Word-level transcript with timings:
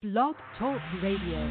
Blog 0.00 0.36
Talk 0.56 0.80
Radio. 1.02 1.42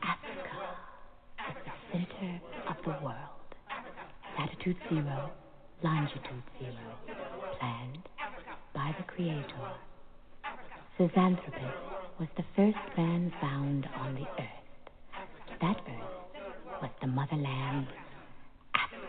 Africa 0.00 0.46
at 1.40 1.56
the 1.64 1.72
center 1.90 2.40
of 2.68 2.76
the 2.84 2.90
world. 3.04 3.16
Latitude 4.38 4.76
zero, 4.90 5.30
longitude 5.82 6.42
zero, 6.60 6.72
planned 7.58 8.08
by 8.72 8.94
the 8.96 9.04
Creator. 9.12 9.44
Zinjanthropus 11.00 11.74
was 12.20 12.28
the 12.36 12.44
first 12.54 12.78
man 12.96 13.32
found 13.40 13.88
on 13.96 14.14
the 14.14 14.20
earth. 14.40 14.64
That 15.60 15.78
earth 15.88 16.80
was 16.80 16.90
the 17.00 17.08
motherland, 17.08 17.88
Africa. 18.74 19.08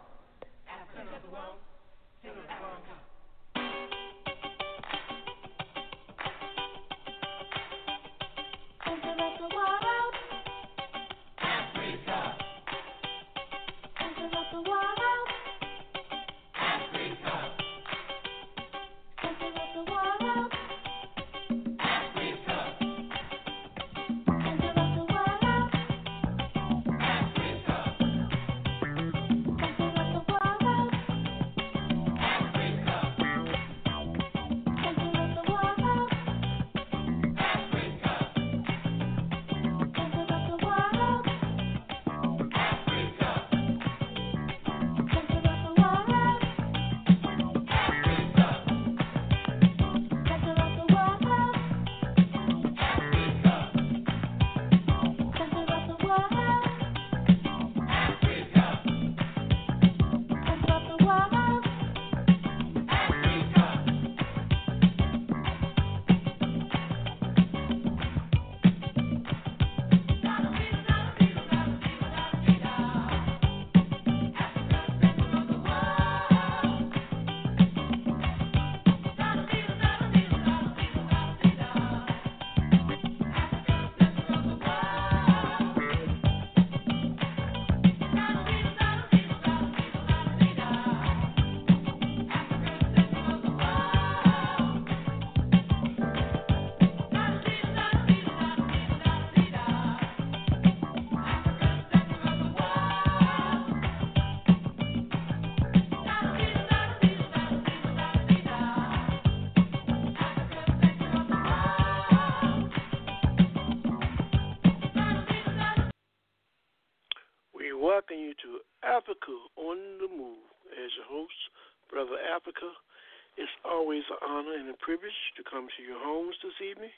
Privilege 124.91 125.23
to 125.39 125.43
come 125.47 125.71
to 125.71 125.79
your 125.87 126.03
homes 126.03 126.35
this 126.43 126.59
evening 126.59 126.91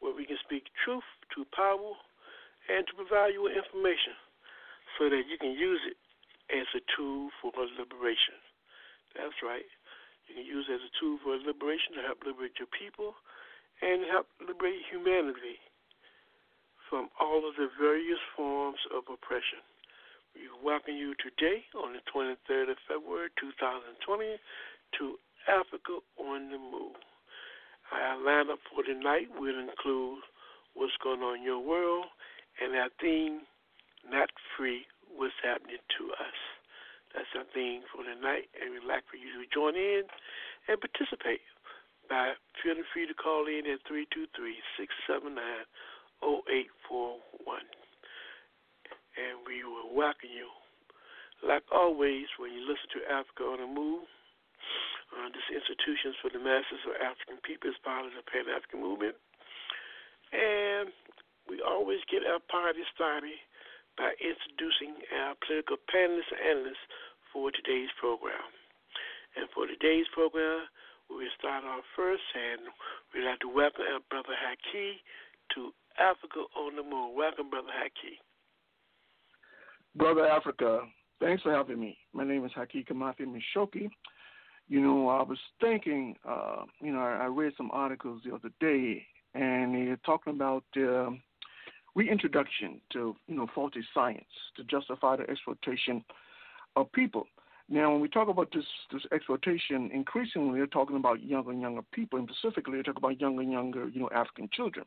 where 0.00 0.16
we 0.16 0.24
can 0.24 0.40
speak 0.40 0.64
truth 0.80 1.04
to 1.28 1.44
power 1.52 1.92
and 2.72 2.88
to 2.88 2.96
provide 2.96 3.36
you 3.36 3.44
with 3.44 3.52
information 3.52 4.16
so 4.96 5.12
that 5.12 5.28
you 5.28 5.36
can 5.36 5.52
use 5.52 5.84
it 5.84 6.00
as 6.48 6.64
a 6.72 6.80
tool 6.96 7.28
for 7.44 7.52
liberation. 7.76 8.40
That's 9.12 9.36
right. 9.44 9.68
You 10.32 10.40
can 10.40 10.48
use 10.48 10.64
it 10.64 10.80
as 10.80 10.88
a 10.88 10.92
tool 10.96 11.20
for 11.20 11.36
liberation 11.36 12.00
to 12.00 12.08
help 12.08 12.24
liberate 12.24 12.56
your 12.56 12.72
people 12.72 13.12
and 13.84 14.08
help 14.08 14.32
liberate 14.40 14.80
humanity 14.88 15.60
from 16.88 17.12
all 17.20 17.44
of 17.44 17.52
the 17.60 17.68
various 17.76 18.22
forms 18.32 18.80
of 18.96 19.04
oppression. 19.12 19.60
We 20.32 20.48
welcome 20.64 20.96
you 20.96 21.12
today 21.20 21.68
on 21.76 21.92
the 21.92 22.00
23rd 22.08 22.72
of 22.72 22.80
February 22.88 23.28
2020 23.36 24.40
to 24.96 25.20
Africa 25.52 26.00
on 26.16 26.48
the 26.48 26.56
Move. 26.56 26.96
Our 27.92 28.18
lineup 28.18 28.60
for 28.68 28.82
tonight 28.82 29.28
will 29.38 29.58
include 29.58 30.20
what's 30.74 30.96
going 31.02 31.20
on 31.20 31.38
in 31.38 31.44
your 31.44 31.60
world 31.60 32.06
and 32.62 32.74
our 32.76 32.90
theme, 33.00 33.42
Not 34.08 34.30
Free, 34.56 34.86
What's 35.14 35.36
Happening 35.42 35.80
to 35.98 36.02
Us. 36.18 36.38
That's 37.14 37.32
our 37.36 37.48
theme 37.54 37.82
for 37.88 38.04
tonight, 38.04 38.50
and 38.60 38.72
we'd 38.74 38.84
like 38.84 39.04
for 39.08 39.16
you 39.16 39.30
to 39.40 39.46
join 39.48 39.76
in 39.76 40.04
and 40.68 40.76
participate 40.76 41.40
by 42.10 42.34
feeling 42.62 42.84
free 42.92 43.06
to 43.06 43.14
call 43.14 43.46
in 43.46 43.64
at 43.66 43.80
323 43.86 44.28
679 44.76 45.42
0841 46.22 47.64
and 49.16 49.40
we 49.48 49.64
will 49.64 49.92
welcome 49.96 50.32
you. 50.32 50.48
Like 51.44 51.64
always, 51.72 52.28
when 52.38 52.52
you 52.52 52.64
listen 52.64 52.88
to 52.96 53.12
Africa 53.12 53.44
on 53.44 53.60
the 53.60 53.68
Move, 53.68 54.08
uh, 55.14 55.28
this 55.30 55.46
institutions 55.50 56.18
for 56.18 56.30
the 56.30 56.42
masses 56.42 56.82
of 56.86 56.98
African 56.98 57.38
people 57.46 57.70
is 57.70 57.78
part 57.86 58.06
of 58.06 58.12
the 58.14 58.24
Pan 58.26 58.50
African 58.50 58.82
movement. 58.82 59.14
And 60.34 60.90
we 61.46 61.62
always 61.62 62.02
get 62.10 62.26
our 62.26 62.42
party 62.50 62.82
started 62.90 63.38
by 63.94 64.12
introducing 64.18 64.98
our 65.14 65.38
political 65.40 65.78
panelists 65.88 66.30
and 66.34 66.42
analysts 66.42 66.86
for 67.32 67.54
today's 67.54 67.90
program. 67.96 68.42
And 69.38 69.46
for 69.54 69.66
today's 69.70 70.08
program, 70.12 70.66
we 71.08 71.24
will 71.24 71.36
start 71.38 71.62
off 71.64 71.84
first, 71.94 72.24
and 72.34 72.66
we'd 73.14 73.24
like 73.24 73.40
to 73.40 73.48
welcome 73.48 73.86
our 73.86 74.02
brother 74.10 74.34
Haki 74.34 74.98
to 75.54 75.70
Africa 76.02 76.44
on 76.58 76.76
the 76.76 76.82
Move. 76.82 77.14
Welcome, 77.14 77.50
brother 77.50 77.72
Haki. 77.72 78.18
Brother 79.94 80.26
Africa, 80.26 80.80
thanks 81.20 81.42
for 81.42 81.52
having 81.52 81.80
me. 81.80 81.96
My 82.12 82.24
name 82.24 82.44
is 82.44 82.52
Haki 82.52 82.86
Kamathi 82.86 83.24
Mishoki. 83.24 83.88
You 84.68 84.80
know, 84.80 85.08
I 85.08 85.22
was 85.22 85.38
thinking, 85.60 86.16
uh, 86.28 86.64
you 86.80 86.92
know, 86.92 86.98
I, 86.98 87.24
I, 87.24 87.26
read 87.26 87.52
some 87.56 87.70
articles 87.72 88.22
the 88.24 88.34
other 88.34 88.50
day, 88.58 89.06
and 89.34 89.74
they're 89.74 89.98
talking 90.04 90.32
about 90.32 90.64
uh, 90.76 91.10
reintroduction 91.94 92.80
to, 92.92 93.14
you 93.28 93.36
know, 93.36 93.46
faulty 93.54 93.82
science 93.94 94.24
to 94.56 94.64
justify 94.64 95.16
the 95.16 95.30
exploitation 95.30 96.04
of 96.74 96.90
people. 96.92 97.28
Now, 97.68 97.92
when 97.92 98.00
we 98.00 98.08
talk 98.08 98.28
about 98.28 98.52
this 98.52 98.64
this 98.92 99.02
exploitation, 99.12 99.90
increasingly 99.92 100.58
they're 100.58 100.66
talking 100.66 100.96
about 100.96 101.22
younger 101.22 101.50
and 101.50 101.60
younger 101.60 101.82
people, 101.92 102.18
and 102.18 102.28
specifically 102.38 102.76
they 102.76 102.82
talk 102.82 102.96
about 102.96 103.20
younger 103.20 103.42
and 103.42 103.52
younger, 103.52 103.88
you 103.88 104.00
know, 104.00 104.10
African 104.14 104.48
children. 104.52 104.86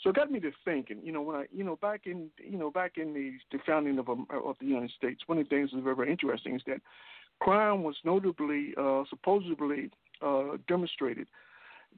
So 0.00 0.10
it 0.10 0.16
got 0.16 0.30
me 0.30 0.40
to 0.40 0.50
thinking, 0.64 1.00
you 1.02 1.12
know, 1.12 1.22
when 1.22 1.36
I, 1.36 1.44
you 1.52 1.64
know, 1.64 1.76
back 1.76 2.02
in, 2.06 2.30
you 2.38 2.58
know, 2.58 2.70
back 2.70 2.98
in 2.98 3.14
the, 3.14 3.32
the 3.50 3.62
founding 3.64 3.98
of, 3.98 4.08
of 4.08 4.56
the 4.60 4.66
United 4.66 4.90
States, 4.90 5.22
one 5.26 5.38
of 5.38 5.48
the 5.48 5.48
things 5.48 5.70
that's 5.72 5.82
very, 5.82 5.96
very 5.96 6.10
interesting 6.10 6.56
is 6.56 6.62
that 6.66 6.80
Crime 7.40 7.82
was 7.82 7.96
notably, 8.04 8.74
uh, 8.78 9.04
supposedly 9.10 9.90
uh, 10.22 10.56
demonstrated 10.68 11.26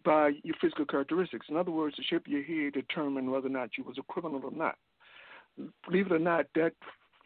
by 0.04 0.32
your 0.42 0.56
physical 0.60 0.84
characteristics. 0.84 1.46
In 1.48 1.56
other 1.56 1.70
words, 1.70 1.96
the 1.96 2.02
shape 2.02 2.26
of 2.26 2.32
your 2.32 2.42
hair 2.42 2.70
determined 2.70 3.30
whether 3.30 3.46
or 3.46 3.50
not 3.50 3.70
you 3.78 3.84
was 3.84 3.98
a 3.98 4.02
criminal 4.12 4.40
or 4.44 4.50
not. 4.50 4.76
Believe 5.88 6.06
it 6.06 6.12
or 6.12 6.18
not, 6.18 6.46
that 6.54 6.72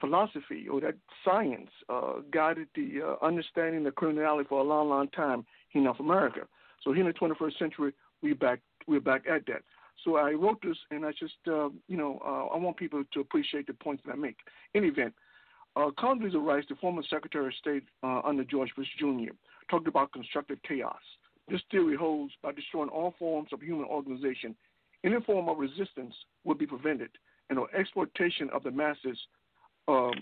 philosophy 0.01 0.67
or 0.69 0.81
that 0.81 0.95
science 1.25 1.71
uh, 1.89 2.15
guided 2.33 2.69
the 2.75 3.01
uh, 3.05 3.25
understanding 3.25 3.87
of 3.87 3.95
criminality 3.95 4.47
for 4.49 4.61
a 4.61 4.65
long, 4.65 4.89
long 4.89 5.09
time 5.09 5.45
in 5.73 5.85
North 5.85 6.01
America. 6.01 6.41
So 6.83 6.93
here 6.93 7.07
in 7.07 7.12
the 7.12 7.35
21st 7.35 7.59
century, 7.59 7.93
we 8.23 8.33
back 8.33 8.61
we're 8.87 9.01
back 9.01 9.23
at 9.31 9.47
that. 9.47 9.62
So 10.05 10.17
I 10.17 10.33
wrote 10.33 10.61
this, 10.62 10.77
and 10.91 11.05
I 11.05 11.12
just 11.12 11.35
uh, 11.47 11.69
you 11.89 11.97
know 11.97 12.21
uh, 12.25 12.55
I 12.55 12.59
want 12.59 12.77
people 12.77 13.05
to 13.12 13.21
appreciate 13.21 13.67
the 13.67 13.75
points 13.75 14.03
that 14.07 14.12
I 14.12 14.17
make. 14.17 14.37
In 14.75 14.85
event, 14.85 15.15
uh, 15.77 15.91
Condoleezza 15.99 16.45
Rice, 16.45 16.65
the 16.69 16.77
former 16.77 17.03
Secretary 17.09 17.47
of 17.47 17.55
State 17.55 17.85
uh, 18.03 18.21
under 18.25 18.45
George 18.45 18.71
Bush 18.77 18.89
Jr., 18.99 19.33
talked 19.71 19.89
about 19.89 20.13
constructive 20.13 20.59
chaos. 20.67 21.01
This 21.49 21.61
theory 21.71 21.97
holds 21.97 22.33
by 22.43 22.53
destroying 22.53 22.91
all 22.91 23.15
forms 23.19 23.49
of 23.53 23.61
human 23.61 23.87
organization, 23.87 24.55
any 25.05 25.21
form 25.23 25.49
of 25.49 25.59
resistance 25.59 26.15
would 26.45 26.59
be 26.59 26.67
prevented, 26.67 27.11
and 27.49 27.59
the 27.59 27.67
exploitation 27.77 28.51
of 28.53 28.63
the 28.63 28.71
masses 28.71 29.19
um, 29.89 30.13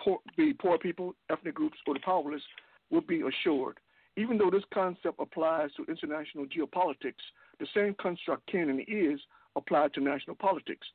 poor, 0.00 0.18
be 0.36 0.52
poor 0.52 0.78
people, 0.78 1.14
ethnic 1.30 1.54
groups, 1.54 1.78
or 1.86 1.94
the 1.94 2.00
powerless 2.00 2.42
will 2.90 3.00
be 3.00 3.22
assured. 3.22 3.78
Even 4.16 4.36
though 4.36 4.50
this 4.50 4.64
concept 4.74 5.18
applies 5.18 5.70
to 5.74 5.84
international 5.84 6.44
geopolitics, 6.46 7.22
the 7.60 7.66
same 7.74 7.94
construct 8.00 8.46
can 8.46 8.68
and 8.68 8.80
is 8.88 9.20
applied 9.56 9.94
to 9.94 10.00
national 10.00 10.36
politics. 10.36 10.86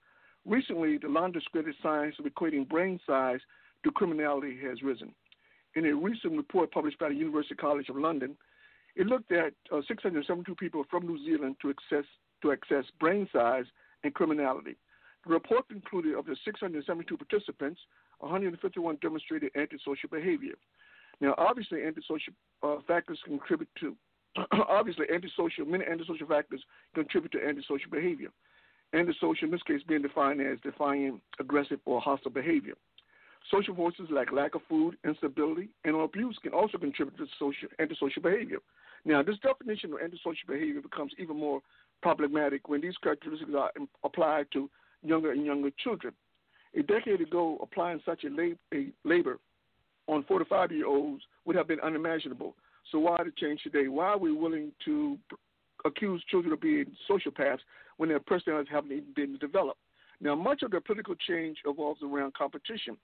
Recently, 0.45 0.97
the 0.97 1.07
long 1.07 1.31
discredited 1.31 1.75
science 1.81 2.15
of 2.19 2.25
equating 2.25 2.67
brain 2.67 2.99
size 3.07 3.39
to 3.83 3.91
criminality 3.91 4.57
has 4.67 4.81
risen. 4.81 5.13
In 5.75 5.85
a 5.85 5.93
recent 5.93 6.37
report 6.37 6.71
published 6.71 6.99
by 6.99 7.09
the 7.09 7.15
University 7.15 7.55
College 7.55 7.89
of 7.89 7.95
London, 7.95 8.37
it 8.95 9.07
looked 9.07 9.31
at 9.31 9.53
uh, 9.71 9.81
672 9.87 10.55
people 10.55 10.83
from 10.89 11.07
New 11.07 11.17
Zealand 11.25 11.55
to 11.61 11.69
access 11.71 12.05
to 12.41 12.51
access 12.51 12.83
brain 12.99 13.27
size 13.33 13.65
and 14.03 14.13
criminality. 14.13 14.75
The 15.25 15.33
report 15.33 15.67
concluded 15.69 16.15
of 16.15 16.25
the 16.25 16.35
672 16.43 17.17
participants, 17.17 17.79
151 18.19 18.97
demonstrated 19.01 19.51
antisocial 19.55 20.09
behavior. 20.11 20.53
Now, 21.21 21.33
obviously, 21.37 21.83
antisocial 21.83 22.33
uh, 22.61 22.77
factors 22.87 23.19
contribute 23.25 23.69
to 23.79 23.95
obviously 24.67 25.05
antisocial 25.13 25.65
many 25.65 25.85
antisocial 25.85 26.27
factors 26.27 26.61
contribute 26.95 27.31
to 27.33 27.47
antisocial 27.47 27.89
behavior. 27.91 28.29
Antisocial, 28.93 29.45
in 29.45 29.51
this 29.51 29.63
case, 29.63 29.81
being 29.87 30.01
defined 30.01 30.41
as 30.41 30.59
defiant, 30.61 31.21
aggressive, 31.39 31.79
or 31.85 32.01
hostile 32.01 32.31
behavior. 32.31 32.73
Social 33.51 33.75
forces 33.75 34.07
like 34.09 34.31
lack 34.31 34.55
of 34.55 34.61
food, 34.69 34.95
instability, 35.05 35.69
and 35.83 35.95
abuse 35.95 36.37
can 36.41 36.53
also 36.53 36.77
contribute 36.77 37.17
to 37.17 37.25
social 37.37 37.67
antisocial 37.79 38.21
behavior. 38.21 38.59
Now, 39.05 39.21
this 39.21 39.37
definition 39.39 39.93
of 39.93 39.99
antisocial 39.99 40.47
behavior 40.47 40.81
becomes 40.81 41.11
even 41.17 41.37
more 41.37 41.61
problematic 42.01 42.69
when 42.69 42.81
these 42.81 42.95
characteristics 43.03 43.51
are 43.57 43.71
applied 44.03 44.47
to 44.53 44.69
younger 45.03 45.31
and 45.31 45.45
younger 45.45 45.71
children. 45.83 46.13
A 46.75 46.81
decade 46.83 47.21
ago, 47.21 47.57
applying 47.61 48.01
such 48.05 48.23
a, 48.23 48.29
lab- 48.29 48.57
a 48.73 48.87
labor 49.03 49.39
on 50.07 50.23
45 50.23 50.71
year 50.71 50.87
olds 50.87 51.23
would 51.45 51.55
have 51.55 51.67
been 51.67 51.79
unimaginable. 51.81 52.55
So, 52.91 52.99
why 52.99 53.23
the 53.23 53.31
change 53.37 53.61
today? 53.63 53.87
Why 53.87 54.07
are 54.07 54.17
we 54.17 54.31
willing 54.31 54.71
to 54.85 55.17
accuse 55.85 56.23
children 56.29 56.53
of 56.53 56.61
being 56.61 56.85
sociopaths 57.09 57.59
when 57.97 58.09
their 58.09 58.19
personalities 58.19 58.71
haven't 58.71 58.91
even 58.91 59.13
been 59.15 59.37
developed? 59.37 59.79
Now, 60.21 60.35
much 60.35 60.63
of 60.63 60.71
the 60.71 60.79
political 60.81 61.15
change 61.27 61.57
evolves 61.65 62.01
around 62.01 62.33
competition. 62.33 62.97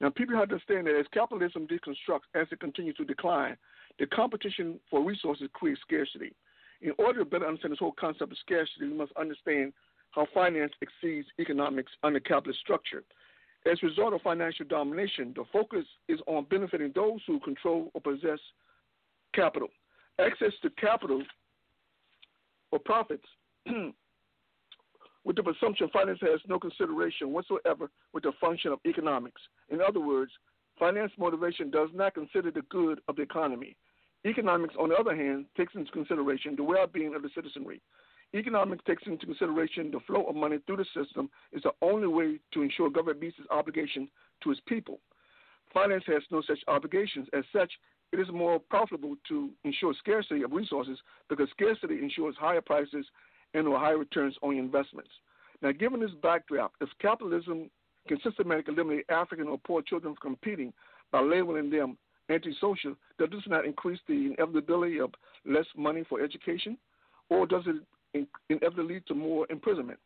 Now, 0.00 0.10
people 0.10 0.36
have 0.36 0.48
to 0.48 0.54
understand 0.54 0.86
that 0.86 0.98
as 0.98 1.06
capitalism 1.12 1.66
deconstructs, 1.66 2.28
as 2.34 2.46
it 2.50 2.60
continues 2.60 2.96
to 2.96 3.04
decline, 3.04 3.56
the 3.98 4.06
competition 4.06 4.78
for 4.90 5.02
resources 5.02 5.48
creates 5.54 5.80
scarcity. 5.80 6.34
In 6.82 6.92
order 6.98 7.20
to 7.20 7.24
better 7.24 7.46
understand 7.46 7.72
this 7.72 7.78
whole 7.78 7.94
concept 7.98 8.30
of 8.30 8.38
scarcity, 8.38 8.88
we 8.88 8.94
must 8.94 9.12
understand 9.18 9.72
how 10.10 10.26
finance 10.34 10.72
exceeds 10.82 11.26
economics 11.38 11.92
under 12.02 12.20
capitalist 12.20 12.60
structure. 12.60 13.04
As 13.70 13.78
a 13.82 13.86
result 13.86 14.12
of 14.12 14.22
financial 14.22 14.66
domination, 14.66 15.32
the 15.34 15.44
focus 15.52 15.84
is 16.08 16.20
on 16.26 16.44
benefiting 16.44 16.92
those 16.94 17.20
who 17.26 17.40
control 17.40 17.90
or 17.94 18.00
possess 18.00 18.38
capital. 19.34 19.68
Access 20.18 20.52
to 20.62 20.70
capital 20.70 21.22
or 22.70 22.78
profits 22.78 23.24
with 25.26 25.34
the 25.34 25.42
presumption 25.42 25.88
finance 25.92 26.20
has 26.22 26.40
no 26.46 26.58
consideration 26.58 27.32
whatsoever 27.32 27.90
with 28.14 28.22
the 28.22 28.32
function 28.40 28.70
of 28.70 28.78
economics. 28.86 29.42
In 29.70 29.80
other 29.82 29.98
words, 29.98 30.30
finance 30.78 31.10
motivation 31.18 31.68
does 31.68 31.88
not 31.92 32.14
consider 32.14 32.52
the 32.52 32.62
good 32.70 33.00
of 33.08 33.16
the 33.16 33.22
economy. 33.22 33.76
Economics, 34.24 34.74
on 34.78 34.90
the 34.90 34.94
other 34.94 35.16
hand, 35.16 35.46
takes 35.56 35.74
into 35.74 35.90
consideration 35.90 36.54
the 36.54 36.62
well 36.62 36.86
being 36.86 37.16
of 37.16 37.22
the 37.22 37.28
citizenry. 37.34 37.82
Economics 38.34 38.84
takes 38.86 39.02
into 39.06 39.26
consideration 39.26 39.90
the 39.90 39.98
flow 40.06 40.24
of 40.26 40.36
money 40.36 40.58
through 40.64 40.76
the 40.76 40.86
system 40.94 41.28
is 41.52 41.62
the 41.64 41.72
only 41.82 42.06
way 42.06 42.38
to 42.54 42.62
ensure 42.62 42.88
government 42.88 43.20
meets 43.20 43.38
its 43.38 43.48
obligation 43.50 44.08
to 44.44 44.52
its 44.52 44.60
people. 44.68 45.00
Finance 45.74 46.04
has 46.06 46.22
no 46.30 46.40
such 46.40 46.58
obligations. 46.68 47.26
As 47.32 47.44
such, 47.52 47.72
it 48.12 48.20
is 48.20 48.28
more 48.32 48.60
profitable 48.60 49.16
to 49.28 49.50
ensure 49.64 49.92
scarcity 49.98 50.42
of 50.42 50.52
resources 50.52 50.98
because 51.28 51.48
scarcity 51.50 51.98
ensures 51.98 52.36
higher 52.38 52.60
prices 52.60 53.04
and 53.56 53.66
or 53.66 53.78
high 53.78 53.90
returns 53.90 54.34
on 54.42 54.56
investments. 54.56 55.10
Now, 55.62 55.72
given 55.72 56.00
this 56.00 56.10
backdrop, 56.22 56.72
if 56.80 56.88
capitalism 57.00 57.70
can 58.06 58.18
systematically 58.22 58.74
eliminate 58.74 59.06
African 59.08 59.48
or 59.48 59.58
poor 59.58 59.82
children 59.82 60.14
from 60.14 60.36
competing 60.36 60.72
by 61.10 61.20
labeling 61.20 61.70
them 61.70 61.96
antisocial, 62.30 62.94
does 63.18 63.30
this 63.30 63.42
not 63.46 63.64
increase 63.64 64.00
the 64.06 64.34
inevitability 64.38 65.00
of 65.00 65.10
less 65.44 65.66
money 65.76 66.04
for 66.08 66.20
education? 66.20 66.76
Or 67.30 67.46
does 67.46 67.64
it 67.66 67.76
inevitably 68.48 68.94
lead 68.94 69.06
to 69.06 69.14
more 69.14 69.46
imprisonment. 69.50 69.98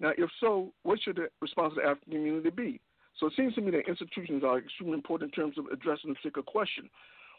Now, 0.00 0.12
if 0.16 0.30
so, 0.40 0.72
what 0.84 1.00
should 1.02 1.16
the 1.16 1.28
response 1.40 1.72
of 1.72 1.82
the 1.82 1.88
African 1.88 2.12
community 2.12 2.50
be? 2.50 2.80
So 3.18 3.26
it 3.26 3.32
seems 3.36 3.54
to 3.56 3.60
me 3.60 3.72
that 3.72 3.88
institutions 3.88 4.44
are 4.44 4.58
extremely 4.58 4.94
important 4.94 5.34
in 5.34 5.42
terms 5.42 5.58
of 5.58 5.66
addressing 5.66 6.10
the 6.10 6.14
particular 6.14 6.44
question. 6.44 6.88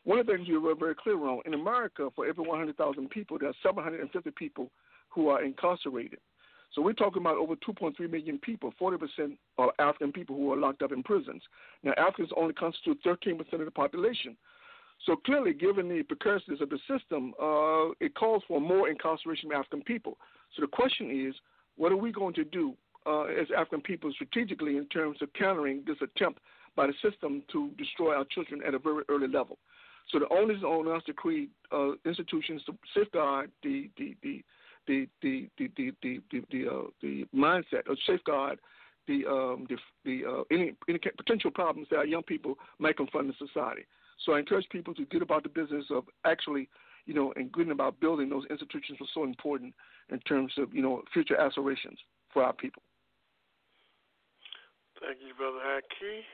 One 0.04 0.20
of 0.20 0.28
the 0.28 0.34
things 0.34 0.48
you 0.48 0.60
were 0.60 0.76
very 0.76 0.96
clear 0.96 1.18
on 1.28 1.42
in 1.46 1.54
America, 1.54 2.10
for 2.16 2.28
every 2.28 2.46
100,000 2.46 3.10
people, 3.10 3.38
there 3.40 3.50
are 3.50 3.56
750 3.64 4.32
people 4.32 4.70
who 5.10 5.30
are 5.30 5.44
incarcerated. 5.44 6.20
So 6.74 6.82
we're 6.82 6.94
talking 6.94 7.22
about 7.22 7.38
over 7.38 7.56
2.3 7.56 8.00
million 8.12 8.38
people, 8.38 8.74
40% 8.80 9.38
are 9.58 9.74
African 9.80 10.12
people 10.12 10.36
who 10.36 10.54
are 10.54 10.58
locked 10.58 10.84
up 10.84 10.92
in 10.92 11.02
prisons. 11.02 11.42
Now, 11.84 11.94
Africans 11.98 12.30
only 12.38 12.54
constitute 12.54 13.00
13% 13.04 13.40
of 13.54 13.66
the 13.66 13.72
population. 13.72 14.38
So 15.06 15.16
clearly, 15.16 15.54
given 15.54 15.90
the 15.90 16.04
precariousness 16.04 16.62
of 16.62 16.70
the 16.70 16.80
system, 16.88 17.34
uh, 17.42 17.96
it 18.00 18.14
calls 18.16 18.44
for 18.48 18.62
more 18.62 18.90
incarceration 18.90 19.52
of 19.52 19.60
African 19.60 19.82
people. 19.82 20.18
So 20.56 20.62
the 20.62 20.68
question 20.68 21.28
is, 21.28 21.34
what 21.78 21.92
are 21.92 21.98
we 21.98 22.12
going 22.12 22.34
to 22.36 22.44
do 22.44 22.76
uh, 23.06 23.24
as 23.24 23.48
African 23.56 23.82
people 23.82 24.12
strategically 24.14 24.78
in 24.78 24.86
terms 24.88 25.18
of 25.22 25.32
countering 25.34 25.84
this 25.88 25.98
attempt 26.02 26.40
by 26.76 26.86
the 26.86 26.94
system 27.02 27.44
to 27.52 27.70
destroy 27.78 28.14
our 28.14 28.26
children 28.26 28.62
at 28.68 28.74
a 28.74 28.80
very 28.80 29.04
early 29.10 29.28
level? 29.28 29.58
So 30.12 30.20
the 30.20 30.28
onus 30.30 30.58
is 30.58 30.64
on 30.64 30.88
us 30.88 31.04
to 31.06 31.14
create 31.14 31.50
uh, 31.72 31.92
institutions 32.06 32.62
to 32.66 32.78
safeguard 32.96 33.52
the 33.64 33.90
the 33.98 34.16
the 34.22 34.44
the 34.90 35.08
the 35.22 35.48
the 35.58 35.72
the 35.78 35.92
the, 36.02 36.20
the, 36.32 36.44
the, 36.52 36.68
uh, 36.68 36.88
the 37.02 37.26
mindset 37.34 37.88
or 37.88 37.96
safeguard 38.06 38.60
the 39.08 39.26
um, 39.26 39.68
the, 39.70 39.78
the 40.04 40.28
uh, 40.28 40.44
any 40.52 40.74
any 40.90 41.00
potential 41.16 41.52
problems 41.52 41.88
that 41.92 41.98
our 41.98 42.06
young 42.06 42.24
people 42.24 42.56
might 42.80 42.98
confront 42.98 43.28
in 43.28 43.48
society. 43.48 43.84
So 44.26 44.34
I 44.34 44.40
encourage 44.40 44.68
people 44.70 44.94
to 44.96 45.06
get 45.06 45.22
about 45.22 45.44
the 45.44 45.50
business 45.50 45.86
of 45.92 46.04
actually, 46.26 46.68
you 47.06 47.14
know, 47.14 47.32
and 47.38 47.54
getting 47.54 47.72
about 47.72 48.00
building 48.02 48.30
those 48.30 48.44
institutions 48.50 49.00
was 49.00 49.10
so 49.14 49.24
important 49.24 49.74
in 50.12 50.20
terms 50.22 50.52
of, 50.58 50.74
you 50.74 50.82
know, 50.82 51.04
future 51.14 51.38
aspirations 51.40 51.98
for 52.34 52.44
our 52.44 52.52
people. 52.52 52.84
Thank 55.00 55.20
you, 55.26 55.34
Brother 55.38 55.64
Haki. 55.64 56.28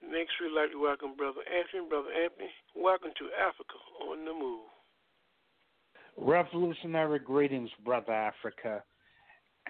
Next, 0.00 0.32
we'd 0.40 0.56
like 0.56 0.72
to 0.72 0.80
welcome 0.80 1.14
Brother 1.14 1.44
Anthony. 1.44 1.88
Brother 1.88 2.08
Anthony, 2.10 2.48
welcome 2.74 3.10
to 3.18 3.28
Africa 3.36 3.76
on 4.08 4.24
the 4.24 4.32
Move. 4.32 4.73
Revolutionary 6.16 7.18
greetings, 7.18 7.70
Brother 7.84 8.12
Africa, 8.12 8.82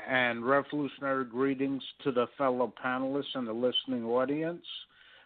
and 0.09 0.45
revolutionary 0.45 1.25
greetings 1.25 1.83
to 2.03 2.13
the 2.13 2.27
fellow 2.37 2.73
panelists 2.83 3.35
and 3.35 3.49
the 3.49 3.53
listening 3.53 4.05
audience. 4.05 4.65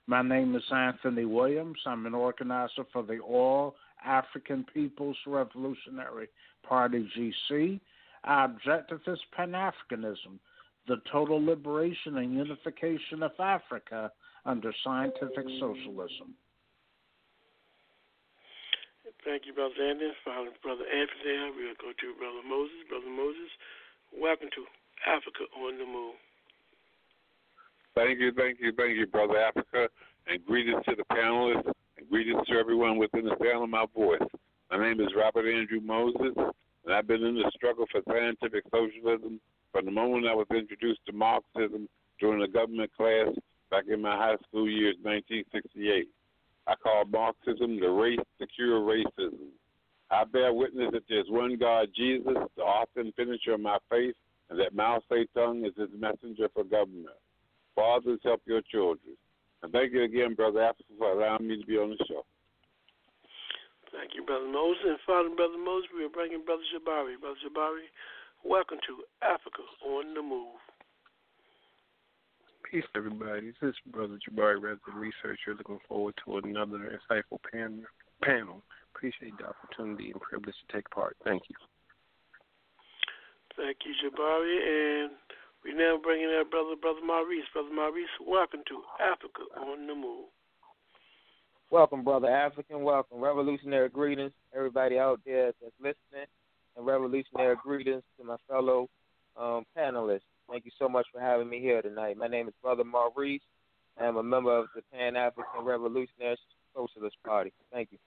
My 0.06 0.22
name 0.22 0.54
is 0.54 0.62
Anthony 0.70 1.24
Williams. 1.24 1.78
I'm 1.86 2.06
an 2.06 2.14
organizer 2.14 2.84
for 2.92 3.02
the 3.02 3.18
All 3.18 3.74
African 4.04 4.64
People's 4.72 5.16
Revolutionary 5.26 6.28
Party, 6.62 7.10
GC. 7.50 7.80
Our 8.24 8.44
objective 8.44 9.00
is 9.06 9.18
Pan 9.36 9.52
Africanism, 9.52 10.38
the 10.86 11.02
total 11.10 11.44
liberation 11.44 12.18
and 12.18 12.34
unification 12.34 13.22
of 13.22 13.32
Africa 13.40 14.12
under 14.46 14.72
scientific 14.84 15.46
socialism. 15.58 16.34
Thank 19.24 19.46
you, 19.46 19.52
Brother 19.52 19.74
Anthony. 19.82 20.14
Following 20.24 20.54
Brother 20.62 20.86
Anthony, 20.86 21.50
we'll 21.56 21.78
go 21.82 21.90
to 21.90 22.08
Brother 22.18 22.44
Moses. 22.46 22.78
Brother 22.88 23.10
Moses, 23.10 23.50
welcome 24.14 24.48
to 24.54 24.62
Africa 25.06 25.44
on 25.58 25.78
the 25.78 25.86
Move. 25.86 26.14
Thank 27.94 28.20
you, 28.20 28.30
thank 28.30 28.60
you, 28.60 28.70
thank 28.78 28.96
you, 28.96 29.06
Brother 29.06 29.38
Africa, 29.38 29.90
and 30.28 30.44
greetings 30.46 30.84
to 30.86 30.94
the 30.94 31.02
panelists, 31.10 31.66
and 31.98 32.08
Greetings 32.08 32.46
to 32.46 32.54
everyone 32.54 32.96
within 32.96 33.24
the 33.24 33.34
sound 33.42 33.64
of 33.64 33.70
my 33.70 33.86
voice. 33.94 34.22
My 34.70 34.78
name 34.78 35.00
is 35.00 35.08
Robert 35.16 35.50
Andrew 35.50 35.80
Moses, 35.80 36.32
and 36.36 36.94
I've 36.94 37.08
been 37.08 37.24
in 37.24 37.34
the 37.34 37.50
struggle 37.54 37.86
for 37.90 38.00
scientific 38.06 38.64
socialism 38.70 39.40
from 39.72 39.84
the 39.84 39.90
moment 39.90 40.26
I 40.26 40.34
was 40.34 40.46
introduced 40.50 41.00
to 41.06 41.12
Marxism 41.12 41.88
during 42.20 42.42
a 42.42 42.48
government 42.48 42.92
class 42.96 43.34
back 43.70 43.84
in 43.90 44.00
my 44.00 44.16
high 44.16 44.36
school 44.48 44.70
years, 44.70 44.94
1968. 45.02 46.08
I 46.68 46.74
call 46.76 47.04
Marxism 47.06 47.80
the 47.80 47.88
race 47.88 48.20
to 48.38 48.46
cure 48.46 48.80
racism. 48.80 49.48
I 50.10 50.24
bear 50.24 50.52
witness 50.52 50.90
that 50.92 51.04
there's 51.08 51.26
one 51.28 51.56
God, 51.58 51.88
Jesus, 51.96 52.34
the 52.56 52.62
author 52.62 53.00
and 53.00 53.14
finisher 53.14 53.54
of 53.54 53.60
my 53.60 53.78
faith, 53.90 54.14
and 54.50 54.60
that 54.60 54.74
Mao 54.74 55.00
Zedong 55.10 55.66
is 55.66 55.72
his 55.76 55.88
messenger 55.98 56.48
for 56.52 56.64
government. 56.64 57.16
Fathers, 57.74 58.20
help 58.22 58.42
your 58.44 58.60
children. 58.70 59.16
And 59.62 59.72
thank 59.72 59.92
you 59.92 60.02
again, 60.02 60.34
Brother 60.34 60.60
Africa, 60.60 60.92
for 60.98 61.12
allowing 61.12 61.48
me 61.48 61.60
to 61.60 61.66
be 61.66 61.76
on 61.76 61.90
the 61.90 62.04
show. 62.06 62.24
Thank 63.92 64.12
you, 64.14 64.24
Brother 64.24 64.48
Moses. 64.48 64.84
And 64.84 64.98
Father 65.06 65.30
Brother 65.34 65.58
Moses, 65.58 65.88
we 65.96 66.04
are 66.04 66.12
bringing 66.12 66.44
Brother 66.44 66.62
Jabari. 66.68 67.18
Brother 67.18 67.40
Jabari, 67.40 67.88
welcome 68.44 68.78
to 68.86 69.02
Africa 69.24 69.64
on 69.84 70.12
the 70.12 70.22
Move. 70.22 70.60
Peace, 72.70 72.84
everybody. 72.94 73.54
This 73.62 73.70
is 73.70 73.74
Brother 73.90 74.18
Jabari, 74.28 74.60
resident 74.60 74.94
researcher, 74.94 75.56
looking 75.56 75.78
forward 75.88 76.12
to 76.26 76.36
another 76.36 77.00
insightful 77.00 77.38
pan- 77.50 77.86
panel. 78.22 78.60
Appreciate 78.94 79.32
the 79.38 79.46
opportunity 79.48 80.10
and 80.10 80.20
privilege 80.20 80.54
to 80.68 80.76
take 80.76 80.90
part. 80.90 81.16
Thank 81.24 81.44
you. 81.48 81.56
Thank 83.56 83.78
you, 83.86 83.94
Jabari. 84.04 85.04
And 85.04 85.12
we're 85.64 85.78
now 85.78 85.98
bringing 86.02 86.28
our 86.28 86.44
brother, 86.44 86.76
Brother 86.78 87.00
Maurice. 87.02 87.46
Brother 87.54 87.72
Maurice, 87.74 88.06
welcome 88.26 88.60
to 88.68 88.82
Africa 89.00 89.48
on 89.56 89.86
the 89.86 89.94
Move. 89.94 90.26
Welcome, 91.70 92.04
Brother 92.04 92.28
African. 92.28 92.82
Welcome. 92.82 93.18
Revolutionary 93.18 93.88
greetings, 93.88 94.32
everybody 94.54 94.98
out 94.98 95.20
there 95.24 95.52
that's 95.62 95.72
listening, 95.80 96.28
and 96.76 96.84
revolutionary 96.84 97.56
greetings 97.62 98.02
to 98.18 98.24
my 98.24 98.36
fellow 98.46 98.90
um, 99.38 99.64
panelists. 99.74 100.20
Thank 100.50 100.64
you 100.64 100.70
so 100.78 100.88
much 100.88 101.06
for 101.12 101.20
having 101.20 101.48
me 101.48 101.60
here 101.60 101.82
tonight. 101.82 102.16
My 102.16 102.26
name 102.26 102.48
is 102.48 102.54
Brother 102.62 102.84
Maurice. 102.84 103.42
I 104.00 104.06
am 104.06 104.16
a 104.16 104.22
member 104.22 104.56
of 104.56 104.66
the 104.74 104.82
Pan 104.92 105.16
African 105.16 105.64
Revolutionary 105.64 106.38
Socialist 106.74 107.16
Party. 107.24 107.52
Thank 107.72 107.92
you. 107.92 107.98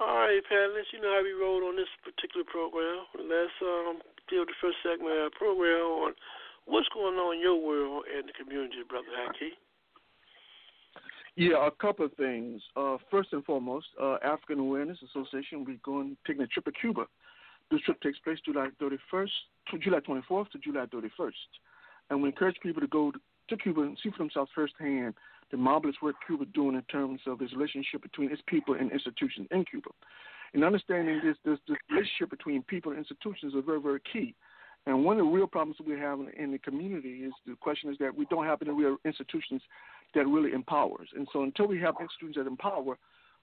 All 0.00 0.16
right, 0.16 0.40
panelists, 0.50 0.92
you 0.92 1.00
know 1.00 1.12
how 1.16 1.22
we 1.22 1.32
roll 1.32 1.64
on 1.68 1.76
this 1.76 1.88
particular 2.04 2.44
program. 2.44 3.04
Let's 3.16 3.52
um, 3.62 3.98
deal 4.28 4.40
with 4.40 4.48
the 4.48 4.60
first 4.60 4.76
segment 4.84 5.16
of 5.16 5.22
our 5.24 5.30
program 5.30 5.80
on 5.80 6.12
what's 6.66 6.88
going 6.92 7.16
on 7.16 7.36
in 7.36 7.40
your 7.40 7.56
world 7.56 8.04
and 8.14 8.28
the 8.28 8.32
community, 8.32 8.76
Brother 8.88 9.08
Haki. 9.16 9.56
Yeah, 11.36 11.66
a 11.66 11.70
couple 11.70 12.04
of 12.04 12.12
things. 12.14 12.62
Uh, 12.76 12.96
first 13.10 13.32
and 13.32 13.44
foremost, 13.44 13.86
uh, 14.00 14.16
African 14.24 14.58
Awareness 14.58 14.98
Association, 15.10 15.64
we're 15.64 15.76
going 15.84 16.16
taking 16.26 16.42
a 16.42 16.46
trip 16.46 16.64
to 16.64 16.72
Cuba. 16.72 17.06
This 17.70 17.80
trip 17.82 18.00
takes 18.00 18.18
place 18.20 18.38
July 18.44 18.68
31st, 18.80 19.30
to 19.70 19.78
July 19.78 19.98
24th 20.00 20.50
to 20.50 20.58
July 20.58 20.86
31st, 20.86 21.32
and 22.10 22.22
we 22.22 22.28
encourage 22.28 22.56
people 22.62 22.80
to 22.80 22.86
go 22.86 23.12
to 23.48 23.56
Cuba 23.56 23.82
and 23.82 23.98
see 24.02 24.10
for 24.10 24.18
themselves 24.18 24.50
firsthand 24.54 25.14
the 25.50 25.56
marvelous 25.56 25.96
work 26.02 26.16
Cuba 26.26 26.44
is 26.44 26.50
doing 26.54 26.76
in 26.76 26.82
terms 26.82 27.20
of 27.26 27.40
its 27.40 27.52
relationship 27.52 28.02
between 28.02 28.30
its 28.32 28.42
people 28.46 28.74
and 28.74 28.90
institutions 28.90 29.46
in 29.50 29.64
Cuba. 29.64 29.90
And 30.54 30.64
understanding 30.64 31.20
this, 31.24 31.36
this, 31.44 31.58
this 31.68 31.76
relationship 31.90 32.30
between 32.30 32.62
people 32.62 32.92
and 32.92 32.98
institutions 32.98 33.54
is 33.54 33.64
very, 33.64 33.80
very 33.80 34.00
key. 34.12 34.34
And 34.86 35.04
one 35.04 35.18
of 35.18 35.26
the 35.26 35.30
real 35.30 35.46
problems 35.46 35.76
we 35.84 35.98
have 35.98 36.20
in, 36.20 36.28
in 36.38 36.52
the 36.52 36.58
community 36.58 37.24
is 37.24 37.32
the 37.46 37.56
question 37.56 37.90
is 37.90 37.98
that 37.98 38.16
we 38.16 38.26
don't 38.26 38.44
have 38.44 38.62
any 38.62 38.70
real 38.70 38.96
institutions 39.04 39.60
that 40.14 40.26
really 40.26 40.52
empowers. 40.52 41.08
And 41.14 41.26
so 41.32 41.42
until 41.42 41.66
we 41.66 41.80
have 41.80 41.94
institutions 42.00 42.36
that 42.36 42.48
empower, 42.50 42.96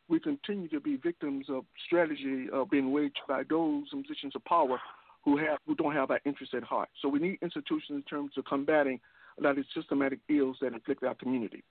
we 0.10 0.20
continue 0.20 0.68
to 0.70 0.80
be 0.80 0.98
victims 0.98 1.46
of 1.50 1.64
strategy 1.86 2.48
uh, 2.54 2.66
being 2.66 2.92
waged 2.92 3.22
by 3.28 3.44
those 3.50 3.86
in 3.94 4.04
positions 4.04 4.36
of 4.36 4.44
power 4.46 4.80
who 5.24 5.38
have 5.38 5.58
who 5.66 5.76
don't 5.76 5.94
have 5.94 6.12
our 6.12 6.20
interests 6.26 6.54
at 6.56 6.64
heart. 6.64 6.90
So 7.02 7.08
we 7.08 7.20
need 7.20 7.40
institutions 7.42 7.90
in 7.90 8.04
terms 8.04 8.32
of 8.38 8.46
combating 8.46 9.00
a 9.40 9.44
lot 9.44 9.52
of 9.52 9.58
the 9.58 9.64
systematic 9.74 10.20
ills 10.30 10.58
that 10.62 10.76
afflict 10.76 11.04
our 11.04 11.16
community. 11.16 11.64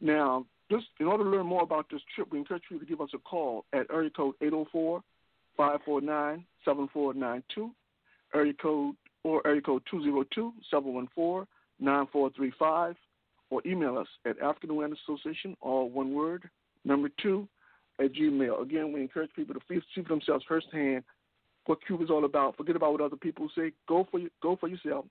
Now, 0.00 0.46
just 0.70 0.86
in 0.98 1.06
order 1.06 1.24
to 1.24 1.30
learn 1.30 1.46
more 1.46 1.62
about 1.62 1.86
this 1.90 2.00
trip, 2.14 2.28
we 2.32 2.38
encourage 2.38 2.64
you 2.70 2.78
to 2.78 2.86
give 2.86 3.00
us 3.00 3.10
a 3.14 3.18
call 3.18 3.64
at 3.72 3.86
area 3.92 4.10
code 4.10 4.34
804 4.40 5.02
549 5.56 6.44
7492, 6.64 7.70
area 8.34 8.52
code 8.54 8.96
or 9.22 9.46
area 9.46 9.60
code 9.60 9.82
202 9.90 10.52
714 10.70 11.46
9435, 11.80 12.96
or 13.50 13.62
email 13.66 13.98
us 13.98 14.06
at 14.26 14.40
African 14.40 14.70
Awareness 14.70 14.98
Association, 15.06 15.56
all 15.60 15.90
one 15.90 16.14
word, 16.14 16.48
number 16.84 17.08
two, 17.20 17.46
at 18.00 18.12
Gmail. 18.12 18.62
Again, 18.62 18.92
we 18.92 19.00
encourage 19.00 19.32
people 19.34 19.54
to 19.54 19.60
see 19.68 20.02
for 20.02 20.08
themselves 20.08 20.44
firsthand 20.48 21.04
what 21.66 21.84
Cuba 21.86 22.04
is 22.04 22.10
all 22.10 22.24
about. 22.24 22.56
Forget 22.56 22.76
about 22.76 22.92
what 22.92 23.00
other 23.00 23.16
people 23.16 23.48
say. 23.56 23.72
Go 23.88 24.06
for 24.10 24.20
go 24.42 24.56
for 24.56 24.68
yourself. 24.68 25.04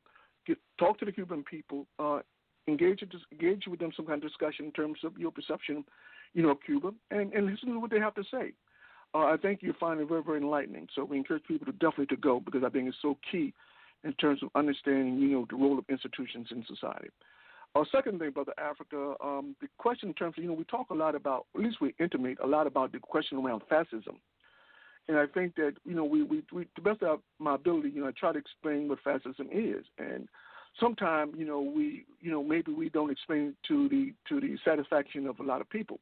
Get, 0.45 0.57
talk 0.77 0.99
to 0.99 1.05
the 1.05 1.11
Cuban 1.11 1.43
people. 1.43 1.87
Uh, 1.99 2.19
engage 2.67 3.03
engage 3.31 3.63
with 3.67 3.79
them 3.79 3.91
some 3.95 4.05
kind 4.05 4.23
of 4.23 4.29
discussion 4.29 4.65
in 4.65 4.71
terms 4.71 4.99
of 5.03 5.17
your 5.17 5.31
perception, 5.31 5.83
you 6.33 6.43
know, 6.43 6.51
of 6.51 6.57
Cuba, 6.65 6.91
and 7.11 7.33
and 7.33 7.45
listen 7.45 7.69
to 7.69 7.79
what 7.79 7.91
they 7.91 7.99
have 7.99 8.15
to 8.15 8.23
say. 8.31 8.53
Uh, 9.15 9.25
I 9.25 9.37
think 9.41 9.61
you 9.61 9.73
find 9.79 9.99
it 9.99 10.07
very 10.07 10.23
very 10.23 10.39
enlightening. 10.39 10.87
So 10.95 11.03
we 11.03 11.17
encourage 11.17 11.43
people 11.43 11.65
to 11.65 11.71
definitely 11.73 12.07
to 12.07 12.17
go 12.17 12.39
because 12.39 12.63
I 12.65 12.69
think 12.69 12.87
it's 12.87 12.97
so 13.01 13.17
key 13.31 13.53
in 14.03 14.13
terms 14.13 14.43
of 14.43 14.49
understanding, 14.55 15.17
you 15.17 15.29
know, 15.29 15.47
the 15.49 15.55
role 15.55 15.79
of 15.79 15.85
institutions 15.89 16.47
in 16.51 16.65
society. 16.67 17.09
Our 17.75 17.85
second 17.91 18.19
thing, 18.19 18.29
Brother 18.29 18.53
Africa, 18.59 19.15
um, 19.23 19.55
the 19.59 19.67
question 19.79 20.09
in 20.09 20.13
terms 20.13 20.35
of, 20.37 20.43
you 20.43 20.49
know, 20.49 20.55
we 20.55 20.63
talk 20.65 20.91
a 20.91 20.93
lot 20.93 21.15
about, 21.15 21.47
at 21.55 21.61
least 21.61 21.81
we 21.81 21.95
intimate 21.99 22.37
a 22.43 22.45
lot 22.45 22.67
about 22.67 22.91
the 22.91 22.99
question 22.99 23.39
around 23.39 23.63
fascism. 23.67 24.17
And 25.07 25.17
I 25.17 25.25
think 25.25 25.55
that, 25.55 25.73
you 25.83 25.95
know, 25.95 26.05
we, 26.05 26.21
we, 26.21 26.43
we 26.53 26.63
to 26.65 26.69
the 26.75 26.81
best 26.81 27.01
of 27.01 27.19
my 27.39 27.55
ability, 27.55 27.89
you 27.89 28.01
know, 28.01 28.07
I 28.07 28.11
try 28.11 28.31
to 28.31 28.37
explain 28.37 28.87
what 28.87 28.99
fascism 29.03 29.49
is. 29.51 29.83
And 29.97 30.29
sometimes, 30.79 31.33
you 31.35 31.45
know, 31.45 31.61
we, 31.61 32.05
you 32.21 32.31
know, 32.31 32.43
maybe 32.43 32.71
we 32.71 32.89
don't 32.89 33.11
explain 33.11 33.47
it 33.47 33.55
to 33.67 33.89
the, 33.89 34.13
to 34.29 34.39
the 34.39 34.55
satisfaction 34.63 35.25
of 35.25 35.39
a 35.39 35.43
lot 35.43 35.59
of 35.59 35.69
people. 35.69 35.99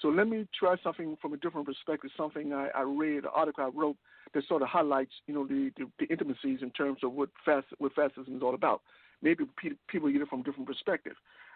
So 0.00 0.08
let 0.08 0.28
me 0.28 0.46
try 0.58 0.76
something 0.82 1.18
from 1.20 1.34
a 1.34 1.36
different 1.36 1.66
perspective, 1.66 2.10
something 2.16 2.52
I, 2.52 2.68
I 2.74 2.82
read, 2.82 3.24
an 3.24 3.30
article 3.34 3.64
I 3.64 3.78
wrote 3.78 3.96
that 4.34 4.46
sort 4.46 4.62
of 4.62 4.68
highlights, 4.68 5.12
you 5.26 5.34
know, 5.34 5.46
the, 5.46 5.70
the, 5.76 5.90
the 5.98 6.06
intimacies 6.06 6.60
in 6.62 6.70
terms 6.70 6.98
of 7.02 7.12
what, 7.12 7.28
fast, 7.44 7.66
what 7.78 7.92
fascism 7.92 8.36
is 8.36 8.42
all 8.42 8.54
about. 8.54 8.80
Maybe 9.22 9.44
people 9.88 10.10
get 10.10 10.20
it 10.20 10.28
from 10.28 10.42
different 10.42 10.66
perspective. 10.66 11.14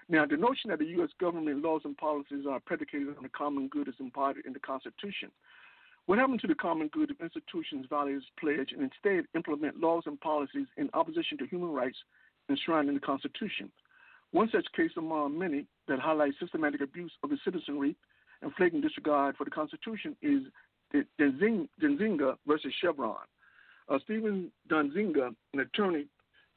Now, 0.09 0.25
the 0.25 0.37
notion 0.37 0.71
that 0.71 0.79
the 0.79 0.87
U.S. 0.99 1.11
government 1.21 1.63
laws 1.63 1.83
and 1.85 1.97
policies 1.97 2.45
are 2.49 2.61
predicated 2.61 3.17
on 3.17 3.25
the 3.25 3.29
common 3.29 3.67
good 3.69 3.89
is 3.89 3.95
embodied 3.99 4.47
in 4.47 4.53
the 4.53 4.61
Constitution. 4.61 5.31
What 6.07 6.21
happened 6.21 6.41
to 6.43 6.47
the 6.47 6.55
common 6.55 6.87
good 6.89 7.11
if 7.11 7.21
institutions 7.21 7.87
its 7.91 8.25
pledge 8.39 8.71
and 8.71 8.83
instead 8.83 9.25
implement 9.35 9.81
laws 9.81 10.05
and 10.07 10.21
policies 10.21 10.69
in 10.77 10.89
opposition 10.95 11.37
to 11.39 11.47
human 11.47 11.71
rights 11.73 11.97
enshrined 12.49 12.89
in 12.89 12.95
the 12.95 13.01
Constitution? 13.01 13.73
One 14.31 14.49
such 14.53 14.67
case 14.77 14.93
among 14.97 15.37
many 15.37 15.67
that 15.89 15.99
highlights 15.99 16.39
systematic 16.39 16.81
abuse 16.81 17.13
of 17.25 17.31
the 17.31 17.39
citizenry 17.45 17.97
and 18.43 18.55
flagrant 18.55 18.85
disregard 18.85 19.37
for 19.37 19.45
the 19.45 19.51
Constitution 19.51 20.17
is 20.23 20.43
Denzinga 20.95 22.37
versus 22.47 22.73
Chevron. 22.81 23.17
Uh, 23.89 23.99
Stephen 24.05 24.53
Denzinga, 24.71 25.35
an 25.55 25.61
attorney 25.61 26.07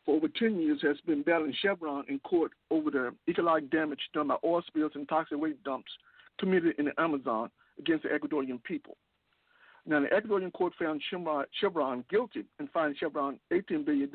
for 0.09 0.15
over 0.15 0.27
10 0.27 0.59
years, 0.59 0.79
has 0.81 0.97
been 1.05 1.21
battling 1.21 1.53
Chevron 1.61 2.03
in 2.09 2.17
court 2.21 2.51
over 2.71 2.89
the 2.89 3.13
ecological 3.29 3.69
damage 3.69 3.99
done 4.11 4.29
by 4.29 4.37
oil 4.43 4.63
spills 4.65 4.93
and 4.95 5.07
toxic 5.07 5.39
waste 5.39 5.63
dumps 5.63 5.91
committed 6.39 6.73
in 6.79 6.85
the 6.85 6.99
Amazon 6.99 7.51
against 7.77 8.03
the 8.03 8.09
Ecuadorian 8.09 8.63
people. 8.63 8.97
Now, 9.85 9.99
the 9.99 10.07
Ecuadorian 10.07 10.51
court 10.51 10.73
found 10.79 11.03
Chevron 11.11 12.03
guilty 12.09 12.43
and 12.57 12.71
fined 12.71 12.95
Chevron 12.99 13.39
$18 13.53 13.85
billion 13.85 14.09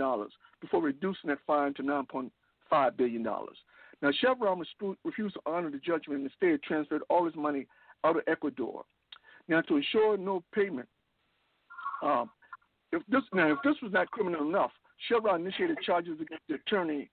before 0.61 0.83
reducing 0.83 1.29
that 1.29 1.39
fine 1.47 1.75
to 1.75 1.83
$9.5 1.85 2.97
billion. 2.97 3.23
Now, 3.23 4.11
Chevron 4.21 4.65
refused 5.05 5.35
to 5.35 5.41
honor 5.47 5.71
the 5.71 5.79
judgment 5.79 6.23
and 6.23 6.31
instead 6.31 6.61
transferred 6.65 7.03
all 7.09 7.25
his 7.25 7.37
money 7.37 7.69
out 8.03 8.17
of 8.17 8.25
Ecuador. 8.27 8.85
Now, 9.47 9.61
to 9.61 9.77
ensure 9.77 10.17
no 10.17 10.43
payment, 10.53 10.89
um, 12.03 12.31
if 12.91 13.03
this 13.09 13.23
now 13.33 13.53
if 13.53 13.59
this 13.65 13.77
was 13.83 13.93
not 13.93 14.11
criminal 14.11 14.47
enough, 14.47 14.71
Chevron 15.09 15.41
initiated 15.41 15.79
charges 15.85 16.15
against 16.21 16.45
the 16.49 16.55
attorney, 16.55 17.11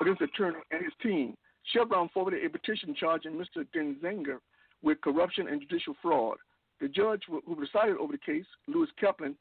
against 0.00 0.20
the 0.20 0.26
attorney 0.26 0.58
and 0.70 0.82
his 0.82 0.92
team. 1.02 1.36
Chevron 1.72 2.08
forwarded 2.12 2.44
a 2.44 2.50
petition 2.50 2.94
charging 2.98 3.32
Mr. 3.32 3.66
Denzinger 3.74 4.38
with 4.82 5.00
corruption 5.00 5.48
and 5.48 5.60
judicial 5.60 5.94
fraud. 6.00 6.38
The 6.80 6.88
judge 6.88 7.22
who 7.28 7.54
presided 7.54 7.96
over 7.98 8.12
the 8.12 8.18
case, 8.18 8.46
Lewis 8.66 8.88
Kaplan, 8.98 9.36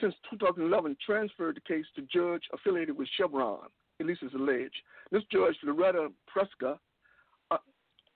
since 0.00 0.14
2011 0.30 0.96
transferred 1.04 1.56
the 1.56 1.60
case 1.74 1.86
to 1.96 2.02
judge 2.02 2.42
affiliated 2.52 2.96
with 2.96 3.08
Chevron, 3.16 3.66
at 3.98 4.06
least 4.06 4.22
as 4.22 4.32
alleged. 4.34 4.76
This 5.10 5.22
judge, 5.32 5.56
Loretta 5.64 6.08
Preska, 6.34 6.78
uh, 7.50 7.56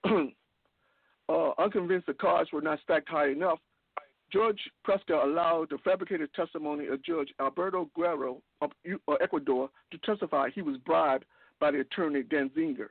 uh, 1.29 1.51
unconvinced 1.59 2.07
the 2.07 2.15
cards 2.15 2.53
were 2.53 2.61
not 2.61 2.81
stacked 2.85 3.09
high 3.09 3.31
enough, 3.31 3.59
Judge 4.33 4.61
Preska 4.87 5.25
allowed 5.25 5.71
the 5.71 5.79
fabricated 5.79 6.33
testimony 6.35 6.87
of 6.87 7.03
Judge 7.03 7.29
Alberto 7.41 7.91
Guerrero 7.97 8.41
of 8.61 8.71
Ecuador 9.21 9.71
to 9.91 9.99
testify 9.99 10.51
he 10.55 10.63
was 10.63 10.77
bribed 10.79 11.25
by 11.59 11.71
the 11.71 11.81
attorney 11.81 12.23
Denzinger. 12.23 12.89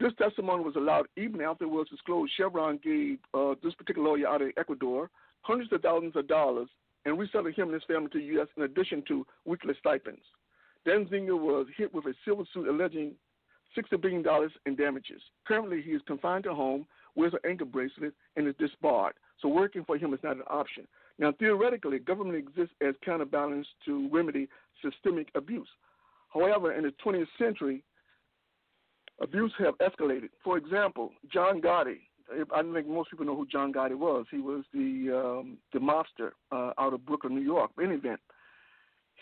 This 0.00 0.12
testimony 0.16 0.62
was 0.62 0.76
allowed 0.76 1.06
even 1.16 1.40
after 1.40 1.64
it 1.64 1.70
was 1.70 1.88
disclosed 1.88 2.32
Chevron 2.36 2.78
gave 2.82 3.18
uh, 3.34 3.54
this 3.62 3.74
particular 3.74 4.08
lawyer 4.08 4.28
out 4.28 4.42
of 4.42 4.50
Ecuador 4.56 5.10
hundreds 5.40 5.72
of 5.72 5.82
thousands 5.82 6.14
of 6.14 6.28
dollars 6.28 6.68
and 7.04 7.18
resettled 7.18 7.54
him 7.54 7.68
and 7.68 7.74
his 7.74 7.82
family 7.84 8.08
to 8.10 8.18
the 8.18 8.24
U.S. 8.34 8.48
in 8.56 8.62
addition 8.62 9.02
to 9.08 9.26
weekly 9.44 9.74
stipends. 9.80 10.22
Denzinger 10.86 11.38
was 11.38 11.66
hit 11.76 11.92
with 11.92 12.06
a 12.06 12.14
civil 12.24 12.46
suit 12.54 12.68
alleging 12.68 13.12
$60 13.76 14.00
billion 14.00 14.24
in 14.66 14.76
damages. 14.76 15.20
Currently, 15.46 15.82
he 15.82 15.90
is 15.90 16.02
confined 16.06 16.44
to 16.44 16.54
home, 16.54 16.86
wears 17.16 17.34
an 17.34 17.50
ankle 17.50 17.66
bracelet, 17.66 18.14
and 18.36 18.46
is 18.46 18.54
disbarred. 18.58 19.14
So 19.40 19.48
working 19.48 19.84
for 19.84 19.96
him 19.96 20.12
is 20.14 20.20
not 20.22 20.36
an 20.36 20.42
option. 20.48 20.86
Now, 21.18 21.32
theoretically, 21.38 21.98
government 21.98 22.36
exists 22.36 22.74
as 22.80 22.94
counterbalance 23.04 23.66
to 23.84 24.08
remedy 24.12 24.48
systemic 24.82 25.28
abuse. 25.34 25.68
However, 26.32 26.72
in 26.72 26.84
the 26.84 26.92
20th 27.04 27.26
century, 27.38 27.82
abuse 29.20 29.52
have 29.58 29.74
escalated. 29.78 30.30
For 30.44 30.56
example, 30.56 31.10
John 31.32 31.60
Gotti. 31.60 32.00
I 32.54 32.62
think 32.62 32.86
most 32.86 33.10
people 33.10 33.24
know 33.24 33.34
who 33.34 33.46
John 33.46 33.72
Gotti 33.72 33.94
was. 33.94 34.26
He 34.30 34.38
was 34.38 34.62
the 34.74 35.40
um, 35.40 35.56
the 35.72 35.78
mobster 35.78 36.32
uh, 36.52 36.72
out 36.78 36.92
of 36.92 37.06
Brooklyn, 37.06 37.34
New 37.34 37.40
York. 37.42 37.70
In 37.78 37.86
any 37.86 37.94
event, 37.94 38.20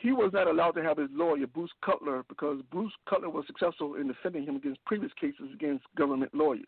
he 0.03 0.11
was 0.11 0.31
not 0.33 0.49
allowed 0.49 0.73
to 0.73 0.83
have 0.83 0.99
his 0.99 1.09
lawyer, 1.13 1.47
Bruce 1.47 1.71
Cutler, 1.85 2.25
because 2.29 2.59
Bruce 2.71 2.93
Cutler 3.09 3.31
was 3.31 3.47
successful 3.47 3.95
in 3.95 4.09
defending 4.09 4.45
him 4.45 4.57
against 4.57 4.85
previous 4.85 5.13
cases 5.21 5.49
against 5.55 5.85
government 5.97 6.35
lawyers. 6.35 6.67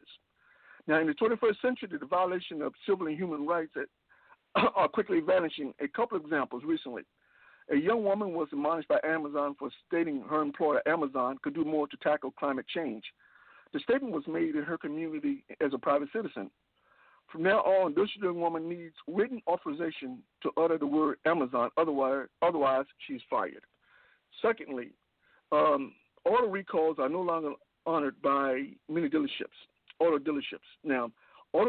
Now, 0.89 1.01
in 1.01 1.07
the 1.07 1.13
21st 1.13 1.61
century, 1.61 1.99
the 2.01 2.07
violation 2.07 2.63
of 2.63 2.73
civil 2.89 3.07
and 3.07 3.17
human 3.17 3.47
rights 3.47 3.73
are 4.75 4.89
quickly 4.89 5.21
vanishing. 5.21 5.75
A 5.81 5.87
couple 5.87 6.17
of 6.17 6.25
examples 6.25 6.63
recently. 6.67 7.03
A 7.71 7.77
young 7.77 8.03
woman 8.03 8.33
was 8.33 8.49
admonished 8.51 8.89
by 8.89 8.99
Amazon 9.05 9.55
for 9.59 9.69
stating 9.87 10.23
her 10.31 10.41
employer, 10.41 10.81
Amazon, 10.89 11.37
could 11.43 11.55
do 11.55 11.65
more 11.65 11.87
to 11.89 11.97
tackle 11.99 12.31
climate 12.31 12.65
change. 12.75 13.05
The 13.75 13.81
statement 13.81 14.15
was 14.15 14.27
made 14.27 14.57
in 14.57 14.63
her 14.63 14.79
community 14.79 15.45
as 15.61 15.75
a 15.75 15.79
private 15.79 16.09
citizen. 16.11 16.51
From 17.31 17.43
now 17.43 17.59
on, 17.59 17.95
this 17.95 18.09
young 18.17 18.41
woman 18.41 18.67
needs 18.67 18.95
written 19.07 19.43
authorization 19.47 20.23
to 20.43 20.51
utter 20.57 20.79
the 20.79 20.87
word 20.87 21.19
Amazon, 21.27 21.69
otherwise, 21.77 22.29
otherwise 22.41 22.87
she's 23.07 23.21
fired. 23.29 23.61
Secondly, 24.41 24.93
um, 25.53 25.93
auto 26.25 26.49
recalls 26.49 26.99
are 26.99 27.11
no 27.11 27.21
longer 27.21 27.53
honored 27.85 28.21
by 28.23 28.69
many 28.89 29.11
dealerships, 29.11 29.59
auto 30.01 30.19
dealerships. 30.19 30.67
Now, 30.85 31.11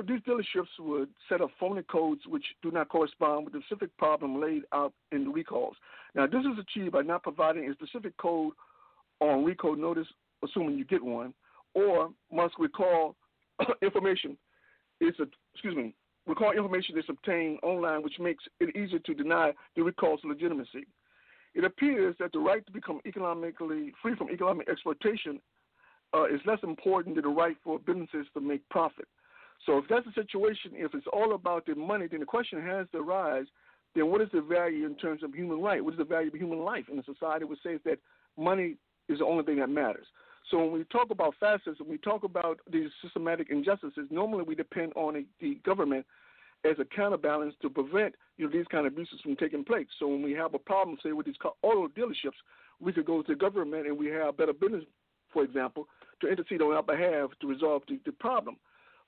these 0.08 0.22
dealerships 0.22 0.68
would 0.80 1.10
set 1.28 1.42
up 1.42 1.50
phony 1.60 1.84
codes 1.84 2.22
which 2.28 2.46
do 2.62 2.72
not 2.72 2.90
correspond 2.90 3.46
with 3.46 3.54
the 3.54 3.62
specific 3.66 3.96
problem 3.98 4.42
laid 4.42 4.64
out 4.74 4.94
in 5.12 5.26
the 5.26 5.30
recalls. 5.30 5.76
Now, 6.16 6.28
this 6.28 6.42
is 6.42 6.60
achieved 6.60 6.92
by 6.92 7.02
not 7.02 7.24
providing 7.24 7.70
a 7.70 7.74
specific 7.74 8.16
code 8.18 8.54
on 9.20 9.44
recall 9.44 9.76
notice, 9.76 10.08
assuming 10.44 10.78
you 10.78 10.86
get 10.86 11.04
one, 11.04 11.34
or 11.74 12.10
must 12.32 12.56
recall 12.58 13.16
information. 13.82 14.38
It's 15.00 15.20
a, 15.20 15.28
excuse 15.54 15.76
me, 15.76 15.94
recall 16.28 16.52
information 16.52 16.98
is 16.98 17.06
obtained 17.08 17.60
online, 17.64 18.04
which 18.04 18.20
makes 18.20 18.44
it 18.60 18.76
easier 18.76 19.00
to 19.00 19.14
deny 19.14 19.54
the 19.76 19.84
recall's 19.84 20.22
legitimacy. 20.24 20.88
It 21.56 21.64
appears 21.64 22.16
that 22.20 22.32
the 22.32 22.40
right 22.40 22.66
to 22.66 22.72
become 22.72 23.00
economically 23.06 23.94
free 24.02 24.16
from 24.16 24.30
economic 24.30 24.70
exploitation 24.70 25.40
uh, 26.14 26.26
is 26.26 26.42
less 26.46 26.60
important 26.64 27.16
than 27.16 27.24
the 27.24 27.30
right 27.30 27.58
for 27.64 27.80
businesses 27.80 28.28
to 28.34 28.42
make 28.42 28.68
profit. 28.70 29.08
So 29.66 29.78
if 29.78 29.86
that's 29.90 30.06
the 30.06 30.14
situation, 30.14 30.72
if 30.74 30.94
it's 30.94 31.08
all 31.12 31.34
about 31.34 31.66
the 31.66 31.76
money, 31.76 32.08
then 32.08 32.22
the 32.22 32.26
question 32.26 32.62
has 32.62 32.88
to 32.94 33.00
arise, 33.00 33.46
then 33.96 34.08
what 34.08 34.22
is 34.22 34.30
the 34.32 34.42
value 34.42 34.86
in 34.86 34.96
terms 34.96 35.24
of 35.24 35.34
human 35.34 35.62
right? 35.62 35.84
What 35.84 35.94
is 35.94 35.98
the 35.98 36.06
value 36.06 36.30
of 36.30 36.36
human 36.36 36.60
life 36.60 36.86
in 36.92 37.00
a 37.00 37.04
society 37.04 37.46
which 37.46 37.60
says 37.64 37.80
that 37.86 38.00
money 38.38 38.76
is 39.10 39.20
the 39.20 39.26
only 39.26 39.44
thing 39.44 39.58
that 39.58 39.70
matters? 39.70 40.06
So 40.50 40.58
when 40.60 40.72
we 40.72 40.84
talk 40.86 41.12
about 41.12 41.36
fascism, 41.40 41.88
we 41.88 41.98
talk 41.98 42.24
about 42.24 42.60
these 42.72 42.90
systematic 43.04 43.50
injustices, 43.50 44.08
normally 44.10 44.44
we 44.44 44.56
depend 44.56 44.94
on 44.96 45.18
a, 45.18 45.26
the 45.40 45.60
government 45.66 46.06
as 46.66 46.78
a 46.80 46.86
counterbalance 46.86 47.54
to 47.62 47.70
prevent 47.70 48.16
you 48.38 48.46
know 48.46 48.52
these 48.52 48.66
kind 48.72 48.86
of 48.86 48.94
abuses 48.94 49.20
from 49.22 49.36
taking 49.36 49.64
place. 49.64 49.88
So 50.00 50.08
when 50.08 50.22
we 50.22 50.34
have 50.34 50.54
a 50.54 50.60
problem, 50.60 50.98
say 51.04 51.12
with 51.12 51.26
these 51.26 51.36
auto 51.62 51.88
dealerships, 51.88 52.40
we 52.80 52.94
could 52.94 53.06
go 53.06 53.22
to 53.22 53.34
the 53.34 53.38
government 53.38 53.88
and 53.88 53.98
we 53.98 54.08
have 54.08 54.38
better 54.38 54.54
business, 54.54 54.84
for 55.32 55.44
example, 55.44 55.88
to 56.22 56.28
intercede 56.28 56.62
on 56.62 56.74
our 56.74 56.84
behalf 56.84 57.30
to 57.42 57.48
resolve 57.48 57.84
the, 57.88 58.00
the 58.06 58.12
problem. 58.12 58.58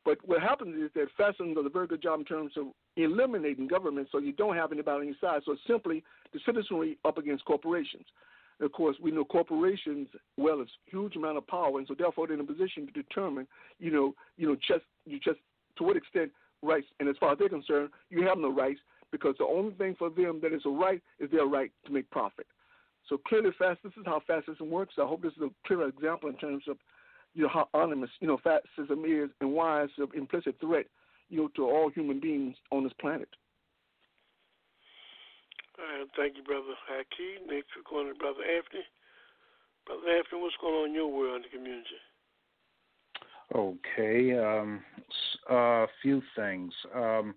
But 0.04 0.18
what 0.26 0.42
happens 0.42 0.76
is 0.82 0.90
that 0.96 1.08
fascism 1.16 1.54
does 1.54 1.66
a 1.66 1.70
very 1.70 1.88
good 1.88 2.02
job 2.02 2.20
in 2.20 2.26
terms 2.26 2.54
of 2.58 2.68
eliminating 2.98 3.68
government 3.68 4.08
so 4.12 4.18
you 4.18 4.32
don't 4.32 4.56
have 4.56 4.72
anybody 4.72 5.02
on 5.02 5.06
your 5.06 5.16
side. 5.22 5.42
So 5.46 5.52
it's 5.52 5.62
simply 5.68 6.04
the 6.34 6.40
citizenry 6.46 6.98
up 7.06 7.18
against 7.18 7.46
corporations. 7.46 8.06
And 8.60 8.66
of 8.66 8.72
course, 8.72 8.96
we 9.02 9.12
know 9.12 9.26
corporations, 9.26 10.08
well, 10.38 10.62
it's 10.62 10.72
huge 10.86 11.16
amount 11.16 11.38
of 11.38 11.46
power, 11.48 11.78
and 11.78 11.88
so 11.88 11.96
therefore 11.98 12.28
they're 12.28 12.36
in 12.36 12.42
a 12.42 12.46
position 12.46 12.88
to 12.88 12.92
determine, 12.92 13.48
you 13.80 13.92
know, 13.92 14.16
you 14.38 14.48
know, 14.48 14.56
just 14.56 14.86
you 15.06 15.20
just 15.20 15.40
to 15.78 15.84
what 15.84 15.98
extent 15.98 16.32
rights. 16.62 16.88
And 17.00 17.08
as 17.10 17.16
far 17.20 17.34
as 17.34 17.40
they're 17.40 17.50
concerned, 17.50 17.90
you 18.10 18.26
have 18.28 18.38
no 18.38 18.52
rights 18.52 18.80
because 19.12 19.36
the 19.38 19.46
only 19.46 19.74
thing 19.74 19.96
for 19.98 20.10
them 20.10 20.40
that 20.42 20.54
is 20.54 20.62
a 20.66 20.70
right 20.70 21.02
is 21.20 21.30
their 21.32 21.46
right 21.46 21.72
to 21.86 21.92
make 21.92 22.10
profit. 22.12 22.48
So 23.10 23.18
clearly, 23.18 23.50
fast. 23.58 23.80
This 23.84 23.94
is 23.98 24.04
how 24.06 24.22
fascism 24.26 24.70
works. 24.70 24.96
I 24.98 25.06
hope 25.06 25.22
this 25.22 25.34
is 25.34 25.44
a 25.44 25.68
clear 25.68 25.88
example 25.88 26.30
in 26.30 26.38
terms 26.38 26.64
of 26.68 26.78
you 27.34 27.44
know, 27.44 27.50
how 27.50 27.68
ominous, 27.74 28.10
you 28.20 28.28
know, 28.28 28.40
fascism 28.44 29.04
is 29.06 29.30
and 29.40 29.54
why 29.54 29.84
it's 29.84 29.94
an 29.98 30.08
implicit 30.16 30.56
threat, 30.60 30.86
you 31.30 31.38
know, 31.38 31.48
to 31.56 31.64
all 31.64 31.90
human 31.90 32.20
beings 32.20 32.56
on 32.72 32.84
this 32.84 32.94
planet. 33.00 33.30
All 35.80 36.00
right, 36.00 36.08
thank 36.18 36.36
you, 36.36 36.44
Brother 36.44 36.76
Hakeem. 36.88 37.48
Next, 37.48 37.70
we're 37.76 37.90
going 37.90 38.14
to 38.14 38.20
Brother 38.20 38.44
Anthony. 38.44 38.84
Brother 39.86 40.18
Anthony, 40.18 40.42
what's 40.42 40.56
going 40.62 40.76
on 40.76 40.90
in 40.90 40.96
your 40.96 41.08
world 41.08 41.38
in 41.38 41.42
the 41.44 41.58
community? 41.58 41.88
Okay, 43.54 44.38
um, 44.38 44.82
a 45.50 45.88
few 46.02 46.22
things. 46.36 46.72
Um, 46.96 47.36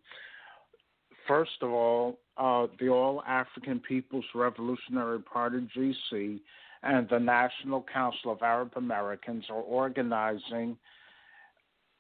first 1.27 1.63
of 1.63 1.71
all, 1.71 2.19
uh, 2.37 2.67
the 2.81 2.89
All 2.89 3.23
African 3.27 3.81
People's 3.81 4.25
Revolutionary 4.35 5.21
Party, 5.21 5.69
GC, 5.77 6.41
and 6.83 7.09
the 7.09 7.19
National 7.19 7.85
Council 7.93 8.33
of 8.33 8.43
Arab 8.43 8.73
Americans 8.77 9.45
are 9.49 9.63
organizing 9.63 10.77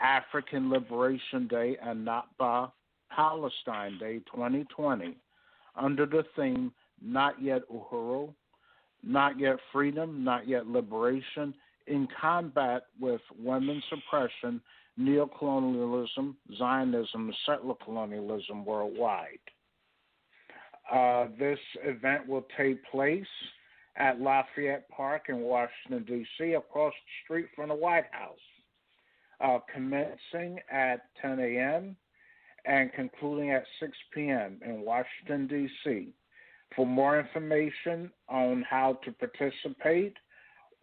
African 0.00 0.70
Liberation 0.70 1.46
Day 1.48 1.76
and 1.82 2.06
Nakba 2.06 2.70
Palestine 3.10 3.98
Day 3.98 4.20
2020 4.34 5.16
under 5.76 6.06
the 6.06 6.24
theme 6.36 6.72
Not 7.00 7.40
Yet 7.40 7.62
Uhuru, 7.72 8.34
Not 9.02 9.38
Yet 9.38 9.56
Freedom, 9.72 10.24
Not 10.24 10.46
Yet 10.46 10.66
Liberation, 10.66 11.54
in 11.86 12.08
combat 12.20 12.84
with 13.00 13.20
women's 13.38 13.84
suppression, 13.88 14.60
neocolonialism, 14.98 16.34
Zionism, 16.56 17.32
settler 17.46 17.74
colonialism 17.84 18.64
worldwide. 18.64 19.38
Uh, 20.90 21.26
this 21.38 21.58
event 21.82 22.26
will 22.28 22.46
take 22.56 22.84
place 22.90 23.26
at 23.96 24.20
Lafayette 24.20 24.88
Park 24.90 25.26
in 25.28 25.40
Washington, 25.40 26.04
D.C., 26.06 26.52
across 26.52 26.92
the 26.92 27.24
street 27.24 27.46
from 27.54 27.68
the 27.68 27.74
White 27.74 28.06
House, 28.10 28.38
uh, 29.40 29.58
commencing 29.72 30.58
at 30.70 31.06
10 31.22 31.38
a.m. 31.38 31.96
and 32.66 32.92
concluding 32.92 33.52
at 33.52 33.64
6 33.80 33.92
p.m. 34.12 34.58
in 34.64 34.82
Washington, 34.82 35.46
D.C. 35.46 36.12
For 36.76 36.86
more 36.86 37.20
information 37.20 38.10
on 38.28 38.64
how 38.68 38.98
to 39.04 39.12
participate 39.12 40.16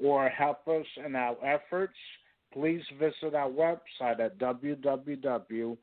or 0.04 0.30
help 0.30 0.68
us 0.68 0.86
in 1.06 1.16
our 1.16 1.36
efforts, 1.46 1.98
please 2.54 2.84
visit 3.00 3.36
our 3.36 3.50
website 3.50 4.20
at 4.20 4.38
www.a-aprp-gc.org. 4.38 5.78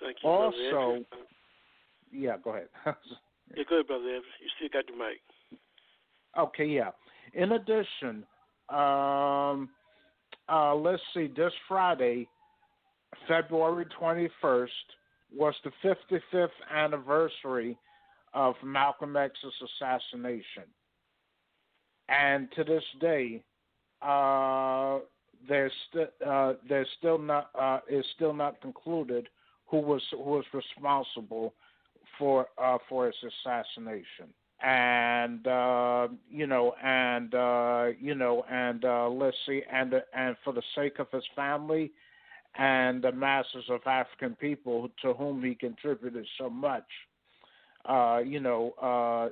Thank 0.00 0.16
you, 0.22 0.30
also, 0.30 1.04
yeah, 2.10 2.36
go 2.42 2.50
ahead. 2.50 2.68
yeah, 3.54 3.64
go 3.68 3.74
ahead, 3.76 3.86
brother. 3.86 4.04
You 4.04 4.22
still 4.56 4.68
got 4.72 4.86
the 4.86 4.92
mic. 4.96 5.20
Okay, 6.38 6.64
yeah. 6.64 6.90
In 7.34 7.52
addition, 7.52 8.24
um, 8.70 9.68
uh, 10.48 10.74
let's 10.74 11.02
see, 11.14 11.28
this 11.36 11.52
Friday, 11.68 12.26
February 13.28 13.86
21st, 14.00 14.68
was 15.36 15.54
the 15.64 15.70
55th 16.32 16.48
anniversary 16.74 17.76
of 18.32 18.54
Malcolm 18.62 19.16
X's 19.16 19.54
assassination. 19.62 20.64
And 22.08 22.48
to 22.56 22.64
this 22.64 22.84
day, 23.00 23.42
uh, 24.02 24.98
there's, 25.48 25.72
st- 25.88 26.10
uh, 26.26 26.54
there's 26.68 26.88
still 26.98 27.18
not 27.18 27.50
uh, 27.58 27.80
is 27.88 28.04
still 28.14 28.34
not 28.34 28.60
concluded 28.60 29.28
who 29.66 29.78
was 29.78 30.02
who 30.10 30.18
was 30.18 30.44
responsible 30.52 31.54
for 32.18 32.46
uh, 32.58 32.78
for 32.88 33.06
his 33.06 33.14
assassination. 33.22 34.34
And 34.62 35.46
uh, 35.46 36.08
you 36.30 36.46
know, 36.46 36.74
and 36.82 37.34
uh, 37.34 37.86
you 37.98 38.14
know, 38.14 38.44
and 38.50 38.84
uh, 38.84 39.08
let's 39.08 39.36
see, 39.46 39.62
and 39.72 39.94
and 40.14 40.36
for 40.44 40.52
the 40.52 40.62
sake 40.74 40.98
of 40.98 41.10
his 41.10 41.24
family 41.34 41.92
and 42.58 43.02
the 43.02 43.12
masses 43.12 43.64
of 43.70 43.80
African 43.86 44.34
people 44.34 44.90
to 45.02 45.14
whom 45.14 45.42
he 45.42 45.54
contributed 45.54 46.26
so 46.36 46.50
much, 46.50 46.84
uh, 47.86 48.20
you 48.24 48.40
know, 48.40 48.72
uh, 48.80 49.30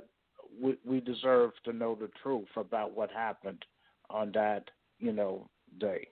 we 0.60 0.76
we 0.84 1.00
deserve 1.00 1.52
to 1.64 1.72
know 1.72 1.94
the 1.94 2.10
truth 2.22 2.48
about 2.56 2.96
what 2.96 3.10
happened 3.10 3.64
on 4.10 4.32
that, 4.32 4.64
you 4.98 5.12
know, 5.12 5.48
day. 5.78 6.08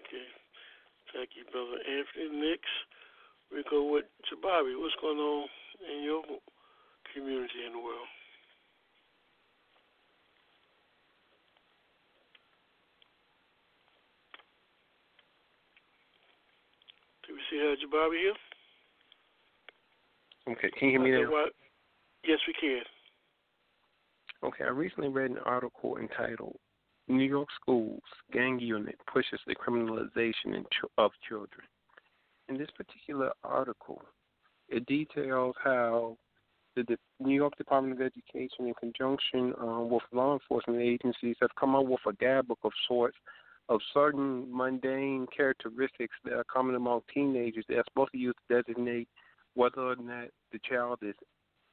Okay. 0.00 0.26
Thank 1.12 1.30
you, 1.36 1.44
Brother 1.52 1.78
Anthony. 1.86 2.40
Next, 2.50 2.64
we 3.52 3.62
go 3.70 3.92
with 3.92 4.06
Jabari. 4.26 4.80
What's 4.80 4.94
going 5.00 5.18
on 5.18 5.46
in 5.94 6.02
your 6.02 6.22
community 7.14 7.66
in 7.66 7.72
the 7.72 7.78
world? 7.78 8.08
Do 17.28 17.34
we 17.34 17.40
see 17.50 17.58
her, 17.58 17.76
Jabari 17.76 18.18
here? 18.18 18.34
Okay, 20.48 20.70
can 20.78 20.88
you 20.88 20.90
hear 20.90 21.00
me 21.00 21.22
now? 21.22 21.30
What? 21.30 21.52
Yes, 22.26 22.38
we 22.46 22.54
can. 22.60 22.82
Okay, 24.42 24.64
I 24.64 24.68
recently 24.68 25.08
read 25.08 25.30
an 25.30 25.38
article 25.44 25.96
entitled 25.96 26.56
New 27.08 27.24
York 27.24 27.48
Schools 27.60 28.02
Gang 28.32 28.58
Unit 28.58 28.96
Pushes 29.10 29.40
the 29.46 29.54
Criminalization 29.54 30.64
of 30.98 31.10
Children. 31.28 31.66
In 32.48 32.58
this 32.58 32.68
particular 32.76 33.32
article, 33.42 34.02
it 34.68 34.84
details 34.86 35.54
how 35.62 36.18
the, 36.76 36.98
New 37.20 37.34
York 37.34 37.56
Department 37.56 37.94
of 37.94 38.06
Education, 38.06 38.66
in 38.66 38.74
conjunction 38.74 39.54
um, 39.60 39.88
with 39.88 40.02
law 40.12 40.34
enforcement 40.34 40.82
agencies, 40.82 41.36
have 41.40 41.54
come 41.58 41.74
up 41.74 41.86
with 41.86 42.00
a 42.06 42.12
guidebook 42.12 42.58
of 42.64 42.72
sorts 42.86 43.16
of 43.68 43.80
certain 43.94 44.46
mundane 44.54 45.26
characteristics 45.34 46.14
that 46.24 46.34
are 46.34 46.44
common 46.52 46.74
among 46.74 47.00
teenagers 47.12 47.64
that 47.68 47.78
are 47.78 47.84
supposed 47.88 48.12
to 48.12 48.18
use 48.18 48.34
to 48.48 48.62
designate 48.62 49.08
whether 49.54 49.80
or 49.80 49.96
not 49.96 50.28
the 50.52 50.58
child 50.68 50.98
is 51.02 51.14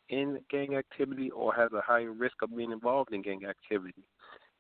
in 0.09 0.39
gang 0.49 0.75
activity 0.75 1.31
or 1.31 1.53
has 1.53 1.71
a 1.73 1.81
higher 1.81 2.11
risk 2.11 2.35
of 2.41 2.55
being 2.55 2.71
involved 2.71 3.13
in 3.13 3.21
gang 3.21 3.45
activity. 3.45 4.03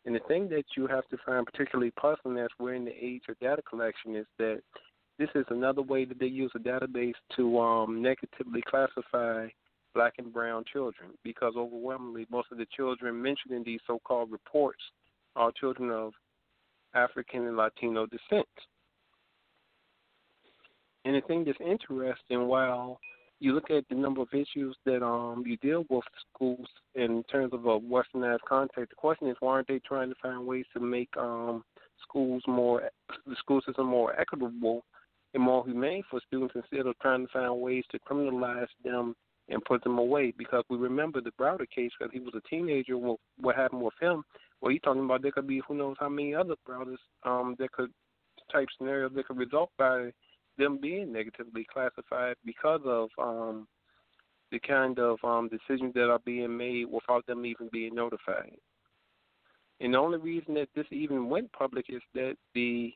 And 0.05 0.15
the 0.15 0.21
thing 0.27 0.49
that 0.49 0.63
you 0.75 0.87
have 0.87 1.07
to 1.09 1.17
find 1.25 1.45
particularly 1.45 1.91
puzzling 1.91 2.39
as 2.39 2.49
we're 2.59 2.73
in 2.73 2.85
the 2.85 2.95
age 2.99 3.23
of 3.29 3.39
data 3.39 3.61
collection 3.61 4.15
is 4.15 4.25
that 4.39 4.61
this 5.19 5.29
is 5.35 5.45
another 5.49 5.83
way 5.83 6.05
that 6.05 6.19
they 6.19 6.25
use 6.25 6.51
a 6.55 6.59
database 6.59 7.13
to 7.35 7.59
um, 7.59 8.01
negatively 8.01 8.63
classify 8.67 9.47
black 9.93 10.13
and 10.17 10.33
brown 10.33 10.63
children 10.71 11.11
because 11.23 11.53
overwhelmingly 11.57 12.25
most 12.31 12.47
of 12.51 12.57
the 12.57 12.65
children 12.75 13.21
mentioned 13.21 13.53
in 13.53 13.63
these 13.63 13.81
so-called 13.85 14.31
reports 14.31 14.81
are 15.35 15.51
children 15.51 15.91
of 15.91 16.13
African 16.95 17.47
and 17.47 17.57
Latino 17.57 18.05
descent. 18.05 18.47
And 21.05 21.15
the 21.15 21.21
thing 21.21 21.43
that's 21.45 21.57
interesting, 21.59 22.47
while 22.47 22.99
you 23.39 23.53
look 23.53 23.71
at 23.71 23.83
the 23.89 23.95
number 23.95 24.21
of 24.21 24.27
issues 24.33 24.77
that 24.85 25.03
um 25.03 25.43
you 25.45 25.57
deal 25.57 25.83
with 25.89 26.03
schools 26.33 26.67
in 26.95 27.23
terms 27.23 27.53
of 27.53 27.65
a 27.65 27.79
westernized 27.79 28.39
context, 28.47 28.91
the 28.91 28.95
question 28.95 29.27
is 29.27 29.35
why 29.39 29.53
aren't 29.53 29.67
they 29.67 29.79
trying 29.79 30.09
to 30.09 30.15
find 30.21 30.45
ways 30.45 30.65
to 30.73 30.79
make 30.79 31.09
um 31.17 31.63
schools 32.03 32.43
more 32.47 32.83
the 33.25 33.35
school 33.39 33.61
system 33.65 33.87
more 33.87 34.19
equitable 34.19 34.83
and 35.33 35.41
more 35.41 35.65
humane 35.65 36.03
for 36.09 36.19
students 36.27 36.53
instead 36.55 36.85
of 36.85 36.97
trying 36.99 37.25
to 37.25 37.31
find 37.31 37.59
ways 37.59 37.83
to 37.91 37.99
criminalize 37.99 38.67
them 38.83 39.15
and 39.49 39.63
put 39.65 39.83
them 39.83 39.97
away 39.97 40.33
because 40.37 40.63
we 40.69 40.77
remember 40.77 41.19
the 41.19 41.31
Browder 41.39 41.69
case 41.73 41.91
because 41.97 42.13
he 42.13 42.19
was 42.19 42.33
a 42.35 42.49
teenager. 42.49 42.97
What, 42.97 43.17
what 43.39 43.55
happened 43.55 43.81
with 43.81 43.93
him? 43.99 44.23
Well, 44.61 44.71
he's 44.71 44.81
talking 44.81 45.03
about 45.03 45.21
there 45.21 45.31
could 45.31 45.47
be 45.47 45.61
who 45.67 45.75
knows 45.75 45.95
how 45.99 46.09
many 46.09 46.35
other 46.35 46.55
Browders 46.67 46.97
um, 47.23 47.55
that 47.59 47.71
could 47.71 47.91
type 48.51 48.67
scenarios 48.77 49.11
that 49.15 49.27
could 49.27 49.37
result 49.37 49.71
by 49.77 50.11
them 50.61 50.77
being 50.79 51.11
negatively 51.11 51.65
classified 51.71 52.35
because 52.45 52.81
of 52.85 53.09
um, 53.17 53.67
the 54.51 54.59
kind 54.59 54.99
of 54.99 55.17
um, 55.23 55.49
decisions 55.49 55.93
that 55.93 56.09
are 56.09 56.19
being 56.25 56.55
made 56.55 56.85
without 56.85 57.25
them 57.25 57.45
even 57.45 57.69
being 57.71 57.95
notified. 57.95 58.57
And 59.79 59.93
the 59.93 59.97
only 59.97 60.19
reason 60.19 60.53
that 60.55 60.69
this 60.75 60.85
even 60.91 61.29
went 61.29 61.51
public 61.53 61.85
is 61.89 62.01
that 62.13 62.35
the 62.53 62.93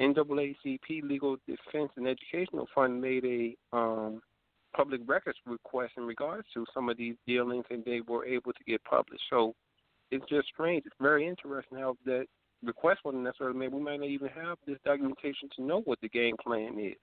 NAACP 0.00 1.02
Legal 1.02 1.36
Defense 1.46 1.90
and 1.96 2.06
Educational 2.06 2.68
Fund 2.74 3.00
made 3.00 3.24
a 3.24 3.76
um, 3.76 4.20
public 4.76 5.00
records 5.06 5.38
request 5.46 5.92
in 5.96 6.04
regards 6.04 6.46
to 6.54 6.66
some 6.74 6.88
of 6.88 6.96
these 6.96 7.16
dealings, 7.26 7.64
and 7.70 7.84
they 7.84 8.00
were 8.06 8.24
able 8.24 8.52
to 8.52 8.64
get 8.66 8.84
published. 8.84 9.24
So 9.30 9.54
it's 10.10 10.24
just 10.28 10.48
strange. 10.48 10.84
It's 10.86 10.94
very 11.00 11.26
interesting 11.26 11.78
how 11.78 11.96
that 12.04 12.26
request 12.62 13.00
wasn't 13.04 13.24
necessarily 13.24 13.58
made. 13.58 13.72
We 13.72 13.80
might 13.80 14.00
not 14.00 14.08
even 14.08 14.28
have 14.28 14.58
this 14.66 14.78
documentation 14.84 15.48
to 15.56 15.62
know 15.62 15.80
what 15.82 16.00
the 16.00 16.08
game 16.08 16.36
plan 16.42 16.78
is. 16.78 16.96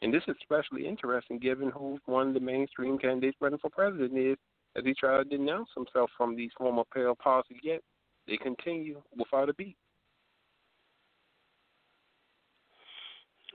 And 0.00 0.14
this 0.14 0.22
is 0.28 0.36
especially 0.40 0.86
interesting 0.86 1.38
given 1.38 1.70
who 1.70 1.98
one 2.06 2.28
of 2.28 2.34
the 2.34 2.40
mainstream 2.40 2.98
candidates 2.98 3.38
running 3.40 3.58
for 3.58 3.70
president 3.70 4.16
is, 4.16 4.36
as 4.76 4.84
he 4.84 4.94
tried 4.94 5.28
to 5.30 5.36
denounce 5.36 5.68
himself 5.74 6.10
from 6.16 6.36
these 6.36 6.50
former 6.56 6.84
pale 6.94 7.16
policies, 7.16 7.58
yet 7.64 7.80
they 8.26 8.36
continue 8.36 9.02
without 9.16 9.48
a 9.48 9.54
beat. 9.54 9.76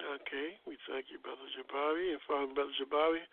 Okay, 0.03 0.59
we 0.67 0.75
thank 0.89 1.05
you, 1.07 1.19
Brother 1.23 1.47
Jabari. 1.55 2.11
And 2.11 2.19
Father 2.27 2.51
Brother 2.53 2.75
Jabari, 2.75 3.23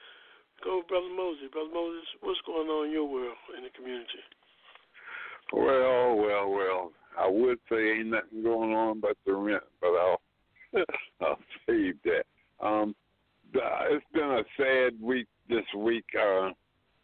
go 0.63 0.83
Brother 0.87 1.11
Moses. 1.11 1.51
Brother 1.51 1.73
Moses, 1.75 2.07
what's 2.21 2.41
going 2.47 2.69
on 2.69 2.87
in 2.87 2.93
your 2.93 3.09
world, 3.11 3.35
in 3.57 3.65
the 3.65 3.71
community? 3.75 4.23
Well, 5.53 6.15
well, 6.15 6.47
well. 6.49 6.93
I 7.19 7.29
would 7.29 7.59
say 7.71 7.99
ain't 7.99 8.09
nothing 8.09 8.43
going 8.43 8.73
on 8.73 9.01
but 9.01 9.17
the 9.27 9.35
rent, 9.35 9.63
but 9.81 9.89
I'll 9.89 10.21
I'll 11.21 11.39
save 11.67 11.97
that. 12.05 12.25
Um, 12.65 12.95
it's 13.53 14.05
been 14.13 14.23
a 14.23 14.45
sad 14.57 15.01
week 15.01 15.27
this 15.49 15.65
week. 15.77 16.05
Uh, 16.17 16.51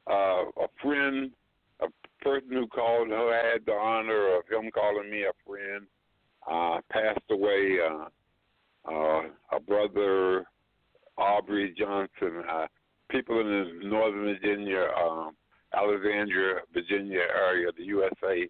uh, 0.09 0.45
a 0.63 0.69
friend, 0.81 1.33
a 1.81 1.87
person 2.23 2.51
who 2.53 2.69
called, 2.69 3.09
who 3.09 3.33
had 3.33 3.67
the 3.67 3.73
honor 3.73 4.37
of 4.37 4.45
him 4.49 4.71
calling 4.73 5.11
me 5.11 5.25
a 5.25 5.33
friend, 5.45 5.87
uh, 6.49 6.81
passed 6.91 7.29
away. 7.31 7.79
Uh, 7.85 8.07
uh, 8.89 9.23
a 9.53 9.61
brother, 9.61 10.45
Aubrey 11.19 11.75
Johnson. 11.77 12.45
Uh, 12.49 12.67
people 13.11 13.41
in 13.41 13.47
the 13.47 13.89
Northern 13.89 14.25
Virginia, 14.25 14.89
um, 15.01 15.33
Alexandria, 15.75 16.61
Virginia 16.73 17.23
area, 17.37 17.69
the 17.77 17.85
USA, 17.85 18.49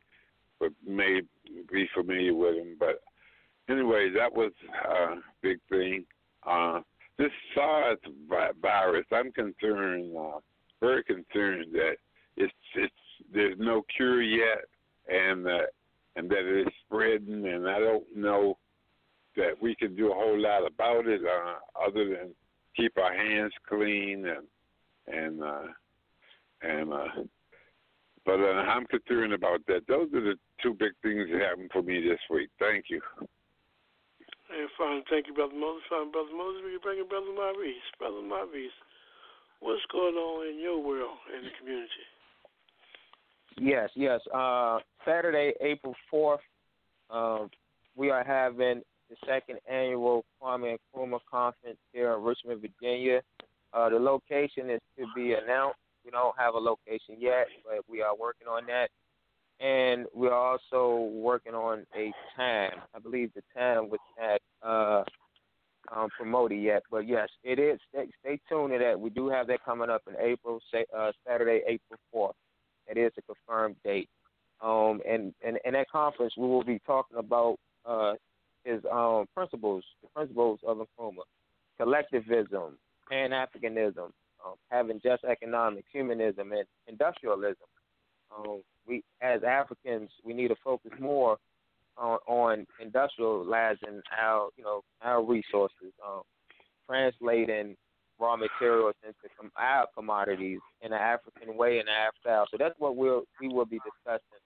may 0.87 1.21
be 1.73 1.89
familiar 1.95 2.35
with 2.35 2.57
him. 2.57 2.77
But 2.79 3.01
anyway, 3.69 4.11
that 4.17 4.33
was 4.33 4.53
a 4.89 5.17
big 5.43 5.59
thing. 5.69 6.05
Uh, 6.47 6.81
this 7.19 7.33
SARS 7.55 7.99
virus, 8.61 9.07
I'm 9.13 9.33
concerned, 9.33 10.15
uh, 10.17 10.39
very 10.81 11.03
concerned 11.05 11.73
that 11.73 11.97
it's 12.37 12.53
it's 12.75 12.95
there's 13.33 13.57
no 13.59 13.83
cure 13.97 14.23
yet, 14.23 14.65
and 15.09 15.45
that 15.47 15.69
and 16.17 16.29
that 16.31 16.45
it 16.45 16.67
is 16.67 16.73
spreading, 16.85 17.47
and 17.47 17.69
I 17.69 17.79
don't 17.79 18.05
know 18.15 18.59
that 19.37 19.53
we 19.61 19.75
can 19.75 19.95
do 19.95 20.11
a 20.11 20.15
whole 20.15 20.39
lot 20.39 20.67
about 20.67 21.07
it 21.07 21.21
uh, 21.25 21.87
other 21.87 22.05
than 22.05 22.35
keep 22.77 22.97
our 22.99 23.15
hands 23.15 23.53
clean 23.69 24.27
and 24.27 24.47
and 25.07 25.43
uh, 25.43 25.67
and 26.63 26.93
uh, 26.93 27.09
but 28.25 28.41
uh, 28.41 28.63
I'm 28.69 28.87
concerned 28.87 29.33
about 29.33 29.61
that. 29.69 29.87
Those 29.89 30.09
are 30.15 30.21
the 30.21 30.35
two 30.63 30.75
big 30.75 30.93
things 31.03 31.29
that 31.33 31.41
happened 31.41 31.71
for 31.73 31.83
me 31.83 32.01
this 32.01 32.21
week. 32.31 32.51
Thank 32.59 32.87
you. 32.89 33.01
And 33.21 34.69
fine, 34.79 35.03
thank 35.11 35.27
you, 35.27 35.35
Brother 35.35 35.55
Moses. 35.55 35.83
Fine, 35.91 36.13
Brother 36.13 36.31
Moses, 36.37 36.63
we 36.65 36.73
can 36.73 36.81
bring 36.83 36.99
in 37.01 37.09
Brother 37.09 37.35
Maurice. 37.35 37.87
Brother 37.99 38.23
Maurice, 38.23 38.77
what's 39.61 39.83
going 39.91 40.15
on 40.15 40.49
in 40.49 40.61
your 40.61 40.83
world 40.83 41.19
in 41.37 41.45
the 41.45 41.51
community? 41.59 42.07
Yes, 43.59 43.91
yes. 43.95 44.21
Uh, 44.33 44.79
Saturday, 45.05 45.53
April 45.61 45.95
4th, 46.13 46.45
um, 47.11 47.51
we 47.97 48.11
are 48.11 48.23
having 48.23 48.83
the 49.09 49.17
second 49.27 49.59
annual 49.71 50.25
Kwame 50.41 50.77
Nkrumah 50.95 51.21
Conference 51.31 51.79
here 51.93 52.15
in 52.15 52.23
Richmond, 52.23 52.61
Virginia. 52.61 53.23
Uh, 53.73 53.89
the 53.89 53.99
location 53.99 54.71
is 54.71 54.81
to 54.99 55.07
be 55.15 55.35
announced. 55.35 55.79
We 56.05 56.11
don't 56.11 56.39
have 56.39 56.55
a 56.55 56.59
location 56.59 57.17
yet, 57.19 57.47
but 57.65 57.81
we 57.91 58.03
are 58.03 58.17
working 58.17 58.47
on 58.47 58.67
that. 58.67 58.91
And 59.59 60.07
we're 60.13 60.35
also 60.35 61.11
working 61.13 61.55
on 61.55 61.87
a 61.97 62.13
time. 62.37 62.73
I 62.95 62.99
believe 62.99 63.33
the 63.35 63.43
time 63.57 63.89
was 63.89 64.01
not 64.19 64.41
uh, 64.63 65.05
um, 65.95 66.09
promoted 66.11 66.61
yet, 66.61 66.83
but 66.91 67.09
yes, 67.09 67.29
it 67.43 67.59
is. 67.59 67.79
Stay, 67.89 68.07
stay 68.21 68.41
tuned 68.49 68.73
to 68.73 68.79
that. 68.79 69.01
We 69.01 69.11
do 69.11 69.29
have 69.29 69.47
that 69.47 69.65
coming 69.65 69.89
up 69.89 70.03
in 70.07 70.15
April, 70.21 70.61
say, 70.73 70.85
uh, 70.97 71.13
Saturday, 71.27 71.63
April 71.67 71.99
4th. 72.15 72.35
It 72.89 72.99
is 72.99 73.13
a 73.19 73.23
confirmed 73.23 73.77
date. 73.83 74.11
Um, 74.61 75.01
and, 75.09 75.35
and 75.45 75.59
in 75.65 75.73
that 75.73 75.91
conference, 75.91 76.35
we 76.37 76.47
will 76.47 76.65
be 76.65 76.81
talking 76.87 77.19
about 77.19 77.57
uh, 77.85 78.15
his 78.65 78.81
um, 78.91 79.27
principles, 79.35 79.85
the 80.03 80.09
principles 80.15 80.61
of 80.67 80.79
Nkrumah, 80.79 81.25
collectivism, 81.79 82.79
Pan 83.09 83.31
Africanism, 83.31 84.11
um, 84.45 84.55
having 84.71 85.01
just 85.03 85.25
economics, 85.25 85.87
humanism, 85.93 86.53
and 86.53 86.65
industrialism. 86.89 87.67
We, 88.87 89.03
as 89.21 89.43
Africans, 89.43 90.11
we 90.25 90.33
need 90.33 90.49
to 90.49 90.57
focus 90.63 90.93
more 91.01 91.39
on, 91.97 92.19
on 92.27 92.67
industrializing 92.85 94.01
our, 94.19 94.49
you 94.57 94.65
know, 94.65 94.83
our 95.03 95.23
resources, 95.25 95.93
um, 96.07 96.23
translating 96.87 97.77
raw 98.19 98.37
materials 98.37 98.95
into 99.03 99.53
our 99.57 99.87
commodities 99.95 100.61
in 100.81 100.93
an 100.93 100.99
African 100.99 101.57
way 101.57 101.79
and 101.79 101.89
our 101.89 102.11
style. 102.21 102.47
So 102.51 102.57
that's 102.59 102.75
what 102.79 102.97
we'll 102.97 103.25
we 103.41 103.49
will 103.49 103.67
be 103.67 103.79
discussing 103.85 104.41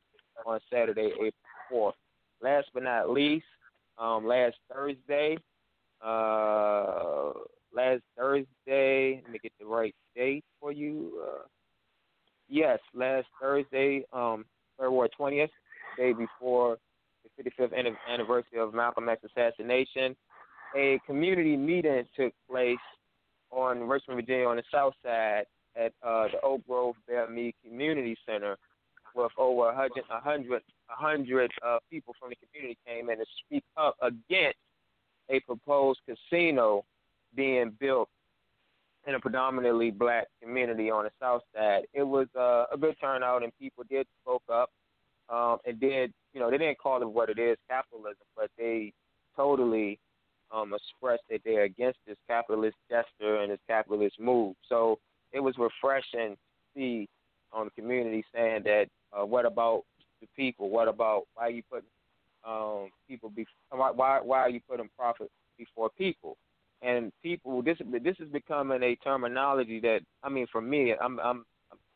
on 0.46 0.58
Saturday, 0.72 1.10
April 1.14 1.30
fourth. 1.68 1.94
Last 2.42 2.68
but 2.72 2.82
not 2.82 3.10
least, 3.10 3.44
um, 3.98 4.26
last 4.26 4.56
Thursday, 4.72 5.36
uh, 6.04 7.32
last 7.72 8.02
Thursday, 8.16 9.20
let 9.22 9.32
me 9.32 9.38
get 9.42 9.52
the 9.60 9.66
right 9.66 9.94
date 10.16 10.44
for 10.58 10.72
you. 10.72 11.22
Uh, 11.22 11.42
yes, 12.50 12.78
last 12.94 13.26
Thursday, 13.40 14.04
um, 14.12 14.44
February 14.76 15.08
twentieth, 15.16 15.50
day 15.96 16.12
before 16.12 16.78
the 17.36 17.42
55th 17.42 17.72
anniversary 18.08 18.58
of 18.58 18.74
Malcolm 18.74 19.08
X 19.08 19.22
assassination. 19.24 20.16
A 20.76 21.00
community 21.06 21.56
meeting 21.56 22.04
took 22.16 22.32
place 22.48 22.76
on 23.50 23.88
Richmond, 23.88 24.20
Virginia, 24.20 24.46
on 24.46 24.56
the 24.56 24.62
south 24.72 24.94
side 25.04 25.44
at 25.76 25.92
uh, 26.02 26.28
the 26.28 26.40
Oak 26.42 26.62
Grove 26.66 26.94
Bellemeade 27.10 27.54
Community 27.64 28.16
Center, 28.26 28.56
with 29.14 29.32
over 29.36 29.70
a 29.70 29.74
100, 29.74 30.04
a 30.10 30.14
100, 30.14 30.62
a 30.62 31.02
100 31.02 31.50
uh, 31.66 31.78
people 31.90 32.14
from 32.20 32.30
the 32.30 32.36
community 32.36 32.78
came 32.86 33.10
in 33.10 33.18
to 33.18 33.24
speak 33.44 33.64
up 33.76 33.96
against 34.02 34.58
a 35.28 35.40
proposed 35.40 36.00
casino 36.06 36.84
being 37.34 37.72
built 37.80 38.08
in 39.06 39.14
a 39.14 39.20
predominantly 39.20 39.90
black 39.90 40.26
community 40.42 40.90
on 40.90 41.04
the 41.04 41.10
south 41.20 41.42
side. 41.54 41.82
It 41.92 42.02
was 42.02 42.26
uh, 42.38 42.64
a 42.72 42.78
good 42.78 42.96
turnout, 43.00 43.42
and 43.42 43.52
people 43.58 43.84
did 43.88 44.06
spoke 44.22 44.42
up 44.52 44.70
um, 45.28 45.58
and 45.64 45.80
did, 45.80 46.12
you 46.34 46.40
know, 46.40 46.50
they 46.50 46.58
didn't 46.58 46.78
call 46.78 47.00
it 47.00 47.08
what 47.08 47.30
it 47.30 47.38
is, 47.38 47.56
capitalism, 47.68 48.26
but 48.36 48.50
they 48.58 48.92
totally 49.36 49.98
um, 50.52 50.74
expressed 50.74 51.22
that 51.30 51.40
they're 51.44 51.64
against 51.64 51.98
this 52.06 52.16
capitalist 52.28 52.76
gesture 52.90 53.36
and 53.36 53.52
this 53.52 53.60
capitalist 53.68 54.18
move. 54.20 54.54
So 54.68 54.98
it 55.32 55.40
was 55.40 55.54
refreshing 55.56 56.34
to 56.34 56.36
see 56.74 57.08
on 57.52 57.66
the 57.66 57.82
community 57.82 58.24
saying 58.34 58.62
that, 58.64 58.86
uh, 59.12 59.24
what 59.24 59.46
about 59.46 59.84
the 60.20 60.28
people? 60.36 60.68
What 60.68 60.88
about 60.88 61.22
why 61.34 61.44
are 61.44 61.50
you 61.50 61.62
putting 61.70 61.88
um, 62.46 62.90
people 63.08 63.28
be 63.28 63.46
why 63.70 64.20
why 64.20 64.38
are 64.38 64.50
you 64.50 64.60
putting 64.68 64.88
profit 64.96 65.30
before 65.58 65.90
people? 65.98 66.36
And 66.82 67.12
people, 67.22 67.62
this 67.62 67.78
this 68.02 68.16
is 68.20 68.28
becoming 68.30 68.82
a 68.82 68.96
terminology 68.96 69.80
that 69.80 70.00
I 70.22 70.28
mean, 70.28 70.46
for 70.50 70.60
me, 70.60 70.94
I'm 71.00 71.18
I'm 71.20 71.44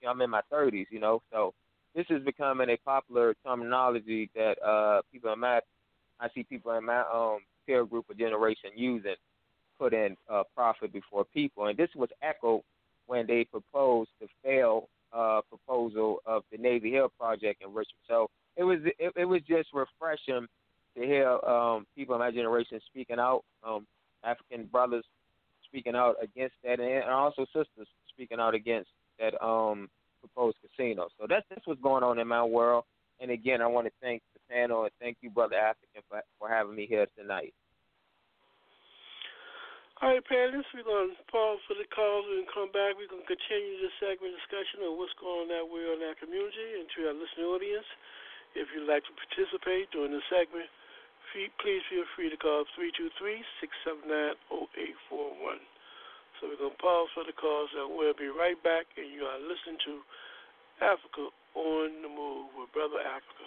I'm 0.06 0.20
in 0.20 0.30
my 0.30 0.42
30s, 0.52 0.86
you 0.90 1.00
know, 1.00 1.22
so 1.32 1.54
this 1.94 2.06
is 2.10 2.22
becoming 2.24 2.68
a 2.70 2.76
popular 2.84 3.34
terminology 3.46 4.30
that 4.34 4.62
uh, 4.62 5.00
people 5.12 5.32
in 5.32 5.40
my 5.40 5.60
I 6.20 6.28
see 6.34 6.42
people 6.44 6.72
in 6.72 6.84
my 6.84 7.00
um, 7.12 7.38
peer 7.66 7.84
group 7.84 8.06
or 8.08 8.14
generation 8.14 8.70
using, 8.76 9.14
put 9.78 9.94
in 9.94 10.16
uh, 10.30 10.42
profit 10.54 10.92
before 10.92 11.24
people, 11.24 11.66
and 11.66 11.76
this 11.76 11.90
was 11.96 12.08
echoed 12.22 12.62
when 13.06 13.26
they 13.26 13.44
proposed 13.44 14.10
the 14.20 14.26
failed 14.42 14.84
uh, 15.12 15.40
proposal 15.48 16.18
of 16.26 16.42
the 16.50 16.58
Navy 16.58 16.90
Hill 16.90 17.10
project 17.18 17.62
in 17.62 17.68
Richmond. 17.68 18.02
So 18.08 18.28
it 18.56 18.64
was 18.64 18.78
it, 18.98 19.12
it 19.16 19.24
was 19.24 19.40
just 19.48 19.68
refreshing 19.72 20.46
to 20.96 21.02
hear 21.04 21.28
um, 21.28 21.86
people 21.96 22.14
in 22.14 22.20
my 22.20 22.30
generation 22.30 22.80
speaking 22.86 23.18
out, 23.18 23.42
um, 23.66 23.86
African 24.24 24.66
brothers 24.66 25.04
speaking 25.64 25.94
out 25.94 26.16
against 26.22 26.54
that, 26.64 26.80
and 26.80 27.04
also 27.10 27.46
sisters 27.46 27.88
speaking 28.08 28.38
out 28.40 28.54
against 28.54 28.90
that 29.18 29.34
um, 29.44 29.88
proposed 30.20 30.56
casino. 30.62 31.08
So 31.18 31.26
that's 31.28 31.46
that's 31.50 31.66
what's 31.66 31.80
going 31.80 32.02
on 32.02 32.18
in 32.18 32.28
my 32.28 32.44
world. 32.44 32.84
And 33.20 33.30
again, 33.30 33.62
I 33.62 33.66
want 33.66 33.86
to 33.86 33.94
thank 34.02 34.22
the 34.34 34.40
panel 34.50 34.84
and 34.84 34.92
thank 34.98 35.18
you, 35.22 35.30
Brother 35.30 35.54
African, 35.54 36.02
for, 36.10 36.20
for 36.38 36.48
having 36.48 36.74
me 36.74 36.86
here 36.86 37.06
tonight. 37.14 37.54
All 40.02 40.10
right, 40.10 40.20
panelists, 40.26 40.68
we're 40.74 40.82
going 40.82 41.14
to 41.14 41.24
pause 41.30 41.62
for 41.70 41.78
the 41.78 41.86
calls 41.94 42.26
and 42.26 42.44
come 42.50 42.68
back. 42.74 42.98
We're 42.98 43.08
going 43.08 43.22
to 43.22 43.30
continue 43.30 43.78
this 43.78 43.94
segment 44.02 44.34
discussion 44.34 44.82
of 44.82 44.98
what's 44.98 45.14
going 45.22 45.46
on 45.46 45.54
that 45.54 45.64
way 45.64 45.86
in 45.86 46.02
our 46.02 46.18
community 46.18 46.82
and 46.82 46.90
to 46.98 46.98
our 47.08 47.16
listening 47.16 47.46
audience. 47.46 47.86
If 48.58 48.68
you'd 48.74 48.90
like 48.90 49.06
to 49.06 49.14
participate 49.14 49.94
during 49.94 50.10
the 50.10 50.20
segment, 50.26 50.66
please 51.34 51.82
feel 51.90 52.06
free 52.14 52.30
to 52.30 52.38
call 52.38 52.62
323-679-0841. 52.78 54.38
So 56.38 56.46
we're 56.46 56.62
going 56.62 56.70
to 56.70 56.82
pause 56.82 57.10
for 57.10 57.26
the 57.26 57.34
calls 57.34 57.70
and 57.74 57.98
we'll 57.98 58.14
be 58.14 58.30
right 58.30 58.58
back. 58.62 58.86
And 58.94 59.10
you 59.10 59.26
are 59.26 59.42
listening 59.42 59.78
to 59.86 59.98
Africa 60.78 61.34
on 61.58 62.02
the 62.02 62.10
Move 62.10 62.54
with 62.54 62.70
Brother 62.70 63.02
Africa. 63.02 63.46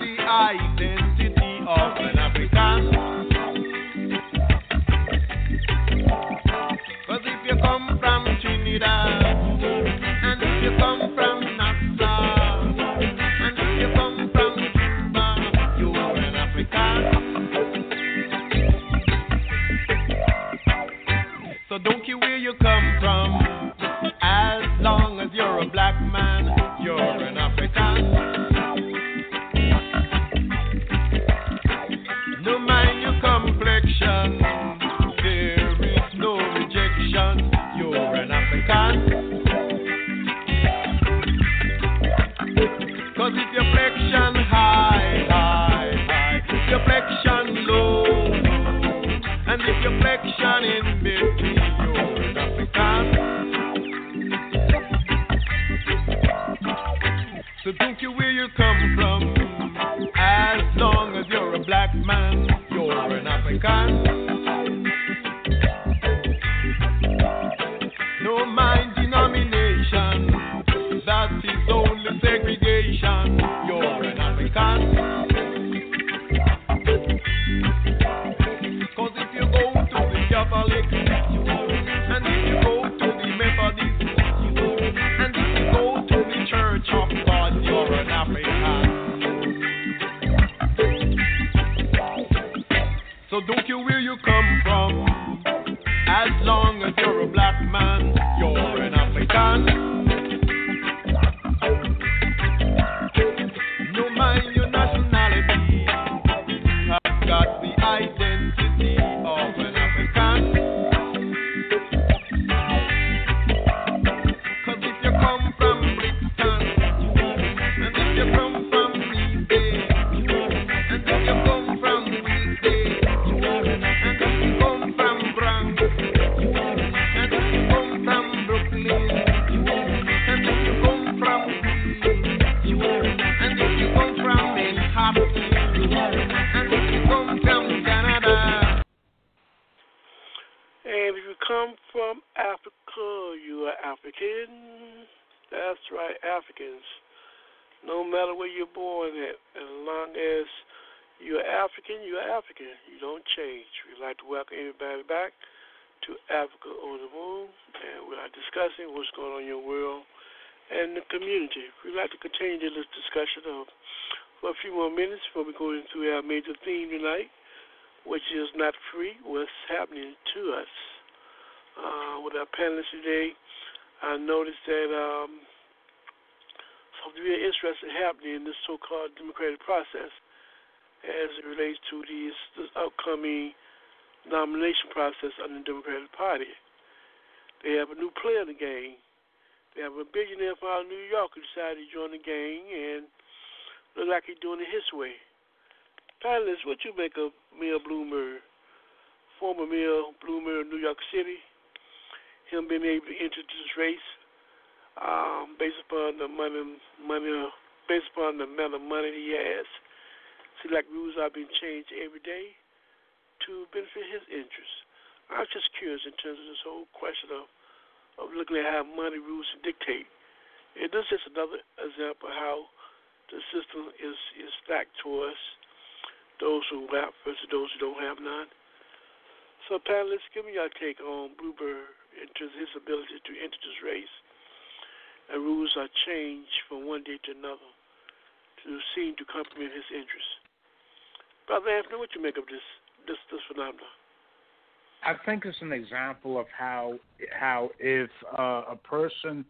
Think 245.59 245.73
an 245.73 245.77
example 245.77 246.39
of 246.39 246.45
how 246.57 246.95
how 247.37 247.69
if 247.79 248.09
uh, 248.37 248.63
a 248.71 248.75
person 248.75 249.43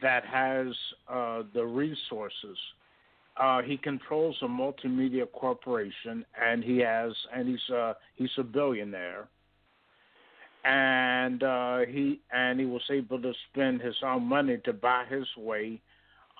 that 0.00 0.24
has 0.24 0.68
uh, 1.08 1.42
the 1.52 1.64
resources, 1.64 2.56
uh, 3.36 3.60
he 3.62 3.76
controls 3.76 4.36
a 4.42 4.46
multimedia 4.46 5.30
corporation, 5.32 6.24
and 6.40 6.64
he 6.64 6.78
has 6.78 7.12
and 7.34 7.48
he's 7.48 7.74
uh, 7.74 7.94
he's 8.14 8.30
a 8.38 8.42
billionaire, 8.42 9.28
and 10.64 11.42
uh, 11.42 11.78
he 11.80 12.20
and 12.32 12.58
he 12.58 12.66
was 12.66 12.82
able 12.90 13.20
to 13.20 13.32
spend 13.50 13.80
his 13.80 13.96
own 14.04 14.22
money 14.22 14.58
to 14.64 14.72
buy 14.72 15.04
his 15.08 15.26
way 15.36 15.80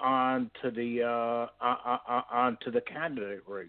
onto 0.01 0.71
the 0.71 1.03
uh, 1.03 1.65
onto 2.31 2.71
the 2.71 2.81
candidate 2.81 3.43
race. 3.47 3.69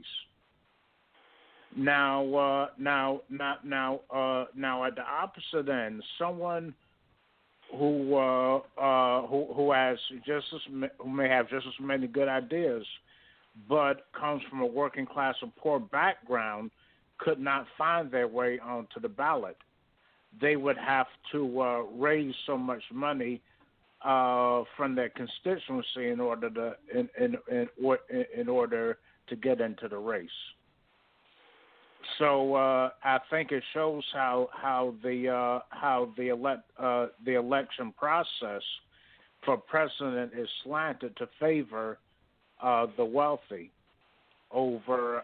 Now, 1.78 2.34
uh, 2.34 2.68
now, 2.80 3.22
now, 3.30 3.58
now, 3.63 4.00
uh, 4.10 4.46
now, 4.56 4.84
at 4.84 4.96
the 4.96 5.04
opposite 5.04 5.70
end, 5.70 6.02
someone 6.18 6.74
who 7.72 8.16
uh, 8.16 8.58
uh, 8.82 9.28
who 9.28 9.54
who 9.54 9.72
has 9.72 10.00
just 10.26 10.48
as 10.56 10.90
who 10.98 11.10
may 11.10 11.30
have 11.30 11.48
just 11.50 11.68
as 11.68 11.74
many 11.80 12.08
good 12.08 12.28
ideas, 12.28 12.84
but 13.70 14.08
comes 14.20 14.42
from 14.50 14.62
a 14.62 14.66
working 14.66 15.06
class 15.06 15.36
or 15.44 15.52
poor 15.56 15.80
background, 15.80 16.72
could 17.20 17.40
not 17.40 17.68
find 17.78 18.10
their 18.10 18.28
way 18.28 18.58
onto 18.58 19.00
the 19.00 19.10
ballot. 19.10 19.58
They 20.42 20.56
would 20.56 20.78
have 20.78 21.08
to 21.32 21.62
uh, 21.62 21.82
raise 21.96 22.34
so 22.48 22.58
much 22.58 22.84
money 22.92 23.40
uh, 24.04 24.63
from 24.76 24.96
their 24.96 25.10
constituency 25.10 26.10
in 26.10 26.20
order 26.20 26.50
to 26.50 26.76
in 26.92 27.08
in 27.20 27.38
in, 27.52 28.26
in 28.36 28.50
order 28.50 28.98
to 29.28 29.36
get 29.36 29.62
into 29.62 29.88
the 29.88 29.98
race. 29.98 30.30
So 32.20 32.56
uh, 32.56 32.89
I 33.04 33.20
think 33.30 33.52
it 33.52 33.63
shows 33.74 34.04
how 34.13 34.50
how 34.54 34.93
the 35.04 35.30
uh, 35.30 35.60
how 35.70 36.10
the 36.17 36.30
elect 36.30 36.63
uh, 36.80 37.08
the 37.26 37.36
election 37.36 37.93
process 37.98 38.62
for 39.46 39.58
president 39.58 40.34
is 40.38 40.48
slanted 40.63 41.15
to 41.17 41.28
favor 41.39 42.00
uh, 42.62 42.88
the 42.98 43.06
wealthy 43.06 43.72
over 44.52 45.24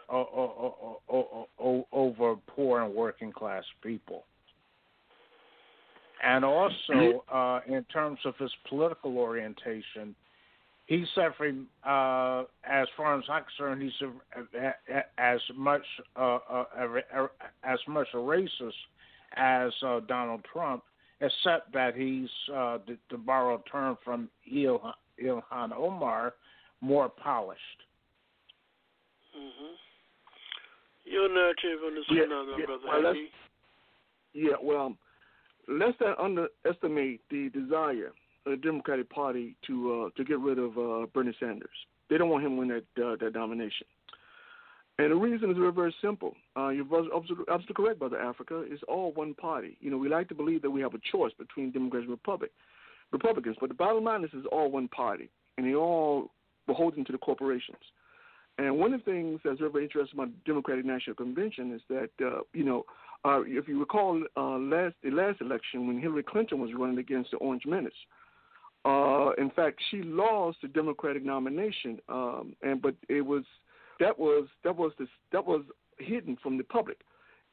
over 1.92 2.36
poor 2.48 2.82
and 2.82 2.94
working 2.94 3.32
class 3.32 3.64
people. 3.82 4.26
And 6.26 6.46
also, 6.46 7.26
uh, 7.30 7.60
in 7.68 7.84
terms 7.86 8.20
of 8.24 8.38
his 8.38 8.52
political 8.70 9.18
orientation, 9.18 10.16
he's 10.86 11.08
suffering, 11.16 11.66
uh, 11.86 12.44
as 12.64 12.88
far 12.96 13.18
as 13.18 13.24
I'm 13.30 13.44
concerned, 13.44 13.82
he's 13.82 14.10
a, 14.58 15.04
as 15.18 15.40
much 15.56 15.84
uh, 16.16 16.40
uh, 16.50 17.28
as 17.64 17.80
much 17.88 18.08
a 18.14 18.18
racist 18.18 18.72
as 19.36 19.72
uh, 19.86 20.00
Donald 20.08 20.46
Trump, 20.52 20.84
except 21.22 21.74
that 21.74 21.96
he's, 21.96 22.30
uh, 22.54 22.78
to, 22.80 22.98
to 23.10 23.18
borrow 23.18 23.56
a 23.56 23.70
term 23.70 23.98
from 24.04 24.30
Il, 24.52 24.80
Ilhan 25.24 25.72
Omar, 25.76 26.34
more 26.82 27.10
polished. 27.10 27.60
Mm-hmm. 29.36 31.12
Your 31.12 31.30
narrative 31.34 31.80
on 31.86 31.96
this 31.96 32.06
yeah, 32.10 32.24
phenomenon, 32.24 32.60
yeah, 32.60 32.66
brother. 32.66 33.04
Well, 33.04 33.16
yeah, 34.34 34.56
well, 34.62 34.96
let's 35.68 35.98
not 36.00 36.20
underestimate 36.20 37.22
the 37.30 37.50
desire 37.50 38.12
the 38.46 38.58
Democratic 38.58 39.10
Party 39.10 39.56
to 39.68 40.06
uh, 40.06 40.10
to 40.18 40.24
get 40.24 40.40
rid 40.40 40.60
of 40.60 40.78
uh, 40.78 41.06
Bernie 41.14 41.36
Sanders. 41.40 41.70
They 42.10 42.18
don't 42.18 42.30
want 42.30 42.44
him 42.44 42.52
to 42.52 42.58
win 42.58 42.68
that 42.70 43.04
uh, 43.04 43.16
that 43.20 43.34
nomination. 43.34 43.88
And 45.00 45.12
the 45.12 45.16
reason 45.16 45.50
is 45.50 45.58
very, 45.58 45.72
very 45.72 45.96
simple. 46.04 46.36
Uh, 46.56 46.70
you're 46.70 46.86
absolutely, 46.86 47.46
absolutely 47.50 47.76
correct, 47.76 48.00
Brother 48.00 48.20
Africa. 48.20 48.64
It's 48.68 48.84
all 48.88 49.12
one 49.14 49.34
party. 49.34 49.76
You 49.82 49.90
know, 49.90 49.98
we 49.98 50.08
like 50.08 50.30
to 50.30 50.36
believe 50.36 50.62
that 50.62 50.70
we 50.70 50.82
have 50.82 50.94
a 50.94 51.00
choice 51.12 51.32
between 51.38 51.72
Democrats 51.72 52.04
and 52.04 52.12
Republic, 52.12 52.52
Republicans, 53.12 53.58
but 53.60 53.70
the 53.70 53.76
bottom 53.76 54.04
line 54.04 54.24
is 54.24 54.30
it's 54.34 54.46
all 54.52 54.70
one 54.70 54.88
party, 54.90 55.30
and 55.58 55.66
they 55.66 55.74
all 55.74 56.30
beholden 56.68 57.04
to 57.06 57.12
the 57.12 57.18
corporations. 57.18 57.82
And 58.60 58.78
one 58.78 58.94
of 58.94 59.04
the 59.04 59.12
things 59.12 59.40
that's 59.44 59.58
very, 59.58 59.72
very 59.72 59.84
interesting 59.86 60.20
about 60.20 60.30
the 60.30 60.52
Democratic 60.52 60.86
National 60.86 61.16
Convention 61.16 61.74
is 61.74 61.82
that, 61.90 62.12
uh, 62.24 62.42
you 62.54 62.64
know, 62.64 62.86
uh, 63.26 63.42
if 63.46 63.68
you 63.68 63.80
recall 63.80 64.22
uh, 64.38 64.58
last 64.58 64.96
the 65.04 65.10
last 65.10 65.42
election 65.42 65.88
when 65.88 66.00
Hillary 66.00 66.24
Clinton 66.24 66.60
was 66.60 66.70
running 66.78 67.00
against 67.00 67.32
the 67.32 67.38
Orange 67.38 67.66
Menace, 67.66 67.94
uh, 68.86 69.32
in 69.38 69.50
fact, 69.52 69.80
she 69.90 70.02
lost 70.04 70.58
the 70.62 70.68
Democratic 70.68 71.24
nomination, 71.24 72.00
um, 72.10 72.56
and 72.62 72.82
but 72.82 72.96
it 73.08 73.22
was 73.22 73.44
that 74.00 74.18
was 74.18 74.48
that 74.64 74.76
was 74.76 74.92
this, 75.00 75.08
that 75.32 75.46
was 75.46 75.62
hidden 76.00 76.38
from 76.42 76.58
the 76.58 76.64
public. 76.64 77.00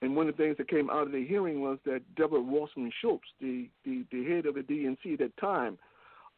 And 0.03 0.17
one 0.17 0.29
of 0.29 0.37
the 0.37 0.43
things 0.43 0.57
that 0.57 0.69
came 0.69 0.89
out 0.89 1.07
of 1.07 1.13
the 1.13 1.27
hearing 1.27 1.61
was 1.61 1.79
that 1.85 2.01
Deborah 2.17 2.41
Wasserman 2.41 2.91
Schultz, 3.03 3.27
the, 3.39 3.69
the, 3.85 4.05
the 4.11 4.25
head 4.25 4.47
of 4.47 4.55
the 4.55 4.63
DNC 4.63 5.13
at 5.13 5.19
that 5.19 5.37
time, 5.37 5.77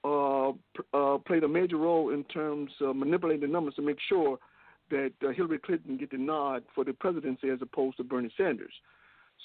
uh, 0.04 0.48
uh, 0.92 1.18
played 1.18 1.44
a 1.44 1.48
major 1.48 1.76
role 1.76 2.10
in 2.10 2.24
terms 2.24 2.72
of 2.80 2.96
manipulating 2.96 3.42
the 3.42 3.46
numbers 3.46 3.74
to 3.76 3.82
make 3.82 3.98
sure 4.08 4.36
that 4.90 5.12
uh, 5.24 5.30
Hillary 5.30 5.60
Clinton 5.60 5.96
get 5.96 6.10
the 6.10 6.18
nod 6.18 6.64
for 6.74 6.84
the 6.84 6.92
presidency 6.92 7.50
as 7.50 7.60
opposed 7.62 7.98
to 7.98 8.04
Bernie 8.04 8.32
Sanders. 8.36 8.72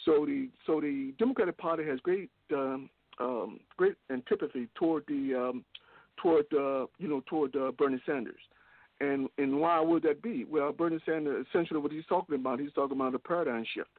So 0.04 0.26
the 0.26 0.50
so 0.66 0.82
the 0.82 1.14
Democratic 1.20 1.58
Party 1.58 1.84
has 1.86 2.00
great 2.00 2.30
um, 2.54 2.89
um, 3.20 3.59
great 3.78 3.95
antipathy 4.09 4.68
toward 4.76 5.03
the 5.07 5.36
um, 5.36 5.65
toward 6.22 6.45
uh, 6.53 6.86
you 6.97 7.07
know 7.07 7.24
toward 7.28 7.55
uh, 7.55 7.72
Bernie 7.72 8.01
Sanders. 8.05 8.41
And 8.99 9.30
and 9.38 9.59
why 9.59 9.80
would 9.80 10.03
that 10.03 10.22
be? 10.22 10.45
Well, 10.45 10.72
Bernie 10.72 10.99
Sanders 11.05 11.45
essentially 11.49 11.80
what 11.80 11.91
he's 11.91 12.05
talking 12.07 12.36
about, 12.36 12.59
he's 12.59 12.74
talking 12.74 12.97
about 12.97 13.13
a 13.13 13.20
paradigm 13.20 13.65
shift, 13.74 13.89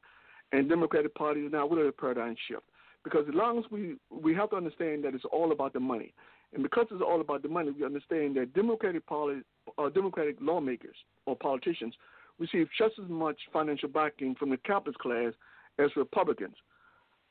and 0.52 0.68
Democratic 0.68 1.14
Party 1.14 1.42
is 1.42 1.52
now 1.52 1.66
with 1.66 1.78
a 1.78 1.92
paradigm 1.92 2.34
shift 2.48 2.64
because 3.04 3.24
as 3.28 3.34
long 3.34 3.58
as 3.58 3.64
we 3.70 3.96
we 4.10 4.34
have 4.34 4.50
to 4.50 4.56
understand 4.56 5.04
that 5.04 5.14
it's 5.14 5.24
all 5.32 5.52
about 5.52 5.72
the 5.72 5.80
money, 5.80 6.12
and 6.52 6.62
because 6.62 6.86
it's 6.90 7.02
all 7.02 7.20
about 7.20 7.42
the 7.42 7.48
money, 7.48 7.70
we 7.70 7.84
understand 7.84 8.36
that 8.36 8.52
Democratic 8.54 9.06
party, 9.06 9.40
uh, 9.78 9.88
Democratic 9.88 10.36
lawmakers 10.40 10.96
or 11.26 11.36
politicians 11.36 11.94
receive 12.38 12.68
just 12.76 12.94
as 13.02 13.08
much 13.08 13.36
financial 13.52 13.88
backing 13.88 14.34
from 14.34 14.50
the 14.50 14.56
capitalist 14.58 14.98
class 14.98 15.32
as 15.78 15.90
Republicans 15.96 16.56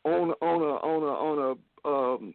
on 0.03 0.31
on 0.41 0.61
a 0.61 0.75
on 0.85 1.03
a 1.03 1.05
on 1.05 1.51
a 1.51 1.76
um, 1.88 2.33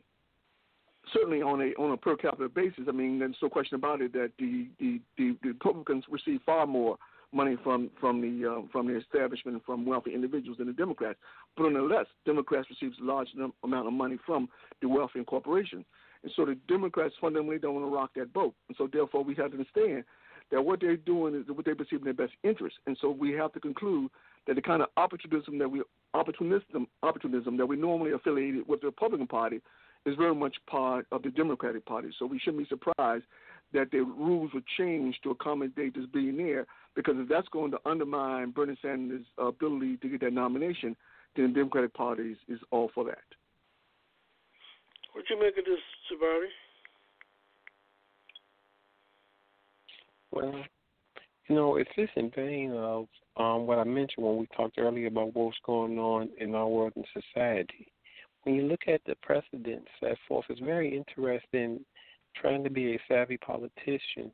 certainly 1.12 1.42
on 1.42 1.60
a 1.60 1.80
on 1.80 1.92
a 1.92 1.96
per 1.96 2.16
capita 2.16 2.48
basis, 2.48 2.84
I 2.88 2.92
mean, 2.92 3.18
there's 3.18 3.36
no 3.42 3.48
question 3.48 3.76
about 3.76 4.00
it 4.00 4.12
that 4.14 4.32
the 4.38 4.68
the, 4.78 5.00
the, 5.18 5.36
the 5.42 5.48
Republicans 5.48 6.04
receive 6.10 6.40
far 6.44 6.66
more 6.66 6.96
money 7.32 7.56
from 7.62 7.90
from 8.00 8.20
the 8.20 8.48
uh, 8.48 8.62
from 8.70 8.86
the 8.86 8.96
establishment 8.96 9.62
from 9.64 9.86
wealthy 9.86 10.14
individuals 10.14 10.58
than 10.58 10.66
the 10.66 10.72
Democrats. 10.72 11.18
But 11.56 11.64
nonetheless, 11.64 12.06
Democrats 12.24 12.68
receive 12.70 12.92
a 13.00 13.04
large 13.04 13.28
amount 13.62 13.86
of 13.86 13.92
money 13.92 14.18
from 14.24 14.48
the 14.80 14.88
wealthy 14.88 15.18
and 15.18 15.26
corporations. 15.26 15.84
And 16.22 16.32
so 16.36 16.44
the 16.44 16.56
Democrats 16.68 17.14
fundamentally 17.20 17.58
don't 17.58 17.74
want 17.74 17.86
to 17.86 17.94
rock 17.94 18.10
that 18.16 18.32
boat. 18.32 18.54
And 18.68 18.76
so 18.76 18.88
therefore 18.90 19.24
we 19.24 19.34
have 19.34 19.50
to 19.50 19.58
understand 19.58 20.04
that 20.52 20.62
what 20.62 20.80
they're 20.80 20.96
doing 20.96 21.34
is 21.34 21.46
what 21.48 21.64
they 21.64 21.74
perceive 21.74 22.00
in 22.00 22.04
their 22.04 22.12
best 22.12 22.34
interest. 22.44 22.76
And 22.86 22.96
so 23.00 23.10
we 23.10 23.32
have 23.32 23.52
to 23.54 23.60
conclude 23.60 24.10
that 24.46 24.56
the 24.56 24.62
kind 24.62 24.82
of 24.82 24.88
opportunism 24.96 25.58
that 25.58 25.70
we 25.70 25.82
opportunism 26.14 26.86
opportunism 27.02 27.56
that 27.56 27.66
we 27.66 27.76
normally 27.76 28.12
affiliated 28.12 28.66
with 28.68 28.80
the 28.80 28.86
Republican 28.86 29.26
Party 29.26 29.60
is 30.04 30.16
very 30.16 30.34
much 30.34 30.56
part 30.68 31.06
of 31.12 31.22
the 31.22 31.30
Democratic 31.30 31.86
Party. 31.86 32.10
So 32.18 32.26
we 32.26 32.38
shouldn't 32.38 32.68
be 32.68 32.68
surprised 32.68 33.24
that 33.72 33.90
the 33.90 34.00
rules 34.00 34.50
would 34.52 34.64
change 34.76 35.16
to 35.22 35.30
accommodate 35.30 35.94
this 35.94 36.06
billionaire 36.12 36.66
because 36.94 37.14
if 37.18 37.28
that's 37.28 37.48
going 37.48 37.70
to 37.70 37.78
undermine 37.86 38.50
Bernie 38.50 38.76
Sanders' 38.82 39.24
ability 39.38 39.96
to 39.98 40.08
get 40.08 40.20
that 40.20 40.32
nomination, 40.32 40.96
then 41.36 41.48
the 41.48 41.60
Democratic 41.60 41.94
Party 41.94 42.32
is, 42.32 42.38
is 42.48 42.60
all 42.70 42.90
for 42.94 43.04
that. 43.04 43.18
What 45.12 45.24
do 45.26 45.34
you 45.34 45.40
make 45.40 45.56
of 45.56 45.64
this, 45.64 45.78
Sabari? 46.10 46.48
Well, 50.32 50.64
you 51.52 51.58
know, 51.58 51.76
it's 51.76 51.90
just 51.94 52.12
in 52.16 52.30
vain 52.30 52.72
of 52.72 53.08
um, 53.36 53.66
what 53.66 53.78
I 53.78 53.84
mentioned 53.84 54.24
when 54.24 54.38
we 54.38 54.46
talked 54.56 54.78
earlier 54.78 55.08
about 55.08 55.36
what's 55.36 55.58
going 55.66 55.98
on 55.98 56.30
in 56.38 56.54
our 56.54 56.66
world 56.66 56.94
and 56.96 57.04
society. 57.12 57.92
When 58.44 58.54
you 58.54 58.62
look 58.62 58.80
at 58.88 59.02
the 59.04 59.16
precedents 59.22 59.88
set 60.00 60.16
forth, 60.26 60.46
it's 60.48 60.60
very 60.60 60.96
interesting 60.96 61.84
trying 62.40 62.64
to 62.64 62.70
be 62.70 62.94
a 62.94 63.00
savvy 63.06 63.36
politician 63.36 64.32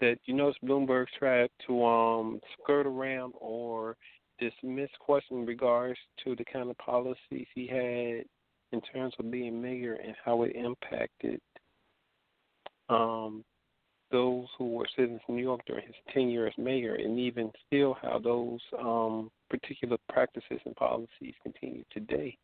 that 0.00 0.16
you 0.24 0.32
notice 0.32 0.56
Bloomberg 0.64 1.04
tried 1.18 1.50
to 1.66 1.84
um 1.84 2.40
skirt 2.54 2.86
around 2.86 3.34
or 3.38 3.94
dismiss 4.40 4.88
questions 5.00 5.40
in 5.40 5.46
regards 5.46 5.98
to 6.24 6.34
the 6.34 6.46
kind 6.50 6.70
of 6.70 6.78
policies 6.78 7.46
he 7.54 7.66
had 7.66 8.24
in 8.72 8.80
terms 8.90 9.12
of 9.18 9.30
being 9.30 9.60
mayor 9.60 9.98
and 10.02 10.14
how 10.24 10.44
it 10.44 10.56
impacted 10.56 11.42
um 12.88 13.44
those 14.14 14.46
who 14.56 14.74
were 14.74 14.86
citizens 14.94 15.20
of 15.28 15.34
New 15.34 15.42
York 15.42 15.60
during 15.66 15.84
his 15.84 15.96
tenure 16.12 16.46
as 16.46 16.52
mayor 16.56 16.94
and 16.94 17.18
even 17.18 17.50
still 17.66 17.96
how 18.00 18.20
those 18.20 18.60
um 18.78 19.28
particular 19.50 19.96
practices 20.08 20.60
and 20.64 20.76
policies 20.76 21.34
continue 21.42 21.82
today. 21.90 22.38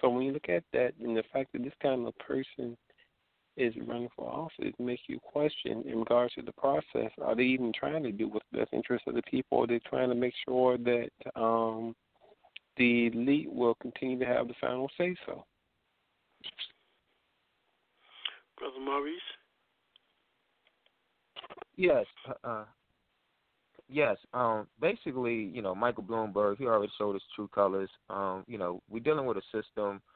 So 0.00 0.08
when 0.08 0.24
you 0.24 0.32
look 0.32 0.48
at 0.48 0.64
that 0.72 0.94
and 1.02 1.14
the 1.14 1.22
fact 1.34 1.52
that 1.52 1.62
this 1.62 1.74
kind 1.82 2.06
of 2.06 2.16
person 2.16 2.78
is 3.58 3.74
running 3.86 4.08
for 4.16 4.26
office, 4.26 4.54
it 4.58 4.74
makes 4.80 5.02
you 5.06 5.18
question 5.20 5.84
in 5.86 5.98
regards 5.98 6.32
to 6.34 6.42
the 6.42 6.52
process. 6.52 7.12
Are 7.22 7.36
they 7.36 7.42
even 7.42 7.70
trying 7.78 8.02
to 8.02 8.10
do 8.10 8.28
what's 8.28 8.46
best 8.50 8.72
interest 8.72 9.04
of 9.06 9.14
the 9.14 9.22
people? 9.22 9.62
Are 9.62 9.66
they 9.66 9.80
trying 9.80 10.08
to 10.08 10.14
make 10.14 10.34
sure 10.48 10.78
that 10.78 11.10
um, 11.36 11.94
the 12.78 13.08
elite 13.08 13.52
will 13.52 13.76
continue 13.82 14.18
to 14.18 14.26
have 14.26 14.48
the 14.48 14.54
final 14.60 14.90
say 14.96 15.14
so? 15.26 15.44
Brother 18.58 18.80
Maurice? 18.80 19.33
Yes. 21.76 22.06
Uh, 22.28 22.48
uh, 22.48 22.64
yes. 23.88 24.16
Um, 24.32 24.66
basically, 24.80 25.34
you 25.34 25.62
know, 25.62 25.74
Michael 25.74 26.04
Bloomberg, 26.04 26.58
he 26.58 26.66
already 26.66 26.92
showed 26.98 27.14
his 27.14 27.22
true 27.34 27.48
colors. 27.54 27.90
Um, 28.10 28.44
you 28.46 28.58
know, 28.58 28.82
we're 28.88 29.00
dealing 29.00 29.26
with 29.26 29.36
a 29.36 29.42
system– 29.52 30.00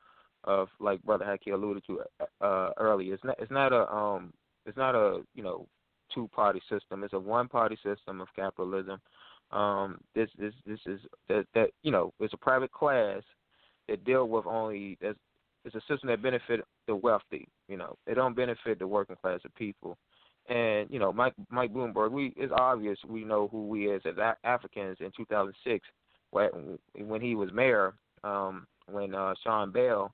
of 0.44 0.68
like 0.80 1.02
Brother 1.02 1.24
Haki 1.24 1.52
alluded 1.52 1.84
to 1.86 2.00
uh, 2.40 2.70
earlier. 2.78 3.14
It's 3.14 3.24
not 3.24 3.36
it's 3.38 3.50
not 3.50 3.72
a 3.72 3.90
um 3.92 4.32
it's 4.66 4.76
not 4.76 4.94
a 4.94 5.20
you 5.34 5.42
know 5.42 5.66
two 6.14 6.28
party 6.28 6.60
system. 6.70 7.04
It's 7.04 7.14
a 7.14 7.18
one 7.18 7.48
party 7.48 7.76
system 7.82 8.20
of 8.20 8.28
capitalism. 8.36 9.00
Um, 9.50 9.98
this 10.14 10.28
this 10.38 10.54
this 10.66 10.80
is 10.86 11.00
that 11.28 11.46
that 11.54 11.70
you 11.82 11.90
know 11.90 12.12
it's 12.20 12.34
a 12.34 12.38
private 12.38 12.72
class 12.72 13.22
that 13.88 14.04
deal 14.04 14.28
with 14.28 14.46
only 14.46 14.96
it's 15.00 15.74
a 15.74 15.80
system 15.80 16.08
that 16.08 16.22
benefit 16.22 16.60
the 16.86 16.94
wealthy. 16.94 17.48
You 17.68 17.76
know, 17.76 17.96
it 18.06 18.14
don't 18.14 18.36
benefit 18.36 18.78
the 18.78 18.86
working 18.86 19.16
class 19.20 19.40
of 19.44 19.54
people. 19.54 19.98
And 20.48 20.88
you 20.90 20.98
know, 20.98 21.12
Mike 21.12 21.34
Mike 21.50 21.72
Bloomberg, 21.72 22.10
we 22.10 22.32
it's 22.36 22.52
obvious 22.56 22.98
we 23.06 23.24
know 23.24 23.48
who 23.48 23.66
we 23.66 23.90
is 23.90 24.02
as 24.06 24.14
Africans 24.44 24.96
in 25.00 25.12
2006 25.16 25.86
when 26.30 26.78
when 26.96 27.20
he 27.20 27.34
was 27.34 27.50
mayor. 27.52 27.94
Um, 28.24 28.66
when 28.90 29.14
uh, 29.14 29.34
Sean 29.44 29.70
Bell 29.70 30.12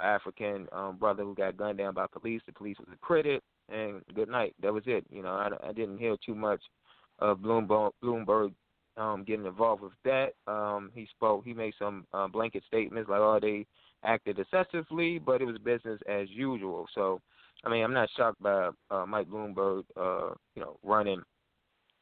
African 0.00 0.66
um, 0.72 0.96
brother 0.96 1.22
who 1.22 1.34
got 1.34 1.56
gunned 1.56 1.78
down 1.78 1.94
by 1.94 2.06
police. 2.06 2.40
The 2.46 2.52
police 2.52 2.78
was 2.78 2.88
acquitted, 2.92 3.42
and 3.68 4.02
good 4.14 4.28
night. 4.28 4.54
That 4.62 4.72
was 4.72 4.84
it. 4.86 5.04
You 5.10 5.22
know, 5.22 5.30
I, 5.30 5.50
I 5.68 5.72
didn't 5.72 5.98
hear 5.98 6.16
too 6.24 6.34
much 6.34 6.60
of 7.18 7.38
Bloomberg, 7.38 7.92
Bloomberg 8.02 8.52
um, 8.96 9.24
getting 9.26 9.46
involved 9.46 9.82
with 9.82 9.92
that. 10.04 10.30
Um, 10.46 10.90
he 10.94 11.06
spoke. 11.14 11.44
He 11.44 11.52
made 11.52 11.74
some 11.78 12.06
uh, 12.12 12.28
blanket 12.28 12.62
statements 12.66 13.10
like, 13.10 13.20
"Oh, 13.20 13.38
they 13.40 13.66
acted 14.04 14.38
excessively, 14.38 15.18
but 15.18 15.40
it 15.40 15.44
was 15.44 15.58
business 15.58 16.00
as 16.08 16.28
usual." 16.30 16.86
So, 16.94 17.20
I 17.64 17.70
mean, 17.70 17.84
I'm 17.84 17.94
not 17.94 18.08
shocked 18.16 18.42
by 18.42 18.70
uh, 18.90 19.06
Mike 19.06 19.28
Bloomberg, 19.28 19.84
uh, 19.96 20.34
you 20.54 20.62
know, 20.62 20.78
running 20.82 21.22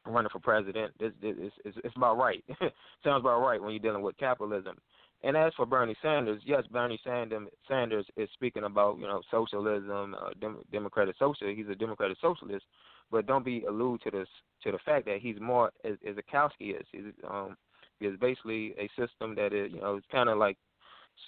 running 0.07 0.29
for 0.31 0.39
president. 0.39 0.91
It's, 0.99 1.15
it's, 1.21 1.55
it's, 1.63 1.77
it's 1.83 1.95
about 1.95 2.17
right. 2.17 2.43
Sounds 3.03 3.21
about 3.21 3.41
right 3.41 3.61
when 3.61 3.71
you're 3.71 3.79
dealing 3.79 4.01
with 4.01 4.17
capitalism. 4.17 4.77
And 5.23 5.37
as 5.37 5.53
for 5.55 5.67
Bernie 5.67 5.95
Sanders, 6.01 6.41
yes, 6.45 6.63
Bernie 6.71 6.99
Sanders 7.03 8.05
is 8.17 8.29
speaking 8.33 8.63
about 8.63 8.97
you 8.97 9.05
know 9.05 9.21
socialism, 9.29 10.15
uh, 10.15 10.31
dem- 10.39 10.63
democratic 10.71 11.15
socialist. 11.19 11.57
He's 11.57 11.69
a 11.69 11.75
democratic 11.75 12.17
socialist, 12.19 12.65
but 13.11 13.27
don't 13.27 13.45
be 13.45 13.63
allude 13.65 14.01
to 14.01 14.11
this 14.11 14.27
to 14.63 14.71
the 14.71 14.79
fact 14.83 15.05
that 15.05 15.19
he's 15.21 15.39
more 15.39 15.71
as, 15.85 15.93
as 16.07 16.15
a 16.17 16.35
Kautsky 16.35 16.75
is. 16.79 16.87
He's, 16.91 17.03
um, 17.29 17.55
is 17.99 18.17
basically 18.19 18.73
a 18.79 18.89
system 18.99 19.35
that 19.35 19.53
is 19.53 19.71
you 19.71 19.79
know 19.79 19.95
it's 19.95 20.07
kind 20.11 20.27
of 20.27 20.39
like 20.39 20.57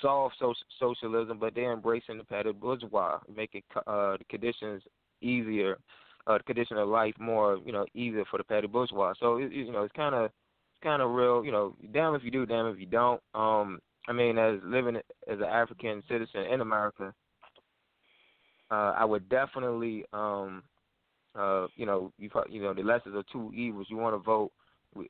soft 0.02 0.36
so- 0.40 0.54
socialism, 0.80 1.38
but 1.40 1.56
they're 1.56 1.74
embracing 1.74 2.18
the 2.18 2.24
petty 2.24 2.52
bourgeois, 2.52 3.20
making 3.34 3.64
uh, 3.88 4.18
the 4.18 4.26
conditions 4.30 4.82
easier, 5.22 5.78
uh, 6.28 6.38
the 6.38 6.44
condition 6.44 6.78
of 6.78 6.88
life 6.88 7.16
more 7.20 7.60
you 7.66 7.72
know 7.72 7.86
easier 7.94 8.26
for 8.30 8.38
the 8.38 8.44
petty 8.44 8.68
bourgeois. 8.68 9.14
So 9.20 9.38
it, 9.38 9.52
you 9.52 9.72
know 9.72 9.84
it's 9.84 9.96
kind 9.96 10.16
of 10.16 10.32
kind 10.84 11.02
of 11.02 11.12
real, 11.12 11.44
you 11.44 11.52
know, 11.52 11.76
damn 11.94 12.14
if 12.14 12.24
you 12.24 12.30
do, 12.30 12.46
damn 12.46 12.68
if 12.68 12.80
you 12.80 12.86
don't. 12.86 13.22
Um, 13.34 13.80
I 14.08 14.12
mean, 14.12 14.38
as 14.38 14.60
living 14.64 14.98
as 14.98 15.40
an 15.40 15.44
African 15.44 16.04
citizen 16.10 16.42
in 16.52 16.62
America, 16.62 17.14
uh, 18.70 18.94
I 18.98 19.06
would 19.06 19.30
definitely, 19.30 20.04
um, 20.12 20.64
uh, 21.36 21.68
you 21.76 21.86
know, 21.86 22.12
you 22.18 22.30
you 22.50 22.62
know, 22.62 22.74
the 22.74 22.84
lessons 22.84 23.16
of 23.16 23.26
two 23.32 23.52
evils. 23.56 23.88
You 23.90 23.98
want 23.98 24.14
to 24.14 24.20
vote 24.20 24.52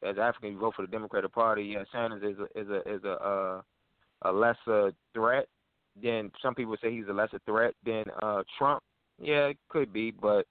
as 0.03 0.17
African, 0.17 0.51
you 0.51 0.59
vote 0.59 0.75
for 0.75 0.83
the 0.83 0.91
Democratic 0.91 1.33
Party. 1.33 1.63
Yeah, 1.63 1.83
Sanders 1.91 2.23
is 2.23 2.39
a 2.39 2.59
is 2.59 2.69
a 2.69 2.93
is 2.95 3.03
a 3.03 3.11
uh, 3.13 3.61
a 4.23 4.31
lesser 4.31 4.91
threat. 5.13 5.47
than 6.01 6.31
some 6.41 6.55
people 6.55 6.75
say 6.81 6.91
he's 6.91 7.07
a 7.09 7.13
lesser 7.13 7.39
threat 7.45 7.73
than 7.85 8.03
uh, 8.21 8.43
Trump. 8.57 8.81
Yeah, 9.19 9.47
it 9.47 9.57
could 9.69 9.93
be, 9.93 10.11
but 10.11 10.45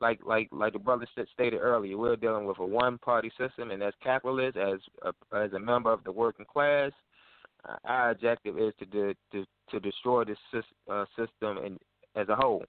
like 0.00 0.20
like 0.24 0.48
like 0.52 0.72
the 0.72 0.78
brother 0.78 1.06
stated 1.32 1.58
earlier, 1.58 1.96
we're 1.96 2.16
dealing 2.16 2.44
with 2.44 2.58
a 2.58 2.66
one 2.66 2.98
party 2.98 3.30
system, 3.38 3.70
and 3.70 3.82
as 3.82 3.94
capitalists, 4.02 4.58
as 4.60 4.80
a, 5.02 5.36
as 5.36 5.52
a 5.52 5.58
member 5.58 5.92
of 5.92 6.04
the 6.04 6.12
working 6.12 6.46
class, 6.50 6.92
our 7.84 8.10
objective 8.10 8.58
is 8.58 8.74
to 8.78 8.86
de, 8.86 9.14
to 9.30 9.44
to 9.70 9.80
destroy 9.80 10.24
this 10.24 10.38
uh, 10.90 11.04
system 11.16 11.58
and 11.58 11.78
as 12.16 12.28
a 12.28 12.36
whole. 12.36 12.64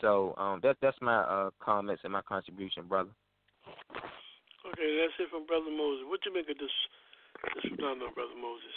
So 0.00 0.34
um, 0.36 0.60
that 0.62 0.76
that's 0.82 0.96
my 1.00 1.20
uh, 1.20 1.50
comments 1.62 2.02
and 2.04 2.12
my 2.12 2.22
contribution, 2.22 2.84
brother. 2.88 3.10
Okay, 4.66 4.98
that's 5.00 5.14
it 5.20 5.30
from 5.30 5.46
Brother 5.46 5.70
Moses. 5.70 6.04
What 6.08 6.20
you 6.26 6.34
make 6.34 6.50
of 6.50 6.58
this 6.58 6.70
this 7.54 7.72
phenomenon, 7.76 8.10
Brother 8.14 8.38
Moses? 8.40 8.74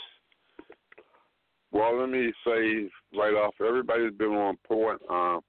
Well, 1.75 1.99
let 1.99 2.09
me 2.09 2.31
say 2.47 2.89
right 3.17 3.33
off, 3.33 3.55
everybody's 3.59 4.13
been 4.13 4.29
on 4.29 4.55
point. 4.65 5.01
Um, 5.09 5.41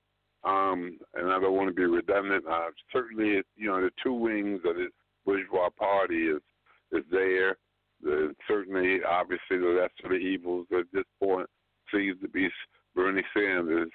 um, 0.43 0.99
and 1.15 1.31
I 1.31 1.39
don't 1.39 1.55
want 1.55 1.69
to 1.69 1.73
be 1.73 1.85
redundant. 1.85 2.45
Uh, 2.51 2.71
certainly, 2.93 3.43
you 3.55 3.69
know, 3.69 3.81
the 3.81 3.91
two 4.03 4.13
wings 4.13 4.61
of 4.65 4.75
the 4.75 4.89
bourgeois 5.25 5.69
party 5.79 6.27
is 6.27 6.43
is 6.91 7.05
there. 7.13 7.57
The, 8.03 8.35
certainly, 8.49 8.99
obviously, 9.09 9.59
the 9.59 9.67
lesser 9.81 10.07
of 10.07 10.11
the 10.11 10.17
evils 10.17 10.67
at 10.77 10.87
this 10.93 11.05
point 11.23 11.49
seems 11.95 12.21
to 12.23 12.29
be 12.29 12.49
Bernie 12.97 13.23
Sanders, 13.33 13.91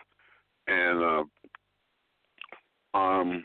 and 0.67 1.27
uh, 2.93 2.97
um, 2.97 3.43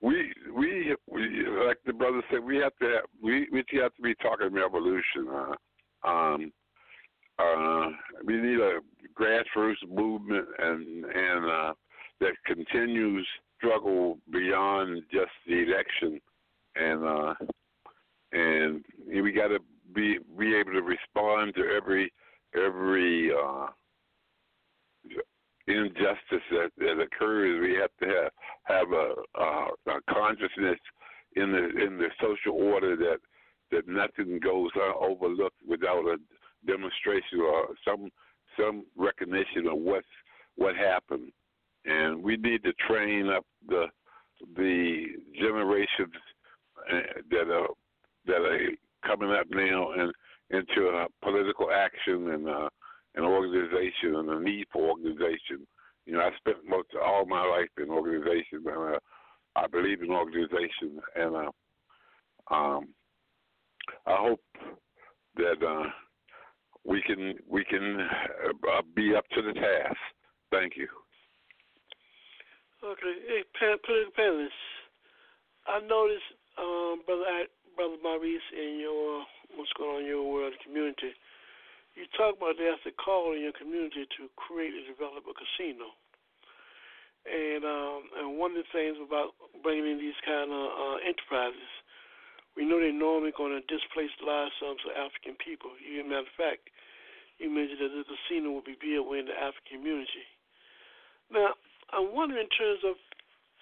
we 0.00 0.32
we 0.56 0.96
we 1.06 1.46
like 1.66 1.78
the 1.84 1.92
brother 1.92 2.22
said, 2.30 2.42
we 2.42 2.56
have 2.56 2.76
to 2.80 2.86
have, 2.86 3.04
we 3.22 3.46
we 3.52 3.62
have 3.74 3.94
to 3.94 4.02
be 4.02 4.14
talking 4.22 4.54
revolution. 4.54 5.28
Uh, 5.30 6.08
um, 6.08 6.50
uh, 7.40 7.90
we 8.24 8.36
need 8.36 8.60
a 8.60 8.80
grassroots 9.18 9.76
movement 9.88 10.46
and 10.58 11.04
and 11.04 11.46
uh, 11.46 11.72
that 12.20 12.32
continues 12.46 13.26
struggle 13.58 14.18
beyond 14.30 15.02
just 15.12 15.30
the 15.46 15.62
election, 15.62 16.20
and 16.76 17.04
uh, 17.04 17.34
and 18.32 18.84
we 19.22 19.32
got 19.32 19.48
to 19.48 19.58
be 19.94 20.18
be 20.38 20.54
able 20.54 20.72
to 20.72 20.82
respond 20.82 21.54
to 21.54 21.62
every 21.76 22.12
every 22.54 23.30
uh, 23.32 23.66
injustice 25.66 26.44
that, 26.50 26.70
that 26.78 27.00
occurs, 27.00 27.60
we 27.60 27.76
have 27.76 27.90
to 28.00 28.06
have 28.06 28.32
have 28.64 28.92
a, 28.92 29.14
a, 29.40 29.92
a 29.92 30.00
consciousness 30.12 30.78
in 31.36 31.52
the 31.52 31.84
in 31.84 31.98
the 31.98 32.08
social 32.20 32.60
order 32.60 32.96
that 32.96 33.18
that 33.70 33.86
nothing 33.86 34.40
goes 34.40 34.70
overlooked 34.98 35.60
without 35.68 36.04
a 36.06 36.16
demonstration 36.66 37.40
or 37.40 37.68
some 37.84 38.10
some 38.58 38.84
recognition 38.96 39.66
of 39.66 39.78
what's 39.78 40.06
what 40.56 40.74
happened, 40.76 41.32
and 41.84 42.22
we 42.22 42.36
need 42.36 42.62
to 42.64 42.72
train 42.86 43.28
up 43.28 43.44
the 43.68 43.86
the 44.56 45.06
generations 45.38 46.14
uh, 46.92 47.20
that 47.30 47.50
are 47.50 47.68
that 48.26 48.42
are 48.42 48.68
coming 49.06 49.30
up 49.30 49.46
now 49.50 49.92
and 49.92 50.12
into 50.50 51.06
political 51.22 51.70
action 51.70 52.30
and 52.30 52.48
uh, 52.48 52.68
an 53.14 53.24
organization 53.24 54.16
and 54.16 54.30
a 54.30 54.40
need 54.40 54.66
for 54.72 54.90
organization. 54.90 55.66
You 56.06 56.14
know, 56.14 56.20
I 56.20 56.30
spent 56.38 56.58
most 56.66 56.88
of 56.94 57.02
all 57.02 57.26
my 57.26 57.44
life 57.44 57.68
in 57.78 57.90
organization, 57.90 58.64
and 58.66 58.94
uh, 58.94 58.98
I 59.56 59.66
believe 59.66 60.02
in 60.02 60.10
organization, 60.10 61.00
and 61.16 61.36
uh, 61.36 62.54
um, 62.54 62.88
I 64.06 64.16
hope 64.16 64.40
that 65.36 65.62
uh, 65.64 65.88
we 66.84 67.02
can 67.02 67.34
we 67.48 67.64
can 67.64 68.00
uh, 68.00 68.82
be 68.94 69.14
up 69.14 69.24
to 69.34 69.42
the 69.42 69.52
task. 69.52 69.96
Thank 70.50 70.76
you. 70.76 70.88
Okay, 72.82 73.14
hey, 73.28 73.42
political 73.54 74.12
panelists, 74.16 74.64
I 75.68 75.80
noticed, 75.86 76.32
um, 76.56 77.02
brother, 77.04 77.44
brother 77.76 77.96
Maurice, 78.02 78.40
in 78.56 78.80
your 78.80 79.24
what's 79.54 79.72
going 79.76 79.96
on 79.96 80.02
in 80.02 80.08
your 80.08 80.32
world 80.32 80.54
community 80.64 81.12
you 82.00 82.06
talk 82.14 82.38
about 82.38 82.54
there's 82.58 82.80
a 82.86 82.94
call 82.94 83.34
in 83.34 83.42
your 83.42 83.56
community 83.56 84.06
to 84.16 84.30
create 84.38 84.74
and 84.74 84.86
develop 84.86 85.26
a 85.26 85.34
casino. 85.34 85.92
And 87.28 87.62
um, 87.68 88.00
and 88.16 88.28
one 88.40 88.56
of 88.56 88.64
the 88.64 88.72
things 88.72 88.96
about 88.96 89.36
bringing 89.60 89.84
in 89.84 89.98
these 90.00 90.16
kind 90.24 90.48
of 90.48 90.64
uh, 90.72 90.96
enterprises, 91.04 91.72
we 92.60 92.68
know 92.68 92.76
they're 92.76 92.92
normally 92.92 93.32
going 93.32 93.56
to 93.56 93.64
displace 93.64 94.12
large 94.20 94.52
sums 94.60 94.84
of 94.84 94.92
African 94.92 95.32
people. 95.40 95.72
You, 95.80 96.04
matter 96.04 96.28
of 96.28 96.36
fact, 96.36 96.68
you 97.40 97.48
mentioned 97.48 97.80
that 97.80 97.88
the 97.88 98.04
casino 98.04 98.52
will 98.52 98.60
be 98.60 98.76
built 98.76 99.08
within 99.08 99.32
the 99.32 99.38
African 99.40 99.80
community. 99.80 100.28
Now, 101.32 101.56
I'm 101.88 102.12
wondering 102.12 102.44
in 102.44 102.52
terms 102.52 102.84
of 102.84 103.00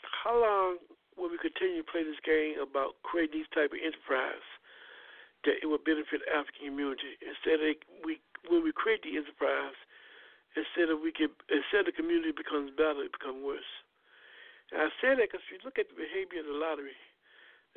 how 0.02 0.34
long 0.34 0.82
will 1.14 1.30
we 1.30 1.38
continue 1.38 1.86
to 1.86 1.86
play 1.86 2.02
this 2.02 2.18
game 2.26 2.58
about 2.58 2.98
creating 3.06 3.38
these 3.38 3.52
type 3.54 3.70
of 3.70 3.78
enterprise 3.78 4.42
that 5.46 5.62
it 5.62 5.70
will 5.70 5.78
benefit 5.78 6.26
the 6.26 6.30
African 6.34 6.74
community 6.74 7.14
instead 7.22 7.62
of 7.62 7.78
we 8.02 8.18
when 8.50 8.66
we 8.66 8.74
create 8.74 9.06
the 9.06 9.14
enterprise, 9.14 9.78
instead 10.58 10.90
of 10.90 10.98
we 10.98 11.14
get 11.14 11.30
instead 11.46 11.86
the 11.86 11.94
community 11.94 12.34
becomes 12.34 12.74
better, 12.74 13.06
it 13.06 13.14
becomes 13.14 13.46
worse. 13.46 13.70
And 14.74 14.82
I 14.82 14.90
say 14.98 15.14
that 15.14 15.30
because 15.30 15.46
if 15.46 15.54
you 15.54 15.62
look 15.62 15.78
at 15.78 15.86
the 15.86 15.94
behavior 15.94 16.42
of 16.42 16.50
the 16.50 16.58
lottery, 16.58 16.98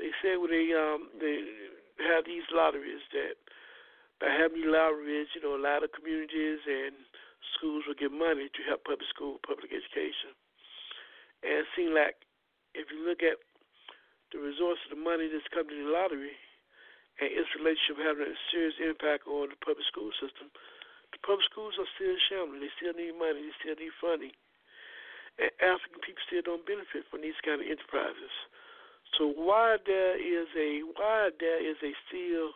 they 0.02 0.12
say 0.26 0.36
when 0.36 0.50
they 0.50 0.74
um 0.74 1.14
they 1.22 1.46
have 2.02 2.26
these 2.26 2.46
lotteries 2.50 3.06
that 3.14 3.38
by 4.18 4.34
having 4.34 4.66
lotteries, 4.66 5.30
you 5.38 5.42
know, 5.42 5.54
a 5.54 5.62
lot 5.62 5.86
of 5.86 5.94
communities 5.94 6.62
and 6.66 6.94
schools 7.58 7.86
will 7.86 7.98
get 7.98 8.14
money 8.14 8.50
to 8.50 8.62
help 8.66 8.86
public 8.86 9.08
school, 9.10 9.38
public 9.46 9.70
education. 9.70 10.34
And 11.46 11.66
it 11.66 11.70
seems 11.74 11.94
like 11.94 12.22
if 12.74 12.90
you 12.90 13.02
look 13.06 13.22
at 13.22 13.42
the 14.34 14.42
resource 14.42 14.82
of 14.90 14.98
the 14.98 15.02
money 15.02 15.30
that's 15.30 15.48
coming 15.54 15.74
to 15.74 15.86
the 15.86 15.94
lottery, 15.94 16.38
and 17.20 17.30
its 17.30 17.54
relationship 17.54 18.02
having 18.02 18.26
a 18.26 18.38
serious 18.50 18.78
impact 18.82 19.30
on 19.30 19.52
the 19.54 19.60
public 19.62 19.86
school 19.86 20.10
system. 20.18 20.48
The 21.12 21.20
public 21.22 21.46
schools 21.46 21.76
are 21.76 21.90
still 21.94 22.16
shambling. 22.32 22.64
They 22.64 22.72
still 22.80 22.96
need 22.96 23.14
money. 23.20 23.46
They 23.46 23.56
still 23.60 23.78
need 23.78 23.94
funding. 24.00 24.34
And 25.38 25.52
African 25.60 26.00
people 26.02 26.24
still 26.24 26.46
don't 26.46 26.64
benefit 26.64 27.04
from 27.12 27.22
these 27.22 27.38
kind 27.44 27.60
of 27.60 27.68
enterprises. 27.68 28.32
So 29.18 29.32
why 29.36 29.78
there 29.86 30.16
is 30.16 30.48
a 30.56 30.82
why 30.96 31.30
there 31.40 31.60
is 31.60 31.78
a 31.84 31.92
still 32.08 32.56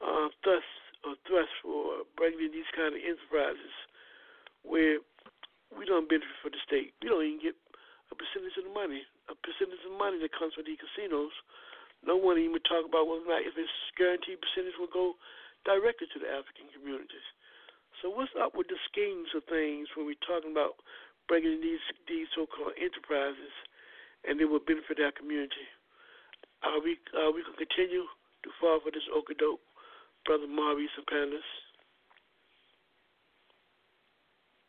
uh, 0.00 0.28
thrust 0.42 0.70
or 1.02 1.14
thrust 1.26 1.52
for 1.62 2.06
bringing 2.16 2.46
in 2.46 2.52
these 2.52 2.68
kind 2.76 2.94
of 2.94 3.00
enterprises 3.02 3.74
where 4.62 5.02
we 5.74 5.86
don't 5.86 6.08
benefit 6.08 6.38
for 6.42 6.50
the 6.50 6.60
state. 6.66 6.94
We 7.02 7.08
don't 7.08 7.24
even 7.24 7.42
get 7.42 7.56
a 8.10 8.14
percentage 8.14 8.54
of 8.58 8.68
the 8.68 8.74
money, 8.74 9.02
a 9.30 9.34
percentage 9.34 9.82
of 9.86 9.94
the 9.94 9.98
money 9.98 10.18
that 10.22 10.34
comes 10.34 10.54
from 10.54 10.66
these 10.66 10.78
casinos 10.78 11.34
no 12.04 12.16
one 12.16 12.40
even 12.40 12.60
talk 12.64 12.88
about 12.88 13.08
whether 13.08 13.24
or 13.24 13.28
not 13.28 13.44
if 13.44 13.56
it's 13.60 13.72
guaranteed 13.96 14.40
percentage 14.40 14.76
will 14.80 14.92
go 14.92 15.20
directly 15.68 16.08
to 16.12 16.18
the 16.18 16.28
African 16.32 16.72
communities. 16.72 17.26
So 18.00 18.08
what's 18.08 18.32
up 18.40 18.56
with 18.56 18.72
the 18.72 18.80
schemes 18.88 19.28
of 19.36 19.44
things 19.44 19.92
when 19.92 20.08
we're 20.08 20.24
talking 20.24 20.52
about 20.52 20.80
bringing 21.28 21.60
these 21.60 21.84
these 22.08 22.26
so-called 22.32 22.72
enterprises 22.80 23.52
and 24.24 24.40
they 24.40 24.48
will 24.48 24.64
benefit 24.64 24.96
our 25.04 25.12
community? 25.12 25.68
Are 26.62 26.80
we 26.82 26.96
are 27.16 27.32
we 27.32 27.42
gonna 27.42 27.56
continue 27.56 28.04
to 28.44 28.50
fall 28.60 28.80
for 28.82 28.90
this 28.90 29.02
okadoke, 29.14 29.60
brother 30.26 30.46
Maurice 30.46 30.90
and 30.96 31.06
panelists? 31.06 31.60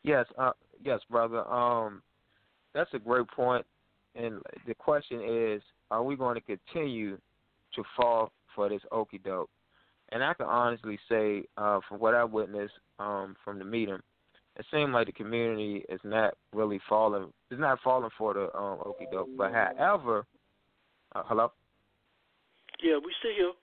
Yes, 0.04 0.26
uh, 0.38 0.52
yes, 0.84 1.00
brother. 1.10 1.48
Um, 1.48 2.02
that's 2.74 2.94
a 2.94 3.00
great 3.00 3.28
point. 3.28 3.66
and 4.16 4.42
the 4.66 4.74
question 4.76 5.22
is, 5.24 5.62
are 5.90 6.04
we 6.04 6.16
going 6.16 6.36
to 6.36 6.42
continue 6.42 7.18
to 7.76 7.84
fall 7.96 8.32
for 8.56 8.70
this 8.70 8.82
okey 8.92 9.20
doke? 9.20 9.50
And 10.10 10.24
I 10.24 10.34
can 10.34 10.48
honestly 10.48 11.00
say, 11.08 11.44
uh, 11.58 11.80
from 11.88 12.00
what 12.00 12.16
I 12.16 12.24
witnessed 12.24 12.74
um, 13.00 13.36
from 13.44 13.60
the 13.60 13.66
meeting, 13.66 14.00
it 14.58 14.66
seemed 14.72 14.92
like 14.92 15.08
the 15.08 15.14
community 15.14 15.86
is 15.88 16.02
not 16.04 16.36
really 16.54 16.82
falling. 16.90 17.32
Is 17.50 17.60
not 17.60 17.80
falling 17.82 18.10
for 18.18 18.34
the 18.34 18.56
um, 18.58 18.80
okey 18.86 19.08
doke. 19.12 19.30
But 19.38 19.54
however, 19.54 20.26
uh, 21.16 21.24
hello. 21.26 21.52
Yeah, 22.82 22.98
we 22.98 23.14
see 23.22 23.36
you. 23.38 23.54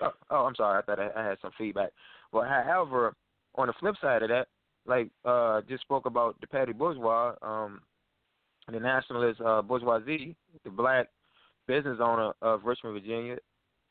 Oh, 0.00 0.12
oh, 0.30 0.44
I'm 0.46 0.54
sorry. 0.54 0.78
I 0.78 0.82
thought 0.82 0.98
I, 0.98 1.10
I 1.16 1.28
had 1.28 1.38
some 1.40 1.52
feedback. 1.56 1.90
But 2.32 2.46
however, 2.48 3.14
on 3.54 3.66
the 3.66 3.74
flip 3.78 3.94
side 4.00 4.22
of 4.22 4.30
that, 4.30 4.48
like 4.86 5.10
uh, 5.24 5.60
just 5.68 5.82
spoke 5.82 6.06
about 6.06 6.40
the 6.40 6.46
petty 6.46 6.72
bourgeois, 6.72 7.34
um, 7.42 7.80
the 8.70 8.80
nationalist 8.80 9.40
uh, 9.40 9.62
bourgeoisie, 9.62 10.34
the 10.64 10.70
black 10.70 11.08
business 11.68 11.98
owner 12.00 12.32
of 12.42 12.64
Richmond, 12.64 13.00
Virginia. 13.00 13.36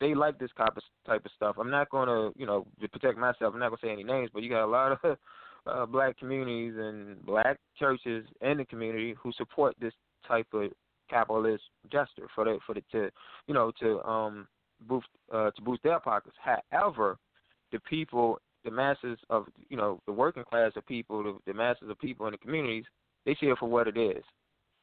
They 0.00 0.14
like 0.14 0.38
this 0.38 0.50
type 0.56 0.76
of 0.76 0.82
type 1.06 1.24
of 1.24 1.30
stuff. 1.36 1.56
I'm 1.58 1.70
not 1.70 1.88
going 1.90 2.08
to, 2.08 2.38
you 2.38 2.44
know, 2.44 2.66
to 2.80 2.88
protect 2.88 3.18
myself. 3.18 3.54
I'm 3.54 3.60
not 3.60 3.68
going 3.68 3.78
to 3.80 3.86
say 3.86 3.92
any 3.92 4.04
names, 4.04 4.30
but 4.34 4.42
you 4.42 4.50
got 4.50 4.64
a 4.64 4.66
lot 4.66 4.98
of 5.04 5.16
uh, 5.66 5.86
black 5.86 6.18
communities 6.18 6.74
and 6.76 7.24
black 7.24 7.58
churches 7.78 8.26
in 8.40 8.58
the 8.58 8.64
community 8.64 9.14
who 9.22 9.32
support 9.32 9.76
this 9.80 9.92
type 10.26 10.48
of 10.52 10.70
capitalist 11.08 11.62
gesture 11.90 12.26
for 12.34 12.44
the 12.44 12.58
for 12.66 12.74
the 12.74 12.82
to 12.90 13.10
you 13.46 13.54
know 13.54 13.70
to 13.78 14.02
um 14.02 14.46
boost 14.82 15.06
uh, 15.32 15.50
to 15.50 15.62
boost 15.62 15.82
their 15.82 16.00
pockets. 16.00 16.36
However, 16.70 17.18
the 17.70 17.80
people, 17.80 18.38
the 18.64 18.70
masses 18.70 19.18
of 19.30 19.46
you 19.68 19.76
know 19.76 20.00
the 20.06 20.12
working 20.12 20.44
class 20.44 20.72
of 20.76 20.86
people, 20.86 21.22
the, 21.22 21.38
the 21.46 21.54
masses 21.54 21.88
of 21.88 21.98
people 21.98 22.26
in 22.26 22.32
the 22.32 22.38
communities, 22.38 22.84
they 23.24 23.36
see 23.40 23.46
it 23.46 23.58
for 23.58 23.68
what 23.68 23.88
it 23.88 23.96
is 23.96 24.22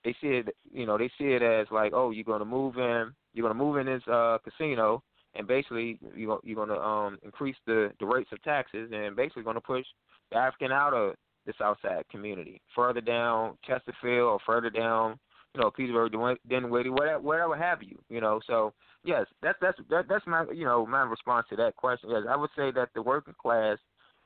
they 0.03 0.15
see 0.21 0.27
it, 0.27 0.55
you 0.71 0.85
know, 0.85 0.97
they 0.97 1.09
see 1.17 1.25
it 1.25 1.41
as 1.41 1.67
like, 1.71 1.91
oh, 1.93 2.11
you're 2.11 2.23
gonna 2.23 2.45
move 2.45 2.77
in, 2.77 3.11
you're 3.33 3.47
gonna 3.47 3.53
move 3.53 3.77
in 3.77 3.85
this 3.85 4.03
uh, 4.07 4.37
casino, 4.43 5.03
and 5.35 5.47
basically 5.47 5.99
you're 6.15 6.39
you're 6.43 6.65
gonna 6.65 6.79
um, 6.79 7.19
increase 7.23 7.55
the 7.65 7.91
the 7.99 8.05
rates 8.05 8.29
of 8.31 8.41
taxes, 8.43 8.89
and 8.93 9.15
basically 9.15 9.43
gonna 9.43 9.61
push 9.61 9.85
the 10.31 10.37
African 10.37 10.71
out 10.71 10.93
of 10.93 11.15
the 11.45 11.53
Southside 11.57 12.07
community, 12.09 12.61
further 12.75 13.01
down 13.01 13.57
Chesterfield 13.65 14.29
or 14.29 14.39
further 14.45 14.69
down, 14.69 15.19
you 15.55 15.61
know, 15.61 15.71
Petersburg, 15.71 16.13
Dinwiddie, 16.47 16.89
whatever, 16.89 17.19
whatever 17.19 17.57
have 17.57 17.81
you, 17.81 17.97
you 18.09 18.21
know. 18.21 18.39
So 18.45 18.73
yes, 19.03 19.25
that's 19.41 19.57
that's 19.61 19.77
that, 19.89 20.05
that's 20.07 20.25
my 20.27 20.45
you 20.53 20.65
know 20.65 20.85
my 20.85 21.01
response 21.01 21.47
to 21.49 21.55
that 21.57 21.75
question. 21.75 22.09
Yes, 22.11 22.23
I 22.29 22.35
would 22.35 22.51
say 22.55 22.71
that 22.71 22.89
the 22.93 23.01
working 23.01 23.35
class, 23.41 23.77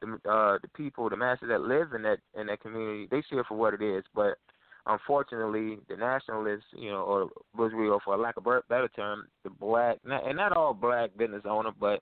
the 0.02 0.14
uh, 0.30 0.58
the 0.62 0.68
people, 0.76 1.10
the 1.10 1.18
masses 1.18 1.48
that 1.50 1.62
live 1.62 1.94
in 1.94 2.02
that 2.04 2.18
in 2.40 2.48
that 2.48 2.62
community, 2.62 3.08
they 3.10 3.22
see 3.30 3.38
it 3.38 3.46
for 3.48 3.58
what 3.58 3.74
it 3.74 3.82
is, 3.82 4.04
but 4.14 4.38
unfortunately, 4.86 5.80
the 5.90 5.96
nationalists, 5.96 6.66
you 6.74 6.90
know, 6.90 7.04
or 7.04 7.30
bourgeois, 7.56 8.00
for 8.04 8.18
lack 8.18 8.38
of 8.38 8.46
a 8.46 8.62
better 8.68 8.90
term, 8.90 9.28
the 9.44 9.50
black, 9.50 9.98
and 10.04 10.38
not 10.38 10.56
all 10.56 10.74
black 10.74 11.16
business 11.18 11.44
owners, 11.46 11.74
but 11.80 12.02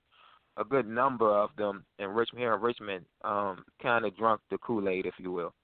a 0.56 0.64
good 0.64 0.86
number 0.86 1.30
of 1.30 1.50
them 1.56 1.84
in 1.98 2.08
Richmond, 2.08 2.42
here 2.42 2.54
in 2.54 2.60
Richmond, 2.60 3.04
um, 3.24 3.64
kind 3.80 4.04
of 4.04 4.16
drunk 4.16 4.40
the 4.50 4.58
Kool 4.58 4.88
Aid, 4.88 5.06
if 5.06 5.14
you 5.18 5.32
will. 5.32 5.54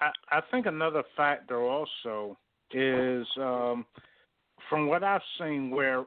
I, 0.00 0.10
I 0.30 0.40
think 0.50 0.66
another 0.66 1.02
factor 1.16 1.60
also 1.62 2.36
is 2.72 3.26
um, 3.38 3.86
from 4.68 4.86
what 4.88 5.02
I've 5.04 5.22
seen 5.38 5.70
where 5.70 6.04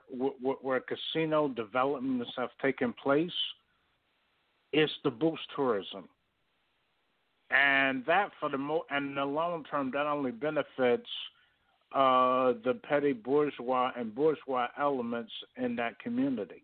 where 0.61 0.81
casino 0.81 1.47
developments 1.49 2.31
have 2.37 2.49
taken 2.61 2.93
place, 2.93 3.31
is 4.73 4.89
to 5.03 5.11
boost 5.11 5.41
tourism 5.55 6.07
and 7.49 8.05
that 8.05 8.31
for 8.39 8.49
the 8.49 8.57
mo 8.57 8.83
and 8.89 9.09
in 9.09 9.15
the 9.15 9.25
long 9.25 9.63
term 9.69 9.91
that 9.91 10.07
only 10.07 10.31
benefits 10.31 11.09
uh, 11.93 12.53
the 12.63 12.79
petty 12.87 13.11
bourgeois 13.11 13.91
and 13.97 14.15
bourgeois 14.15 14.67
elements 14.79 15.31
in 15.57 15.75
that 15.75 15.99
community. 15.99 16.63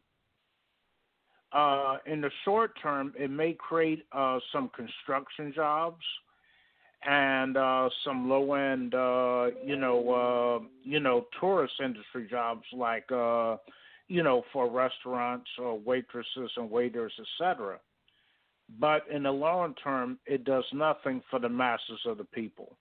uh, 1.51 1.97
in 2.05 2.21
the 2.21 2.32
short 2.43 2.71
term, 2.82 3.13
it 3.17 3.30
may 3.30 3.53
create 3.53 4.05
uh, 4.11 4.39
some 4.51 4.69
construction 4.75 5.53
jobs 5.53 6.03
and 7.05 7.57
uh, 7.57 7.89
some 8.03 8.29
low 8.29 8.53
end, 8.53 8.93
uh, 8.93 9.47
you 9.63 9.77
know, 9.77 10.59
uh, 10.61 10.65
you 10.83 10.99
know, 10.99 11.27
tourist 11.39 11.73
industry 11.83 12.27
jobs 12.29 12.63
like, 12.73 13.09
uh, 13.11 13.57
you 14.07 14.23
know, 14.23 14.43
for 14.51 14.69
restaurants 14.69 15.49
or 15.59 15.77
waitresses 15.77 16.51
and 16.55 16.69
waiters, 16.69 17.13
etc. 17.19 17.79
But 18.79 19.03
in 19.11 19.23
the 19.23 19.31
long 19.31 19.75
term, 19.75 20.19
it 20.25 20.43
does 20.43 20.65
nothing 20.73 21.21
for 21.29 21.39
the 21.39 21.49
masses 21.49 21.99
of 22.05 22.17
the 22.17 22.25
people. 22.25 22.75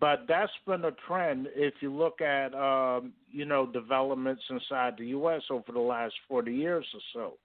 But 0.00 0.24
that's 0.26 0.52
been 0.66 0.84
a 0.86 0.92
trend 1.06 1.48
if 1.54 1.74
you 1.80 1.92
look 1.92 2.22
at, 2.22 2.54
um, 2.54 3.12
you 3.30 3.44
know, 3.44 3.66
developments 3.66 4.42
inside 4.48 4.94
the 4.96 5.08
U.S. 5.08 5.42
over 5.50 5.70
the 5.70 5.80
last 5.80 6.14
40 6.28 6.54
years 6.54 6.86
or 6.94 7.00
so 7.12 7.38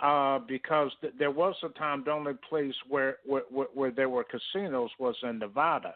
uh, 0.00 0.38
because 0.46 0.90
th- 1.00 1.14
there 1.18 1.30
was 1.30 1.54
a 1.64 1.68
time 1.70 2.04
the 2.04 2.12
only 2.12 2.34
place 2.48 2.74
where, 2.88 3.16
where 3.24 3.42
where 3.74 3.90
there 3.90 4.08
were 4.08 4.24
casinos 4.24 4.90
was 4.98 5.16
in 5.22 5.38
Nevada, 5.38 5.94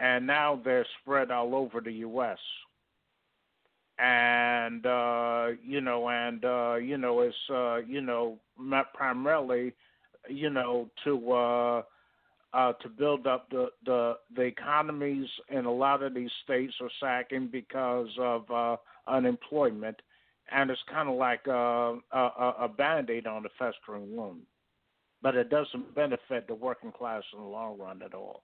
and 0.00 0.26
now 0.26 0.60
they're 0.64 0.86
spread 1.00 1.30
all 1.30 1.54
over 1.54 1.80
the 1.80 1.92
U.S. 1.92 2.38
And 3.98 4.84
uh, 4.84 5.48
you 5.64 5.80
know, 5.80 6.08
and 6.08 6.44
uh, 6.44 6.74
you 6.74 6.98
know, 6.98 7.20
it's 7.20 7.36
uh, 7.48 7.76
you 7.76 8.00
know 8.00 8.38
primarily, 8.94 9.74
you 10.28 10.50
know, 10.50 10.90
to 11.04 11.32
uh, 11.32 11.82
uh, 12.54 12.72
to 12.74 12.88
build 12.88 13.26
up 13.26 13.48
the, 13.50 13.68
the 13.86 14.14
the 14.34 14.42
economies 14.42 15.28
in 15.48 15.64
a 15.64 15.72
lot 15.72 16.02
of 16.02 16.14
these 16.14 16.30
states 16.42 16.74
are 16.80 16.90
sacking 17.00 17.46
because 17.46 18.08
of 18.18 18.50
uh, 18.50 18.76
unemployment 19.06 19.96
and 20.54 20.70
it's 20.70 20.80
kind 20.90 21.08
of 21.08 21.16
like 21.16 21.46
a, 21.46 21.98
a, 22.12 22.54
a 22.60 22.68
band 22.68 23.10
aid 23.10 23.26
on 23.26 23.44
a 23.46 23.48
festering 23.58 24.14
wound. 24.14 24.42
But 25.22 25.36
it 25.36 25.50
doesn't 25.50 25.94
benefit 25.94 26.48
the 26.48 26.54
working 26.54 26.92
class 26.92 27.22
in 27.32 27.40
the 27.40 27.46
long 27.46 27.78
run 27.78 28.02
at 28.02 28.14
all. 28.14 28.42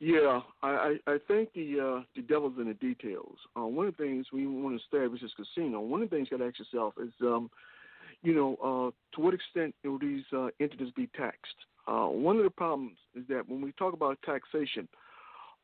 Yeah, 0.00 0.40
I, 0.62 0.96
I 1.06 1.18
think 1.28 1.52
the 1.54 1.78
uh, 1.78 2.02
the 2.16 2.22
devil's 2.22 2.58
in 2.58 2.66
the 2.66 2.74
details. 2.74 3.36
Uh, 3.56 3.66
one 3.66 3.86
of 3.86 3.96
the 3.96 4.02
things 4.02 4.26
we 4.32 4.46
want 4.48 4.76
to 4.76 4.82
establish 4.82 5.22
is 5.22 5.30
casino. 5.36 5.80
One 5.80 6.02
of 6.02 6.10
the 6.10 6.16
things 6.16 6.28
you 6.30 6.38
got 6.38 6.44
to 6.44 6.48
ask 6.50 6.58
yourself 6.58 6.94
is, 7.00 7.12
um, 7.20 7.48
you 8.22 8.34
know, 8.34 8.56
uh, 8.56 8.90
to 9.14 9.22
what 9.22 9.32
extent 9.32 9.76
will 9.84 10.00
these 10.00 10.24
uh, 10.36 10.48
entities 10.58 10.92
be 10.96 11.08
taxed? 11.16 11.54
Uh, 11.86 12.06
one 12.06 12.36
of 12.36 12.42
the 12.42 12.50
problems 12.50 12.96
is 13.14 13.22
that 13.28 13.48
when 13.48 13.60
we 13.60 13.70
talk 13.72 13.94
about 13.94 14.18
taxation, 14.24 14.88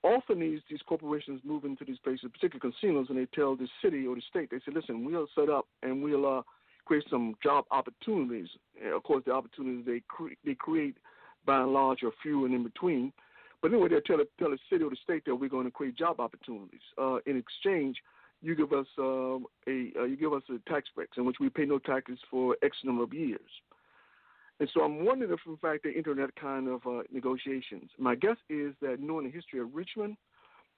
often 0.02 0.40
these 0.40 0.60
these 0.70 0.80
corporations 0.86 1.40
move 1.44 1.64
into 1.64 1.84
these 1.84 1.98
places, 1.98 2.30
particularly 2.32 2.72
casinos, 2.80 3.06
and 3.08 3.18
they 3.18 3.26
tell 3.26 3.56
the 3.56 3.68
city 3.82 4.06
or 4.06 4.14
the 4.14 4.22
state, 4.28 4.50
they 4.50 4.58
say, 4.58 4.72
listen, 4.74 5.04
we'll 5.04 5.28
set 5.34 5.48
up 5.48 5.66
and 5.82 6.02
we'll 6.02 6.38
uh, 6.38 6.42
create 6.84 7.04
some 7.10 7.34
job 7.42 7.64
opportunities. 7.70 8.48
And 8.82 8.94
of 8.94 9.02
course, 9.02 9.22
the 9.26 9.32
opportunities 9.32 9.84
they 9.86 10.02
cre- 10.08 10.38
they 10.44 10.54
create 10.54 10.96
by 11.46 11.60
and 11.60 11.72
large 11.72 12.02
are 12.02 12.12
few 12.22 12.44
and 12.44 12.54
in 12.54 12.62
between. 12.62 13.12
But 13.60 13.72
anyway, 13.72 13.88
they 13.88 14.00
tell 14.06 14.18
tell 14.38 14.50
the 14.50 14.58
city 14.70 14.84
or 14.84 14.90
the 14.90 14.96
state 15.02 15.24
that 15.26 15.34
we're 15.34 15.48
going 15.48 15.66
to 15.66 15.70
create 15.70 15.96
job 15.96 16.20
opportunities. 16.20 16.80
Uh, 16.96 17.18
in 17.26 17.36
exchange, 17.36 17.96
you 18.40 18.54
give 18.54 18.72
us 18.72 18.86
uh, 18.98 19.36
a 19.66 20.06
you 20.06 20.16
give 20.18 20.32
us 20.32 20.42
a 20.48 20.70
tax 20.70 20.88
breaks 20.94 21.16
in 21.16 21.24
which 21.24 21.36
we 21.40 21.48
pay 21.48 21.64
no 21.64 21.78
taxes 21.78 22.18
for 22.30 22.56
X 22.62 22.76
number 22.84 23.02
of 23.02 23.12
years. 23.12 23.40
And 24.60 24.68
so 24.74 24.82
I'm 24.82 25.04
wondering 25.04 25.32
if, 25.32 25.40
in 25.46 25.56
fact, 25.58 25.84
they 25.84 25.94
enter 25.96 26.14
that 26.14 26.34
kind 26.36 26.68
of 26.68 26.80
uh, 26.86 27.02
negotiations. 27.12 27.90
My 27.98 28.14
guess 28.14 28.36
is 28.48 28.74
that 28.80 28.98
knowing 29.00 29.26
the 29.26 29.30
history 29.30 29.60
of 29.60 29.74
Richmond, 29.74 30.16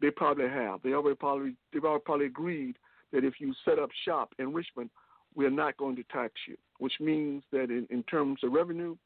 they 0.01 0.11
probably 0.11 0.49
have. 0.49 0.83
They 0.83 0.93
already 0.93 1.16
probably 1.16 1.57
they've 1.72 1.85
already 1.85 2.05
probably 2.05 2.26
agreed 2.26 2.76
that 3.12 3.24
if 3.24 3.35
you 3.39 3.55
set 3.64 3.78
up 3.78 3.91
shop 4.05 4.35
in 4.39 4.53
Richmond, 4.53 4.91
we 5.35 5.47
are 5.47 5.51
not 5.51 5.76
going 5.76 5.97
to 5.97 6.03
tax 6.05 6.35
you, 6.47 6.57
which 6.78 6.95
means 7.01 7.43
that 7.53 7.64
in, 7.64 7.87
in 7.91 8.03
terms 8.05 8.41
of 8.43 8.53
revenue, 8.53 8.97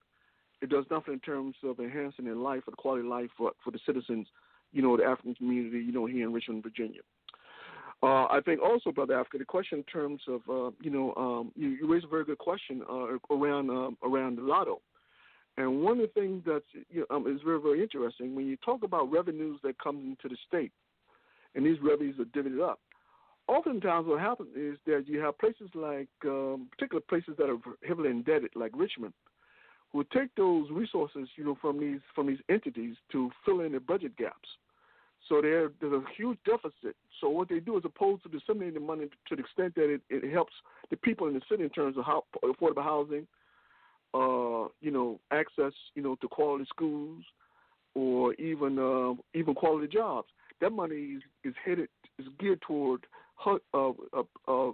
it 0.62 0.70
does 0.70 0.84
nothing 0.90 1.14
in 1.14 1.20
terms 1.20 1.54
of 1.62 1.78
enhancing 1.78 2.24
their 2.24 2.34
life 2.34 2.62
or 2.66 2.70
the 2.70 2.76
quality 2.76 3.00
of 3.00 3.10
life 3.10 3.30
for, 3.36 3.52
for 3.62 3.70
the 3.70 3.80
citizens, 3.84 4.26
you 4.72 4.82
know, 4.82 4.96
the 4.96 5.04
African 5.04 5.34
community, 5.34 5.78
you 5.78 5.92
know, 5.92 6.06
here 6.06 6.26
in 6.26 6.32
Richmond, 6.32 6.62
Virginia. 6.62 7.00
Uh, 8.04 8.26
I 8.26 8.40
think 8.44 8.60
also, 8.60 8.92
Brother 8.92 9.18
Africa, 9.18 9.38
the 9.38 9.46
question 9.46 9.78
in 9.78 9.84
terms 9.84 10.20
of, 10.28 10.42
uh, 10.46 10.70
you 10.82 10.90
know, 10.90 11.14
um, 11.16 11.52
you, 11.56 11.70
you 11.70 11.90
raised 11.90 12.04
a 12.04 12.08
very 12.08 12.26
good 12.26 12.36
question 12.36 12.82
uh, 12.86 13.16
around 13.34 13.70
um, 13.70 13.96
around 14.02 14.36
the 14.36 14.42
lotto. 14.42 14.82
And 15.56 15.82
one 15.82 16.00
of 16.00 16.08
the 16.08 16.20
things 16.20 16.42
that's 16.46 16.66
you 16.90 17.06
know, 17.08 17.16
um, 17.16 17.26
is 17.26 17.40
very 17.42 17.58
very 17.62 17.82
interesting 17.82 18.34
when 18.34 18.46
you 18.46 18.58
talk 18.58 18.82
about 18.82 19.10
revenues 19.10 19.58
that 19.62 19.78
come 19.82 19.96
into 19.96 20.28
the 20.28 20.36
state, 20.46 20.72
and 21.54 21.64
these 21.64 21.78
revenues 21.82 22.16
are 22.20 22.26
divided 22.26 22.60
up. 22.60 22.78
Oftentimes, 23.48 24.06
what 24.06 24.20
happens 24.20 24.50
is 24.54 24.76
that 24.84 25.04
you 25.06 25.20
have 25.20 25.38
places 25.38 25.70
like, 25.74 26.08
um, 26.26 26.68
particular 26.72 27.00
places 27.08 27.34
that 27.38 27.48
are 27.48 27.58
heavily 27.88 28.10
indebted, 28.10 28.50
like 28.54 28.72
Richmond, 28.74 29.14
who 29.92 30.04
take 30.12 30.34
those 30.36 30.66
resources, 30.70 31.26
you 31.36 31.44
know, 31.44 31.56
from 31.58 31.80
these 31.80 32.00
from 32.14 32.26
these 32.26 32.40
entities 32.50 32.96
to 33.12 33.30
fill 33.46 33.60
in 33.60 33.70
their 33.70 33.80
budget 33.80 34.14
gaps. 34.18 34.48
So 35.28 35.40
there, 35.40 35.70
there's 35.80 35.92
a 35.94 36.02
huge 36.16 36.38
deficit. 36.44 36.96
So 37.20 37.28
what 37.30 37.48
they 37.48 37.60
do 37.60 37.78
is 37.78 37.84
opposed 37.84 38.22
to 38.24 38.28
disseminating 38.28 38.74
the 38.74 38.80
money 38.80 39.06
to 39.28 39.36
the 39.36 39.42
extent 39.42 39.74
that 39.76 39.92
it, 39.92 40.02
it 40.10 40.30
helps 40.32 40.52
the 40.90 40.96
people 40.96 41.28
in 41.28 41.34
the 41.34 41.40
city 41.50 41.62
in 41.62 41.70
terms 41.70 41.96
of 41.96 42.04
how, 42.04 42.24
affordable 42.44 42.82
housing, 42.82 43.26
uh, 44.12 44.68
you 44.80 44.90
know, 44.90 45.18
access, 45.30 45.72
you 45.94 46.02
know, 46.02 46.14
to 46.16 46.28
quality 46.28 46.64
schools, 46.68 47.24
or 47.94 48.34
even 48.34 48.78
uh, 48.78 49.14
even 49.38 49.54
quality 49.54 49.88
jobs. 49.88 50.28
That 50.60 50.70
money 50.70 51.16
is, 51.16 51.22
is 51.42 51.54
headed 51.64 51.88
is 52.18 52.26
geared 52.38 52.60
toward 52.62 53.06
uh, 53.46 53.56
uh, 53.72 53.92
uh, 54.46 54.70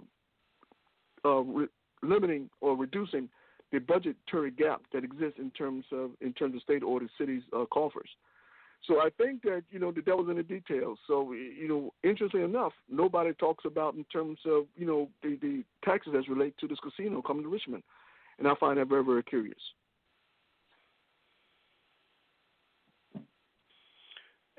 uh, 1.25 1.39
re- 1.41 1.67
limiting 2.03 2.49
or 2.61 2.75
reducing 2.75 3.29
the 3.71 3.79
budgetary 3.79 4.51
gap 4.51 4.81
that 4.93 5.03
exists 5.03 5.39
in 5.39 5.51
terms 5.51 5.85
of 5.91 6.11
in 6.21 6.33
terms 6.33 6.55
of 6.55 6.61
state 6.61 6.83
or 6.83 6.99
the 6.99 7.09
city's 7.17 7.43
coffers. 7.71 8.09
So 8.87 8.99
I 8.99 9.09
think 9.17 9.43
that 9.43 9.63
you 9.69 9.79
know 9.79 9.91
the 9.91 10.01
devil's 10.01 10.29
in 10.29 10.37
the 10.37 10.43
details. 10.43 10.97
So 11.07 11.33
you 11.33 11.67
know, 11.67 11.93
interestingly 12.03 12.45
enough, 12.45 12.73
nobody 12.89 13.33
talks 13.33 13.65
about 13.65 13.93
in 13.93 14.03
terms 14.05 14.39
of 14.45 14.65
you 14.75 14.85
know 14.87 15.09
the 15.21 15.37
the 15.41 15.63
taxes 15.85 16.13
as 16.17 16.27
relate 16.27 16.55
to 16.59 16.67
this 16.67 16.79
casino 16.81 17.21
coming 17.21 17.43
to 17.43 17.49
Richmond, 17.49 17.83
and 18.39 18.47
I 18.47 18.55
find 18.59 18.77
that 18.79 18.87
very 18.87 19.03
very 19.03 19.23
curious. 19.23 19.61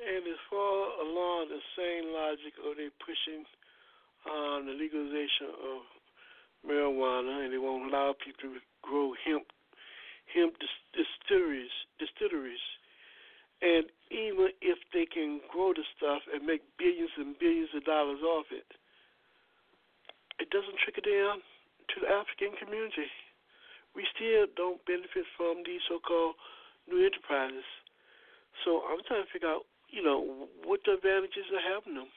And 0.02 0.26
as 0.26 0.40
far 0.50 0.98
along 1.02 1.46
the 1.48 1.62
same 1.78 2.12
logic, 2.12 2.54
are 2.66 2.74
they 2.74 2.90
pushing 3.02 3.46
um, 4.26 4.66
the 4.66 4.74
legalization 4.74 5.50
of 5.50 5.82
marijuana, 6.66 7.44
and 7.44 7.52
they 7.52 7.58
won't 7.58 7.90
allow 7.90 8.14
people 8.22 8.54
to 8.54 8.60
grow 8.82 9.14
hemp 9.24 9.46
hemp 10.32 10.54
distilleries 10.94 11.70
distilleries 11.98 12.62
and 13.62 13.86
even 14.10 14.50
if 14.60 14.76
they 14.90 15.06
can 15.06 15.38
grow 15.46 15.70
the 15.72 15.86
stuff 15.96 16.20
and 16.34 16.42
make 16.42 16.66
billions 16.76 17.14
and 17.16 17.38
billions 17.38 17.70
of 17.72 17.86
dollars 17.86 18.20
off 18.20 18.50
it, 18.50 18.66
it 20.42 20.50
doesn't 20.50 20.82
trickle 20.82 21.06
down 21.06 21.38
to 21.94 21.96
the 22.02 22.10
African 22.10 22.58
community. 22.58 23.06
We 23.94 24.02
still 24.10 24.50
don't 24.58 24.82
benefit 24.84 25.22
from 25.38 25.62
these 25.62 25.80
so-called 25.86 26.34
new 26.90 26.98
enterprises. 27.06 27.64
So 28.66 28.82
I'm 28.90 29.00
trying 29.06 29.22
to 29.22 29.30
figure 29.30 29.48
out, 29.52 29.70
you 29.88 30.02
know, 30.02 30.48
what 30.66 30.82
the 30.82 30.98
advantages 30.98 31.46
of 31.54 31.62
having 31.62 31.94
them. 31.94 32.10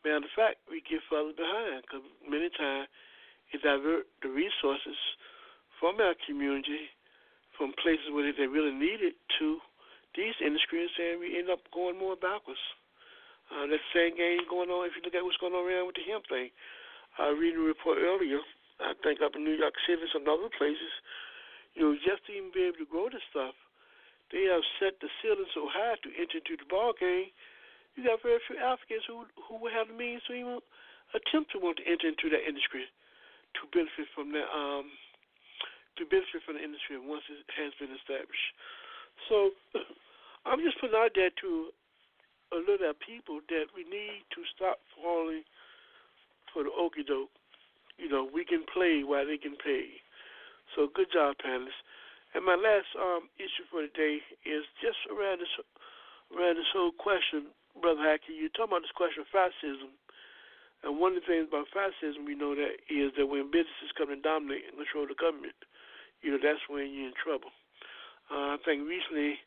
Matter 0.00 0.24
of 0.24 0.32
fact, 0.38 0.64
we 0.70 0.80
get 0.86 1.04
further 1.10 1.34
behind 1.36 1.84
because 1.84 2.06
many 2.24 2.48
times 2.56 2.88
it 3.52 3.60
divert 3.60 4.08
the 4.22 4.30
resources 4.30 4.96
from 5.76 6.00
our 6.00 6.14
community 6.24 6.88
from 7.58 7.72
places 7.80 8.12
where 8.12 8.28
they 8.32 8.46
really 8.46 8.72
need 8.72 9.00
it 9.00 9.16
to 9.40 9.58
these 10.16 10.34
industries, 10.40 10.90
and 10.98 11.20
we 11.20 11.36
end 11.36 11.52
up 11.52 11.60
going 11.70 12.00
more 12.00 12.16
backwards. 12.16 12.60
Uh, 13.46 13.68
that 13.70 13.82
same 13.94 14.16
game 14.18 14.42
going 14.50 14.72
on. 14.72 14.90
If 14.90 14.98
you 14.98 15.04
look 15.06 15.14
at 15.14 15.22
what's 15.22 15.38
going 15.38 15.54
on 15.54 15.62
around 15.62 15.86
with 15.86 16.00
the 16.00 16.06
hemp 16.08 16.26
thing, 16.26 16.50
I 17.20 17.30
read 17.30 17.54
a 17.54 17.62
report 17.62 18.02
earlier. 18.02 18.42
I 18.82 18.92
think 19.00 19.22
up 19.22 19.38
in 19.38 19.46
New 19.46 19.54
York 19.54 19.76
City 19.86 20.02
and 20.02 20.10
some 20.10 20.26
other 20.26 20.50
places. 20.50 20.92
You 21.78 21.86
know, 21.86 21.92
just 22.02 22.26
to 22.26 22.34
even 22.34 22.50
be 22.50 22.66
able 22.66 22.82
to 22.82 22.88
grow 22.88 23.06
this 23.06 23.22
stuff, 23.30 23.54
they 24.34 24.50
have 24.50 24.64
set 24.82 24.98
the 24.98 25.08
ceiling 25.22 25.46
so 25.54 25.70
high 25.70 25.94
to 26.02 26.08
enter 26.18 26.42
into 26.42 26.58
the 26.58 26.66
ball 26.66 26.96
game. 26.98 27.30
You 27.94 28.04
got 28.04 28.20
very 28.20 28.42
few 28.44 28.58
Africans 28.58 29.06
who 29.06 29.24
who 29.46 29.62
will 29.62 29.72
have 29.72 29.88
the 29.88 29.96
means 29.96 30.20
to 30.26 30.34
even 30.34 30.58
attempt 31.14 31.54
to 31.54 31.62
want 31.62 31.78
to 31.78 31.86
enter 31.86 32.10
into 32.10 32.28
that 32.34 32.42
industry 32.44 32.84
to 33.56 33.62
benefit 33.72 34.10
from 34.12 34.34
that 34.34 34.48
um 34.50 34.90
to 35.96 36.04
benefit 36.10 36.44
from 36.44 36.60
the 36.60 36.64
industry 36.64 37.00
once 37.00 37.24
it 37.32 37.40
has 37.56 37.72
been 37.80 37.94
established. 37.94 38.48
So 39.30 39.54
I'm 40.46 40.62
just 40.62 40.78
putting 40.78 40.94
out 40.94 41.10
there 41.18 41.34
to 41.42 41.50
alert 42.54 42.78
our 42.86 42.94
people 42.94 43.42
that 43.50 43.74
we 43.74 43.82
need 43.82 44.22
to 44.30 44.40
stop 44.54 44.78
falling 44.94 45.42
for 46.54 46.62
the 46.62 46.70
okey 46.70 47.02
doke. 47.02 47.34
You 47.98 48.06
know, 48.06 48.30
we 48.30 48.46
can 48.46 48.62
play 48.70 49.02
while 49.02 49.26
they 49.26 49.42
can 49.42 49.58
pay. 49.58 49.98
So 50.78 50.86
good 50.94 51.10
job, 51.10 51.34
panelists. 51.42 51.82
And 52.34 52.46
my 52.46 52.54
last 52.54 52.86
um, 52.94 53.26
issue 53.42 53.66
for 53.74 53.82
today 53.90 54.22
is 54.46 54.62
just 54.78 55.02
around 55.10 55.42
this 55.42 55.50
around 56.30 56.62
this 56.62 56.70
whole 56.70 56.94
question, 56.94 57.50
Brother 57.74 58.06
Haki. 58.06 58.30
You 58.30 58.46
talking 58.54 58.70
about 58.70 58.86
this 58.86 58.94
question 58.94 59.26
of 59.26 59.30
fascism. 59.34 59.90
And 60.84 61.00
one 61.00 61.18
of 61.18 61.24
the 61.24 61.26
things 61.26 61.48
about 61.50 61.72
fascism 61.74 62.22
we 62.22 62.38
know 62.38 62.54
that 62.54 62.78
is 62.86 63.10
that 63.18 63.26
when 63.26 63.50
businesses 63.50 63.90
come 63.98 64.14
and 64.14 64.22
dominate 64.22 64.68
and 64.70 64.78
control 64.78 65.08
the 65.08 65.18
government, 65.18 65.56
you 66.22 66.30
know 66.30 66.38
that's 66.38 66.62
when 66.70 66.86
you're 66.92 67.10
in 67.10 67.18
trouble. 67.18 67.50
Uh, 68.30 68.54
I 68.54 68.58
think 68.62 68.86
recently 68.86 69.40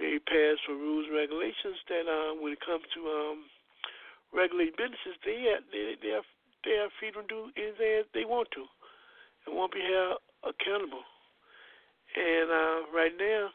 they 0.00 0.16
passed 0.24 0.64
some 0.64 0.80
rules 0.80 1.06
and 1.06 1.16
regulations 1.20 1.76
that 1.92 2.08
uh, 2.08 2.32
when 2.40 2.56
it 2.56 2.64
comes 2.64 2.82
to 2.96 3.00
um, 3.04 3.44
regulate 4.32 4.72
businesses, 4.80 5.20
they 5.22 5.52
have, 5.52 5.62
they 5.68 6.00
they 6.00 6.16
have, 6.16 6.24
they 6.64 6.74
have 6.80 6.90
freedom 6.96 7.28
to 7.28 7.28
do 7.28 7.40
anything 7.60 8.08
they 8.16 8.24
want 8.24 8.48
to, 8.56 8.64
and 9.44 9.52
won't 9.52 9.76
be 9.76 9.84
held 9.84 10.24
accountable. 10.40 11.04
And 12.16 12.48
uh, 12.48 12.78
right 12.90 13.12
now, 13.14 13.52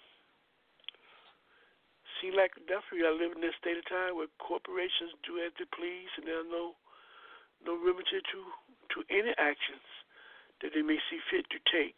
seems 2.22 2.38
like 2.38 2.54
definitely 2.70 3.10
are 3.10 3.18
living 3.18 3.42
in 3.42 3.46
this 3.50 3.58
state 3.60 3.82
of 3.82 3.90
time 3.90 4.14
where 4.16 4.30
corporations 4.38 5.18
do 5.26 5.42
as 5.42 5.52
they 5.58 5.68
please, 5.74 6.14
and 6.22 6.30
there's 6.30 6.48
no 6.48 6.78
no 7.66 7.74
remedy 7.74 8.22
to 8.22 8.40
to 8.94 8.98
any 9.10 9.34
actions 9.42 9.84
that 10.62 10.72
they 10.78 10.86
may 10.86 11.02
see 11.10 11.18
fit 11.34 11.50
to 11.50 11.60
take 11.74 11.98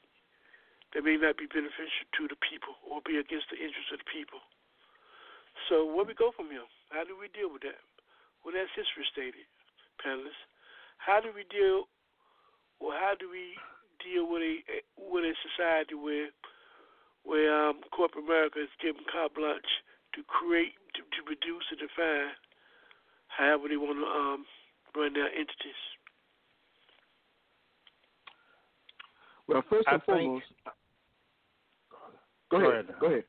that 0.93 1.03
may 1.03 1.17
not 1.19 1.35
be 1.35 1.47
beneficial 1.49 2.07
to 2.15 2.27
the 2.31 2.39
people 2.39 2.79
or 2.87 3.03
be 3.03 3.19
against 3.19 3.51
the 3.51 3.59
interests 3.59 3.91
of 3.91 3.99
the 3.99 4.09
people. 4.09 4.39
So 5.67 5.83
where 5.83 6.05
we 6.05 6.13
go 6.13 6.31
from 6.31 6.47
here? 6.53 6.65
How 6.93 7.03
do 7.03 7.17
we 7.17 7.27
deal 7.33 7.51
with 7.51 7.65
that? 7.67 7.81
Well, 8.45 8.55
that's 8.55 8.71
history 8.71 9.03
stated, 9.11 9.47
panelists. 9.99 10.39
How 10.97 11.19
do 11.19 11.33
we 11.35 11.43
deal, 11.51 11.89
or 12.79 12.93
how 12.95 13.17
do 13.19 13.27
we 13.27 13.57
deal 13.99 14.29
with 14.29 14.41
a 14.45 14.55
with 14.95 15.25
a 15.25 15.33
society 15.43 15.97
where 15.97 16.31
where 17.27 17.51
um, 17.51 17.83
corporate 17.91 18.23
America 18.23 18.63
is 18.63 18.71
given 18.79 19.03
carte 19.11 19.35
blanche 19.35 19.83
to 20.15 20.23
create, 20.23 20.79
to, 20.95 21.03
to 21.03 21.19
produce, 21.27 21.67
and 21.75 21.83
define 21.83 22.31
however 23.27 23.67
they 23.67 23.75
want 23.75 23.99
to 23.99 24.07
um, 24.07 24.47
run 24.95 25.11
their 25.11 25.27
entities? 25.27 25.81
Well, 29.47 29.63
first 29.69 29.87
and 29.87 30.01
I 30.01 30.05
foremost, 30.05 30.45
think, 30.63 30.75
go, 32.51 32.59
go 32.59 32.69
ahead. 32.69 32.85
ahead. 32.85 32.95
Go 32.99 33.07
ahead. 33.07 33.23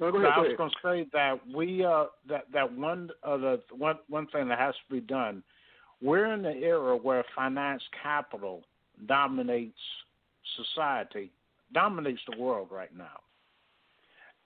No, 0.00 0.10
go 0.10 0.18
So 0.18 0.24
ahead. 0.24 0.32
I 0.34 0.40
was 0.40 0.56
going 0.56 0.70
to 0.70 0.76
say 0.82 1.10
that 1.12 1.40
we 1.54 1.84
uh, 1.84 2.06
that 2.28 2.44
that 2.52 2.72
one 2.72 3.10
uh, 3.22 3.36
the 3.36 3.60
one 3.76 3.98
one 4.08 4.26
thing 4.28 4.48
that 4.48 4.58
has 4.58 4.74
to 4.88 4.94
be 4.94 5.00
done. 5.00 5.42
We're 6.02 6.32
in 6.32 6.42
the 6.42 6.54
era 6.54 6.96
where 6.96 7.24
finance 7.36 7.82
capital 8.02 8.62
dominates 9.06 9.78
society, 10.56 11.30
dominates 11.74 12.22
the 12.30 12.40
world 12.40 12.68
right 12.70 12.96
now, 12.96 13.20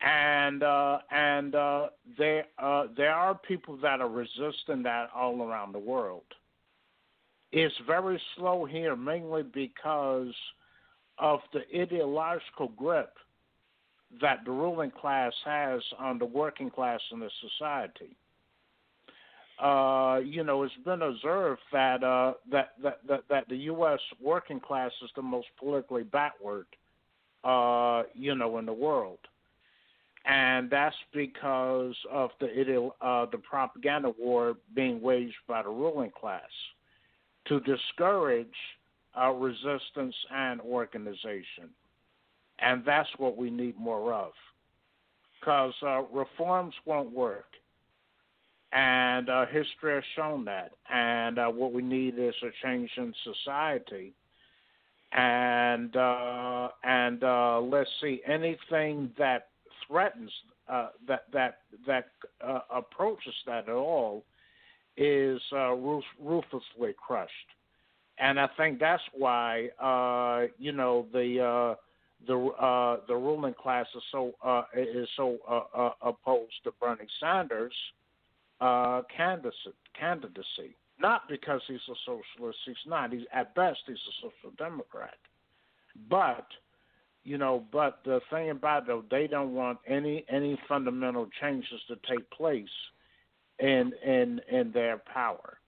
and 0.00 0.62
uh, 0.64 0.98
and 1.12 1.54
uh, 1.54 1.86
there 2.18 2.46
uh, 2.58 2.86
there 2.96 3.14
are 3.14 3.34
people 3.36 3.76
that 3.82 4.00
are 4.00 4.08
resisting 4.08 4.82
that 4.82 5.08
all 5.14 5.40
around 5.42 5.72
the 5.72 5.78
world. 5.78 6.24
It's 7.52 7.74
very 7.86 8.20
slow 8.36 8.64
here, 8.64 8.96
mainly 8.96 9.44
because 9.44 10.34
of 11.18 11.40
the 11.52 11.62
ideological 11.80 12.68
grip 12.76 13.14
that 14.20 14.44
the 14.44 14.50
ruling 14.50 14.90
class 14.90 15.32
has 15.44 15.80
on 15.98 16.18
the 16.18 16.24
working 16.24 16.70
class 16.70 17.00
in 17.12 17.20
the 17.20 17.30
society. 17.40 18.16
Uh, 19.62 20.20
you 20.24 20.42
know, 20.42 20.64
it's 20.64 20.74
been 20.84 21.02
observed 21.02 21.60
that, 21.72 22.02
uh, 22.02 22.34
that 22.50 22.72
that 22.82 22.98
that 23.06 23.22
that 23.28 23.48
the 23.48 23.56
U.S. 23.56 24.00
working 24.20 24.58
class 24.58 24.90
is 25.02 25.10
the 25.14 25.22
most 25.22 25.46
politically 25.60 26.02
backward, 26.02 26.66
uh, 27.44 28.02
you 28.14 28.34
know, 28.34 28.58
in 28.58 28.66
the 28.66 28.72
world, 28.72 29.20
and 30.24 30.68
that's 30.68 30.96
because 31.12 31.94
of 32.10 32.30
the 32.40 32.90
uh, 33.00 33.26
the 33.30 33.38
propaganda 33.38 34.12
war 34.18 34.56
being 34.74 35.00
waged 35.00 35.36
by 35.46 35.62
the 35.62 35.68
ruling 35.68 36.10
class 36.10 36.42
to 37.46 37.60
discourage 37.60 38.48
uh, 39.20 39.30
resistance 39.30 40.14
and 40.30 40.60
organization 40.60 41.70
and 42.58 42.82
that's 42.84 43.08
what 43.18 43.36
we 43.36 43.50
need 43.50 43.78
more 43.78 44.12
of. 44.12 44.32
Because 45.40 45.74
uh, 45.82 46.02
reforms 46.12 46.74
won't 46.86 47.12
work, 47.12 47.46
and 48.72 49.28
uh, 49.28 49.44
history 49.46 49.94
has 49.94 50.04
shown 50.16 50.44
that. 50.46 50.72
And 50.90 51.38
uh, 51.38 51.48
what 51.48 51.72
we 51.72 51.82
need 51.82 52.18
is 52.18 52.34
a 52.42 52.48
change 52.66 52.90
in 52.96 53.12
society. 53.22 54.14
And 55.12 55.94
uh, 55.94 56.68
and 56.82 57.22
uh, 57.22 57.60
let's 57.60 57.90
see 58.00 58.20
anything 58.26 59.10
that 59.18 59.48
threatens 59.86 60.30
uh, 60.68 60.88
that 61.06 61.24
that 61.32 61.58
that 61.86 62.06
approaches 62.70 63.34
that 63.46 63.68
at 63.68 63.74
all 63.74 64.24
is 64.96 65.40
uh, 65.52 65.74
ruthlessly 65.74 66.94
crushed. 66.96 67.30
And 68.18 68.38
I 68.38 68.48
think 68.56 68.78
that's 68.78 69.02
why 69.12 69.68
uh, 69.80 70.52
you 70.58 70.72
know 70.72 71.06
the 71.12 71.40
uh, 71.40 71.74
the 72.26 72.36
uh, 72.36 72.98
the 73.08 73.14
ruling 73.14 73.54
class 73.54 73.86
is 73.94 74.02
so 74.12 74.32
uh, 74.44 74.62
is 74.76 75.08
so 75.16 75.38
uh, 75.48 75.62
uh, 75.76 75.90
opposed 76.02 76.52
to 76.64 76.72
Bernie 76.80 77.06
Sanders' 77.20 77.72
uh, 78.60 79.02
candidacy. 79.16 80.76
Not 81.00 81.28
because 81.28 81.60
he's 81.66 81.80
a 81.90 81.94
socialist. 82.06 82.58
He's 82.64 82.76
not. 82.86 83.12
He's 83.12 83.26
at 83.32 83.54
best 83.54 83.78
he's 83.86 83.96
a 83.96 84.14
social 84.22 84.54
democrat. 84.56 85.16
But 86.08 86.46
you 87.24 87.38
know, 87.38 87.64
but 87.72 88.00
the 88.04 88.20
thing 88.30 88.50
about 88.50 88.82
it, 88.82 88.86
though, 88.88 89.04
they 89.10 89.26
don't 89.26 89.54
want 89.54 89.78
any 89.88 90.24
any 90.28 90.58
fundamental 90.68 91.28
changes 91.40 91.80
to 91.88 91.96
take 92.08 92.28
place 92.30 92.68
in 93.58 93.92
in 94.06 94.40
in 94.50 94.70
their 94.72 94.98
power. 95.12 95.58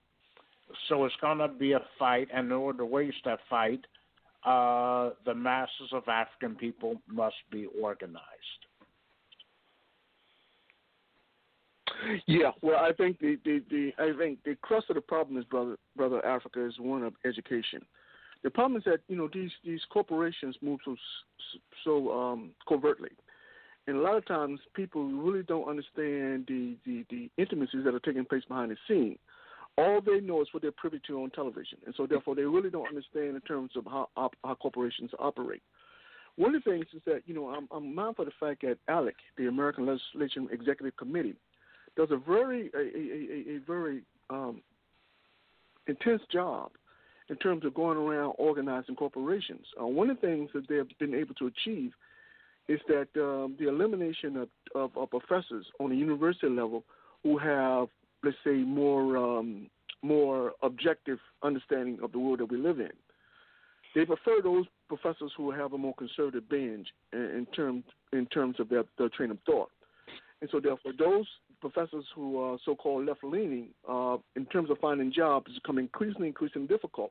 So 0.89 1.05
it's 1.05 1.15
going 1.21 1.39
to 1.39 1.49
be 1.49 1.73
a 1.73 1.81
fight, 1.99 2.29
and 2.33 2.47
in 2.47 2.53
order 2.53 2.85
to 2.85 3.13
that 3.25 3.39
fight, 3.49 3.81
uh, 4.45 5.11
the 5.25 5.35
masses 5.35 5.91
of 5.93 6.09
African 6.09 6.55
people 6.55 7.01
must 7.09 7.37
be 7.51 7.67
organized. 7.81 8.23
Yeah, 12.27 12.51
well, 12.63 12.77
I 12.77 12.93
think 12.93 13.19
the, 13.21 13.39
the, 13.45 13.63
the 13.71 13.93
I 13.99 14.17
think 14.19 14.39
the 14.45 14.57
crux 14.61 14.85
of 14.89 14.97
the 14.97 15.01
problem 15.01 15.39
is 15.39 15.45
brother 15.45 15.77
brother 15.97 16.25
Africa 16.25 16.65
is 16.65 16.75
one 16.79 17.03
of 17.03 17.15
education. 17.25 17.81
The 18.45 18.51
problem 18.51 18.77
is 18.79 18.85
that 18.85 19.01
you 19.09 19.17
know 19.17 19.29
these 19.33 19.51
these 19.65 19.81
corporations 19.91 20.57
move 20.61 20.81
so 20.85 20.97
so 21.85 22.13
um, 22.13 22.51
covertly, 22.69 23.11
and 23.87 23.97
a 23.97 24.01
lot 24.01 24.17
of 24.17 24.27
times 24.27 24.61
people 24.75 25.05
really 25.05 25.43
don't 25.43 25.69
understand 25.69 26.45
the, 26.47 26.77
the 26.85 27.05
the 27.11 27.31
intimacies 27.39 27.85
that 27.85 27.95
are 27.95 28.01
taking 28.01 28.25
place 28.25 28.45
behind 28.47 28.71
the 28.71 28.77
scene. 28.87 29.19
All 29.79 30.01
they 30.01 30.21
know 30.21 30.41
is 30.41 30.49
what 30.53 30.63
they're 30.63 30.73
privy 30.73 31.01
to 31.07 31.23
on 31.23 31.31
television, 31.31 31.79
and 31.85 31.95
so 31.97 32.07
therefore 32.07 32.35
they 32.35 32.43
really 32.43 32.71
don't 32.71 32.89
understand 32.89 33.37
in 33.37 33.41
terms 33.43 33.73
of 33.77 33.85
how 33.85 34.09
how 34.17 34.55
corporations 34.55 35.11
operate. 35.19 35.63
One 36.37 36.55
of 36.55 36.65
the 36.65 36.71
things 36.71 36.87
is 36.95 37.03
that 37.07 37.23
you 37.27 37.35
know 37.35 37.49
I'm, 37.49 37.69
I'm 37.71 37.95
mindful 37.95 38.27
of 38.27 38.33
the 38.33 38.47
fact 38.47 38.63
that 38.63 38.79
ALEC, 38.89 39.15
the 39.37 39.49
American 39.49 39.87
Legislation 39.87 40.49
Executive 40.51 40.97
Committee, 40.97 41.37
does 41.97 42.09
a 42.11 42.17
very 42.17 42.71
a, 42.75 42.79
a, 42.79 43.55
a, 43.55 43.57
a 43.57 43.61
very 43.67 44.03
um, 44.31 44.63
intense 45.87 46.23
job 46.33 46.71
in 47.29 47.37
terms 47.37 47.65
of 47.65 47.75
going 47.75 47.99
around 47.99 48.35
organizing 48.39 48.95
corporations. 48.95 49.67
Uh, 49.81 49.87
one 49.87 50.11
of 50.11 50.21
the 50.21 50.27
things 50.27 50.51
that 50.55 50.69
they 50.69 50.77
have 50.77 50.89
been 50.99 51.15
able 51.15 51.35
to 51.35 51.47
achieve 51.47 51.93
is 52.69 52.81
that 52.89 53.09
um, 53.17 53.57
the 53.59 53.69
elimination 53.69 54.37
of, 54.37 54.49
of, 54.75 54.91
of, 54.97 55.11
professors 55.11 55.67
on 55.79 55.91
the 55.91 55.97
university 55.97 56.49
level 56.49 56.85
who 57.23 57.39
have, 57.39 57.89
let's 58.27 58.37
say, 58.45 58.57
more 58.57 59.17
um, 59.17 59.69
more 60.03 60.53
objective 60.63 61.19
understanding 61.43 61.99
of 62.03 62.13
the 62.13 62.19
world 62.19 62.41
that 62.41 62.51
we 62.51 62.59
live 62.59 62.81
in. 62.81 62.91
They 63.95 64.05
prefer 64.05 64.43
those 64.43 64.67
professors 64.89 65.33
who 65.37 65.51
have 65.51 65.73
a 65.73 65.79
more 65.79 65.95
conservative 65.95 66.49
bend 66.49 66.87
in, 67.13 67.21
in 67.21 67.47
terms 67.47 67.85
in 68.13 68.27
terms 68.27 68.61
of 68.61 68.69
their, 68.69 68.85
their 68.99 69.09
train 69.09 69.31
of 69.31 69.39
thought. 69.47 69.71
And 70.41 70.51
so, 70.51 70.61
therefore, 70.61 70.93
those 70.99 71.27
professors 71.63 72.05
who 72.15 72.39
are 72.39 72.59
so-called 72.65 73.07
left-leaning, 73.07 73.69
uh, 73.89 74.19
in 74.37 74.45
terms 74.47 74.71
of 74.71 74.79
finding 74.79 75.11
jobs, 75.11 75.51
is 75.51 75.59
becoming 75.61 75.87
increasingly, 75.87 76.29
increasingly 76.29 76.69
difficult. 76.69 77.11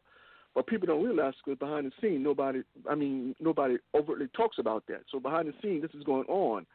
But 0.54 0.68
people 0.68 0.86
don't 0.86 1.04
realize 1.04 1.34
because 1.44 1.58
behind 1.58 1.88
the 1.88 1.92
scene, 2.00 2.22
nobody, 2.22 2.62
I 2.90 2.96
mean, 2.96 3.36
nobody 3.40 3.78
overtly 3.94 4.28
talks 4.38 4.58
about 4.60 4.84
that. 4.88 5.02
So 5.12 5.20
behind 5.20 5.50
the 5.50 5.54
scene, 5.62 5.82
this 5.82 5.92
is 5.98 6.04
going 6.04 6.28
on. 6.28 6.66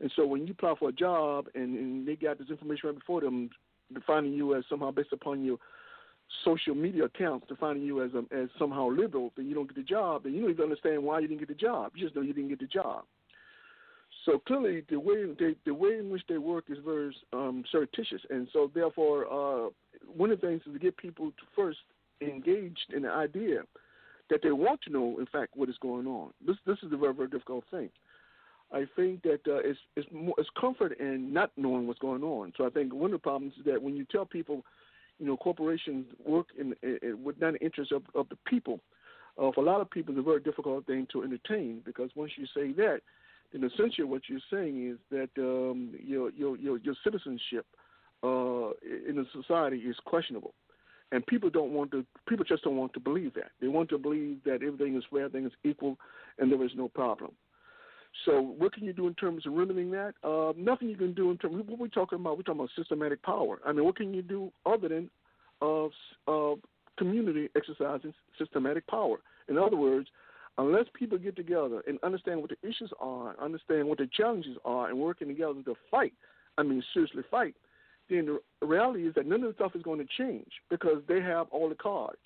And 0.00 0.10
so 0.16 0.26
when 0.26 0.46
you 0.46 0.52
apply 0.52 0.74
for 0.78 0.88
a 0.88 0.92
job 0.92 1.46
and, 1.54 1.78
and 1.78 2.08
they 2.08 2.16
got 2.16 2.38
this 2.38 2.48
information 2.48 2.88
right 2.88 2.98
before 2.98 3.20
them, 3.20 3.50
defining 3.92 4.32
you 4.32 4.54
as 4.54 4.64
somehow 4.68 4.90
based 4.90 5.12
upon 5.12 5.44
your 5.44 5.58
social 6.44 6.74
media 6.74 7.04
accounts, 7.04 7.46
defining 7.48 7.82
you 7.82 8.02
as 8.02 8.10
a, 8.14 8.24
as 8.34 8.48
somehow 8.58 8.88
liberal, 8.88 9.32
then 9.36 9.46
you 9.46 9.54
don't 9.54 9.66
get 9.66 9.76
the 9.76 9.82
job, 9.82 10.26
and 10.26 10.34
you 10.34 10.42
don't 10.42 10.50
even 10.50 10.64
understand 10.64 11.02
why 11.02 11.18
you 11.18 11.28
didn't 11.28 11.40
get 11.40 11.48
the 11.48 11.54
job. 11.54 11.92
You 11.94 12.04
just 12.04 12.14
know 12.14 12.22
you 12.22 12.32
didn't 12.32 12.50
get 12.50 12.60
the 12.60 12.66
job. 12.66 13.04
So 14.26 14.38
clearly, 14.38 14.82
the 14.88 15.00
way 15.00 15.24
they, 15.38 15.54
the 15.64 15.74
way 15.74 15.96
in 15.98 16.10
which 16.10 16.22
they 16.28 16.38
work 16.38 16.64
is 16.68 16.78
very 16.84 17.14
um, 17.32 17.64
surreptitious, 17.72 18.20
and 18.28 18.48
so 18.52 18.70
therefore, 18.74 19.26
uh, 19.26 19.70
one 20.14 20.30
of 20.30 20.40
the 20.40 20.46
things 20.46 20.62
is 20.66 20.72
to 20.72 20.78
get 20.78 20.96
people 20.96 21.30
to 21.30 21.42
first 21.56 21.78
engaged 22.20 22.92
in 22.94 23.02
the 23.02 23.10
idea 23.10 23.62
that 24.28 24.40
they 24.42 24.52
want 24.52 24.80
to 24.82 24.90
know, 24.90 25.18
in 25.18 25.26
fact, 25.26 25.56
what 25.56 25.68
is 25.68 25.76
going 25.80 26.06
on. 26.06 26.30
This 26.46 26.56
this 26.66 26.76
is 26.82 26.92
a 26.92 26.96
very 26.96 27.14
very 27.14 27.28
difficult 27.28 27.64
thing. 27.70 27.88
I 28.72 28.84
think 28.94 29.22
that 29.22 29.40
uh, 29.48 29.58
it's 29.58 29.78
it's 29.96 30.08
more 30.12 30.34
it's 30.38 30.48
comfort 30.60 30.98
in 31.00 31.32
not 31.32 31.50
knowing 31.56 31.86
what's 31.86 31.98
going 31.98 32.22
on. 32.22 32.52
So 32.56 32.66
I 32.66 32.70
think 32.70 32.94
one 32.94 33.12
of 33.12 33.20
the 33.20 33.22
problems 33.22 33.54
is 33.58 33.64
that 33.64 33.82
when 33.82 33.96
you 33.96 34.06
tell 34.10 34.24
people, 34.24 34.64
you 35.18 35.26
know, 35.26 35.36
corporations 35.36 36.06
work 36.24 36.46
in, 36.58 36.74
in 36.82 37.22
with 37.22 37.40
not 37.40 37.54
the 37.54 37.60
interest 37.60 37.92
of, 37.92 38.02
of 38.14 38.28
the 38.28 38.36
people. 38.46 38.80
Uh, 39.40 39.50
for 39.52 39.62
a 39.62 39.64
lot 39.64 39.80
of 39.80 39.90
people, 39.90 40.12
it's 40.12 40.20
a 40.20 40.22
very 40.22 40.40
difficult 40.40 40.86
thing 40.86 41.06
to 41.12 41.22
entertain 41.22 41.80
because 41.84 42.10
once 42.14 42.32
you 42.36 42.46
say 42.54 42.72
that, 42.72 43.00
then 43.52 43.64
essentially 43.64 44.04
what 44.04 44.22
you're 44.28 44.40
saying 44.50 44.90
is 44.90 44.98
that 45.10 45.30
um, 45.38 45.94
your, 46.04 46.30
your 46.30 46.56
your 46.56 46.78
your 46.78 46.94
citizenship 47.02 47.66
uh, 48.22 48.70
in 49.08 49.18
a 49.18 49.24
society 49.40 49.78
is 49.78 49.96
questionable, 50.04 50.54
and 51.10 51.26
people 51.26 51.50
don't 51.50 51.72
want 51.72 51.90
to. 51.90 52.04
People 52.28 52.44
just 52.44 52.62
don't 52.62 52.76
want 52.76 52.92
to 52.92 53.00
believe 53.00 53.34
that. 53.34 53.50
They 53.60 53.68
want 53.68 53.88
to 53.90 53.98
believe 53.98 54.38
that 54.44 54.62
everything 54.62 54.96
is 54.96 55.04
fair, 55.10 55.24
everything 55.24 55.46
is 55.46 55.52
equal, 55.64 55.96
and 56.38 56.52
there 56.52 56.62
is 56.64 56.72
no 56.76 56.88
problem. 56.88 57.32
So, 58.24 58.40
what 58.40 58.72
can 58.72 58.84
you 58.84 58.92
do 58.92 59.06
in 59.06 59.14
terms 59.14 59.46
of 59.46 59.52
remedying 59.52 59.90
that? 59.92 60.14
Uh, 60.22 60.52
nothing 60.56 60.88
you 60.88 60.96
can 60.96 61.14
do 61.14 61.30
in 61.30 61.38
terms. 61.38 61.58
Of, 61.58 61.68
what 61.68 61.78
we're 61.78 61.88
talking 61.88 62.18
about, 62.18 62.36
we're 62.36 62.42
talking 62.42 62.60
about 62.60 62.70
systematic 62.76 63.22
power. 63.22 63.60
I 63.64 63.72
mean, 63.72 63.84
what 63.84 63.96
can 63.96 64.12
you 64.12 64.22
do 64.22 64.52
other 64.66 64.88
than 64.88 65.10
of 65.62 65.90
community 66.98 67.48
exercising 67.56 68.12
systematic 68.38 68.86
power? 68.86 69.18
In 69.48 69.58
other 69.58 69.76
words, 69.76 70.08
unless 70.58 70.84
people 70.94 71.18
get 71.18 71.36
together 71.36 71.82
and 71.86 71.98
understand 72.02 72.40
what 72.40 72.50
the 72.50 72.68
issues 72.68 72.92
are, 73.00 73.34
understand 73.40 73.88
what 73.88 73.98
the 73.98 74.08
challenges 74.14 74.56
are, 74.64 74.88
and 74.88 74.98
working 74.98 75.28
together 75.28 75.62
to 75.64 75.74
fight, 75.90 76.12
I 76.58 76.62
mean, 76.62 76.82
seriously 76.92 77.22
fight, 77.30 77.54
then 78.10 78.38
the 78.60 78.66
reality 78.66 79.06
is 79.06 79.14
that 79.14 79.26
none 79.26 79.42
of 79.42 79.48
the 79.48 79.54
stuff 79.54 79.76
is 79.76 79.82
going 79.82 79.98
to 79.98 80.06
change 80.18 80.50
because 80.68 81.02
they 81.08 81.20
have 81.20 81.46
all 81.50 81.68
the 81.68 81.74
cards. 81.74 82.18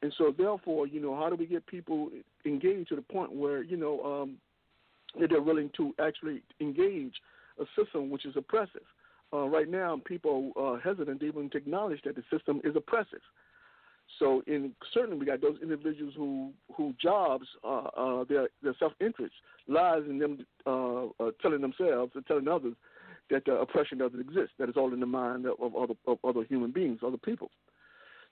And 0.00 0.14
so, 0.16 0.32
therefore, 0.36 0.86
you 0.86 1.00
know, 1.00 1.16
how 1.16 1.28
do 1.28 1.34
we 1.34 1.46
get 1.46 1.66
people 1.66 2.08
engaged 2.46 2.88
to 2.90 2.96
the 2.96 3.02
point 3.02 3.32
where, 3.32 3.62
you 3.62 3.76
know, 3.76 4.00
um, 4.04 4.36
that 5.20 5.30
they're 5.30 5.42
willing 5.42 5.70
to 5.76 5.94
actually 6.00 6.42
engage 6.60 7.14
a 7.60 7.64
system 7.80 8.10
which 8.10 8.24
is 8.26 8.34
oppressive? 8.36 8.82
Uh, 9.32 9.46
right 9.46 9.68
now, 9.68 10.00
people 10.06 10.52
are 10.56 10.78
hesitant 10.78 11.22
even 11.22 11.50
to 11.50 11.58
acknowledge 11.58 12.00
that 12.04 12.16
the 12.16 12.24
system 12.30 12.60
is 12.64 12.74
oppressive. 12.74 13.20
So, 14.18 14.42
in 14.46 14.72
certainly, 14.94 15.18
we 15.18 15.26
got 15.26 15.42
those 15.42 15.58
individuals 15.62 16.14
who 16.16 16.52
who 16.74 16.94
jobs, 17.00 17.46
uh, 17.62 17.88
uh, 17.96 18.24
their 18.24 18.48
their 18.62 18.74
self 18.78 18.92
interest 19.00 19.34
lies 19.66 20.02
in 20.08 20.18
them 20.18 20.46
uh, 20.66 21.06
uh, 21.20 21.30
telling 21.42 21.60
themselves 21.60 22.12
and 22.14 22.26
telling 22.26 22.48
others 22.48 22.74
that 23.30 23.46
uh, 23.46 23.60
oppression 23.60 23.98
doesn't 23.98 24.20
exist. 24.20 24.52
That 24.58 24.70
is 24.70 24.76
all 24.76 24.94
in 24.94 25.00
the 25.00 25.06
mind 25.06 25.46
of 25.46 25.76
other 25.76 25.94
of 26.06 26.18
other 26.24 26.44
human 26.44 26.70
beings, 26.72 27.00
other 27.06 27.18
people. 27.18 27.50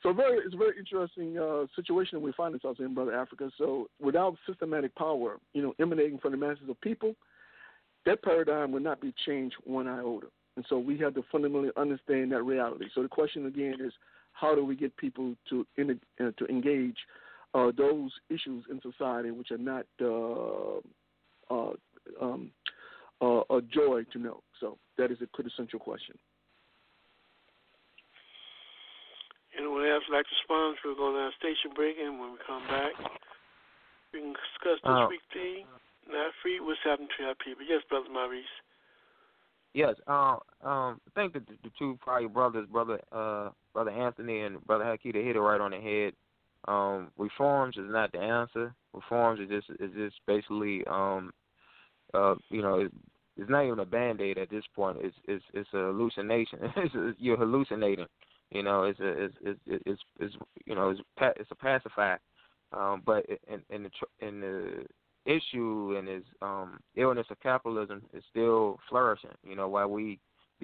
So, 0.02 0.12
very 0.12 0.38
it's 0.38 0.54
a 0.54 0.58
very 0.58 0.78
interesting 0.78 1.38
uh, 1.38 1.66
situation 1.74 2.18
that 2.18 2.24
we 2.24 2.32
find 2.32 2.54
ourselves 2.54 2.80
in, 2.80 2.94
brother 2.94 3.14
Africa. 3.14 3.50
So, 3.58 3.88
without 4.00 4.36
systematic 4.46 4.94
power, 4.94 5.38
you 5.54 5.62
know, 5.62 5.74
emanating 5.80 6.18
from 6.18 6.32
the 6.32 6.38
masses 6.38 6.68
of 6.68 6.80
people, 6.80 7.14
that 8.04 8.22
paradigm 8.22 8.72
will 8.72 8.80
not 8.80 9.00
be 9.00 9.12
changed 9.24 9.56
one 9.64 9.88
iota. 9.88 10.26
And 10.56 10.64
so, 10.68 10.78
we 10.78 10.98
have 10.98 11.14
to 11.14 11.24
fundamentally 11.32 11.72
understand 11.76 12.32
that 12.32 12.42
reality. 12.42 12.86
So, 12.94 13.02
the 13.02 13.08
question 13.08 13.46
again 13.46 13.76
is 13.80 13.92
how 14.32 14.54
do 14.54 14.64
we 14.64 14.76
get 14.76 14.96
people 14.96 15.34
to 15.48 15.66
in, 15.76 15.98
uh, 16.20 16.30
to 16.38 16.46
engage 16.46 16.96
uh, 17.54 17.72
those 17.76 18.10
issues 18.28 18.64
in 18.70 18.80
society 18.82 19.30
which 19.30 19.50
are 19.50 19.58
not 19.58 19.86
uh, 20.00 20.78
uh 21.50 21.72
um, 22.20 22.50
uh, 23.20 23.40
a 23.50 23.62
joy 23.62 24.04
to 24.12 24.18
know? 24.18 24.42
So 24.60 24.78
that 24.98 25.10
is 25.10 25.18
a 25.22 25.26
quintessential 25.26 25.78
question. 25.78 26.16
Anyone 29.56 29.88
else 29.88 30.04
like 30.12 30.28
to 30.28 30.36
respond? 30.36 30.76
We're 30.84 30.94
going 30.94 31.16
to 31.16 31.32
have 31.32 31.40
station 31.40 31.72
break, 31.74 31.96
and 31.96 32.20
when 32.20 32.36
we 32.36 32.38
come 32.44 32.62
back, 32.68 32.92
we 34.12 34.20
can 34.20 34.36
discuss 34.36 34.78
this 34.84 34.92
uh, 34.92 35.08
week's 35.08 35.26
theme. 35.32 35.66
Not 36.08 36.30
free. 36.42 36.60
What's 36.60 36.80
happening 36.84 37.08
to 37.18 37.32
our 37.32 37.38
people? 37.40 37.64
Yes, 37.66 37.82
brother 37.88 38.12
Maurice. 38.12 38.44
Yes, 39.74 39.94
um, 40.06 40.38
um, 40.64 41.00
I 41.04 41.10
think 41.14 41.34
that 41.34 41.46
the, 41.46 41.54
the 41.64 41.70
two 41.78 41.98
probably 42.00 42.28
brothers, 42.28 42.66
brother, 42.70 42.98
uh, 43.12 43.50
brother 43.74 43.90
Anthony 43.90 44.40
and 44.40 44.64
brother 44.64 44.84
Hakita 44.84 45.22
hit 45.22 45.36
it 45.36 45.40
right 45.40 45.60
on 45.60 45.72
the 45.72 45.80
head. 45.80 46.14
Um, 46.66 47.10
reforms 47.18 47.76
is 47.76 47.84
not 47.86 48.12
the 48.12 48.18
answer. 48.18 48.74
Reforms 48.94 49.40
is 49.40 49.48
just 49.48 49.80
is 49.80 49.90
just 49.94 50.16
basically, 50.26 50.82
um, 50.86 51.30
uh, 52.14 52.36
you 52.48 52.62
know, 52.62 52.80
it, 52.80 52.92
it's 53.36 53.50
not 53.50 53.66
even 53.66 53.80
a 53.80 53.84
band 53.84 54.22
aid 54.22 54.38
at 54.38 54.48
this 54.48 54.64
point. 54.74 54.98
It's 55.02 55.16
it's 55.28 55.44
it's 55.52 55.68
a 55.74 55.92
hallucination. 55.92 56.58
it's, 56.62 56.94
it's, 56.94 57.18
you're 57.20 57.36
hallucinating. 57.36 58.06
You 58.50 58.62
know, 58.62 58.84
it's 58.84 59.00
a 59.00 59.28
it's 59.44 60.02
it's 60.18 60.34
you 60.64 60.74
know 60.74 60.90
it's 60.90 61.00
it's 61.36 61.50
a 61.50 61.54
pacifier. 61.54 62.20
Um, 62.72 63.02
but 63.04 63.24
in 63.48 63.60
in 63.70 63.84
the 63.84 64.26
in 64.26 64.40
the 64.40 64.84
issue 65.24 65.96
and 65.98 66.06
his 66.06 66.22
um, 66.42 66.78
illness 66.96 67.26
of 67.30 67.40
capitalism 67.40 68.02
is 68.14 68.22
still 68.30 68.78
flourishing. 68.88 69.30
You 69.44 69.56
know, 69.56 69.68
while 69.68 69.88
we 69.88 70.18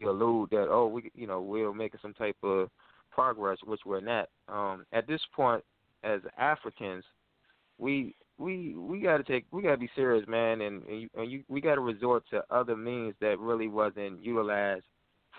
allude 0.06 0.50
that 0.50 0.68
oh 0.70 0.86
we 0.86 1.10
you 1.14 1.26
know 1.26 1.40
we're 1.40 1.72
making 1.72 2.00
some 2.00 2.14
type 2.14 2.36
of 2.42 2.68
progress, 3.10 3.58
which 3.64 3.80
we're 3.84 4.00
not. 4.00 4.28
Um, 4.48 4.86
at 4.92 5.06
this 5.06 5.20
point, 5.34 5.62
as 6.04 6.20
Africans, 6.38 7.04
we 7.78 8.14
we 8.38 8.74
we 8.74 9.00
got 9.00 9.18
to 9.18 9.24
take 9.24 9.44
we 9.50 9.62
got 9.62 9.72
to 9.72 9.76
be 9.76 9.90
serious, 9.94 10.26
man, 10.28 10.60
and 10.62 10.82
and, 10.84 11.02
you, 11.02 11.08
and 11.16 11.30
you, 11.30 11.44
we 11.48 11.60
got 11.60 11.74
to 11.76 11.80
resort 11.80 12.24
to 12.30 12.42
other 12.50 12.76
means 12.76 13.14
that 13.20 13.38
really 13.38 13.68
wasn't 13.68 14.22
utilized 14.22 14.84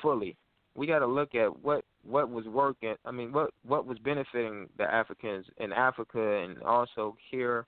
fully. 0.01 0.35
We 0.75 0.87
got 0.87 0.99
to 0.99 1.07
look 1.07 1.35
at 1.35 1.63
what 1.63 1.85
what 2.05 2.29
was 2.29 2.45
working. 2.45 2.95
I 3.05 3.11
mean, 3.11 3.31
what 3.31 3.51
what 3.65 3.85
was 3.85 3.97
benefiting 3.99 4.67
the 4.77 4.83
Africans 4.83 5.45
in 5.57 5.71
Africa 5.71 6.43
and 6.43 6.61
also 6.63 7.15
here 7.31 7.65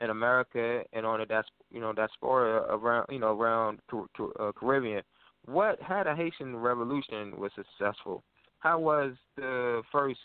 in 0.00 0.10
America 0.10 0.82
and 0.92 1.04
on 1.04 1.20
the 1.20 1.42
you 1.70 1.80
know 1.80 1.92
diaspora 1.92 2.66
around 2.70 3.06
you 3.10 3.18
know 3.18 3.38
around 3.38 3.80
uh, 3.92 4.52
Caribbean. 4.56 5.02
What 5.46 5.80
how 5.80 6.02
the 6.04 6.14
Haitian 6.14 6.56
Revolution 6.56 7.38
was 7.38 7.50
successful? 7.54 8.22
How 8.58 8.78
was 8.78 9.12
the 9.36 9.82
first 9.90 10.18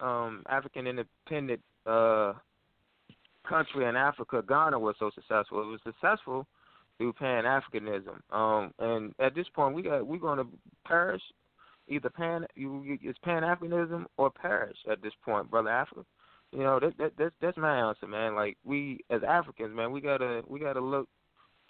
um, 0.00 0.42
African 0.48 0.86
independent 0.86 1.60
uh, 1.86 2.34
country 3.48 3.86
in 3.86 3.96
Africa, 3.96 4.42
Ghana, 4.46 4.78
was 4.78 4.94
so 4.98 5.10
successful? 5.14 5.62
It 5.62 5.66
was 5.66 5.80
successful 5.84 6.46
through 6.98 7.14
Pan 7.14 7.44
Africanism. 7.44 8.20
Um, 8.30 8.72
and 8.78 9.14
at 9.18 9.34
this 9.34 9.46
point, 9.54 9.74
we 9.74 9.82
got 9.82 10.06
we're 10.06 10.18
going 10.18 10.38
to 10.38 10.46
perish. 10.86 11.22
Either 11.90 12.08
pan 12.08 12.46
you 12.54 12.82
you 12.82 12.98
it's 13.02 13.18
Pan 13.18 13.42
Africanism 13.42 14.06
or 14.16 14.30
perish 14.30 14.76
at 14.90 15.02
this 15.02 15.12
point, 15.24 15.50
brother 15.50 15.70
Africa. 15.70 16.04
You 16.52 16.60
know, 16.60 16.80
that, 16.80 16.96
that 16.98 17.12
that's 17.18 17.34
that's 17.40 17.56
my 17.56 17.88
answer, 17.88 18.06
man. 18.06 18.34
Like 18.34 18.56
we 18.64 19.00
as 19.10 19.22
Africans, 19.28 19.74
man, 19.74 19.92
we 19.92 20.00
gotta 20.00 20.42
we 20.46 20.60
gotta 20.60 20.80
look 20.80 21.08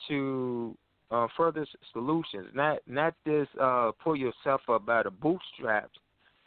to 0.09 0.77
uh, 1.11 1.27
further 1.37 1.67
solutions, 1.93 2.49
not 2.55 2.79
not 2.87 3.15
this 3.25 3.49
uh, 3.61 3.93
pull 4.03 4.17
yourself 4.17 4.61
up 4.69 4.87
by 4.87 5.03
the 5.03 5.11
bootstraps 5.11 5.99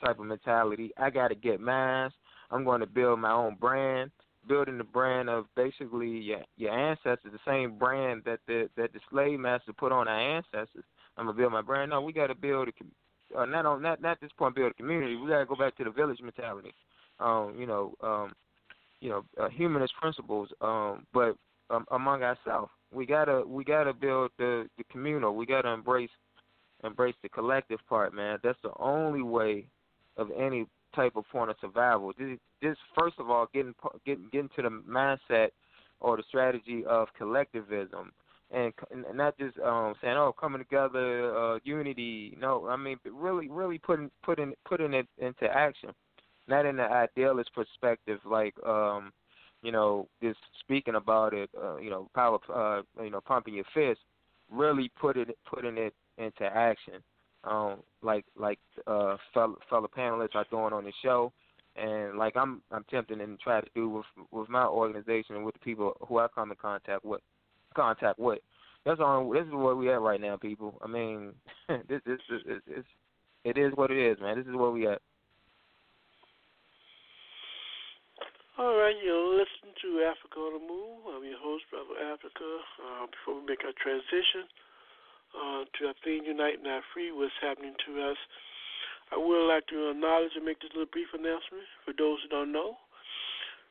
type 0.03 0.19
of 0.19 0.25
mentality. 0.25 0.91
I 0.97 1.09
gotta 1.09 1.35
get 1.35 1.59
mine. 1.59 2.11
I'm 2.51 2.63
going 2.63 2.81
to 2.81 2.87
build 2.87 3.19
my 3.19 3.31
own 3.31 3.55
brand, 3.59 4.11
building 4.47 4.77
the 4.77 4.83
brand 4.83 5.29
of 5.29 5.45
basically 5.55 6.09
your 6.09 6.41
your 6.57 6.71
ancestors, 6.71 7.31
the 7.31 7.39
same 7.45 7.77
brand 7.77 8.23
that 8.25 8.39
the 8.47 8.69
that 8.77 8.93
the 8.93 8.99
slave 9.09 9.39
master 9.39 9.73
put 9.73 9.91
on 9.91 10.07
our 10.07 10.19
ancestors. 10.37 10.85
I'm 11.17 11.25
gonna 11.25 11.37
build 11.37 11.51
my 11.51 11.61
brand. 11.61 11.91
No, 11.91 12.01
we 12.01 12.13
got 12.13 12.27
to 12.27 12.35
build 12.35 12.67
a 12.67 12.71
uh, 13.37 13.45
not 13.45 13.65
on 13.65 13.81
not 13.81 14.01
not 14.01 14.19
this 14.21 14.31
point 14.37 14.55
build 14.55 14.71
a 14.71 14.73
community. 14.75 15.15
We 15.15 15.29
got 15.29 15.39
to 15.39 15.45
go 15.45 15.55
back 15.55 15.75
to 15.77 15.83
the 15.83 15.91
village 15.91 16.19
mentality 16.21 16.73
um, 17.19 17.55
you 17.57 17.65
know, 17.65 17.93
um, 18.01 18.33
you 18.99 19.09
know, 19.09 19.23
uh, 19.41 19.49
humanist 19.49 19.93
principles, 19.99 20.49
um, 20.61 21.05
but 21.13 21.35
um, 21.69 21.85
among 21.91 22.23
ourselves, 22.23 22.71
we 22.93 23.05
gotta 23.05 23.43
we 23.45 23.63
gotta 23.63 23.93
build 23.93 24.31
the 24.37 24.67
the 24.77 24.83
communal. 24.91 25.35
We 25.35 25.45
gotta 25.45 25.69
embrace 25.69 26.09
embrace 26.83 27.15
the 27.23 27.29
collective 27.29 27.79
part, 27.87 28.13
man. 28.13 28.39
That's 28.43 28.59
the 28.63 28.71
only 28.79 29.21
way 29.21 29.65
of 30.17 30.29
any 30.37 30.67
type 30.95 31.15
of 31.15 31.27
point 31.31 31.49
of 31.49 31.55
survival. 31.59 32.13
This, 32.17 32.37
this 32.61 32.77
first 32.97 33.15
of 33.19 33.29
all, 33.29 33.47
getting 33.53 33.73
getting 34.05 34.27
getting 34.31 34.49
to 34.55 34.61
the 34.61 34.69
mindset 34.69 35.49
or 35.99 36.17
the 36.17 36.23
strategy 36.27 36.83
of 36.85 37.07
collectivism, 37.17 38.11
and, 38.53 38.73
and 38.91 39.17
not 39.17 39.37
just 39.37 39.57
um, 39.59 39.95
saying, 40.01 40.15
"Oh, 40.15 40.33
coming 40.39 40.61
together, 40.61 41.35
uh, 41.35 41.59
unity." 41.63 42.37
No, 42.39 42.67
I 42.67 42.75
mean, 42.77 42.97
really, 43.05 43.49
really 43.49 43.79
putting 43.79 44.11
putting 44.23 44.53
putting 44.65 44.93
it 44.93 45.07
into 45.17 45.45
action. 45.45 45.89
Not 46.47 46.65
in 46.65 46.75
the 46.75 46.83
idealist 46.83 47.51
perspective, 47.53 48.19
like 48.25 48.53
um, 48.65 49.11
you 49.63 49.71
know, 49.71 50.07
just 50.21 50.39
speaking 50.59 50.95
about 50.95 51.33
it, 51.33 51.49
uh, 51.61 51.77
you 51.77 51.89
know, 51.89 52.09
power, 52.13 52.37
uh, 52.53 52.81
you 53.01 53.09
know, 53.09 53.21
pumping 53.21 53.55
your 53.55 53.65
fist, 53.73 54.01
really 54.51 54.91
putting 54.99 55.29
it, 55.29 55.37
putting 55.49 55.77
it 55.77 55.93
into 56.17 56.43
action, 56.43 56.95
um, 57.45 57.77
like 58.01 58.25
like 58.37 58.59
uh, 58.85 59.17
fellow, 59.33 59.57
fellow 59.69 59.89
panelists 59.97 60.35
are 60.35 60.45
doing 60.51 60.73
on 60.73 60.83
the 60.83 60.93
show, 61.01 61.31
and 61.75 62.17
like 62.17 62.35
I'm 62.35 62.61
I'm 62.71 62.83
tempting 62.91 63.21
and 63.21 63.39
try 63.39 63.61
to 63.61 63.67
do 63.73 63.89
with 63.89 64.05
with 64.31 64.49
my 64.49 64.65
organization 64.65 65.37
and 65.37 65.45
with 65.45 65.55
the 65.55 65.59
people 65.61 65.95
who 66.07 66.19
I 66.19 66.27
come 66.35 66.51
in 66.51 66.57
contact 66.57 67.05
with, 67.05 67.21
contact 67.73 68.19
with. 68.19 68.39
That's 68.85 68.99
on. 68.99 69.31
This 69.33 69.47
is 69.47 69.53
where 69.53 69.75
we 69.75 69.91
at 69.91 70.01
right 70.01 70.19
now, 70.19 70.35
people. 70.35 70.77
I 70.83 70.87
mean, 70.87 71.33
this 71.87 72.01
is 72.07 72.19
it's, 72.45 72.87
it 73.43 73.57
is 73.57 73.71
what 73.75 73.91
it 73.91 73.99
is, 73.99 74.19
man. 74.19 74.37
This 74.37 74.47
is 74.47 74.55
where 74.55 74.71
we 74.71 74.87
at. 74.87 75.01
All 78.53 78.77
right, 78.77 78.93
you're 79.01 79.33
listening 79.33 79.73
to 79.81 80.05
Africa 80.05 80.37
on 80.37 80.53
the 80.53 80.61
Move. 80.61 81.09
I'm 81.09 81.25
your 81.25 81.41
host, 81.41 81.65
Brother 81.73 81.97
Africa. 82.05 82.45
Uh, 82.77 83.09
before 83.09 83.41
we 83.41 83.49
make 83.49 83.65
our 83.65 83.73
transition 83.81 84.45
uh, 85.33 85.65
to 85.65 85.79
our 85.89 85.97
theme, 86.05 86.21
Unite 86.21 86.61
Not 86.61 86.85
Free, 86.93 87.09
what's 87.09 87.33
happening 87.41 87.73
to 87.89 87.91
us, 88.13 88.19
I 89.09 89.17
would 89.17 89.49
like 89.49 89.65
to 89.73 89.89
acknowledge 89.89 90.37
and 90.37 90.45
make 90.45 90.61
this 90.61 90.69
little 90.77 90.91
brief 90.93 91.09
announcement 91.17 91.65
for 91.81 91.97
those 91.97 92.21
who 92.21 92.29
don't 92.29 92.53
know. 92.53 92.77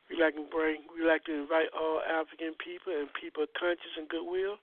We 0.09 0.19
like 0.19 0.35
to 0.35 0.45
bring, 0.51 0.83
we 0.91 1.07
like 1.07 1.23
to 1.25 1.33
invite 1.33 1.71
all 1.71 2.03
African 2.03 2.53
people 2.59 2.91
and 2.93 3.07
people 3.15 3.43
of 3.43 3.51
conscience 3.55 3.95
and 3.97 4.09
goodwill 4.09 4.59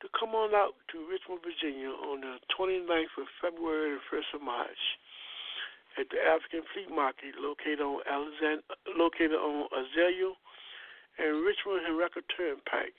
to 0.00 0.06
come 0.16 0.32
on 0.32 0.54
out 0.56 0.72
to 0.92 1.04
Richmond, 1.04 1.44
Virginia 1.44 1.92
on 1.92 2.24
the 2.24 2.40
29th 2.56 3.14
of 3.20 3.28
February 3.42 4.00
and 4.00 4.04
1st 4.08 4.40
of 4.40 4.42
March 4.42 4.82
at 5.98 6.08
the 6.08 6.20
African 6.22 6.62
Flea 6.72 6.88
Market 6.88 7.36
located 7.36 7.84
on 7.84 8.00
Alexand- 8.08 8.64
located 8.96 9.36
on 9.36 9.68
Azalea 9.74 10.32
and 11.18 11.44
Richmond 11.44 11.84
Henrico 11.84 12.20
Turnpike, 12.32 12.96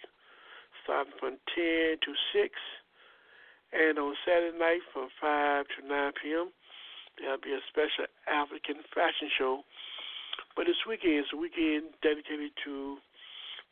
starting 0.84 1.14
from 1.18 1.40
10 1.56 1.98
to 2.06 2.12
6, 2.34 2.54
and 3.74 3.98
on 3.98 4.14
Saturday 4.26 4.58
night 4.58 4.84
from 4.94 5.10
5 5.20 5.66
to 5.80 5.88
9 5.88 6.12
p.m. 6.22 6.52
There'll 7.18 7.42
be 7.42 7.54
a 7.54 7.64
special 7.70 8.06
African 8.28 8.84
fashion 8.94 9.30
show. 9.38 9.64
But 10.56 10.68
this 10.68 10.80
weekend 10.88 11.26
is 11.26 11.32
a 11.34 11.40
weekend 11.40 11.96
dedicated 12.04 12.52
to 12.66 12.98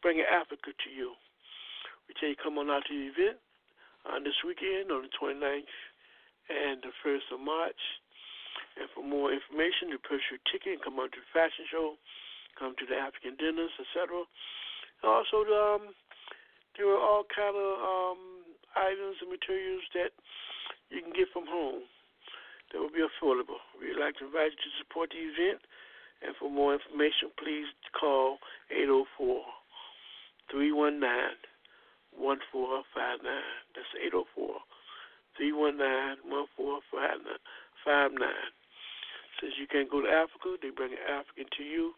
bringing 0.02 0.26
Africa 0.26 0.72
to 0.72 0.90
you. 0.90 1.14
We 2.08 2.16
tell 2.18 2.30
you 2.30 2.40
come 2.40 2.58
on 2.58 2.72
out 2.72 2.88
to 2.88 2.94
the 2.96 3.12
event 3.12 3.38
on 4.08 4.24
this 4.24 4.38
weekend 4.46 4.92
on 4.92 5.04
the 5.04 5.12
29th 5.14 5.76
and 6.50 6.82
the 6.82 6.94
1st 7.06 7.36
of 7.36 7.40
March. 7.44 7.82
And 8.80 8.88
for 8.96 9.04
more 9.04 9.30
information, 9.30 9.92
to 9.92 10.00
purchase 10.00 10.32
your 10.32 10.44
ticket 10.50 10.80
and 10.80 10.84
come 10.84 10.98
out 10.98 11.12
to 11.12 11.20
the 11.20 11.32
fashion 11.36 11.68
show, 11.68 12.00
come 12.56 12.74
to 12.80 12.86
the 12.88 12.96
African 12.96 13.36
dinners, 13.36 13.74
etc. 13.76 14.24
Also, 15.04 15.44
um, 15.52 15.94
there 16.80 16.88
are 16.88 17.02
all 17.02 17.28
kind 17.28 17.56
of 17.56 17.72
um, 17.84 18.22
items 18.76 19.20
and 19.20 19.30
materials 19.30 19.84
that 19.94 20.12
you 20.90 21.04
can 21.04 21.12
get 21.14 21.28
from 21.36 21.46
home 21.46 21.84
that 22.72 22.80
will 22.80 22.94
be 22.94 23.04
affordable. 23.04 23.60
We'd 23.78 24.00
like 24.00 24.18
to 24.22 24.30
invite 24.30 24.54
you 24.54 24.62
to 24.64 24.72
support 24.80 25.12
the 25.12 25.22
event. 25.22 25.62
And 26.22 26.36
for 26.36 26.52
more 26.52 26.74
information, 26.76 27.32
please 27.40 27.68
call 27.96 28.40
804 28.72 29.42
319 30.52 31.00
1459. 32.16 33.24
That's 33.76 33.94
804 33.96 34.60
319 35.40 36.28
1459. 36.28 38.52
Since 39.40 39.56
you 39.56 39.72
can't 39.72 39.88
go 39.88 40.04
to 40.04 40.12
Africa, 40.12 40.60
they 40.60 40.76
bring 40.76 40.92
an 40.92 41.00
African 41.08 41.48
to 41.56 41.64
you. 41.64 41.96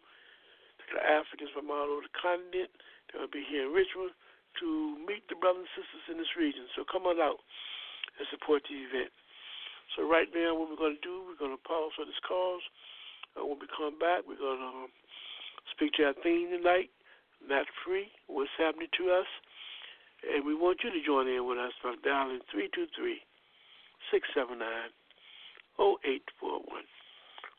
The 0.94 1.02
Africans 1.02 1.50
from 1.56 1.72
all 1.72 1.90
over 1.90 2.06
the 2.06 2.14
continent. 2.14 2.70
They'll 3.10 3.32
be 3.32 3.48
here 3.48 3.66
in 3.66 3.74
Richmond 3.74 4.14
to 4.60 5.00
meet 5.08 5.24
the 5.32 5.40
brothers 5.40 5.66
and 5.66 5.74
sisters 5.80 6.06
in 6.12 6.20
this 6.20 6.36
region. 6.36 6.68
So 6.76 6.84
come 6.84 7.08
on 7.08 7.18
out 7.18 7.40
and 8.20 8.28
support 8.30 8.68
the 8.68 8.76
event. 8.76 9.12
So 9.96 10.08
right 10.08 10.28
now, 10.32 10.56
what 10.56 10.70
we're 10.70 10.80
going 10.80 11.00
to 11.00 11.04
do, 11.04 11.24
we're 11.24 11.40
going 11.40 11.56
to 11.56 11.64
pause 11.64 11.96
for 11.96 12.04
this 12.04 12.20
cause. 12.28 12.64
Uh, 13.38 13.46
when 13.46 13.60
we 13.60 13.68
come 13.72 13.96
back, 14.00 14.28
we're 14.28 14.40
going 14.40 14.60
to 14.60 14.88
um, 14.88 14.92
speak 15.72 15.94
to 15.96 16.12
our 16.12 16.18
theme 16.24 16.52
tonight, 16.52 16.92
not 17.48 17.66
free, 17.86 18.12
what's 18.28 18.52
happening 18.60 18.92
to 18.98 19.12
us. 19.12 19.30
And 20.22 20.46
we 20.46 20.54
want 20.54 20.84
you 20.84 20.92
to 20.92 21.02
join 21.02 21.28
in 21.28 21.48
with 21.48 21.58
us 21.58 21.74
by 21.82 21.96
dialing 22.04 22.44
323 22.52 22.92
679 24.12 24.62
0841. 25.80 26.86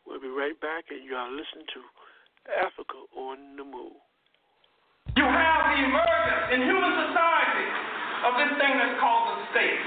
We'll 0.07 0.23
be 0.23 0.31
right 0.31 0.55
back, 0.61 0.91
and 0.91 1.03
you 1.03 1.14
are 1.14 1.31
listening 1.31 1.66
to 1.75 1.81
Africa 2.59 2.99
on 3.16 3.57
the 3.57 3.66
Move. 3.66 3.99
You 5.16 5.27
have 5.27 5.62
the 5.73 5.79
emergence 5.83 6.45
in 6.55 6.59
human 6.62 6.95
society 7.07 7.68
of 8.29 8.33
this 8.39 8.53
thing 8.59 8.73
that's 8.79 8.99
called 9.03 9.35
the 9.35 9.47
state. 9.51 9.83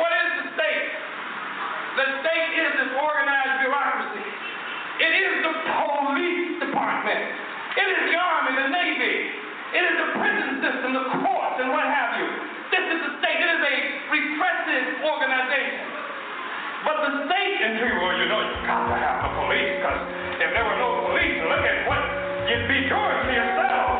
What 0.00 0.12
is 0.12 0.28
the 0.40 0.46
state? 0.56 0.88
The 1.96 2.06
state 2.20 2.50
is 2.58 2.70
this 2.84 2.92
organized 3.00 3.33
the 5.44 5.52
police 5.68 6.56
department. 6.64 7.22
It 7.76 7.86
is 7.92 8.00
the 8.08 8.16
army, 8.16 8.52
the 8.56 8.68
navy. 8.72 9.16
It 9.74 9.82
is 9.84 9.94
the 9.98 10.08
prison 10.16 10.50
system, 10.64 10.88
the 10.94 11.06
courts, 11.20 11.58
and 11.60 11.68
what 11.74 11.84
have 11.84 12.16
you. 12.22 12.28
This 12.70 12.84
is 12.88 12.98
the 13.04 13.12
state. 13.20 13.38
It 13.42 13.50
is 13.50 13.62
a 13.62 13.76
repressive 14.08 14.84
organization. 15.04 15.84
But 16.86 16.96
the 17.00 17.12
state, 17.26 17.56
and 17.64 17.80
people, 17.80 18.04
well, 18.04 18.16
you 18.16 18.28
know, 18.28 18.40
you've 18.44 18.64
got 18.68 18.86
to 18.88 18.96
have 18.96 19.18
the 19.24 19.30
police, 19.40 19.80
because 19.80 20.00
if 20.40 20.48
there 20.52 20.64
were 20.64 20.78
no 20.78 21.10
police, 21.10 21.36
look 21.48 21.64
at 21.64 21.78
what 21.88 22.02
you'd 22.48 22.68
be 22.68 22.80
doing 22.86 23.18
to 23.24 23.32
yourselves. 23.32 23.93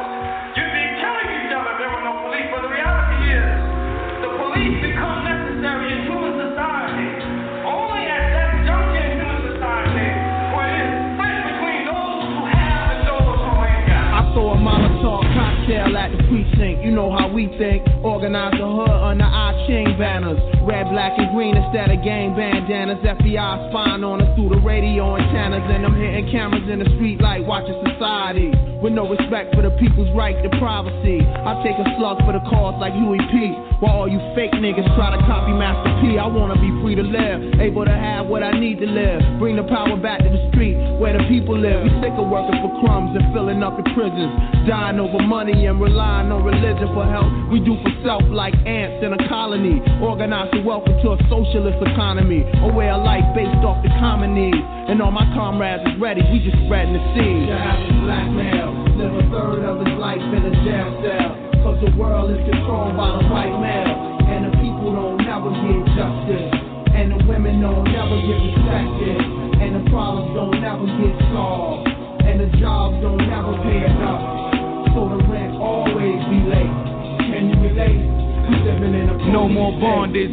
Know 16.94 17.10
how 17.10 17.23
we 17.34 17.50
think. 17.58 17.82
Organize 18.06 18.54
the 18.54 18.64
hood 18.64 18.94
under 18.94 19.26
our 19.26 19.52
chain 19.66 19.98
banners. 19.98 20.38
Red, 20.62 20.86
black, 20.94 21.18
and 21.18 21.34
green 21.34 21.58
instead 21.58 21.90
of 21.90 21.98
gang 22.06 22.38
bandanas. 22.38 23.02
FBI 23.02 23.70
spying 23.74 24.06
on 24.06 24.22
us 24.22 24.30
through 24.38 24.54
the 24.54 24.62
radio 24.62 25.18
antennas. 25.18 25.66
And 25.66 25.84
I'm 25.84 25.98
hitting 25.98 26.30
cameras 26.30 26.64
in 26.70 26.78
the 26.78 26.88
street 26.94 27.20
like 27.20 27.42
watching 27.42 27.74
society. 27.82 28.54
With 28.78 28.92
no 28.92 29.08
respect 29.08 29.56
for 29.56 29.62
the 29.64 29.72
people's 29.80 30.12
right 30.14 30.36
to 30.44 30.50
privacy. 30.60 31.24
I 31.24 31.58
take 31.66 31.74
a 31.74 31.86
slug 31.98 32.22
for 32.22 32.36
the 32.36 32.44
cause 32.46 32.78
like 32.78 32.92
Huey 32.94 33.18
P. 33.32 33.50
While 33.80 34.04
all 34.04 34.08
you 34.08 34.20
fake 34.36 34.52
niggas 34.52 34.86
try 34.94 35.10
to 35.10 35.20
copy 35.24 35.56
Master 35.56 35.90
P. 36.04 36.20
I 36.20 36.28
wanna 36.28 36.60
be 36.60 36.68
free 36.84 36.94
to 36.94 37.02
live. 37.02 37.58
Able 37.60 37.88
to 37.88 37.96
have 37.96 38.28
what 38.28 38.44
I 38.44 38.52
need 38.52 38.78
to 38.84 38.86
live. 38.86 39.24
Bring 39.40 39.56
the 39.56 39.64
power 39.64 39.96
back 39.96 40.20
to 40.20 40.28
the 40.28 40.42
street 40.52 40.76
where 41.00 41.16
the 41.16 41.24
people 41.32 41.56
live. 41.56 41.82
We 41.82 41.90
sick 42.04 42.12
of 42.12 42.28
working 42.28 42.60
for 42.60 42.76
crumbs 42.84 43.16
and 43.16 43.24
filling 43.32 43.64
up 43.64 43.80
the 43.80 43.88
prisons. 43.96 44.32
Dying 44.68 45.00
over 45.00 45.20
money 45.24 45.64
and 45.64 45.80
relying 45.80 46.30
on 46.30 46.44
religion 46.44 46.92
for 46.92 47.08
help. 47.08 47.23
We 47.52 47.60
do 47.60 47.78
for 47.86 47.92
self 48.02 48.26
like 48.34 48.54
ants 48.66 49.04
in 49.04 49.12
a 49.14 49.20
colony. 49.28 49.78
Organize 50.02 50.50
the 50.50 50.62
wealth 50.66 50.88
into 50.90 51.14
a 51.14 51.18
socialist 51.30 51.78
economy. 51.86 52.42
A 52.42 52.70
way 52.72 52.90
of 52.90 53.06
life 53.06 53.24
based 53.36 53.62
off 53.62 53.78
the 53.84 53.92
common 54.02 54.34
needs. 54.34 54.58
And 54.90 55.00
all 55.00 55.14
my 55.14 55.24
comrades 55.32 55.86
is 55.86 55.96
ready, 56.00 56.20
we 56.28 56.42
just 56.44 56.58
spreading 56.66 56.92
the 56.92 57.04
seed. 57.14 57.48
Average 57.48 58.04
black 58.04 58.28
male 58.34 58.74
live 59.00 59.14
a 59.16 59.24
third 59.30 59.62
of 59.64 59.86
his 59.86 59.94
life 59.96 60.20
in 60.20 60.42
a 60.44 60.54
jail 60.66 60.90
cell. 61.00 61.30
Cause 61.64 61.78
the 61.80 61.92
world 61.96 62.28
is 62.34 62.42
controlled 62.44 62.96
by 62.98 63.16
the 63.16 63.24
white 63.32 63.56
male. 63.62 63.96
And 64.28 64.50
the 64.50 64.52
people 64.60 64.92
don't 64.92 65.22
never 65.24 65.48
get 65.48 65.80
justice. 65.96 66.50
And 66.90 67.14
the 67.14 67.20
women 67.24 67.62
don't 67.62 67.86
never 67.86 68.16
get 68.18 68.40
respected. 68.50 69.18
And 69.62 69.78
the 69.78 69.84
problems 69.94 70.36
don't 70.36 70.58
never 70.60 70.84
get 70.84 71.14
solved. 71.32 71.88
And 72.28 72.40
the 72.40 72.50
jobs 72.60 72.98
don't 72.98 73.24
never 73.24 73.56
pay 73.62 73.84
enough. 73.88 74.92
So 74.92 75.06
the 75.06 75.20
rent 75.30 75.54
always 75.58 76.20
be 76.28 76.40
late. 76.50 77.03
Can 77.44 77.62
you 77.62 77.68
relate? 77.68 78.00
We 78.48 78.56
living 78.64 78.94
in 78.94 79.08
a 79.10 79.30
No 79.30 79.46
more 79.48 79.78
bondage, 79.78 80.32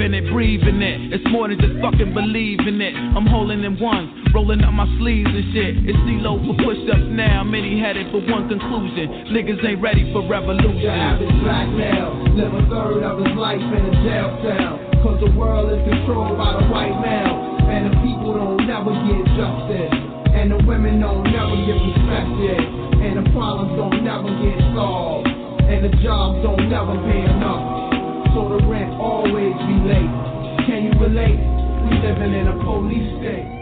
in 0.00 0.14
it, 0.14 0.30
breathe 0.32 0.62
in 0.66 0.82
it. 0.82 1.14
It's 1.14 1.26
more 1.30 1.48
than 1.48 1.58
just 1.60 1.78
fucking 1.80 2.14
believing 2.14 2.80
it. 2.80 2.94
I'm 2.94 3.26
holding 3.26 3.62
in 3.62 3.78
ones, 3.78 4.10
rolling 4.34 4.62
up 4.62 4.72
my 4.72 4.88
sleeves 4.98 5.30
and 5.30 5.46
shit. 5.54 5.72
It's 5.86 5.98
CeeLo 6.08 6.40
for 6.42 6.56
push 6.62 6.80
ups 6.90 7.08
now. 7.12 7.44
Many 7.44 7.78
headed 7.78 8.10
for 8.10 8.20
one 8.26 8.48
conclusion. 8.48 9.30
Niggas 9.30 9.62
ain't 9.62 9.82
ready 9.82 10.10
for 10.12 10.26
revolution. 10.26 10.82
The 10.82 10.90
average 10.90 11.36
black 11.42 11.68
male 11.70 12.12
live 12.34 12.54
a 12.54 12.62
third 12.66 13.02
of 13.06 13.22
his 13.22 13.34
life 13.36 13.62
in 13.62 13.82
a 13.86 13.94
jail 14.02 14.30
cell. 14.42 14.74
Cause 15.04 15.20
the 15.20 15.30
world 15.36 15.70
is 15.70 15.82
controlled 15.84 16.38
by 16.38 16.58
the 16.58 16.64
white 16.72 16.96
male. 16.98 17.60
And 17.68 17.92
the 17.92 17.94
people 18.02 18.34
don't 18.34 18.66
never 18.66 18.90
get 18.90 19.22
justice. 19.36 19.94
And 20.34 20.50
the 20.50 20.60
women 20.66 21.00
don't 21.00 21.24
never 21.28 21.54
get 21.54 21.78
respected. 21.78 22.60
And 23.04 23.20
the 23.20 23.26
problems 23.30 23.76
don't 23.76 24.02
never 24.02 24.30
get 24.42 24.58
solved. 24.74 25.28
And 25.28 25.84
the 25.84 25.92
jobs 26.02 26.42
don't 26.42 26.68
never 26.68 26.96
pay 27.04 27.22
enough. 27.24 27.93
So 28.34 28.48
the 28.48 28.66
rent 28.66 28.90
always 28.98 29.54
be 29.62 29.76
late. 29.86 30.10
Can 30.66 30.82
you 30.82 30.92
relate? 30.98 31.38
We 31.38 31.94
living 32.02 32.34
in 32.34 32.48
a 32.48 32.56
police 32.64 33.06
state. 33.22 33.53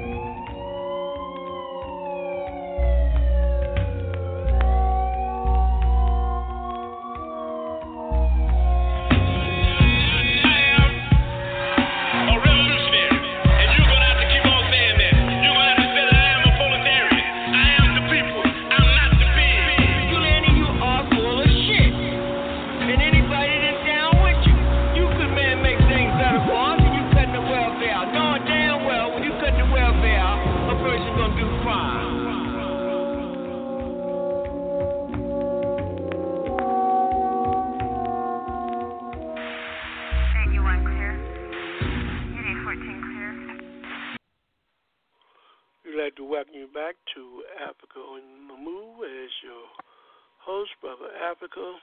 Brother 50.78 51.10
Africa. 51.18 51.74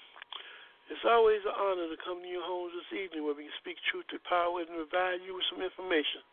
It's 0.88 1.03
always 1.03 1.43
an 1.43 1.51
honor 1.51 1.91
to 1.91 1.99
come 1.99 2.23
to 2.23 2.30
your 2.30 2.41
homes 2.41 2.71
this 2.71 2.95
evening 2.95 3.27
where 3.27 3.36
we 3.36 3.51
can 3.51 3.59
speak 3.59 3.75
truth 3.91 4.07
to 4.09 4.17
power 4.23 4.63
and 4.63 4.71
provide 4.71 5.19
you 5.21 5.36
with 5.36 5.43
some 5.51 5.59
information 5.59 6.23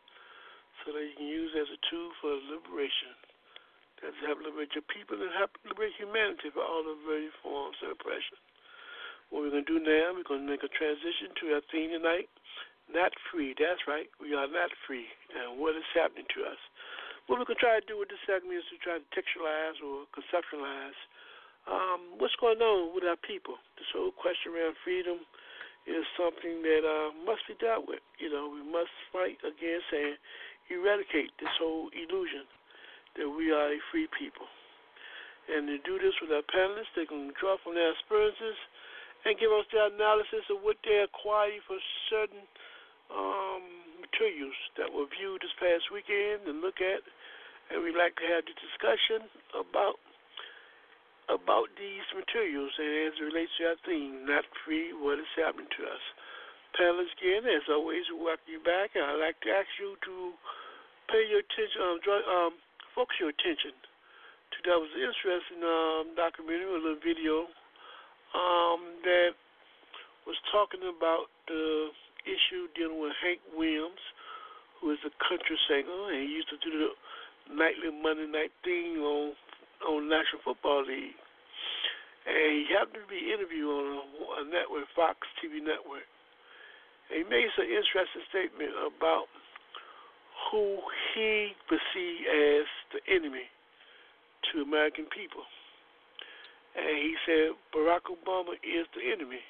so 0.85 0.95
that 0.95 1.03
you 1.03 1.15
can 1.19 1.27
use 1.27 1.53
as 1.59 1.67
a 1.69 1.81
tool 1.91 2.09
for 2.23 2.33
liberation. 2.49 3.13
That's 3.99 4.17
help 4.23 4.39
liberate 4.45 4.71
your 4.79 4.87
people 4.87 5.19
and 5.19 5.33
help 5.35 5.59
liberate 5.67 5.99
humanity 5.99 6.55
from 6.55 6.63
all 6.63 6.87
the 6.87 6.95
various 7.03 7.35
forms 7.43 7.77
of 7.83 7.99
oppression. 7.99 8.39
What 9.35 9.43
we're 9.43 9.55
going 9.59 9.67
to 9.67 9.73
do 9.77 9.83
now, 9.83 10.15
we're 10.15 10.29
going 10.29 10.47
to 10.47 10.51
make 10.51 10.63
a 10.63 10.71
transition 10.71 11.35
to 11.43 11.59
our 11.59 11.65
theme 11.75 11.99
tonight. 11.99 12.31
Not 12.87 13.11
free. 13.35 13.59
That's 13.59 13.83
right. 13.91 14.07
We 14.23 14.39
are 14.39 14.47
not 14.47 14.71
free. 14.87 15.11
And 15.35 15.59
what 15.59 15.75
is 15.75 15.89
happening 15.91 16.31
to 16.39 16.47
us? 16.47 16.61
What 17.27 17.43
we're 17.43 17.51
going 17.51 17.59
to 17.59 17.67
try 17.67 17.83
to 17.83 17.91
do 17.91 17.99
with 17.99 18.07
this 18.07 18.23
segment 18.23 18.63
is 18.63 18.69
to 18.71 18.79
try 18.79 19.03
to 19.03 19.07
textualize 19.11 19.83
or 19.83 20.07
conceptualize 20.15 20.95
um, 21.67 22.19
what's 22.19 22.37
going 22.39 22.63
on 22.63 22.95
with 22.95 23.05
our 23.05 23.19
people. 23.27 23.59
This 23.79 23.91
whole 23.91 24.15
question 24.15 24.55
around 24.55 24.79
freedom 24.87 25.23
is 25.87 26.03
something 26.19 26.63
that 26.63 26.83
uh, 26.83 27.15
must 27.23 27.47
be 27.47 27.55
dealt 27.59 27.87
with. 27.87 28.03
You 28.19 28.31
know, 28.31 28.51
we 28.51 28.63
must 28.63 28.91
fight 29.15 29.39
against 29.43 29.87
and 29.95 30.19
eradicate 30.71 31.31
this 31.39 31.53
whole 31.59 31.91
illusion 31.95 32.47
that 33.19 33.29
we 33.31 33.55
are 33.55 33.71
a 33.71 33.81
free 33.91 34.11
people. 34.19 34.47
And 35.47 35.71
to 35.71 35.79
do 35.87 35.95
this 36.03 36.15
with 36.19 36.35
our 36.35 36.43
panelists, 36.51 36.91
they 36.99 37.07
can 37.07 37.31
draw 37.39 37.55
from 37.63 37.79
their 37.79 37.95
experiences 37.95 38.59
and 39.23 39.39
give 39.39 39.51
us 39.55 39.67
their 39.71 39.87
analysis 39.91 40.43
of 40.51 40.63
what 40.63 40.79
they 40.83 41.07
acquired 41.07 41.63
for 41.71 41.79
certain 42.11 42.43
um, 43.15 43.63
materials 44.03 44.59
that 44.75 44.91
were 44.91 45.07
viewed 45.07 45.39
this 45.43 45.55
past 45.63 45.87
weekend 45.95 46.51
and 46.51 46.63
look 46.63 46.83
at. 46.83 47.03
And 47.71 47.83
we'd 47.83 47.99
like 47.99 48.15
to 48.19 48.27
have 48.27 48.43
the 48.47 48.55
discussion 48.59 49.27
about 49.55 50.03
about 51.29 51.67
these 51.75 52.07
materials 52.15 52.71
and 52.79 53.11
as 53.11 53.15
it 53.19 53.27
relates 53.27 53.55
to 53.59 53.75
our 53.75 53.79
theme, 53.83 54.27
not 54.27 54.47
free, 54.63 54.95
what 54.95 55.19
is 55.19 55.31
happening 55.35 55.71
to 55.79 55.83
us. 55.87 56.05
Panelists, 56.79 57.17
again, 57.19 57.49
as 57.51 57.67
always, 57.73 58.05
we 58.13 58.21
welcome 58.21 58.47
you 58.47 58.63
back, 58.63 58.95
and 58.95 59.03
I'd 59.03 59.23
like 59.23 59.39
to 59.43 59.51
ask 59.51 59.71
you 59.81 59.97
to 59.97 60.15
pay 61.09 61.25
your 61.27 61.41
attention, 61.41 61.81
um, 61.83 61.99
draw, 62.05 62.19
um, 62.21 62.53
focus 62.95 63.17
your 63.19 63.33
attention 63.33 63.75
to 64.53 64.59
that 64.71 64.79
was 64.79 64.93
interesting 64.95 65.61
um, 65.63 66.15
documentary, 66.15 66.71
a 66.71 66.79
little 66.79 67.03
video 67.03 67.51
um, 68.35 68.81
that 69.03 69.35
was 70.27 70.39
talking 70.51 70.83
about 70.87 71.31
the 71.47 71.91
issue 72.27 72.67
dealing 72.75 72.99
with 72.99 73.15
Hank 73.23 73.41
Williams, 73.55 74.03
who 74.81 74.91
is 74.93 75.01
a 75.07 75.13
country 75.23 75.59
singer, 75.71 76.13
and 76.13 76.27
he 76.27 76.29
used 76.31 76.51
to 76.51 76.59
do 76.63 76.71
the 76.75 76.91
nightly 77.55 77.91
Monday 77.91 78.27
night 78.27 78.55
thing 78.67 78.99
on 78.99 79.35
on 79.85 80.09
National 80.09 80.41
Football 80.45 80.87
League, 80.87 81.19
and 82.27 82.37
he 82.59 82.67
happened 82.75 83.07
to 83.07 83.11
be 83.11 83.31
interviewed 83.31 83.71
on 83.71 84.43
a, 84.43 84.45
network, 84.51 84.87
Fox 84.97 85.23
TV 85.39 85.63
network. 85.63 86.07
And 87.07 87.23
he 87.23 87.25
made 87.31 87.47
some 87.55 87.71
interesting 87.71 88.27
statement 88.31 88.75
about 88.83 89.31
who 90.51 90.83
he 91.15 91.55
perceived 91.71 92.27
as 92.27 92.67
the 92.91 93.01
enemy 93.07 93.47
to 94.51 94.67
American 94.67 95.07
people. 95.15 95.47
And 96.75 96.99
he 96.99 97.15
said 97.25 97.55
Barack 97.71 98.11
Obama 98.11 98.59
is 98.61 98.91
the 98.93 99.07
enemy. 99.07 99.41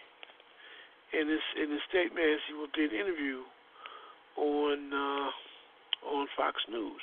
In 1.16 1.29
his 1.29 1.45
in 1.57 1.70
his 1.70 1.81
statement, 1.89 2.27
as 2.27 2.43
he 2.51 2.55
was 2.55 2.68
being 2.74 2.91
interviewed 2.91 3.47
on 4.37 4.93
uh, 4.93 5.31
on 6.12 6.27
Fox 6.37 6.61
News. 6.68 7.01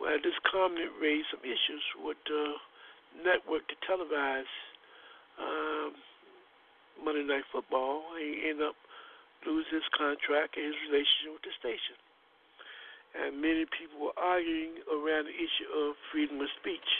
Well, 0.00 0.16
this 0.24 0.32
comment 0.48 0.96
raised 0.96 1.28
some 1.28 1.44
issues 1.44 1.84
with 2.00 2.16
the 2.24 2.56
network 3.20 3.68
to 3.68 3.76
televise 3.84 4.48
um, 5.36 5.92
Monday 7.04 7.20
Night 7.20 7.44
Football. 7.52 8.08
He 8.16 8.48
ended 8.48 8.72
up 8.72 8.80
losing 9.44 9.76
his 9.76 9.84
contract 9.92 10.56
and 10.56 10.72
his 10.72 10.78
relationship 10.88 11.36
with 11.36 11.44
the 11.44 11.52
station. 11.60 12.00
And 13.12 13.44
many 13.44 13.68
people 13.68 14.08
were 14.08 14.16
arguing 14.16 14.80
around 14.88 15.28
the 15.28 15.36
issue 15.36 15.68
of 15.68 16.00
freedom 16.08 16.40
of 16.40 16.48
speech. 16.56 16.90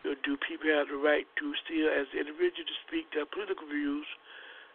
You 0.00 0.16
know, 0.16 0.16
do 0.24 0.40
people 0.40 0.72
have 0.72 0.88
the 0.88 0.96
right 0.96 1.28
to 1.36 1.46
still, 1.68 1.92
as 1.92 2.08
an 2.16 2.24
individual, 2.24 2.64
to 2.64 2.76
speak 2.88 3.12
their 3.12 3.28
political 3.28 3.68
views, 3.68 4.08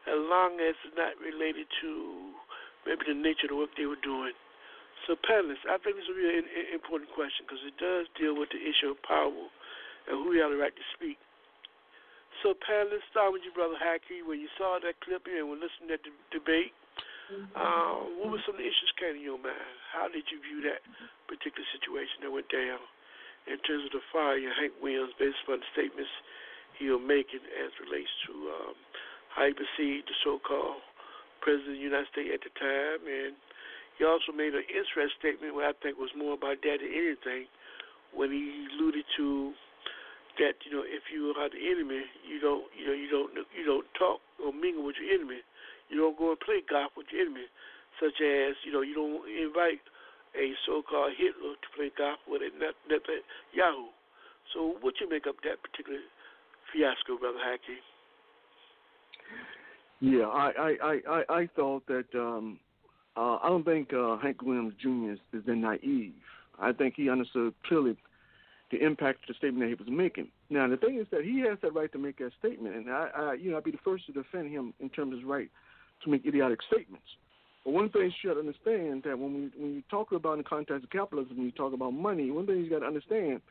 as 0.06 0.20
long 0.30 0.62
as 0.62 0.78
it's 0.86 0.94
not 0.94 1.18
related 1.18 1.66
to 1.82 1.90
maybe 2.86 3.02
the 3.10 3.18
nature 3.18 3.50
of 3.50 3.58
the 3.58 3.58
work 3.66 3.74
they 3.74 3.90
were 3.90 4.04
doing? 4.06 4.38
So, 5.10 5.18
panelists, 5.18 5.66
I 5.66 5.82
think 5.82 5.98
this 5.98 6.06
is 6.06 6.14
a 6.14 6.18
really 6.18 6.46
important 6.74 7.10
question 7.18 7.46
because 7.46 7.64
it 7.66 7.74
does 7.82 8.06
deal 8.18 8.38
with 8.38 8.54
the 8.54 8.62
issue 8.62 8.94
of 8.94 9.02
power 9.02 9.50
and 10.08 10.16
who 10.22 10.38
have 10.38 10.54
the 10.54 10.62
right 10.62 10.74
to 10.74 10.86
speak. 10.94 11.18
So, 12.46 12.54
panelists, 12.54 13.10
start 13.10 13.34
with 13.34 13.42
you, 13.42 13.54
Brother 13.54 13.78
Haki. 13.82 14.22
When 14.22 14.38
you 14.38 14.50
saw 14.58 14.78
that 14.82 15.02
clip 15.02 15.26
and 15.26 15.50
were 15.50 15.58
listening 15.58 15.94
to 15.94 16.00
the 16.02 16.14
debate, 16.30 16.74
uh, 17.56 18.12
what 18.20 18.30
were 18.36 18.44
some 18.44 18.60
of 18.60 18.62
the 18.62 18.68
issues 18.68 18.92
came 19.00 19.16
to 19.16 19.24
your 19.24 19.40
mind? 19.40 19.78
How 19.94 20.12
did 20.12 20.28
you 20.28 20.38
view 20.44 20.62
that 20.68 20.84
particular 21.32 21.64
situation 21.72 22.28
that 22.28 22.32
went 22.32 22.52
down 22.52 22.82
in 23.48 23.58
terms 23.64 23.88
of 23.88 23.96
the 23.96 24.04
fire 24.12 24.38
of 24.38 24.54
Hank 24.60 24.76
Williams 24.84 25.16
based 25.16 25.40
upon 25.48 25.64
the 25.64 25.70
statements 25.72 26.12
he 26.76 26.92
was 26.92 27.00
making 27.02 27.42
as 27.62 27.72
relates 27.82 28.12
to 28.28 28.34
um, 28.52 28.76
how 29.32 29.48
he 29.48 29.54
perceived 29.56 30.12
the 30.12 30.18
so-called 30.28 30.84
President 31.40 31.74
of 31.74 31.80
the 31.80 31.88
United 31.88 32.10
States 32.12 32.32
at 32.36 32.42
the 32.44 32.54
time 32.60 33.02
and 33.08 33.34
he 33.98 34.06
also 34.06 34.32
made 34.32 34.54
an 34.54 34.64
interesting 34.66 35.12
statement, 35.20 35.56
what 35.56 35.66
I 35.66 35.74
think 35.84 35.98
was 35.98 36.10
more 36.18 36.34
about 36.34 36.62
that 36.64 36.78
than 36.80 36.92
anything, 36.92 37.46
when 38.16 38.32
he 38.32 38.68
alluded 38.76 39.06
to 39.18 39.54
that 40.40 40.56
you 40.64 40.72
know 40.72 40.84
if 40.84 41.04
you 41.12 41.36
are 41.36 41.50
the 41.52 41.60
enemy, 41.60 42.04
you 42.24 42.40
don't 42.40 42.64
you 42.76 42.88
know 42.88 42.96
you 42.96 43.10
don't 43.12 43.32
you 43.52 43.66
don't 43.66 43.88
talk 44.00 44.20
or 44.40 44.54
mingle 44.54 44.86
with 44.86 44.96
your 45.02 45.12
enemy. 45.14 45.44
You 45.90 46.00
don't 46.00 46.18
go 46.18 46.32
and 46.32 46.40
play 46.40 46.64
golf 46.64 46.96
with 46.96 47.08
your 47.12 47.22
enemy, 47.28 47.46
such 48.00 48.16
as 48.24 48.56
you 48.64 48.72
know 48.72 48.82
you 48.82 48.96
don't 48.96 49.28
invite 49.28 49.84
a 50.40 50.56
so-called 50.66 51.12
Hitler 51.20 51.60
to 51.60 51.68
play 51.76 51.92
golf 51.98 52.20
with 52.28 52.42
a 52.42 52.52
net, 52.58 52.76
net, 52.88 53.04
Yahoo. 53.52 53.92
So 54.56 54.80
what 54.80 54.96
you 55.00 55.10
make 55.10 55.28
up 55.28 55.36
that 55.44 55.60
particular 55.60 56.00
fiasco, 56.72 57.20
brother 57.20 57.44
Haki? 57.44 57.80
Yeah, 60.00 60.32
I 60.32 60.48
I 60.56 60.72
I 60.82 60.96
I, 61.08 61.22
I 61.44 61.50
thought 61.56 61.86
that. 61.88 62.08
um 62.16 62.60
uh, 63.16 63.38
I 63.44 63.50
don't 63.50 63.66
think 63.66 63.94
uh, 63.94 64.18
Hank 64.18 64.42
Williams 64.42 64.74
Jr. 64.82 65.12
is, 65.12 65.20
is 65.34 65.44
naive. 65.48 66.14
I 66.60 66.72
think 66.72 66.96
he 66.96 67.10
understood 67.10 67.54
clearly 67.66 67.98
the 68.72 68.84
impact 68.84 69.24
of 69.24 69.28
the 69.30 69.34
statement 69.34 69.60
that 69.60 69.68
he 69.68 69.76
was 69.76 69.92
making. 69.92 70.30
Now, 70.50 70.68
the 70.68 70.78
thing 70.78 70.98
is 70.98 71.08
that 71.12 71.24
he 71.24 71.40
has 71.42 71.58
that 71.62 71.74
right 71.74 71.92
to 71.92 71.98
make 71.98 72.20
that 72.20 72.32
statement, 72.40 72.76
and 72.76 72.90
I, 72.90 73.10
I 73.16 73.34
you 73.34 73.52
know, 73.52 73.58
I'd 73.58 73.64
be 73.64 73.72
the 73.72 73.78
first 73.84 74.06
to 74.06 74.14
defend 74.14 74.50
him 74.52 74.74
in 74.80 74.90
terms 74.90 75.14
of 75.14 75.20
his 75.20 75.28
right 75.28 75.50
to 76.04 76.10
make 76.10 76.26
idiotic 76.26 76.60
statements. 76.64 77.06
But 77.66 77.74
one 77.74 77.90
thing 77.90 78.04
you 78.04 78.12
should 78.22 78.40
understand 78.40 79.04
that 79.04 79.20
when 79.20 79.34
we 79.34 79.52
when 79.62 79.76
you 79.76 79.84
talk 79.90 80.12
about 80.12 80.34
in 80.34 80.38
the 80.40 80.44
context 80.44 80.84
of 80.84 80.90
capitalism, 80.90 81.38
when 81.38 81.46
you 81.46 81.52
talk 81.52 81.74
about 81.74 81.92
money, 81.92 82.32
one 82.32 82.48
thing 82.48 82.58
you 82.58 82.70
got 82.70 82.80
to 82.80 82.88
understand 82.88 83.42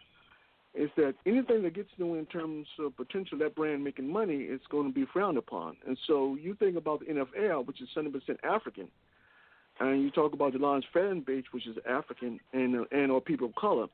is 0.75 0.89
that 0.97 1.15
anything 1.27 1.63
that 1.63 1.75
gets 1.75 1.89
you 1.97 2.15
in 2.15 2.27
terms 2.27 2.67
of 2.79 2.97
potential 2.97 3.37
that 3.39 3.55
brand 3.55 3.83
making 3.83 4.11
money 4.11 4.37
is 4.37 4.61
going 4.71 4.87
to 4.87 4.95
be 4.95 5.05
frowned 5.13 5.37
upon. 5.37 5.77
And 5.87 5.99
so 6.07 6.37
you 6.41 6.55
think 6.55 6.77
about 6.77 7.01
the 7.01 7.07
NFL, 7.07 7.67
which 7.67 7.81
is 7.81 7.89
70% 7.97 8.15
African, 8.45 8.89
and 9.81 10.03
you 10.03 10.11
talk 10.11 10.35
about 10.35 10.53
the 10.53 10.59
large 10.59 10.85
fan 10.93 11.25
base, 11.27 11.45
which 11.53 11.67
is 11.67 11.77
African 11.89 12.39
and 12.53 12.87
and 12.93 13.11
or 13.11 13.21
people 13.21 13.49
of 13.49 13.55
color, 13.55 13.87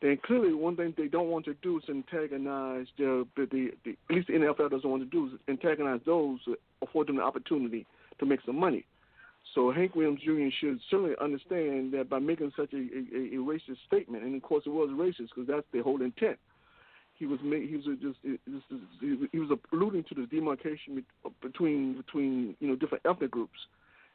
then 0.00 0.18
clearly 0.24 0.54
one 0.54 0.76
thing 0.76 0.94
they 0.96 1.08
don't 1.08 1.28
want 1.28 1.44
to 1.46 1.54
do 1.54 1.78
is 1.78 1.84
antagonize 1.88 2.86
the 2.96 3.26
the, 3.36 3.72
at 3.86 4.14
least 4.14 4.28
the 4.28 4.34
NFL 4.34 4.70
doesn't 4.70 4.88
want 4.88 5.02
to 5.02 5.08
do 5.08 5.26
is 5.26 5.40
antagonize 5.48 6.00
those 6.06 6.38
who 6.46 6.56
afford 6.82 7.08
them 7.08 7.16
the 7.16 7.22
opportunity 7.22 7.84
to 8.18 8.26
make 8.26 8.40
some 8.46 8.58
money. 8.58 8.86
So 9.54 9.72
Hank 9.72 9.94
Williams 9.94 10.20
Jr. 10.20 10.48
should 10.60 10.78
certainly 10.90 11.14
understand 11.20 11.92
that 11.94 12.08
by 12.08 12.18
making 12.18 12.52
such 12.56 12.72
a, 12.72 12.76
a, 12.76 13.34
a 13.34 13.42
racist 13.42 13.78
statement, 13.86 14.22
and 14.22 14.36
of 14.36 14.42
course 14.42 14.64
it 14.66 14.70
was 14.70 14.90
racist 14.90 15.30
because 15.34 15.48
that's 15.48 15.66
the 15.72 15.80
whole 15.80 16.00
intent. 16.02 16.38
He 17.14 17.26
was 17.26 17.40
he 17.40 17.74
was 17.74 17.98
just 18.00 18.18
he 19.32 19.38
was 19.38 19.58
alluding 19.72 20.04
to 20.04 20.14
the 20.14 20.26
demarcation 20.26 21.04
between 21.42 21.96
between 21.96 22.54
you 22.60 22.68
know 22.68 22.76
different 22.76 23.04
ethnic 23.04 23.32
groups 23.32 23.58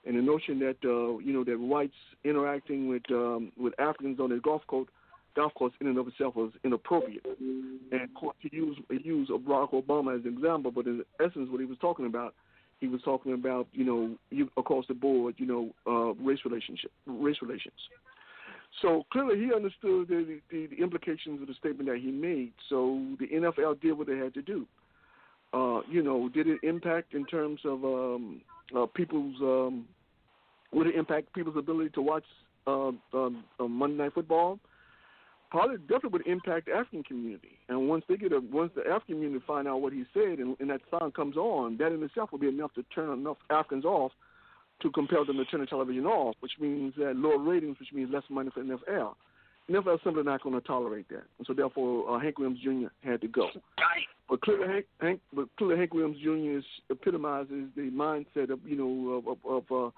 and 0.06 0.18
the 0.18 0.22
notion 0.22 0.60
that 0.60 0.78
uh, 0.84 1.18
you 1.20 1.34
know 1.34 1.44
that 1.44 1.60
whites 1.60 1.94
interacting 2.24 2.88
with 2.88 3.04
um, 3.12 3.52
with 3.58 3.74
Africans 3.80 4.20
on 4.20 4.30
the 4.30 4.40
golf 4.40 4.62
course 4.68 4.88
golf 5.36 5.54
course 5.56 5.74
in 5.82 5.88
and 5.88 5.98
of 5.98 6.08
itself 6.08 6.36
was 6.36 6.52
inappropriate. 6.64 7.26
And 7.40 8.02
of 8.02 8.14
course, 8.14 8.36
he 8.40 8.50
used 8.52 8.80
he 8.90 8.98
Barack 9.00 9.72
Obama 9.74 10.18
as 10.18 10.26
an 10.26 10.34
example, 10.34 10.72
but 10.72 10.86
in 10.86 11.04
essence, 11.20 11.50
what 11.50 11.60
he 11.60 11.66
was 11.66 11.78
talking 11.80 12.06
about, 12.06 12.34
he 12.80 12.88
was 12.88 13.02
talking 13.04 13.34
about 13.34 13.68
you 13.72 13.86
know 13.86 14.16
you, 14.30 14.50
across 14.58 14.86
the 14.88 14.94
board, 14.94 15.36
you 15.38 15.46
know, 15.46 15.70
uh, 15.88 16.14
race 16.24 16.40
relationship, 16.46 16.92
race 17.06 17.38
relations. 17.42 17.74
So 18.82 19.06
clearly, 19.12 19.38
he 19.38 19.54
understood 19.54 20.08
the, 20.08 20.40
the, 20.50 20.68
the 20.68 20.82
implications 20.82 21.42
of 21.42 21.48
the 21.48 21.54
statement 21.54 21.88
that 21.90 22.00
he 22.00 22.10
made. 22.10 22.54
So 22.70 23.06
the 23.20 23.28
NFL 23.28 23.80
did 23.82 23.94
what 23.94 24.08
they 24.08 24.18
had 24.18 24.34
to 24.34 24.42
do. 24.42 24.66
Uh, 25.54 25.82
you 25.88 26.02
know, 26.02 26.28
did 26.30 26.48
it 26.48 26.58
impact 26.64 27.14
in 27.14 27.26
terms 27.26 27.60
of 27.66 27.86
um, 27.86 28.42
uh, 28.76 28.88
people's 28.88 29.36
um, 29.42 29.86
would 30.74 30.88
it 30.88 30.96
impact 30.96 31.34
people's 31.34 31.58
ability 31.58 31.92
to 31.92 32.02
watch 32.02 32.24
uh, 32.68 32.92
um, 33.14 33.44
uh, 33.60 33.68
Monday 33.68 34.04
Night 34.04 34.14
Football? 34.14 34.60
probably 35.54 35.78
definitely 35.78 36.10
would 36.10 36.28
impact 36.28 36.66
the 36.66 36.72
African 36.72 37.04
community. 37.04 37.60
And 37.70 37.88
once 37.88 38.04
they 38.10 38.18
get 38.18 38.34
a, 38.34 38.40
once 38.40 38.72
the 38.76 38.82
African 38.82 39.16
community 39.18 39.44
find 39.46 39.68
out 39.68 39.82
what 39.82 39.94
he 39.94 40.04
said 40.12 40.40
and, 40.40 40.58
and 40.60 40.68
that 40.72 40.82
song 40.90 41.12
comes 41.12 41.38
on, 41.38 41.78
that 41.78 41.92
in 41.92 42.02
itself 42.02 42.32
will 42.32 42.40
be 42.40 42.48
enough 42.48 42.74
to 42.74 42.84
turn 42.96 43.14
enough 43.14 43.38
Africans 43.52 43.86
off 43.86 44.12
to 44.82 44.90
compel 44.90 45.24
them 45.26 45.38
to 45.38 45.46
turn 45.46 45.62
the 45.62 45.68
television 45.68 46.08
off, 46.08 46.36
which 46.40 46.54
means 46.60 46.96
that 46.98 47.16
lower 47.16 47.38
ratings, 47.38 47.80
which 47.80 47.94
means 47.94 48.10
less 48.12 48.24
money 48.32 48.50
for 48.52 48.64
NFL. 48.64 49.14
NFL 49.70 50.04
simply 50.04 50.24
not 50.24 50.42
going 50.42 50.60
to 50.60 50.68
tolerate 50.68 51.08
that, 51.10 51.24
and 51.38 51.48
so 51.48 51.54
therefore 51.54 52.10
uh, 52.10 52.20
Hank 52.20 52.38
Williams 52.38 52.60
Jr. 52.62 52.88
had 53.08 53.22
to 53.22 53.30
go. 53.30 53.48
But 54.30 54.42
clearly, 54.42 54.68
Hank, 54.68 54.86
Hank, 55.00 55.22
but 55.32 55.48
clearly 55.58 55.78
Hank 55.78 55.94
Williams 55.94 56.18
Jr. 56.22 56.68
Epitomizes 56.92 57.70
the 57.76 57.90
mindset 57.92 58.50
of 58.50 58.60
you 58.66 58.76
know 58.76 59.24
of, 59.26 59.38
of, 59.46 59.64
of 59.70 59.88
uh, 59.88 59.92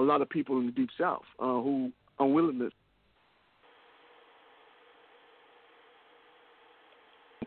a 0.00 0.02
lot 0.02 0.22
of 0.22 0.28
people 0.28 0.58
in 0.58 0.66
the 0.66 0.72
Deep 0.72 0.90
South 0.98 1.22
uh, 1.38 1.44
who 1.44 1.92
unwillingness 2.18 2.72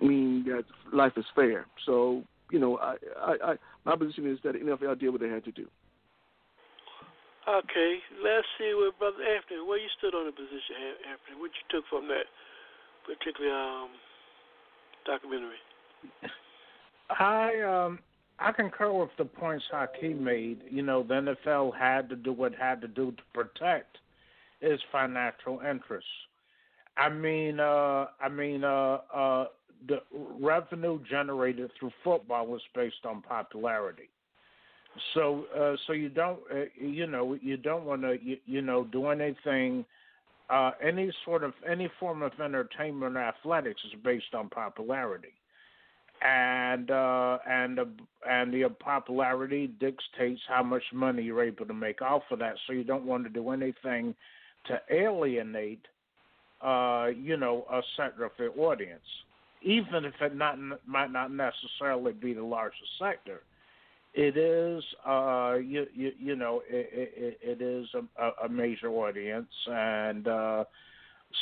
mean 0.01 0.43
that 0.45 0.65
life 0.91 1.13
is 1.17 1.25
fair. 1.35 1.65
So 1.85 2.23
you 2.51 2.59
know, 2.59 2.77
I, 2.77 2.95
I, 3.19 3.51
I 3.51 3.55
my 3.85 3.95
position 3.95 4.31
is 4.31 4.39
that 4.43 4.53
the 4.53 4.59
NFL 4.59 4.99
did 4.99 5.09
what 5.09 5.21
they 5.21 5.29
had 5.29 5.43
to 5.45 5.51
do. 5.51 5.67
Okay, 7.47 7.99
let's 8.23 8.47
see 8.57 8.71
what 8.73 8.97
Brother 8.99 9.17
Anthony, 9.19 9.67
where 9.67 9.77
you 9.77 9.89
stood 9.97 10.15
on 10.15 10.25
the 10.25 10.31
position, 10.31 10.95
Anthony, 11.09 11.41
what 11.41 11.51
you 11.51 11.65
took 11.69 11.83
from 11.89 12.07
that 12.07 12.23
particular 13.03 13.51
um, 13.51 13.89
documentary. 15.05 15.59
I 17.09 17.59
um 17.61 17.99
I 18.39 18.51
concur 18.51 18.91
with 18.91 19.09
the 19.17 19.25
points 19.25 19.65
Hakeem 19.71 20.23
made. 20.23 20.61
You 20.69 20.81
know, 20.81 21.03
the 21.03 21.35
NFL 21.35 21.77
had 21.77 22.09
to 22.09 22.15
do 22.15 22.33
what 22.33 22.53
it 22.53 22.59
had 22.59 22.81
to 22.81 22.87
do 22.87 23.11
to 23.11 23.23
protect 23.33 23.97
its 24.61 24.81
financial 24.91 25.59
interests. 25.59 26.09
I 26.97 27.09
mean, 27.09 27.59
uh, 27.59 28.07
I 28.21 28.29
mean, 28.29 28.63
uh, 28.63 28.99
uh, 29.13 29.45
the 29.87 30.01
revenue 30.39 30.99
generated 31.09 31.71
through 31.79 31.91
football 32.03 32.47
was 32.47 32.61
based 32.75 33.05
on 33.05 33.21
popularity. 33.21 34.09
So, 35.13 35.45
uh, 35.57 35.75
so 35.87 35.93
you 35.93 36.09
don't, 36.09 36.39
uh, 36.51 36.65
you 36.79 37.07
know, 37.07 37.37
you 37.41 37.57
don't 37.57 37.85
want 37.85 38.03
to, 38.03 38.17
you, 38.21 38.37
you 38.45 38.61
know, 38.61 38.83
do 38.85 39.07
anything, 39.07 39.85
uh, 40.49 40.71
any 40.83 41.11
sort 41.25 41.43
of 41.43 41.53
any 41.67 41.89
form 41.99 42.21
of 42.21 42.31
entertainment 42.39 43.17
or 43.17 43.21
athletics 43.21 43.81
is 43.85 43.99
based 44.03 44.35
on 44.35 44.49
popularity, 44.49 45.33
and 46.23 46.89
uh, 46.89 47.37
and 47.47 47.79
uh, 47.79 47.85
and 48.29 48.53
the 48.53 48.69
popularity 48.79 49.67
dictates 49.79 50.41
how 50.47 50.63
much 50.63 50.83
money 50.93 51.23
you're 51.23 51.43
able 51.43 51.65
to 51.65 51.73
make 51.73 52.01
off 52.01 52.23
of 52.31 52.39
that. 52.39 52.55
So 52.65 52.73
you 52.73 52.83
don't 52.83 53.05
want 53.05 53.23
to 53.25 53.29
do 53.29 53.49
anything 53.49 54.15
to 54.67 54.81
alienate, 54.89 55.85
uh, 56.61 57.07
you 57.17 57.35
know, 57.35 57.65
a 57.71 57.81
sector 57.97 58.23
of 58.23 58.31
the 58.37 58.47
audience, 58.59 59.01
even 59.61 60.05
if 60.05 60.13
it 60.21 60.35
not 60.35 60.57
might 60.85 61.11
not 61.11 61.31
necessarily 61.31 62.13
be 62.13 62.33
the 62.33 62.43
largest 62.43 62.89
sector 62.99 63.41
it 64.13 64.37
is 64.37 64.83
uh 65.07 65.55
you 65.55 65.87
you, 65.93 66.11
you 66.19 66.35
know 66.35 66.61
it, 66.69 66.87
it, 67.17 67.39
it 67.41 67.61
is 67.61 67.87
a, 68.19 68.45
a 68.45 68.49
major 68.49 68.89
audience 68.89 69.49
and 69.67 70.27
uh 70.27 70.63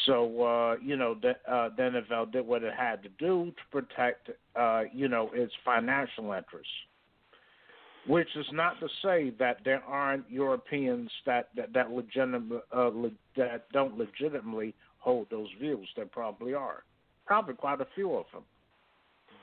so 0.05 0.43
uh 0.43 0.76
you 0.81 0.95
know 0.95 1.15
the 1.22 1.31
uh 1.51 1.69
NFL 1.77 2.31
did 2.31 2.45
what 2.45 2.63
it 2.63 2.73
had 2.77 3.03
to 3.03 3.09
do 3.19 3.51
to 3.51 3.61
protect 3.72 4.30
uh 4.55 4.84
you 4.93 5.07
know 5.07 5.30
its 5.34 5.53
financial 5.63 6.31
interests 6.31 6.72
which 8.07 8.30
is 8.35 8.47
not 8.51 8.80
to 8.80 8.88
say 9.03 9.31
that 9.38 9.57
there 9.63 9.84
aren't 9.84 10.30
Europeans 10.30 11.11
that 11.26 11.49
that 11.55 11.73
that 11.73 11.91
legitimate 11.91 12.63
uh, 12.76 12.88
le- 12.88 13.11
that 13.38 13.65
don't 13.72 13.97
legitimately 13.97 14.73
hold 14.97 15.27
those 15.30 15.49
views. 15.59 15.88
There 15.95 16.05
probably 16.05 16.53
are. 16.53 16.84
Probably 17.26 17.53
quite 17.53 17.80
a 17.81 17.88
few 17.95 18.15
of 18.15 18.26
them 18.34 18.43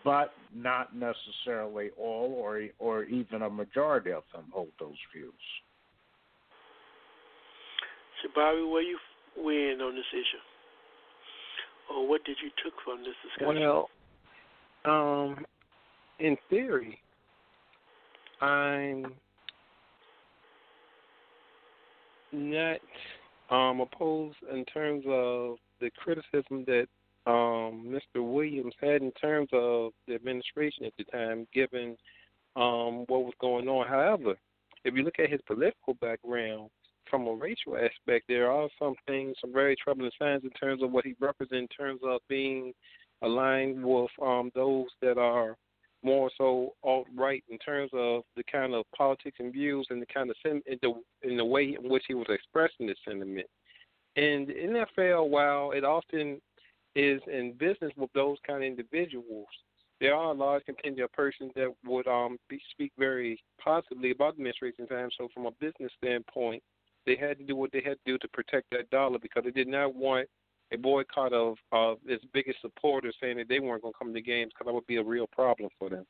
but 0.05 0.33
not 0.55 0.95
necessarily 0.97 1.91
all 1.99 2.33
or 2.39 2.63
or 2.79 3.05
even 3.05 3.43
a 3.43 3.51
majority 3.51 4.11
of 4.11 4.23
them 4.33 4.45
hold 4.53 4.71
those 4.79 4.97
views. 5.15 5.33
So, 8.23 8.29
Bobby, 8.35 8.63
where 8.63 8.83
you 8.83 8.99
win 9.43 9.81
on 9.81 9.95
this 9.95 10.05
issue, 10.13 11.95
or 11.95 12.09
what 12.09 12.25
did 12.25 12.37
you 12.43 12.51
took 12.63 12.75
from 12.85 12.99
this 12.99 13.15
discussion? 13.23 13.61
Well, 13.63 13.89
um, 14.85 15.47
in 16.19 16.37
theory, 16.51 17.01
I'm 18.41 19.13
not 22.33 22.79
um, 23.51 23.81
opposed 23.81 24.37
in 24.53 24.65
terms 24.67 25.05
of 25.09 25.57
the 25.81 25.91
criticism 25.97 26.65
that 26.67 26.87
um, 27.27 27.87
Mr. 27.87 28.23
Williams 28.25 28.75
had 28.81 29.03
in 29.03 29.13
terms 29.13 29.49
of 29.53 29.93
the 30.07 30.15
administration 30.15 30.85
at 30.85 30.93
the 30.97 31.05
time, 31.05 31.47
given 31.53 31.97
um, 32.57 33.05
what 33.07 33.25
was 33.25 33.35
going 33.41 33.69
on. 33.69 33.87
However, 33.87 34.35
if 34.85 34.95
you 34.95 35.03
look 35.03 35.19
at 35.19 35.31
his 35.31 35.41
political 35.47 35.95
background 35.95 36.71
from 37.11 37.27
a 37.27 37.35
racial 37.35 37.77
aspect, 37.77 38.27
there 38.29 38.51
are 38.51 38.69
some 38.79 38.95
things, 39.07 39.37
some 39.41 39.53
very 39.53 39.77
troubling 39.77 40.11
signs 40.19 40.45
in 40.45 40.51
terms 40.51 40.83
of 40.83 40.91
what 40.91 41.05
he 41.05 41.15
represents 41.21 41.73
in 41.79 41.85
terms 41.85 42.01
of 42.05 42.21
being 42.29 42.73
aligned 43.23 43.85
with 43.85 44.11
um, 44.23 44.51
those 44.55 44.87
that 45.03 45.19
are 45.19 45.57
more 46.05 46.31
so 46.39 46.75
alt 46.85 47.07
right 47.17 47.43
in 47.49 47.59
terms 47.59 47.91
of 47.93 48.23
the 48.37 48.45
kind 48.51 48.73
of 48.73 48.85
politics 48.97 49.37
and 49.41 49.53
views 49.53 49.87
and 49.91 50.01
the 50.01 50.07
kind 50.07 50.31
of 50.31 50.37
sen- 50.45 50.63
in 50.67 50.79
the 50.81 50.93
in 51.29 51.37
the 51.37 51.45
way 51.45 51.77
in 51.81 51.89
which 51.89 52.05
he 52.07 52.15
was 52.15 52.27
expressing 52.29 52.87
the 52.87 52.95
sentiment. 53.05 53.47
And 54.15 54.47
the 54.47 54.55
NFL, 54.55 55.29
while 55.29 55.73
it 55.73 55.85
often 55.85 56.41
is 56.95 57.21
in 57.27 57.53
business 57.53 57.93
with 57.97 58.13
those 58.13 58.37
kind 58.47 58.63
of 58.63 58.67
individuals. 58.67 59.47
There 60.01 60.15
are 60.15 60.33
a 60.33 60.35
large 60.35 60.65
contingent 60.65 61.05
of 61.05 61.13
persons 61.13 61.53
that 61.55 61.73
would 61.85 62.07
um 62.07 62.39
be, 62.49 62.61
speak 62.71 62.93
very 62.99 63.41
positively 63.63 64.11
about 64.11 64.37
the 64.37 64.43
administration. 64.43 64.87
So 65.17 65.29
from 65.33 65.47
a 65.47 65.51
business 65.53 65.93
standpoint, 66.03 66.63
they 67.09 67.17
had 67.17 67.39
to 67.39 67.45
do 67.45 67.57
what 67.57 67.73
they 67.73 67.81
had 67.85 67.97
to 68.05 68.13
do 68.13 68.19
to 68.19 68.29
protect 68.29 68.71
that 68.71 68.91
dollar 68.91 69.19
because 69.19 69.43
they 69.45 69.51
did 69.51 69.67
not 69.67 69.95
want 69.95 70.29
a 70.73 70.77
boycott 70.77 71.33
of 71.33 71.57
of 71.73 71.97
its 72.07 72.23
biggest 72.35 72.61
supporters 72.61 73.17
saying 73.21 73.39
that 73.39 73.49
they 73.49 73.59
weren't 73.59 73.83
going 73.83 73.95
to 73.95 73.99
come 73.99 74.09
to 74.09 74.15
the 74.15 74.23
games 74.23 74.53
because 74.53 74.67
that 74.67 74.75
would 74.75 74.87
be 74.87 74.97
a 74.97 75.03
real 75.03 75.27
problem 75.27 75.71
for 75.79 75.89
them. 75.89 76.05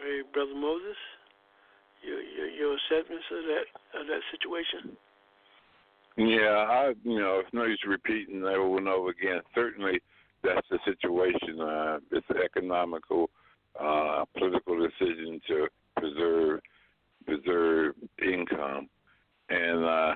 Hey, 0.00 0.20
brother 0.32 0.54
Moses, 0.54 0.96
your 2.06 2.22
your, 2.22 2.48
your 2.48 2.76
assessments 2.76 3.26
of 3.32 3.42
that 3.50 4.00
of 4.00 4.06
that 4.06 4.22
situation. 4.30 4.96
Yeah, 6.16 6.66
I 6.70 6.94
you 7.02 7.18
know, 7.18 7.40
it's 7.40 7.52
no 7.52 7.64
use 7.64 7.82
repeating 7.86 8.44
over 8.44 8.78
and 8.78 8.88
over 8.88 9.10
again. 9.10 9.40
Certainly, 9.54 10.00
that's 10.44 10.66
the 10.70 10.78
situation. 10.84 11.60
Uh, 11.60 11.98
it's 12.12 12.26
an 12.30 12.36
economical, 12.44 13.30
uh, 13.80 14.24
political 14.36 14.78
decision 14.78 15.40
to 15.48 15.66
preserve 15.96 16.60
preserve 17.26 17.94
income, 18.22 18.88
and 19.48 19.84
uh, 19.84 20.14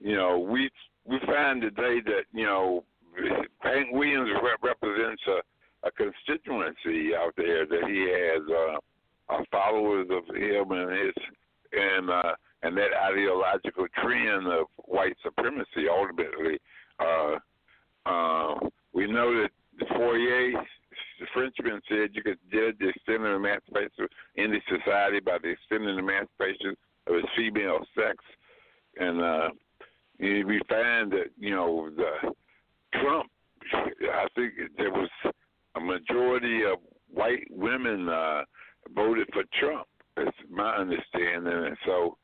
you 0.00 0.16
know, 0.16 0.38
we 0.38 0.70
we 1.04 1.18
find 1.26 1.62
today 1.62 2.00
that 2.04 2.24
you 2.32 2.44
know, 2.44 2.84
Hank 3.60 3.88
Williams 3.92 4.30
rep- 4.42 4.62
represents 4.62 5.22
a, 5.28 5.88
a 5.88 5.90
constituency 5.92 7.14
out 7.14 7.34
there 7.36 7.66
that 7.66 7.84
he 7.88 8.08
has 8.10 8.42
uh, 8.50 9.34
uh, 9.34 9.44
followers 9.50 10.08
of 10.10 10.34
him 10.34 10.72
and 10.72 10.90
his 10.90 11.14
and 11.72 12.10
uh, 12.10 12.34
and 12.62 12.76
that 12.76 12.90
ideological 12.94 13.86
trend 14.02 14.46
of 14.46 14.66
white 14.84 15.16
supremacy 15.22 15.88
ultimately. 15.90 16.58
Uh, 17.00 17.38
uh, 18.06 18.54
we 18.92 19.10
know 19.10 19.42
that 19.42 19.50
the 19.78 19.86
Fourier, 19.96 20.52
the 21.22 21.28
Frenchman 21.32 21.80
said 21.88 22.10
you 22.14 22.22
could 22.22 22.38
judge 22.52 22.74
the 22.80 22.88
extent 22.88 23.24
of 23.24 23.36
emancipation 23.36 24.08
in 24.34 24.50
the 24.50 24.58
society 24.68 25.20
by 25.20 25.38
the 25.40 25.50
extent 25.50 25.88
of 25.88 25.96
emancipation 25.96 26.74
of 27.06 27.14
its 27.14 27.28
female 27.36 27.78
sex. 27.94 28.16
And 28.98 29.22
uh, 29.22 29.48
we 30.18 30.60
find 30.68 31.12
that, 31.12 31.30
you 31.38 31.54
know, 31.54 31.90
the 31.96 32.32
Trump, 33.00 33.30
I 33.72 34.26
think 34.34 34.54
there 34.76 34.90
was 34.90 35.08
a 35.76 35.80
majority 35.80 36.64
of 36.64 36.78
white 37.08 37.46
women 37.50 38.08
uh, 38.08 38.42
voted 38.92 39.28
for 39.32 39.44
Trump. 39.60 39.86
That's 40.16 40.36
my 40.50 40.74
understanding. 40.74 41.52
And 41.52 41.76
so 41.86 42.18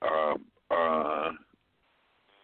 uh, 0.00 0.34
uh, 0.70 1.30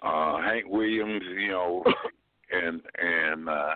uh, 0.03 0.43
Hank 0.43 0.65
Williams, 0.67 1.23
you 1.39 1.51
know, 1.51 1.85
and 2.51 2.83
and 2.99 3.49
uh, 3.49 3.75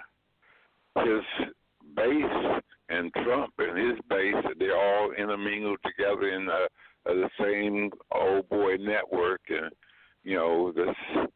his 0.96 1.46
base 1.94 2.62
and 2.88 3.12
Trump 3.24 3.52
and 3.58 3.78
his 3.78 3.98
base, 4.08 4.34
they're 4.58 4.76
all 4.76 5.12
intermingled 5.12 5.78
together 5.84 6.28
in 6.28 6.48
uh, 6.48 6.66
the 7.06 7.28
same 7.40 7.90
old 8.12 8.48
boy 8.48 8.76
network, 8.76 9.40
and 9.48 9.70
you 10.22 10.36
know 10.36 10.72
this. 10.72 11.28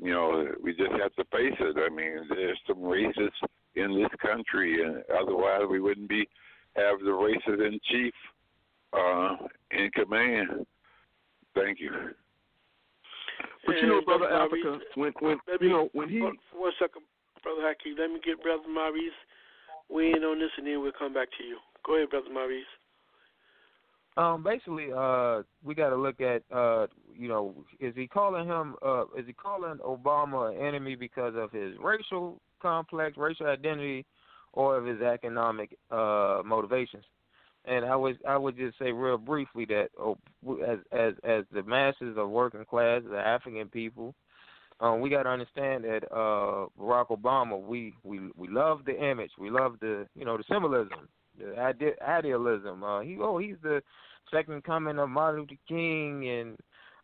You 0.00 0.10
know, 0.10 0.48
we 0.62 0.74
just 0.74 0.90
have 1.00 1.14
to 1.14 1.24
face 1.30 1.54
it. 1.60 1.76
I 1.78 1.94
mean, 1.94 2.26
there's 2.28 2.58
some 2.66 2.78
racists 2.78 3.30
in 3.76 3.94
this 4.02 4.10
country, 4.20 4.84
and 4.84 5.04
otherwise 5.20 5.62
we 5.70 5.80
wouldn't 5.80 6.08
be 6.08 6.28
have 6.74 6.98
the 6.98 7.10
racist 7.10 7.64
in 7.64 7.78
chief 7.90 8.14
uh, 8.92 9.36
in 9.70 9.90
command. 9.92 10.66
Thank 11.54 11.80
you. 11.80 11.90
But 13.66 13.76
you 13.76 13.86
know, 13.86 14.00
brother 14.04 14.28
Africa, 14.28 14.78
when 14.96 15.12
when 15.20 15.38
you 15.60 15.68
know 15.68 15.88
when 15.92 16.08
he 16.08 16.20
one 16.20 16.36
second, 16.78 17.02
brother 17.42 17.62
Haki, 17.62 17.98
let 17.98 18.10
me 18.10 18.20
get 18.24 18.42
brother 18.42 18.68
Maurice 18.68 19.12
weigh 19.88 20.12
in 20.16 20.24
on 20.24 20.38
this, 20.38 20.50
and 20.56 20.66
then 20.66 20.80
we'll 20.80 20.92
come 20.98 21.14
back 21.14 21.28
to 21.38 21.44
you. 21.44 21.58
Go 21.86 21.96
ahead, 21.96 22.10
brother 22.10 22.32
Maurice. 22.32 22.64
Um, 24.16 24.44
basically, 24.44 24.88
uh, 24.96 25.42
we 25.64 25.74
got 25.74 25.90
to 25.90 25.96
look 25.96 26.20
at, 26.20 26.42
uh, 26.54 26.86
you 27.16 27.28
know, 27.28 27.52
is 27.80 27.94
he 27.96 28.06
calling 28.06 28.46
him, 28.46 28.76
uh, 28.84 29.06
is 29.18 29.26
he 29.26 29.32
calling 29.32 29.78
Obama 29.78 30.54
an 30.54 30.64
enemy 30.64 30.94
because 30.94 31.34
of 31.36 31.50
his 31.50 31.74
racial 31.82 32.40
complex, 32.62 33.16
racial 33.16 33.46
identity, 33.46 34.06
or 34.52 34.76
of 34.78 34.86
his 34.86 35.00
economic 35.00 35.76
uh, 35.90 36.42
motivations? 36.44 37.04
And 37.64 37.84
I 37.84 37.96
would, 37.96 38.18
I 38.28 38.36
would 38.36 38.56
just 38.56 38.78
say 38.78 38.92
real 38.92 39.18
briefly 39.18 39.64
that, 39.66 39.88
oh, 39.98 40.18
as 40.64 40.78
as 40.92 41.14
as 41.24 41.44
the 41.52 41.62
masses 41.62 42.16
of 42.16 42.28
working 42.30 42.64
class, 42.64 43.02
the 43.10 43.18
African 43.18 43.68
people, 43.68 44.14
um, 44.80 45.00
we 45.00 45.10
got 45.10 45.24
to 45.24 45.28
understand 45.30 45.84
that 45.84 46.04
uh, 46.10 46.66
Barack 46.80 47.08
Obama, 47.08 47.60
we 47.60 47.94
we 48.02 48.20
we 48.36 48.48
love 48.48 48.80
the 48.84 49.02
image, 49.02 49.30
we 49.38 49.50
love 49.50 49.76
the, 49.80 50.06
you 50.14 50.24
know, 50.24 50.36
the 50.36 50.44
symbolism 50.50 51.08
the 51.38 51.58
ide- 51.60 51.98
idealism. 52.06 52.82
Uh, 52.82 53.00
he 53.00 53.16
oh 53.20 53.38
he's 53.38 53.56
the 53.62 53.82
second 54.30 54.64
coming 54.64 54.98
of 54.98 55.08
Martin 55.08 55.40
Luther 55.40 55.54
King, 55.68 56.28
and 56.28 56.56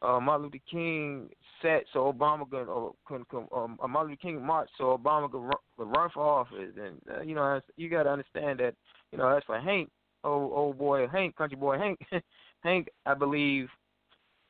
uh, 0.03 0.21
Martin 0.21 0.47
Luther 0.47 0.59
King 0.71 1.29
set 1.63 1.85
so 1.93 2.13
Obama 2.13 2.49
can, 2.51 2.67
uh, 2.69 2.91
can, 3.07 3.25
can 3.31 3.47
um, 3.55 3.79
uh, 3.83 3.89
Martin 3.89 4.11
Luther 4.11 4.23
King 4.23 4.45
marched 4.45 4.73
so 4.79 4.97
Obama 4.97 5.31
could 5.31 5.43
run, 5.43 5.53
could 5.77 5.97
run 5.97 6.11
for 6.13 6.23
office, 6.23 6.75
and 6.77 7.01
uh, 7.15 7.23
you 7.23 7.35
know 7.35 7.61
you 7.77 7.89
got 7.89 8.05
to 8.05 8.11
understand 8.11 8.61
that 8.61 8.75
you 9.13 9.19
know 9.19 9.31
that's 9.33 9.47
for 9.47 9.61
Hank, 9.61 9.91
old 10.25 10.53
old 10.53 10.79
boy 10.79 11.07
Hank, 11.09 11.37
country 11.37 11.57
boy 11.57 11.79
Hank, 11.79 12.01
Hank 12.61 12.89
I 13.07 13.15
believe 13.15 13.69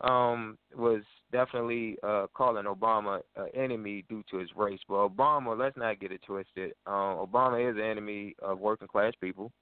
um 0.02 0.56
was 0.74 1.02
definitely 1.32 1.96
uh 2.02 2.26
calling 2.34 2.66
Obama 2.66 3.20
an 3.36 3.48
enemy 3.54 4.04
due 4.08 4.22
to 4.30 4.38
his 4.38 4.50
race. 4.56 4.80
But 4.88 5.08
Obama, 5.08 5.58
let's 5.58 5.76
not 5.76 6.00
get 6.00 6.12
it 6.12 6.22
twisted. 6.26 6.72
Um 6.86 7.26
Obama 7.26 7.70
is 7.70 7.76
an 7.76 7.82
enemy 7.82 8.34
of 8.42 8.58
working 8.58 8.88
class 8.88 9.12
people. 9.20 9.52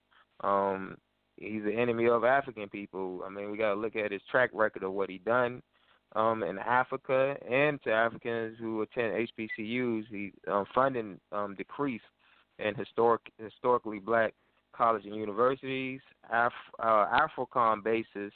Um, 0.45 0.97
he's 1.37 1.63
an 1.65 1.79
enemy 1.79 2.09
of 2.09 2.25
African 2.25 2.69
people. 2.69 3.23
I 3.25 3.31
mean, 3.31 3.51
we 3.51 3.59
got 3.59 3.75
to 3.75 3.81
look 3.81 3.97
at 3.97 4.13
his 4.13 4.23
track 4.31 4.51
record 4.53 4.83
of 4.83 4.93
what 4.93 5.11
he 5.11 5.19
done 5.19 5.63
um, 6.15 6.43
in 6.43 6.59
Africa 6.59 7.37
and 7.49 7.83
to 7.83 7.91
Africans 7.91 8.57
who 8.61 8.83
attend 8.83 9.29
HBCUs. 9.39 10.05
He 10.11 10.33
um, 10.51 10.65
funding 10.75 11.21
um, 11.33 11.55
decreased 11.57 12.05
in 12.59 12.75
historic 12.75 13.21
historically 13.39 13.99
black 13.99 14.35
colleges 14.73 15.07
and 15.07 15.17
universities. 15.17 16.01
Af, 16.33 16.53
uh, 16.83 17.07
bases 17.83 18.33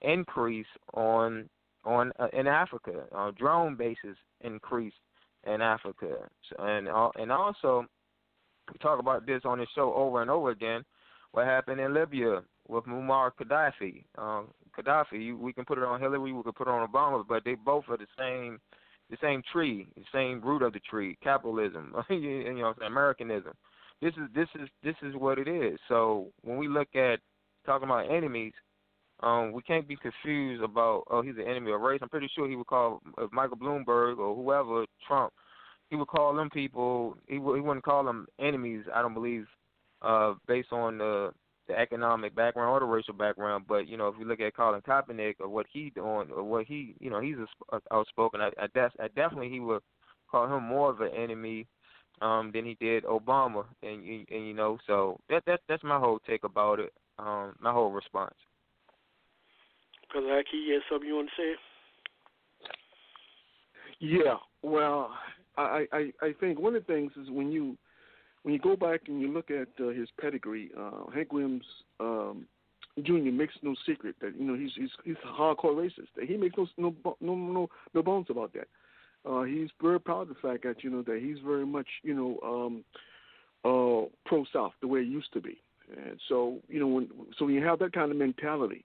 increase 0.00 0.66
on 0.92 1.48
on 1.84 2.12
uh, 2.18 2.28
in 2.32 2.46
Africa. 2.46 3.04
Uh, 3.14 3.30
drone 3.38 3.76
bases 3.76 4.16
increased 4.40 4.96
in 5.46 5.60
Africa, 5.60 6.16
so, 6.48 6.64
and 6.64 6.88
uh, 6.88 7.10
and 7.16 7.30
also 7.30 7.86
we 8.72 8.78
talk 8.78 8.98
about 8.98 9.26
this 9.26 9.42
on 9.44 9.58
the 9.58 9.66
show 9.74 9.92
over 9.94 10.22
and 10.22 10.30
over 10.30 10.50
again 10.50 10.84
what 11.32 11.46
happened 11.46 11.80
in 11.80 11.92
Libya 11.92 12.42
with 12.68 12.84
Muammar 12.84 13.30
Gaddafi. 13.40 14.04
Um, 14.16 14.48
Gaddafi, 14.78 15.36
we 15.36 15.52
can 15.52 15.64
put 15.64 15.78
it 15.78 15.84
on 15.84 16.00
Hillary, 16.00 16.32
we 16.32 16.42
can 16.42 16.52
put 16.52 16.68
it 16.68 16.70
on 16.70 16.88
Obama, 16.88 17.24
but 17.28 17.44
they 17.44 17.54
both 17.54 17.84
are 17.88 17.96
the 17.96 18.06
same, 18.18 18.60
the 19.10 19.16
same 19.20 19.42
tree, 19.52 19.86
the 19.96 20.04
same 20.12 20.40
root 20.40 20.62
of 20.62 20.72
the 20.72 20.80
tree. 20.80 21.18
Capitalism, 21.22 21.94
you 22.10 22.54
know, 22.54 22.74
Americanism. 22.86 23.52
This 24.00 24.12
is 24.14 24.28
this 24.34 24.48
is 24.60 24.68
this 24.82 24.96
is 25.02 25.14
what 25.14 25.38
it 25.38 25.48
is. 25.48 25.78
So 25.88 26.28
when 26.42 26.56
we 26.56 26.68
look 26.68 26.88
at 26.94 27.20
talking 27.64 27.88
about 27.88 28.10
enemies, 28.10 28.52
um, 29.24 29.52
we 29.52 29.62
can't 29.62 29.88
be 29.88 29.96
confused 29.96 30.62
about 30.62 31.04
oh 31.10 31.22
he's 31.22 31.36
an 31.36 31.48
enemy 31.48 31.72
of 31.72 31.80
race. 31.80 32.00
I'm 32.02 32.08
pretty 32.08 32.30
sure 32.34 32.48
he 32.48 32.56
would 32.56 32.66
call 32.66 33.00
uh, 33.18 33.26
Michael 33.32 33.56
Bloomberg 33.56 34.18
or 34.18 34.34
whoever 34.34 34.84
Trump. 35.06 35.32
He 35.90 35.96
would 35.96 36.08
call 36.08 36.34
them 36.34 36.50
people. 36.50 37.16
He, 37.26 37.36
w- 37.36 37.54
he 37.54 37.60
wouldn't 37.60 37.84
call 37.84 38.04
them 38.04 38.26
enemies. 38.38 38.84
I 38.94 39.02
don't 39.02 39.14
believe 39.14 39.46
uh, 40.02 40.34
based 40.46 40.72
on 40.72 40.98
the 40.98 41.32
the 41.66 41.78
economic 41.78 42.34
background 42.34 42.70
or 42.70 42.80
the 42.80 42.86
racial 42.86 43.14
background. 43.14 43.64
But 43.66 43.88
you 43.88 43.96
know, 43.96 44.08
if 44.08 44.18
we 44.18 44.24
look 44.26 44.40
at 44.40 44.54
Colin 44.54 44.82
Kaepernick 44.82 45.36
or 45.40 45.48
what 45.48 45.66
he 45.72 45.90
doing 45.90 46.28
or 46.30 46.42
what 46.42 46.66
he, 46.66 46.94
you 47.00 47.08
know, 47.08 47.20
he's 47.20 47.36
a, 47.36 47.76
a, 47.76 47.80
outspoken. 47.90 48.40
I, 48.40 48.50
I, 48.60 48.66
def, 48.74 48.92
I 49.00 49.08
definitely 49.08 49.48
he 49.48 49.60
would 49.60 49.82
call 50.30 50.54
him 50.54 50.64
more 50.64 50.90
of 50.90 51.00
an 51.00 51.12
enemy 51.16 51.66
um, 52.20 52.50
than 52.52 52.66
he 52.66 52.76
did 52.78 53.04
Obama. 53.04 53.64
And, 53.82 54.04
and 54.04 54.26
and 54.30 54.46
you 54.46 54.54
know, 54.54 54.78
so 54.86 55.18
that 55.30 55.44
that 55.46 55.60
that's 55.68 55.82
my 55.82 55.98
whole 55.98 56.18
take 56.26 56.44
about 56.44 56.78
it. 56.80 56.92
Um, 57.18 57.54
my 57.60 57.72
whole 57.72 57.90
response. 57.90 58.34
Kalaki, 60.14 60.66
you 60.66 60.74
have 60.74 60.82
something 60.90 61.08
you 61.08 61.16
want 61.16 61.30
to 61.36 61.42
say? 61.42 61.54
Yeah, 64.00 64.36
well, 64.62 65.10
I, 65.56 65.86
I 65.92 66.12
I 66.20 66.34
think 66.40 66.58
one 66.58 66.74
of 66.74 66.86
the 66.86 66.92
things 66.92 67.12
is 67.20 67.30
when 67.30 67.50
you 67.50 67.76
when 68.42 68.52
you 68.54 68.60
go 68.60 68.76
back 68.76 69.02
and 69.08 69.20
you 69.20 69.32
look 69.32 69.50
at 69.50 69.68
uh, 69.80 69.88
his 69.88 70.08
pedigree, 70.20 70.70
uh, 70.78 71.10
Hank 71.14 71.32
Williams 71.32 71.64
um, 72.00 72.46
Jr. 73.02 73.30
makes 73.32 73.54
no 73.62 73.74
secret 73.86 74.14
that 74.20 74.38
you 74.38 74.44
know 74.44 74.54
he's 74.54 74.70
he's 74.76 74.90
he's 75.04 75.16
a 75.24 75.32
hardcore 75.32 75.74
racist. 75.74 76.08
He 76.26 76.36
makes 76.36 76.56
no 76.56 76.66
no 76.76 77.16
no 77.20 77.34
no, 77.34 77.68
no 77.94 78.02
bones 78.02 78.26
about 78.30 78.52
that. 78.52 78.68
Uh, 79.28 79.42
he's 79.42 79.70
very 79.80 79.98
proud 79.98 80.22
of 80.22 80.28
the 80.28 80.34
fact 80.34 80.64
that 80.64 80.84
you 80.84 80.90
know 80.90 81.02
that 81.02 81.20
he's 81.22 81.38
very 81.44 81.66
much 81.66 81.88
you 82.02 82.14
know 82.14 82.38
um, 82.44 82.84
uh, 83.64 84.08
pro 84.26 84.44
South 84.52 84.72
the 84.80 84.88
way 84.88 85.00
it 85.00 85.08
used 85.08 85.32
to 85.32 85.40
be. 85.40 85.58
And 85.96 86.20
so 86.28 86.58
you 86.68 86.78
know 86.78 86.86
when 86.86 87.08
so 87.38 87.46
when 87.46 87.54
you 87.54 87.64
have 87.64 87.78
that 87.80 87.92
kind 87.92 88.10
of 88.10 88.16
mentality, 88.16 88.84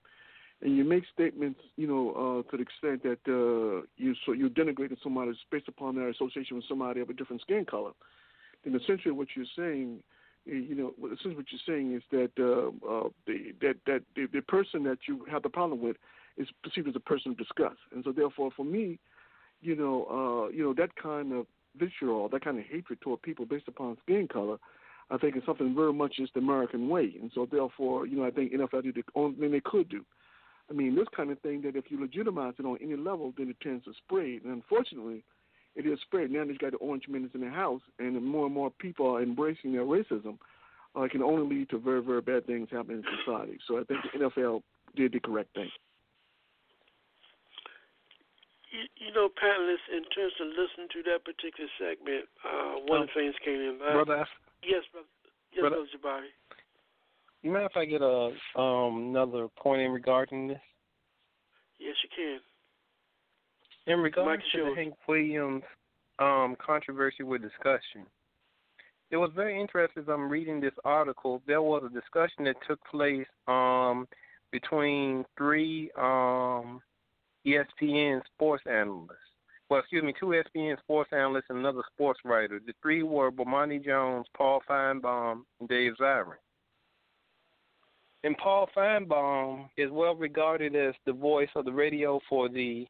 and 0.61 0.75
you 0.75 0.83
make 0.83 1.03
statements 1.13 1.59
you 1.77 1.87
know 1.87 2.11
uh, 2.45 2.51
to 2.51 2.57
the 2.57 2.63
extent 2.63 3.03
that 3.03 3.19
uh, 3.27 3.85
you 3.97 4.13
so 4.25 4.33
you 4.33 4.49
denigrating 4.49 4.97
somebody 5.01 5.31
based 5.51 5.67
upon 5.67 5.95
their 5.95 6.09
association 6.09 6.57
with 6.57 6.65
somebody 6.67 7.01
of 7.01 7.09
a 7.09 7.13
different 7.13 7.41
skin 7.41 7.65
color. 7.65 7.91
Then 8.63 8.75
essentially 8.75 9.13
what 9.13 9.29
you're 9.35 9.45
saying, 9.55 10.03
eh, 10.47 10.55
you 10.55 10.75
know, 10.75 10.93
essentially 11.07 11.35
what 11.35 11.45
you're 11.51 11.61
saying 11.65 11.95
is 11.95 12.03
that 12.11 12.31
uh, 12.37 12.69
uh, 12.87 13.09
the 13.25 13.53
that 13.61 13.75
that 13.85 14.03
the, 14.15 14.27
the 14.31 14.41
person 14.41 14.83
that 14.83 14.99
you 15.07 15.25
have 15.31 15.43
the 15.43 15.49
problem 15.49 15.81
with 15.81 15.95
is 16.37 16.47
perceived 16.63 16.87
as 16.87 16.95
a 16.95 16.99
person 16.99 17.31
of 17.31 17.37
disgust, 17.37 17.79
and 17.93 18.03
so 18.03 18.11
therefore, 18.11 18.51
for 18.55 18.65
me, 18.65 18.99
you 19.61 19.75
know, 19.75 20.05
uh, 20.09 20.51
you 20.51 20.63
know 20.63 20.73
that 20.73 20.95
kind 20.95 21.31
of 21.31 21.45
vitriol, 21.77 22.27
that 22.29 22.43
kind 22.43 22.59
of 22.59 22.65
hatred 22.65 22.99
toward 23.01 23.21
people 23.21 23.45
based 23.45 23.67
upon 23.67 23.97
skin 24.03 24.27
color, 24.27 24.57
I 25.09 25.17
think 25.17 25.37
is 25.37 25.43
something 25.45 25.73
very 25.73 25.93
much 25.93 26.17
just 26.17 26.33
the 26.33 26.39
American 26.39 26.89
way, 26.89 27.13
and 27.21 27.31
so 27.33 27.47
therefore, 27.49 28.07
you 28.07 28.17
know, 28.17 28.25
I 28.25 28.31
think 28.31 28.51
NFL 28.51 28.83
did 28.83 28.95
the 28.95 29.03
only 29.15 29.39
thing 29.39 29.51
they 29.51 29.61
could 29.61 29.87
do. 29.87 30.03
I 30.69 30.73
mean, 30.73 30.95
this 30.95 31.07
kind 31.15 31.31
of 31.31 31.39
thing 31.39 31.61
that 31.63 31.75
if 31.75 31.85
you 31.89 31.99
legitimize 31.99 32.53
it 32.59 32.65
on 32.65 32.77
any 32.81 32.95
level, 32.95 33.33
then 33.37 33.49
it 33.49 33.59
tends 33.61 33.85
to 33.85 33.93
spread, 34.05 34.43
and 34.43 34.53
unfortunately 34.53 35.23
it 35.75 35.85
is 35.85 35.99
spread. 36.01 36.31
Now 36.31 36.43
you 36.43 36.57
got 36.57 36.71
the 36.71 36.77
orange 36.77 37.07
men 37.07 37.29
in 37.33 37.41
the 37.41 37.49
house, 37.49 37.81
and 37.97 38.21
more 38.23 38.45
and 38.45 38.53
more 38.53 38.69
people 38.69 39.15
are 39.15 39.23
embracing 39.23 39.73
their 39.73 39.85
racism, 39.85 40.37
uh, 40.95 41.01
it 41.03 41.11
can 41.11 41.21
only 41.21 41.57
lead 41.57 41.69
to 41.69 41.77
very, 41.77 42.01
very 42.01 42.21
bad 42.21 42.45
things 42.45 42.67
happening 42.71 42.97
in 42.97 43.03
society. 43.23 43.57
So 43.67 43.79
I 43.79 43.83
think 43.83 44.01
the 44.13 44.19
NFL 44.19 44.61
did 44.95 45.13
the 45.13 45.19
correct 45.19 45.53
thing. 45.53 45.69
You, 48.69 49.07
you 49.07 49.13
know, 49.13 49.29
panelists, 49.33 49.89
in 49.89 50.05
terms 50.13 50.33
of 50.41 50.47
listening 50.53 50.89
to 50.93 51.01
that 51.09 51.25
particular 51.25 51.69
segment, 51.81 52.29
uh, 52.45 52.85
one 52.85 53.01
um, 53.01 53.03
of 53.03 53.09
the 53.09 53.21
things 53.21 53.35
came 53.43 53.57
in 53.57 53.79
mind. 53.81 54.05
Brother, 54.05 54.25
yes, 54.61 54.85
brother. 54.93 55.09
Yes, 55.53 55.61
brother, 55.61 55.85
brother 55.85 55.89
Jabari. 55.89 56.29
You 57.41 57.51
mind 57.51 57.69
if 57.69 57.77
I 57.77 57.85
get 57.85 58.01
a 58.01 58.31
um, 58.59 59.09
another 59.09 59.47
point 59.57 59.81
in 59.81 59.91
regarding 59.91 60.47
this? 60.47 60.59
Yes, 61.79 61.95
you 62.03 62.09
can. 62.15 63.93
In 63.93 63.99
regards 63.99 64.43
to 64.53 64.65
the 64.65 64.75
Hank 64.75 64.93
Williams 65.07 65.63
um, 66.19 66.55
controversy 66.63 67.23
with 67.23 67.41
discussion, 67.41 68.05
it 69.09 69.17
was 69.17 69.31
very 69.35 69.59
interesting. 69.59 70.03
As 70.03 70.09
I'm 70.09 70.29
reading 70.29 70.59
this 70.59 70.73
article, 70.83 71.41
there 71.47 71.61
was 71.61 71.83
a 71.85 71.93
discussion 71.93 72.43
that 72.43 72.57
took 72.67 72.79
place 72.91 73.25
um, 73.47 74.07
between 74.51 75.25
three 75.37 75.91
um, 75.97 76.81
ESPN 77.47 78.21
sports 78.33 78.63
analysts. 78.69 79.15
Well, 79.69 79.79
excuse 79.79 80.03
me, 80.03 80.13
two 80.19 80.27
ESPN 80.27 80.77
sports 80.79 81.11
analysts 81.13 81.45
and 81.49 81.59
another 81.59 81.83
sports 81.93 82.19
writer. 82.25 82.59
The 82.63 82.73
three 82.81 83.03
were 83.03 83.31
Bomani 83.31 83.83
Jones, 83.83 84.25
Paul 84.35 84.61
Finebaum, 84.69 85.43
and 85.59 85.69
Dave 85.69 85.93
Zirin. 85.99 86.33
And 88.23 88.37
Paul 88.37 88.69
Finebaum 88.75 89.69
is 89.77 89.89
well 89.91 90.15
regarded 90.15 90.75
as 90.75 90.93
the 91.05 91.13
voice 91.13 91.49
of 91.55 91.65
the 91.65 91.71
radio 91.71 92.19
for 92.27 92.49
the 92.49 92.85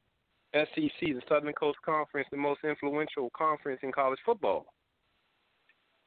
SEC, 0.54 1.00
the 1.02 1.22
Southern 1.28 1.54
Coast 1.54 1.78
Conference, 1.86 2.28
the 2.32 2.38
most 2.38 2.62
influential 2.64 3.30
conference 3.38 3.80
in 3.84 3.92
college 3.92 4.20
football. 4.26 4.66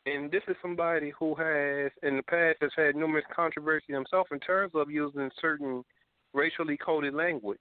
And 0.07 0.33
this 0.33 0.43
is 0.49 0.57
somebody 0.61 1.13
who 1.17 1.37
has, 1.37 1.93
in 2.03 2.17
the 2.17 2.25
past, 2.25 2.59
has 2.61 2.73
had 2.77 2.97
numerous 2.97 3.25
controversy 3.35 3.93
himself 3.93 4.27
in 4.33 4.41
terms 4.41 4.73
of 4.75 4.91
using 4.91 5.31
certain 5.41 5.85
racially 6.35 6.77
coded 6.77 7.15
language. 7.15 7.61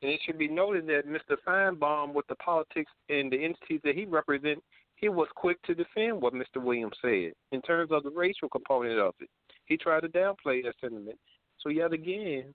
And 0.00 0.10
it 0.10 0.20
should 0.24 0.38
be 0.38 0.48
noted 0.48 0.86
that 0.86 1.06
Mr. 1.06 1.36
Finebaum, 1.46 2.14
with 2.14 2.26
the 2.28 2.36
politics 2.36 2.90
and 3.10 3.30
the 3.30 3.44
entities 3.44 3.80
that 3.84 3.94
he 3.94 4.06
represents, 4.06 4.62
he 4.96 5.10
was 5.10 5.28
quick 5.34 5.60
to 5.64 5.74
defend 5.74 6.22
what 6.22 6.32
Mr. 6.32 6.62
Williams 6.62 6.96
said 7.02 7.32
in 7.52 7.60
terms 7.62 7.90
of 7.92 8.02
the 8.02 8.10
racial 8.10 8.48
component 8.48 8.98
of 8.98 9.14
it. 9.20 9.28
He 9.68 9.76
tried 9.76 10.00
to 10.00 10.08
downplay 10.08 10.62
that 10.64 10.74
sentiment. 10.80 11.18
So 11.60 11.68
yet 11.68 11.92
again, 11.92 12.54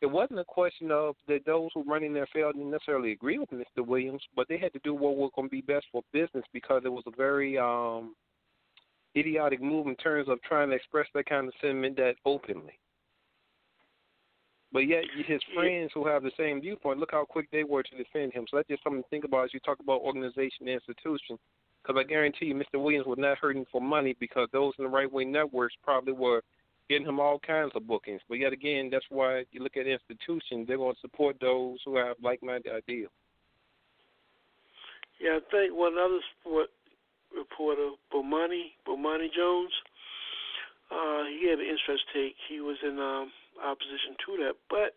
it 0.00 0.06
wasn't 0.06 0.40
a 0.40 0.44
question 0.44 0.90
of 0.90 1.14
that 1.28 1.46
those 1.46 1.70
who 1.74 1.84
running 1.84 2.12
their 2.12 2.26
field 2.32 2.54
didn't 2.54 2.72
necessarily 2.72 3.12
agree 3.12 3.38
with 3.38 3.50
Mr. 3.50 3.86
Williams, 3.86 4.22
but 4.34 4.48
they 4.48 4.58
had 4.58 4.72
to 4.72 4.80
do 4.82 4.94
what 4.94 5.16
was 5.16 5.30
going 5.36 5.48
to 5.48 5.52
be 5.52 5.60
best 5.60 5.86
for 5.92 6.02
business 6.12 6.44
because 6.52 6.82
it 6.84 6.92
was 6.92 7.04
a 7.06 7.16
very 7.16 7.56
um, 7.56 8.14
idiotic 9.16 9.62
move 9.62 9.86
in 9.86 9.94
terms 9.96 10.28
of 10.28 10.42
trying 10.42 10.70
to 10.70 10.76
express 10.76 11.06
that 11.14 11.26
kind 11.26 11.46
of 11.46 11.54
sentiment 11.60 11.96
that 11.96 12.14
openly. 12.26 12.78
But 14.72 14.80
yet, 14.80 15.04
his 15.26 15.40
friends 15.54 15.90
who 15.92 16.06
have 16.06 16.22
the 16.22 16.32
same 16.36 16.60
viewpoint, 16.60 16.98
look 16.98 17.10
how 17.12 17.26
quick 17.26 17.46
they 17.52 17.62
were 17.62 17.82
to 17.82 17.96
defend 17.96 18.32
him. 18.32 18.46
So 18.50 18.56
that's 18.56 18.68
just 18.68 18.82
something 18.82 19.02
to 19.02 19.08
think 19.10 19.24
about 19.24 19.44
as 19.44 19.54
you 19.54 19.60
talk 19.60 19.78
about 19.80 20.00
organization 20.00 20.66
and 20.66 20.70
institution. 20.70 21.38
Because 21.82 22.00
I 22.00 22.08
guarantee 22.08 22.46
you, 22.46 22.54
Mr. 22.54 22.82
Williams 22.82 23.06
was 23.06 23.18
not 23.18 23.38
hurting 23.38 23.66
for 23.72 23.80
money 23.80 24.14
because 24.20 24.48
those 24.52 24.72
in 24.78 24.84
the 24.84 24.90
right 24.90 25.10
wing 25.10 25.32
networks 25.32 25.74
probably 25.82 26.12
were 26.12 26.42
getting 26.88 27.06
him 27.06 27.20
all 27.20 27.38
kinds 27.38 27.72
of 27.74 27.86
bookings. 27.86 28.20
But 28.28 28.38
yet 28.38 28.52
again, 28.52 28.88
that's 28.90 29.04
why 29.08 29.44
you 29.50 29.62
look 29.62 29.76
at 29.76 29.86
institutions; 29.86 30.68
they're 30.68 30.76
going 30.76 30.94
to 30.94 31.00
support 31.00 31.36
those 31.40 31.78
who 31.84 31.96
have 31.96 32.16
like-minded 32.22 32.72
ideals. 32.72 33.12
Yeah, 35.20 35.38
I 35.38 35.50
think 35.50 35.74
one 35.74 35.94
other 35.98 36.20
sport 36.40 36.68
reporter, 37.36 37.90
Bomani 38.12 38.74
Bomani 38.86 39.28
Jones, 39.34 39.72
uh, 40.90 41.24
he 41.24 41.48
had 41.48 41.58
an 41.58 41.66
interest 41.66 42.04
take. 42.12 42.34
He 42.48 42.60
was 42.60 42.76
in 42.82 42.98
um, 42.98 43.32
opposition 43.64 44.14
to 44.26 44.36
that, 44.44 44.54
but 44.68 44.94